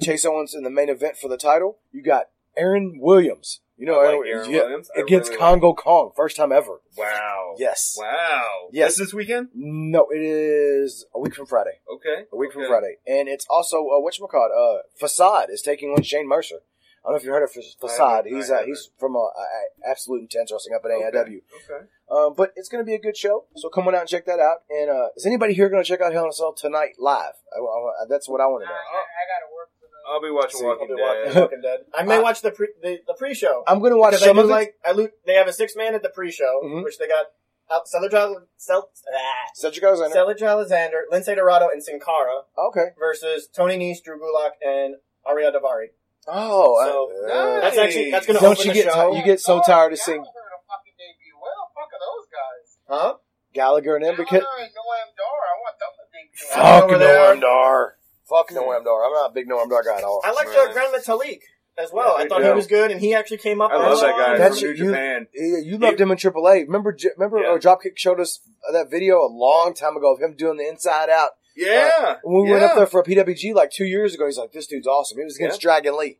Chase 0.00 0.24
Owens 0.24 0.54
in 0.54 0.62
the 0.62 0.70
main 0.70 0.88
event 0.88 1.16
for 1.16 1.28
the 1.28 1.36
title. 1.36 1.78
You 1.90 2.02
got 2.02 2.26
Aaron 2.56 2.98
Williams. 3.00 3.60
You 3.82 3.88
know 3.88 3.98
I 3.98 4.04
Aaron, 4.04 4.18
like 4.20 4.28
Aaron 4.28 4.50
yeah, 4.52 4.60
Williams. 4.60 4.90
I 4.96 5.00
against 5.00 5.30
really 5.30 5.40
Kongo 5.40 5.74
Kong, 5.74 6.12
first 6.14 6.36
time 6.36 6.52
ever. 6.52 6.80
Wow. 6.96 7.56
Yes. 7.58 7.96
Wow. 7.98 8.68
Yes. 8.70 8.90
That's 8.96 9.08
this 9.08 9.14
weekend. 9.14 9.48
No, 9.56 10.06
it 10.08 10.22
is 10.22 11.04
a 11.12 11.18
week 11.18 11.34
from 11.34 11.46
Friday. 11.46 11.80
Okay. 11.92 12.26
A 12.32 12.36
week 12.36 12.52
from 12.52 12.64
Friday, 12.68 12.98
and 13.08 13.28
it's 13.28 13.44
also 13.50 13.78
uh, 13.78 13.98
what 13.98 14.16
you 14.16 14.24
call 14.28 14.48
uh, 14.54 14.82
Facade 15.00 15.48
is 15.50 15.62
taking 15.62 15.90
on 15.90 16.04
Shane 16.04 16.28
Mercer. 16.28 16.60
I 17.04 17.08
don't 17.08 17.14
know 17.14 17.16
if 17.16 17.24
you 17.24 17.32
heard 17.32 17.42
of 17.42 17.50
Facade. 17.50 18.26
He's 18.26 18.52
uh, 18.52 18.62
he's 18.64 18.90
from 19.00 19.16
uh, 19.16 19.24
uh, 19.24 19.90
Absolute 19.90 20.20
Intense 20.20 20.52
Wrestling 20.52 20.76
up 20.76 20.84
at 20.84 20.92
AIW. 20.92 21.40
Okay. 21.66 21.86
Um, 22.08 22.34
but 22.36 22.52
it's 22.54 22.68
going 22.68 22.84
to 22.84 22.86
be 22.86 22.94
a 22.94 23.00
good 23.00 23.16
show, 23.16 23.46
so 23.56 23.68
come 23.68 23.88
on 23.88 23.96
out 23.96 24.02
and 24.02 24.08
check 24.08 24.26
that 24.26 24.38
out. 24.38 24.58
And 24.70 24.90
uh, 24.90 25.08
is 25.16 25.26
anybody 25.26 25.54
here 25.54 25.68
going 25.68 25.82
to 25.82 25.88
check 25.88 26.00
out 26.00 26.12
Hell 26.12 26.22
in 26.22 26.28
a 26.28 26.32
Cell 26.32 26.54
tonight 26.54 26.94
live? 27.00 27.34
I, 27.50 27.58
I- 27.58 28.06
that's 28.08 28.28
what 28.28 28.40
I 28.40 28.46
want 28.46 28.62
to 28.62 28.68
know. 28.68 28.74
I, 28.74 28.78
I 28.78 29.22
gotta 29.26 29.50
work 29.50 29.70
tonight. 29.70 29.71
I'll 30.08 30.20
be 30.22 30.30
watching 30.30 30.60
See, 30.60 30.64
Walking 30.66 30.88
I'll 30.90 30.96
be 30.96 31.02
Dead. 31.02 31.24
watching 31.26 31.40
Walking 31.42 31.60
Dead. 31.62 31.78
I 31.94 32.02
may 32.02 32.20
watch 32.20 32.40
the 32.42 32.50
pre 32.50 32.68
the, 32.82 32.98
the 33.06 33.14
pre-show. 33.14 33.64
I'm 33.66 33.80
gonna 33.80 33.96
watch 33.96 34.12
Because 34.12 34.22
I 34.24 34.26
some 34.26 34.36
do 34.36 34.42
of 34.42 34.48
it. 34.50 34.52
like 34.52 34.74
I 34.84 34.92
lo- 34.92 35.08
they 35.26 35.34
have 35.34 35.48
a 35.48 35.52
six 35.52 35.74
man 35.76 35.94
at 35.94 36.02
the 36.02 36.08
pre-show, 36.10 36.60
Mhm. 36.64 36.84
which 36.84 36.98
they 36.98 37.06
got 37.08 37.26
out 37.70 37.88
Cedric 37.88 38.12
Al- 38.12 38.46
Cel- 38.56 38.90
ah, 39.14 39.18
Cedric 39.54 39.82
Alexander. 39.84 40.12
Cedric 40.14 40.42
Alexander, 40.42 41.04
Lince 41.10 41.34
Dorado, 41.34 41.68
and 41.68 41.82
Sin 41.82 41.98
Cara 42.00 42.42
Okay. 42.58 42.88
versus 42.98 43.48
Tony 43.48 43.78
Nese, 43.78 44.02
Drew 44.02 44.18
Gulak, 44.20 44.52
and 44.60 44.96
Ariya 45.26 45.52
Daivari. 45.54 45.88
Oh, 46.28 46.78
So, 46.84 47.28
uh, 47.32 47.60
That's 47.60 47.78
actually 47.78 48.10
that's 48.10 48.26
going 48.26 48.36
to 48.38 48.42
don't 48.42 48.52
open 48.52 48.66
you 48.66 48.72
the 48.74 48.82
get 48.84 48.92
show. 48.92 49.12
you 49.14 49.24
get 49.24 49.40
so 49.40 49.58
Oh, 49.58 49.62
tired 49.64 49.92
of 49.92 49.98
seeing 49.98 50.22
fucking 50.22 50.92
debut. 50.98 51.34
Where 51.40 51.50
the 51.50 51.66
fuck 51.74 51.90
are 51.92 51.98
those 51.98 52.26
guys? 52.30 52.78
huh? 52.88 53.14
Gallagher 53.54 53.96
and 53.96 54.04
them 54.04 54.16
because 54.16 54.40
Gallagher 54.40 54.62
and 54.62 54.70
Noam 54.70 55.16
Dar. 55.16 55.26
I 55.26 55.54
want 55.60 55.78
them 55.78 55.88
to 55.98 56.04
debut. 56.12 56.48
fuck 56.48 56.84
over 56.84 56.98
there. 56.98 57.34
Noam 57.36 57.40
Dar. 57.40 57.96
Fuck 58.32 58.50
Noam 58.50 58.84
Dar. 58.84 59.04
I'm 59.04 59.12
not 59.12 59.30
a 59.30 59.32
big 59.34 59.48
Noam 59.48 59.68
Dar 59.68 59.82
guy 59.82 59.98
at 59.98 60.04
all. 60.04 60.20
I 60.24 60.32
liked 60.32 60.50
Man. 60.50 60.68
uh, 60.68 60.72
Grand 60.72 60.94
Metalik 60.94 61.40
as 61.78 61.90
well. 61.92 62.16
Yeah, 62.18 62.24
I 62.24 62.28
thought 62.28 62.38
too. 62.38 62.44
he 62.46 62.52
was 62.52 62.66
good, 62.66 62.90
and 62.90 63.00
he 63.00 63.14
actually 63.14 63.38
came 63.38 63.60
up. 63.60 63.70
I 63.72 63.76
love 63.76 64.00
that 64.00 64.16
guy. 64.16 64.38
That's 64.38 64.58
from 64.60 64.68
you- 64.70 64.74
New 64.74 64.86
Japan. 64.92 65.26
Yeah, 65.34 65.58
you 65.64 65.78
loved 65.78 66.00
him 66.00 66.10
in 66.10 66.16
AAA. 66.18 66.62
Remember, 66.66 66.96
remember, 67.16 67.38
Yeah. 67.38 67.48
uh, 67.54 67.58
Dropkick 67.58 67.96
showed 67.96 68.20
us 68.20 68.40
that 68.72 68.90
video 68.90 69.18
a 69.20 69.28
long 69.30 69.74
time 69.74 69.96
ago 69.96 70.12
of 70.14 70.20
him 70.20 70.34
doing 70.36 70.56
the 70.58 70.66
Inside 70.68 71.10
Out. 71.10 71.30
Yeah. 71.56 72.16
When 72.22 72.44
we 72.44 72.48
yeah. 72.48 72.54
went 72.54 72.64
up 72.64 72.76
there 72.76 72.86
for 72.86 73.00
a 73.00 73.04
PWG 73.04 73.54
like 73.54 73.70
two 73.70 73.84
years 73.84 74.14
ago, 74.14 74.24
he's 74.26 74.38
like, 74.38 74.52
"This 74.52 74.66
dude's 74.66 74.86
awesome." 74.86 75.18
He 75.18 75.24
was 75.24 75.36
against 75.36 75.60
Dragon 75.60 75.98
Lee. 75.98 76.18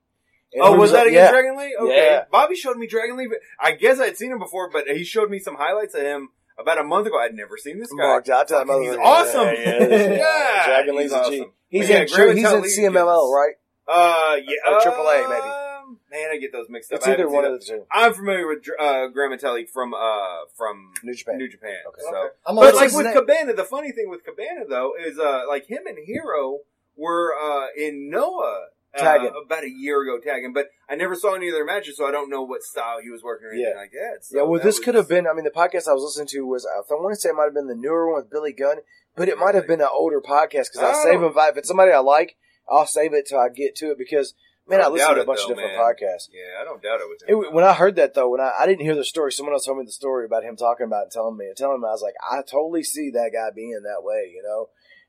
And 0.53 0.63
Oh, 0.63 0.73
he 0.75 0.79
was 0.79 0.93
that 0.93 0.99
like- 0.99 1.07
against 1.09 1.25
yeah. 1.25 1.31
Dragon 1.31 1.57
Lee? 1.57 1.75
Okay. 1.81 1.97
Yeah. 2.11 2.25
Bobby 2.31 2.55
showed 2.55 2.77
me 2.77 2.87
Dragon 2.87 3.17
Lee. 3.17 3.27
but 3.29 3.39
I 3.59 3.73
guess 3.73 3.99
I'd 3.99 4.19
seen 4.19 4.31
him 4.33 4.39
before, 4.39 4.69
but 4.71 4.87
he 4.89 5.03
showed 5.05 5.31
me 5.31 5.39
some 5.39 5.55
highlights 5.57 5.95
of 5.95 6.03
him 6.03 6.29
about 6.59 6.77
a 6.77 6.85
month 6.85 7.07
ago. 7.07 7.19
I'd 7.19 7.33
never 7.35 7.57
seen 7.57 7.79
this 7.81 7.89
guy. 7.91 8.03
Mark, 8.07 8.29
I'll 8.29 8.45
tell 8.45 8.61
him 8.61 8.83
he's 8.83 8.97
awesome. 8.97 9.47
Yeah, 9.47 9.55
he 9.55 9.63
is. 9.63 10.19
Yeah, 10.19 10.67
Dragon 10.67 10.99
he's 10.99 11.11
Lee's 11.11 11.13
a 11.13 11.31
G. 11.31 11.41
awesome. 11.41 11.53
He's 11.73 11.89
yeah, 11.89 12.03
in 12.03 12.09
Grand 12.09 12.39
he's 12.39 12.53
in 12.53 12.63
CMLL, 12.63 13.27
is- 13.27 13.35
right? 13.35 13.55
Uh, 13.89 14.37
yeah. 14.47 14.73
Or 14.73 14.79
AAA, 14.81 15.29
maybe. 15.29 15.43
um, 15.43 15.99
Man, 16.11 16.29
I 16.33 16.37
get 16.39 16.53
those 16.53 16.67
mixed 16.69 16.93
up. 16.93 16.99
It's 16.99 17.09
either 17.09 17.29
one 17.29 17.45
of 17.45 17.53
the 17.53 17.59
two. 17.67 17.85
I'm 17.91 18.15
familiar 18.15 18.47
with 18.47 18.59
uh, 18.79 19.09
Grand 19.09 19.33
Metalik 19.39 19.69
from 19.69 19.93
uh 19.95 20.45
from 20.57 20.93
New 21.03 21.15
Japan. 21.15 21.39
New 21.39 21.49
Japan. 21.49 21.77
Okay. 21.89 22.03
So, 22.03 22.09
Okay. 22.17 22.29
I'm 22.47 22.55
but 22.57 22.75
like 22.77 22.93
with 22.93 23.07
name? 23.07 23.15
Cabana, 23.15 23.55
the 23.55 23.65
funny 23.65 23.91
thing 23.93 24.09
with 24.09 24.23
Cabana 24.25 24.65
though 24.69 24.93
is 24.99 25.19
uh 25.19 25.43
like 25.49 25.67
him 25.67 25.81
and 25.87 25.99
Hero 26.07 26.61
were 26.97 27.35
uh 27.35 27.67
in 27.77 28.09
Noah. 28.11 28.67
Uh, 28.95 28.99
Tagging. 29.01 29.33
about 29.47 29.65
a 29.65 29.71
year 29.71 30.03
ago 30.03 30.19
tagging, 30.23 30.53
but 30.53 30.67
I 30.87 30.97
never 30.97 31.15
saw 31.15 31.33
any 31.35 31.49
of 31.49 31.55
their 31.55 31.65
matches, 31.65 31.97
so 31.97 32.05
I 32.07 32.11
don't 32.11 32.29
know 32.29 32.43
what 32.43 32.63
style 32.63 32.99
he 33.03 33.09
was 33.09 33.23
working 33.23 33.47
or 33.47 33.51
anything 33.53 33.73
Yeah. 33.75 33.81
like 33.81 33.93
that. 33.93 34.19
So 34.23 34.37
Yeah, 34.37 34.43
well, 34.43 34.61
this 34.61 34.77
was- 34.77 34.85
could 34.85 34.95
have 34.97 35.09
been. 35.09 35.27
I 35.27 35.33
mean, 35.33 35.45
the 35.45 35.51
podcast 35.51 35.89
I 35.89 35.95
was 35.95 36.03
listening 36.05 36.27
to 36.27 36.47
was. 36.47 36.67
I 36.67 36.77
want 36.93 37.15
to 37.15 37.19
say 37.19 37.31
it 37.31 37.35
might 37.35 37.45
have 37.45 37.55
been 37.55 37.69
the 37.69 37.75
newer 37.75 38.07
one 38.13 38.17
with 38.21 38.31
Billy 38.31 38.53
Gunn, 38.53 38.81
but 39.17 39.29
it 39.29 39.39
might 39.39 39.55
have 39.55 39.67
been 39.67 39.81
an 39.81 39.89
older 39.93 40.21
podcast 40.21 40.69
because 40.73 40.79
I 40.83 40.93
Oh. 40.95 41.03
save 41.05 41.21
them. 41.21 41.33
If 41.37 41.57
it's 41.57 41.69
somebody 41.69 41.93
I 41.93 41.99
like, 41.99 42.37
I'll 42.69 42.87
save 42.87 43.13
it 43.15 43.27
till 43.27 43.39
I 43.39 43.49
get 43.49 43.75
to 43.77 43.91
it 43.91 43.99
because 43.99 44.35
man, 44.67 44.81
I 44.81 44.85
I 44.85 44.89
listen 44.89 45.15
to 45.15 45.21
a 45.23 45.25
bunch 45.25 45.41
though, 45.41 45.53
of 45.53 45.57
different 45.59 45.77
man. 45.77 45.81
podcasts. 45.95 46.29
Yeah, 46.33 46.61
I 46.61 46.65
don't 46.65 46.83
doubt 46.83 47.01
it 47.01 47.09
with 47.09 47.23
It, 47.47 47.53
when 47.53 47.65
I 47.65 47.73
heard 47.75 47.97
that 47.97 48.15
though, 48.15 48.29
when 48.31 48.41
I, 48.41 48.53
I 48.61 48.67
didn't 48.67 48.83
hear 48.83 48.95
the 48.95 49.05
story, 49.05 49.33
someone 49.33 49.53
else 49.53 49.67
told 49.67 49.79
me 49.79 49.85
the 49.85 49.93
story 49.93 50.25
about 50.25 50.45
him 50.45 50.57
talking 50.57 50.87
about 50.87 51.01
it 51.01 51.03
and 51.05 51.11
telling 51.13 51.37
me 51.37 51.47
and 51.47 51.57
telling 51.57 51.81
me, 51.81 51.89
I 51.89 51.93
was 51.93 52.03
like, 52.03 52.15
I 52.31 52.43
totally 52.43 52.83
see 52.85 53.11
that 53.11 53.31
guy 53.33 53.51
being 53.55 53.81
that 53.85 54.03
way, 54.03 54.31
you 54.35 54.43
know. 54.43 54.69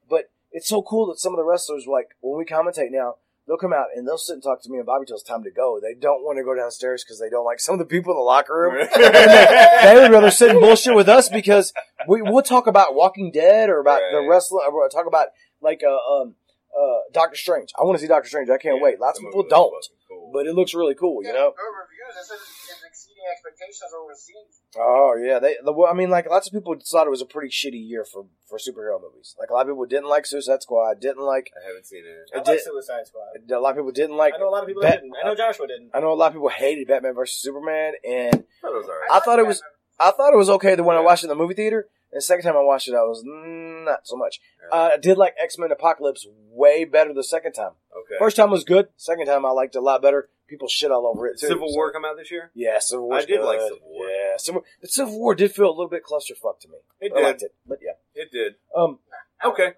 But 0.10 0.30
it's 0.52 0.68
so 0.68 0.82
cool 0.82 1.08
that 1.08 1.20
some 1.20 1.34
of 1.34 1.38
the 1.38 1.44
wrestlers, 1.46 1.86
like 1.88 2.10
when 2.22 2.38
we 2.38 2.46
commentate 2.46 2.92
now, 2.92 3.16
they'll 3.48 3.58
come 3.58 3.74
out 3.74 3.88
and 3.96 4.08
they'll 4.08 4.18
sit 4.18 4.34
and 4.34 4.44
talk 4.44 4.62
to 4.64 4.70
me 4.70 4.78
and 4.78 4.86
Bobby 4.86 5.06
till 5.06 5.16
it's 5.16 5.24
time 5.24 5.44
to 5.44 5.52
go. 5.52 5.80
They 5.82 5.94
don't 6.00 6.24
want 6.24 6.38
to 6.38 6.44
go 6.44 6.56
downstairs 6.56 7.04
because 7.04 7.20
they 7.20 7.30
don't 7.30 7.46
like 7.46 7.60
some 7.60 7.74
of 7.74 7.80
the 7.80 7.86
people 7.86 8.14
in 8.14 8.18
the 8.18 8.24
locker 8.24 8.54
room. 8.54 8.76
they 8.96 9.94
would 9.96 10.12
rather 10.12 10.32
sit 10.32 10.52
and 10.52 10.60
bullshit 10.60 10.96
with 10.96 11.10
us 11.10 11.30
because 11.30 11.74
we 12.08 12.22
we'll 12.22 12.42
talk 12.44 12.68
about 12.68 12.96
Walking 12.96 13.32
Dead 13.32 13.70
or 13.70 13.80
about 13.80 14.02
the 14.12 14.20
Right. 14.20 14.28
wrestling 14.30 14.66
or 14.72 14.88
talk 14.90 15.08
about 15.08 15.28
like 15.62 15.82
uh, 15.86 16.22
um 16.22 16.36
uh 16.76 17.00
Doctor 17.14 17.36
Strange. 17.38 17.70
I 17.80 17.84
want 17.84 17.98
to 17.98 18.02
see 18.02 18.08
Doctor 18.08 18.28
Strange. 18.30 18.50
I 18.50 18.58
can't 18.58 18.82
wait. 18.82 19.00
Lots 19.00 19.20
of 19.20 19.26
people 19.26 19.46
don't, 19.50 19.74
cool. 20.10 20.32
but 20.34 20.48
it 20.48 20.56
looks 20.56 20.74
really 20.74 20.96
cool, 20.96 21.22
you 21.22 21.28
Getting 21.30 21.42
know. 21.42 21.52
good 21.52 22.63
exceeding 23.24 23.32
expectations 23.32 23.92
overseas. 23.94 24.62
Oh 24.78 25.16
yeah, 25.16 25.40
they. 25.40 25.58
The, 25.64 25.72
well, 25.72 25.92
I 25.92 25.96
mean, 25.96 26.10
like 26.10 26.30
lots 26.30 26.48
of 26.48 26.54
people 26.54 26.76
thought 26.80 27.08
it 27.08 27.10
was 27.10 27.22
a 27.22 27.26
pretty 27.26 27.50
shitty 27.50 27.88
year 27.88 28.06
for 28.06 28.26
for 28.46 28.58
superhero 28.58 29.02
movies. 29.02 29.36
Like 29.40 29.50
a 29.50 29.54
lot 29.54 29.62
of 29.62 29.68
people 29.68 29.86
didn't 29.86 30.10
like 30.10 30.26
Suicide 30.26 30.62
Squad, 30.62 31.00
didn't 31.00 31.24
like. 31.24 31.52
I 31.58 31.68
haven't 31.68 31.86
seen 31.86 32.04
it. 32.06 32.30
I 32.36 32.40
It 32.40 32.48
like 32.48 32.60
Suicide 32.60 33.08
Squad. 33.08 33.52
A 33.52 33.60
lot 33.60 33.72
of 33.72 33.76
people 33.78 33.92
didn't 33.92 34.18
like. 34.18 34.34
I 34.36 34.38
know 34.38 34.50
a 34.50 34.52
lot 34.52 34.64
of 34.64 34.68
people 34.68 34.82
Bat- 34.84 35.02
didn't. 35.02 35.14
I 35.22 35.28
know 35.28 35.36
Joshua 35.36 35.68
didn't. 35.68 35.92
I 35.94 36.00
know 36.00 36.12
a 36.12 36.16
lot 36.16 36.28
of 36.28 36.34
people 36.34 36.50
hated 36.50 36.88
Batman 36.88 37.14
versus 37.14 37.42
Superman, 37.42 37.94
and 38.04 38.36
I 38.36 38.62
thought 38.62 38.74
it 38.74 38.78
was 38.78 38.88
alright. 38.88 39.12
I 39.12 39.20
thought 39.20 39.40
it 39.40 39.48
was. 39.48 39.64
I 40.00 40.12
thought 40.12 40.34
it 40.34 40.38
was 40.38 40.50
okay 40.50 40.76
the 40.76 40.84
when 40.84 40.98
I 40.98 41.02
watched 41.02 41.24
it 41.24 41.28
in 41.28 41.30
the 41.30 41.36
movie 41.36 41.54
theater. 41.54 41.88
And 42.12 42.18
the 42.18 42.22
second 42.22 42.44
time 42.44 42.56
I 42.56 42.62
watched 42.62 42.88
it, 42.88 42.94
I 42.94 43.02
was 43.02 43.24
mm, 43.24 43.86
not 43.86 44.06
so 44.08 44.16
much. 44.16 44.40
Uh, 44.72 44.92
I 44.94 44.98
did 44.98 45.18
like 45.18 45.34
X 45.42 45.58
Men 45.58 45.72
Apocalypse 45.72 46.28
way 46.52 46.86
better 46.86 47.14
the 47.14 47.24
second 47.24 47.54
time. 47.54 47.72
Okay. 48.14 48.20
First 48.20 48.36
time 48.38 48.50
was 48.52 48.64
good. 48.64 48.88
Second 48.98 49.26
time 49.26 49.46
I 49.46 49.50
liked 49.52 49.76
it 49.76 49.80
a 49.80 49.82
lot 49.82 50.02
better. 50.02 50.30
People 50.48 50.68
shit 50.68 50.92
all 50.92 51.08
over 51.08 51.28
it 51.28 51.40
too. 51.40 51.48
Civil 51.48 51.70
so- 51.70 51.76
War 51.76 51.92
come 51.92 52.06
out 52.06 52.16
this 52.18 52.30
year? 52.32 52.52
Yeah, 52.54 52.78
Civil 52.80 53.08
War. 53.08 53.18
I 53.18 53.26
did 53.26 53.42
like 53.42 53.60
Civil 53.62 53.80
War. 53.86 54.08
Yeah, 54.08 54.38
Civil, 54.38 54.64
but 54.82 54.90
Civil 54.92 55.18
War 55.20 55.36
did 55.36 55.52
feel 55.52 55.68
a 55.68 55.72
little 55.76 55.90
bit 55.90 56.04
clusterfuck 56.04 56.60
to 56.62 56.68
me. 56.68 56.78
It 57.00 57.12
I 57.14 57.16
did. 57.18 57.24
liked 57.24 57.42
it, 57.44 57.54
but 57.68 57.80
yeah, 57.82 57.94
It 58.14 58.32
did. 58.32 58.56
um, 58.76 59.00
Okay. 59.44 59.74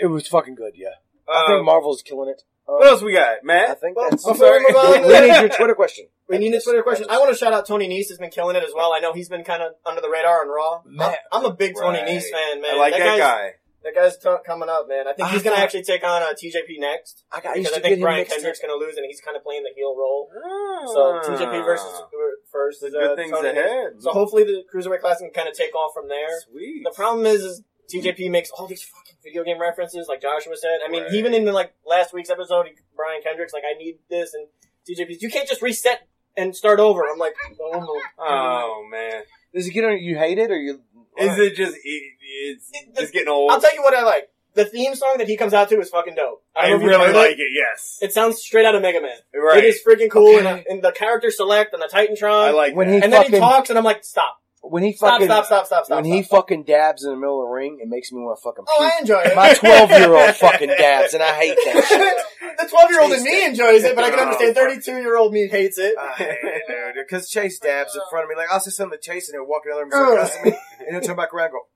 it 0.00 0.06
was 0.06 0.26
fucking 0.28 0.54
good. 0.54 0.72
Yeah, 0.76 0.88
I 1.28 1.40
Um, 1.44 1.46
think 1.52 1.64
Marvel's 1.64 2.02
killing 2.02 2.28
it. 2.28 2.42
Um, 2.68 2.74
what 2.76 2.86
else 2.86 3.02
we 3.02 3.12
got, 3.12 3.42
man? 3.42 3.70
I 3.70 3.74
think 3.74 3.96
Well, 3.96 4.08
that's. 4.10 4.24
before 4.24 4.52
we 4.58 4.66
move 4.66 4.76
on, 4.76 5.02
we 5.02 5.20
need 5.20 5.40
your 5.40 5.48
Twitter 5.48 5.74
question. 5.74 6.06
We 6.28 6.38
need 6.38 6.54
a 6.54 6.62
Twitter 6.62 6.82
question. 6.82 7.06
I 7.10 7.18
want 7.18 7.30
to 7.30 7.36
shout 7.36 7.52
out 7.52 7.66
Tony 7.66 7.86
Nese 7.90 8.08
has 8.08 8.16
been 8.16 8.30
killing 8.30 8.56
it 8.56 8.62
as 8.62 8.72
well. 8.74 8.94
I 8.94 9.00
know 9.00 9.12
he's 9.12 9.28
been 9.28 9.44
kind 9.44 9.62
of 9.62 9.72
under 9.84 10.00
the 10.00 10.08
radar 10.08 10.40
on 10.40 10.48
Raw. 10.48 10.80
I'm, 10.86 10.96
Man. 10.96 11.14
I'm 11.30 11.44
a 11.44 11.52
big 11.52 11.74
Tony 11.76 11.98
Right. 11.98 12.08
Nese 12.08 12.30
fan, 12.30 12.62
man. 12.62 12.74
I 12.74 12.78
like 12.78 12.92
that, 12.94 13.00
guy's, 13.00 13.18
guy. 13.18 13.50
That 13.84 13.94
guy's 13.94 14.16
t- 14.16 14.30
coming 14.46 14.68
up, 14.68 14.86
man. 14.88 15.08
I 15.08 15.12
think 15.12 15.28
I 15.28 15.32
he's 15.32 15.42
going 15.42 15.54
to 15.54 15.60
thought- 15.60 15.64
actually 15.64 15.82
take 15.84 16.04
on 16.04 16.22
uh, 16.22 16.32
TJP 16.38 16.78
next. 16.78 17.24
I, 17.32 17.40
got, 17.40 17.50
I 17.50 17.54
Because 17.58 17.72
I 17.72 17.76
to 17.76 17.80
get 17.80 17.82
think 17.82 17.94
him 17.96 18.00
Brian 18.02 18.18
mixed 18.20 18.34
Kendrick's 18.36 18.60
up. 18.60 18.68
going 18.68 18.80
to 18.80 18.84
lose, 18.86 18.96
and 18.96 19.06
he's 19.06 19.20
kind 19.20 19.36
of 19.36 19.42
playing 19.42 19.62
the 19.64 19.70
heel 19.74 19.96
role. 19.96 20.30
Ah. 20.32 20.86
So 20.86 21.20
TJP 21.30 21.64
versus 21.64 22.02
first 22.50 22.80
The 22.80 22.90
good 22.90 23.12
uh, 23.12 23.16
things 23.16 23.30
Tony 23.32 23.48
Nese. 23.48 23.52
ahead. 23.52 23.88
So 23.98 24.10
hopefully 24.12 24.44
the 24.44 24.62
Cruiserweight 24.72 25.00
Classic 25.00 25.26
can 25.26 25.34
kind 25.34 25.48
of 25.48 25.54
take 25.56 25.74
off 25.74 25.92
from 25.94 26.08
there. 26.08 26.28
Sweet. 26.50 26.82
The 26.84 26.92
problem 26.94 27.26
is, 27.26 27.42
is 27.42 27.62
TJP 27.92 28.30
makes 28.30 28.50
all 28.50 28.66
these 28.66 28.82
fucking 28.84 29.16
video 29.22 29.42
game 29.44 29.60
references, 29.60 30.06
like 30.08 30.22
Joshua 30.22 30.56
said. 30.56 30.78
I 30.86 30.88
mean, 30.90 31.02
Right. 31.02 31.12
even 31.14 31.34
in 31.34 31.44
the 31.44 31.52
like 31.52 31.74
last 31.86 32.14
week's 32.14 32.30
episode, 32.30 32.66
Brian 32.96 33.20
Kendrick's 33.22 33.52
like, 33.52 33.64
"I 33.68 33.76
need 33.76 33.98
this," 34.08 34.32
and 34.34 34.46
TJP's, 34.88 35.20
"You 35.22 35.28
can't 35.30 35.48
just 35.48 35.60
reset 35.62 36.06
and 36.36 36.54
start 36.54 36.78
over." 36.80 37.02
I'm 37.10 37.18
like, 37.18 37.34
"Oh, 37.60 37.80
no. 37.80 38.00
Oh 38.18 38.88
man, 38.90 39.22
Does 39.54 39.66
it 39.66 39.72
get 39.72 39.84
on? 39.84 39.98
You 39.98 40.16
hate 40.16 40.38
it 40.38 40.50
or 40.50 40.56
you? 40.56 40.80
Is 41.18 41.38
it 41.38 41.54
just 41.56 41.74
it, 41.76 42.02
it's 42.44 42.70
It- 42.72 42.94
just 42.96 43.12
getting 43.12 43.28
old? 43.28 43.50
I'll 43.50 43.60
tell 43.60 43.74
you 43.74 43.82
what 43.82 43.94
I 43.94 44.02
like. 44.02 44.28
The 44.54 44.66
theme 44.66 44.94
song 44.94 45.14
that 45.16 45.28
he 45.28 45.38
comes 45.38 45.54
out 45.54 45.70
to 45.70 45.80
is 45.80 45.88
fucking 45.88 46.14
dope. 46.14 46.44
I 46.54 46.68
don't 46.68 46.70
know 46.72 46.76
if 46.76 46.82
you've 46.82 47.00
really 47.00 47.12
like 47.14 47.38
it. 47.38 47.48
Yes, 47.54 47.98
It 48.02 48.12
sounds 48.12 48.36
straight 48.38 48.66
out 48.66 48.74
of 48.74 48.82
Mega 48.82 49.00
Man. 49.00 49.16
right. 49.34 49.58
It 49.58 49.64
is 49.64 49.80
freaking 49.86 50.10
cool, 50.10 50.36
Okay. 50.36 50.46
and, 50.46 50.64
and 50.68 50.82
the 50.84 50.92
character 50.92 51.30
select 51.30 51.72
and 51.72 51.82
the 51.82 51.86
Titantron. 51.86 52.48
I 52.48 52.50
like 52.50 52.74
When 52.76 52.88
that. 52.88 52.96
he 52.96 53.02
and 53.02 53.10
then 53.12 53.24
he 53.32 53.38
talks, 53.38 53.70
and 53.70 53.78
I'm 53.78 53.84
like, 53.84 54.04
"Stop, 54.04 54.41
when 54.62 54.82
he 54.82 54.92
fucking 54.92 55.26
stop, 55.26 55.44
stop, 55.46 55.66
stop, 55.66 55.84
stop." 55.84 55.96
when 55.96 56.04
he 56.04 56.22
stop. 56.22 56.38
fucking 56.38 56.64
dabs 56.64 57.04
in 57.04 57.10
the 57.10 57.16
middle 57.16 57.42
of 57.42 57.48
the 57.48 57.52
ring, 57.52 57.78
it 57.82 57.88
makes 57.88 58.10
me 58.12 58.20
want 58.20 58.38
to 58.38 58.42
fucking 58.42 58.64
oh. 58.66 58.90
I 58.90 59.00
enjoy 59.00 59.20
it. 59.20 59.36
My 59.36 59.54
twelve 59.54 59.90
year 59.90 60.14
old 60.14 60.34
fucking 60.36 60.68
dabs, 60.68 61.14
and 61.14 61.22
I 61.22 61.34
hate 61.34 61.58
that 61.64 62.24
the 62.62 62.68
12 62.68 62.90
year 62.90 63.00
old 63.00 63.12
in 63.12 63.22
me 63.22 63.44
enjoys 63.44 63.84
it, 63.84 63.94
but 63.94 64.04
I 64.04 64.10
can 64.10 64.20
understand 64.20 64.54
32 64.54 64.92
year 65.00 65.16
old 65.16 65.32
me 65.32 65.48
hates 65.48 65.78
it. 65.78 65.94
I 65.98 66.12
hate 66.12 66.38
it, 66.42 66.62
dude. 66.94 67.04
Because 67.06 67.28
Chase 67.28 67.58
dabs 67.58 67.94
in 67.94 68.02
front 68.10 68.24
of 68.24 68.30
me. 68.30 68.36
Like, 68.36 68.50
I'll 68.50 68.60
say 68.60 68.70
something 68.70 68.98
to 68.98 69.02
Chase 69.02 69.28
and 69.28 69.36
he'll 69.36 69.48
walk 69.48 69.62
in 69.64 69.70
the 69.70 69.76
other 69.76 69.84
room 69.86 70.18
and 70.18 70.18
cussing 70.18 70.44
me. 70.44 70.58
And 70.86 70.90
he'll 70.96 71.00
turn 71.04 71.16
back 71.16 71.34
around 71.34 71.46
and 71.46 71.58
go, 71.58 71.66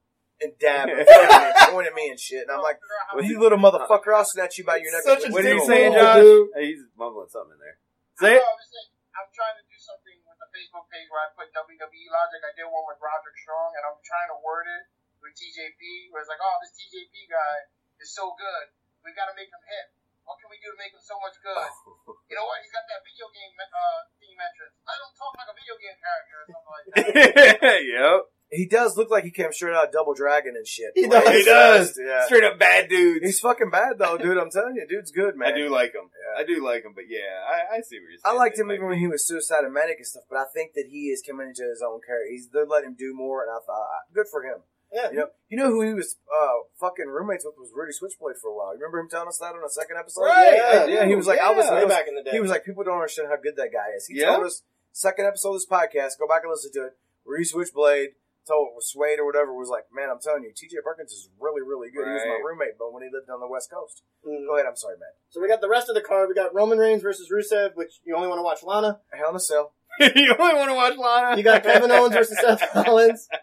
and 0.41 0.53
dab 0.61 0.89
in 0.89 1.01
front 1.01 1.33
of 1.33 1.41
and 1.41 1.73
point 1.73 1.87
at 1.89 1.95
me 1.95 2.11
and 2.11 2.21
shit. 2.21 2.45
And 2.45 2.51
I'm 2.53 2.63
like, 2.63 2.79
well, 3.15 3.25
you 3.29 3.41
little 3.41 3.59
motherfucker, 3.59 4.13
I'll 4.15 4.25
snatch 4.25 4.59
you 4.59 4.65
by 4.65 4.77
your 4.77 4.93
neck. 4.93 5.03
Such 5.05 5.29
a 5.29 5.33
What 5.33 5.45
are 5.45 5.55
you 5.55 5.65
saying, 5.65 5.93
move, 5.93 6.01
Josh? 6.01 6.21
dude. 6.21 6.49
Hey, 6.55 6.67
he's 6.73 6.85
mumbling 6.97 7.29
something 7.33 7.57
in 7.57 7.61
there. 7.61 7.79
Say 8.21 8.33
it. 8.37 8.43
No, 8.45 8.49
I 8.49 8.57
was 8.57 8.69
saying, 8.69 8.91
I'm 9.17 9.31
trying 9.33 9.57
to 9.57 9.65
do 9.65 9.79
something 9.81 10.17
with 10.29 10.39
the 10.41 10.46
Facebook 10.57 10.89
page 10.89 11.05
where 11.13 11.21
I 11.21 11.29
put 11.37 11.53
WWE 11.53 12.09
logic. 12.09 12.41
I 12.41 12.53
did 12.57 12.65
one 12.65 12.89
with 12.89 12.97
Roderick 12.97 13.37
Strong, 13.37 13.77
and 13.77 13.85
I'm 13.85 14.01
trying 14.01 14.33
to 14.33 14.41
word 14.41 14.65
it 14.65 14.89
with 15.21 15.37
TJP, 15.37 16.09
where 16.09 16.25
it's 16.25 16.33
like, 16.33 16.41
oh, 16.41 16.57
this 16.65 16.73
TJP 16.73 17.29
guy 17.29 17.69
is 18.01 18.09
so 18.09 18.33
good. 18.41 18.73
We 19.05 19.13
got 19.13 19.29
to 19.29 19.37
make 19.37 19.53
him 19.53 19.61
hip. 19.69 19.93
What 20.25 20.41
can 20.41 20.49
we 20.49 20.57
do 20.59 20.73
to 20.73 20.79
make 20.81 20.97
him 20.97 21.05
so 21.05 21.21
much 21.21 21.37
good? 21.45 21.61
You 22.27 22.35
know 22.35 22.43
what? 22.43 22.59
He's 22.59 22.75
got 22.75 22.83
that 22.91 23.07
video 23.07 23.31
game 23.31 23.55
uh, 23.55 24.03
theme 24.19 24.35
entrance. 24.35 24.75
Let 24.83 24.99
him 24.99 25.15
talk 25.15 25.31
like 25.39 25.47
a 25.47 25.55
video 25.55 25.79
game 25.79 25.95
character 25.95 26.37
or 26.43 26.47
something 26.51 26.75
like 26.75 26.87
that. 26.91 27.79
yep. 27.95 28.19
He 28.57 28.67
does 28.67 28.97
look 28.97 29.11
like 29.11 29.25
he 29.25 29.31
came 29.31 29.53
straight 29.53 29.75
out 29.75 29.87
of 29.87 29.93
Double 29.93 30.15
Dragon 30.15 30.55
and 30.57 30.67
shit. 30.67 30.93
He 30.95 31.07
does. 31.09 31.29
He 31.29 31.45
does. 31.45 31.99
Yeah. 32.03 32.25
Straight 32.27 32.45
up 32.45 32.59
bad 32.59 32.89
dude. 32.89 33.23
He's 33.23 33.41
fucking 33.41 33.71
bad 33.71 33.99
though, 33.99 34.17
dude. 34.19 34.39
I'm 34.39 34.51
telling 34.51 34.77
you, 34.77 34.87
dude's 34.89 35.13
good, 35.13 35.37
man. 35.37 35.55
I 35.55 35.57
do 35.57 35.69
like 35.69 35.93
him. 35.95 36.09
Yeah. 36.11 36.43
I 36.43 36.45
do 36.47 36.65
like 36.65 36.85
him, 36.85 36.93
but 36.95 37.05
yeah, 37.09 37.45
I, 37.49 37.77
I 37.77 37.81
see 37.83 37.97
what 37.99 38.11
you're 38.11 38.19
saying. 38.19 38.23
I 38.25 38.33
liked 38.33 38.59
him 38.59 38.67
might 38.69 38.75
even 38.75 38.89
when 38.89 38.99
he 38.99 39.07
was 39.09 39.27
suicide 39.27 39.65
and 39.65 39.73
Manik 39.75 39.97
and 39.99 40.07
stuff, 40.07 40.25
but 40.29 40.39
I 40.39 40.45
think 40.53 40.73
that 40.75 40.87
he 40.91 41.09
is 41.09 41.23
coming 41.27 41.49
into 41.49 41.63
his 41.65 41.83
own 41.87 42.01
character. 42.07 42.31
He's 42.31 42.49
they're 42.49 42.67
letting 42.67 42.91
him 42.91 42.97
do 42.99 43.15
more, 43.15 43.43
and 43.43 43.51
I 43.51 43.59
thought 43.65 43.87
good 44.15 44.27
for 44.31 44.43
him. 44.43 44.59
Yeah. 44.93 45.11
You 45.11 45.17
know, 45.17 45.27
you 45.49 45.57
know 45.59 45.67
who 45.69 45.83
he 45.83 45.95
was 45.95 46.17
uh, 46.31 46.63
fucking 46.81 47.07
roommates 47.09 47.45
with 47.45 47.55
was 47.59 47.73
Rudy 47.75 47.93
Switchblade 47.93 48.37
for 48.41 48.49
a 48.49 48.55
while. 48.55 48.73
You 48.73 48.79
remember 48.81 49.01
him 49.01 49.09
telling 49.11 49.29
us 49.29 49.39
that 49.39 49.53
on 49.55 49.61
the 49.61 49.69
second 49.69 49.97
episode? 49.99 50.23
Right, 50.23 50.55
Yeah, 50.57 50.87
yeah. 50.87 51.07
He 51.07 51.17
was 51.17 51.27
like, 51.27 51.41
I 51.41 51.51
was, 51.51 51.67
Way 51.69 51.87
back 51.87 52.07
in 52.09 52.15
the 52.15 52.23
day. 52.23 52.31
he 52.31 52.41
was 52.41 52.51
like, 52.51 52.65
people 52.65 52.85
don't 52.85 52.95
understand 52.95 53.29
how 53.29 53.37
good 53.37 53.57
that 53.57 53.73
guy 53.75 53.91
is. 53.97 54.07
He 54.07 54.21
Yeah. 54.21 54.37
told 54.37 54.47
us 54.47 54.63
second 54.93 55.27
episode 55.27 55.49
of 55.51 55.55
this 55.57 55.67
podcast. 55.67 56.19
Go 56.21 56.29
back 56.29 56.43
and 56.45 56.51
listen 56.53 56.71
to 56.75 56.87
it. 56.87 56.93
Rudy 57.27 57.45
Switchblade 57.45 58.11
told 58.47 58.69
Swade 58.81 59.19
or 59.19 59.27
whatever 59.27 59.53
was 59.53 59.69
like, 59.69 59.85
man, 59.93 60.09
I'm 60.11 60.21
telling 60.23 60.43
you, 60.45 60.53
T.J. 60.55 60.77
Perkins 60.85 61.13
is 61.13 61.29
really, 61.41 61.63
really 61.63 61.89
good. 61.91 62.07
He 62.07 62.13
was 62.15 62.23
my 62.25 62.41
roommate, 62.45 62.79
but 62.79 62.93
when 62.93 63.03
he 63.03 63.11
lived 63.13 63.29
on 63.31 63.41
the 63.41 63.49
West 63.49 63.71
Coast. 63.71 64.03
Mm. 64.27 64.47
Go 64.47 64.55
ahead. 64.55 64.67
I'm 64.67 64.77
sorry, 64.77 64.97
man. 64.97 65.11
So 65.31 65.41
we 65.41 65.49
got 65.49 65.61
the 65.61 65.69
rest 65.69 65.89
of 65.89 65.95
the 65.95 66.01
card. 66.01 66.29
We 66.29 66.35
got 66.35 66.55
Roman 66.55 66.79
Reigns 66.79 67.03
versus 67.03 67.29
Rusev, 67.31 67.75
which 67.75 68.01
you 68.05 68.15
only 68.17 68.29
want 68.29 68.39
to 68.39 68.43
watch 68.47 68.63
Lana. 68.63 69.01
Hell 69.13 69.31
in 69.31 69.37
a 69.37 69.41
Cell. 69.41 69.73
you 69.99 70.35
only 70.39 70.55
want 70.55 70.71
to 70.71 70.75
watch 70.77 70.97
Lana. 70.97 71.37
You 71.37 71.43
got 71.43 71.63
Kevin 71.63 71.91
Owens 71.97 72.15
versus 72.15 72.39
Seth 72.41 72.63
Rollins. 72.75 73.29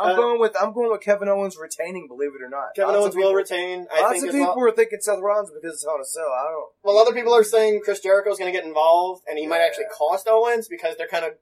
I'm 0.00 0.12
Uh, 0.12 0.16
going 0.16 0.40
with 0.40 0.54
I'm 0.60 0.72
going 0.72 0.88
with 0.92 1.00
Kevin 1.02 1.28
Owens 1.28 1.56
retaining. 1.58 2.06
Believe 2.06 2.30
it 2.38 2.42
or 2.44 2.48
not, 2.48 2.76
Kevin 2.76 2.94
Lots 2.94 3.02
Owens 3.02 3.14
people, 3.16 3.30
will 3.30 3.34
retain. 3.36 3.86
I 3.92 4.02
Lots 4.02 4.12
think 4.12 4.26
of 4.26 4.30
people 4.32 4.46
well. 4.54 4.58
were 4.58 4.70
thinking 4.70 4.98
Seth 5.00 5.18
Rollins 5.20 5.50
because 5.50 5.74
it's 5.74 5.84
Hell 5.84 5.96
in 5.96 6.00
a 6.00 6.04
Cell. 6.04 6.30
I 6.30 6.46
don't. 6.46 6.70
Well, 6.84 6.98
other 6.98 7.12
people 7.12 7.34
are 7.34 7.42
saying 7.42 7.80
Chris 7.84 7.98
Jericho's 7.98 8.38
going 8.38 8.52
to 8.52 8.56
get 8.56 8.64
involved, 8.64 9.22
and 9.28 9.36
he 9.36 9.48
might 9.48 9.58
Yeah. 9.58 9.66
actually 9.66 9.86
cost 9.92 10.28
Owens 10.30 10.68
because 10.68 10.94
they're 10.96 11.08
kind 11.10 11.24
of 11.24 11.32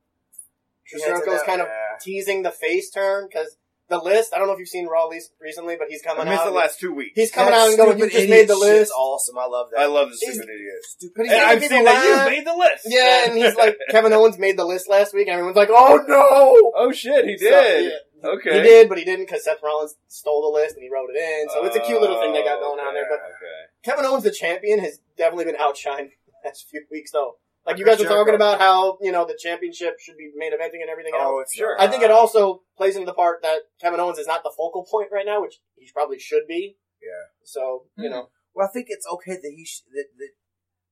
Jericho's 0.96 1.38
that- 1.40 1.46
kind 1.46 1.60
of 1.60 1.66
yeah. 1.68 1.96
teasing 2.00 2.42
the 2.42 2.50
face 2.50 2.90
turn 2.90 3.28
because 3.28 3.56
the 3.88 3.98
list. 3.98 4.34
I 4.34 4.38
don't 4.38 4.46
know 4.48 4.52
if 4.52 4.58
you've 4.58 4.68
seen 4.68 4.86
Raw 4.86 5.06
least 5.06 5.30
recently, 5.40 5.76
but 5.78 5.88
he's 5.88 6.02
I 6.04 6.08
coming 6.10 6.28
missed 6.28 6.42
out. 6.42 6.46
the 6.46 6.50
last 6.52 6.78
two 6.78 6.92
weeks. 6.92 7.12
He's 7.14 7.30
coming 7.30 7.52
That 7.52 7.60
out 7.60 7.68
and 7.68 7.76
going, 7.78 7.98
"You 7.98 8.04
stupid 8.08 8.12
just 8.20 8.28
made 8.30 8.48
the 8.48 8.56
list." 8.56 8.92
Awesome. 8.94 9.38
I 9.38 9.46
love 9.46 9.68
that. 9.72 9.80
I 9.80 9.86
love 9.86 10.10
the 10.10 10.16
He's- 10.20 10.34
stupid 10.34 10.50
idiot. 10.50 10.74
Stupid. 10.82 11.14
But 11.16 11.26
And 11.26 11.40
I've 11.40 11.64
seen 11.64 11.84
that 11.84 12.04
you 12.04 12.30
made 12.36 12.46
the 12.46 12.54
list. 12.54 12.82
Yeah, 12.86 13.24
and 13.30 13.38
he's 13.38 13.54
like, 13.62 13.76
Kevin 13.90 14.12
Owens 14.12 14.38
made 14.38 14.58
the 14.58 14.66
list 14.66 14.88
last 14.90 15.14
week, 15.14 15.26
and 15.28 15.32
everyone's 15.34 15.56
like, 15.56 15.70
"Oh 15.72 16.04
no!" 16.06 16.72
Oh 16.76 16.92
shit, 16.92 17.24
he 17.24 17.38
So, 17.38 17.48
did. 17.48 17.84
yeah. 17.92 18.28
Okay. 18.30 18.56
He 18.58 18.62
did, 18.62 18.88
but 18.90 18.98
he 18.98 19.04
didn't 19.04 19.26
because 19.26 19.44
Seth 19.44 19.62
Rollins 19.62 19.94
stole 20.08 20.42
the 20.52 20.60
list 20.60 20.74
and 20.74 20.82
he 20.82 20.90
wrote 20.92 21.08
it 21.14 21.16
in. 21.16 21.48
So 21.50 21.64
it's 21.64 21.76
a 21.76 21.80
cute 21.80 22.00
little 22.00 22.20
thing 22.20 22.32
they 22.32 22.42
got 22.42 22.58
oh, 22.58 22.74
going 22.74 22.80
on 22.80 22.92
there. 22.92 23.06
But 23.08 23.20
Oh, 23.22 23.28
Okay. 23.30 23.64
Kevin 23.84 24.04
Owens, 24.04 24.24
the 24.24 24.32
champion, 24.32 24.80
has 24.80 24.98
definitely 25.16 25.44
been 25.44 25.54
outshined 25.54 26.10
the 26.26 26.32
last 26.44 26.66
few 26.68 26.84
weeks, 26.90 27.12
though. 27.12 27.36
Like 27.68 27.78
you 27.78 27.84
guys 27.84 27.98
were 28.00 28.06
talking 28.06 28.34
about 28.34 28.58
how 28.58 28.98
you 29.00 29.12
know 29.12 29.24
the 29.26 29.38
championship 29.40 30.00
should 30.00 30.16
be 30.16 30.30
main 30.34 30.52
eventing 30.52 30.80
and 30.80 30.90
everything 30.90 31.12
Oh, 31.14 31.38
else. 31.38 31.42
it's 31.44 31.54
Sure. 31.54 31.80
I 31.80 31.86
think 31.86 32.02
it 32.02 32.10
also 32.10 32.62
plays 32.76 32.96
into 32.96 33.06
the 33.06 33.14
part 33.14 33.42
that 33.42 33.60
Kevin 33.80 34.00
Owens 34.00 34.18
is 34.18 34.26
not 34.26 34.42
the 34.42 34.52
focal 34.56 34.84
point 34.90 35.08
right 35.12 35.26
now, 35.26 35.40
which 35.42 35.60
he 35.76 35.88
probably 35.92 36.18
should 36.18 36.46
be. 36.48 36.78
Yeah. 37.02 37.08
So 37.44 37.86
you 37.96 38.08
Hmm. 38.08 38.10
know, 38.14 38.30
Well, 38.54 38.66
I 38.66 38.70
think 38.72 38.86
it's 38.88 39.06
okay 39.06 39.36
that 39.36 39.52
he 39.54 39.64
sh- 39.64 39.82
that, 39.94 40.06
that 40.18 40.30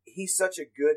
he's 0.05 0.37
such 0.37 0.59
a 0.59 0.65
good 0.65 0.97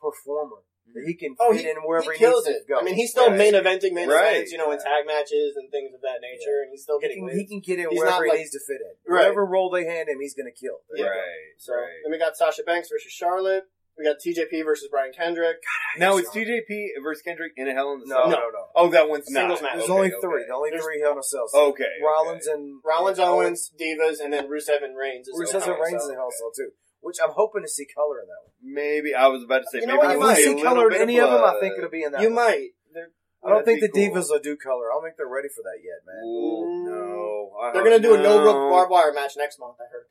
performer 0.00 0.62
that 0.94 1.02
he 1.04 1.14
can 1.14 1.34
oh, 1.40 1.52
fit 1.52 1.62
he, 1.64 1.70
in 1.70 1.76
wherever 1.82 2.12
he 2.12 2.18
he, 2.18 2.26
needs 2.30 2.46
it. 2.46 2.62
to 2.62 2.64
go. 2.72 2.78
I 2.78 2.82
mean, 2.82 2.94
he's 2.94 3.10
still 3.10 3.26
Right. 3.28 3.36
main 3.38 3.54
eventing 3.54 3.92
main 3.92 4.08
Right. 4.08 4.36
events, 4.38 4.52
you 4.52 4.58
know, 4.58 4.70
in 4.70 4.78
tag 4.78 5.04
matches 5.04 5.56
and 5.56 5.68
things 5.70 5.92
of 5.92 6.00
that 6.02 6.20
nature, 6.22 6.62
and 6.62 6.70
he's 6.70 6.84
still 6.84 7.00
he 7.00 7.08
getting 7.08 7.26
can, 7.28 7.36
he 7.36 7.44
can 7.44 7.58
get 7.60 7.80
in 7.80 7.90
He's 7.90 7.98
wherever 7.98 8.18
not 8.18 8.22
he 8.24 8.28
like- 8.30 8.38
needs 8.38 8.50
to 8.52 8.60
fit 8.60 8.80
in. 8.80 8.94
Right. 9.12 9.20
Whatever 9.22 9.44
role 9.46 9.68
they 9.70 9.84
hand 9.84 10.08
him, 10.08 10.20
he's 10.20 10.34
going 10.34 10.46
to 10.46 10.54
kill. 10.54 10.78
There. 10.90 11.10
Right. 11.10 11.58
So 11.58 11.74
right. 11.74 11.90
then 12.04 12.12
we 12.12 12.18
got 12.18 12.36
Sasha 12.36 12.62
Banks 12.62 12.88
versus 12.88 13.10
Charlotte. 13.10 13.64
We 13.98 14.04
got 14.04 14.16
TJP 14.20 14.62
versus 14.64 14.88
Brian 14.90 15.12
Kendrick. 15.12 15.56
Now 15.96 16.18
it's 16.18 16.28
TJP 16.28 17.00
versus 17.02 17.22
Kendrick 17.22 17.52
in 17.56 17.66
a 17.68 17.72
Hell 17.72 17.94
in 17.94 18.00
the 18.00 18.06
No, 18.06 18.16
Cell. 18.16 18.30
no, 18.30 18.36
no. 18.36 18.48
no. 18.52 18.64
Oh, 18.76 18.88
that 18.90 19.08
one's 19.08 19.24
Singles 19.26 19.62
not. 19.62 19.72
match. 19.72 19.78
There's 19.78 19.84
Okay, 19.88 19.92
only 19.94 20.12
okay. 20.12 20.20
three. 20.20 20.44
The 20.46 20.54
only 20.54 20.70
There's- 20.70 20.84
three 20.84 21.00
Hell 21.00 21.12
in 21.12 21.18
a 21.18 21.22
Cell. 21.22 21.48
Okay. 21.54 21.84
Rollins 22.04 22.46
and 22.46 22.80
Rollins, 22.84 23.18
and 23.18 23.28
Owens, 23.28 23.72
Divas, 23.80 24.20
and 24.22 24.32
then 24.32 24.48
Rusev 24.48 24.84
and 24.84 24.96
Reigns. 24.96 25.28
is 25.28 25.34
Rusev 25.40 25.64
and 25.66 25.80
Reigns 25.80 26.02
so- 26.04 26.10
in 26.10 26.14
Hell 26.16 26.28
in 26.28 26.34
a 26.34 26.38
Cell 26.38 26.52
too. 26.54 26.70
Which 27.00 27.16
I'm 27.22 27.30
hoping 27.32 27.62
to 27.62 27.68
see 27.68 27.86
color 27.86 28.20
in 28.20 28.26
that 28.26 28.40
one. 28.44 28.52
Maybe 28.60 29.14
I 29.14 29.28
was 29.28 29.44
about 29.44 29.60
to 29.60 29.68
say 29.72 29.78
You 29.80 29.86
know 29.86 29.96
maybe 29.96 30.16
what, 30.16 30.16
If 30.16 30.18
you 30.18 30.22
I 30.24 30.26
might. 30.26 30.34
see 30.36 30.42
a 30.42 30.44
see 30.44 30.50
little 30.56 30.64
color 30.74 30.86
in 30.86 30.90
bit 30.92 30.96
of 30.96 31.08
any 31.08 31.20
of 31.20 31.30
them, 31.30 31.44
I 31.44 31.56
think 31.60 31.74
it'll 31.78 31.90
be 31.90 32.02
in 32.02 32.12
that. 32.12 32.20
You 32.20 32.28
one. 32.28 32.34
might. 32.36 32.68
They're, 32.92 33.10
I 33.44 33.48
don't 33.50 33.64
think 33.64 33.80
the 33.80 33.88
cool. 33.88 34.02
Divas 34.02 34.28
will 34.28 34.40
do 34.40 34.56
color. 34.56 34.90
I 34.90 34.94
don't 34.96 35.04
think 35.04 35.16
they're 35.16 35.28
ready 35.30 35.48
for 35.48 35.62
that 35.62 35.78
yet, 35.80 36.02
man. 36.04 36.20
Ooh, 36.26 36.66
mm. 36.66 36.84
no. 36.90 37.56
I 37.62 37.72
they're 37.72 37.84
gonna 37.84 38.00
do 38.00 38.14
a 38.14 38.18
no 38.18 38.38
no. 38.38 38.44
rope 38.44 38.70
barbed 38.72 38.90
wire 38.90 39.12
match 39.12 39.36
next 39.38 39.58
month. 39.60 39.76
I 39.80 39.86
heard. 39.92 40.06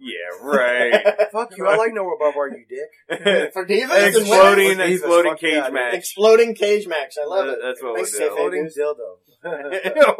Yeah, 0.00 0.46
right. 0.46 0.92
Fuck 1.32 1.56
you. 1.56 1.66
I 1.66 1.76
like 1.76 1.92
no 1.92 2.04
Bob 2.18 2.34
Are 2.36 2.48
you 2.48 2.64
dick. 2.68 3.52
For 3.52 3.66
Divas, 3.66 4.08
exploding, 4.08 4.78
Divas, 4.78 4.90
exploding 4.94 5.32
fuck 5.32 5.40
cage 5.40 5.54
yeah, 5.54 5.68
match. 5.70 5.94
exploding 5.94 6.54
cage 6.54 6.86
match. 6.86 7.14
I 7.22 7.26
love 7.26 7.46
Uh, 7.48 7.52
it. 7.52 7.58
That's 7.62 7.82
what 7.82 7.94
we'll 7.94 8.04
Kayfabe. 8.04 8.36
Floating 8.36 8.68
dildo. 8.76 9.18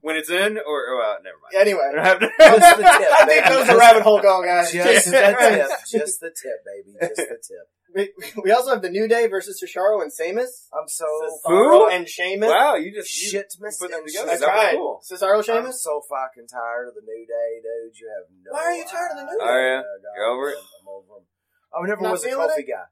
when 0.00 0.16
it's 0.16 0.30
in, 0.30 0.58
or, 0.58 0.78
or 0.94 1.02
uh, 1.02 1.14
never 1.22 1.36
mind. 1.42 1.54
Anyway, 1.54 1.80
I 1.88 1.92
don't 1.92 2.04
have 2.04 2.18
to- 2.20 2.30
Just 2.38 2.76
the 2.76 2.82
tip, 2.82 3.12
I 3.12 3.24
think 3.26 3.44
baby. 3.44 3.54
those 3.56 3.68
are 3.68 3.78
rabbit 3.78 4.02
hole 4.02 4.20
go, 4.20 4.42
guys. 4.42 4.72
Just 4.72 4.88
Jesus 4.88 5.04
the 5.06 5.10
tip. 5.12 5.70
Just 6.00 6.20
the 6.20 6.28
tip, 6.30 6.64
baby. 6.66 6.96
Just 7.00 7.16
the 7.28 7.38
tip. 7.42 7.68
We, 7.94 8.08
we 8.44 8.50
also 8.52 8.70
have 8.70 8.82
the 8.82 8.90
New 8.90 9.06
Day 9.08 9.26
versus 9.26 9.60
Cesaro 9.62 10.02
and 10.02 10.10
Sheamus. 10.12 10.68
I'm 10.72 10.88
so 10.88 11.04
Cesaro 11.46 11.90
and 11.92 12.08
Sheamus. 12.08 12.48
wow, 12.48 12.74
you 12.76 12.92
just 12.94 13.10
you 13.20 13.28
shit. 13.30 13.52
put 13.60 13.90
them 13.90 14.00
together. 14.06 14.30
I 14.30 14.32
shit. 14.32 14.40
That 14.40 14.40
was 14.40 14.40
tried. 14.40 14.74
cool. 14.76 15.00
Cesaro, 15.04 15.56
I'm 15.66 15.72
so 15.72 16.00
fucking 16.08 16.48
tired 16.48 16.88
of 16.88 16.94
the 16.94 17.02
New 17.04 17.26
Day, 17.26 17.60
dude. 17.60 17.98
You 17.98 18.08
have 18.16 18.24
no. 18.32 18.52
Why 18.52 18.62
are 18.64 18.74
you 18.74 18.84
tired 18.84 19.10
of 19.12 19.16
the 19.18 19.24
New 19.24 19.38
Day? 19.38 19.44
Oh, 19.44 19.58
yeah? 19.58 19.80
God, 19.82 20.16
You're 20.16 20.26
over 20.26 20.48
it? 20.50 20.56
I'm 20.58 20.88
over 20.88 21.18
him. 21.20 21.24
I 21.72 21.76
oh, 21.78 21.82
never 21.84 22.02
Not 22.02 22.12
was 22.12 22.24
a 22.24 22.28
feeling 22.28 22.48
Kofi 22.48 22.58
it? 22.60 22.68
guy. 22.68 22.84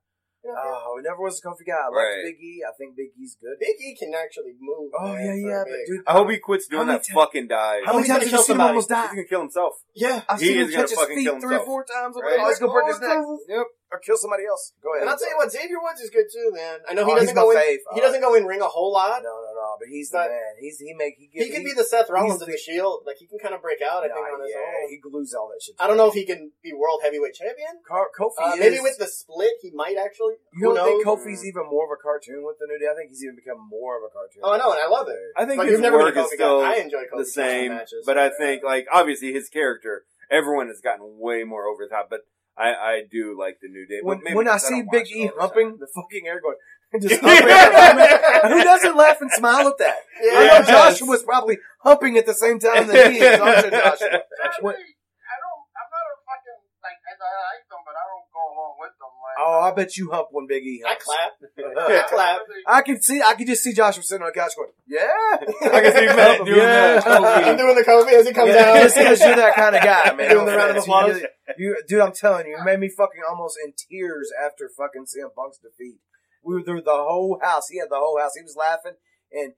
You 0.42 0.48
know, 0.48 0.56
Oh, 0.56 0.96
I 0.98 1.02
never 1.04 1.20
was 1.20 1.36
a 1.36 1.46
Kofi 1.46 1.68
guy. 1.68 1.76
I 1.76 1.88
Right. 1.92 2.24
liked 2.24 2.32
Big 2.32 2.40
E. 2.40 2.62
I 2.64 2.72
think 2.80 2.96
Big 2.96 3.12
E's 3.20 3.36
good. 3.36 3.60
Big 3.60 3.76
E 3.76 3.92
can 3.98 4.14
actually 4.16 4.56
move. 4.58 4.88
Oh 4.98 5.12
man, 5.12 5.20
yeah, 5.20 5.32
for 5.36 5.36
yeah, 5.36 5.62
but 5.64 5.72
big- 5.76 5.86
dude, 5.86 6.04
I 6.08 6.12
hope 6.12 6.30
he 6.30 6.38
quits 6.38 6.66
doing 6.66 6.88
How 6.88 6.96
that 6.96 7.04
many 7.04 7.04
ti- 7.04 7.12
fucking 7.12 7.48
dive. 7.48 7.82
How 7.84 7.92
many 7.92 8.04
he's 8.04 8.08
gonna 8.08 8.20
times 8.24 8.24
have 8.24 8.30
kill 8.30 8.40
you 8.40 8.44
seen 8.48 8.56
him 8.56 8.56
somebody. 8.56 8.68
almost 8.72 8.88
He's 8.88 8.96
die? 8.96 9.06
gonna 9.12 9.28
kill 9.28 9.40
himself. 9.44 9.72
Yeah. 9.94 10.22
I've 10.28 10.40
He 10.40 10.46
seen 10.48 10.56
is 10.56 10.60
him 10.64 10.70
gonna 10.72 10.80
catch 10.80 10.90
his 10.90 10.98
fucking 10.98 11.16
feet 11.20 11.24
kill 11.28 11.40
three 11.44 11.44
or 11.44 11.60
himself. 11.60 11.66
four 11.68 11.84
times. 11.84 12.16
Right. 12.16 12.36
Right. 12.40 12.46
Let's 12.48 12.58
go 12.58 12.72
break 12.72 12.84
oh, 12.88 12.92
his 12.96 13.00
neck. 13.04 13.18
Oh, 13.20 13.38
Yep. 13.52 13.66
Or 13.92 13.98
kill 13.98 14.16
somebody 14.16 14.46
else. 14.46 14.70
Go 14.78 14.94
ahead. 14.94 15.02
And 15.02 15.10
I'll 15.10 15.18
tell 15.18 15.26
you 15.28 15.36
what, 15.36 15.50
Xavier 15.50 15.82
Woods 15.82 15.98
is 15.98 16.10
good 16.14 16.30
too, 16.30 16.54
man. 16.54 16.78
I 16.88 16.94
know 16.94 17.02
he 17.04 17.10
Oh, 17.10 17.18
doesn't 17.18 17.34
my 17.34 17.42
go 17.42 17.50
in. 17.50 17.58
fave. 17.58 17.78
He 17.92 17.98
doesn't 18.00 18.20
go 18.22 18.34
in 18.38 18.46
ring 18.46 18.62
a 18.62 18.70
whole 18.70 18.92
lot. 18.94 19.18
No, 19.26 19.34
no, 19.42 19.50
no. 19.50 19.74
But 19.82 19.88
he's 19.90 20.10
But 20.14 20.30
the 20.30 20.38
man. 20.38 20.54
He's 20.62 20.78
he 20.78 20.94
make 20.94 21.18
he. 21.18 21.26
He 21.32 21.50
Get, 21.50 21.56
could 21.58 21.64
be 21.66 21.74
the 21.74 21.82
Seth 21.82 22.06
Rollins 22.08 22.38
of 22.40 22.46
the 22.46 22.56
Shield. 22.56 23.02
Like 23.04 23.16
he 23.18 23.26
can 23.26 23.40
kind 23.42 23.50
of 23.52 23.60
break 23.62 23.82
out. 23.82 24.06
I 24.06 24.14
think 24.14 24.22
Nah, 24.22 24.38
on 24.38 24.42
his 24.46 24.54
yeah, 24.54 24.62
own. 24.62 24.90
he 24.94 24.98
glues 25.02 25.34
all 25.34 25.50
that 25.50 25.58
shit. 25.60 25.74
I 25.82 25.88
don't 25.90 25.96
know 25.96 26.06
if 26.06 26.14
he 26.14 26.24
can 26.24 26.52
be 26.62 26.72
world 26.72 27.00
heavyweight 27.02 27.34
champion. 27.34 27.82
Car- 27.82 28.14
Kofi 28.14 28.38
Uh, 28.38 28.54
is, 28.54 28.60
maybe 28.60 28.78
with 28.78 28.94
the 28.98 29.08
split, 29.10 29.58
he 29.60 29.72
might 29.74 29.96
actually. 29.98 30.38
You 30.54 30.70
Who 30.70 30.76
don't 30.78 30.86
think 30.86 31.04
knows? 31.04 31.18
Kofi's 31.26 31.42
even 31.44 31.66
more 31.66 31.82
of 31.86 31.90
a 31.90 31.98
cartoon 32.00 32.46
with 32.46 32.62
the 32.62 32.66
new 32.70 32.78
day? 32.78 32.86
I 32.86 32.94
think 32.94 33.10
he's 33.10 33.24
even 33.26 33.34
become 33.34 33.58
more 33.58 33.98
of 33.98 34.06
a 34.06 34.12
cartoon. 34.14 34.42
Oh, 34.46 34.54
I 34.54 34.58
know, 34.58 34.70
and 34.70 34.78
I 34.78 34.86
love 34.86 35.08
it. 35.10 35.18
I 35.34 35.46
think 35.50 35.58
But 35.58 35.66
his 35.66 35.72
you've 35.72 35.82
never 35.82 35.98
work 35.98 36.14
been 36.14 36.22
a 36.22 36.26
is 36.26 36.30
Kofi 36.30 36.34
still 36.38 36.60
guy. 36.62 36.74
I 36.74 36.76
enjoy 36.78 37.02
the 37.10 37.26
Kofi's 37.26 37.34
same, 37.34 37.74
matches. 37.74 38.06
but 38.06 38.14
I 38.18 38.30
think 38.30 38.62
like 38.62 38.86
obviously 38.92 39.32
his 39.34 39.48
character, 39.50 40.04
everyone 40.30 40.68
has 40.68 40.78
gotten 40.80 41.18
way 41.18 41.42
more 41.42 41.66
over 41.66 41.82
the 41.82 41.90
top. 41.90 42.06
But 42.08 42.20
I, 42.60 42.68
I 42.92 42.94
do 43.10 43.32
like 43.38 43.56
the 43.62 43.68
New 43.68 43.86
Day. 43.88 44.00
When, 44.02 44.18
but 44.18 44.24
maybe 44.24 44.36
when 44.36 44.48
I 44.48 44.58
see 44.58 44.84
don't 44.84 44.90
Big 44.92 45.06
E 45.08 45.30
humping, 45.38 45.78
the 45.80 45.88
fucking 45.96 46.26
air 46.28 46.40
going, 46.44 46.56
just 47.00 47.20
humping. 47.22 47.48
humping. 47.48 48.50
Who 48.52 48.58
doesn't 48.64 48.96
laugh 48.96 49.18
and 49.20 49.30
smile 49.32 49.68
at 49.68 49.78
that? 49.78 49.98
I 50.20 50.60
know 50.60 50.66
Joshua 50.66 51.08
was 51.08 51.22
probably 51.22 51.56
humping 51.80 52.18
at 52.18 52.26
the 52.26 52.34
same 52.34 52.58
time 52.58 52.86
that 52.88 53.12
he 53.12 53.18
is, 53.18 53.40
aren't 53.40 53.72
Joshua? 53.72 54.20
I 54.20 54.48
What- 54.60 54.76
really, 54.76 54.92
I 55.24 55.36
don't, 55.40 55.62
I'm 55.72 55.88
not 55.88 56.04
a 56.04 56.16
fucking, 56.26 56.60
like, 56.84 56.98
I, 57.06 57.12
I 57.16 57.32
like 57.56 57.64
them, 57.70 57.80
but 57.86 57.94
I 57.96 58.04
don't 58.10 58.28
go 58.34 58.42
along 58.52 58.74
with 58.82 58.92
them. 59.00 59.12
Like, 59.14 59.28
Oh, 59.42 59.60
I 59.60 59.72
bet 59.74 59.96
you 59.96 60.10
hump 60.10 60.28
when 60.32 60.46
Big 60.46 60.62
E 60.64 60.82
I 60.84 60.88
humps. 60.90 61.04
clap. 61.04 61.32
I 61.58 62.02
I 62.04 62.08
clap. 62.08 62.40
I 62.66 62.82
can 62.82 63.00
see, 63.00 63.22
I 63.22 63.34
can 63.34 63.46
just 63.46 63.62
see 63.62 63.72
Joshua 63.72 64.02
sitting 64.02 64.22
on 64.22 64.30
the 64.34 64.38
couch 64.38 64.52
going, 64.56 64.70
yeah. 64.86 65.08
I 65.72 65.80
can 65.80 65.92
see 65.92 66.06
Matt 66.06 66.38
doing 66.44 66.58
Yeah. 66.58 67.00
that. 67.00 67.46
I'm 67.48 67.56
doing 67.56 67.74
the 67.76 67.84
Kobe 67.84 68.12
as 68.14 68.26
he 68.26 68.32
comes 68.34 68.48
Yeah, 68.50 68.64
down. 68.64 68.76
just 68.82 68.96
because 68.96 69.20
you're 69.20 69.36
that 69.36 69.54
kind 69.54 69.74
of 69.76 69.82
guy, 69.82 70.12
man. 70.14 70.30
Doing 70.30 70.46
the 70.46 70.56
round 70.56 70.70
of 70.76 70.82
applause. 70.82 71.22
You, 71.58 71.76
dude, 71.88 72.00
I'm 72.00 72.12
telling 72.12 72.46
you, 72.46 72.56
you 72.58 72.64
made 72.64 72.78
me 72.80 72.88
fucking 72.88 73.22
almost 73.28 73.56
in 73.64 73.72
tears 73.72 74.30
after 74.44 74.68
fucking 74.76 75.04
CM 75.06 75.34
Punk's 75.34 75.58
defeat. 75.58 75.98
We 76.44 76.54
were 76.54 76.62
through 76.62 76.82
the 76.82 76.90
whole 76.96 77.38
house. 77.42 77.68
He 77.68 77.78
had 77.78 77.88
the 77.90 77.96
whole 77.98 78.18
house. 78.18 78.32
He 78.36 78.42
was 78.42 78.56
laughing, 78.56 78.96
and 79.32 79.52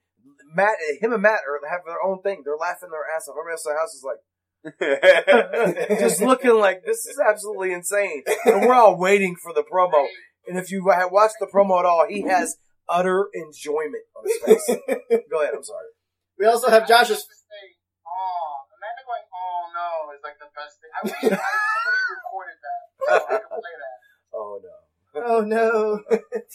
Matt, 0.55 0.77
him 1.01 1.13
and 1.13 1.23
Matt 1.23 1.41
are 1.47 1.61
have 1.71 1.83
their 1.87 2.03
own 2.05 2.23
thing. 2.23 2.43
They're 2.45 2.57
laughing 2.57 2.91
their 2.91 3.07
ass 3.15 3.29
off. 3.29 3.35
Everybody 3.39 3.55
else 3.55 3.67
in 3.67 3.73
the 3.75 3.79
house 3.79 3.95
is 3.95 4.03
like 4.03 4.19
just 5.99 6.21
looking 6.21 6.55
like 6.55 6.85
this 6.85 7.07
is 7.07 7.19
absolutely 7.19 7.73
insane. 7.73 8.23
And 8.45 8.67
we're 8.67 8.75
all 8.75 8.97
waiting 8.99 9.35
for 9.43 9.53
the 9.53 9.65
promo. 9.65 10.07
And 10.47 10.59
if 10.59 10.71
you 10.71 10.89
have 10.89 11.11
watched 11.11 11.37
the 11.41 11.47
promo 11.47 11.81
at 11.81 11.87
all, 11.87 12.07
he 12.09 12.23
has 12.23 12.57
utter 12.89 13.29
enjoyment 13.35 14.05
on 14.17 14.25
his 14.25 14.39
face. 14.45 14.67
Go 15.31 15.43
ahead. 15.43 15.55
I'm 15.55 15.65
sorry. 15.65 15.91
We 16.39 16.47
also 16.47 16.71
have 16.71 16.87
Josh's. 16.87 17.11
have 17.11 17.19
say, 17.19 17.65
oh, 18.07 18.67
Amanda 18.75 19.03
going, 19.07 19.27
oh 19.35 19.63
no, 19.75 20.15
is 20.15 20.23
like 20.23 20.39
the 20.39 20.51
best 20.55 20.79
thing. 20.79 20.91
I 20.95 21.01
wish 21.07 21.15
somebody 21.23 22.03
recorded 22.15 22.59
that. 22.63 22.83
So 23.03 23.15
I 23.15 23.39
could 23.39 23.49
play 23.51 23.77
that. 23.79 23.99
Oh 24.35 24.59
no. 24.63 24.71
Oh 25.15 25.41
no! 25.43 26.01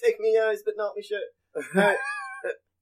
Take 0.03 0.19
me 0.19 0.35
eyes, 0.35 0.63
but 0.65 0.73
not 0.77 0.95
me 0.95 1.03
shit. 1.03 1.21
Alright. 1.55 1.97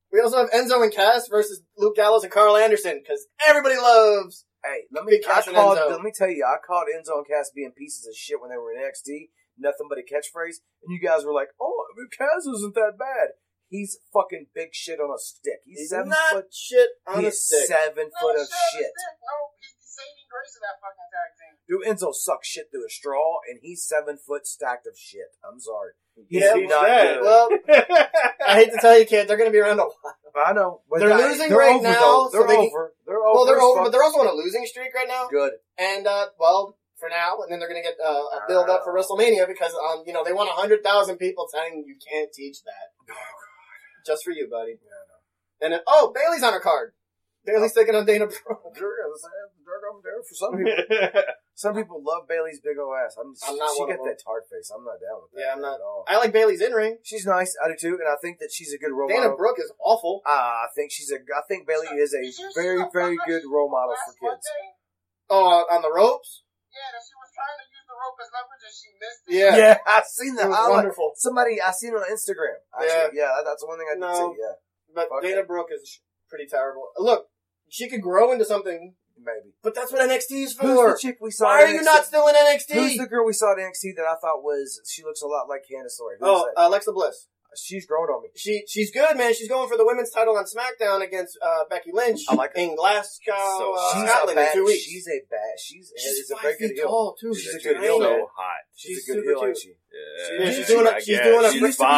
We 0.09 0.21
also 0.21 0.37
have 0.37 0.51
Enzo 0.51 0.81
and 0.81 0.93
Cass 0.93 1.27
versus 1.27 1.61
Luke 1.77 1.97
Gallows 1.97 2.23
and 2.23 2.31
Karl 2.31 2.55
Anderson 2.55 3.01
because 3.03 3.27
everybody 3.45 3.75
loves. 3.75 4.45
Hey, 4.65 4.89
let 4.91 5.05
me. 5.05 5.21
Big 5.21 5.29
I 5.29 5.41
called. 5.45 5.77
Enzo. 5.77 5.91
Let 5.93 6.01
me 6.01 6.09
tell 6.09 6.29
you, 6.29 6.41
I 6.41 6.57
called 6.65 6.89
Enzo 6.89 7.21
and 7.21 7.27
Cass 7.29 7.51
being 7.53 7.71
pieces 7.77 8.07
of 8.09 8.15
shit 8.17 8.41
when 8.41 8.49
they 8.49 8.57
were 8.57 8.73
in 8.73 8.81
NXT. 8.81 9.29
Nothing 9.61 9.85
but 9.87 10.01
a 10.01 10.03
catchphrase, 10.03 10.59
and 10.83 10.89
you 10.89 10.99
guys 10.99 11.23
were 11.23 11.31
like, 11.33 11.49
"Oh, 11.61 11.85
Cass 12.17 12.43
isn't 12.49 12.73
that 12.75 12.97
bad." 12.97 13.37
He's 13.69 13.97
fucking 14.13 14.47
big 14.53 14.73
shit 14.73 14.99
on 15.01 15.09
a 15.09 15.17
stick. 15.17 15.61
He's, 15.65 15.79
He's 15.85 15.89
seven 15.89 16.09
not 16.09 16.33
foot. 16.33 16.53
shit 16.53 16.89
on 17.07 17.17
a 17.17 17.21
He's 17.29 17.41
stick. 17.41 17.65
seven 17.65 18.09
No, 18.13 18.17
foot 18.21 18.35
of 18.41 18.47
shit, 18.47 18.85
shit. 18.85 18.93
No, 19.25 19.35
he's 19.57 19.73
the 19.73 19.89
saving 19.89 20.27
grace 20.29 20.53
of 20.53 20.61
that 20.65 20.77
fucking 20.81 21.09
tag 21.09 21.29
team. 21.33 21.53
Dude, 21.65 21.85
Enzo 21.89 22.13
sucks 22.13 22.47
shit 22.47 22.69
through 22.69 22.85
a 22.85 22.89
straw, 22.93 23.41
and 23.49 23.59
he's 23.61 23.81
seven 23.85 24.17
foot 24.21 24.45
stacked 24.45 24.85
of 24.85 24.93
shit. 24.97 25.33
I'm 25.41 25.59
sorry. 25.59 25.93
Yeah, 26.29 26.53
Teach 26.53 26.69
not 26.69 26.85
good. 26.85 27.21
Well, 27.21 27.49
I 28.47 28.53
hate 28.55 28.71
to 28.71 28.77
tell 28.79 28.97
you, 28.97 29.05
kid, 29.05 29.27
they're 29.27 29.37
going 29.37 29.49
to 29.49 29.53
be 29.53 29.59
around 29.59 29.79
a 29.79 29.83
while. 29.83 30.15
I 30.35 30.53
know. 30.53 30.81
But 30.89 30.99
They're 30.99 31.13
I- 31.13 31.17
losing 31.27 31.49
they're 31.49 31.57
right 31.57 31.75
over, 31.75 31.83
now, 31.83 31.99
Though. 31.99 32.29
so 32.31 32.37
They're 32.39 32.47
they- 32.47 32.57
over. 32.67 32.93
They're 33.05 33.19
over. 33.23 33.33
Well, 33.35 33.45
they're 33.45 33.61
over, 33.61 33.83
but 33.83 33.91
they're 33.91 34.03
also 34.03 34.19
on 34.19 34.27
a 34.27 34.33
losing 34.33 34.65
streak 34.65 34.93
right 34.95 35.07
now. 35.07 35.27
good. 35.29 35.53
And 35.77 36.07
uh, 36.07 36.27
well, 36.39 36.77
for 36.97 37.09
now, 37.09 37.37
and 37.43 37.51
then 37.51 37.59
they're 37.59 37.69
going 37.69 37.81
to 37.81 37.87
get 37.87 37.97
uh, 38.03 38.11
a 38.35 38.39
build 38.47 38.69
up 38.69 38.83
for 38.83 38.93
WrestleMania 38.95 39.47
because 39.47 39.73
um, 39.75 40.03
you 40.07 40.13
know 40.13 40.23
they 40.23 40.31
want 40.33 40.49
hundred 40.49 40.83
thousand 40.83 41.17
people 41.17 41.47
telling 41.53 41.83
you 41.85 41.95
can't 42.09 42.31
teach 42.33 42.63
that. 42.63 42.95
Oh, 43.11 43.15
Just 44.05 44.23
for 44.23 44.31
you, 44.31 44.47
buddy. 44.49 44.71
Yeah, 44.79 45.65
And 45.65 45.73
then, 45.73 45.79
oh, 45.87 46.13
Bayley's 46.15 46.43
on 46.43 46.53
her 46.53 46.59
card. 46.59 46.93
Bayley's 47.45 47.73
taking 47.73 47.95
on 47.95 48.05
Dana 48.05 48.25
Brooke. 48.27 48.75
Sure, 48.75 48.95
as 49.05 49.21
I 49.23 49.27
said, 49.27 49.63
drug 49.63 49.83
over 49.91 50.01
there 50.03 50.23
for 50.23 50.35
some 50.35 50.55
people. 50.57 51.21
Some 51.55 51.71
people 51.73 52.03
love 52.03 52.27
Bayley's 52.27 52.59
big 52.59 52.75
old 52.75 52.91
ass. 52.99 53.15
I'm, 53.15 53.31
I'm 53.47 53.55
not 53.55 53.71
she 53.71 53.79
one 53.79 53.91
of 53.91 53.95
got 53.95 54.03
them. 54.03 54.11
that 54.11 54.19
tart 54.19 54.43
face. 54.51 54.67
I'm 54.75 54.83
not 54.83 54.99
down 54.99 55.23
with 55.23 55.31
that. 55.31 55.39
Yeah, 55.39 55.51
I'm 55.55 55.63
not- 55.63 55.79
at 55.79 55.87
all. 55.87 56.03
I 56.03 56.19
like 56.19 56.35
Bayley's 56.35 56.59
in 56.59 56.75
ring. 56.75 56.99
She's 57.07 57.23
nice. 57.25 57.55
I 57.63 57.71
do 57.71 57.75
too, 57.79 57.95
and 57.95 58.11
I 58.11 58.19
think 58.19 58.39
that 58.43 58.51
she's 58.51 58.75
a 58.75 58.77
good 58.77 58.91
role 58.91 59.07
Dana 59.07 59.31
model. 59.31 59.39
Brooke 59.39 59.59
is 59.63 59.71
awful. 59.79 60.19
Uh, 60.27 60.67
I 60.67 60.67
think 60.75 60.91
she's 60.91 61.09
a. 61.15 61.23
I 61.31 61.41
think 61.47 61.63
Bailey 61.65 61.87
is 61.95 62.11
a 62.11 62.19
Did 62.19 62.27
you 62.27 62.51
see 62.51 62.59
very, 62.59 62.79
how 62.83 62.91
very 62.91 63.15
far 63.15 63.25
good 63.25 63.41
she 63.41 63.47
role 63.47 63.71
model 63.71 63.95
last 63.95 64.03
for 64.03 64.35
kids. 64.35 64.43
Monday? 64.43 64.63
Oh, 65.31 65.47
uh, 65.63 65.73
on 65.73 65.81
the 65.81 65.89
ropes. 65.95 66.43
Yeah, 66.75 66.91
that 66.91 66.99
she 67.07 67.15
was 67.15 67.31
trying 67.31 67.55
to 67.55 67.65
use 67.71 67.87
the 67.87 67.95
rope 67.95 68.19
as 68.19 68.29
leverage 68.35 68.63
and 68.67 68.75
she 68.75 68.89
missed 68.99 69.23
it. 69.23 69.31
Yeah. 69.39 69.53
Yeah, 69.55 69.75
I've 69.87 70.11
seen 70.11 70.35
It 70.35 70.43
that. 70.43 70.51
was 70.51 70.59
I 70.59 70.63
like- 70.67 70.75
wonderful. 70.83 71.15
Somebody 71.15 71.63
I 71.63 71.71
seen 71.71 71.95
it 71.95 72.03
on 72.03 72.11
Instagram. 72.11 72.59
Actually, 72.75 73.15
yeah, 73.15 73.31
that's 73.47 73.63
the 73.63 73.67
one 73.71 73.79
thing 73.79 73.87
I 73.87 73.95
did 73.95 74.03
No. 74.03 74.11
see. 74.11 74.43
Yeah, 74.43 74.55
But 74.91 75.07
Fuck 75.07 75.23
Dana. 75.23 75.47
Brooke 75.47 75.71
is 75.71 76.03
pretty 76.27 76.51
terrible. 76.51 76.91
Look, 76.99 77.31
she 77.71 77.87
could 77.87 78.03
grow 78.03 78.35
into 78.35 78.43
something, 78.43 78.99
maybe. 79.17 79.53
but 79.63 79.75
that's 79.75 79.91
what 79.91 80.01
NXT 80.09 80.31
is 80.43 80.53
for. 80.53 80.67
Who's 80.67 81.01
the 81.01 81.07
chick 81.07 81.17
we 81.21 81.31
saw? 81.31 81.45
Why 81.45 81.63
at 81.63 81.69
are 81.69 81.73
you 81.73 81.81
not 81.83 82.05
still 82.05 82.27
in 82.27 82.35
NXT? 82.35 82.73
Who's 82.73 82.97
the 82.97 83.07
girl 83.07 83.25
we 83.25 83.33
saw 83.33 83.51
at 83.53 83.57
NXT 83.59 83.95
that 83.97 84.05
I 84.05 84.15
thought 84.21 84.43
was 84.43 84.81
she 84.89 85.03
looks 85.03 85.21
a 85.21 85.27
lot 85.27 85.47
like 85.49 85.61
Candice 85.61 85.99
LeRae? 86.01 86.17
Who's 86.19 86.29
oh, 86.29 86.49
that? 86.55 86.67
Alexa 86.67 86.91
Bliss. 86.91 87.27
She's 87.57 87.85
grown 87.85 88.09
on 88.09 88.21
me. 88.23 88.27
She 88.35 88.63
she's 88.67 88.91
good, 88.91 89.15
man. 89.15 89.33
She's 89.33 89.47
going 89.47 89.69
for 89.69 89.77
the 89.77 89.85
women's 89.85 90.09
title 90.11 90.35
on 90.35 90.43
SmackDown 90.43 91.01
against 91.01 91.37
uh, 91.41 91.63
Becky 91.69 91.91
Lynch 91.93 92.19
I 92.27 92.35
like 92.35 92.51
her. 92.53 92.61
in 92.61 92.75
Glasgow, 92.75 93.31
So 93.31 93.73
uh, 93.77 93.93
she's 93.93 94.03
a 94.03 94.07
Scotland 94.07 94.35
bad. 94.35 94.47
in 94.47 94.53
two 94.59 94.65
weeks. 94.65 94.83
She's 94.83 95.07
a 95.07 95.21
bad. 95.31 95.55
She's, 95.57 95.93
She's 95.95 96.05
is 96.27 96.31
a 96.31 96.35
five 96.35 96.41
very 96.43 96.57
good 96.57 96.67
feet 96.71 96.77
heel. 96.79 96.87
tall 96.89 97.15
too. 97.17 97.33
She's 97.33 97.55
a 97.55 97.59
good 97.63 97.75
tiny. 97.75 97.87
heel, 97.87 97.99
so 97.99 98.27
hot. 98.35 98.59
She's, 98.75 98.97
She's 98.97 99.07
a 99.09 99.13
good 99.13 99.23
super 99.23 99.39
heel, 99.39 99.47
ain't 99.47 99.57
she? 99.57 99.69
Yeah, 99.69 100.45
Yeah, 100.45 100.51
she's 100.51 100.67
doing 100.67 100.85
a- 100.85 100.89
I 100.89 100.99
she's 100.99 101.19
doing 101.21 101.45
a- 101.45 101.47
She 101.47 101.53
She's 101.53 101.61
used 101.61 101.79
to 101.79 101.85
ex 101.85 101.95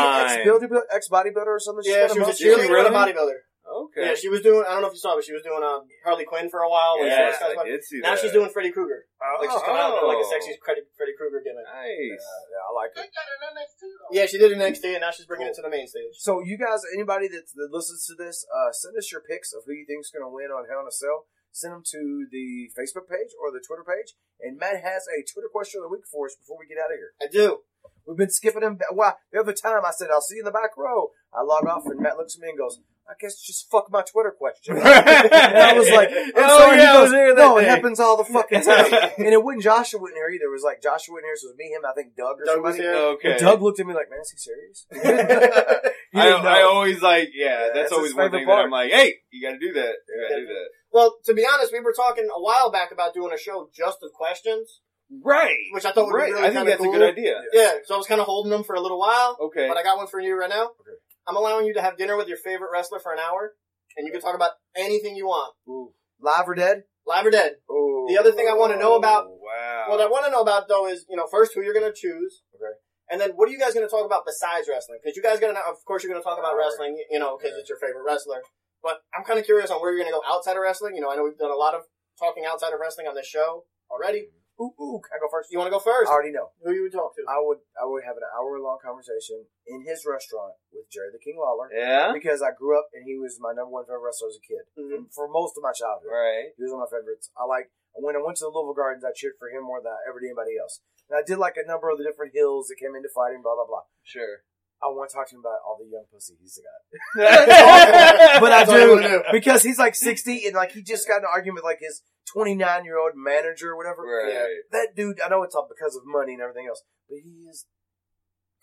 fine. 0.70 0.86
ex 0.94 1.10
bodybuilder 1.10 1.48
or 1.48 1.60
something. 1.60 1.84
Yeah, 1.92 2.06
got 2.08 2.14
she 2.14 2.20
was 2.20 2.28
a 2.28 2.30
muscle. 2.30 2.46
cheerleader. 2.46 2.68
cheerleader 2.70 2.86
and 2.86 2.96
a 2.96 3.00
bodybuilder. 3.00 3.38
Okay. 3.68 4.08
Yeah, 4.08 4.16
she 4.16 4.32
was 4.32 4.40
doing. 4.40 4.64
I 4.64 4.80
don't 4.80 4.82
know 4.82 4.88
if 4.88 4.96
you 4.96 5.04
saw, 5.04 5.14
but 5.20 5.28
she 5.28 5.36
was 5.36 5.44
doing 5.44 5.60
uh, 5.60 5.84
Harley 6.08 6.24
Quinn 6.24 6.48
for 6.48 6.64
a 6.64 6.70
while. 6.72 6.96
when 6.98 7.12
she 7.12 7.20
Yes, 7.20 7.36
was 7.36 7.44
kind 7.44 7.52
of- 7.52 7.66
I 7.66 7.68
did 7.68 7.84
see 7.84 8.00
now 8.00 8.16
that. 8.16 8.20
she's 8.24 8.32
doing 8.32 8.48
Freddy 8.50 8.72
Krueger. 8.72 9.04
Oh, 9.20 9.44
Like 9.44 9.52
she's 9.52 9.60
coming 9.68 9.82
out 9.84 9.92
with 10.00 10.08
like 10.08 10.24
a 10.24 10.28
Oh. 10.28 10.32
sexy 10.32 10.56
Freddy, 10.64 10.82
Freddy 10.96 11.14
Krueger 11.20 11.44
gimmick. 11.44 11.68
Nice. 11.68 12.16
Yeah, 12.16 12.56
yeah, 12.56 12.64
I 12.64 12.72
like 12.72 12.92
They 12.96 13.04
it. 13.04 13.12
got 13.12 13.28
an 13.28 13.40
NXT 13.60 13.82
though. 13.92 14.12
Yeah, 14.16 14.26
she 14.26 14.38
did 14.40 14.52
it 14.52 14.58
NXT, 14.58 14.86
and 14.96 15.02
now 15.04 15.12
she's 15.12 15.28
bringing 15.28 15.48
it 15.52 15.56
to 15.60 15.62
the 15.62 15.70
main 15.70 15.88
stage. 15.88 16.16
So 16.16 16.40
you 16.40 16.56
guys, 16.58 16.80
anybody 16.96 17.28
that, 17.28 17.44
that 17.60 17.70
listens 17.76 18.08
to 18.08 18.16
this, 18.16 18.48
uh, 18.48 18.72
send 18.72 18.96
us 18.96 19.12
your 19.12 19.20
picks 19.22 19.52
of 19.52 19.64
who 19.68 19.74
you 19.76 19.84
think's 19.86 20.10
going 20.16 20.24
to 20.24 20.32
win 20.32 20.48
on 20.48 20.64
Hell 20.72 20.80
in 20.82 20.88
a 20.88 20.92
Cell. 20.96 21.28
Send 21.52 21.74
them 21.74 21.84
to 21.92 22.28
the 22.32 22.70
Facebook 22.78 23.10
page 23.10 23.34
or 23.42 23.50
the 23.52 23.60
Twitter 23.66 23.84
page. 23.84 24.14
And 24.40 24.58
Matt 24.62 24.80
has 24.86 25.08
a 25.10 25.26
Twitter 25.26 25.50
question 25.52 25.82
of 25.82 25.90
the 25.90 25.94
week 25.96 26.06
for 26.06 26.28
us 26.28 26.36
before 26.38 26.56
we 26.60 26.68
get 26.70 26.78
out 26.78 26.92
of 26.94 26.98
here. 27.02 27.12
I 27.20 27.26
do. 27.28 27.66
We've 28.06 28.16
been 28.18 28.30
skipping 28.30 28.62
them. 28.62 28.78
Well, 28.94 29.18
the 29.34 29.40
other 29.42 29.54
time 29.54 29.84
I 29.84 29.92
said 29.92 30.10
I'll 30.12 30.22
see 30.22 30.36
you 30.38 30.42
in 30.42 30.46
the 30.46 30.52
back 30.56 30.78
row. 30.78 31.12
I 31.34 31.42
log 31.42 31.66
off 31.66 31.84
and 31.88 32.00
Matt 32.00 32.16
looks 32.18 32.36
at 32.38 32.42
me 32.42 32.50
and 32.50 32.58
goes, 32.58 32.80
"I 33.10 33.14
guess 33.20 33.42
just 33.42 33.70
fuck 33.72 33.90
my 33.92 34.02
Twitter 34.04 34.32
question." 34.38 34.78
and 34.78 34.86
I 34.88 35.74
was 35.78 35.90
like, 35.90 36.10
I'm 36.12 36.32
oh 36.36 36.58
sorry. 36.60 36.78
He 36.78 36.84
yeah, 36.84 36.92
I 36.92 36.94
goes, 36.94 37.02
was 37.04 37.12
there 37.12 37.36
that 37.36 37.42
no, 37.42 37.58
it 37.58 37.68
happens 37.68 38.00
all 38.00 38.18
the 38.18 38.26
fucking 38.26 38.62
time. 38.62 38.94
and 39.18 39.28
it 39.34 39.44
wasn't 39.44 39.64
Joshua 39.64 40.00
wasn't 40.00 40.18
here 40.18 40.30
either. 40.30 40.46
It 40.46 40.52
was 40.52 40.64
like 40.64 40.82
Joshua 40.82 41.14
wasn't 41.14 41.26
here, 41.28 41.36
so 41.36 41.48
it 41.48 41.52
was 41.52 41.58
me, 41.58 41.66
him, 41.72 41.82
I 41.88 41.94
think 41.94 42.16
Doug 42.16 42.42
or 42.42 42.46
Doug 42.46 42.62
was 42.64 42.76
somebody. 42.76 42.84
here. 42.84 42.94
Oh, 42.96 43.14
okay. 43.14 43.32
And 43.32 43.40
Doug 43.40 43.62
looked 43.62 43.80
at 43.80 43.86
me 43.88 43.94
like, 43.94 44.10
"Man, 44.10 44.20
is 44.22 44.32
he 44.32 44.38
serious?" 44.38 44.86
He 46.14 46.20
I. 46.20 46.30
I 46.30 46.62
always 46.64 47.02
like, 47.02 47.30
yeah, 47.34 47.46
Yeah, 47.46 47.60
that's, 47.68 47.76
that's 47.76 47.92
always 47.92 48.16
one 48.16 48.32
thing 48.32 48.46
part. 48.46 48.60
that 48.60 48.64
I'm 48.66 48.72
like, 48.72 48.92
hey, 48.92 49.16
you 49.30 49.46
gotta 49.46 49.60
do 49.60 49.74
that. 49.74 49.94
You 50.08 50.28
gotta 50.30 50.42
do 50.42 50.48
that. 50.48 50.68
Well, 50.92 51.16
to 51.26 51.34
be 51.34 51.46
honest, 51.46 51.74
we 51.74 51.82
were 51.82 51.92
talking 51.94 52.24
a 52.34 52.42
while 52.42 52.72
back 52.72 52.92
about 52.92 53.14
doing 53.14 53.34
a 53.34 53.38
show 53.38 53.70
just 53.76 53.98
of 54.02 54.14
questions, 54.14 54.80
Right. 55.24 55.56
which 55.74 55.84
I 55.86 55.92
thought 55.92 56.08
would 56.08 56.14
right. 56.16 56.28
be 56.28 56.34
really 56.34 56.48
I 56.48 56.52
think 56.54 56.66
that's 56.68 56.82
cool. 56.82 56.96
a 56.96 56.98
good 56.98 57.10
idea. 57.12 57.42
Yeah, 57.52 57.74
so 57.86 57.96
I 57.96 57.98
was 57.98 58.08
kind 58.08 58.22
of 58.22 58.26
holding 58.26 58.52
them 58.52 58.64
for 58.64 58.76
a 58.76 58.82
little 58.82 59.00
while, 59.00 59.38
Okay. 59.42 59.68
but 59.68 59.76
I 59.78 59.84
got 59.84 59.98
one 59.98 60.08
for 60.08 60.20
you 60.22 60.40
right 60.40 60.50
now. 60.50 60.64
Okay. 60.80 60.98
I'm 61.28 61.36
allowing 61.36 61.66
you 61.66 61.74
to 61.76 61.82
have 61.82 61.98
dinner 61.98 62.16
with 62.18 62.28
your 62.28 62.38
favorite 62.38 62.70
wrestler 62.72 63.00
for 63.00 63.12
an 63.14 63.20
hour, 63.20 63.54
and 63.98 64.06
you 64.06 64.12
can 64.12 64.22
talk 64.22 64.36
about 64.36 64.52
anything 64.76 65.16
you 65.16 65.26
want, 65.28 65.56
Ooh. 65.68 65.92
Live 66.22 66.48
or 66.48 66.56
dead? 66.56 66.84
live 67.06 67.26
or 67.26 67.32
dead. 67.32 67.54
Ooh. 67.72 68.06
The 68.10 68.18
other 68.20 68.32
thing 68.32 68.48
I 68.52 68.54
want 68.56 68.74
to 68.74 68.80
know 68.80 68.96
about 68.96 69.28
wow. 69.30 69.86
What 69.88 70.02
I 70.02 70.08
want 70.08 70.26
to 70.26 70.32
know 70.32 70.42
about 70.42 70.68
though 70.68 70.88
is, 70.88 71.06
you 71.10 71.16
know, 71.16 71.28
first 71.32 71.54
who 71.56 71.62
you're 71.64 71.74
going 71.74 71.88
to 71.88 71.96
choose, 71.96 72.44
Okay. 72.56 72.76
and 73.12 73.22
then 73.22 73.32
what 73.36 73.48
are 73.48 73.52
you 73.52 73.60
guys 73.60 73.74
going 73.74 73.86
to 73.86 73.90
talk 73.92 74.06
about 74.06 74.26
besides 74.26 74.68
wrestling? 74.68 75.00
Because 75.04 75.16
you 75.16 75.24
guys 75.24 75.40
going 75.40 75.56
to, 75.56 75.62
of 75.64 75.80
course, 75.86 76.04
you're 76.04 76.12
going 76.12 76.22
to 76.22 76.28
talk 76.28 76.40
about 76.40 76.56
wrestling, 76.58 77.00
you 77.10 77.20
know, 77.20 77.38
because 77.38 77.56
Yeah. 77.56 77.62
it's 77.64 77.70
your 77.70 77.80
favorite 77.80 78.04
wrestler. 78.06 78.44
But 78.84 79.04
I'm 79.16 79.24
kind 79.24 79.40
of 79.40 79.46
curious 79.46 79.72
on 79.72 79.80
where 79.80 79.92
you're 79.92 80.04
going 80.04 80.12
to 80.12 80.20
go 80.20 80.24
outside 80.28 80.56
of 80.56 80.62
wrestling. 80.64 80.96
You 80.96 81.02
know, 81.02 81.12
I 81.12 81.16
know 81.16 81.24
we've 81.24 81.38
done 81.38 81.52
a 81.52 81.56
lot 81.56 81.74
of 81.74 81.84
talking 82.20 82.44
outside 82.46 82.74
of 82.74 82.80
wrestling 82.80 83.08
on 83.08 83.16
this 83.16 83.28
show 83.28 83.64
already. 83.90 84.28
Mm-hmm. 84.28 84.47
Ooh, 84.60 84.74
ooh, 84.82 84.98
can 85.06 85.14
I 85.14 85.20
go 85.22 85.30
first? 85.30 85.54
You 85.54 85.62
want 85.62 85.70
to 85.70 85.76
go 85.78 85.84
first? 85.84 86.10
I 86.10 86.14
already 86.18 86.34
know. 86.34 86.50
Who 86.66 86.74
you 86.74 86.82
would 86.90 86.92
talk 86.96 87.14
to? 87.14 87.22
I 87.30 87.38
would 87.38 87.62
I 87.78 87.86
would 87.86 88.02
have 88.04 88.18
an 88.18 88.26
hour 88.34 88.58
long 88.58 88.82
conversation 88.82 89.46
in 89.70 89.86
his 89.86 90.02
restaurant 90.02 90.58
with 90.74 90.90
Jerry 90.90 91.14
the 91.14 91.22
King 91.22 91.38
Lawler 91.38 91.70
Yeah. 91.70 92.10
because 92.14 92.42
I 92.42 92.52
grew 92.58 92.74
up 92.74 92.90
and 92.94 93.06
he 93.06 93.14
was 93.22 93.38
my 93.38 93.54
number 93.54 93.70
one 93.70 93.86
favorite 93.86 94.02
wrestler 94.02 94.34
as 94.34 94.38
a 94.42 94.46
kid 94.46 94.66
Mhm. 94.74 95.14
for 95.14 95.30
most 95.30 95.54
of 95.58 95.62
my 95.62 95.72
childhood. 95.78 96.10
Right. 96.10 96.58
He 96.58 96.64
was 96.66 96.74
one 96.74 96.82
of 96.82 96.90
my 96.90 96.98
favorites. 96.98 97.30
I 97.38 97.46
like 97.46 97.70
when 97.94 98.16
I 98.18 98.22
went 98.22 98.38
to 98.42 98.46
the 98.46 98.54
Louisville 98.54 98.74
Gardens, 98.78 99.06
I 99.06 99.14
cheered 99.14 99.38
for 99.38 99.50
him 99.50 99.62
more 99.62 99.82
than 99.82 99.94
I 99.94 100.02
ever 100.10 100.20
did 100.20 100.34
anybody 100.34 100.58
else. 100.58 100.82
And 101.10 101.18
I 101.18 101.22
did 101.22 101.38
like 101.38 101.58
a 101.58 101.66
number 101.66 101.90
of 101.94 101.98
the 101.98 102.04
different 102.06 102.34
hills 102.34 102.68
that 102.74 102.78
came 102.82 102.94
into 102.98 103.10
fighting, 103.14 103.42
blah 103.46 103.54
blah 103.56 103.66
blah. 103.70 103.86
Sure. 104.04 104.42
I 104.82 104.90
want 104.94 105.10
to 105.10 105.16
talk 105.18 105.26
to 105.30 105.36
him 105.36 105.42
about 105.42 105.58
all 105.66 105.78
the 105.78 105.90
young 105.90 106.06
pussy 106.14 106.34
he's 106.42 106.58
got. 106.62 106.82
but 107.18 107.48
But 108.42 108.52
I 108.54 108.66
That's 108.66 108.70
all 108.70 108.80
you 108.82 108.90
wanna 108.90 109.08
do 109.10 109.18
do. 109.22 109.24
because 109.32 109.64
he's 109.64 109.80
like 109.80 109.94
sixty 109.96 110.46
and 110.46 110.54
like 110.56 110.72
he 110.74 110.82
just 110.82 111.08
got 111.08 111.18
in 111.18 111.24
an 111.26 111.30
argument 111.34 111.62
with 111.62 111.64
like 111.64 111.80
his 111.80 112.02
twenty 112.32 112.56
nine 112.56 112.84
year 112.86 113.00
old 113.00 113.14
manager 113.16 113.72
or 113.72 113.78
whatever. 113.78 114.04
Right. 114.04 114.48
That 114.72 114.96
dude, 114.96 115.20
I 115.22 115.30
know 115.30 115.44
it's 115.44 115.56
all 115.56 115.68
because 115.68 115.96
of 115.96 116.04
money 116.06 116.34
and 116.34 116.42
everything 116.42 116.68
else, 116.68 116.84
but 117.10 117.18
he 117.24 117.48
is 117.50 117.66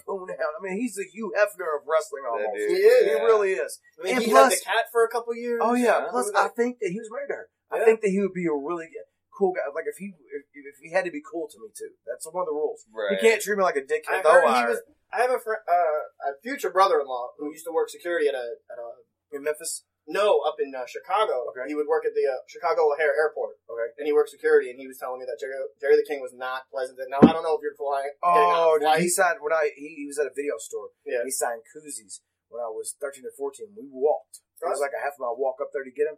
poon 0.07 0.29
out. 0.31 0.53
I 0.59 0.63
mean, 0.63 0.77
he's 0.81 0.95
the 0.95 1.05
Hugh 1.11 1.33
Hefner 1.37 1.81
of 1.81 1.89
wrestling 1.89 2.25
almost. 2.29 2.57
dude, 2.57 2.71
He 2.71 2.77
is. 2.85 3.05
He 3.09 3.15
really 3.25 3.53
is. 3.53 3.81
I 3.99 4.05
mean, 4.05 4.15
And 4.17 4.25
he 4.25 4.31
plus- 4.31 4.53
had 4.53 4.61
the 4.61 4.65
cat 4.65 4.85
for 4.93 5.05
a 5.05 5.09
couple 5.09 5.35
years. 5.35 5.61
Oh 5.65 5.75
yeah. 5.75 6.05
Yeah. 6.05 6.07
Plus, 6.11 6.31
I 6.37 6.49
think 6.49 6.79
that 6.81 6.91
he 6.91 6.99
was 7.01 7.09
married 7.11 7.29
to 7.29 7.35
her. 7.35 7.49
I 7.73 7.79
Yeah. 7.79 7.85
think 7.87 8.01
that 8.03 8.11
he 8.11 8.21
would 8.21 8.35
be 8.35 8.47
a 8.47 8.53
really 8.53 8.89
cool 9.37 9.53
guy. 9.57 9.65
Like 9.75 9.87
if 9.89 9.97
he 9.99 10.13
if, 10.31 10.45
if 10.53 10.77
he 10.83 10.93
had 10.93 11.05
to 11.07 11.11
be 11.11 11.23
cool 11.25 11.49
to 11.49 11.57
me 11.59 11.69
too. 11.77 11.97
That's 12.07 12.27
one 12.31 12.43
of 12.43 12.47
the 12.47 12.53
rules. 12.55 12.85
Right. 12.93 13.17
He 13.17 13.29
can't 13.29 13.41
treat 13.41 13.57
me 13.57 13.65
like 13.65 13.77
a 13.77 13.83
dickhead. 13.83 14.21
I 14.21 14.23
though 14.23 14.31
heard 14.33 14.45
I 14.47 14.61
he 14.61 14.67
was. 14.69 14.81
I 15.13 15.21
have 15.23 15.31
a 15.31 15.39
fr- 15.39 15.65
uh, 15.67 16.29
a 16.29 16.41
future 16.43 16.71
brother-in-law 16.71 17.39
who 17.39 17.51
used 17.53 17.65
to 17.67 17.73
work 17.73 17.89
security 17.89 18.27
at 18.29 18.35
a 18.35 18.59
at 18.71 18.79
a 18.79 19.37
in 19.37 19.43
Memphis. 19.43 19.85
No 20.07 20.41
up 20.45 20.57
in 20.61 20.73
uh, 20.77 20.85
Chicago. 20.85 21.49
Okay. 21.53 21.65
He 21.69 21.75
would 21.75 21.89
work 21.89 22.05
at 22.05 22.13
the 22.13 22.25
uh, 22.29 22.41
Chicago 22.47 22.93
O'Hare 22.93 23.15
Airport. 23.17 23.57
Okay. 23.69 23.89
and 23.99 24.05
he 24.07 24.13
worked 24.13 24.31
security, 24.31 24.69
and 24.71 24.79
he 24.79 24.87
was 24.87 24.99
telling 25.01 25.21
me 25.21 25.27
that 25.27 25.41
Jerry, 25.41 25.57
Jerry 25.81 25.97
the 25.97 26.05
King 26.07 26.21
was 26.21 26.33
not 26.37 26.69
pleasant. 26.69 26.99
Now 27.09 27.25
I 27.25 27.33
don't 27.33 27.43
know 27.45 27.57
if 27.57 27.63
you're 27.65 27.77
flying. 27.79 28.13
Oh, 28.23 28.77
dude, 28.81 29.01
he 29.01 29.09
signed 29.09 29.41
when 29.41 29.53
I 29.53 29.73
he, 29.77 30.05
he 30.05 30.07
was 30.07 30.19
at 30.21 30.29
a 30.29 30.35
video 30.35 30.61
store. 30.61 30.93
Yeah. 31.09 31.25
He 31.25 31.33
signed 31.33 31.65
koozies 31.73 32.21
when 32.53 32.61
I 32.61 32.69
was 32.69 32.95
thirteen 33.01 33.25
or 33.25 33.35
fourteen. 33.37 33.73
We 33.73 33.89
walked. 33.89 34.45
It 34.61 34.69
was 34.69 34.81
like 34.81 34.97
a 34.97 35.03
half 35.05 35.17
mile 35.21 35.37
walk 35.37 35.61
up 35.61 35.69
there 35.77 35.85
to 35.85 35.93
get 35.93 36.09
him. 36.09 36.17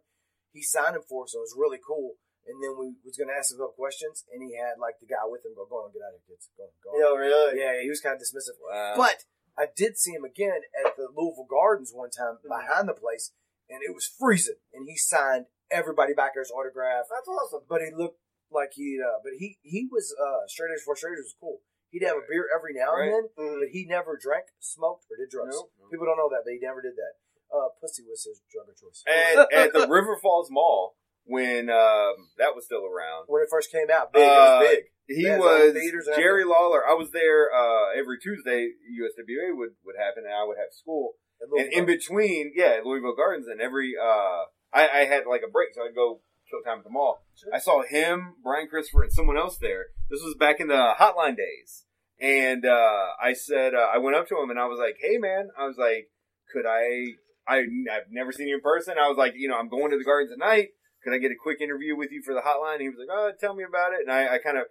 He 0.55 0.63
signed 0.63 0.95
him 0.95 1.03
for 1.07 1.25
us, 1.27 1.35
so 1.35 1.43
it 1.43 1.51
was 1.51 1.57
really 1.59 1.79
cool. 1.83 2.19
And 2.47 2.63
then 2.63 2.79
we 2.79 2.95
was 3.03 3.19
gonna 3.19 3.35
ask 3.35 3.51
him 3.51 3.59
a 3.59 3.67
couple 3.67 3.75
questions, 3.83 4.23
and 4.31 4.39
he 4.39 4.55
had 4.55 4.79
like 4.79 5.03
the 5.03 5.11
guy 5.11 5.27
with 5.27 5.43
him 5.43 5.55
go, 5.59 5.67
"Go 5.67 5.83
on, 5.83 5.91
get 5.91 6.07
out 6.07 6.15
of 6.15 6.23
here, 6.27 6.39
kids. 6.39 6.47
Go 6.55 6.71
on, 6.71 6.75
go 6.79 6.89
on." 6.95 6.99
Yo, 7.03 7.09
really? 7.19 7.59
Yeah, 7.59 7.83
he 7.83 7.91
was 7.91 7.99
kind 7.99 8.15
of 8.15 8.23
dismissive. 8.23 8.55
Wow. 8.63 8.95
But 8.95 9.27
I 9.59 9.67
did 9.67 9.99
see 9.99 10.13
him 10.15 10.23
again 10.23 10.63
at 10.79 10.95
the 10.95 11.11
Louisville 11.11 11.49
Gardens 11.51 11.91
one 11.91 12.11
time 12.15 12.39
Mm-hmm. 12.39 12.55
behind 12.55 12.87
the 12.87 12.95
place, 12.95 13.33
and 13.69 13.81
it 13.83 13.95
was 13.95 14.07
freezing. 14.07 14.61
And 14.75 14.87
he 14.89 14.97
signed 14.97 15.47
everybody 15.71 16.15
back 16.15 16.33
there's 16.35 16.51
autograph. 16.51 17.07
That's 17.11 17.29
awesome. 17.29 17.63
But 17.69 17.81
he 17.83 17.91
looked 17.95 18.19
like 18.51 18.71
he, 18.75 18.99
uh, 19.03 19.19
but 19.23 19.35
he 19.39 19.59
he 19.63 19.89
was 19.91 20.15
uh, 20.15 20.47
straight 20.47 20.71
edge 20.75 20.83
for 20.85 20.95
straight 20.97 21.19
edge 21.19 21.27
was 21.27 21.35
cool. 21.41 21.61
He'd 21.91 22.05
have 22.05 22.17
a 22.19 22.27
beer 22.29 22.47
every 22.55 22.75
now 22.75 22.95
and 22.95 23.01
Right. 23.01 23.11
then, 23.15 23.25
Mhm. 23.39 23.59
but 23.61 23.69
he 23.71 23.87
never 23.87 24.19
drank, 24.21 24.47
smoked, 24.59 25.07
or 25.11 25.17
did 25.17 25.31
drugs. 25.31 25.55
Nope. 25.55 25.71
People 25.91 26.07
don't 26.07 26.19
know 26.19 26.29
that, 26.31 26.43
but 26.45 26.53
he 26.53 26.59
never 26.61 26.83
did 26.83 26.95
that. 26.97 27.15
Uh, 27.51 27.69
pussy 27.81 28.03
was 28.03 28.25
his 28.25 28.43
drug 28.51 28.69
of 28.69 28.77
choice. 28.77 29.03
And 29.07 29.47
at 29.53 29.73
the 29.73 29.87
River 29.89 30.19
Falls 30.21 30.51
Mall 30.51 30.97
when 31.25 31.71
um, 31.71 32.31
that 32.39 32.55
was 32.55 32.65
still 32.67 32.85
around. 32.85 33.27
when 33.29 33.43
it 33.43 33.49
first 33.51 33.71
came 33.71 33.91
out, 33.91 34.13
big, 34.13 34.23
it 34.23 34.27
Uh, 34.29 34.59
was 34.59 34.69
big. 34.69 34.85
He 35.09 35.31
was 35.31 36.07
Jerry 36.17 36.43
Lawler. 36.45 36.83
I 36.87 36.95
was 36.95 37.13
there 37.13 37.55
uh, 37.55 37.91
every 37.97 38.19
Tuesday. 38.19 38.75
USWA 38.91 39.55
would, 39.57 39.77
would 39.85 39.97
happen, 39.97 40.25
and 40.27 40.35
I 40.35 40.43
would 40.45 40.59
have 40.59 40.73
school. 40.75 41.15
And 41.41 41.73
in 41.73 41.87
between, 41.87 42.53
yeah, 42.55 42.81
Louisville 42.85 43.15
Gardens, 43.15 43.47
and 43.47 43.61
every 43.61 43.95
uh, 44.01 44.45
I, 44.73 44.89
I 44.89 45.05
had 45.05 45.25
like 45.29 45.43
a 45.47 45.51
break, 45.51 45.75
so 45.75 45.83
I'd 45.83 45.95
go 45.95 46.21
kill 46.51 46.61
time 46.63 46.79
at 46.79 46.85
the 46.85 46.91
mall. 46.91 47.25
I 47.53 47.59
saw 47.59 47.83
him, 47.83 48.35
Brian 48.43 48.69
Christopher, 48.69 49.03
and 49.03 49.13
someone 49.13 49.37
else 49.37 49.59
there. 49.59 49.87
This 50.11 50.23
was 50.23 50.35
back 50.39 50.61
in 50.61 50.69
the 50.69 50.95
hotline 50.99 51.37
days, 51.37 51.85
and 52.21 52.65
uh, 52.65 53.07
I 53.23 53.33
said 53.33 53.75
uh, 53.75 53.89
I 53.93 53.99
went 53.99 54.17
up 54.17 54.29
to 54.29 54.41
him 54.41 54.51
and 54.51 54.59
I 54.59 54.67
was 54.67 54.79
like, 54.79 54.97
"Hey, 55.01 55.19
man," 55.19 55.51
I 55.59 55.67
was 55.67 55.77
like, 55.79 56.11
"Could 56.53 56.67
I? 56.67 57.15
I 57.49 57.59
I've 57.59 58.11
never 58.11 58.33
seen 58.33 58.49
you 58.49 58.57
in 58.57 58.61
person. 58.61 58.95
I 58.99 59.09
was 59.09 59.19
like, 59.19 59.35
you 59.37 59.49
know, 59.49 59.59
I'm 59.59 59.69
going 59.69 59.91
to 59.91 59.99
the 59.99 60.05
Gardens 60.05 60.33
tonight. 60.33 60.71
Could 61.05 61.15
I 61.15 61.19
get 61.19 61.31
a 61.31 61.37
quick 61.41 61.61
interview 61.61 61.97
with 61.97 62.11
you 62.11 62.23
for 62.23 62.35
the 62.35 62.41
hotline?" 62.41 62.75
And 62.75 62.83
he 62.83 62.89
was 62.89 62.99
like, 62.99 63.17
"Oh, 63.17 63.33
tell 63.39 63.55
me 63.55 63.65
about 63.65 63.93
it." 63.93 64.01
And 64.01 64.11
I, 64.11 64.35
I 64.35 64.39
kind 64.39 64.59
of, 64.59 64.65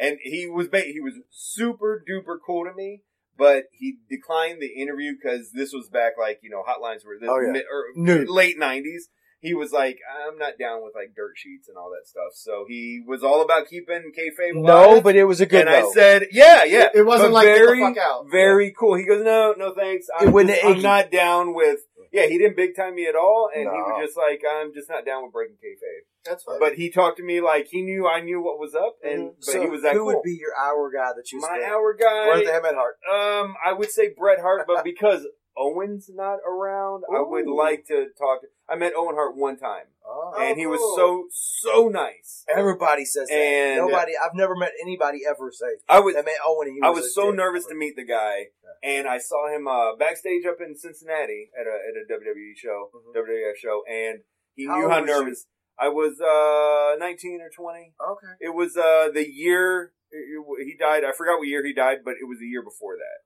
and 0.00 0.18
he 0.22 0.46
was 0.46 0.68
ba- 0.68 0.80
he 0.80 1.00
was 1.00 1.14
super 1.30 2.04
duper 2.08 2.36
cool 2.44 2.64
to 2.64 2.74
me. 2.74 3.02
But 3.40 3.64
he 3.72 3.96
declined 4.10 4.60
the 4.60 4.68
interview 4.80 5.12
because 5.14 5.52
this 5.52 5.72
was 5.72 5.88
back 5.88 6.12
like 6.18 6.40
you 6.42 6.50
know 6.50 6.62
hotlines 6.62 7.06
were 7.06 7.16
this 7.18 7.28
Oh, 7.28 7.40
yeah. 7.40 7.52
mid, 7.52 7.64
or 7.72 7.84
late 8.28 8.58
'90s. 8.60 9.08
He 9.40 9.54
was 9.54 9.72
like, 9.72 9.98
I'm 10.28 10.36
not 10.38 10.58
down 10.58 10.82
with 10.84 10.92
like 10.94 11.14
dirt 11.16 11.32
sheets 11.36 11.68
and 11.68 11.76
all 11.78 11.90
that 11.90 12.06
stuff. 12.06 12.32
So 12.34 12.64
he 12.68 13.02
was 13.06 13.22
all 13.22 13.42
about 13.42 13.68
keeping 13.68 14.12
kayfabe 14.16 14.54
no, 14.54 14.92
alive. 14.92 15.02
but 15.02 15.16
it 15.16 15.24
was 15.24 15.40
a 15.40 15.46
good. 15.46 15.62
and 15.66 15.70
I 15.70 15.90
said, 15.92 16.26
yeah, 16.30 16.64
yeah. 16.64 16.88
It 16.94 17.06
wasn't 17.06 17.30
But 17.30 17.34
like, 17.34 17.46
very, 17.46 17.80
fuck 17.80 17.96
out. 17.96 18.26
Very 18.30 18.74
cool. 18.78 18.96
He 18.96 19.06
goes, 19.06 19.24
no, 19.24 19.54
no 19.56 19.72
thanks. 19.74 20.06
I'm, 20.18 20.32
just- 20.46 20.64
I'm 20.64 20.82
not 20.82 21.10
down 21.10 21.54
with 21.54 21.80
Yeah, 22.12 22.26
he 22.26 22.36
didn't 22.38 22.56
big 22.56 22.76
time 22.76 22.94
me 22.96 23.06
at 23.06 23.14
all, 23.16 23.48
and 23.54 23.62
he 23.62 23.68
was 23.68 24.02
just 24.04 24.16
like, 24.18 24.42
"I'm 24.44 24.74
just 24.74 24.88
not 24.90 25.06
down 25.06 25.22
with 25.22 25.32
breaking 25.32 25.56
kayfabe." 25.62 26.04
That's 26.26 26.42
fine. 26.42 26.58
But 26.58 26.74
he 26.74 26.90
talked 26.90 27.18
to 27.18 27.22
me 27.22 27.40
like 27.40 27.68
he 27.70 27.82
knew 27.82 28.08
I 28.08 28.20
knew 28.20 28.42
what 28.42 28.58
was 28.58 28.74
up, 28.74 28.96
and 29.04 29.30
but 29.38 29.44
so 29.44 29.60
he 29.62 29.68
was 29.68 29.82
that 29.82 29.92
who 29.92 30.00
cool. 30.00 30.06
would 30.06 30.22
be 30.24 30.36
your 30.36 30.50
hour 30.58 30.90
guy 30.90 31.12
that 31.14 31.30
you 31.32 31.38
My 31.40 31.46
spent? 31.48 31.62
hour 31.70 31.94
guy. 31.94 32.28
Run 32.28 32.44
the 32.44 32.50
Hemet 32.50 32.74
Hart. 32.74 32.96
Um, 33.08 33.54
I 33.64 33.72
would 33.72 33.90
say 33.92 34.10
Bret 34.18 34.40
Hart, 34.40 34.66
but 34.66 34.82
because 34.90 35.24
Owen's 35.56 36.08
not 36.12 36.38
around, 36.46 37.04
I 37.14 37.20
would 37.22 37.46
like 37.48 37.86
to 37.88 38.06
talk. 38.18 38.40
I 38.68 38.76
met 38.76 38.92
Owen 38.96 39.14
Hart 39.14 39.36
one 39.36 39.56
time, 39.58 39.86
Oh. 40.06 40.32
and 40.38 40.56
he 40.58 40.66
was 40.66 40.80
so 40.96 41.26
so 41.30 41.88
nice. 41.88 42.44
Everybody 42.48 43.04
says 43.04 43.28
that. 43.28 43.34
And- 43.34 43.76
Nobody. 43.78 44.12
I've 44.16 44.34
never 44.34 44.54
met 44.56 44.72
anybody 44.80 45.20
ever 45.28 45.50
say 45.52 45.66
I 45.88 46.00
was 46.00 46.14
that. 46.14 46.24
Man, 46.24 46.34
Owen. 46.46 46.72
He 46.72 46.80
I 46.82 46.90
was, 46.90 47.02
was 47.04 47.14
so 47.14 47.30
nervous 47.30 47.66
to 47.66 47.74
meet 47.74 47.96
the 47.96 48.04
guy, 48.04 48.46
and 48.82 49.06
I 49.08 49.18
saw 49.18 49.48
him 49.54 49.66
uh, 49.68 49.96
backstage 49.96 50.46
up 50.46 50.56
in 50.60 50.76
Cincinnati 50.76 51.50
at 51.58 51.66
a 51.66 51.70
at 51.70 51.96
a 51.96 52.06
WWE 52.08 52.56
show, 52.56 52.90
Mhm. 52.94 53.14
WWF 53.14 53.56
show, 53.56 53.82
and 53.90 54.20
he 54.54 54.66
How 54.66 54.76
knew 54.78 54.88
how 54.88 55.00
was 55.00 55.08
you? 55.10 55.14
nervous 55.16 55.46
I 55.78 55.88
was. 55.88 56.20
Uh, 56.20 56.96
nineteen 56.98 57.40
or 57.40 57.50
twenty. 57.50 57.94
Okay. 58.00 58.32
It 58.40 58.54
was 58.54 58.76
uh 58.76 59.08
the 59.12 59.28
year 59.30 59.92
he 60.12 60.76
died. 60.78 61.04
I 61.04 61.12
forgot 61.12 61.38
what 61.38 61.48
year 61.48 61.64
he 61.64 61.72
died, 61.72 61.98
but 62.04 62.14
it 62.20 62.26
was 62.28 62.38
the 62.38 62.46
year 62.46 62.62
before 62.62 62.96
that. 62.96 63.18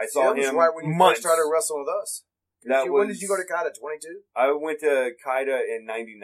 I 0.00 0.08
See, 0.08 0.16
saw 0.16 0.32
that 0.32 0.36
was 0.40 0.48
him 0.48 0.56
right 0.56 0.72
when 0.72 0.88
you 0.88 0.94
months. 0.96 1.20
first 1.20 1.28
started 1.28 1.44
wrestling 1.52 1.84
with 1.84 1.92
us. 1.92 2.24
That 2.64 2.84
You- 2.88 2.92
was, 2.92 2.98
when 3.04 3.08
did 3.12 3.20
you 3.20 3.28
go 3.28 3.36
to 3.36 3.44
Kaida? 3.44 3.70
Twenty 3.76 3.98
two. 4.00 4.24
I 4.34 4.50
went 4.52 4.80
to 4.80 5.12
Kaida 5.20 5.60
in 5.68 5.84
'99. 5.84 6.16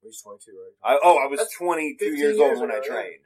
He 0.00 0.06
was 0.08 0.20
twenty 0.20 0.44
two, 0.44 0.56
right? 0.60 0.76
I, 0.84 1.00
oh, 1.02 1.16
I 1.18 1.26
was 1.26 1.40
22 1.56 2.04
years 2.04 2.36
years 2.36 2.38
old 2.38 2.60
when 2.60 2.70
I 2.70 2.78
ago, 2.78 2.84
yeah. 2.86 2.92
trained. 2.92 3.24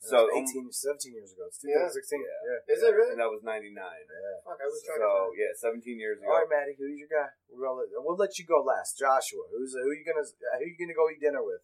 So, 0.00 0.32
um, 0.32 0.48
18, 0.48 0.72
17 0.72 1.12
years 1.12 1.28
ago. 1.36 1.44
It's 1.44 1.60
2016. 1.60 2.24
Yeah. 2.24 2.72
Is 2.72 2.80
it 2.80 2.88
really? 2.88 3.12
and 3.12 3.20
that 3.20 3.28
was 3.28 3.44
99. 3.44 3.76
Yeah. 3.76 4.40
Fuck, 4.48 4.56
I 4.56 4.64
was 4.64 4.80
trying 4.80 4.96
So, 5.04 5.28
yeah, 5.36 5.52
17 5.52 6.00
years 6.00 6.16
ago. 6.16 6.32
All 6.32 6.40
right, 6.40 6.48
Maddie, 6.48 6.72
who's 6.80 6.96
your 6.96 7.08
guy? 7.12 7.28
We're 7.52 7.68
gonna 7.68 7.84
we'll 8.00 8.16
let 8.16 8.38
you 8.40 8.48
go 8.48 8.64
last. 8.64 8.96
Joshua, 8.96 9.44
who's 9.52 9.76
who 9.76 9.92
you 9.92 10.00
gonna 10.00 10.24
who 10.24 10.56
are 10.56 10.64
you 10.64 10.76
gonna 10.80 10.96
go 10.96 11.04
eat 11.12 11.20
dinner 11.20 11.44
with? 11.44 11.60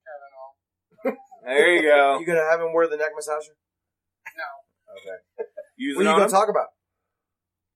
Kevin 0.00 0.32
Owens. 0.32 1.20
There 1.44 1.68
you 1.76 1.82
go. 1.84 2.16
You 2.20 2.24
gonna 2.24 2.48
have 2.48 2.60
him 2.64 2.72
wear 2.72 2.88
the 2.88 2.96
neck 2.96 3.12
massager? 3.12 3.52
No. 4.32 4.48
Okay. 4.96 5.18
Use 5.76 5.94
What 5.98 6.06
are 6.06 6.10
you 6.10 6.14
gonna 6.22 6.30
him? 6.30 6.34
talk 6.34 6.48
about? 6.52 6.70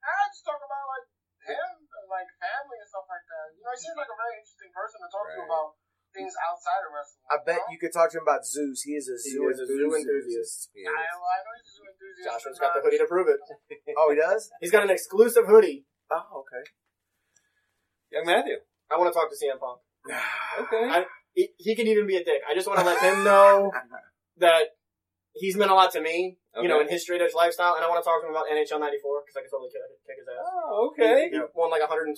I 0.04 0.30
just 0.30 0.46
talk 0.46 0.60
about 0.62 0.84
like 0.88 1.06
him 1.50 1.70
and 1.82 2.06
like 2.08 2.28
family 2.38 2.78
and 2.78 2.88
stuff 2.88 3.06
like 3.10 3.24
that. 3.26 3.46
You 3.58 3.62
know, 3.66 3.72
he 3.74 3.80
seems 3.82 3.98
like 3.98 4.08
a 4.10 4.18
very 4.18 4.34
interesting 4.38 4.70
person 4.72 4.98
to 5.02 5.08
talk 5.10 5.26
to 5.34 5.40
about 5.42 5.68
things 6.16 6.32
outside 6.40 6.80
of 6.86 6.90
wrestling. 6.94 7.26
I 7.28 7.36
bet 7.44 7.60
know? 7.60 7.68
you 7.74 7.78
could 7.82 7.92
talk 7.92 8.08
to 8.14 8.22
him 8.22 8.24
about 8.24 8.46
zoos. 8.46 8.80
He 8.86 8.96
is 8.96 9.10
a 9.12 9.18
He 9.20 9.34
zoo 9.36 9.44
is 9.50 9.60
a 9.60 9.66
zoo 9.68 9.90
enthusiast. 9.92 10.72
He 10.72 10.86
I, 10.86 10.88
is. 10.88 10.96
well, 11.20 11.28
I 11.28 11.38
know 11.44 11.52
he's 11.58 11.68
a 11.68 11.74
zoo 11.76 11.84
enthusiast. 11.90 12.24
Joshua's 12.24 12.56
but 12.56 12.64
got 12.64 12.72
the 12.78 12.82
hoodie 12.86 13.00
to 13.02 13.08
prove 13.10 13.28
it. 13.28 13.40
Oh, 13.98 14.08
he 14.12 14.16
does. 14.16 14.48
He's 14.62 14.70
got 14.72 14.84
an 14.86 14.90
exclusive 14.94 15.44
hoodie. 15.50 15.84
Oh, 16.08 16.46
okay. 16.46 16.62
Young 18.14 18.24
Matthew. 18.24 18.56
I 18.88 18.96
want 18.96 19.12
to 19.12 19.16
talk 19.16 19.28
to 19.28 19.36
CM 19.36 19.58
Punk. 19.60 19.82
Okay. 20.64 20.84
I- 20.88 21.10
He, 21.34 21.50
he 21.58 21.76
can 21.76 21.86
even 21.86 22.06
be 22.06 22.16
a 22.16 22.24
dick. 22.24 22.40
I 22.48 22.54
just 22.54 22.66
want 22.66 22.80
to 22.80 22.86
let 22.86 22.98
him 23.02 23.22
know 23.22 23.70
that 24.38 24.74
he's 25.38 25.56
meant 25.56 25.70
a 25.70 25.74
lot 25.74 25.92
to 25.92 26.00
me, 26.00 26.38
you 26.60 26.68
know, 26.68 26.80
in 26.80 26.88
his 26.88 27.02
straight 27.02 27.20
edge 27.22 27.34
lifestyle, 27.34 27.74
and 27.76 27.84
I 27.84 27.88
want 27.88 28.02
to 28.02 28.06
talk 28.08 28.20
to 28.22 28.26
him 28.26 28.34
about 28.34 28.46
NHL 28.50 28.80
'94 28.80 29.22
because 29.24 29.36
I 29.36 29.40
could 29.42 29.50
totally 29.50 29.70
kick, 29.70 29.82
kick 30.06 30.16
his 30.18 30.28
ass. 30.28 30.42
oh, 30.44 30.90
okay. 30.92 31.28
He, 31.30 31.36
he 31.36 31.42
won 31.54 31.70
like 31.70 31.80
120 31.80 32.14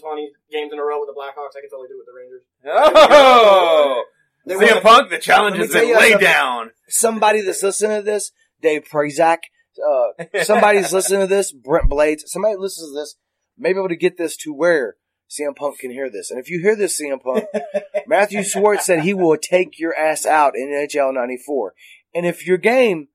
games 0.51 0.73
in 0.73 0.79
a 0.79 0.85
row 0.85 1.01
with 1.01 1.09
the 1.09 1.17
Blackhawks. 1.19 1.57
I 1.57 1.61
could 1.61 1.71
totally 1.71 1.89
do 1.89 1.97
it 1.97 2.03
with 2.03 2.11
the 2.11 2.17
Rangers. 2.17 2.43
Oh! 2.67 4.05
They 4.47 4.55
CM 4.61 4.75
won- 4.75 4.83
Punk, 4.83 5.11
the 5.11 5.19
challenge 5.19 5.59
Let 5.59 5.71
me 5.71 5.75
has 5.75 5.87
been 5.87 5.97
laid 5.97 6.21
down. 6.21 6.71
Somebody 6.89 7.41
that's 7.43 7.63
listening 7.63 7.99
to 7.99 8.03
this, 8.03 8.33
Dave 8.63 8.85
Prazak, 8.91 9.39
uh, 9.79 10.43
somebody's 10.43 10.93
listening 10.93 11.21
to 11.21 11.27
this, 11.27 11.53
Brent 11.53 11.89
Blades, 11.89 12.25
somebody 12.27 12.57
listens 12.57 12.91
to 12.91 12.95
this, 12.99 13.17
may 13.59 13.73
be 13.73 13.79
able 13.79 13.89
to 13.89 13.97
get 13.97 14.17
this 14.17 14.37
to 14.39 14.53
where 14.53 14.97
CM 15.31 15.55
Punk 15.55 15.79
can 15.79 15.91
hear 15.93 16.11
this. 16.11 16.31
And 16.31 16.41
if 16.41 16.51
you 16.51 16.61
hear 16.61 16.75
this, 16.75 17.01
CM 17.01 17.23
Punk, 17.23 17.45
Matthew 18.07 18.43
Schwartz 18.43 18.87
said 18.87 19.01
he 19.03 19.15
will 19.15 19.37
take 19.37 19.79
your 19.79 19.95
ass 19.95 20.27
out 20.27 20.55
in 20.57 20.69
NHL 20.69 21.15
94. 21.15 21.75
And 22.15 22.27
if 22.27 22.47
your 22.47 22.59
game, 22.59 23.09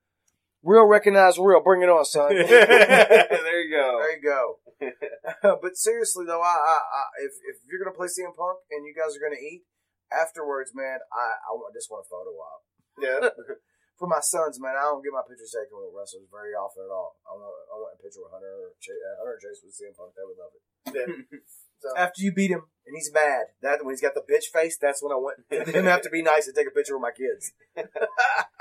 real 0.63 0.85
recognize 0.85 1.37
real, 1.37 1.61
bring 1.61 1.81
it 1.81 1.89
on, 1.89 2.05
son. 2.05 2.29
there 2.35 3.61
you 3.61 3.69
go. 3.69 3.99
There 4.01 4.15
you 4.17 4.23
go. 4.23 4.59
but 5.61 5.77
seriously 5.77 6.25
though, 6.25 6.41
I, 6.41 6.55
I, 6.55 6.75
I 6.83 7.01
if 7.23 7.33
if 7.47 7.57
you're 7.67 7.79
gonna 7.79 7.95
play 7.95 8.07
CM 8.07 8.35
Punk 8.35 8.59
and 8.71 8.83
you 8.83 8.91
guys 8.91 9.15
are 9.15 9.23
gonna 9.23 9.39
eat 9.39 9.63
afterwards, 10.11 10.71
man, 10.75 10.99
I 11.13 11.39
I 11.39 11.51
just 11.71 11.87
want 11.91 12.03
a 12.03 12.09
photo 12.09 12.35
op. 12.35 12.61
Yeah. 12.99 13.29
For 13.95 14.11
my 14.11 14.19
sons, 14.19 14.59
man, 14.59 14.75
I 14.75 14.91
don't 14.91 14.99
get 14.99 15.15
my 15.15 15.23
pictures 15.23 15.55
taken 15.55 15.79
with 15.79 15.95
wrestlers 15.95 16.27
very 16.27 16.51
often 16.51 16.83
at 16.83 16.91
all. 16.91 17.15
I 17.23 17.31
want 17.31 17.55
I 17.71 17.75
want 17.79 17.95
a 17.95 17.99
picture 18.03 18.19
with 18.19 18.35
Hunter 18.35 18.51
or 18.67 18.75
Chase, 18.83 18.99
uh, 18.99 19.23
Hunter 19.23 19.39
Chase 19.39 19.63
with 19.63 19.71
CM 19.71 19.95
Punk. 19.95 20.11
They 20.11 20.27
would 20.27 20.35
love 20.35 20.51
it. 20.51 20.63
yeah. 20.91 21.39
So, 21.85 21.97
After 21.97 22.21
you 22.21 22.33
beat 22.33 22.51
him 22.51 22.63
and 22.87 22.95
he's 22.95 23.11
mad, 23.13 23.45
that 23.61 23.83
when 23.85 23.93
he's 23.93 24.01
got 24.01 24.13
the 24.15 24.21
bitch 24.21 24.45
face, 24.53 24.77
that's 24.81 25.01
when 25.03 25.11
I 25.11 25.15
want 25.15 25.39
him 25.49 25.65
to 25.83 25.89
have 25.91 26.01
to 26.03 26.09
be 26.09 26.21
nice 26.21 26.47
and 26.47 26.55
take 26.55 26.67
a 26.67 26.71
picture 26.71 26.97
with 26.97 27.03
my 27.03 27.11
kids. 27.11 27.51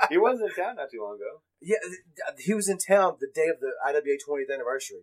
He 0.09 0.17
was 0.17 0.39
in 0.39 0.53
town 0.53 0.75
not 0.75 0.91
too 0.91 1.01
long 1.01 1.15
ago. 1.15 1.41
Yeah, 1.61 1.77
he 2.37 2.53
was 2.53 2.69
in 2.69 2.77
town 2.77 3.15
the 3.19 3.27
day 3.33 3.47
of 3.49 3.59
the 3.59 3.71
IWA 3.87 4.17
20th 4.21 4.53
anniversary. 4.53 4.99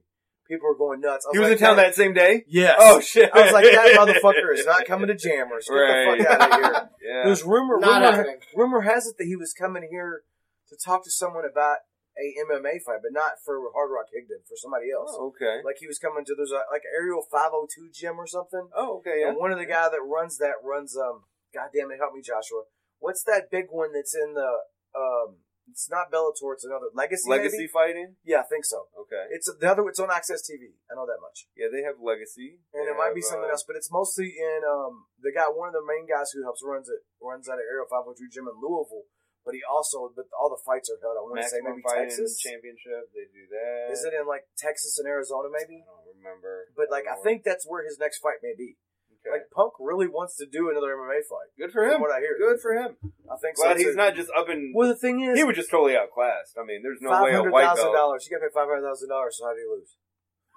People 0.48 0.68
were 0.68 0.76
going 0.76 1.00
nuts. 1.00 1.26
I 1.26 1.30
He 1.32 1.38
was 1.40 1.48
like, 1.48 1.58
in 1.60 1.66
town 1.66 1.76
that 1.76 1.94
same 1.96 2.14
day? 2.14 2.44
Yes. 2.46 2.76
Oh, 2.78 3.00
shit. 3.00 3.30
I 3.34 3.42
was 3.42 3.52
like, 3.52 3.64
that 3.64 3.96
motherfucker 3.98 4.54
is 4.54 4.64
not 4.66 4.84
coming 4.86 5.08
to 5.08 5.16
Jammers. 5.16 5.66
Get 5.68 5.74
Right. 5.74 6.18
the 6.18 6.24
fuck 6.24 6.40
out 6.40 6.52
of 6.52 6.60
here. 6.60 6.90
Yeah. 7.02 7.22
There's 7.24 7.42
rumor, 7.42 7.78
Not 7.80 8.00
rumor, 8.02 8.16
happening. 8.16 8.36
rumor 8.54 8.80
has 8.82 9.06
it 9.06 9.16
that 9.18 9.24
he 9.26 9.34
was 9.34 9.52
coming 9.52 9.88
here 9.90 10.22
to 10.68 10.76
talk 10.84 11.02
to 11.04 11.10
someone 11.10 11.44
about 11.50 11.78
a 12.18 12.26
MMA 12.44 12.84
fight, 12.84 13.00
but 13.00 13.12
not 13.12 13.40
for 13.44 13.56
Hard 13.72 13.90
Rock 13.90 14.12
Higdon, 14.12 14.44
for 14.44 14.56
somebody 14.56 14.92
else. 14.92 15.12
Oh, 15.16 15.32
okay. 15.32 15.64
Like 15.64 15.80
he 15.80 15.86
was 15.86 15.98
coming 15.98 16.24
to 16.24 16.34
there's 16.36 16.52
a 16.52 16.62
like 16.70 16.84
Aerial 16.92 17.24
502 17.24 17.90
gym 17.92 18.20
or 18.20 18.26
something. 18.26 18.68
Oh, 18.76 19.00
okay, 19.00 19.24
yeah. 19.24 19.32
And 19.32 19.38
one 19.40 19.52
of 19.52 19.58
the 19.58 19.68
guy 19.68 19.88
that 19.88 20.02
runs 20.04 20.38
that 20.38 20.60
runs 20.64 20.96
um. 20.96 21.24
God 21.52 21.68
damn 21.68 21.92
it, 21.92 22.00
help 22.00 22.16
me, 22.16 22.24
Joshua. 22.24 22.64
What's 22.96 23.24
that 23.28 23.52
big 23.52 23.68
one 23.68 23.92
that's 23.92 24.16
in 24.16 24.32
the 24.32 24.64
um? 24.96 25.44
It's 25.70 25.86
not 25.88 26.10
Bellator. 26.10 26.52
It's 26.52 26.64
another 26.66 26.90
Legacy. 26.92 27.30
Legacy 27.30 27.64
maybe? 27.64 27.70
fighting? 27.70 28.08
Yeah, 28.26 28.42
I 28.42 28.46
think 28.50 28.64
so. 28.64 28.90
Okay. 28.98 29.30
It's 29.30 29.46
the 29.46 29.68
other. 29.70 29.86
It's 29.86 30.00
on 30.00 30.10
AXS 30.10 30.42
TV. 30.42 30.74
I 30.90 30.98
know 30.98 31.06
that 31.06 31.22
much. 31.22 31.46
Yeah, 31.54 31.70
they 31.70 31.86
have 31.86 32.02
Legacy. 32.02 32.58
and 32.74 32.88
They 32.88 32.92
it 32.92 32.98
might 32.98 33.14
be 33.14 33.22
something 33.22 33.46
uh, 33.46 33.54
else, 33.54 33.62
but 33.62 33.76
it's 33.76 33.92
mostly 33.92 34.34
in 34.34 34.60
um 34.66 35.06
the 35.20 35.30
guy 35.30 35.46
one 35.52 35.68
of 35.70 35.76
the 35.76 35.86
main 35.86 36.08
guys 36.08 36.34
who 36.34 36.42
helps 36.42 36.64
runs 36.64 36.88
it 36.88 37.06
runs 37.22 37.48
out 37.48 37.62
of 37.62 37.66
Aerial 37.68 37.86
502 37.86 38.26
gym 38.32 38.50
in 38.50 38.58
Louisville. 38.58 39.06
But 39.42 39.58
he 39.58 39.62
also 39.66 40.06
but 40.14 40.30
all 40.38 40.50
the 40.50 40.62
fights 40.62 40.86
are 40.86 40.98
held. 41.02 41.18
I 41.18 41.22
want 41.26 41.42
to 41.42 41.48
say 41.50 41.58
Maximum 41.58 41.82
maybe 41.82 41.86
Fighting 41.86 42.14
Texas. 42.14 42.38
Championship. 42.38 43.10
They 43.10 43.26
do 43.26 43.42
that. 43.50 43.90
Is 43.90 44.06
it 44.06 44.14
in 44.14 44.26
like 44.30 44.46
Texas 44.54 44.98
and 45.02 45.06
Arizona 45.10 45.50
Maybe 45.50 45.82
I 45.82 45.90
don't 45.90 46.06
remember. 46.22 46.70
But 46.78 46.94
like 46.94 47.10
I 47.10 47.18
don't 47.18 47.26
think 47.26 47.42
that's 47.42 47.66
where 47.66 47.82
his 47.82 47.98
next 47.98 48.22
fight 48.22 48.38
may 48.42 48.54
be. 48.54 48.78
Okay. 49.22 49.38
Like 49.38 49.50
Punk 49.54 49.74
really 49.78 50.06
wants 50.10 50.34
to 50.42 50.46
do 50.50 50.66
another 50.70 50.94
MMA 50.98 51.22
fight. 51.30 51.50
Good 51.54 51.70
for 51.70 51.82
From 51.86 51.94
him. 51.94 52.00
what 52.02 52.10
I 52.10 52.18
hear. 52.22 52.34
Good 52.38 52.58
for 52.58 52.74
him. 52.74 52.98
I 53.30 53.38
think 53.38 53.54
Glad 53.54 53.78
so. 53.78 53.82
he's 53.82 53.94
too. 53.94 54.02
not 54.02 54.14
just 54.18 54.30
up 54.34 54.50
in. 54.50 54.74
Well, 54.74 54.90
the 54.90 54.98
thing 54.98 55.22
is, 55.22 55.38
he 55.38 55.46
was 55.46 55.54
just 55.54 55.70
totally 55.70 55.94
outclassed. 55.94 56.58
I 56.58 56.66
mean, 56.66 56.82
there's 56.82 56.98
no 57.02 57.10
way 57.22 57.34
a 57.34 57.42
white 57.42 57.70
thousand 57.70 57.94
belt. 57.94 57.98
dollars. 57.98 58.26
You 58.26 58.34
got 58.34 58.42
to 58.42 58.50
pay 58.50 58.54
five 58.54 58.66
hundred 58.66 58.82
thousand 58.86 59.10
dollars. 59.14 59.38
So 59.38 59.46
how 59.46 59.54
do 59.54 59.62
you 59.62 59.70
lose? 59.78 59.94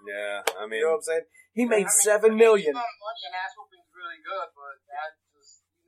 Yeah, 0.05 0.45
I 0.61 0.65
mean, 0.69 0.81
You 0.85 0.93
know 0.93 1.01
what 1.01 1.05
I'm 1.05 1.09
saying? 1.09 1.25
He 1.57 1.63
I 1.65 1.69
made 1.81 1.89
mean, 1.89 2.01
seven 2.05 2.29
I 2.29 2.37
mean, 2.37 2.45
million. 2.45 2.73
Money 2.77 3.21
and 3.25 3.33
ass 3.41 3.53
whooping's 3.57 3.89
really 3.89 4.21
good, 4.21 4.49
but 4.53 4.75
that 4.85 5.09
just 5.17 5.24
you 5.24 5.24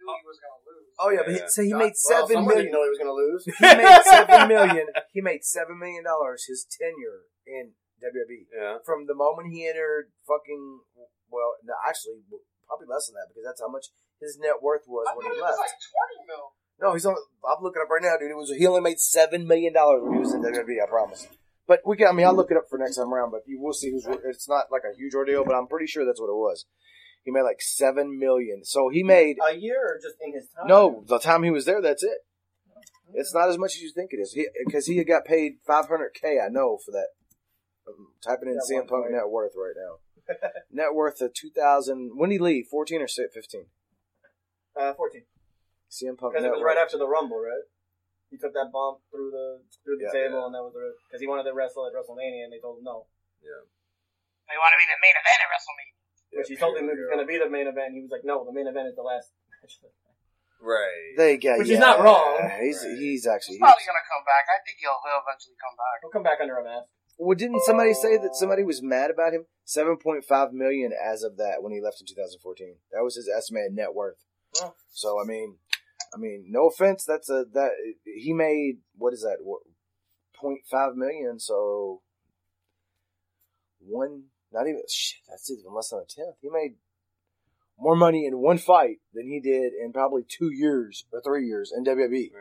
knew 0.08 0.16
he 0.16 0.24
oh. 0.24 0.32
was 0.32 0.40
gonna 0.40 0.62
lose. 0.64 0.88
Oh 0.98 1.10
yeah, 1.12 1.24
but 1.28 1.34
he, 1.36 1.40
so 1.52 1.60
he 1.62 1.76
Well, 1.76 1.84
made 1.84 1.96
well, 2.00 2.10
seven 2.16 2.36
someone 2.40 2.48
million. 2.48 2.72
didn't 2.72 2.74
know 2.74 2.84
he 2.88 2.94
was 2.96 3.02
going 3.04 3.14
to 3.14 3.20
lose. 3.20 3.42
he 3.46 3.54
made 3.76 4.04
seven 4.16 4.40
million. 4.48 4.86
He 5.12 5.22
made 5.22 5.44
seven 5.44 5.76
million 5.78 6.04
dollars 6.08 6.48
his 6.48 6.64
tenure 6.66 7.28
in 7.46 7.76
WWE. 8.00 8.48
yeah. 8.56 8.78
From 8.88 9.06
the 9.06 9.14
moment 9.18 9.52
he 9.52 9.68
entered 9.68 10.16
fucking 10.26 10.82
well, 11.30 11.60
no, 11.68 11.76
actually 11.84 12.24
probably 12.66 12.88
less 12.88 13.08
than 13.12 13.16
that 13.20 13.28
because 13.30 13.44
that's 13.44 13.60
how 13.62 13.70
much 13.70 13.92
his 14.20 14.40
net 14.40 14.64
worth 14.64 14.88
was 14.88 15.06
I 15.10 15.16
when 15.16 15.28
he 15.28 15.36
it 15.36 15.42
was 15.42 15.52
left. 15.54 15.60
like 15.60 15.76
twenty 15.92 16.20
mil. 16.26 16.46
No, 16.80 16.94
he's 16.94 17.06
on. 17.06 17.16
I'm 17.46 17.64
looking 17.64 17.82
up 17.82 17.90
right 17.90 18.02
now, 18.06 18.18
dude. 18.22 18.30
It 18.32 18.38
was 18.38 18.54
he 18.54 18.66
only 18.68 18.82
made 18.82 19.00
seven 19.00 19.48
million 19.48 19.74
dollars 19.74 20.02
when 20.04 20.14
he 20.14 20.20
was 20.20 20.34
in 20.34 20.42
WWE. 20.42 20.82
I 20.82 20.88
promise. 20.90 21.28
But 21.68 21.82
we 21.86 21.98
can. 21.98 22.08
I 22.08 22.12
mean, 22.14 22.26
I'll 22.26 22.36
look 22.36 22.52
it 22.52 22.58
up 22.58 22.70
for 22.70 22.78
next 22.80 22.96
time 22.96 23.12
around. 23.14 23.32
But 23.32 23.42
you 23.46 23.60
will 23.60 23.74
see 23.74 23.92
who's. 23.92 24.06
It's 24.26 24.48
not 24.48 24.72
like 24.72 24.84
a 24.86 24.96
huge 24.96 25.14
ordeal, 25.14 25.44
but 25.44 25.56
I'm 25.56 25.68
pretty 25.68 25.88
sure 25.88 26.06
that's 26.06 26.22
what 26.22 26.30
it 26.32 26.38
was. 26.38 26.66
He 27.28 27.32
made 27.32 27.42
like 27.44 27.60
seven 27.60 28.18
million. 28.18 28.64
So 28.64 28.88
he 28.88 29.04
made 29.04 29.36
A 29.46 29.54
year 29.54 29.84
or 29.84 30.00
just 30.02 30.16
in 30.24 30.32
his 30.32 30.48
time? 30.56 30.64
no. 30.66 31.04
The 31.06 31.20
time 31.20 31.44
he 31.44 31.52
was 31.52 31.66
there, 31.66 31.82
that's 31.82 32.02
it. 32.02 32.24
It's 33.12 33.36
not 33.36 33.50
as 33.50 33.58
much 33.58 33.76
as 33.76 33.82
you 33.84 33.92
think 33.92 34.12
it 34.16 34.24
is. 34.24 34.32
Because 34.66 34.88
he, 34.88 34.96
had 34.96 35.08
got 35.12 35.26
paid 35.26 35.60
500k. 35.68 36.40
I 36.40 36.48
know 36.48 36.80
for 36.80 36.92
that. 36.96 37.12
I'm 37.84 38.16
typing 38.24 38.48
in 38.48 38.56
That 38.56 38.64
CM 38.64 38.88
Punk 38.88 39.12
net 39.12 39.28
worth 39.28 39.60
right 39.60 39.76
now. 39.76 40.00
net 40.72 40.96
worth 40.96 41.20
of 41.20 41.34
2000. 41.34 42.12
When 42.16 42.30
did 42.30 42.36
he 42.36 42.40
leave? 42.40 42.68
14 42.72 43.02
or 43.04 43.08
15? 43.12 43.66
Uh, 44.80 44.94
14. 44.96 45.24
CM 45.92 46.16
Punk. 46.16 46.32
Because 46.32 46.48
it 46.48 46.52
was 46.56 46.64
right 46.64 46.80
after 46.80 46.96
the 46.96 47.12
Rumble, 47.12 47.44
right? 47.44 47.68
He 48.32 48.38
took 48.40 48.54
that 48.56 48.72
bump 48.72 49.04
through 49.12 49.32
the 49.36 49.68
through 49.84 50.00
the 50.00 50.08
Yeah. 50.08 50.28
table, 50.32 50.48
and 50.48 50.56
that 50.56 50.64
was 50.64 50.72
the 50.72 50.96
because 51.12 51.20
he 51.20 51.28
wanted 51.28 51.44
to 51.44 51.52
wrestle 51.52 51.84
at 51.88 51.92
WrestleMania, 51.92 52.48
and 52.48 52.52
they 52.56 52.60
told 52.64 52.80
him 52.80 52.88
no. 52.88 53.08
Yeah. 53.44 53.68
They 54.48 54.56
want 54.60 54.72
to 54.76 54.80
be 54.80 54.88
the 54.88 55.00
main 55.04 55.16
event 55.16 55.40
at 55.44 55.48
WrestleMania. 55.52 55.97
Which 56.38 56.54
he 56.54 56.56
told 56.56 56.78
him 56.78 56.86
it 56.86 56.96
was 56.96 57.10
going 57.10 57.24
to 57.24 57.30
be 57.30 57.42
the 57.42 57.50
main 57.50 57.66
event. 57.66 57.98
He 57.98 58.02
was 58.06 58.14
like, 58.14 58.22
no, 58.24 58.46
the 58.46 58.54
main 58.54 58.70
event 58.70 58.88
is 58.88 58.96
the 58.96 59.06
last 59.06 59.34
match. 59.50 59.82
Right. 60.62 61.14
They 61.18 61.38
got, 61.38 61.60
Which 61.60 61.70
he's 61.70 61.80
not 61.80 62.02
wrong. 62.02 62.42
He's 62.62 62.82
he's 62.82 63.28
actually 63.28 63.62
He's 63.62 63.66
probably 63.66 63.86
gonna 63.86 64.06
come 64.10 64.26
back. 64.26 64.50
I 64.50 64.58
think 64.66 64.82
he'll, 64.82 64.98
he'll 65.06 65.22
eventually 65.22 65.54
come 65.62 65.78
back. 65.78 65.98
He'll 66.02 66.10
come 66.10 66.26
back 66.26 66.42
under 66.42 66.58
a 66.58 66.64
mask. 66.64 66.90
Well, 67.20 67.38
didn't 67.38 67.62
somebody 67.62 67.94
say 67.94 68.18
that 68.18 68.36
somebody 68.36 68.64
was 68.64 68.82
mad 68.82 69.10
about 69.10 69.34
him? 69.34 69.46
Seven 69.66 69.98
point 69.98 70.26
five 70.26 70.54
million 70.54 70.92
as 70.94 71.24
of 71.24 71.38
that 71.38 71.62
when 71.62 71.74
he 71.74 71.82
left 71.82 72.02
in 72.02 72.08
2014. 72.08 72.78
That 72.92 73.04
was 73.04 73.16
his 73.16 73.30
estimated 73.30 73.74
net 73.74 73.94
worth. 73.94 74.26
Oh. 74.62 74.74
So 74.90 75.22
I 75.22 75.26
mean, 75.26 75.58
I 76.14 76.18
mean, 76.18 76.46
no 76.50 76.68
offense. 76.68 77.04
That's 77.06 77.30
a 77.30 77.46
that 77.54 77.72
he 78.04 78.34
made 78.34 78.80
what 78.98 79.14
is 79.14 79.22
that? 79.22 79.38
What, 79.42 79.62
0.5 80.42 80.96
million. 80.96 81.40
So 81.40 82.02
one, 83.80 84.24
not 84.58 84.68
even 84.68 84.82
shit. 84.90 85.20
That's 85.30 85.50
even 85.52 85.74
less 85.74 85.90
than 85.90 86.00
a 86.00 86.06
tenth. 86.06 86.36
He 86.42 86.50
made 86.50 86.76
more 87.80 87.96
money 87.96 88.26
in 88.26 88.40
one 88.40 88.58
fight 88.58 88.98
than 89.14 89.28
he 89.28 89.40
did 89.40 89.74
in 89.74 89.94
probably 89.94 90.24
two 90.28 90.52
years 90.52 91.06
or 91.14 91.22
three 91.22 91.46
years 91.46 91.72
in 91.76 91.84
WWE. 91.86 92.32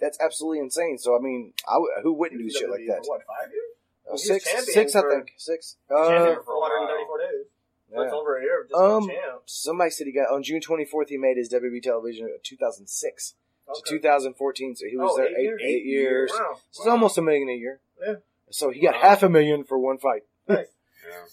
That's 0.00 0.18
absolutely 0.20 0.58
insane. 0.60 0.98
So 0.98 1.16
I 1.16 1.20
mean, 1.20 1.54
I 1.66 1.74
w- 1.74 1.92
who 2.02 2.12
wouldn't 2.12 2.40
do 2.40 2.50
shit 2.50 2.68
like 2.70 2.82
that? 2.88 3.02
What 3.06 3.22
five 3.26 3.50
years? 3.50 3.64
Uh, 4.06 4.12
was 4.12 4.26
six, 4.26 4.44
champion 4.44 4.64
six, 4.74 4.94
I 4.96 5.00
think 5.08 5.32
six. 5.38 5.76
Champion 5.88 6.38
Uh, 6.38 6.42
for 6.44 6.60
134 6.60 7.18
days. 7.18 7.46
That's 7.94 8.04
yeah. 8.12 8.18
over 8.18 8.38
a 8.38 8.42
year 8.42 8.62
of 8.62 8.68
just 8.68 8.80
Um, 8.80 9.06
champ. 9.08 9.42
Somebody 9.46 9.90
said 9.90 10.06
he 10.06 10.12
got 10.12 10.30
on 10.32 10.42
June 10.42 10.60
24th. 10.60 11.08
He 11.08 11.18
made 11.18 11.36
his 11.36 11.52
WWE 11.52 11.82
television 11.82 12.26
in 12.26 12.36
2006 12.42 13.34
to 13.74 13.82
2014. 13.86 14.76
So 14.76 14.86
he 14.90 14.96
was 14.96 15.10
Oh, 15.12 15.16
there 15.16 15.26
eight 15.28 15.36
eight, 15.38 15.42
years? 15.44 15.62
eight 15.64 15.84
years. 15.84 16.32
Wow. 16.34 16.56
So 16.70 16.82
it's 16.82 16.88
almost 16.88 17.16
a 17.18 17.22
million 17.22 17.48
a 17.48 17.54
year. 17.56 17.80
Yeah. 18.04 18.14
So 18.50 18.70
he 18.70 18.80
got 18.80 18.96
half 18.96 19.22
a 19.22 19.28
million 19.28 19.64
for 19.64 19.78
one 19.78 19.98
fight. 19.98 20.22
Nice. 20.48 20.66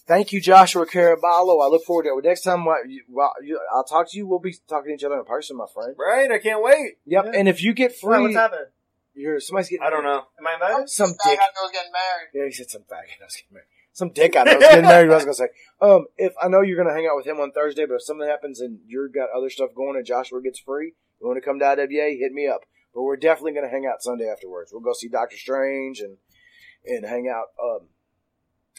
Thank 0.07 0.31
you, 0.31 0.41
Joshua 0.41 0.85
Caraballo. 0.85 1.63
I 1.63 1.67
look 1.67 1.83
forward 1.85 2.03
to 2.03 2.17
it. 2.17 2.23
Next 2.25 2.41
time 2.41 2.65
while 2.65 2.85
you- 2.85 3.03
while 3.07 3.33
you- 3.43 3.59
I'll 3.73 3.83
talk 3.83 4.09
to 4.11 4.17
you, 4.17 4.27
we'll 4.27 4.39
be 4.39 4.53
talking 4.67 4.89
to 4.89 4.95
each 4.95 5.03
other 5.03 5.17
in 5.19 5.25
person, 5.25 5.57
my 5.57 5.65
friend. 5.73 5.95
Right? 5.97 6.31
I 6.31 6.39
can't 6.39 6.61
wait. 6.63 6.97
Yep. 7.05 7.25
Yeah. 7.25 7.31
And 7.35 7.47
if 7.47 7.61
you 7.61 7.73
get 7.73 7.91
Wow, 8.01 8.13
free, 8.13 8.21
what's 8.23 8.35
happening? 8.35 8.65
you're 9.13 9.39
somebody's 9.39 9.69
getting. 9.69 9.85
I 9.85 9.89
don't 9.89 10.03
know. 10.03 10.25
Am 10.39 10.47
I 10.47 10.53
invited? 10.53 10.89
Some 10.89 11.09
This 11.09 11.17
dick. 11.23 11.39
I 11.41 11.45
know 11.59 11.65
is 11.67 11.71
getting 11.71 11.91
married. 11.91 12.29
Yeah, 12.33 12.45
he 12.45 12.51
said 12.51 12.69
some 12.69 12.83
faggot. 12.83 13.21
I 13.21 13.25
was 13.25 13.35
getting 13.35 13.53
married. 13.53 13.67
Some 13.91 14.09
dick 14.11 14.35
I 14.35 14.43
know 14.43 14.51
is 14.53 14.59
getting 14.59 14.85
married. 14.85 15.11
I 15.11 15.15
was 15.15 15.23
gonna 15.25 15.33
say. 15.33 15.49
Um, 15.81 16.07
if 16.17 16.33
I 16.41 16.47
know 16.47 16.61
you're 16.61 16.77
gonna 16.77 16.93
hang 16.95 17.07
out 17.07 17.15
with 17.17 17.25
him 17.27 17.39
on 17.39 17.51
Thursday, 17.51 17.85
but 17.85 17.95
if 17.95 18.03
something 18.03 18.27
happens 18.27 18.61
and 18.61 18.79
you've 18.87 19.13
got 19.13 19.29
other 19.31 19.49
stuff 19.49 19.71
going 19.75 19.97
and 19.97 20.05
Joshua 20.05 20.41
gets 20.41 20.59
free, 20.59 20.93
you 21.19 21.27
want 21.27 21.37
to 21.37 21.41
come 21.41 21.59
to 21.59 21.65
IWA, 21.65 22.11
hit 22.17 22.31
me 22.31 22.47
up. 22.47 22.61
But 22.93 23.03
we're 23.03 23.17
definitely 23.17 23.53
gonna 23.53 23.69
hang 23.69 23.85
out 23.85 24.01
Sunday 24.01 24.27
afterwards. 24.29 24.71
We'll 24.71 24.81
go 24.81 24.93
see 24.93 25.09
Doctor 25.09 25.37
Strange 25.37 25.99
and 25.99 26.17
and 26.85 27.05
hang 27.05 27.27
out. 27.27 27.47
Um, 27.61 27.89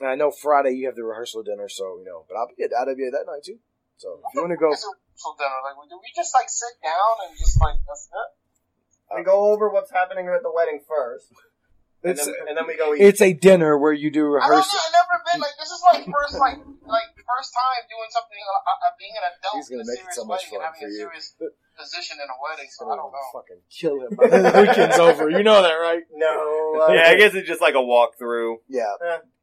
and 0.01 0.09
I 0.09 0.15
know 0.17 0.31
Friday 0.31 0.73
you 0.73 0.87
have 0.87 0.97
the 0.97 1.05
rehearsal 1.05 1.43
dinner, 1.43 1.69
so 1.69 2.01
you 2.01 2.05
know. 2.05 2.25
But 2.29 2.37
I'll 2.37 2.49
be 2.49 2.65
at 2.65 2.73
IWA 2.73 3.13
that 3.13 3.29
night 3.29 3.45
too. 3.45 3.61
So 4.01 4.21
if 4.25 4.35
you 4.35 4.41
want 4.41 4.53
to 4.53 4.57
go, 4.57 4.73
It's 4.73 4.85
a 4.85 4.97
so 5.15 5.37
dinner. 5.37 5.61
Like, 5.61 5.77
do 5.89 6.01
we 6.01 6.09
just 6.17 6.33
like 6.35 6.49
sit 6.49 6.81
down 6.83 7.29
and 7.29 7.37
just 7.37 7.61
like 7.61 7.77
that's 7.87 8.09
it? 8.09 8.31
We 9.17 9.25
go 9.25 9.53
over 9.53 9.69
what's 9.69 9.91
happening 9.93 10.29
at 10.29 10.43
the 10.43 10.53
wedding 10.53 10.81
first, 10.87 11.29
and 12.03 12.13
it's 12.13 12.25
then, 12.25 12.35
and 12.49 12.57
then 12.57 12.67
we 12.67 12.77
go 12.77 12.95
eat. 12.95 13.01
it's 13.03 13.21
a 13.21 13.33
dinner 13.33 13.77
where 13.79 13.93
you 13.93 14.11
do 14.11 14.27
I 14.33 14.41
rehearsal. 14.41 14.79
I've 14.79 14.93
never 14.93 15.23
been 15.33 15.41
like 15.41 15.57
this. 15.59 15.71
Is 15.71 15.83
like 15.93 16.05
first 16.07 16.35
like 16.39 16.59
like 16.87 17.09
first 17.17 17.51
time 17.55 17.83
doing 17.89 18.11
something. 18.11 18.39
Uh, 18.41 18.71
uh, 18.71 18.93
being 18.99 19.13
an 19.17 19.25
adult 19.31 19.55
He's 19.57 19.69
gonna 19.69 19.83
in 19.83 19.89
a 19.89 19.93
make 19.93 20.05
it 20.09 20.15
so 20.15 20.25
much 20.25 20.47
fun 20.47 20.61
for 20.79 20.89
you. 20.89 21.09
position 21.79 22.17
in 22.23 22.29
a 22.29 22.37
wedding. 22.43 22.69
So 22.71 22.91
I 22.91 22.97
don't 22.97 23.13
know. 23.13 23.27
Fucking 23.33 23.61
kill 23.71 24.01
him. 24.01 24.11
the 24.19 24.67
weekend's 24.67 24.99
over. 24.99 25.31
You 25.31 25.43
know 25.43 25.63
that, 25.63 25.75
right? 25.75 26.03
no. 26.15 26.81
Uh, 26.89 26.93
Yeah, 26.93 27.09
I 27.09 27.17
guess 27.17 27.35
it's 27.35 27.49
just 27.49 27.61
like 27.61 27.75
a 27.75 27.79
walkthrough. 27.79 28.57
Yeah. 28.69 28.93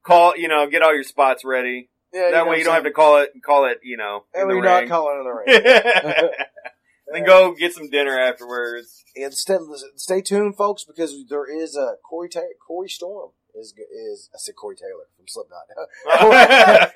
Call, 0.03 0.33
you 0.37 0.47
know, 0.47 0.67
get 0.69 0.81
all 0.81 0.93
your 0.93 1.03
spots 1.03 1.43
ready. 1.43 1.89
Yeah. 2.13 2.31
that 2.31 2.47
way 2.47 2.57
you 2.59 2.63
don't 2.63 2.73
have 2.73 2.83
to 2.85 2.91
call 2.91 3.17
it, 3.21 3.31
call 3.45 3.65
it, 3.69 3.79
you 3.83 3.97
know, 3.97 4.23
And 4.33 4.49
the 4.49 4.55
we're 4.55 4.63
not 4.63 4.79
ring. 4.81 4.89
calling 4.89 5.17
in 5.19 5.23
the 5.25 5.33
ring. 5.33 6.29
then 7.13 7.25
go 7.25 7.53
get 7.53 7.73
some 7.73 7.89
dinner 7.89 8.17
afterwards. 8.17 9.03
and 9.15 9.33
stay, 9.33 9.57
stay 9.95 10.21
tuned, 10.21 10.55
folks, 10.57 10.83
because 10.83 11.15
there 11.29 11.45
is 11.45 11.75
a 11.75 11.95
Corey 12.07 12.29
Ta- 12.29 12.41
Corey 12.65 12.89
Storm 12.89 13.31
is 13.55 13.73
is 13.91 14.29
I 14.33 14.37
said 14.37 14.55
Corey 14.55 14.75
Taylor 14.75 15.07
from 15.15 15.25
Slipknot. 15.27 15.67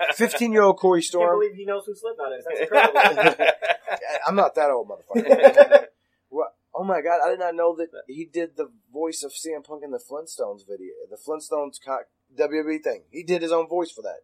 Fifteen 0.16 0.52
year 0.52 0.62
old 0.64 0.78
Corey 0.78 1.02
Storm. 1.02 1.24
I 1.24 1.32
can't 1.32 1.40
believe 1.40 1.56
he 1.56 1.66
knows 1.66 1.86
who 1.86 1.96
Slipknot 1.96 2.34
is. 2.34 2.46
That's 2.48 2.62
incredible. 2.62 3.46
I'm 4.28 4.36
not 4.36 4.56
that 4.56 4.70
old, 4.70 4.90
motherfucker. 4.90 5.86
What- 6.30 6.54
oh 6.74 6.84
my 6.86 7.02
god, 7.02 7.20
I 7.26 7.30
did 7.30 7.40
not 7.40 7.56
know 7.56 7.76
that 7.76 7.90
he 8.08 8.24
did 8.26 8.56
the 8.56 8.70
voice 8.94 9.22
of 9.24 9.32
CM 9.32 9.66
Punk 9.66 9.84
in 9.84 9.92
the 9.92 9.98
Flintstones 10.00 10.62
video, 10.66 10.94
the 11.10 11.18
Flintstones 11.18 11.76
co- 11.86 12.04
WWE 12.40 12.82
thing. 12.82 13.04
He 13.10 13.24
did 13.24 13.42
his 13.42 13.52
own 13.52 13.68
voice 13.68 13.92
for 13.92 14.02
that. 14.04 14.20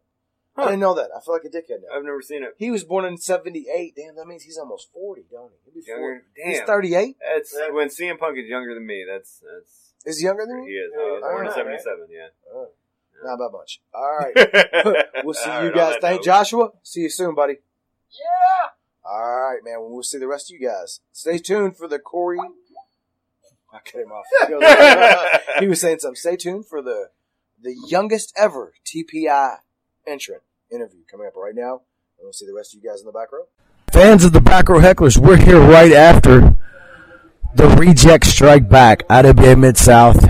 I 0.57 0.65
didn't 0.65 0.79
know 0.79 0.95
that. 0.95 1.09
I 1.15 1.19
feel 1.23 1.33
like 1.35 1.43
a 1.45 1.49
dickhead 1.49 1.81
now. 1.87 1.95
I've 1.97 2.03
never 2.03 2.21
seen 2.21 2.43
it. 2.43 2.55
He 2.57 2.71
was 2.71 2.83
born 2.83 3.05
in 3.05 3.17
'78. 3.17 3.95
Damn, 3.95 4.15
that 4.15 4.25
means 4.25 4.43
he's 4.43 4.57
almost 4.57 4.91
40, 4.93 5.25
don't 5.31 5.51
he? 5.51 5.57
He'll 5.65 5.73
be 5.73 5.81
40. 5.81 6.01
Younger. 6.01 6.23
He's 6.45 6.61
38. 6.61 7.15
That's 7.35 7.55
Yeah. 7.57 7.73
when 7.73 7.89
CM 7.89 8.17
Punk 8.17 8.37
is 8.37 8.47
younger 8.47 8.73
than 8.73 8.85
me. 8.85 9.05
That's 9.07 9.39
that's 9.39 9.93
Is 10.05 10.19
he 10.19 10.25
younger 10.25 10.45
than 10.45 10.61
me? 10.61 10.67
he 10.67 10.73
you? 10.73 10.85
is. 10.85 10.91
I 10.93 10.97
was 10.97 11.21
Yeah, 11.23 11.29
born 11.29 11.45
in 11.45 11.51
I 11.51 11.55
don't 11.55 11.81
'77. 11.81 12.07
Yeah. 12.09 12.27
Oh, 12.53 12.67
not 13.23 13.37
by 13.37 13.57
much. 13.57 13.81
All 13.93 14.17
right. 14.17 15.05
We'll 15.23 15.33
see 15.33 15.49
All 15.49 15.61
you 15.63 15.69
right, 15.69 15.75
guys. 15.75 15.95
on 15.95 16.01
Thank 16.01 16.17
note. 16.21 16.25
Joshua. 16.25 16.69
See 16.83 17.01
you 17.01 17.09
soon, 17.09 17.35
buddy. 17.35 17.53
Yeah. 18.11 18.69
All 19.03 19.39
right, 19.51 19.59
man. 19.63 19.77
We'll 19.79 20.03
see 20.03 20.17
the 20.19 20.27
rest 20.27 20.51
of 20.51 20.59
you 20.59 20.67
guys. 20.67 20.99
Stay 21.11 21.37
tuned 21.37 21.75
for 21.77 21.87
the 21.87 21.99
Corey. 21.99 22.39
I 23.71 23.79
cut 23.79 24.01
him 24.01 24.11
off. 24.11 25.41
he 25.59 25.67
was 25.67 25.81
saying 25.81 25.99
something. 25.99 26.15
Stay 26.15 26.35
tuned 26.37 26.65
for 26.67 26.81
the 26.81 27.09
the 27.61 27.75
youngest 27.87 28.33
ever 28.37 28.73
TPI 28.85 29.57
entrant 30.05 30.43
interview 30.71 30.99
coming 31.09 31.27
up 31.27 31.35
right 31.35 31.55
now. 31.55 31.81
And 32.17 32.25
we'll 32.25 32.33
see 32.33 32.45
the 32.45 32.53
rest 32.53 32.73
of 32.75 32.81
you 32.81 32.89
guys 32.89 32.99
in 32.99 33.05
the 33.05 33.11
back 33.11 33.31
row. 33.31 33.47
Fans 33.91 34.23
of 34.23 34.33
the 34.33 34.41
back 34.41 34.69
row 34.69 34.79
hecklers, 34.79 35.17
we're 35.17 35.37
here 35.37 35.59
right 35.59 35.91
after 35.91 36.55
the 37.55 37.67
reject 37.69 38.25
strike 38.25 38.69
back 38.69 39.03
out 39.09 39.25
IWA 39.25 39.55
Mid 39.55 39.77
South. 39.77 40.25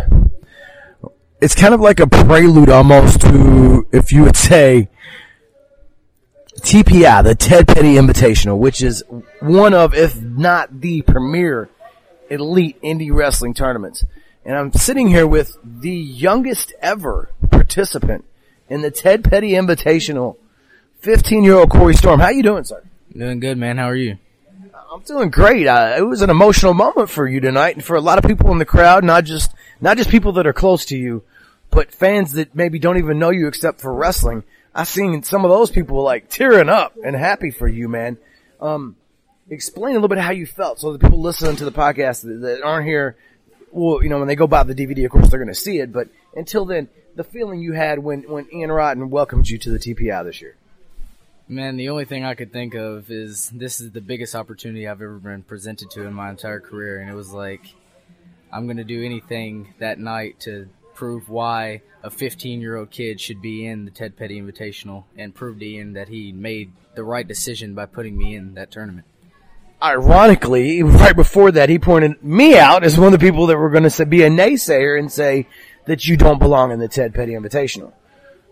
It's 1.42 1.56
kind 1.56 1.74
of 1.74 1.82
like 1.82 2.00
a 2.00 2.08
prelude 2.08 2.70
almost 2.70 3.22
to, 3.22 3.88
if 3.92 4.12
you 4.12 4.24
would 4.24 4.38
say, 4.38 4.90
TPI, 6.62 7.24
the 7.24 7.36
Ted 7.36 7.68
Petty 7.68 7.96
Invitational, 7.96 8.58
which 8.58 8.82
is 8.82 9.04
one 9.40 9.74
of, 9.74 9.94
if 9.94 10.20
not 10.20 10.82
the 10.82 11.02
premier 11.04 11.70
elite 12.30 12.82
indie 12.82 13.14
wrestling 13.14 13.54
tournaments. 13.54 14.04
And 14.44 14.56
I'm 14.56 14.74
sitting 14.74 15.10
here 15.10 15.28
with 15.28 15.58
the 15.64 15.92
youngest 15.92 16.74
ever 16.82 17.30
participant 17.52 18.26
in 18.69 18.81
the 18.81 18.91
Ted 18.91 19.23
Petty 19.23 19.52
Invitational, 19.52 20.38
15 20.99 21.44
year 21.44 21.56
old 21.56 21.69
Corey 21.69 21.94
Storm. 21.94 22.19
How 22.19 22.30
you 22.30 22.44
doing, 22.44 22.64
sir? 22.64 22.84
Doing 23.15 23.39
good, 23.39 23.57
man. 23.57 23.77
How 23.77 23.85
are 23.85 23.95
you? 23.95 24.18
I'm 24.91 25.02
doing 25.02 25.30
great. 25.30 25.68
Uh, 25.68 25.95
it 25.98 26.02
was 26.02 26.22
an 26.22 26.30
emotional 26.30 26.73
moment 26.73 27.10
for 27.10 27.27
you 27.27 27.39
tonight, 27.39 27.76
and 27.76 27.84
for 27.84 27.95
a 27.95 28.02
lot 28.02 28.18
of 28.18 28.23
people 28.23 28.52
in 28.52 28.57
the 28.57 28.65
crowd, 28.65 29.03
not 29.03 29.26
just 29.26 29.52
not 29.81 29.98
just 29.98 30.10
people 30.10 30.34
that 30.34 30.48
are 30.48 30.53
close 30.53 30.85
to 30.85 30.98
you, 30.98 31.23
but 31.69 31.91
fans 31.91 32.34
that 32.34 32.56
maybe 32.56 32.80
don't 32.80 32.98
even 32.98 33.19
know 33.19 33.30
you 33.30 33.48
except 33.48 33.81
for 33.81 33.94
wrestling. 33.94 34.44
I've 34.73 34.88
seen 34.88 35.23
some 35.23 35.44
of 35.44 35.52
those 35.52 35.72
people 35.72 36.02
like 36.03 36.30
tearing 36.30 36.69
up 36.69 36.95
and 37.03 37.15
happy 37.15 37.52
for 37.52 37.68
you, 37.68 37.89
man. 37.89 38.18
Um, 38.61 38.95
explain 39.49 39.91
a 39.91 39.99
little 39.99 40.07
bit 40.07 40.19
how 40.19 40.31
you 40.31 40.45
felt, 40.45 40.80
so 40.80 40.94
the 40.94 40.99
people 40.99 41.22
listening 41.22 41.56
to 41.57 41.65
the 41.65 41.72
podcast 41.72 42.22
that, 42.23 42.41
that 42.41 42.64
aren't 42.64 42.88
here, 42.88 43.18
well, 43.78 44.04
you 44.04 44.10
know, 44.10 44.18
when 44.18 44.28
they 44.28 44.36
go 44.36 44.48
buy 44.48 44.64
the 44.64 44.74
DVD, 44.74 45.06
of 45.06 45.12
course 45.12 45.30
they're 45.30 45.40
going 45.40 45.54
to 45.54 45.56
see 45.56 45.80
it. 45.80 45.94
But 45.94 46.10
until 46.36 46.66
then, 46.66 46.90
the 47.16 47.24
feeling 47.24 47.60
you 47.60 47.74
had 47.74 47.99
when 47.99 48.24
when 48.24 48.48
Ian 48.52 48.72
Rotten 48.72 49.10
welcomed 49.10 49.48
you 49.49 49.58
to 49.60 49.70
the 49.70 49.80
TPI 49.80 50.24
this 50.24 50.41
year. 50.41 50.56
Man, 51.48 51.78
the 51.78 51.90
only 51.90 52.06
thing 52.06 52.26
I 52.26 52.34
could 52.34 52.52
think 52.52 52.74
of 52.74 53.10
is 53.10 53.49
this 53.52 53.80
is 53.80 53.91
the 53.91 54.02
biggest 54.02 54.36
opportunity 54.36 54.88
I've 54.88 55.02
ever 55.02 55.18
been 55.18 55.44
presented 55.44 55.91
to 55.91 56.06
in 56.06 56.14
my 56.14 56.30
entire 56.30 56.60
career, 56.60 56.99
and 56.99 57.10
it 57.10 57.14
was 57.14 57.32
like 57.32 57.62
I'm 58.52 58.68
gonna 58.68 58.84
do 58.84 59.04
anything 59.04 59.74
that 59.80 59.99
night 59.99 60.40
to 60.41 60.68
prove 60.94 61.30
why 61.30 61.84
a 62.04 62.10
15 62.10 62.60
year 62.60 62.76
old 62.76 62.90
kid 62.90 63.22
should 63.22 63.41
be 63.41 63.66
in 63.66 63.86
the 63.86 63.91
Ted 63.91 64.18
Petty 64.18 64.41
Invitational, 64.41 65.04
and 65.16 65.34
prove 65.34 65.60
to 65.60 65.66
Ian 65.66 65.94
that 65.94 66.10
he 66.10 66.32
made 66.32 66.74
the 66.95 67.04
right 67.04 67.28
decision 67.28 67.76
by 67.76 67.86
putting 67.86 68.18
me 68.18 68.36
in 68.36 68.56
that 68.56 68.72
tournament. 68.72 69.06
Ironically, 69.82 70.84
right 70.84 71.16
before 71.16 71.52
that, 71.52 71.70
he 71.70 71.80
pointed 71.80 72.24
me 72.24 72.58
out 72.58 72.84
as 72.84 72.98
one 72.98 73.14
of 73.14 73.20
the 73.20 73.26
people 73.26 73.48
that 73.48 73.58
were 73.58 73.70
going 73.70 73.90
to 73.90 74.06
be 74.06 74.24
a 74.24 74.30
naysayer 74.30 74.98
and 74.98 75.12
say 75.12 75.48
that 75.86 76.08
you 76.08 76.18
don't 76.18 76.40
belong 76.40 76.72
in 76.72 76.80
the 76.80 76.88
Ted 76.88 77.14
Petty 77.14 77.34
Invitational. 77.34 77.94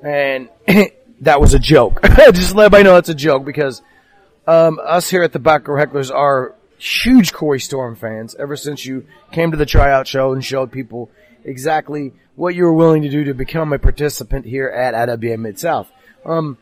And 0.02 0.49
that 1.22 1.41
was 1.41 1.53
a 1.53 1.60
joke. 1.60 2.02
Just 2.18 2.56
let 2.56 2.65
everybody 2.65 2.84
know 2.84 2.97
it's 2.97 3.10
a 3.10 3.15
joke 3.15 3.45
because 3.45 3.81
um, 4.47 4.80
us 4.84 5.10
here 5.10 5.23
at 5.23 5.34
the 5.34 5.39
Back 5.39 5.68
Row 5.68 5.84
Hecklers 5.84 6.14
are 6.14 6.56
huge 6.77 7.34
Corey 7.34 7.60
Storm 7.60 7.95
fans 7.95 8.35
ever 8.35 8.56
since 8.56 8.85
you 8.85 9.06
came 9.31 9.52
to 9.52 9.57
the 9.57 9.65
tryout 9.65 10.07
show 10.07 10.34
and 10.34 10.43
showed 10.43 10.72
people 10.72 11.10
exactly 11.43 12.14
what 12.35 12.53
you 12.53 12.64
were 12.64 12.73
willing 12.73 13.02
to 13.02 13.10
do 13.10 13.23
to 13.23 13.34
become 13.34 13.72
a 13.73 13.80
participant 13.80 14.45
here 14.45 14.68
at 14.68 14.93
IWA 14.93 15.38
Mid-South. 15.38 15.89
Um, 16.26 16.57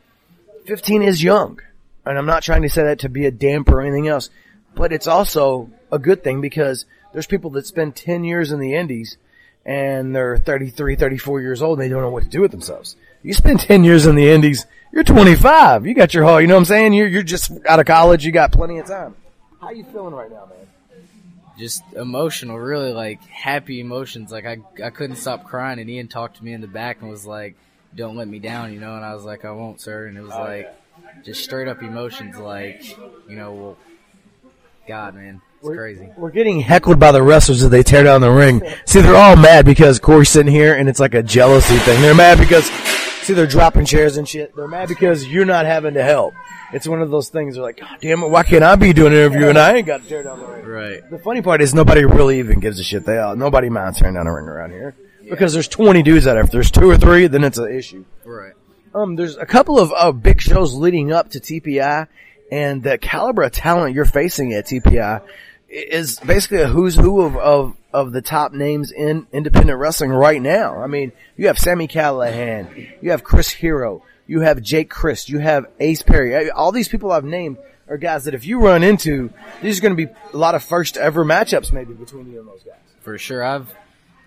15 0.65 1.01
is 1.01 1.23
young. 1.23 1.59
And 2.05 2.17
I'm 2.17 2.25
not 2.25 2.43
trying 2.43 2.63
to 2.63 2.69
say 2.69 2.83
that 2.83 2.99
to 2.99 3.09
be 3.09 3.25
a 3.25 3.31
damper 3.31 3.77
or 3.77 3.81
anything 3.81 4.07
else, 4.07 4.29
but 4.75 4.91
it's 4.91 5.07
also 5.07 5.69
a 5.91 5.99
good 5.99 6.23
thing 6.23 6.41
because 6.41 6.85
there's 7.11 7.27
people 7.27 7.51
that 7.51 7.65
spend 7.65 7.95
10 7.95 8.23
years 8.23 8.51
in 8.51 8.59
the 8.59 8.73
indies 8.75 9.17
and 9.65 10.15
they're 10.15 10.37
33, 10.37 10.95
34 10.95 11.41
years 11.41 11.61
old 11.61 11.79
and 11.79 11.85
they 11.85 11.89
don't 11.93 12.01
know 12.01 12.09
what 12.09 12.23
to 12.23 12.29
do 12.29 12.41
with 12.41 12.51
themselves. 12.51 12.95
You 13.21 13.33
spend 13.33 13.59
10 13.59 13.83
years 13.83 14.05
in 14.05 14.15
the 14.15 14.29
indies, 14.29 14.65
you're 14.91 15.03
25. 15.03 15.85
You 15.85 15.93
got 15.93 16.13
your 16.13 16.23
whole, 16.25 16.41
you 16.41 16.47
know 16.47 16.55
what 16.55 16.59
I'm 16.61 16.65
saying? 16.65 16.93
You're, 16.93 17.07
you're 17.07 17.23
just 17.23 17.51
out 17.67 17.79
of 17.79 17.85
college. 17.85 18.25
You 18.25 18.31
got 18.31 18.51
plenty 18.51 18.79
of 18.79 18.87
time. 18.87 19.15
How 19.61 19.71
you 19.71 19.83
feeling 19.85 20.13
right 20.13 20.29
now, 20.29 20.45
man? 20.47 20.67
Just 21.57 21.83
emotional, 21.93 22.57
really 22.57 22.91
like 22.91 23.23
happy 23.25 23.79
emotions. 23.79 24.31
Like 24.31 24.45
I, 24.45 24.57
I 24.83 24.89
couldn't 24.89 25.17
stop 25.17 25.45
crying, 25.45 25.79
and 25.79 25.87
Ian 25.89 26.07
talked 26.07 26.37
to 26.37 26.43
me 26.43 26.51
in 26.51 26.61
the 26.61 26.67
back 26.67 27.01
and 27.01 27.09
was 27.11 27.25
like, 27.27 27.55
don't 27.95 28.15
let 28.15 28.27
me 28.27 28.39
down, 28.39 28.73
you 28.73 28.79
know. 28.79 28.95
And 28.95 29.05
I 29.05 29.13
was 29.13 29.23
like, 29.23 29.45
I 29.45 29.51
won't, 29.51 29.79
sir. 29.79 30.07
And 30.07 30.17
it 30.17 30.21
was 30.21 30.31
Oh, 30.33 30.41
like 30.41 30.75
just 31.23 31.43
straight 31.43 31.67
up 31.67 31.81
emotions, 31.83 32.37
like 32.37 32.97
you 33.29 33.35
know, 33.35 33.53
well, 33.53 33.77
God, 34.87 35.15
man, 35.15 35.41
it's 35.59 35.65
We're- 35.67 35.77
crazy. 35.77 36.09
We're 36.17 36.31
getting 36.31 36.59
heckled 36.59 36.99
by 36.99 37.11
the 37.11 37.23
wrestlers 37.23 37.63
as 37.63 37.69
they 37.69 37.83
tear 37.83 38.03
down 38.03 38.21
the 38.21 38.31
ring. 38.31 38.61
See, 38.85 39.01
they're 39.01 39.15
all 39.15 39.35
mad 39.35 39.65
because 39.65 39.99
Corey's 39.99 40.29
sitting 40.29 40.51
here 40.51 40.73
and 40.75 40.89
it's 40.89 40.99
like 40.99 41.13
a 41.13 41.23
jealousy 41.23 41.77
thing. 41.77 42.01
They're 42.01 42.15
mad 42.15 42.37
because, 42.37 42.65
see, 43.23 43.33
they're 43.33 43.47
dropping 43.47 43.85
chairs 43.85 44.17
and 44.17 44.27
shit. 44.27 44.55
They're 44.55 44.67
mad 44.67 44.89
because 44.89 45.25
you're 45.27 45.45
not 45.45 45.65
having 45.65 45.93
to 45.93 46.03
help. 46.03 46.33
It's 46.73 46.87
one 46.87 47.01
of 47.01 47.11
those 47.11 47.29
things. 47.29 47.55
They're 47.55 47.63
like, 47.63 47.77
God 47.79 47.97
damn 48.01 48.23
it, 48.23 48.29
why 48.29 48.43
can't 48.43 48.63
I 48.63 48.75
be 48.75 48.93
doing 48.93 49.13
an 49.13 49.19
interview 49.19 49.47
and 49.47 49.57
I 49.57 49.75
ain't 49.75 49.87
got 49.87 50.01
to 50.01 50.07
tear 50.09 50.23
down 50.23 50.39
the 50.39 50.45
ring? 50.47 50.65
Right. 50.65 51.09
The 51.09 51.19
funny 51.19 51.41
part 51.41 51.61
is 51.61 51.73
nobody 51.73 52.03
really 52.03 52.39
even 52.39 52.59
gives 52.59 52.79
a 52.79 52.83
shit. 52.83 53.05
They 53.05 53.19
all, 53.19 53.35
nobody 53.35 53.69
minds 53.69 53.99
tearing 53.99 54.15
down 54.15 54.27
a 54.27 54.33
ring 54.33 54.45
around 54.47 54.71
here 54.71 54.95
because 55.29 55.53
there's 55.53 55.67
20 55.67 56.01
dudes 56.03 56.27
out 56.27 56.33
there. 56.33 56.43
If 56.43 56.51
there's 56.51 56.71
two 56.71 56.89
or 56.89 56.97
three, 56.97 57.27
then 57.27 57.43
it's 57.43 57.57
an 57.57 57.71
issue. 57.73 58.03
Right. 58.25 58.53
Um, 58.95 59.15
there's 59.15 59.37
a 59.37 59.45
couple 59.45 59.79
of 59.79 59.91
uh, 59.95 60.11
big 60.11 60.41
shows 60.41 60.73
leading 60.75 61.11
up 61.11 61.29
to 61.31 61.39
TPI, 61.39 62.07
and 62.53 62.83
the 62.83 62.99
caliber 62.99 63.41
of 63.41 63.51
talent 63.51 63.95
you're 63.95 64.05
facing 64.05 64.53
at 64.53 64.67
TPI 64.67 65.23
is 65.67 66.19
basically 66.19 66.61
a 66.61 66.67
who's 66.67 66.95
who 66.95 67.21
of, 67.21 67.35
of, 67.35 67.75
of 67.91 68.11
the 68.11 68.21
top 68.21 68.53
names 68.53 68.91
in 68.91 69.25
independent 69.33 69.79
wrestling 69.79 70.11
right 70.11 70.39
now. 70.39 70.77
I 70.77 70.85
mean, 70.85 71.13
you 71.35 71.47
have 71.47 71.57
Sami 71.57 71.87
Callihan, 71.87 73.01
you 73.01 73.09
have 73.09 73.23
Chris 73.23 73.49
Hero, 73.49 74.03
you 74.27 74.41
have 74.41 74.61
Jake 74.61 74.91
Crist, 74.91 75.29
you 75.29 75.39
have 75.39 75.65
Ace 75.79 76.03
Perry. 76.03 76.51
All 76.51 76.71
these 76.71 76.87
people 76.87 77.11
I've 77.11 77.23
named 77.23 77.57
are 77.87 77.97
guys 77.97 78.25
that 78.25 78.35
if 78.35 78.45
you 78.45 78.59
run 78.59 78.83
into, 78.83 79.33
these 79.63 79.79
are 79.79 79.81
going 79.81 79.97
to 79.97 80.05
be 80.05 80.13
a 80.31 80.37
lot 80.37 80.53
of 80.53 80.63
first 80.63 80.95
ever 80.95 81.25
matchups 81.25 81.73
maybe 81.73 81.95
between 81.95 82.31
you 82.31 82.39
and 82.39 82.47
those 82.47 82.61
guys. 82.61 82.75
For 83.01 83.17
sure. 83.17 83.43
I've 83.43 83.73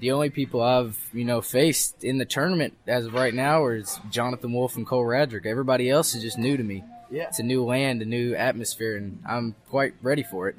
the 0.00 0.10
only 0.10 0.30
people 0.30 0.60
I've 0.60 0.98
you 1.12 1.24
know 1.24 1.40
faced 1.40 2.02
in 2.02 2.18
the 2.18 2.24
tournament 2.24 2.74
as 2.88 3.06
of 3.06 3.14
right 3.14 3.32
now 3.32 3.68
is 3.68 4.00
Jonathan 4.10 4.52
Wolf 4.52 4.74
and 4.74 4.84
Cole 4.84 5.04
Radrick. 5.04 5.46
Everybody 5.46 5.88
else 5.88 6.16
is 6.16 6.22
just 6.22 6.38
new 6.38 6.56
to 6.56 6.64
me. 6.64 6.82
Yeah. 7.10 7.28
It's 7.28 7.38
a 7.38 7.44
new 7.44 7.64
land, 7.64 8.02
a 8.02 8.04
new 8.04 8.34
atmosphere, 8.34 8.96
and 8.96 9.22
I'm 9.28 9.54
quite 9.68 9.94
ready 10.02 10.22
for 10.22 10.48
it. 10.48 10.56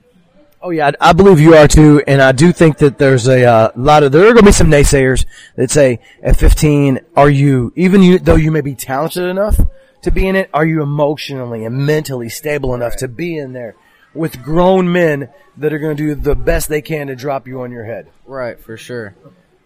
Oh 0.61 0.72
yeah, 0.72 0.91
I, 0.99 1.10
I 1.10 1.14
believe 1.14 1.40
you 1.40 1.53
are 1.53 1.68
too, 1.68 2.02
and 2.07 2.22
I 2.22 2.32
do 2.32 2.52
think 2.52 2.80
that 2.80 2.98
there's 2.98 3.28
a 3.28 3.45
uh, 3.45 3.72
lot 3.76 4.03
of 4.03 4.11
there 4.11 4.22
are 4.22 4.34
going 4.34 4.38
to 4.38 4.44
be 4.44 4.52
some 4.52 4.72
naysayers 4.72 5.26
that 5.56 5.69
say 5.69 5.99
at 6.24 6.36
15, 6.38 6.99
are 7.15 7.30
you 7.30 7.72
even 7.76 8.02
you 8.02 8.18
though 8.18 8.36
you 8.36 8.52
may 8.52 8.61
be 8.61 8.74
talented 8.74 9.24
enough 9.24 9.60
to 10.02 10.11
be 10.11 10.28
in 10.28 10.36
it, 10.36 10.49
are 10.53 10.65
you 10.65 10.82
emotionally 10.82 11.64
and 11.64 11.86
mentally 11.86 12.30
stable 12.30 12.74
enough 12.74 12.95
to 12.98 13.07
be 13.07 13.38
in 13.38 13.53
there 13.53 13.76
with 14.15 14.41
grown 14.41 14.91
men 14.91 15.30
that 15.57 15.74
are 15.74 15.80
going 15.80 15.95
to 15.95 16.03
do 16.03 16.15
the 16.15 16.36
best 16.36 16.69
they 16.69 16.82
can 16.82 17.07
to 17.07 17.15
drop 17.15 17.48
you 17.48 17.61
on 17.61 17.72
your 17.72 17.86
head? 17.86 18.07
Right, 18.26 18.60
for 18.60 18.78
sure. 18.78 19.14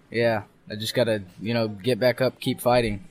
Yeah, 0.10 0.44
I 0.70 0.76
just 0.76 0.94
gotta 0.94 1.24
you 1.42 1.54
know 1.54 1.70
get 1.70 2.00
back 2.00 2.20
up, 2.20 2.40
keep 2.42 2.60
fighting. 2.60 3.06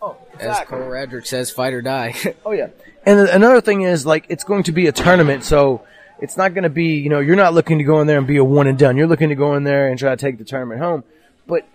Oh, 0.00 0.16
As 0.38 0.60
Cole 0.60 0.78
Radrick 0.78 1.26
says, 1.26 1.50
fight 1.50 1.74
or 1.74 1.82
die. 1.82 2.14
Oh 2.46 2.52
yeah. 2.52 2.68
And 3.08 3.20
another 3.20 3.62
thing 3.62 3.80
is 3.80 4.04
like 4.04 4.26
it's 4.28 4.44
going 4.44 4.64
to 4.64 4.72
be 4.72 4.86
a 4.86 4.92
tournament, 4.92 5.42
so 5.42 5.80
it's 6.20 6.36
not 6.36 6.52
going 6.52 6.64
to 6.64 6.68
be 6.68 6.96
you 6.96 7.08
know 7.08 7.20
you're 7.20 7.36
not 7.36 7.54
looking 7.54 7.78
to 7.78 7.84
go 7.84 8.02
in 8.02 8.06
there 8.06 8.18
and 8.18 8.26
be 8.26 8.36
a 8.36 8.44
one 8.44 8.66
and 8.66 8.78
done. 8.78 8.98
You're 8.98 9.06
looking 9.06 9.30
to 9.30 9.34
go 9.34 9.54
in 9.54 9.64
there 9.64 9.88
and 9.88 9.98
try 9.98 10.10
to 10.10 10.16
take 10.18 10.36
the 10.36 10.44
tournament 10.44 10.82
home. 10.82 11.04
But 11.46 11.66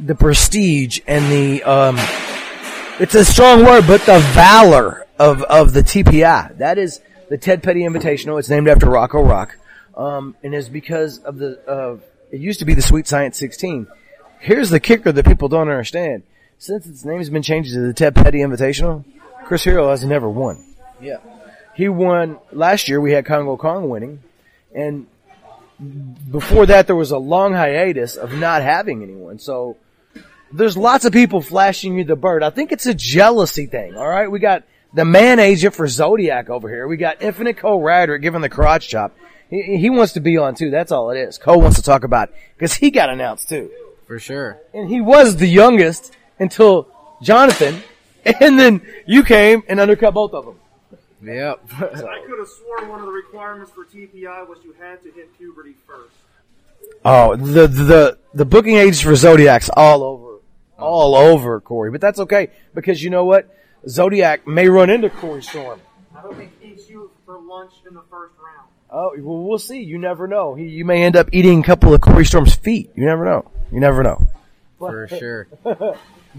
the 0.00 0.14
prestige 0.14 1.00
and 1.06 1.30
the 1.30 1.62
um, 1.64 1.96
it's 2.98 3.14
a 3.14 3.22
strong 3.22 3.66
word, 3.66 3.86
but 3.86 4.00
the 4.06 4.18
valor 4.32 5.06
of 5.18 5.42
of 5.42 5.74
the 5.74 5.82
TPI 5.82 6.56
that 6.56 6.78
is 6.78 7.02
the 7.28 7.36
Ted 7.36 7.62
Petty 7.62 7.80
Invitational. 7.80 8.38
It's 8.38 8.48
named 8.48 8.66
after 8.66 8.88
Rocco 8.88 9.20
Rock, 9.20 9.58
um, 9.94 10.36
and 10.42 10.54
is 10.54 10.70
because 10.70 11.18
of 11.18 11.36
the 11.36 11.58
of 11.66 12.02
it 12.32 12.40
used 12.40 12.60
to 12.60 12.64
be 12.64 12.72
the 12.72 12.80
Sweet 12.80 13.06
Science 13.06 13.36
16. 13.36 13.88
Here's 14.40 14.70
the 14.70 14.80
kicker 14.80 15.12
that 15.12 15.26
people 15.26 15.50
don't 15.50 15.68
understand. 15.68 16.22
Since 16.56 16.86
its 16.86 17.04
name 17.04 17.18
has 17.18 17.28
been 17.28 17.42
changed 17.42 17.74
to 17.74 17.80
the 17.80 17.92
Ted 17.92 18.14
Petty 18.14 18.38
Invitational, 18.38 19.04
Chris 19.44 19.64
Hero 19.64 19.90
has 19.90 20.02
never 20.02 20.30
won. 20.30 20.64
Yeah. 21.00 21.18
He 21.74 21.88
won 21.88 22.38
last 22.52 22.88
year. 22.88 23.00
We 23.00 23.12
had 23.12 23.24
Kongo 23.24 23.56
Kong 23.56 23.88
winning, 23.88 24.22
and 24.74 25.06
before 26.30 26.66
that 26.66 26.86
there 26.86 26.96
was 26.96 27.12
a 27.12 27.18
long 27.18 27.52
hiatus 27.52 28.16
of 28.16 28.32
not 28.32 28.62
having 28.62 29.02
anyone. 29.02 29.38
So 29.38 29.76
there's 30.52 30.76
lots 30.76 31.04
of 31.04 31.12
people 31.12 31.40
flashing 31.40 31.96
you 31.96 32.04
the 32.04 32.16
bird. 32.16 32.42
I 32.42 32.50
think 32.50 32.72
it's 32.72 32.86
a 32.86 32.94
jealousy 32.94 33.66
thing. 33.66 33.96
All 33.96 34.08
right, 34.08 34.28
we 34.30 34.40
got 34.40 34.64
the 34.92 35.04
man 35.04 35.38
agent 35.38 35.74
for 35.74 35.86
Zodiac 35.86 36.50
over 36.50 36.68
here. 36.68 36.88
We 36.88 36.96
got 36.96 37.22
Infinite 37.22 37.58
Cole 37.58 37.80
Radrick 37.80 38.22
giving 38.22 38.40
the 38.40 38.48
crotch 38.48 38.88
chop. 38.88 39.16
He, 39.50 39.76
he 39.76 39.90
wants 39.90 40.14
to 40.14 40.20
be 40.20 40.36
on 40.36 40.54
too. 40.54 40.70
That's 40.70 40.90
all 40.90 41.10
it 41.10 41.18
is. 41.18 41.38
Cole 41.38 41.60
wants 41.60 41.76
to 41.76 41.82
talk 41.82 42.02
about 42.04 42.30
because 42.56 42.74
he 42.74 42.90
got 42.90 43.08
announced 43.08 43.48
too 43.48 43.70
For 44.06 44.18
sure. 44.18 44.58
and 44.74 44.88
he 44.88 45.00
was 45.00 45.36
the 45.36 45.46
youngest 45.46 46.12
until 46.40 46.88
Jonathan, 47.22 47.82
and 48.24 48.58
then 48.58 48.82
you 49.06 49.22
came 49.22 49.62
and 49.68 49.78
undercut 49.78 50.12
both 50.14 50.32
of 50.34 50.44
them. 50.44 50.56
Yep. 51.22 51.60
I 51.72 52.22
could 52.26 52.38
have 52.38 52.48
sworn 52.48 52.88
one 52.88 53.00
of 53.00 53.06
the 53.06 53.12
requirements 53.12 53.72
for 53.72 53.84
TPI 53.84 54.46
was 54.48 54.58
you 54.64 54.74
had 54.78 55.02
to 55.02 55.10
hit 55.10 55.36
puberty 55.36 55.74
first. 55.86 56.14
Oh, 57.04 57.36
the 57.36 57.66
the 57.66 58.18
the 58.34 58.44
booking 58.44 58.76
agents 58.76 59.00
for 59.00 59.14
Zodiac's 59.16 59.68
all 59.76 60.02
over, 60.02 60.38
all 60.78 61.14
over 61.16 61.60
Corey, 61.60 61.90
but 61.90 62.00
that's 62.00 62.20
okay 62.20 62.50
because 62.74 63.02
you 63.02 63.10
know 63.10 63.24
what, 63.24 63.52
Zodiac 63.88 64.46
may 64.46 64.68
run 64.68 64.90
into 64.90 65.10
Corey 65.10 65.42
Storm. 65.42 65.80
I 66.14 66.20
hope 66.20 66.38
he 66.38 66.48
eats 66.66 66.88
you 66.88 67.10
for 67.26 67.40
lunch 67.40 67.72
in 67.86 67.94
the 67.94 68.02
first 68.10 68.34
round. 68.38 68.68
Oh, 68.90 69.12
well, 69.18 69.42
we'll 69.42 69.58
see. 69.58 69.82
You 69.82 69.98
never 69.98 70.26
know. 70.26 70.54
He, 70.54 70.64
you 70.64 70.84
may 70.84 71.02
end 71.02 71.16
up 71.16 71.28
eating 71.32 71.60
a 71.60 71.62
couple 71.62 71.92
of 71.94 72.00
Corey 72.00 72.24
Storm's 72.24 72.54
feet. 72.54 72.90
You 72.94 73.04
never 73.04 73.24
know. 73.24 73.50
You 73.72 73.80
never 73.80 74.02
know. 74.02 74.28
for 74.78 75.08
sure. 75.18 75.48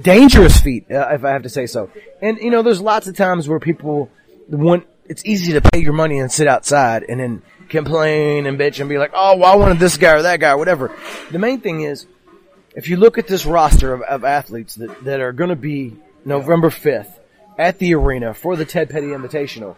dangerous 0.02 0.60
feet, 0.60 0.90
uh, 0.90 1.10
if 1.12 1.24
I 1.24 1.32
have 1.32 1.44
to 1.44 1.50
say 1.50 1.66
so. 1.68 1.92
And 2.22 2.38
you 2.40 2.50
know, 2.50 2.62
there's 2.62 2.82
lots 2.82 3.08
of 3.08 3.16
times 3.16 3.48
where 3.48 3.60
people 3.60 4.10
want. 4.58 4.86
It's 5.06 5.26
easy 5.26 5.54
to 5.54 5.62
pay 5.62 5.80
your 5.80 5.94
money 5.94 6.20
and 6.20 6.32
sit 6.32 6.48
outside 6.48 7.04
and 7.04 7.20
then 7.20 7.42
complain 7.68 8.46
and 8.46 8.60
bitch 8.60 8.80
and 8.80 8.88
be 8.90 8.98
like, 8.98 9.12
"Oh, 9.14 9.38
well, 9.38 9.52
I 9.52 9.56
wanted 9.56 9.80
this 9.80 9.98
guy 9.98 10.14
or 10.14 10.22
that 10.24 10.40
guy 10.40 10.52
or 10.52 10.58
whatever." 10.58 10.96
The 11.32 11.40
main 11.40 11.62
thing 11.62 11.82
is, 11.82 12.06
if 12.76 12.88
you 12.90 12.98
look 12.98 13.18
at 13.18 13.28
this 13.28 13.46
roster 13.46 13.94
of, 13.94 14.02
of 14.02 14.24
athletes 14.24 14.76
that 14.76 15.04
that 15.06 15.20
are 15.20 15.32
going 15.32 15.50
to 15.50 15.56
be 15.56 15.96
November 16.26 16.70
5th 16.70 17.12
at 17.58 17.80
the 17.80 17.96
arena 17.96 18.34
for 18.34 18.56
the 18.56 18.66
Ted 18.66 18.90
Petty 18.90 19.08
Invitational, 19.08 19.76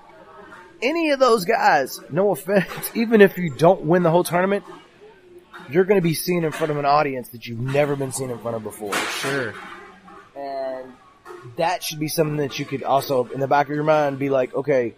any 0.82 1.12
of 1.12 1.20
those 1.20 1.46
guys, 1.46 2.00
no 2.10 2.32
offense, 2.32 2.68
even 2.94 3.22
if 3.22 3.38
you 3.38 3.50
don't 3.56 3.82
win 3.84 4.04
the 4.04 4.12
whole 4.12 4.24
tournament. 4.24 4.64
You're 5.70 5.86
going 5.86 6.00
to 6.02 6.04
be 6.04 6.16
seen 6.16 6.44
in 6.44 6.52
front 6.52 6.72
of 6.72 6.78
an 6.78 6.86
audience 6.86 7.30
that 7.30 7.48
you've 7.48 7.60
never 7.60 7.96
been 7.96 8.12
seen 8.12 8.30
in 8.30 8.38
front 8.40 8.58
of 8.58 8.64
before 8.64 8.94
Sure. 8.94 9.54
and 10.36 10.92
that 11.58 11.84
should 11.84 12.00
be 12.00 12.08
something 12.08 12.38
that 12.38 12.60
you 12.60 12.66
could 12.66 12.84
also 12.84 13.26
in 13.26 13.40
the 13.40 13.48
back 13.48 13.68
of 13.68 13.76
your 13.76 13.84
mind 13.84 14.20
be 14.20 14.30
like, 14.30 14.54
okay, 14.54 14.94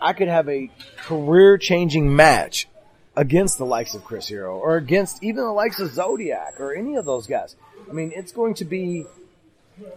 I 0.00 0.12
could 0.12 0.28
have 0.28 0.48
a 0.48 0.70
career 0.96 1.58
changing 1.58 2.14
match 2.14 2.68
against 3.16 3.58
the 3.58 3.66
likes 3.66 3.94
of 3.94 4.04
Chris 4.04 4.26
Hero 4.28 4.58
or 4.58 4.76
against 4.76 5.22
even 5.22 5.44
the 5.44 5.52
likes 5.52 5.78
of 5.80 5.92
Zodiac 5.92 6.60
or 6.60 6.74
any 6.74 6.96
of 6.96 7.04
those 7.04 7.26
guys. 7.26 7.56
I 7.88 7.92
mean, 7.92 8.12
it's 8.14 8.32
going 8.32 8.54
to 8.54 8.64
be 8.64 9.06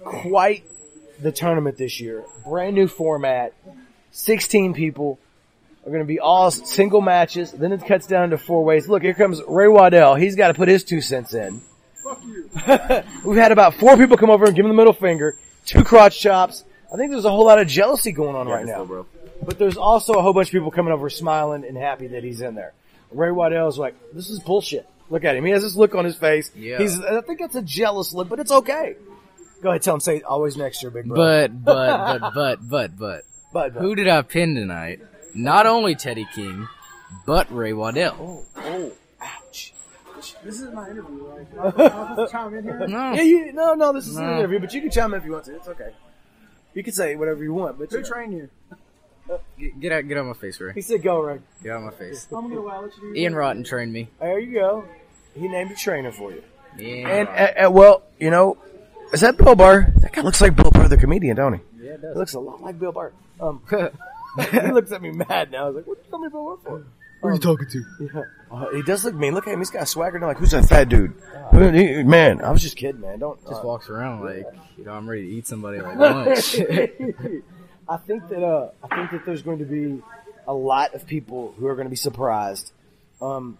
quite 0.03 0.65
the 1.21 1.31
tournament 1.31 1.77
this 1.77 1.99
year. 1.99 2.23
Brand 2.45 2.75
new 2.75 2.87
format. 2.87 3.53
16 4.11 4.73
people 4.73 5.19
are 5.85 5.89
going 5.89 6.03
to 6.03 6.07
be 6.07 6.19
all 6.19 6.51
single 6.51 7.01
matches. 7.01 7.51
Then 7.51 7.71
it 7.71 7.85
cuts 7.85 8.07
down 8.07 8.29
to 8.31 8.37
four 8.37 8.63
ways. 8.63 8.87
Look, 8.87 9.03
here 9.03 9.13
comes 9.13 9.41
Ray 9.47 9.67
Waddell. 9.67 10.15
He's 10.15 10.35
got 10.35 10.49
to 10.49 10.53
put 10.53 10.67
his 10.67 10.83
two 10.83 11.01
cents 11.01 11.33
in. 11.33 11.61
We've 13.23 13.37
had 13.37 13.51
about 13.51 13.75
four 13.75 13.97
people 13.97 14.17
come 14.17 14.29
over 14.29 14.45
and 14.45 14.55
give 14.55 14.65
him 14.65 14.69
the 14.69 14.75
middle 14.75 14.93
finger, 14.93 15.37
two 15.65 15.83
crotch 15.83 16.19
chops. 16.19 16.63
I 16.93 16.97
think 16.97 17.11
there's 17.11 17.25
a 17.25 17.31
whole 17.31 17.45
lot 17.45 17.59
of 17.59 17.67
jealousy 17.67 18.11
going 18.11 18.35
on 18.35 18.47
right 18.47 18.65
now. 18.65 19.05
But 19.43 19.59
there's 19.59 19.77
also 19.77 20.13
a 20.13 20.21
whole 20.21 20.33
bunch 20.33 20.47
of 20.47 20.51
people 20.51 20.71
coming 20.71 20.93
over 20.93 21.09
smiling 21.09 21.65
and 21.65 21.75
happy 21.75 22.07
that 22.07 22.23
he's 22.23 22.41
in 22.41 22.55
there. 22.55 22.73
Ray 23.11 23.31
Waddell's 23.31 23.77
like, 23.77 23.95
this 24.13 24.29
is 24.29 24.39
bullshit. 24.39 24.87
Look 25.09 25.23
at 25.23 25.35
him. 25.35 25.45
He 25.45 25.51
has 25.51 25.61
this 25.61 25.75
look 25.75 25.93
on 25.93 26.05
his 26.05 26.15
face. 26.15 26.51
Yeah. 26.55 26.77
He's, 26.79 26.99
I 26.99 27.21
think 27.21 27.41
it's 27.41 27.55
a 27.55 27.61
jealous 27.61 28.13
look, 28.13 28.29
but 28.29 28.39
it's 28.39 28.51
okay. 28.51 28.95
Go 29.61 29.69
ahead, 29.69 29.81
tell 29.81 29.95
him, 29.95 29.99
say 29.99 30.21
always 30.21 30.57
next 30.57 30.81
year, 30.83 30.91
big 30.91 31.05
brother. 31.05 31.47
But 31.47 31.63
but 31.65 32.19
but 32.19 32.33
but 32.33 32.69
but 32.69 32.97
but 32.97 33.23
but, 33.53 33.73
but 33.73 33.81
who 33.81 33.95
did 33.95 34.07
I 34.07 34.21
pin 34.21 34.55
tonight? 34.55 34.99
Not 35.33 35.65
only 35.65 35.95
Teddy 35.95 36.27
King, 36.33 36.67
but 37.25 37.53
Ray 37.53 37.73
Waddell. 37.73 38.15
oh, 38.19 38.45
oh, 38.57 38.85
ouch. 38.87 38.93
This 40.45 40.61
is 40.61 40.71
my 40.73 40.89
interview, 40.89 41.25
right? 41.25 41.47
Am 41.57 41.67
I 41.67 41.71
supposed 42.09 42.31
to 42.31 42.37
chime 42.37 42.53
in 42.55 42.63
here? 42.63 42.87
No. 42.87 43.13
Yeah, 43.13 43.21
you, 43.21 43.51
no, 43.53 43.73
no, 43.73 43.91
this 43.93 44.07
is 44.07 44.15
an 44.15 44.25
No. 44.25 44.37
interview, 44.39 44.59
but 44.59 44.73
you 44.73 44.81
can 44.81 44.91
chime 44.91 45.13
in 45.13 45.19
if 45.19 45.25
you 45.25 45.31
want 45.31 45.45
to. 45.45 45.55
It's 45.55 45.67
okay. 45.67 45.91
You 46.73 46.83
can 46.83 46.93
say 46.93 47.15
whatever 47.15 47.43
you 47.43 47.53
want, 47.53 47.79
but 47.79 47.89
Who 47.89 47.97
you 47.97 48.03
know. 48.03 48.07
trained 48.09 48.33
you? 48.33 48.49
Get, 49.57 49.79
get 49.79 49.91
out 49.91 50.07
get 50.07 50.17
out 50.19 50.25
my 50.27 50.33
face, 50.33 50.59
Ray. 50.61 50.73
he 50.73 50.81
said 50.81 51.01
go, 51.01 51.19
Ray. 51.19 51.39
Get 51.63 51.71
out 51.71 51.81
my 51.81 51.91
face. 51.91 52.27
I'm 52.31 52.47
gonna 52.47 52.61
well, 52.61 52.83
let 52.83 52.95
you 52.97 53.13
do 53.13 53.19
Ian 53.19 53.33
Rotten 53.33 53.63
trained 53.63 53.91
me. 53.91 54.07
There 54.19 54.37
you 54.39 54.53
go. 54.53 54.85
He 55.33 55.47
named 55.47 55.71
a 55.71 55.75
trainer 55.75 56.11
for 56.11 56.31
you. 56.31 56.43
Yeah. 56.77 57.07
And, 57.09 57.27
uh, 57.29 57.67
uh, 57.67 57.71
well, 57.71 58.03
you 58.19 58.29
know, 58.29 58.57
is 59.13 59.21
that 59.21 59.37
Bill 59.37 59.55
Burr? 59.55 59.91
That 59.97 60.11
guy 60.13 60.21
looks 60.21 60.41
like 60.41 60.55
Bill 60.55 60.69
Burr, 60.69 60.87
the 60.87 60.97
comedian, 60.97 61.37
don't 61.37 61.53
he? 61.53 61.59
yeah, 61.85 61.93
it 61.93 62.01
He 62.01 62.07
looks 62.19 62.35
a 62.35 62.39
lot 62.39 62.61
like 62.61 62.77
Bill 62.79 62.91
Burr. 62.91 63.11
Um, 63.39 63.61
he 64.51 64.71
looks 64.71 64.91
at 64.91 65.01
me 65.01 65.09
mad 65.11 65.49
now. 65.51 65.65
I 65.65 65.67
was 65.69 65.75
like, 65.77 65.87
what 65.87 65.97
did 65.97 66.05
you 66.05 66.11
call 66.11 66.19
me 66.19 66.29
Bill 66.29 66.57
Burr 66.57 66.69
for? 66.69 66.85
Who 67.25 67.31
are 67.31 67.33
you 67.33 67.39
talking 67.39 67.67
to? 67.67 67.85
Yeah. 67.99 68.21
Uh, 68.51 68.69
he 68.69 68.83
does 68.83 69.03
look 69.03 69.15
mean. 69.15 69.33
Look 69.33 69.47
at 69.47 69.53
him. 69.53 69.59
He's 69.59 69.71
got 69.71 69.83
a 69.83 69.85
swagger. 69.87 70.19
They're 70.19 70.27
like, 70.27 70.37
who's 70.37 70.51
that 70.51 70.65
fat 70.69 70.89
dude? 70.89 71.13
Man, 71.51 72.41
I 72.41 72.51
was 72.51 72.61
just 72.61 72.77
kidding, 72.77 73.01
man. 73.01 73.19
Don't. 73.19 73.41
Just 73.41 73.63
uh, 73.63 73.67
walks 73.67 73.89
around 73.89 74.23
like, 74.23 74.45
you 74.77 74.85
know, 74.85 74.91
I'm 74.91 75.09
ready 75.09 75.23
to 75.23 75.29
eat 75.29 75.47
somebody 75.47 75.79
like 75.79 75.97
lunch. 75.97 76.55
I 77.89 77.97
think 77.97 78.29
that 78.29 78.43
uh, 78.43 78.69
I 78.83 78.95
think 78.95 79.11
that 79.11 79.25
there's 79.25 79.41
going 79.41 79.59
to 79.59 79.65
be 79.65 80.01
a 80.47 80.53
lot 80.53 80.93
of 80.93 81.07
people 81.07 81.53
who 81.57 81.67
are 81.67 81.75
going 81.75 81.87
to 81.87 81.91
be 81.91 81.95
surprised, 81.95 82.71
um, 83.21 83.57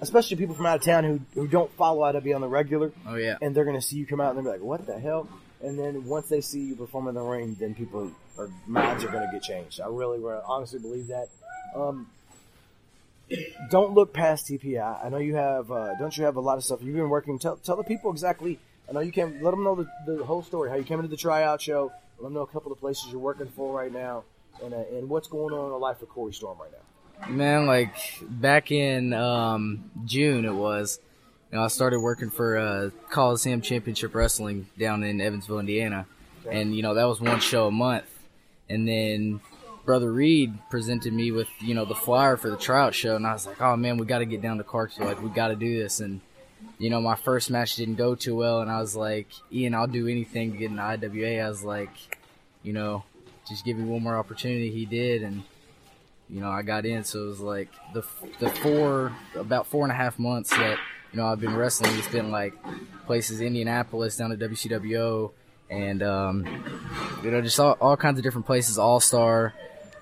especially 0.00 0.36
people 0.36 0.56
from 0.56 0.66
out 0.66 0.80
of 0.80 0.84
town 0.84 1.04
who 1.04 1.20
who 1.34 1.46
don't 1.46 1.72
follow 1.76 2.02
IW 2.12 2.34
on 2.34 2.40
the 2.40 2.48
regular, 2.48 2.92
oh 3.06 3.14
yeah. 3.14 3.36
and 3.40 3.54
they're 3.54 3.64
going 3.64 3.78
to 3.78 3.86
see 3.86 3.96
you 3.96 4.06
come 4.06 4.20
out 4.20 4.34
and 4.34 4.44
they're 4.44 4.52
like, 4.52 4.62
"What 4.62 4.86
the 4.86 4.98
hell?" 4.98 5.28
And 5.62 5.78
then 5.78 6.04
once 6.04 6.28
they 6.28 6.40
see 6.40 6.60
you 6.60 6.76
perform 6.76 7.08
in 7.08 7.14
the 7.14 7.22
ring, 7.22 7.56
then 7.58 7.74
people 7.74 8.10
or 8.36 8.50
minds 8.66 9.04
are 9.04 9.08
going 9.08 9.24
to 9.24 9.32
get 9.32 9.42
changed. 9.42 9.80
I 9.80 9.86
really, 9.86 10.18
really 10.18 10.42
honestly 10.44 10.78
believe 10.78 11.08
that. 11.08 11.28
Um, 11.74 12.08
don't 13.70 13.94
look 13.94 14.12
past 14.12 14.46
TPI. 14.46 15.04
I 15.04 15.08
know 15.08 15.18
you 15.18 15.34
have. 15.34 15.70
Uh, 15.70 15.94
don't 15.98 16.16
you 16.16 16.24
have 16.24 16.36
a 16.36 16.40
lot 16.40 16.58
of 16.58 16.64
stuff? 16.64 16.80
You've 16.82 16.96
been 16.96 17.08
working. 17.08 17.38
Tell 17.38 17.56
tell 17.56 17.76
the 17.76 17.84
people 17.84 18.10
exactly. 18.10 18.58
I 18.88 18.92
know 18.92 19.00
you 19.00 19.12
can 19.12 19.42
let 19.42 19.52
them 19.52 19.64
know 19.64 19.74
the, 19.74 19.88
the 20.06 20.24
whole 20.24 20.42
story. 20.42 20.68
How 20.68 20.76
you 20.76 20.84
came 20.84 20.98
into 20.98 21.08
the 21.08 21.16
tryout 21.16 21.62
show. 21.62 21.92
Let 22.18 22.24
them 22.24 22.34
know 22.34 22.42
a 22.42 22.46
couple 22.46 22.70
of 22.70 22.78
places 22.78 23.06
you're 23.10 23.20
working 23.20 23.48
for 23.48 23.74
right 23.74 23.92
now, 23.92 24.24
and 24.62 24.74
uh, 24.74 24.84
and 24.92 25.08
what's 25.08 25.28
going 25.28 25.54
on 25.54 25.64
in 25.66 25.70
the 25.70 25.78
life 25.78 26.02
of 26.02 26.08
Corey 26.08 26.32
Storm 26.32 26.58
right 26.58 26.70
now. 26.70 27.28
Man, 27.28 27.66
like 27.66 27.94
back 28.22 28.70
in 28.70 29.12
um, 29.12 29.90
June, 30.04 30.44
it 30.44 30.54
was. 30.54 31.00
You 31.50 31.58
know, 31.58 31.64
I 31.64 31.68
started 31.68 32.00
working 32.00 32.30
for 32.30 32.58
uh, 32.58 32.90
Coliseum 33.10 33.60
Championship 33.60 34.14
Wrestling 34.14 34.66
down 34.76 35.04
in 35.04 35.20
Evansville, 35.20 35.60
Indiana, 35.60 36.06
and 36.50 36.74
you 36.74 36.82
know 36.82 36.94
that 36.94 37.04
was 37.04 37.20
one 37.20 37.40
show 37.40 37.68
a 37.68 37.70
month. 37.70 38.06
And 38.68 38.88
then 38.88 39.40
Brother 39.84 40.10
Reed 40.10 40.56
presented 40.70 41.12
me 41.12 41.30
with 41.30 41.48
you 41.60 41.74
know 41.74 41.84
the 41.84 41.94
flyer 41.94 42.36
for 42.36 42.50
the 42.50 42.56
tryout 42.56 42.94
show, 42.94 43.16
and 43.16 43.26
I 43.26 43.32
was 43.32 43.46
like, 43.46 43.60
oh 43.60 43.76
man, 43.76 43.98
we 43.98 44.06
got 44.06 44.18
to 44.18 44.24
get 44.24 44.40
down 44.40 44.58
to 44.58 44.64
Clarksville, 44.64 45.06
like 45.06 45.22
we 45.22 45.28
got 45.28 45.48
to 45.48 45.56
do 45.56 45.78
this. 45.78 46.00
And 46.00 46.20
you 46.78 46.88
know, 46.90 47.00
my 47.00 47.16
first 47.16 47.50
match 47.50 47.76
didn't 47.76 47.96
go 47.96 48.14
too 48.14 48.34
well, 48.34 48.60
and 48.60 48.70
I 48.70 48.80
was 48.80 48.96
like, 48.96 49.28
Ian, 49.52 49.74
I'll 49.74 49.86
do 49.86 50.08
anything 50.08 50.52
to 50.52 50.58
get 50.58 50.70
an 50.70 50.78
IWA. 50.78 51.44
I 51.44 51.48
was 51.48 51.62
like, 51.62 51.90
you 52.62 52.72
know, 52.72 53.04
just 53.46 53.64
give 53.64 53.76
me 53.76 53.84
one 53.84 54.02
more 54.02 54.16
opportunity. 54.16 54.70
He 54.70 54.86
did, 54.86 55.22
and 55.22 55.42
you 56.30 56.40
know, 56.40 56.50
I 56.50 56.62
got 56.62 56.86
in. 56.86 57.04
So 57.04 57.24
it 57.24 57.26
was 57.26 57.40
like 57.40 57.68
the 57.92 58.02
the 58.38 58.48
four 58.48 59.12
about 59.34 59.66
four 59.66 59.84
and 59.84 59.92
a 59.92 59.96
half 59.96 60.18
months 60.18 60.48
that 60.50 60.78
you 61.12 61.18
know 61.18 61.26
I've 61.26 61.40
been 61.40 61.54
wrestling. 61.54 61.94
It's 61.98 62.08
been 62.08 62.30
like 62.30 62.54
places 63.04 63.42
Indianapolis 63.42 64.16
down 64.16 64.32
at 64.32 64.38
WCWO, 64.38 65.30
and 65.68 66.02
um, 66.02 66.64
you 67.22 67.30
know 67.30 67.42
just 67.42 67.60
all, 67.60 67.76
all 67.82 67.98
kinds 67.98 68.18
of 68.18 68.22
different 68.22 68.46
places. 68.46 68.78
All 68.78 68.98
Star 68.98 69.52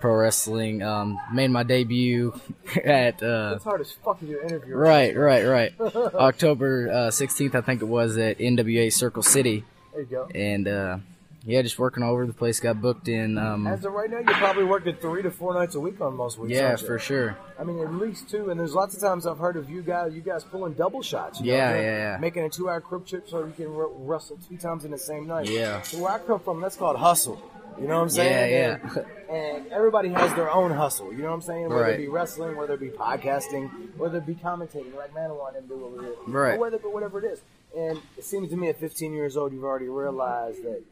Pro 0.02 0.16
Wrestling. 0.16 0.82
Um, 0.82 1.18
made 1.32 1.50
my 1.52 1.62
debut 1.62 2.38
at 2.84 3.22
uh, 3.22 3.52
It's 3.54 3.64
hard 3.64 3.80
as 3.80 3.92
fuck 3.92 4.18
to 4.18 4.26
do 4.26 4.40
an 4.40 4.48
interview. 4.48 4.74
right, 4.74 5.16
right, 5.16 5.44
right. 5.46 5.72
October 5.80 6.90
uh, 6.92 7.10
sixteenth, 7.12 7.54
I 7.54 7.60
think 7.60 7.82
it 7.82 7.86
was 7.86 8.18
at 8.18 8.38
NWA 8.38 8.92
Circle 8.92 9.22
City, 9.22 9.64
There 9.92 10.00
you 10.02 10.06
go. 10.08 10.28
and 10.34 10.66
uh, 10.66 10.98
yeah, 11.44 11.62
just 11.62 11.78
working 11.78 12.02
all 12.02 12.12
over 12.12 12.26
the 12.26 12.32
place. 12.32 12.58
Got 12.60 12.80
booked 12.80 13.06
in. 13.08 13.36
Um, 13.38 13.66
As 13.66 13.84
of 13.84 13.92
right 13.92 14.08
now, 14.10 14.18
you're 14.18 14.34
probably 14.34 14.64
working 14.64 14.94
three 14.96 15.22
to 15.22 15.30
four 15.30 15.54
nights 15.54 15.74
a 15.76 15.80
week 15.80 16.00
on 16.00 16.16
most 16.16 16.38
weeks. 16.38 16.52
yeah, 16.54 16.74
for 16.76 16.98
sure. 17.00 17.36
I 17.58 17.64
mean, 17.64 17.78
at 17.80 17.92
least 17.94 18.28
two. 18.28 18.50
And 18.50 18.58
there's 18.60 18.74
lots 18.74 18.94
of 18.94 19.00
times 19.00 19.26
I've 19.26 19.38
heard 19.38 19.56
of 19.56 19.68
you 19.70 19.82
guys, 19.82 20.14
you 20.14 20.20
guys 20.20 20.44
pulling 20.44 20.74
double 20.74 21.02
shots. 21.02 21.40
you 21.40 21.46
know, 21.46 21.52
Yeah, 21.56 21.74
yeah, 21.74 21.82
yeah. 22.12 22.16
Making 22.20 22.44
a 22.44 22.48
two-hour 22.48 22.80
crib 22.80 23.06
trip 23.06 23.28
so 23.28 23.44
you 23.44 23.52
can 23.56 23.68
wrestle 23.72 24.38
two 24.48 24.56
times 24.56 24.84
in 24.84 24.92
the 24.92 24.98
same 24.98 25.26
night. 25.26 25.48
Yeah. 25.48 25.82
So 25.82 25.98
where 26.02 26.12
I 26.12 26.18
come 26.20 26.38
from, 26.40 26.60
that's 26.60 26.76
called 26.76 26.96
hustle. 26.96 27.40
You 27.80 27.88
know 27.88 27.96
what 27.96 28.02
I'm 28.02 28.08
saying? 28.10 28.52
Yeah, 28.52 29.04
And, 29.28 29.36
and 29.64 29.72
everybody 29.72 30.08
has 30.10 30.32
their 30.34 30.50
own 30.50 30.70
hustle. 30.70 31.12
You 31.12 31.22
know 31.22 31.28
what 31.28 31.34
I'm 31.34 31.42
saying? 31.42 31.68
Whether 31.68 31.80
Right. 31.82 31.94
it 31.94 31.98
be 31.98 32.08
wrestling, 32.08 32.56
whether 32.56 32.74
it 32.74 32.80
be 32.80 32.90
podcasting, 32.90 33.96
whether 33.96 34.18
it 34.18 34.26
be 34.26 34.34
commentating, 34.34 34.94
like 34.94 35.14
Manawan 35.14 35.56
and 35.56 35.68
do 35.68 35.84
over 35.84 36.02
here, 36.02 36.14
Right. 36.26 36.54
Or 36.54 36.58
whether, 36.58 36.78
but 36.78 36.92
whatever 36.92 37.18
it 37.18 37.24
is. 37.24 37.40
And 37.76 37.98
it 38.18 38.24
seems 38.24 38.50
to 38.50 38.56
me 38.56 38.68
at 38.68 38.78
15 38.78 39.12
years 39.12 39.36
old, 39.36 39.52
you've 39.52 39.64
already 39.64 39.88
realized 39.88 40.62
that 40.64 40.82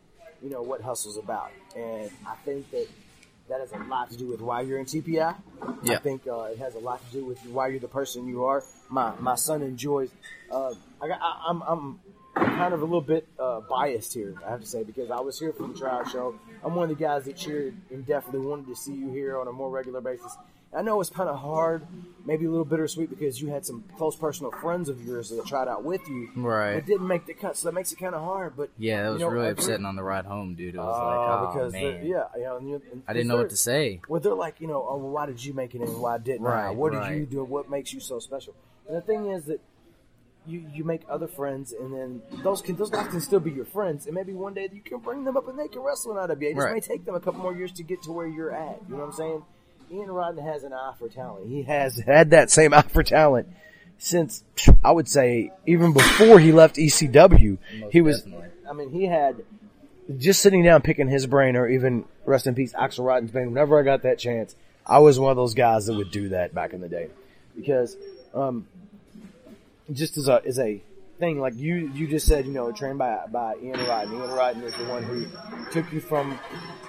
you 0.43 0.49
know 0.49 0.63
what 0.63 0.81
hustle's 0.81 1.19
about. 1.19 1.51
And 1.77 2.11
I 2.27 2.35
think 2.45 2.71
that 2.71 2.87
that 3.51 3.61
has 3.61 3.73
a 3.73 3.79
lot 3.89 4.11
to 4.11 4.17
do 4.17 4.27
with 4.27 4.41
why 4.41 4.63
you're 4.63 4.79
in 4.79 4.87
TPI. 4.87 5.35
Yeah. 5.83 5.95
I 5.95 5.99
think 5.99 6.23
uh, 6.27 6.43
it 6.45 6.59
has 6.59 6.75
a 6.77 6.79
lot 6.79 7.05
to 7.07 7.13
do 7.13 7.25
with 7.27 7.39
why 7.47 7.67
you're 7.69 7.81
the 7.81 7.89
person 7.89 8.27
you 8.27 8.45
are. 8.45 8.63
My 8.89 9.13
my 9.21 9.35
son 9.35 9.61
enjoys. 9.63 10.11
Uh, 10.51 10.73
I 11.03 11.09
got, 11.09 11.21
I, 11.21 11.45
I'm 11.49 11.63
I'm 11.63 12.01
kind 12.45 12.75
of 12.75 12.81
a 12.81 12.85
little 12.85 13.01
bit 13.01 13.27
uh, 13.39 13.61
biased 13.69 14.15
here. 14.15 14.35
I 14.47 14.51
have 14.51 14.61
to 14.61 14.67
say 14.67 14.83
because 14.83 15.11
I 15.11 15.21
was 15.21 15.39
here 15.39 15.53
for 15.53 15.67
the 15.67 15.75
trial 15.75 16.05
show. 16.05 16.35
I'm 16.65 16.75
one 16.75 16.91
of 16.91 16.97
the 16.99 17.03
guys 17.05 17.25
that 17.25 17.37
cheered 17.37 17.75
and 17.91 18.05
definitely 18.07 18.47
wanted 18.47 18.67
to 18.69 18.77
see 18.77 18.95
you 18.95 19.11
here 19.11 19.39
on 19.39 19.49
a 19.49 19.53
more 19.53 19.71
regular 19.71 20.01
basis. 20.01 20.37
I 20.73 20.83
know 20.83 21.01
it's 21.01 21.11
kind 21.11 21.29
of 21.29 21.37
hard, 21.41 21.85
maybe 22.25 22.45
a 22.45 22.49
little 22.49 22.65
bittersweet 22.65 23.11
because 23.11 23.43
you 23.43 23.49
had 23.49 23.67
some 23.67 23.83
close 23.99 24.15
personal 24.15 24.53
friends 24.53 24.89
of 24.89 25.05
yours 25.05 25.29
that 25.31 25.45
tried 25.45 25.67
out 25.67 25.83
with 25.83 26.01
you. 26.09 26.31
Right. 26.37 26.75
It 26.77 26.87
didn't 26.87 27.09
make 27.09 27.27
the 27.27 27.35
cut, 27.35 27.57
so 27.57 27.67
that 27.67 27.73
makes 27.75 27.91
it 27.91 27.99
kind 27.99 28.15
of 28.15 28.23
hard. 28.23 28.57
But 28.57 28.71
Yeah, 28.79 29.03
that 29.03 29.07
you 29.09 29.13
was 29.15 29.21
know, 29.21 29.29
really 29.31 29.49
every- 29.49 29.63
upsetting 29.65 29.85
on 29.85 29.97
the 29.97 30.05
ride 30.05 30.27
home, 30.27 30.55
dude. 30.55 30.77
It 30.77 30.79
was 30.79 30.87
uh, 30.87 31.07
like, 31.07 31.29
oh 31.29 31.53
because 31.53 31.73
man, 31.73 32.07
yeah, 32.07 32.23
you 32.37 32.43
know, 32.45 32.57
and 32.59 32.69
you- 32.69 32.83
and 32.93 33.03
I 33.09 33.13
didn't 33.15 33.27
know 33.27 33.39
what 33.39 33.51
to 33.51 33.57
say. 33.57 34.01
well, 34.09 34.21
they're 34.21 34.33
like, 34.33 34.61
you 34.61 34.69
know, 34.69 34.87
oh, 34.89 34.97
well, 34.97 35.11
why 35.11 35.27
did 35.27 35.45
you 35.45 35.55
make 35.55 35.75
it 35.75 35.81
and 35.81 36.01
why 36.01 36.19
didn't 36.19 36.47
I? 36.47 36.67
Right, 36.69 36.77
What 36.77 36.93
did 36.93 37.19
you 37.19 37.27
do? 37.27 37.43
What 37.43 37.69
makes 37.69 37.93
you 37.93 37.99
so 37.99 38.21
special? 38.21 38.55
And 38.87 38.97
the 38.97 39.01
thing 39.01 39.27
is 39.27 39.47
that 39.47 39.61
you 40.51 40.65
you 40.75 40.85
make 40.85 41.03
other 41.09 41.29
friends, 41.29 41.73
and 41.73 41.93
then 41.95 42.23
those 42.43 42.61
can 42.63 42.77
those 42.77 42.91
guys 42.91 43.09
can 43.09 43.21
still 43.21 43.41
be 43.41 43.51
your 43.51 43.65
friends, 43.65 44.07
and 44.07 44.15
maybe 44.15 44.33
one 44.33 44.55
day 44.55 44.69
you 44.73 44.81
can 44.81 44.99
bring 44.99 45.25
them 45.25 45.37
up 45.37 45.49
and 45.49 45.59
they 45.59 45.69
can 45.69 45.81
wrestle 45.83 46.13
in 46.13 46.19
IWA. 46.19 46.51
It 46.51 46.55
just 46.55 46.65
Right. 46.65 46.75
may 46.75 46.81
take 46.81 47.05
them 47.05 47.15
a 47.15 47.21
couple 47.21 47.41
more 47.41 47.55
years 47.55 47.73
to 47.73 47.83
get 47.83 48.03
to 48.03 48.13
where 48.13 48.27
you're 48.27 48.53
at. 48.53 48.81
You 48.89 48.95
know 48.97 49.01
what 49.03 49.07
I'm 49.07 49.13
saying? 49.13 49.43
Ian 49.93 50.11
Rotten 50.11 50.43
has 50.45 50.63
an 50.65 50.73
eye 50.73 50.93
for 50.99 51.09
talent. 51.09 51.49
He 51.49 51.63
has 51.63 51.99
had 51.99 52.31
that 52.31 52.51
same 52.51 52.73
eye 52.75 52.83
for 52.83 53.03
talent 53.03 53.49
since 53.99 54.45
I 54.85 54.93
would 54.93 55.09
say 55.09 55.53
even 55.67 55.93
before 55.93 56.39
he 56.39 56.53
left 56.53 56.77
ECW. 56.77 57.59
Most 57.81 57.93
he 57.93 58.01
was. 58.01 58.23
definitely. 58.23 58.47
I 58.69 58.73
mean, 58.73 58.91
he 58.91 59.05
had 59.07 59.37
just 60.19 60.41
sitting 60.41 60.63
down 60.63 60.83
picking 60.83 61.09
his 61.09 61.27
brain 61.27 61.57
or 61.57 61.69
even 61.69 62.05
rest 62.25 62.47
in 62.47 62.55
peace 62.55 62.73
Axl 62.75 63.05
Rotten's 63.05 63.31
brain 63.31 63.47
whenever 63.49 63.79
I 63.79 63.83
got 63.83 64.03
that 64.03 64.19
chance 64.19 64.57
I 64.87 64.99
was 64.99 65.21
one 65.21 65.31
of 65.31 65.37
those 65.37 65.55
guys 65.55 65.87
that 65.87 65.95
would 65.95 66.11
do 66.11 66.31
that 66.31 66.53
back 66.53 66.73
in 66.73 66.81
the 66.81 66.89
day 66.89 67.11
because 67.57 67.97
um 68.35 68.67
just 69.93 70.17
as 70.17 70.29
a 70.29 70.43
as 70.47 70.59
a 70.59 70.83
thing 71.19 71.39
like 71.39 71.55
you 71.55 71.91
you 71.95 72.09
just 72.09 72.27
said 72.27 72.47
you 72.47 72.53
know 72.53 72.73
trained 72.73 72.99
by 72.99 73.21
by 73.31 73.55
Ian 73.63 73.79
Rotten 73.87 74.15
Ian 74.15 74.31
Rotten 74.31 74.63
is 74.63 74.75
the 74.75 74.85
one 74.85 75.03
who 75.03 75.27
took 75.71 75.93
you 75.93 76.01
from 76.01 76.39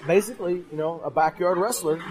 basically 0.08 0.64
you 0.72 0.78
know 0.78 1.02
a 1.02 1.12
backyard 1.12 1.58
wrestler 1.58 2.02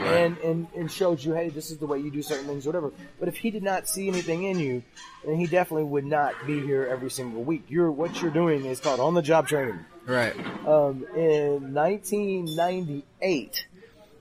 and, 0.00 0.38
and 0.38 0.68
and 0.76 0.90
showed 0.90 1.22
you 1.22 1.34
hey 1.34 1.48
this 1.48 1.72
is 1.72 1.78
the 1.78 1.86
way 1.86 1.98
you 1.98 2.12
do 2.12 2.22
certain 2.22 2.46
things 2.46 2.64
whatever. 2.64 2.92
But 3.18 3.28
if 3.28 3.36
he 3.36 3.50
did 3.50 3.64
not 3.64 3.88
see 3.88 4.06
anything 4.06 4.44
in 4.44 4.60
you 4.60 4.84
then 5.24 5.34
he 5.34 5.46
definitely 5.46 5.84
would 5.84 6.04
not 6.06 6.34
be 6.46 6.60
here 6.60 6.86
every 6.86 7.10
single 7.10 7.42
week. 7.42 7.64
You're 7.68 7.90
what 7.90 8.22
you're 8.22 8.30
doing 8.30 8.64
is 8.66 8.78
called 8.78 9.00
on 9.00 9.14
the 9.14 9.22
job 9.22 9.48
training. 9.48 9.80
Right. 10.06 10.36
um, 10.66 11.06
in 11.16 11.72
1998, 11.74 13.66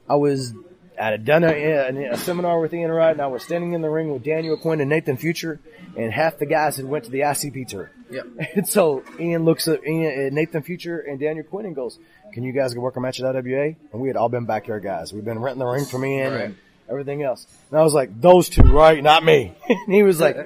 I 0.10 0.16
was 0.16 0.54
at 0.98 1.12
had 1.12 1.26
done 1.26 1.44
a, 1.44 2.10
a 2.12 2.18
seminar 2.18 2.60
with 2.60 2.74
Ian 2.74 2.92
Wright, 2.92 3.12
and 3.12 3.22
I 3.22 3.28
was 3.28 3.44
standing 3.44 3.74
in 3.74 3.82
the 3.82 3.90
ring 3.90 4.12
with 4.14 4.24
Daniel 4.24 4.58
Quinn 4.58 4.80
and 4.82 4.90
Nathan 4.90 5.18
Future, 5.18 5.60
and 5.98 6.12
half 6.12 6.38
the 6.38 6.46
guys 6.46 6.78
had 6.78 6.86
went 6.86 7.06
to 7.06 7.12
the 7.12 7.22
ICP 7.22 7.68
tour. 7.68 7.92
Yep. 8.12 8.26
And 8.56 8.68
so 8.68 9.04
Ian 9.20 9.44
looks 9.46 9.68
at 9.68 9.86
Ian, 9.88 10.28
uh, 10.28 10.30
Nathan 10.36 10.62
Future 10.64 11.00
and 11.00 11.20
Daniel 11.20 11.46
Quinn 11.46 11.66
and 11.66 11.76
goes, 11.76 11.98
"Can 12.34 12.44
you 12.44 12.52
guys 12.54 12.74
go 12.74 12.82
work 12.82 12.96
a 12.96 13.00
match 13.02 13.20
at 13.20 13.36
IWA?" 13.36 13.76
And 13.92 14.02
we 14.02 14.08
had 14.08 14.18
all 14.18 14.30
been 14.30 14.46
backyard 14.46 14.84
guys. 14.84 15.12
We've 15.14 15.26
been 15.26 15.40
renting 15.40 15.60
the 15.60 15.66
ring 15.66 15.86
from 15.86 16.06
Ian 16.06 16.34
Right. 16.34 16.42
and 16.46 16.56
everything 16.90 17.24
else. 17.24 17.48
And 17.72 17.80
I 17.80 17.84
was 17.84 17.94
like, 17.94 18.20
"Those 18.22 18.50
two, 18.50 18.62
right? 18.64 19.02
Not 19.02 19.24
me." 19.24 19.54
and 19.70 19.94
he 19.94 20.04
was 20.04 20.20
like, 20.20 20.38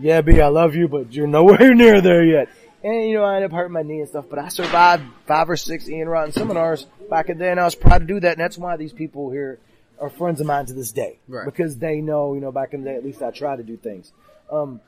"Yeah, 0.00 0.20
B, 0.20 0.40
I 0.40 0.48
love 0.48 0.74
you, 0.76 0.86
but 0.88 1.12
you're 1.12 1.26
nowhere 1.26 1.74
near 1.74 2.00
there 2.00 2.24
yet." 2.24 2.48
And 2.82 3.08
you 3.08 3.14
know, 3.14 3.24
I 3.24 3.36
ended 3.36 3.50
up 3.50 3.56
hurting 3.56 3.72
my 3.72 3.82
knee 3.82 3.98
and 4.00 4.08
stuff, 4.08 4.26
but 4.30 4.38
I 4.38 4.48
survived 4.48 5.02
five 5.26 5.50
or 5.50 5.56
six 5.56 5.88
Ian 5.88 6.08
Rotten 6.08 6.32
seminars 6.32 6.86
back 7.10 7.28
in 7.28 7.36
the 7.38 7.44
day, 7.44 7.50
and 7.50 7.60
I 7.60 7.64
was 7.64 7.74
proud 7.74 7.98
to 7.98 8.06
do 8.06 8.20
that. 8.20 8.32
And 8.32 8.40
that's 8.40 8.56
why 8.56 8.76
these 8.76 8.92
people 8.92 9.30
here 9.30 9.58
are 10.00 10.10
friends 10.10 10.40
of 10.40 10.46
mine 10.46 10.66
to 10.66 10.72
this 10.72 10.92
day, 10.92 11.18
Right. 11.28 11.44
because 11.44 11.76
they 11.76 12.00
know, 12.00 12.34
you 12.34 12.40
know, 12.40 12.50
back 12.52 12.72
in 12.74 12.82
the 12.82 12.90
day, 12.90 12.96
at 12.96 13.04
least 13.04 13.22
I 13.22 13.30
try 13.30 13.54
to 13.56 13.62
do 13.62 13.76
things. 13.76 14.12
Um, 14.50 14.80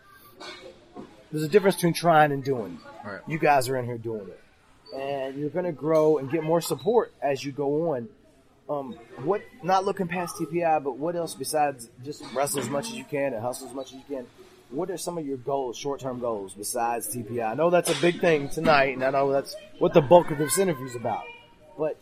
there's 1.30 1.44
a 1.44 1.48
difference 1.48 1.76
between 1.76 1.94
trying 1.94 2.32
and 2.32 2.42
doing. 2.42 2.78
Right. 3.04 3.20
You 3.26 3.38
guys 3.38 3.68
are 3.68 3.76
in 3.76 3.84
here 3.84 3.98
doing 3.98 4.28
it, 4.28 4.40
and 4.94 5.36
you're 5.38 5.50
going 5.50 5.64
to 5.64 5.72
grow 5.72 6.18
and 6.18 6.30
get 6.30 6.42
more 6.44 6.60
support 6.60 7.12
as 7.22 7.44
you 7.44 7.52
go 7.52 7.92
on. 7.92 8.08
Um, 8.68 8.94
what? 9.24 9.42
Not 9.62 9.84
looking 9.84 10.08
past 10.08 10.36
TPI, 10.36 10.82
but 10.82 10.96
what 10.96 11.16
else 11.16 11.34
besides 11.34 11.88
just 12.04 12.22
wrestle 12.34 12.60
as 12.60 12.70
much 12.70 12.86
as 12.88 12.94
you 12.94 13.04
can 13.04 13.34
and 13.34 13.42
hustle 13.42 13.68
as 13.68 13.74
much 13.74 13.88
as 13.88 13.94
you 13.94 14.02
can? 14.08 14.26
What 14.70 14.90
are 14.90 14.96
some 14.96 15.18
of 15.18 15.26
your 15.26 15.36
goals, 15.36 15.76
short-term 15.76 16.20
goals, 16.20 16.54
besides 16.54 17.14
TPI? 17.14 17.50
I 17.50 17.54
know 17.54 17.68
that's 17.68 17.90
a 17.90 18.00
big 18.00 18.20
thing 18.20 18.48
tonight, 18.48 18.94
and 18.94 19.04
I 19.04 19.10
know 19.10 19.30
that's 19.30 19.54
what 19.78 19.92
the 19.92 20.00
bulk 20.00 20.30
of 20.30 20.38
this 20.38 20.56
interview 20.58 20.86
is 20.86 20.94
about. 20.96 21.24
But 21.76 21.98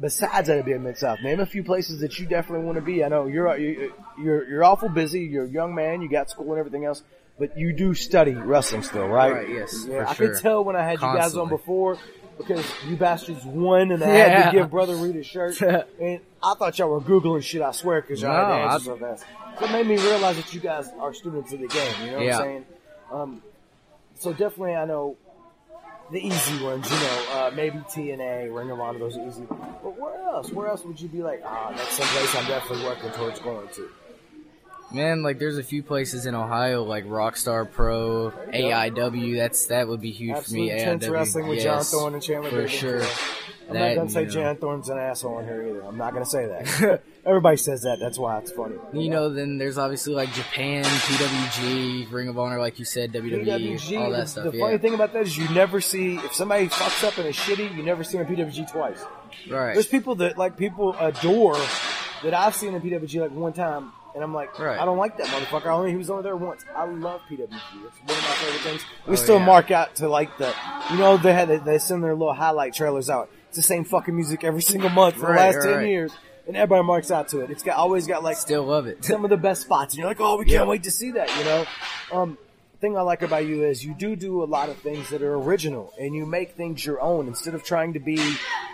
besides 0.00 0.48
Mid 0.48 0.96
South, 0.98 1.18
name 1.22 1.40
a 1.40 1.46
few 1.46 1.62
places 1.62 2.00
that 2.00 2.18
you 2.18 2.26
definitely 2.26 2.64
want 2.66 2.76
to 2.76 2.82
be. 2.82 3.04
I 3.04 3.08
know 3.08 3.26
you're 3.26 3.56
you- 3.56 3.92
you're 4.18 4.48
you're 4.48 4.64
awful 4.64 4.88
busy. 4.88 5.20
You're 5.20 5.44
a 5.44 5.48
young 5.48 5.74
man. 5.74 6.02
You 6.02 6.08
got 6.08 6.30
school 6.30 6.50
and 6.50 6.58
everything 6.58 6.84
else, 6.84 7.02
but 7.38 7.56
you 7.56 7.72
do 7.72 7.94
study 7.94 8.32
wrestling 8.34 8.82
still, 8.82 9.06
right? 9.06 9.32
Right, 9.32 9.48
yes, 9.50 9.86
Yeah, 9.88 10.06
I 10.08 10.14
sure. 10.14 10.28
could 10.34 10.40
tell 10.42 10.64
when 10.64 10.76
I 10.76 10.82
had 10.82 10.94
you 10.94 11.06
guys 11.18 11.36
on 11.36 11.48
before. 11.48 11.98
because 12.38 12.64
you 12.88 12.96
bastards 12.96 13.44
won 13.44 13.90
and 13.92 14.02
I 14.02 14.06
had 14.08 14.50
to 14.50 14.56
give 14.56 14.70
Brother 14.70 14.96
Reed 14.96 15.14
a 15.16 15.22
shirt. 15.22 15.60
and 16.00 16.20
I 16.42 16.54
thought 16.54 16.78
y'all 16.78 16.88
were 16.88 17.00
Googling 17.02 17.42
shit, 17.42 17.60
I 17.60 17.70
swear, 17.72 18.00
because 18.00 18.22
y'all 18.22 18.32
had 18.34 18.48
No, 18.48 18.48
to 18.68 18.72
answer 18.72 18.92
I- 18.92 18.94
so 18.94 18.96
fast. 18.96 19.24
So 19.58 19.66
it 19.66 19.72
made 19.72 19.86
me 19.86 19.96
realize 19.98 20.36
that 20.36 20.54
you 20.54 20.60
guys 20.60 20.88
are 20.98 21.12
students 21.12 21.52
of 21.52 21.60
the 21.60 21.66
game, 21.68 21.92
you 22.02 22.10
know 22.12 22.16
what 22.24 22.32
I'm 22.32 22.40
saying? 22.40 22.64
Um, 23.12 23.42
so 24.18 24.30
definitely 24.32 24.74
I 24.74 24.86
know 24.86 25.16
the 26.10 26.26
easy 26.26 26.64
ones, 26.64 26.90
you 26.90 26.96
know, 26.96 27.24
uh, 27.32 27.50
maybe 27.54 27.78
TNA, 27.78 28.54
Ring 28.54 28.70
of 28.70 28.80
Honor, 28.80 28.98
those 28.98 29.16
are 29.16 29.26
easy. 29.26 29.46
But 29.48 29.98
where 29.98 30.20
else? 30.28 30.50
Where 30.50 30.68
else 30.68 30.84
would 30.84 31.00
you 31.00 31.08
be 31.08 31.22
like, 31.22 31.42
ah, 31.44 31.72
that's 31.76 31.96
someplace 31.96 32.36
I'm 32.36 32.46
definitely 32.46 32.84
working 32.84 33.10
towards 33.12 33.38
going 33.40 33.68
to? 33.68 33.88
Man, 34.92 35.22
like 35.22 35.38
there's 35.38 35.56
a 35.56 35.62
few 35.62 35.84
places 35.84 36.26
in 36.26 36.34
Ohio 36.34 36.82
like 36.82 37.04
Rockstar 37.04 37.70
Pro, 37.70 38.32
AIW. 38.52 39.36
That's 39.36 39.66
that 39.66 39.86
would 39.86 40.00
be 40.00 40.10
huge 40.10 40.36
Absolute 40.36 40.70
for 40.70 40.76
me. 40.76 40.82
AIW, 40.82 41.10
wrestling 41.10 41.46
with 41.46 41.62
John 41.62 41.78
yes, 41.78 41.90
Thorne 41.92 42.14
and 42.14 42.22
Chandler 42.22 42.50
for 42.50 42.68
sure. 42.68 43.02
I'm 43.70 43.74
That, 43.76 43.88
not 43.90 43.96
gonna 43.96 44.10
say 44.10 44.20
you 44.22 44.26
know. 44.26 44.32
John 44.32 44.56
Thorne's 44.56 44.88
an 44.88 44.98
asshole 44.98 45.38
in 45.38 45.44
here 45.46 45.62
either. 45.68 45.84
I'm 45.84 45.96
not 45.96 46.12
gonna 46.12 46.26
say 46.26 46.46
that. 46.46 47.02
Everybody 47.26 47.56
says 47.56 47.82
that. 47.82 47.98
That's 48.00 48.18
why 48.18 48.38
it's 48.38 48.50
funny. 48.50 48.76
You 48.92 49.10
know, 49.10 49.28
then 49.32 49.58
there's 49.58 49.78
obviously 49.78 50.12
like 50.14 50.32
Japan, 50.32 50.84
PWG, 50.84 52.10
Ring 52.12 52.28
of 52.28 52.38
Honor, 52.38 52.58
like 52.58 52.78
you 52.78 52.84
said, 52.84 53.12
WWE, 53.12 53.44
PWG. 53.46 53.98
all 54.00 54.10
the- 54.10 54.16
that 54.16 54.28
stuff. 54.28 54.50
the 54.52 54.58
yeah, 54.58 54.64
funny 54.64 54.78
thing 54.78 54.94
about 54.94 55.12
that 55.12 55.22
is 55.22 55.36
you 55.36 55.48
never 55.50 55.80
see 55.80 56.16
if 56.16 56.34
somebody 56.34 56.68
fucks 56.68 57.04
up 57.06 57.16
and 57.18 57.26
is 57.28 57.36
shitty, 57.36 57.76
you 57.76 57.82
never 57.82 58.04
see 58.04 58.18
them 58.18 58.26
in 58.26 58.36
PWG 58.36 58.70
twice. 58.70 59.02
right. 59.50 59.74
There's 59.74 59.86
people 59.86 60.16
that 60.16 60.36
like 60.38 60.56
people 60.56 60.96
adore 60.98 61.56
that 62.22 62.34
I've 62.34 62.54
seen 62.54 62.74
in 62.74 62.80
PWG 62.82 63.20
like 63.20 63.30
one 63.30 63.52
time, 63.52 63.92
and 64.14 64.24
I'm 64.24 64.34
like, 64.34 64.58
Right. 64.58 64.78
I 64.78 64.84
don't 64.84 64.98
like 64.98 65.16
that 65.18 65.26
motherfucker. 65.28 65.66
I 65.66 65.72
only 65.72 65.90
he 65.90 65.96
was 65.96 66.10
only 66.10 66.22
there 66.24 66.36
once. 66.36 66.64
I 66.74 66.84
love 66.86 67.20
PWG. 67.30 67.40
It's 67.42 67.52
one 67.52 67.84
of 67.84 68.08
my 68.08 68.14
favorite 68.14 68.60
things. 68.62 68.82
We 69.06 69.12
Oh, 69.12 69.16
still 69.16 69.38
yeah. 69.38 69.46
mark 69.46 69.70
out 69.70 69.96
to 69.96 70.08
like 70.08 70.36
the, 70.38 70.52
you 70.90 70.98
know, 70.98 71.16
they 71.16 71.32
had 71.32 71.48
they 71.64 71.78
send 71.78 72.02
their 72.02 72.14
little 72.14 72.34
highlight 72.34 72.74
trailers 72.74 73.08
out. 73.08 73.30
It's 73.50 73.56
the 73.56 73.62
same 73.64 73.84
fucking 73.84 74.14
music 74.14 74.44
every 74.44 74.62
single 74.72 74.90
month 74.90 75.14
for 75.16 75.22
the 75.26 75.26
Right, 75.32 75.52
last 75.54 75.64
ten 75.64 75.76
right. 75.78 75.86
years, 75.88 76.12
and 76.46 76.56
everybody 76.56 76.84
marks 76.86 77.10
out 77.10 77.28
to 77.30 77.40
it. 77.40 77.50
It's 77.50 77.64
got 77.64 77.76
always 77.76 78.06
got 78.06 78.22
like 78.22 78.36
Still 78.36 78.62
love 78.64 78.86
it. 78.86 79.04
some 79.04 79.24
of 79.24 79.30
the 79.30 79.36
best 79.36 79.62
spots, 79.62 79.94
and 79.94 79.98
you're 79.98 80.08
like, 80.08 80.20
oh, 80.20 80.36
we 80.38 80.44
can't 80.44 80.64
Yeah. 80.64 80.70
wait 80.70 80.84
to 80.84 80.90
see 80.92 81.10
that. 81.12 81.28
You 81.36 81.44
know, 81.44 81.64
um, 82.12 82.38
thing 82.80 82.96
I 82.96 83.02
like 83.02 83.22
about 83.22 83.44
you 83.46 83.64
is 83.64 83.84
you 83.84 83.92
do 83.92 84.14
do 84.14 84.42
a 84.42 84.46
lot 84.46 84.68
of 84.68 84.76
things 84.78 85.10
that 85.10 85.20
are 85.22 85.34
original, 85.36 85.92
and 85.98 86.14
you 86.14 86.26
make 86.26 86.52
things 86.52 86.86
your 86.86 87.00
own 87.00 87.26
instead 87.26 87.54
of 87.54 87.64
trying 87.64 87.92
to 87.94 87.98
be, 87.98 88.14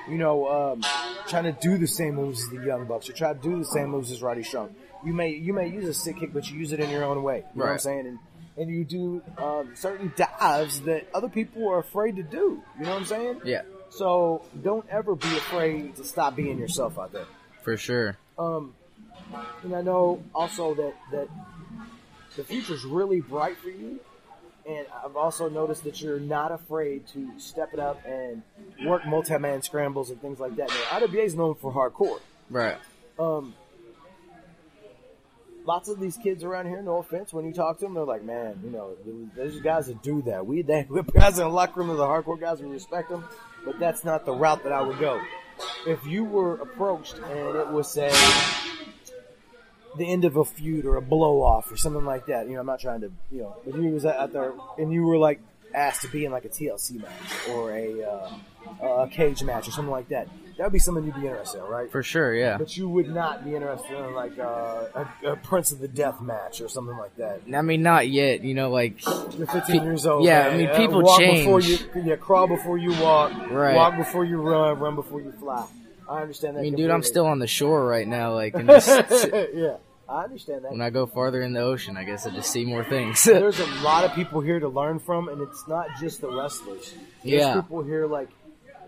you 0.09 0.19
know, 0.19 0.47
um, 0.75 0.83
trying 1.27 1.45
to 1.45 1.53
do 1.53 1.79
the 1.79 1.89
same 1.89 2.15
moves 2.17 2.43
as 2.45 2.51
the 2.51 2.65
Young 2.67 2.85
Bucks 2.85 3.09
or 3.09 3.15
try 3.15 3.33
to 3.33 3.39
do 3.41 3.59
the 3.59 3.65
same 3.65 3.89
moves 3.89 4.13
as 4.13 4.21
Roddy 4.23 4.43
Strong. 4.43 4.75
You 5.07 5.15
may 5.15 5.31
you 5.31 5.53
may 5.55 5.69
use 5.69 5.89
a 5.89 5.95
sick 5.95 6.19
kick, 6.21 6.35
but 6.35 6.51
you 6.51 6.59
use 6.59 6.73
it 6.73 6.81
in 6.81 6.91
your 6.91 7.05
own 7.05 7.23
way. 7.23 7.45
You 7.55 7.61
know 7.61 7.65
what 7.65 7.73
I'm 7.73 7.79
saying? 7.79 8.07
And 8.07 8.19
and 8.59 8.71
you 8.71 8.85
do 8.85 9.23
um, 9.39 9.73
certain 9.75 10.13
dives 10.17 10.81
that 10.83 11.07
other 11.15 11.29
people 11.29 11.67
are 11.71 11.79
afraid 11.79 12.17
to 12.17 12.23
do. 12.23 12.63
You 12.79 12.85
know 12.85 12.91
what 12.91 12.99
I'm 13.01 13.05
saying? 13.07 13.41
Yeah, 13.45 13.63
So 13.97 14.43
don't 14.63 14.87
ever 14.91 15.15
be 15.15 15.29
afraid 15.37 15.97
to 15.97 16.05
stop 16.05 16.37
being 16.37 16.59
yourself 16.59 16.99
out 16.99 17.13
there. 17.13 17.27
for 17.63 17.77
sure. 17.77 18.17
Um, 18.39 18.75
and 19.63 19.75
I 19.75 19.81
know 19.83 20.23
also 20.35 20.75
that 20.75 20.95
that 21.13 21.29
the 22.37 22.45
future's 22.45 22.85
really 22.85 23.21
bright 23.21 23.57
for 23.59 23.71
you. 23.71 23.99
And 24.69 24.85
I've 25.05 25.15
also 25.17 25.49
noticed 25.49 25.85
that 25.85 26.03
you're 26.03 26.19
not 26.19 26.51
afraid 26.51 27.07
to 27.09 27.39
step 27.39 27.73
it 27.73 27.79
up 27.79 28.05
and 28.05 28.43
work 28.85 29.07
multi-man 29.07 29.63
scrambles 29.63 30.11
and 30.11 30.21
things 30.21 30.41
like 30.41 30.57
that. 30.57 30.69
Now, 30.69 30.99
IWA 30.99 31.23
is 31.23 31.37
known 31.37 31.55
for 31.55 31.73
hardcore. 31.73 32.19
Right. 32.51 32.77
Um, 33.17 33.55
lots 35.67 35.89
of 35.89 36.01
these 36.01 36.17
kids 36.17 36.45
around 36.45 36.67
here, 36.67 36.81
no 36.81 36.99
offense, 36.99 37.33
when 37.33 37.45
you 37.45 37.53
talk 37.53 37.79
to 37.79 37.85
them, 37.85 37.95
they're 37.95 38.05
like, 38.05 38.23
man, 38.23 38.61
you 38.65 38.71
know, 38.71 38.97
there's 39.35 39.61
guys 39.61 39.89
that 39.89 40.03
do 40.03 40.23
that. 40.23 40.47
We, 40.47 40.63
they, 40.63 40.87
we 40.91 41.03
guys 41.03 41.39
in 41.39 41.45
the 41.45 41.51
locker 41.51 41.81
room 41.81 41.91
are 41.91 41.97
the 41.97 42.07
hardcore 42.07 42.41
guys, 42.41 42.61
we 42.61 42.69
respect 42.69 43.11
them, 43.11 43.25
but 43.65 43.79
that's 43.79 44.05
not 44.05 44.25
the 44.25 44.33
route 44.33 44.63
that 44.65 44.73
I 44.73 44.83
would 44.83 44.99
go. 44.99 45.21
If 45.87 46.07
you 46.07 46.25
were 46.25 46.55
approached 46.57 47.17
and 47.19 47.57
it 47.57 47.69
was, 47.69 47.91
say, 47.91 48.11
the 49.97 50.07
end 50.07 50.25
of 50.25 50.37
a 50.37 50.45
feud 50.45 50.85
or 50.85 50.97
a 50.97 51.03
blow 51.03 51.41
off 51.43 51.71
or 51.73 51.77
something 51.77 52.05
like 52.05 52.27
that, 52.27 52.47
you 52.47 52.55
know, 52.55 52.61
I'm 52.61 52.67
not 52.67 52.81
trying 52.81 53.01
to, 53.01 53.11
you 53.31 53.43
know, 53.43 53.57
if 53.67 53.75
you 53.75 53.91
was 53.91 54.05
out 54.05 54.33
there 54.33 54.53
and 54.79 54.93
you 54.93 55.03
were 55.03 55.17
like 55.17 55.41
asked 55.75 56.03
to 56.03 56.09
be 56.09 56.25
in 56.25 56.33
like 56.33 56.45
a 56.45 56.49
TLC 56.49 57.01
match 57.01 57.49
or 57.51 57.73
a, 57.73 58.03
uh, 58.03 59.05
a 59.05 59.09
cage 59.09 59.43
match 59.43 59.69
or 59.69 59.71
something 59.71 59.91
like 59.91 60.09
that, 60.09 60.29
that 60.57 60.65
would 60.65 60.73
be 60.73 60.79
something 60.79 61.05
you'd 61.05 61.15
be 61.15 61.27
interested 61.27 61.59
in, 61.59 61.65
right? 61.65 61.91
For 61.91 62.03
sure, 62.03 62.35
yeah. 62.35 62.57
But 62.59 62.77
you 62.77 62.89
would 62.89 63.09
not 63.15 63.45
be 63.45 63.55
interested 63.55 63.93
in 63.97 64.15
like 64.15 64.39
uh, 64.39 64.87
a, 65.25 65.33
a 65.33 65.37
Prince 65.37 65.73
of 65.73 65.79
the 65.81 65.89
Death 65.89 66.21
match 66.21 66.61
or 66.61 66.69
something 66.69 66.97
like 66.97 67.15
that. 67.17 67.41
I 67.55 67.63
mean, 67.63 67.83
not 67.83 68.09
yet. 68.09 68.43
You 68.43 68.55
know, 68.55 68.71
like 68.71 69.05
You're 69.37 69.47
15 69.47 69.83
years 69.85 70.07
old. 70.07 70.25
yeah, 70.25 70.45
man. 70.45 70.53
I 70.53 70.57
mean, 70.57 70.67
Uh, 70.69 70.77
people 70.77 71.03
walk 71.03 71.21
change. 71.21 71.45
Before 71.45 71.61
you, 71.61 71.79
yeah, 72.05 72.17
crawl 72.17 72.47
before 72.47 72.79
you 72.79 72.91
walk. 73.03 73.33
Right. 73.51 73.75
Walk 73.77 73.97
before 73.97 74.25
you 74.25 74.41
run. 74.41 74.79
Run 74.79 74.95
before 74.95 75.21
you 75.21 75.33
fly. 75.33 75.67
I 76.09 76.23
understand 76.23 76.57
that. 76.57 76.61
I 76.61 76.63
mean, 76.63 76.75
dude, 76.77 76.91
I'm 76.91 77.03
still 77.03 77.27
on 77.27 77.39
the 77.41 77.47
shore 77.49 77.85
right 77.87 78.07
now. 78.07 78.33
Like, 78.33 78.55
and 78.59 78.69
just, 78.69 78.89
yeah, 79.55 79.77
I 80.09 80.23
understand 80.25 80.65
that. 80.65 80.71
when 80.73 80.81
I 80.81 80.91
go 80.91 81.05
farther 81.07 81.43
in 81.43 81.53
the 81.53 81.61
ocean, 81.61 81.97
I 81.97 82.05
guess 82.05 82.27
I 82.27 82.31
just 82.31 82.51
see 82.51 82.65
more 82.65 82.85
things. 82.85 83.25
There's 83.25 83.59
a 83.61 83.67
lot 83.83 84.05
of 84.05 84.15
people 84.15 84.41
here 84.41 84.61
to 84.61 84.69
learn 84.69 85.01
from, 85.01 85.29
and 85.29 85.43
it's 85.43 85.67
not 85.67 85.89
just 86.01 86.21
the 86.21 86.31
wrestlers. 86.31 86.95
There's 87.25 87.43
Yeah. 87.43 87.61
people 87.61 87.83
here 87.83 88.07
like. 88.07 88.29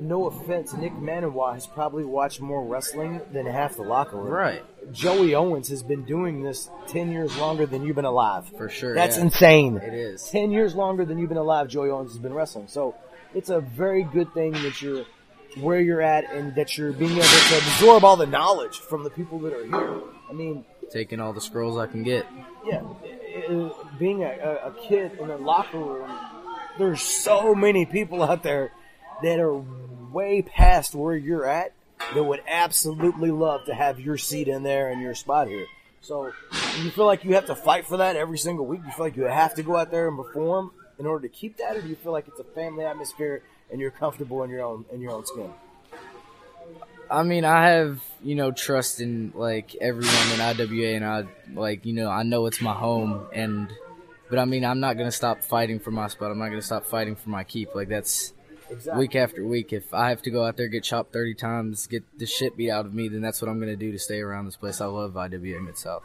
No 0.00 0.26
offense, 0.26 0.72
Nick 0.74 0.92
Manowa 0.92 1.54
has 1.54 1.66
probably 1.66 2.04
watched 2.04 2.40
more 2.40 2.64
wrestling 2.64 3.20
than 3.32 3.46
half 3.46 3.76
the 3.76 3.82
locker 3.82 4.16
room. 4.16 4.28
right. 4.32 4.62
Joey 4.92 5.34
Owens 5.34 5.68
has 5.68 5.82
been 5.82 6.04
doing 6.04 6.42
this 6.42 6.70
10 6.86 7.12
years 7.12 7.36
longer 7.36 7.66
than 7.66 7.84
you've 7.84 7.96
been 7.96 8.04
alive. 8.06 8.50
For 8.56 8.68
sure. 8.70 8.94
That's 8.94 9.16
yeah. 9.16 9.24
insane. 9.24 9.76
It 9.76 9.92
is. 9.92 10.24
10 10.30 10.50
years 10.50 10.74
longer 10.74 11.04
than 11.04 11.18
you've 11.18 11.28
been 11.28 11.36
alive, 11.36 11.68
Joey 11.68 11.90
Owens 11.90 12.12
has 12.12 12.18
been 12.18 12.32
wrestling. 12.32 12.68
So 12.68 12.94
it's 13.34 13.50
a 13.50 13.60
very 13.60 14.02
good 14.04 14.32
thing 14.32 14.52
that 14.52 14.80
you're 14.80 15.04
where 15.60 15.80
you're 15.80 16.00
at 16.02 16.30
and 16.32 16.54
that 16.54 16.78
you're 16.78 16.92
being 16.92 17.12
able 17.12 17.22
to 17.22 17.56
absorb 17.58 18.04
all 18.04 18.16
the 18.16 18.26
knowledge 18.26 18.78
from 18.78 19.02
the 19.02 19.10
people 19.10 19.38
that 19.40 19.52
are 19.52 19.64
here. 19.64 20.00
I 20.30 20.32
mean, 20.32 20.64
Taking 20.90 21.20
all 21.20 21.32
the 21.32 21.40
scrolls 21.40 21.76
I 21.76 21.86
can 21.86 22.02
get. 22.02 22.24
yeah, 22.64 22.80
being 23.98 24.22
a, 24.22 24.28
a 24.64 24.74
kid 24.88 25.18
in 25.20 25.30
a 25.30 25.36
locker 25.36 25.78
room, 25.78 26.10
there's 26.78 27.02
so 27.02 27.54
many 27.54 27.84
people 27.84 28.22
out 28.22 28.42
there 28.42 28.72
that 29.22 29.38
are 29.40 29.62
way 30.12 30.42
past 30.42 30.94
where 30.94 31.16
you're 31.16 31.46
at 31.46 31.72
that 32.14 32.22
would 32.22 32.40
absolutely 32.46 33.30
love 33.30 33.64
to 33.66 33.74
have 33.74 34.00
your 34.00 34.16
seat 34.16 34.48
in 34.48 34.62
there 34.62 34.90
and 34.90 35.00
your 35.00 35.14
spot 35.14 35.48
here. 35.48 35.66
So, 36.00 36.32
you 36.80 36.90
feel 36.90 37.06
like 37.06 37.24
you 37.24 37.34
have 37.34 37.46
to 37.46 37.56
fight 37.56 37.86
for 37.86 37.98
that 37.98 38.16
every 38.16 38.38
single 38.38 38.66
week? 38.66 38.80
Do 38.82 38.86
you 38.86 38.92
feel 38.92 39.06
like 39.06 39.16
you 39.16 39.24
have 39.24 39.54
to 39.54 39.62
go 39.62 39.76
out 39.76 39.90
there 39.90 40.08
and 40.08 40.16
perform 40.16 40.70
in 40.98 41.06
order 41.06 41.26
to 41.26 41.32
keep 41.32 41.56
that, 41.58 41.76
or 41.76 41.82
do 41.82 41.88
you 41.88 41.96
feel 41.96 42.12
like 42.12 42.28
it's 42.28 42.40
a 42.40 42.44
family 42.44 42.84
atmosphere 42.84 43.42
and 43.70 43.80
you're 43.80 43.90
comfortable 43.90 44.42
in 44.42 44.50
your 44.50 44.62
own 44.62 44.84
in 44.92 45.00
your 45.00 45.12
own 45.12 45.26
skin? 45.26 45.52
I 47.10 47.22
mean, 47.22 47.44
I 47.44 47.70
have 47.70 48.00
you 48.22 48.34
know 48.34 48.50
trust 48.50 49.00
in 49.00 49.32
like 49.34 49.74
everyone 49.76 50.32
in 50.34 50.40
IWA, 50.40 50.88
and 50.94 51.04
I 51.04 51.24
like 51.54 51.86
you 51.86 51.92
know 51.92 52.10
I 52.10 52.22
know 52.22 52.46
it's 52.46 52.60
my 52.60 52.74
home, 52.74 53.26
and 53.32 53.72
but 54.28 54.38
I 54.38 54.44
mean 54.44 54.64
I'm 54.64 54.80
not 54.80 54.96
gonna 54.96 55.12
stop 55.12 55.42
fighting 55.42 55.78
for 55.78 55.90
my 55.90 56.08
spot. 56.08 56.30
I'm 56.30 56.38
not 56.38 56.48
gonna 56.48 56.62
stop 56.62 56.86
fighting 56.86 57.16
for 57.16 57.30
my 57.30 57.44
keep. 57.44 57.74
Like 57.74 57.88
that's 57.88 58.32
Exactly. 58.70 58.98
week 59.00 59.16
after 59.16 59.46
week. 59.46 59.72
If 59.72 59.92
I 59.94 60.10
have 60.10 60.22
to 60.22 60.30
go 60.30 60.44
out 60.44 60.56
there 60.56 60.68
get 60.68 60.84
chopped 60.84 61.12
thirty 61.12 61.34
times, 61.34 61.86
get 61.86 62.04
the 62.18 62.26
shit 62.26 62.56
beat 62.56 62.70
out 62.70 62.86
of 62.86 62.94
me, 62.94 63.08
then 63.08 63.20
that's 63.22 63.40
what 63.40 63.50
I'm 63.50 63.58
gonna 63.60 63.76
do 63.76 63.92
to 63.92 63.98
stay 63.98 64.20
around 64.20 64.46
this 64.46 64.56
place. 64.56 64.80
I 64.80 64.86
love 64.86 65.16
IWA 65.16 65.60
Mid 65.60 65.78
South. 65.78 66.02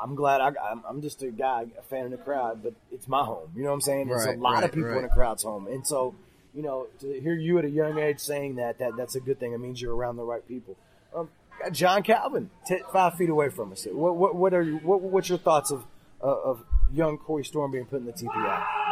I'm 0.00 0.14
glad 0.16 0.40
I, 0.40 0.48
I'm, 0.70 0.82
I'm 0.88 1.00
just 1.02 1.22
a 1.22 1.30
guy, 1.30 1.66
a 1.78 1.82
fan 1.82 2.04
of 2.06 2.10
the 2.10 2.16
crowd, 2.18 2.62
but 2.62 2.74
it's 2.92 3.08
my 3.08 3.24
home. 3.24 3.50
You 3.56 3.62
know 3.62 3.68
what 3.68 3.74
I'm 3.76 3.80
saying? 3.80 4.10
It's 4.10 4.26
Right, 4.26 4.36
a 4.36 4.40
lot 4.40 4.54
right, 4.54 4.64
of 4.64 4.72
people 4.72 4.88
in 4.90 4.94
right. 4.96 5.02
the 5.02 5.08
crowd's 5.08 5.42
home, 5.44 5.66
and 5.66 5.86
so 5.86 6.14
you 6.52 6.62
know 6.62 6.88
to 7.00 7.20
hear 7.20 7.34
you 7.34 7.58
at 7.58 7.64
a 7.64 7.70
young 7.70 7.98
age 7.98 8.18
saying 8.18 8.56
that 8.56 8.78
that 8.80 8.96
that's 8.96 9.14
a 9.14 9.20
good 9.20 9.40
thing. 9.40 9.52
It 9.52 9.58
means 9.58 9.80
you're 9.80 9.94
around 9.94 10.16
the 10.16 10.24
right 10.24 10.46
people. 10.46 10.76
Um, 11.16 11.30
John 11.72 12.02
Calvin, 12.02 12.50
t- 12.66 12.82
five 12.92 13.14
feet 13.14 13.30
away 13.30 13.48
from 13.48 13.72
us. 13.72 13.86
What 13.90 14.16
what, 14.16 14.34
what 14.34 14.52
are 14.52 14.62
you? 14.62 14.76
What, 14.78 15.00
what's 15.00 15.28
your 15.28 15.38
thoughts 15.38 15.70
of 15.70 15.84
uh, 16.22 16.26
of 16.26 16.64
young 16.92 17.16
Corey 17.16 17.44
Storm 17.44 17.70
being 17.70 17.86
put 17.86 18.00
in 18.00 18.06
the 18.06 18.12
TPI? 18.12 18.83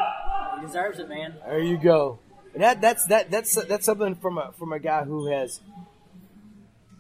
He 0.62 0.66
deserves 0.68 0.99
it, 1.00 1.08
man. 1.08 1.34
There 1.44 1.58
you 1.58 1.76
go. 1.76 2.20
And 2.55 2.62
that 2.62 2.81
that's 2.81 3.07
that 3.07 3.31
that's 3.31 3.55
that's 3.65 3.84
something 3.84 4.15
from 4.15 4.39
a 4.39 4.52
from 4.58 4.73
a 4.73 4.78
guy 4.78 5.05
who 5.05 5.26
has 5.26 5.60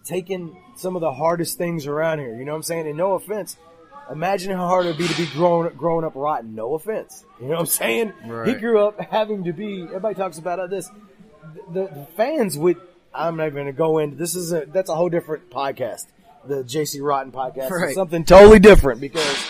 taken 0.04 0.56
some 0.76 0.96
of 0.96 1.00
the 1.00 1.12
hardest 1.12 1.58
things 1.58 1.86
around 1.86 2.18
here. 2.18 2.34
You 2.36 2.44
know 2.44 2.52
what 2.52 2.56
I'm 2.56 2.62
saying? 2.64 2.88
And 2.88 2.96
no 2.96 3.12
offense. 3.14 3.56
Imagine 4.10 4.50
how 4.56 4.66
hard 4.66 4.86
it'd 4.86 4.98
be 4.98 5.06
to 5.06 5.16
be 5.16 5.26
grown 5.26 5.72
growing 5.76 6.04
up 6.04 6.14
rotten. 6.16 6.54
No 6.54 6.74
offense. 6.74 7.24
You 7.40 7.46
know 7.46 7.52
what 7.52 7.60
I'm 7.60 7.66
saying? 7.66 8.12
He 8.46 8.54
grew 8.54 8.80
up 8.80 9.00
having 9.00 9.44
to 9.44 9.52
be. 9.52 9.82
Everybody 9.84 10.14
talks 10.16 10.38
about 10.38 10.58
uh, 10.58 10.66
this. 10.66 10.90
The, 11.72 11.86
the 11.86 12.06
fans 12.16 12.58
would. 12.58 12.78
I'm 13.14 13.36
not 13.36 13.50
going 13.50 13.66
to 13.66 13.72
go 13.72 13.98
into 13.98 14.16
this. 14.16 14.34
Is 14.34 14.52
a 14.52 14.64
that's 14.66 14.90
a 14.90 14.96
whole 14.96 15.08
different 15.08 15.50
podcast. 15.50 16.06
The 16.44 16.64
JC 16.64 17.00
Rotten 17.00 17.30
podcast 17.30 17.70
Right. 17.70 17.94
something 17.94 18.24
totally 18.24 18.58
different 18.58 19.00
because 19.00 19.48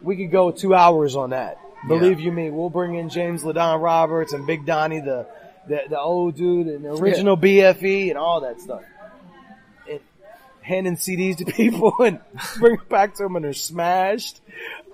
we 0.00 0.16
could 0.16 0.30
go 0.30 0.50
two 0.50 0.74
hours 0.74 1.14
on 1.16 1.30
that. 1.30 1.58
Believe 1.88 2.20
you 2.20 2.30
me, 2.32 2.50
we'll 2.50 2.70
bring 2.70 2.94
in 2.94 3.08
James 3.08 3.42
Ladon 3.42 3.80
Roberts 3.82 4.32
and 4.32 4.46
Big 4.46 4.64
Donnie, 4.66 5.00
the 5.00 5.26
the, 5.68 5.80
the 5.88 5.98
old 6.00 6.36
dude 6.36 6.66
and 6.66 6.84
the 6.84 6.90
original 6.94 7.36
BFE 7.36 8.08
and 8.10 8.18
all 8.18 8.40
that 8.42 8.60
stuff. 8.60 8.82
And 9.88 10.00
handing 10.60 10.96
CDs 10.96 11.36
to 11.38 11.44
people 11.52 11.94
and 12.00 12.20
bring 12.58 12.74
it 12.74 12.88
back 12.88 13.14
to 13.16 13.22
them 13.24 13.36
and 13.36 13.44
they're 13.44 13.52
smashed. 13.52 14.40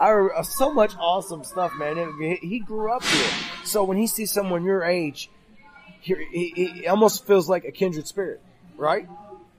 I, 0.00 0.10
re- 0.10 0.31
uh, 0.36 0.42
so 0.42 0.73
much 0.73 0.94
awesome 0.99 1.44
stuff, 1.44 1.73
man. 1.78 1.97
It- 2.20 2.41
he 2.41 2.58
grew 2.60 2.92
up 2.92 3.02
here, 3.05 3.31
so 3.65 3.84
when 3.84 3.97
he 3.97 4.07
sees 4.07 4.31
someone 4.33 4.65
your 4.65 4.83
age 4.84 5.31
here, 6.00 6.18
he, 6.31 6.52
he 6.55 6.67
he 6.67 6.86
almost 6.86 7.26
feels 7.26 7.49
like 7.49 7.65
a 7.65 7.73
kindred 7.73 8.07
spirit, 8.07 8.41
right? 8.76 9.08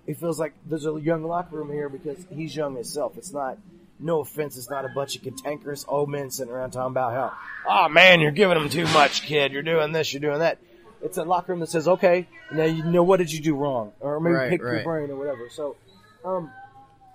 It 0.07 0.17
feels 0.17 0.39
like 0.39 0.53
there's 0.65 0.85
a 0.87 0.99
young 0.99 1.23
locker 1.23 1.57
room 1.57 1.71
here 1.71 1.89
because 1.89 2.17
he's 2.31 2.55
young 2.55 2.75
himself. 2.75 3.17
It's 3.17 3.31
not, 3.33 3.57
no 3.99 4.21
offense, 4.21 4.57
it's 4.57 4.69
not 4.69 4.85
a 4.85 4.89
bunch 4.89 5.15
of 5.15 5.23
cantankerous 5.23 5.85
old 5.87 6.09
men 6.09 6.31
sitting 6.31 6.53
around 6.53 6.71
talking 6.71 6.91
about 6.91 7.13
how, 7.13 7.33
oh 7.67 7.89
man, 7.89 8.19
you're 8.21 8.31
giving 8.31 8.57
them 8.57 8.69
too 8.69 8.85
much, 8.85 9.23
kid. 9.23 9.51
You're 9.51 9.61
doing 9.63 9.91
this, 9.91 10.13
you're 10.13 10.21
doing 10.21 10.39
that. 10.39 10.59
It's 11.01 11.17
a 11.17 11.23
locker 11.23 11.53
room 11.53 11.59
that 11.61 11.69
says, 11.69 11.87
okay, 11.87 12.27
now 12.51 12.65
you 12.65 12.83
know 12.83 13.03
what 13.03 13.17
did 13.17 13.31
you 13.31 13.41
do 13.41 13.55
wrong, 13.55 13.93
or 13.99 14.19
maybe 14.19 14.35
Right, 14.35 14.49
pick 14.49 14.61
your 14.61 14.83
brain 14.83 15.09
or 15.11 15.15
whatever. 15.15 15.49
So, 15.49 15.77
um, 16.25 16.51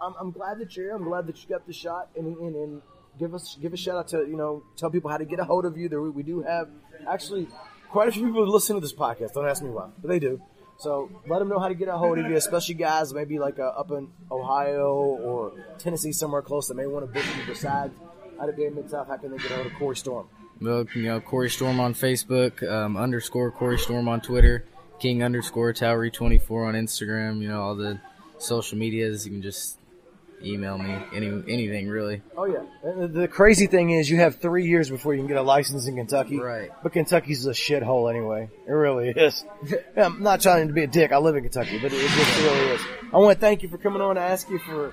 I'm, 0.00 0.14
I'm 0.18 0.30
glad 0.30 0.58
that 0.58 0.76
you're 0.76 0.86
here. 0.86 0.94
I'm 0.96 1.04
glad 1.04 1.26
that 1.26 1.42
you 1.42 1.48
got 1.48 1.66
the 1.66 1.72
shot, 1.72 2.08
and, 2.16 2.36
and, 2.36 2.54
and 2.56 2.82
give 3.18 3.34
us 3.34 3.56
give 3.60 3.72
a 3.72 3.76
shout 3.76 3.96
out 3.96 4.08
to 4.08 4.18
you 4.18 4.36
know 4.36 4.62
tell 4.76 4.90
people 4.90 5.10
how 5.10 5.18
to 5.18 5.24
get 5.24 5.38
a 5.38 5.44
hold 5.44 5.64
of 5.64 5.76
you. 5.76 5.88
There 5.88 6.00
we, 6.00 6.10
we 6.10 6.22
do 6.22 6.42
have 6.42 6.68
actually 7.08 7.48
quite 7.90 8.08
a 8.08 8.12
few 8.12 8.26
people 8.26 8.44
who 8.44 8.50
listen 8.50 8.74
to 8.76 8.80
this 8.80 8.94
podcast. 8.94 9.34
Don't 9.34 9.46
ask 9.46 9.62
me 9.62 9.70
why, 9.70 9.88
but 10.00 10.08
they 10.08 10.18
do. 10.18 10.40
So 10.78 11.10
let 11.26 11.38
them 11.38 11.48
know 11.48 11.58
how 11.58 11.68
to 11.68 11.74
get 11.74 11.88
a 11.88 11.96
hold 11.96 12.18
of 12.18 12.26
you, 12.26 12.36
especially 12.36 12.74
guys 12.74 13.14
maybe 13.14 13.38
like 13.38 13.58
uh, 13.58 13.68
up 13.68 13.90
in 13.90 14.08
Ohio 14.30 14.92
or 14.92 15.52
Tennessee, 15.78 16.12
somewhere 16.12 16.42
close 16.42 16.68
that 16.68 16.74
may 16.74 16.86
want 16.86 17.06
to 17.06 17.12
book 17.12 17.24
you. 17.24 17.42
Besides 17.46 17.94
out 18.40 18.48
of 18.48 18.58
Mid 18.58 18.90
South, 18.90 19.06
how 19.08 19.16
can 19.16 19.30
they 19.30 19.38
get 19.38 19.52
a 19.52 19.54
hold 19.54 19.66
of 19.66 19.74
Corey 19.74 19.96
Storm? 19.96 20.28
Well, 20.60 20.84
you 20.94 21.02
know, 21.02 21.20
Corey 21.20 21.50
Storm 21.50 21.80
on 21.80 21.94
Facebook, 21.94 22.68
um, 22.68 22.96
underscore 22.96 23.50
Corey 23.50 23.78
Storm 23.78 24.08
on 24.08 24.20
Twitter, 24.20 24.64
King 24.98 25.22
underscore 25.22 25.72
Towery 25.72 26.10
twenty 26.10 26.38
four 26.38 26.66
on 26.66 26.74
Instagram. 26.74 27.40
You 27.40 27.48
know, 27.48 27.62
all 27.62 27.74
the 27.74 28.00
social 28.38 28.76
medias. 28.76 29.24
You 29.24 29.32
can 29.32 29.42
just 29.42 29.78
email 30.44 30.78
me 30.78 30.96
any 31.14 31.28
anything 31.48 31.88
really. 31.88 32.22
Oh 32.36 32.44
yeah. 32.44 32.62
The- 32.82 33.08
the 33.08 33.28
crazy 33.28 33.66
thing 33.66 33.90
is, 33.90 34.08
you 34.10 34.18
have 34.18 34.36
three 34.36 34.66
years 34.66 34.90
before 34.90 35.14
you 35.14 35.20
can 35.20 35.28
get 35.28 35.36
a 35.36 35.42
license 35.42 35.86
in 35.88 35.96
Kentucky. 35.96 36.38
Right. 36.38 36.70
But 36.82 36.92
Kentucky's 36.92 37.46
a 37.46 37.50
shithole 37.50 38.10
anyway. 38.10 38.50
It 38.66 38.72
really 38.72 39.08
is. 39.10 39.44
I'm 39.96 40.22
not 40.22 40.40
trying 40.40 40.68
to 40.68 40.74
be 40.74 40.82
a 40.82 40.86
dick. 40.86 41.12
I 41.12 41.18
live 41.18 41.36
in 41.36 41.42
Kentucky, 41.42 41.78
but 41.78 41.92
it, 41.92 41.96
it 41.96 42.08
just 42.08 42.42
really 42.42 42.70
is. 42.74 42.80
I 43.12 43.16
want 43.18 43.36
to 43.36 43.40
thank 43.40 43.62
you 43.62 43.68
for 43.68 43.78
coming 43.78 44.00
on. 44.02 44.18
I 44.18 44.26
asked 44.26 44.50
you 44.50 44.58
for, 44.58 44.92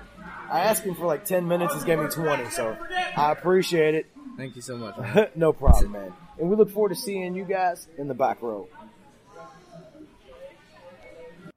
I 0.50 0.60
asked 0.60 0.84
him 0.84 0.94
for 0.94 1.06
like 1.06 1.24
ten 1.24 1.46
minutes. 1.48 1.74
He's 1.74 1.84
gave 1.84 1.98
me 1.98 2.08
twenty, 2.08 2.48
so 2.50 2.76
I 3.16 3.32
appreciate 3.32 3.94
it. 3.94 4.06
Thank 4.36 4.56
you 4.56 4.62
so 4.62 4.76
much. 4.76 4.96
no 5.36 5.52
problem, 5.52 5.92
man. 5.92 6.12
And 6.38 6.48
we 6.48 6.56
look 6.56 6.70
forward 6.70 6.88
to 6.90 6.94
seeing 6.96 7.34
you 7.34 7.44
guys 7.44 7.86
in 7.98 8.08
the 8.08 8.14
back 8.14 8.40
row. 8.42 8.66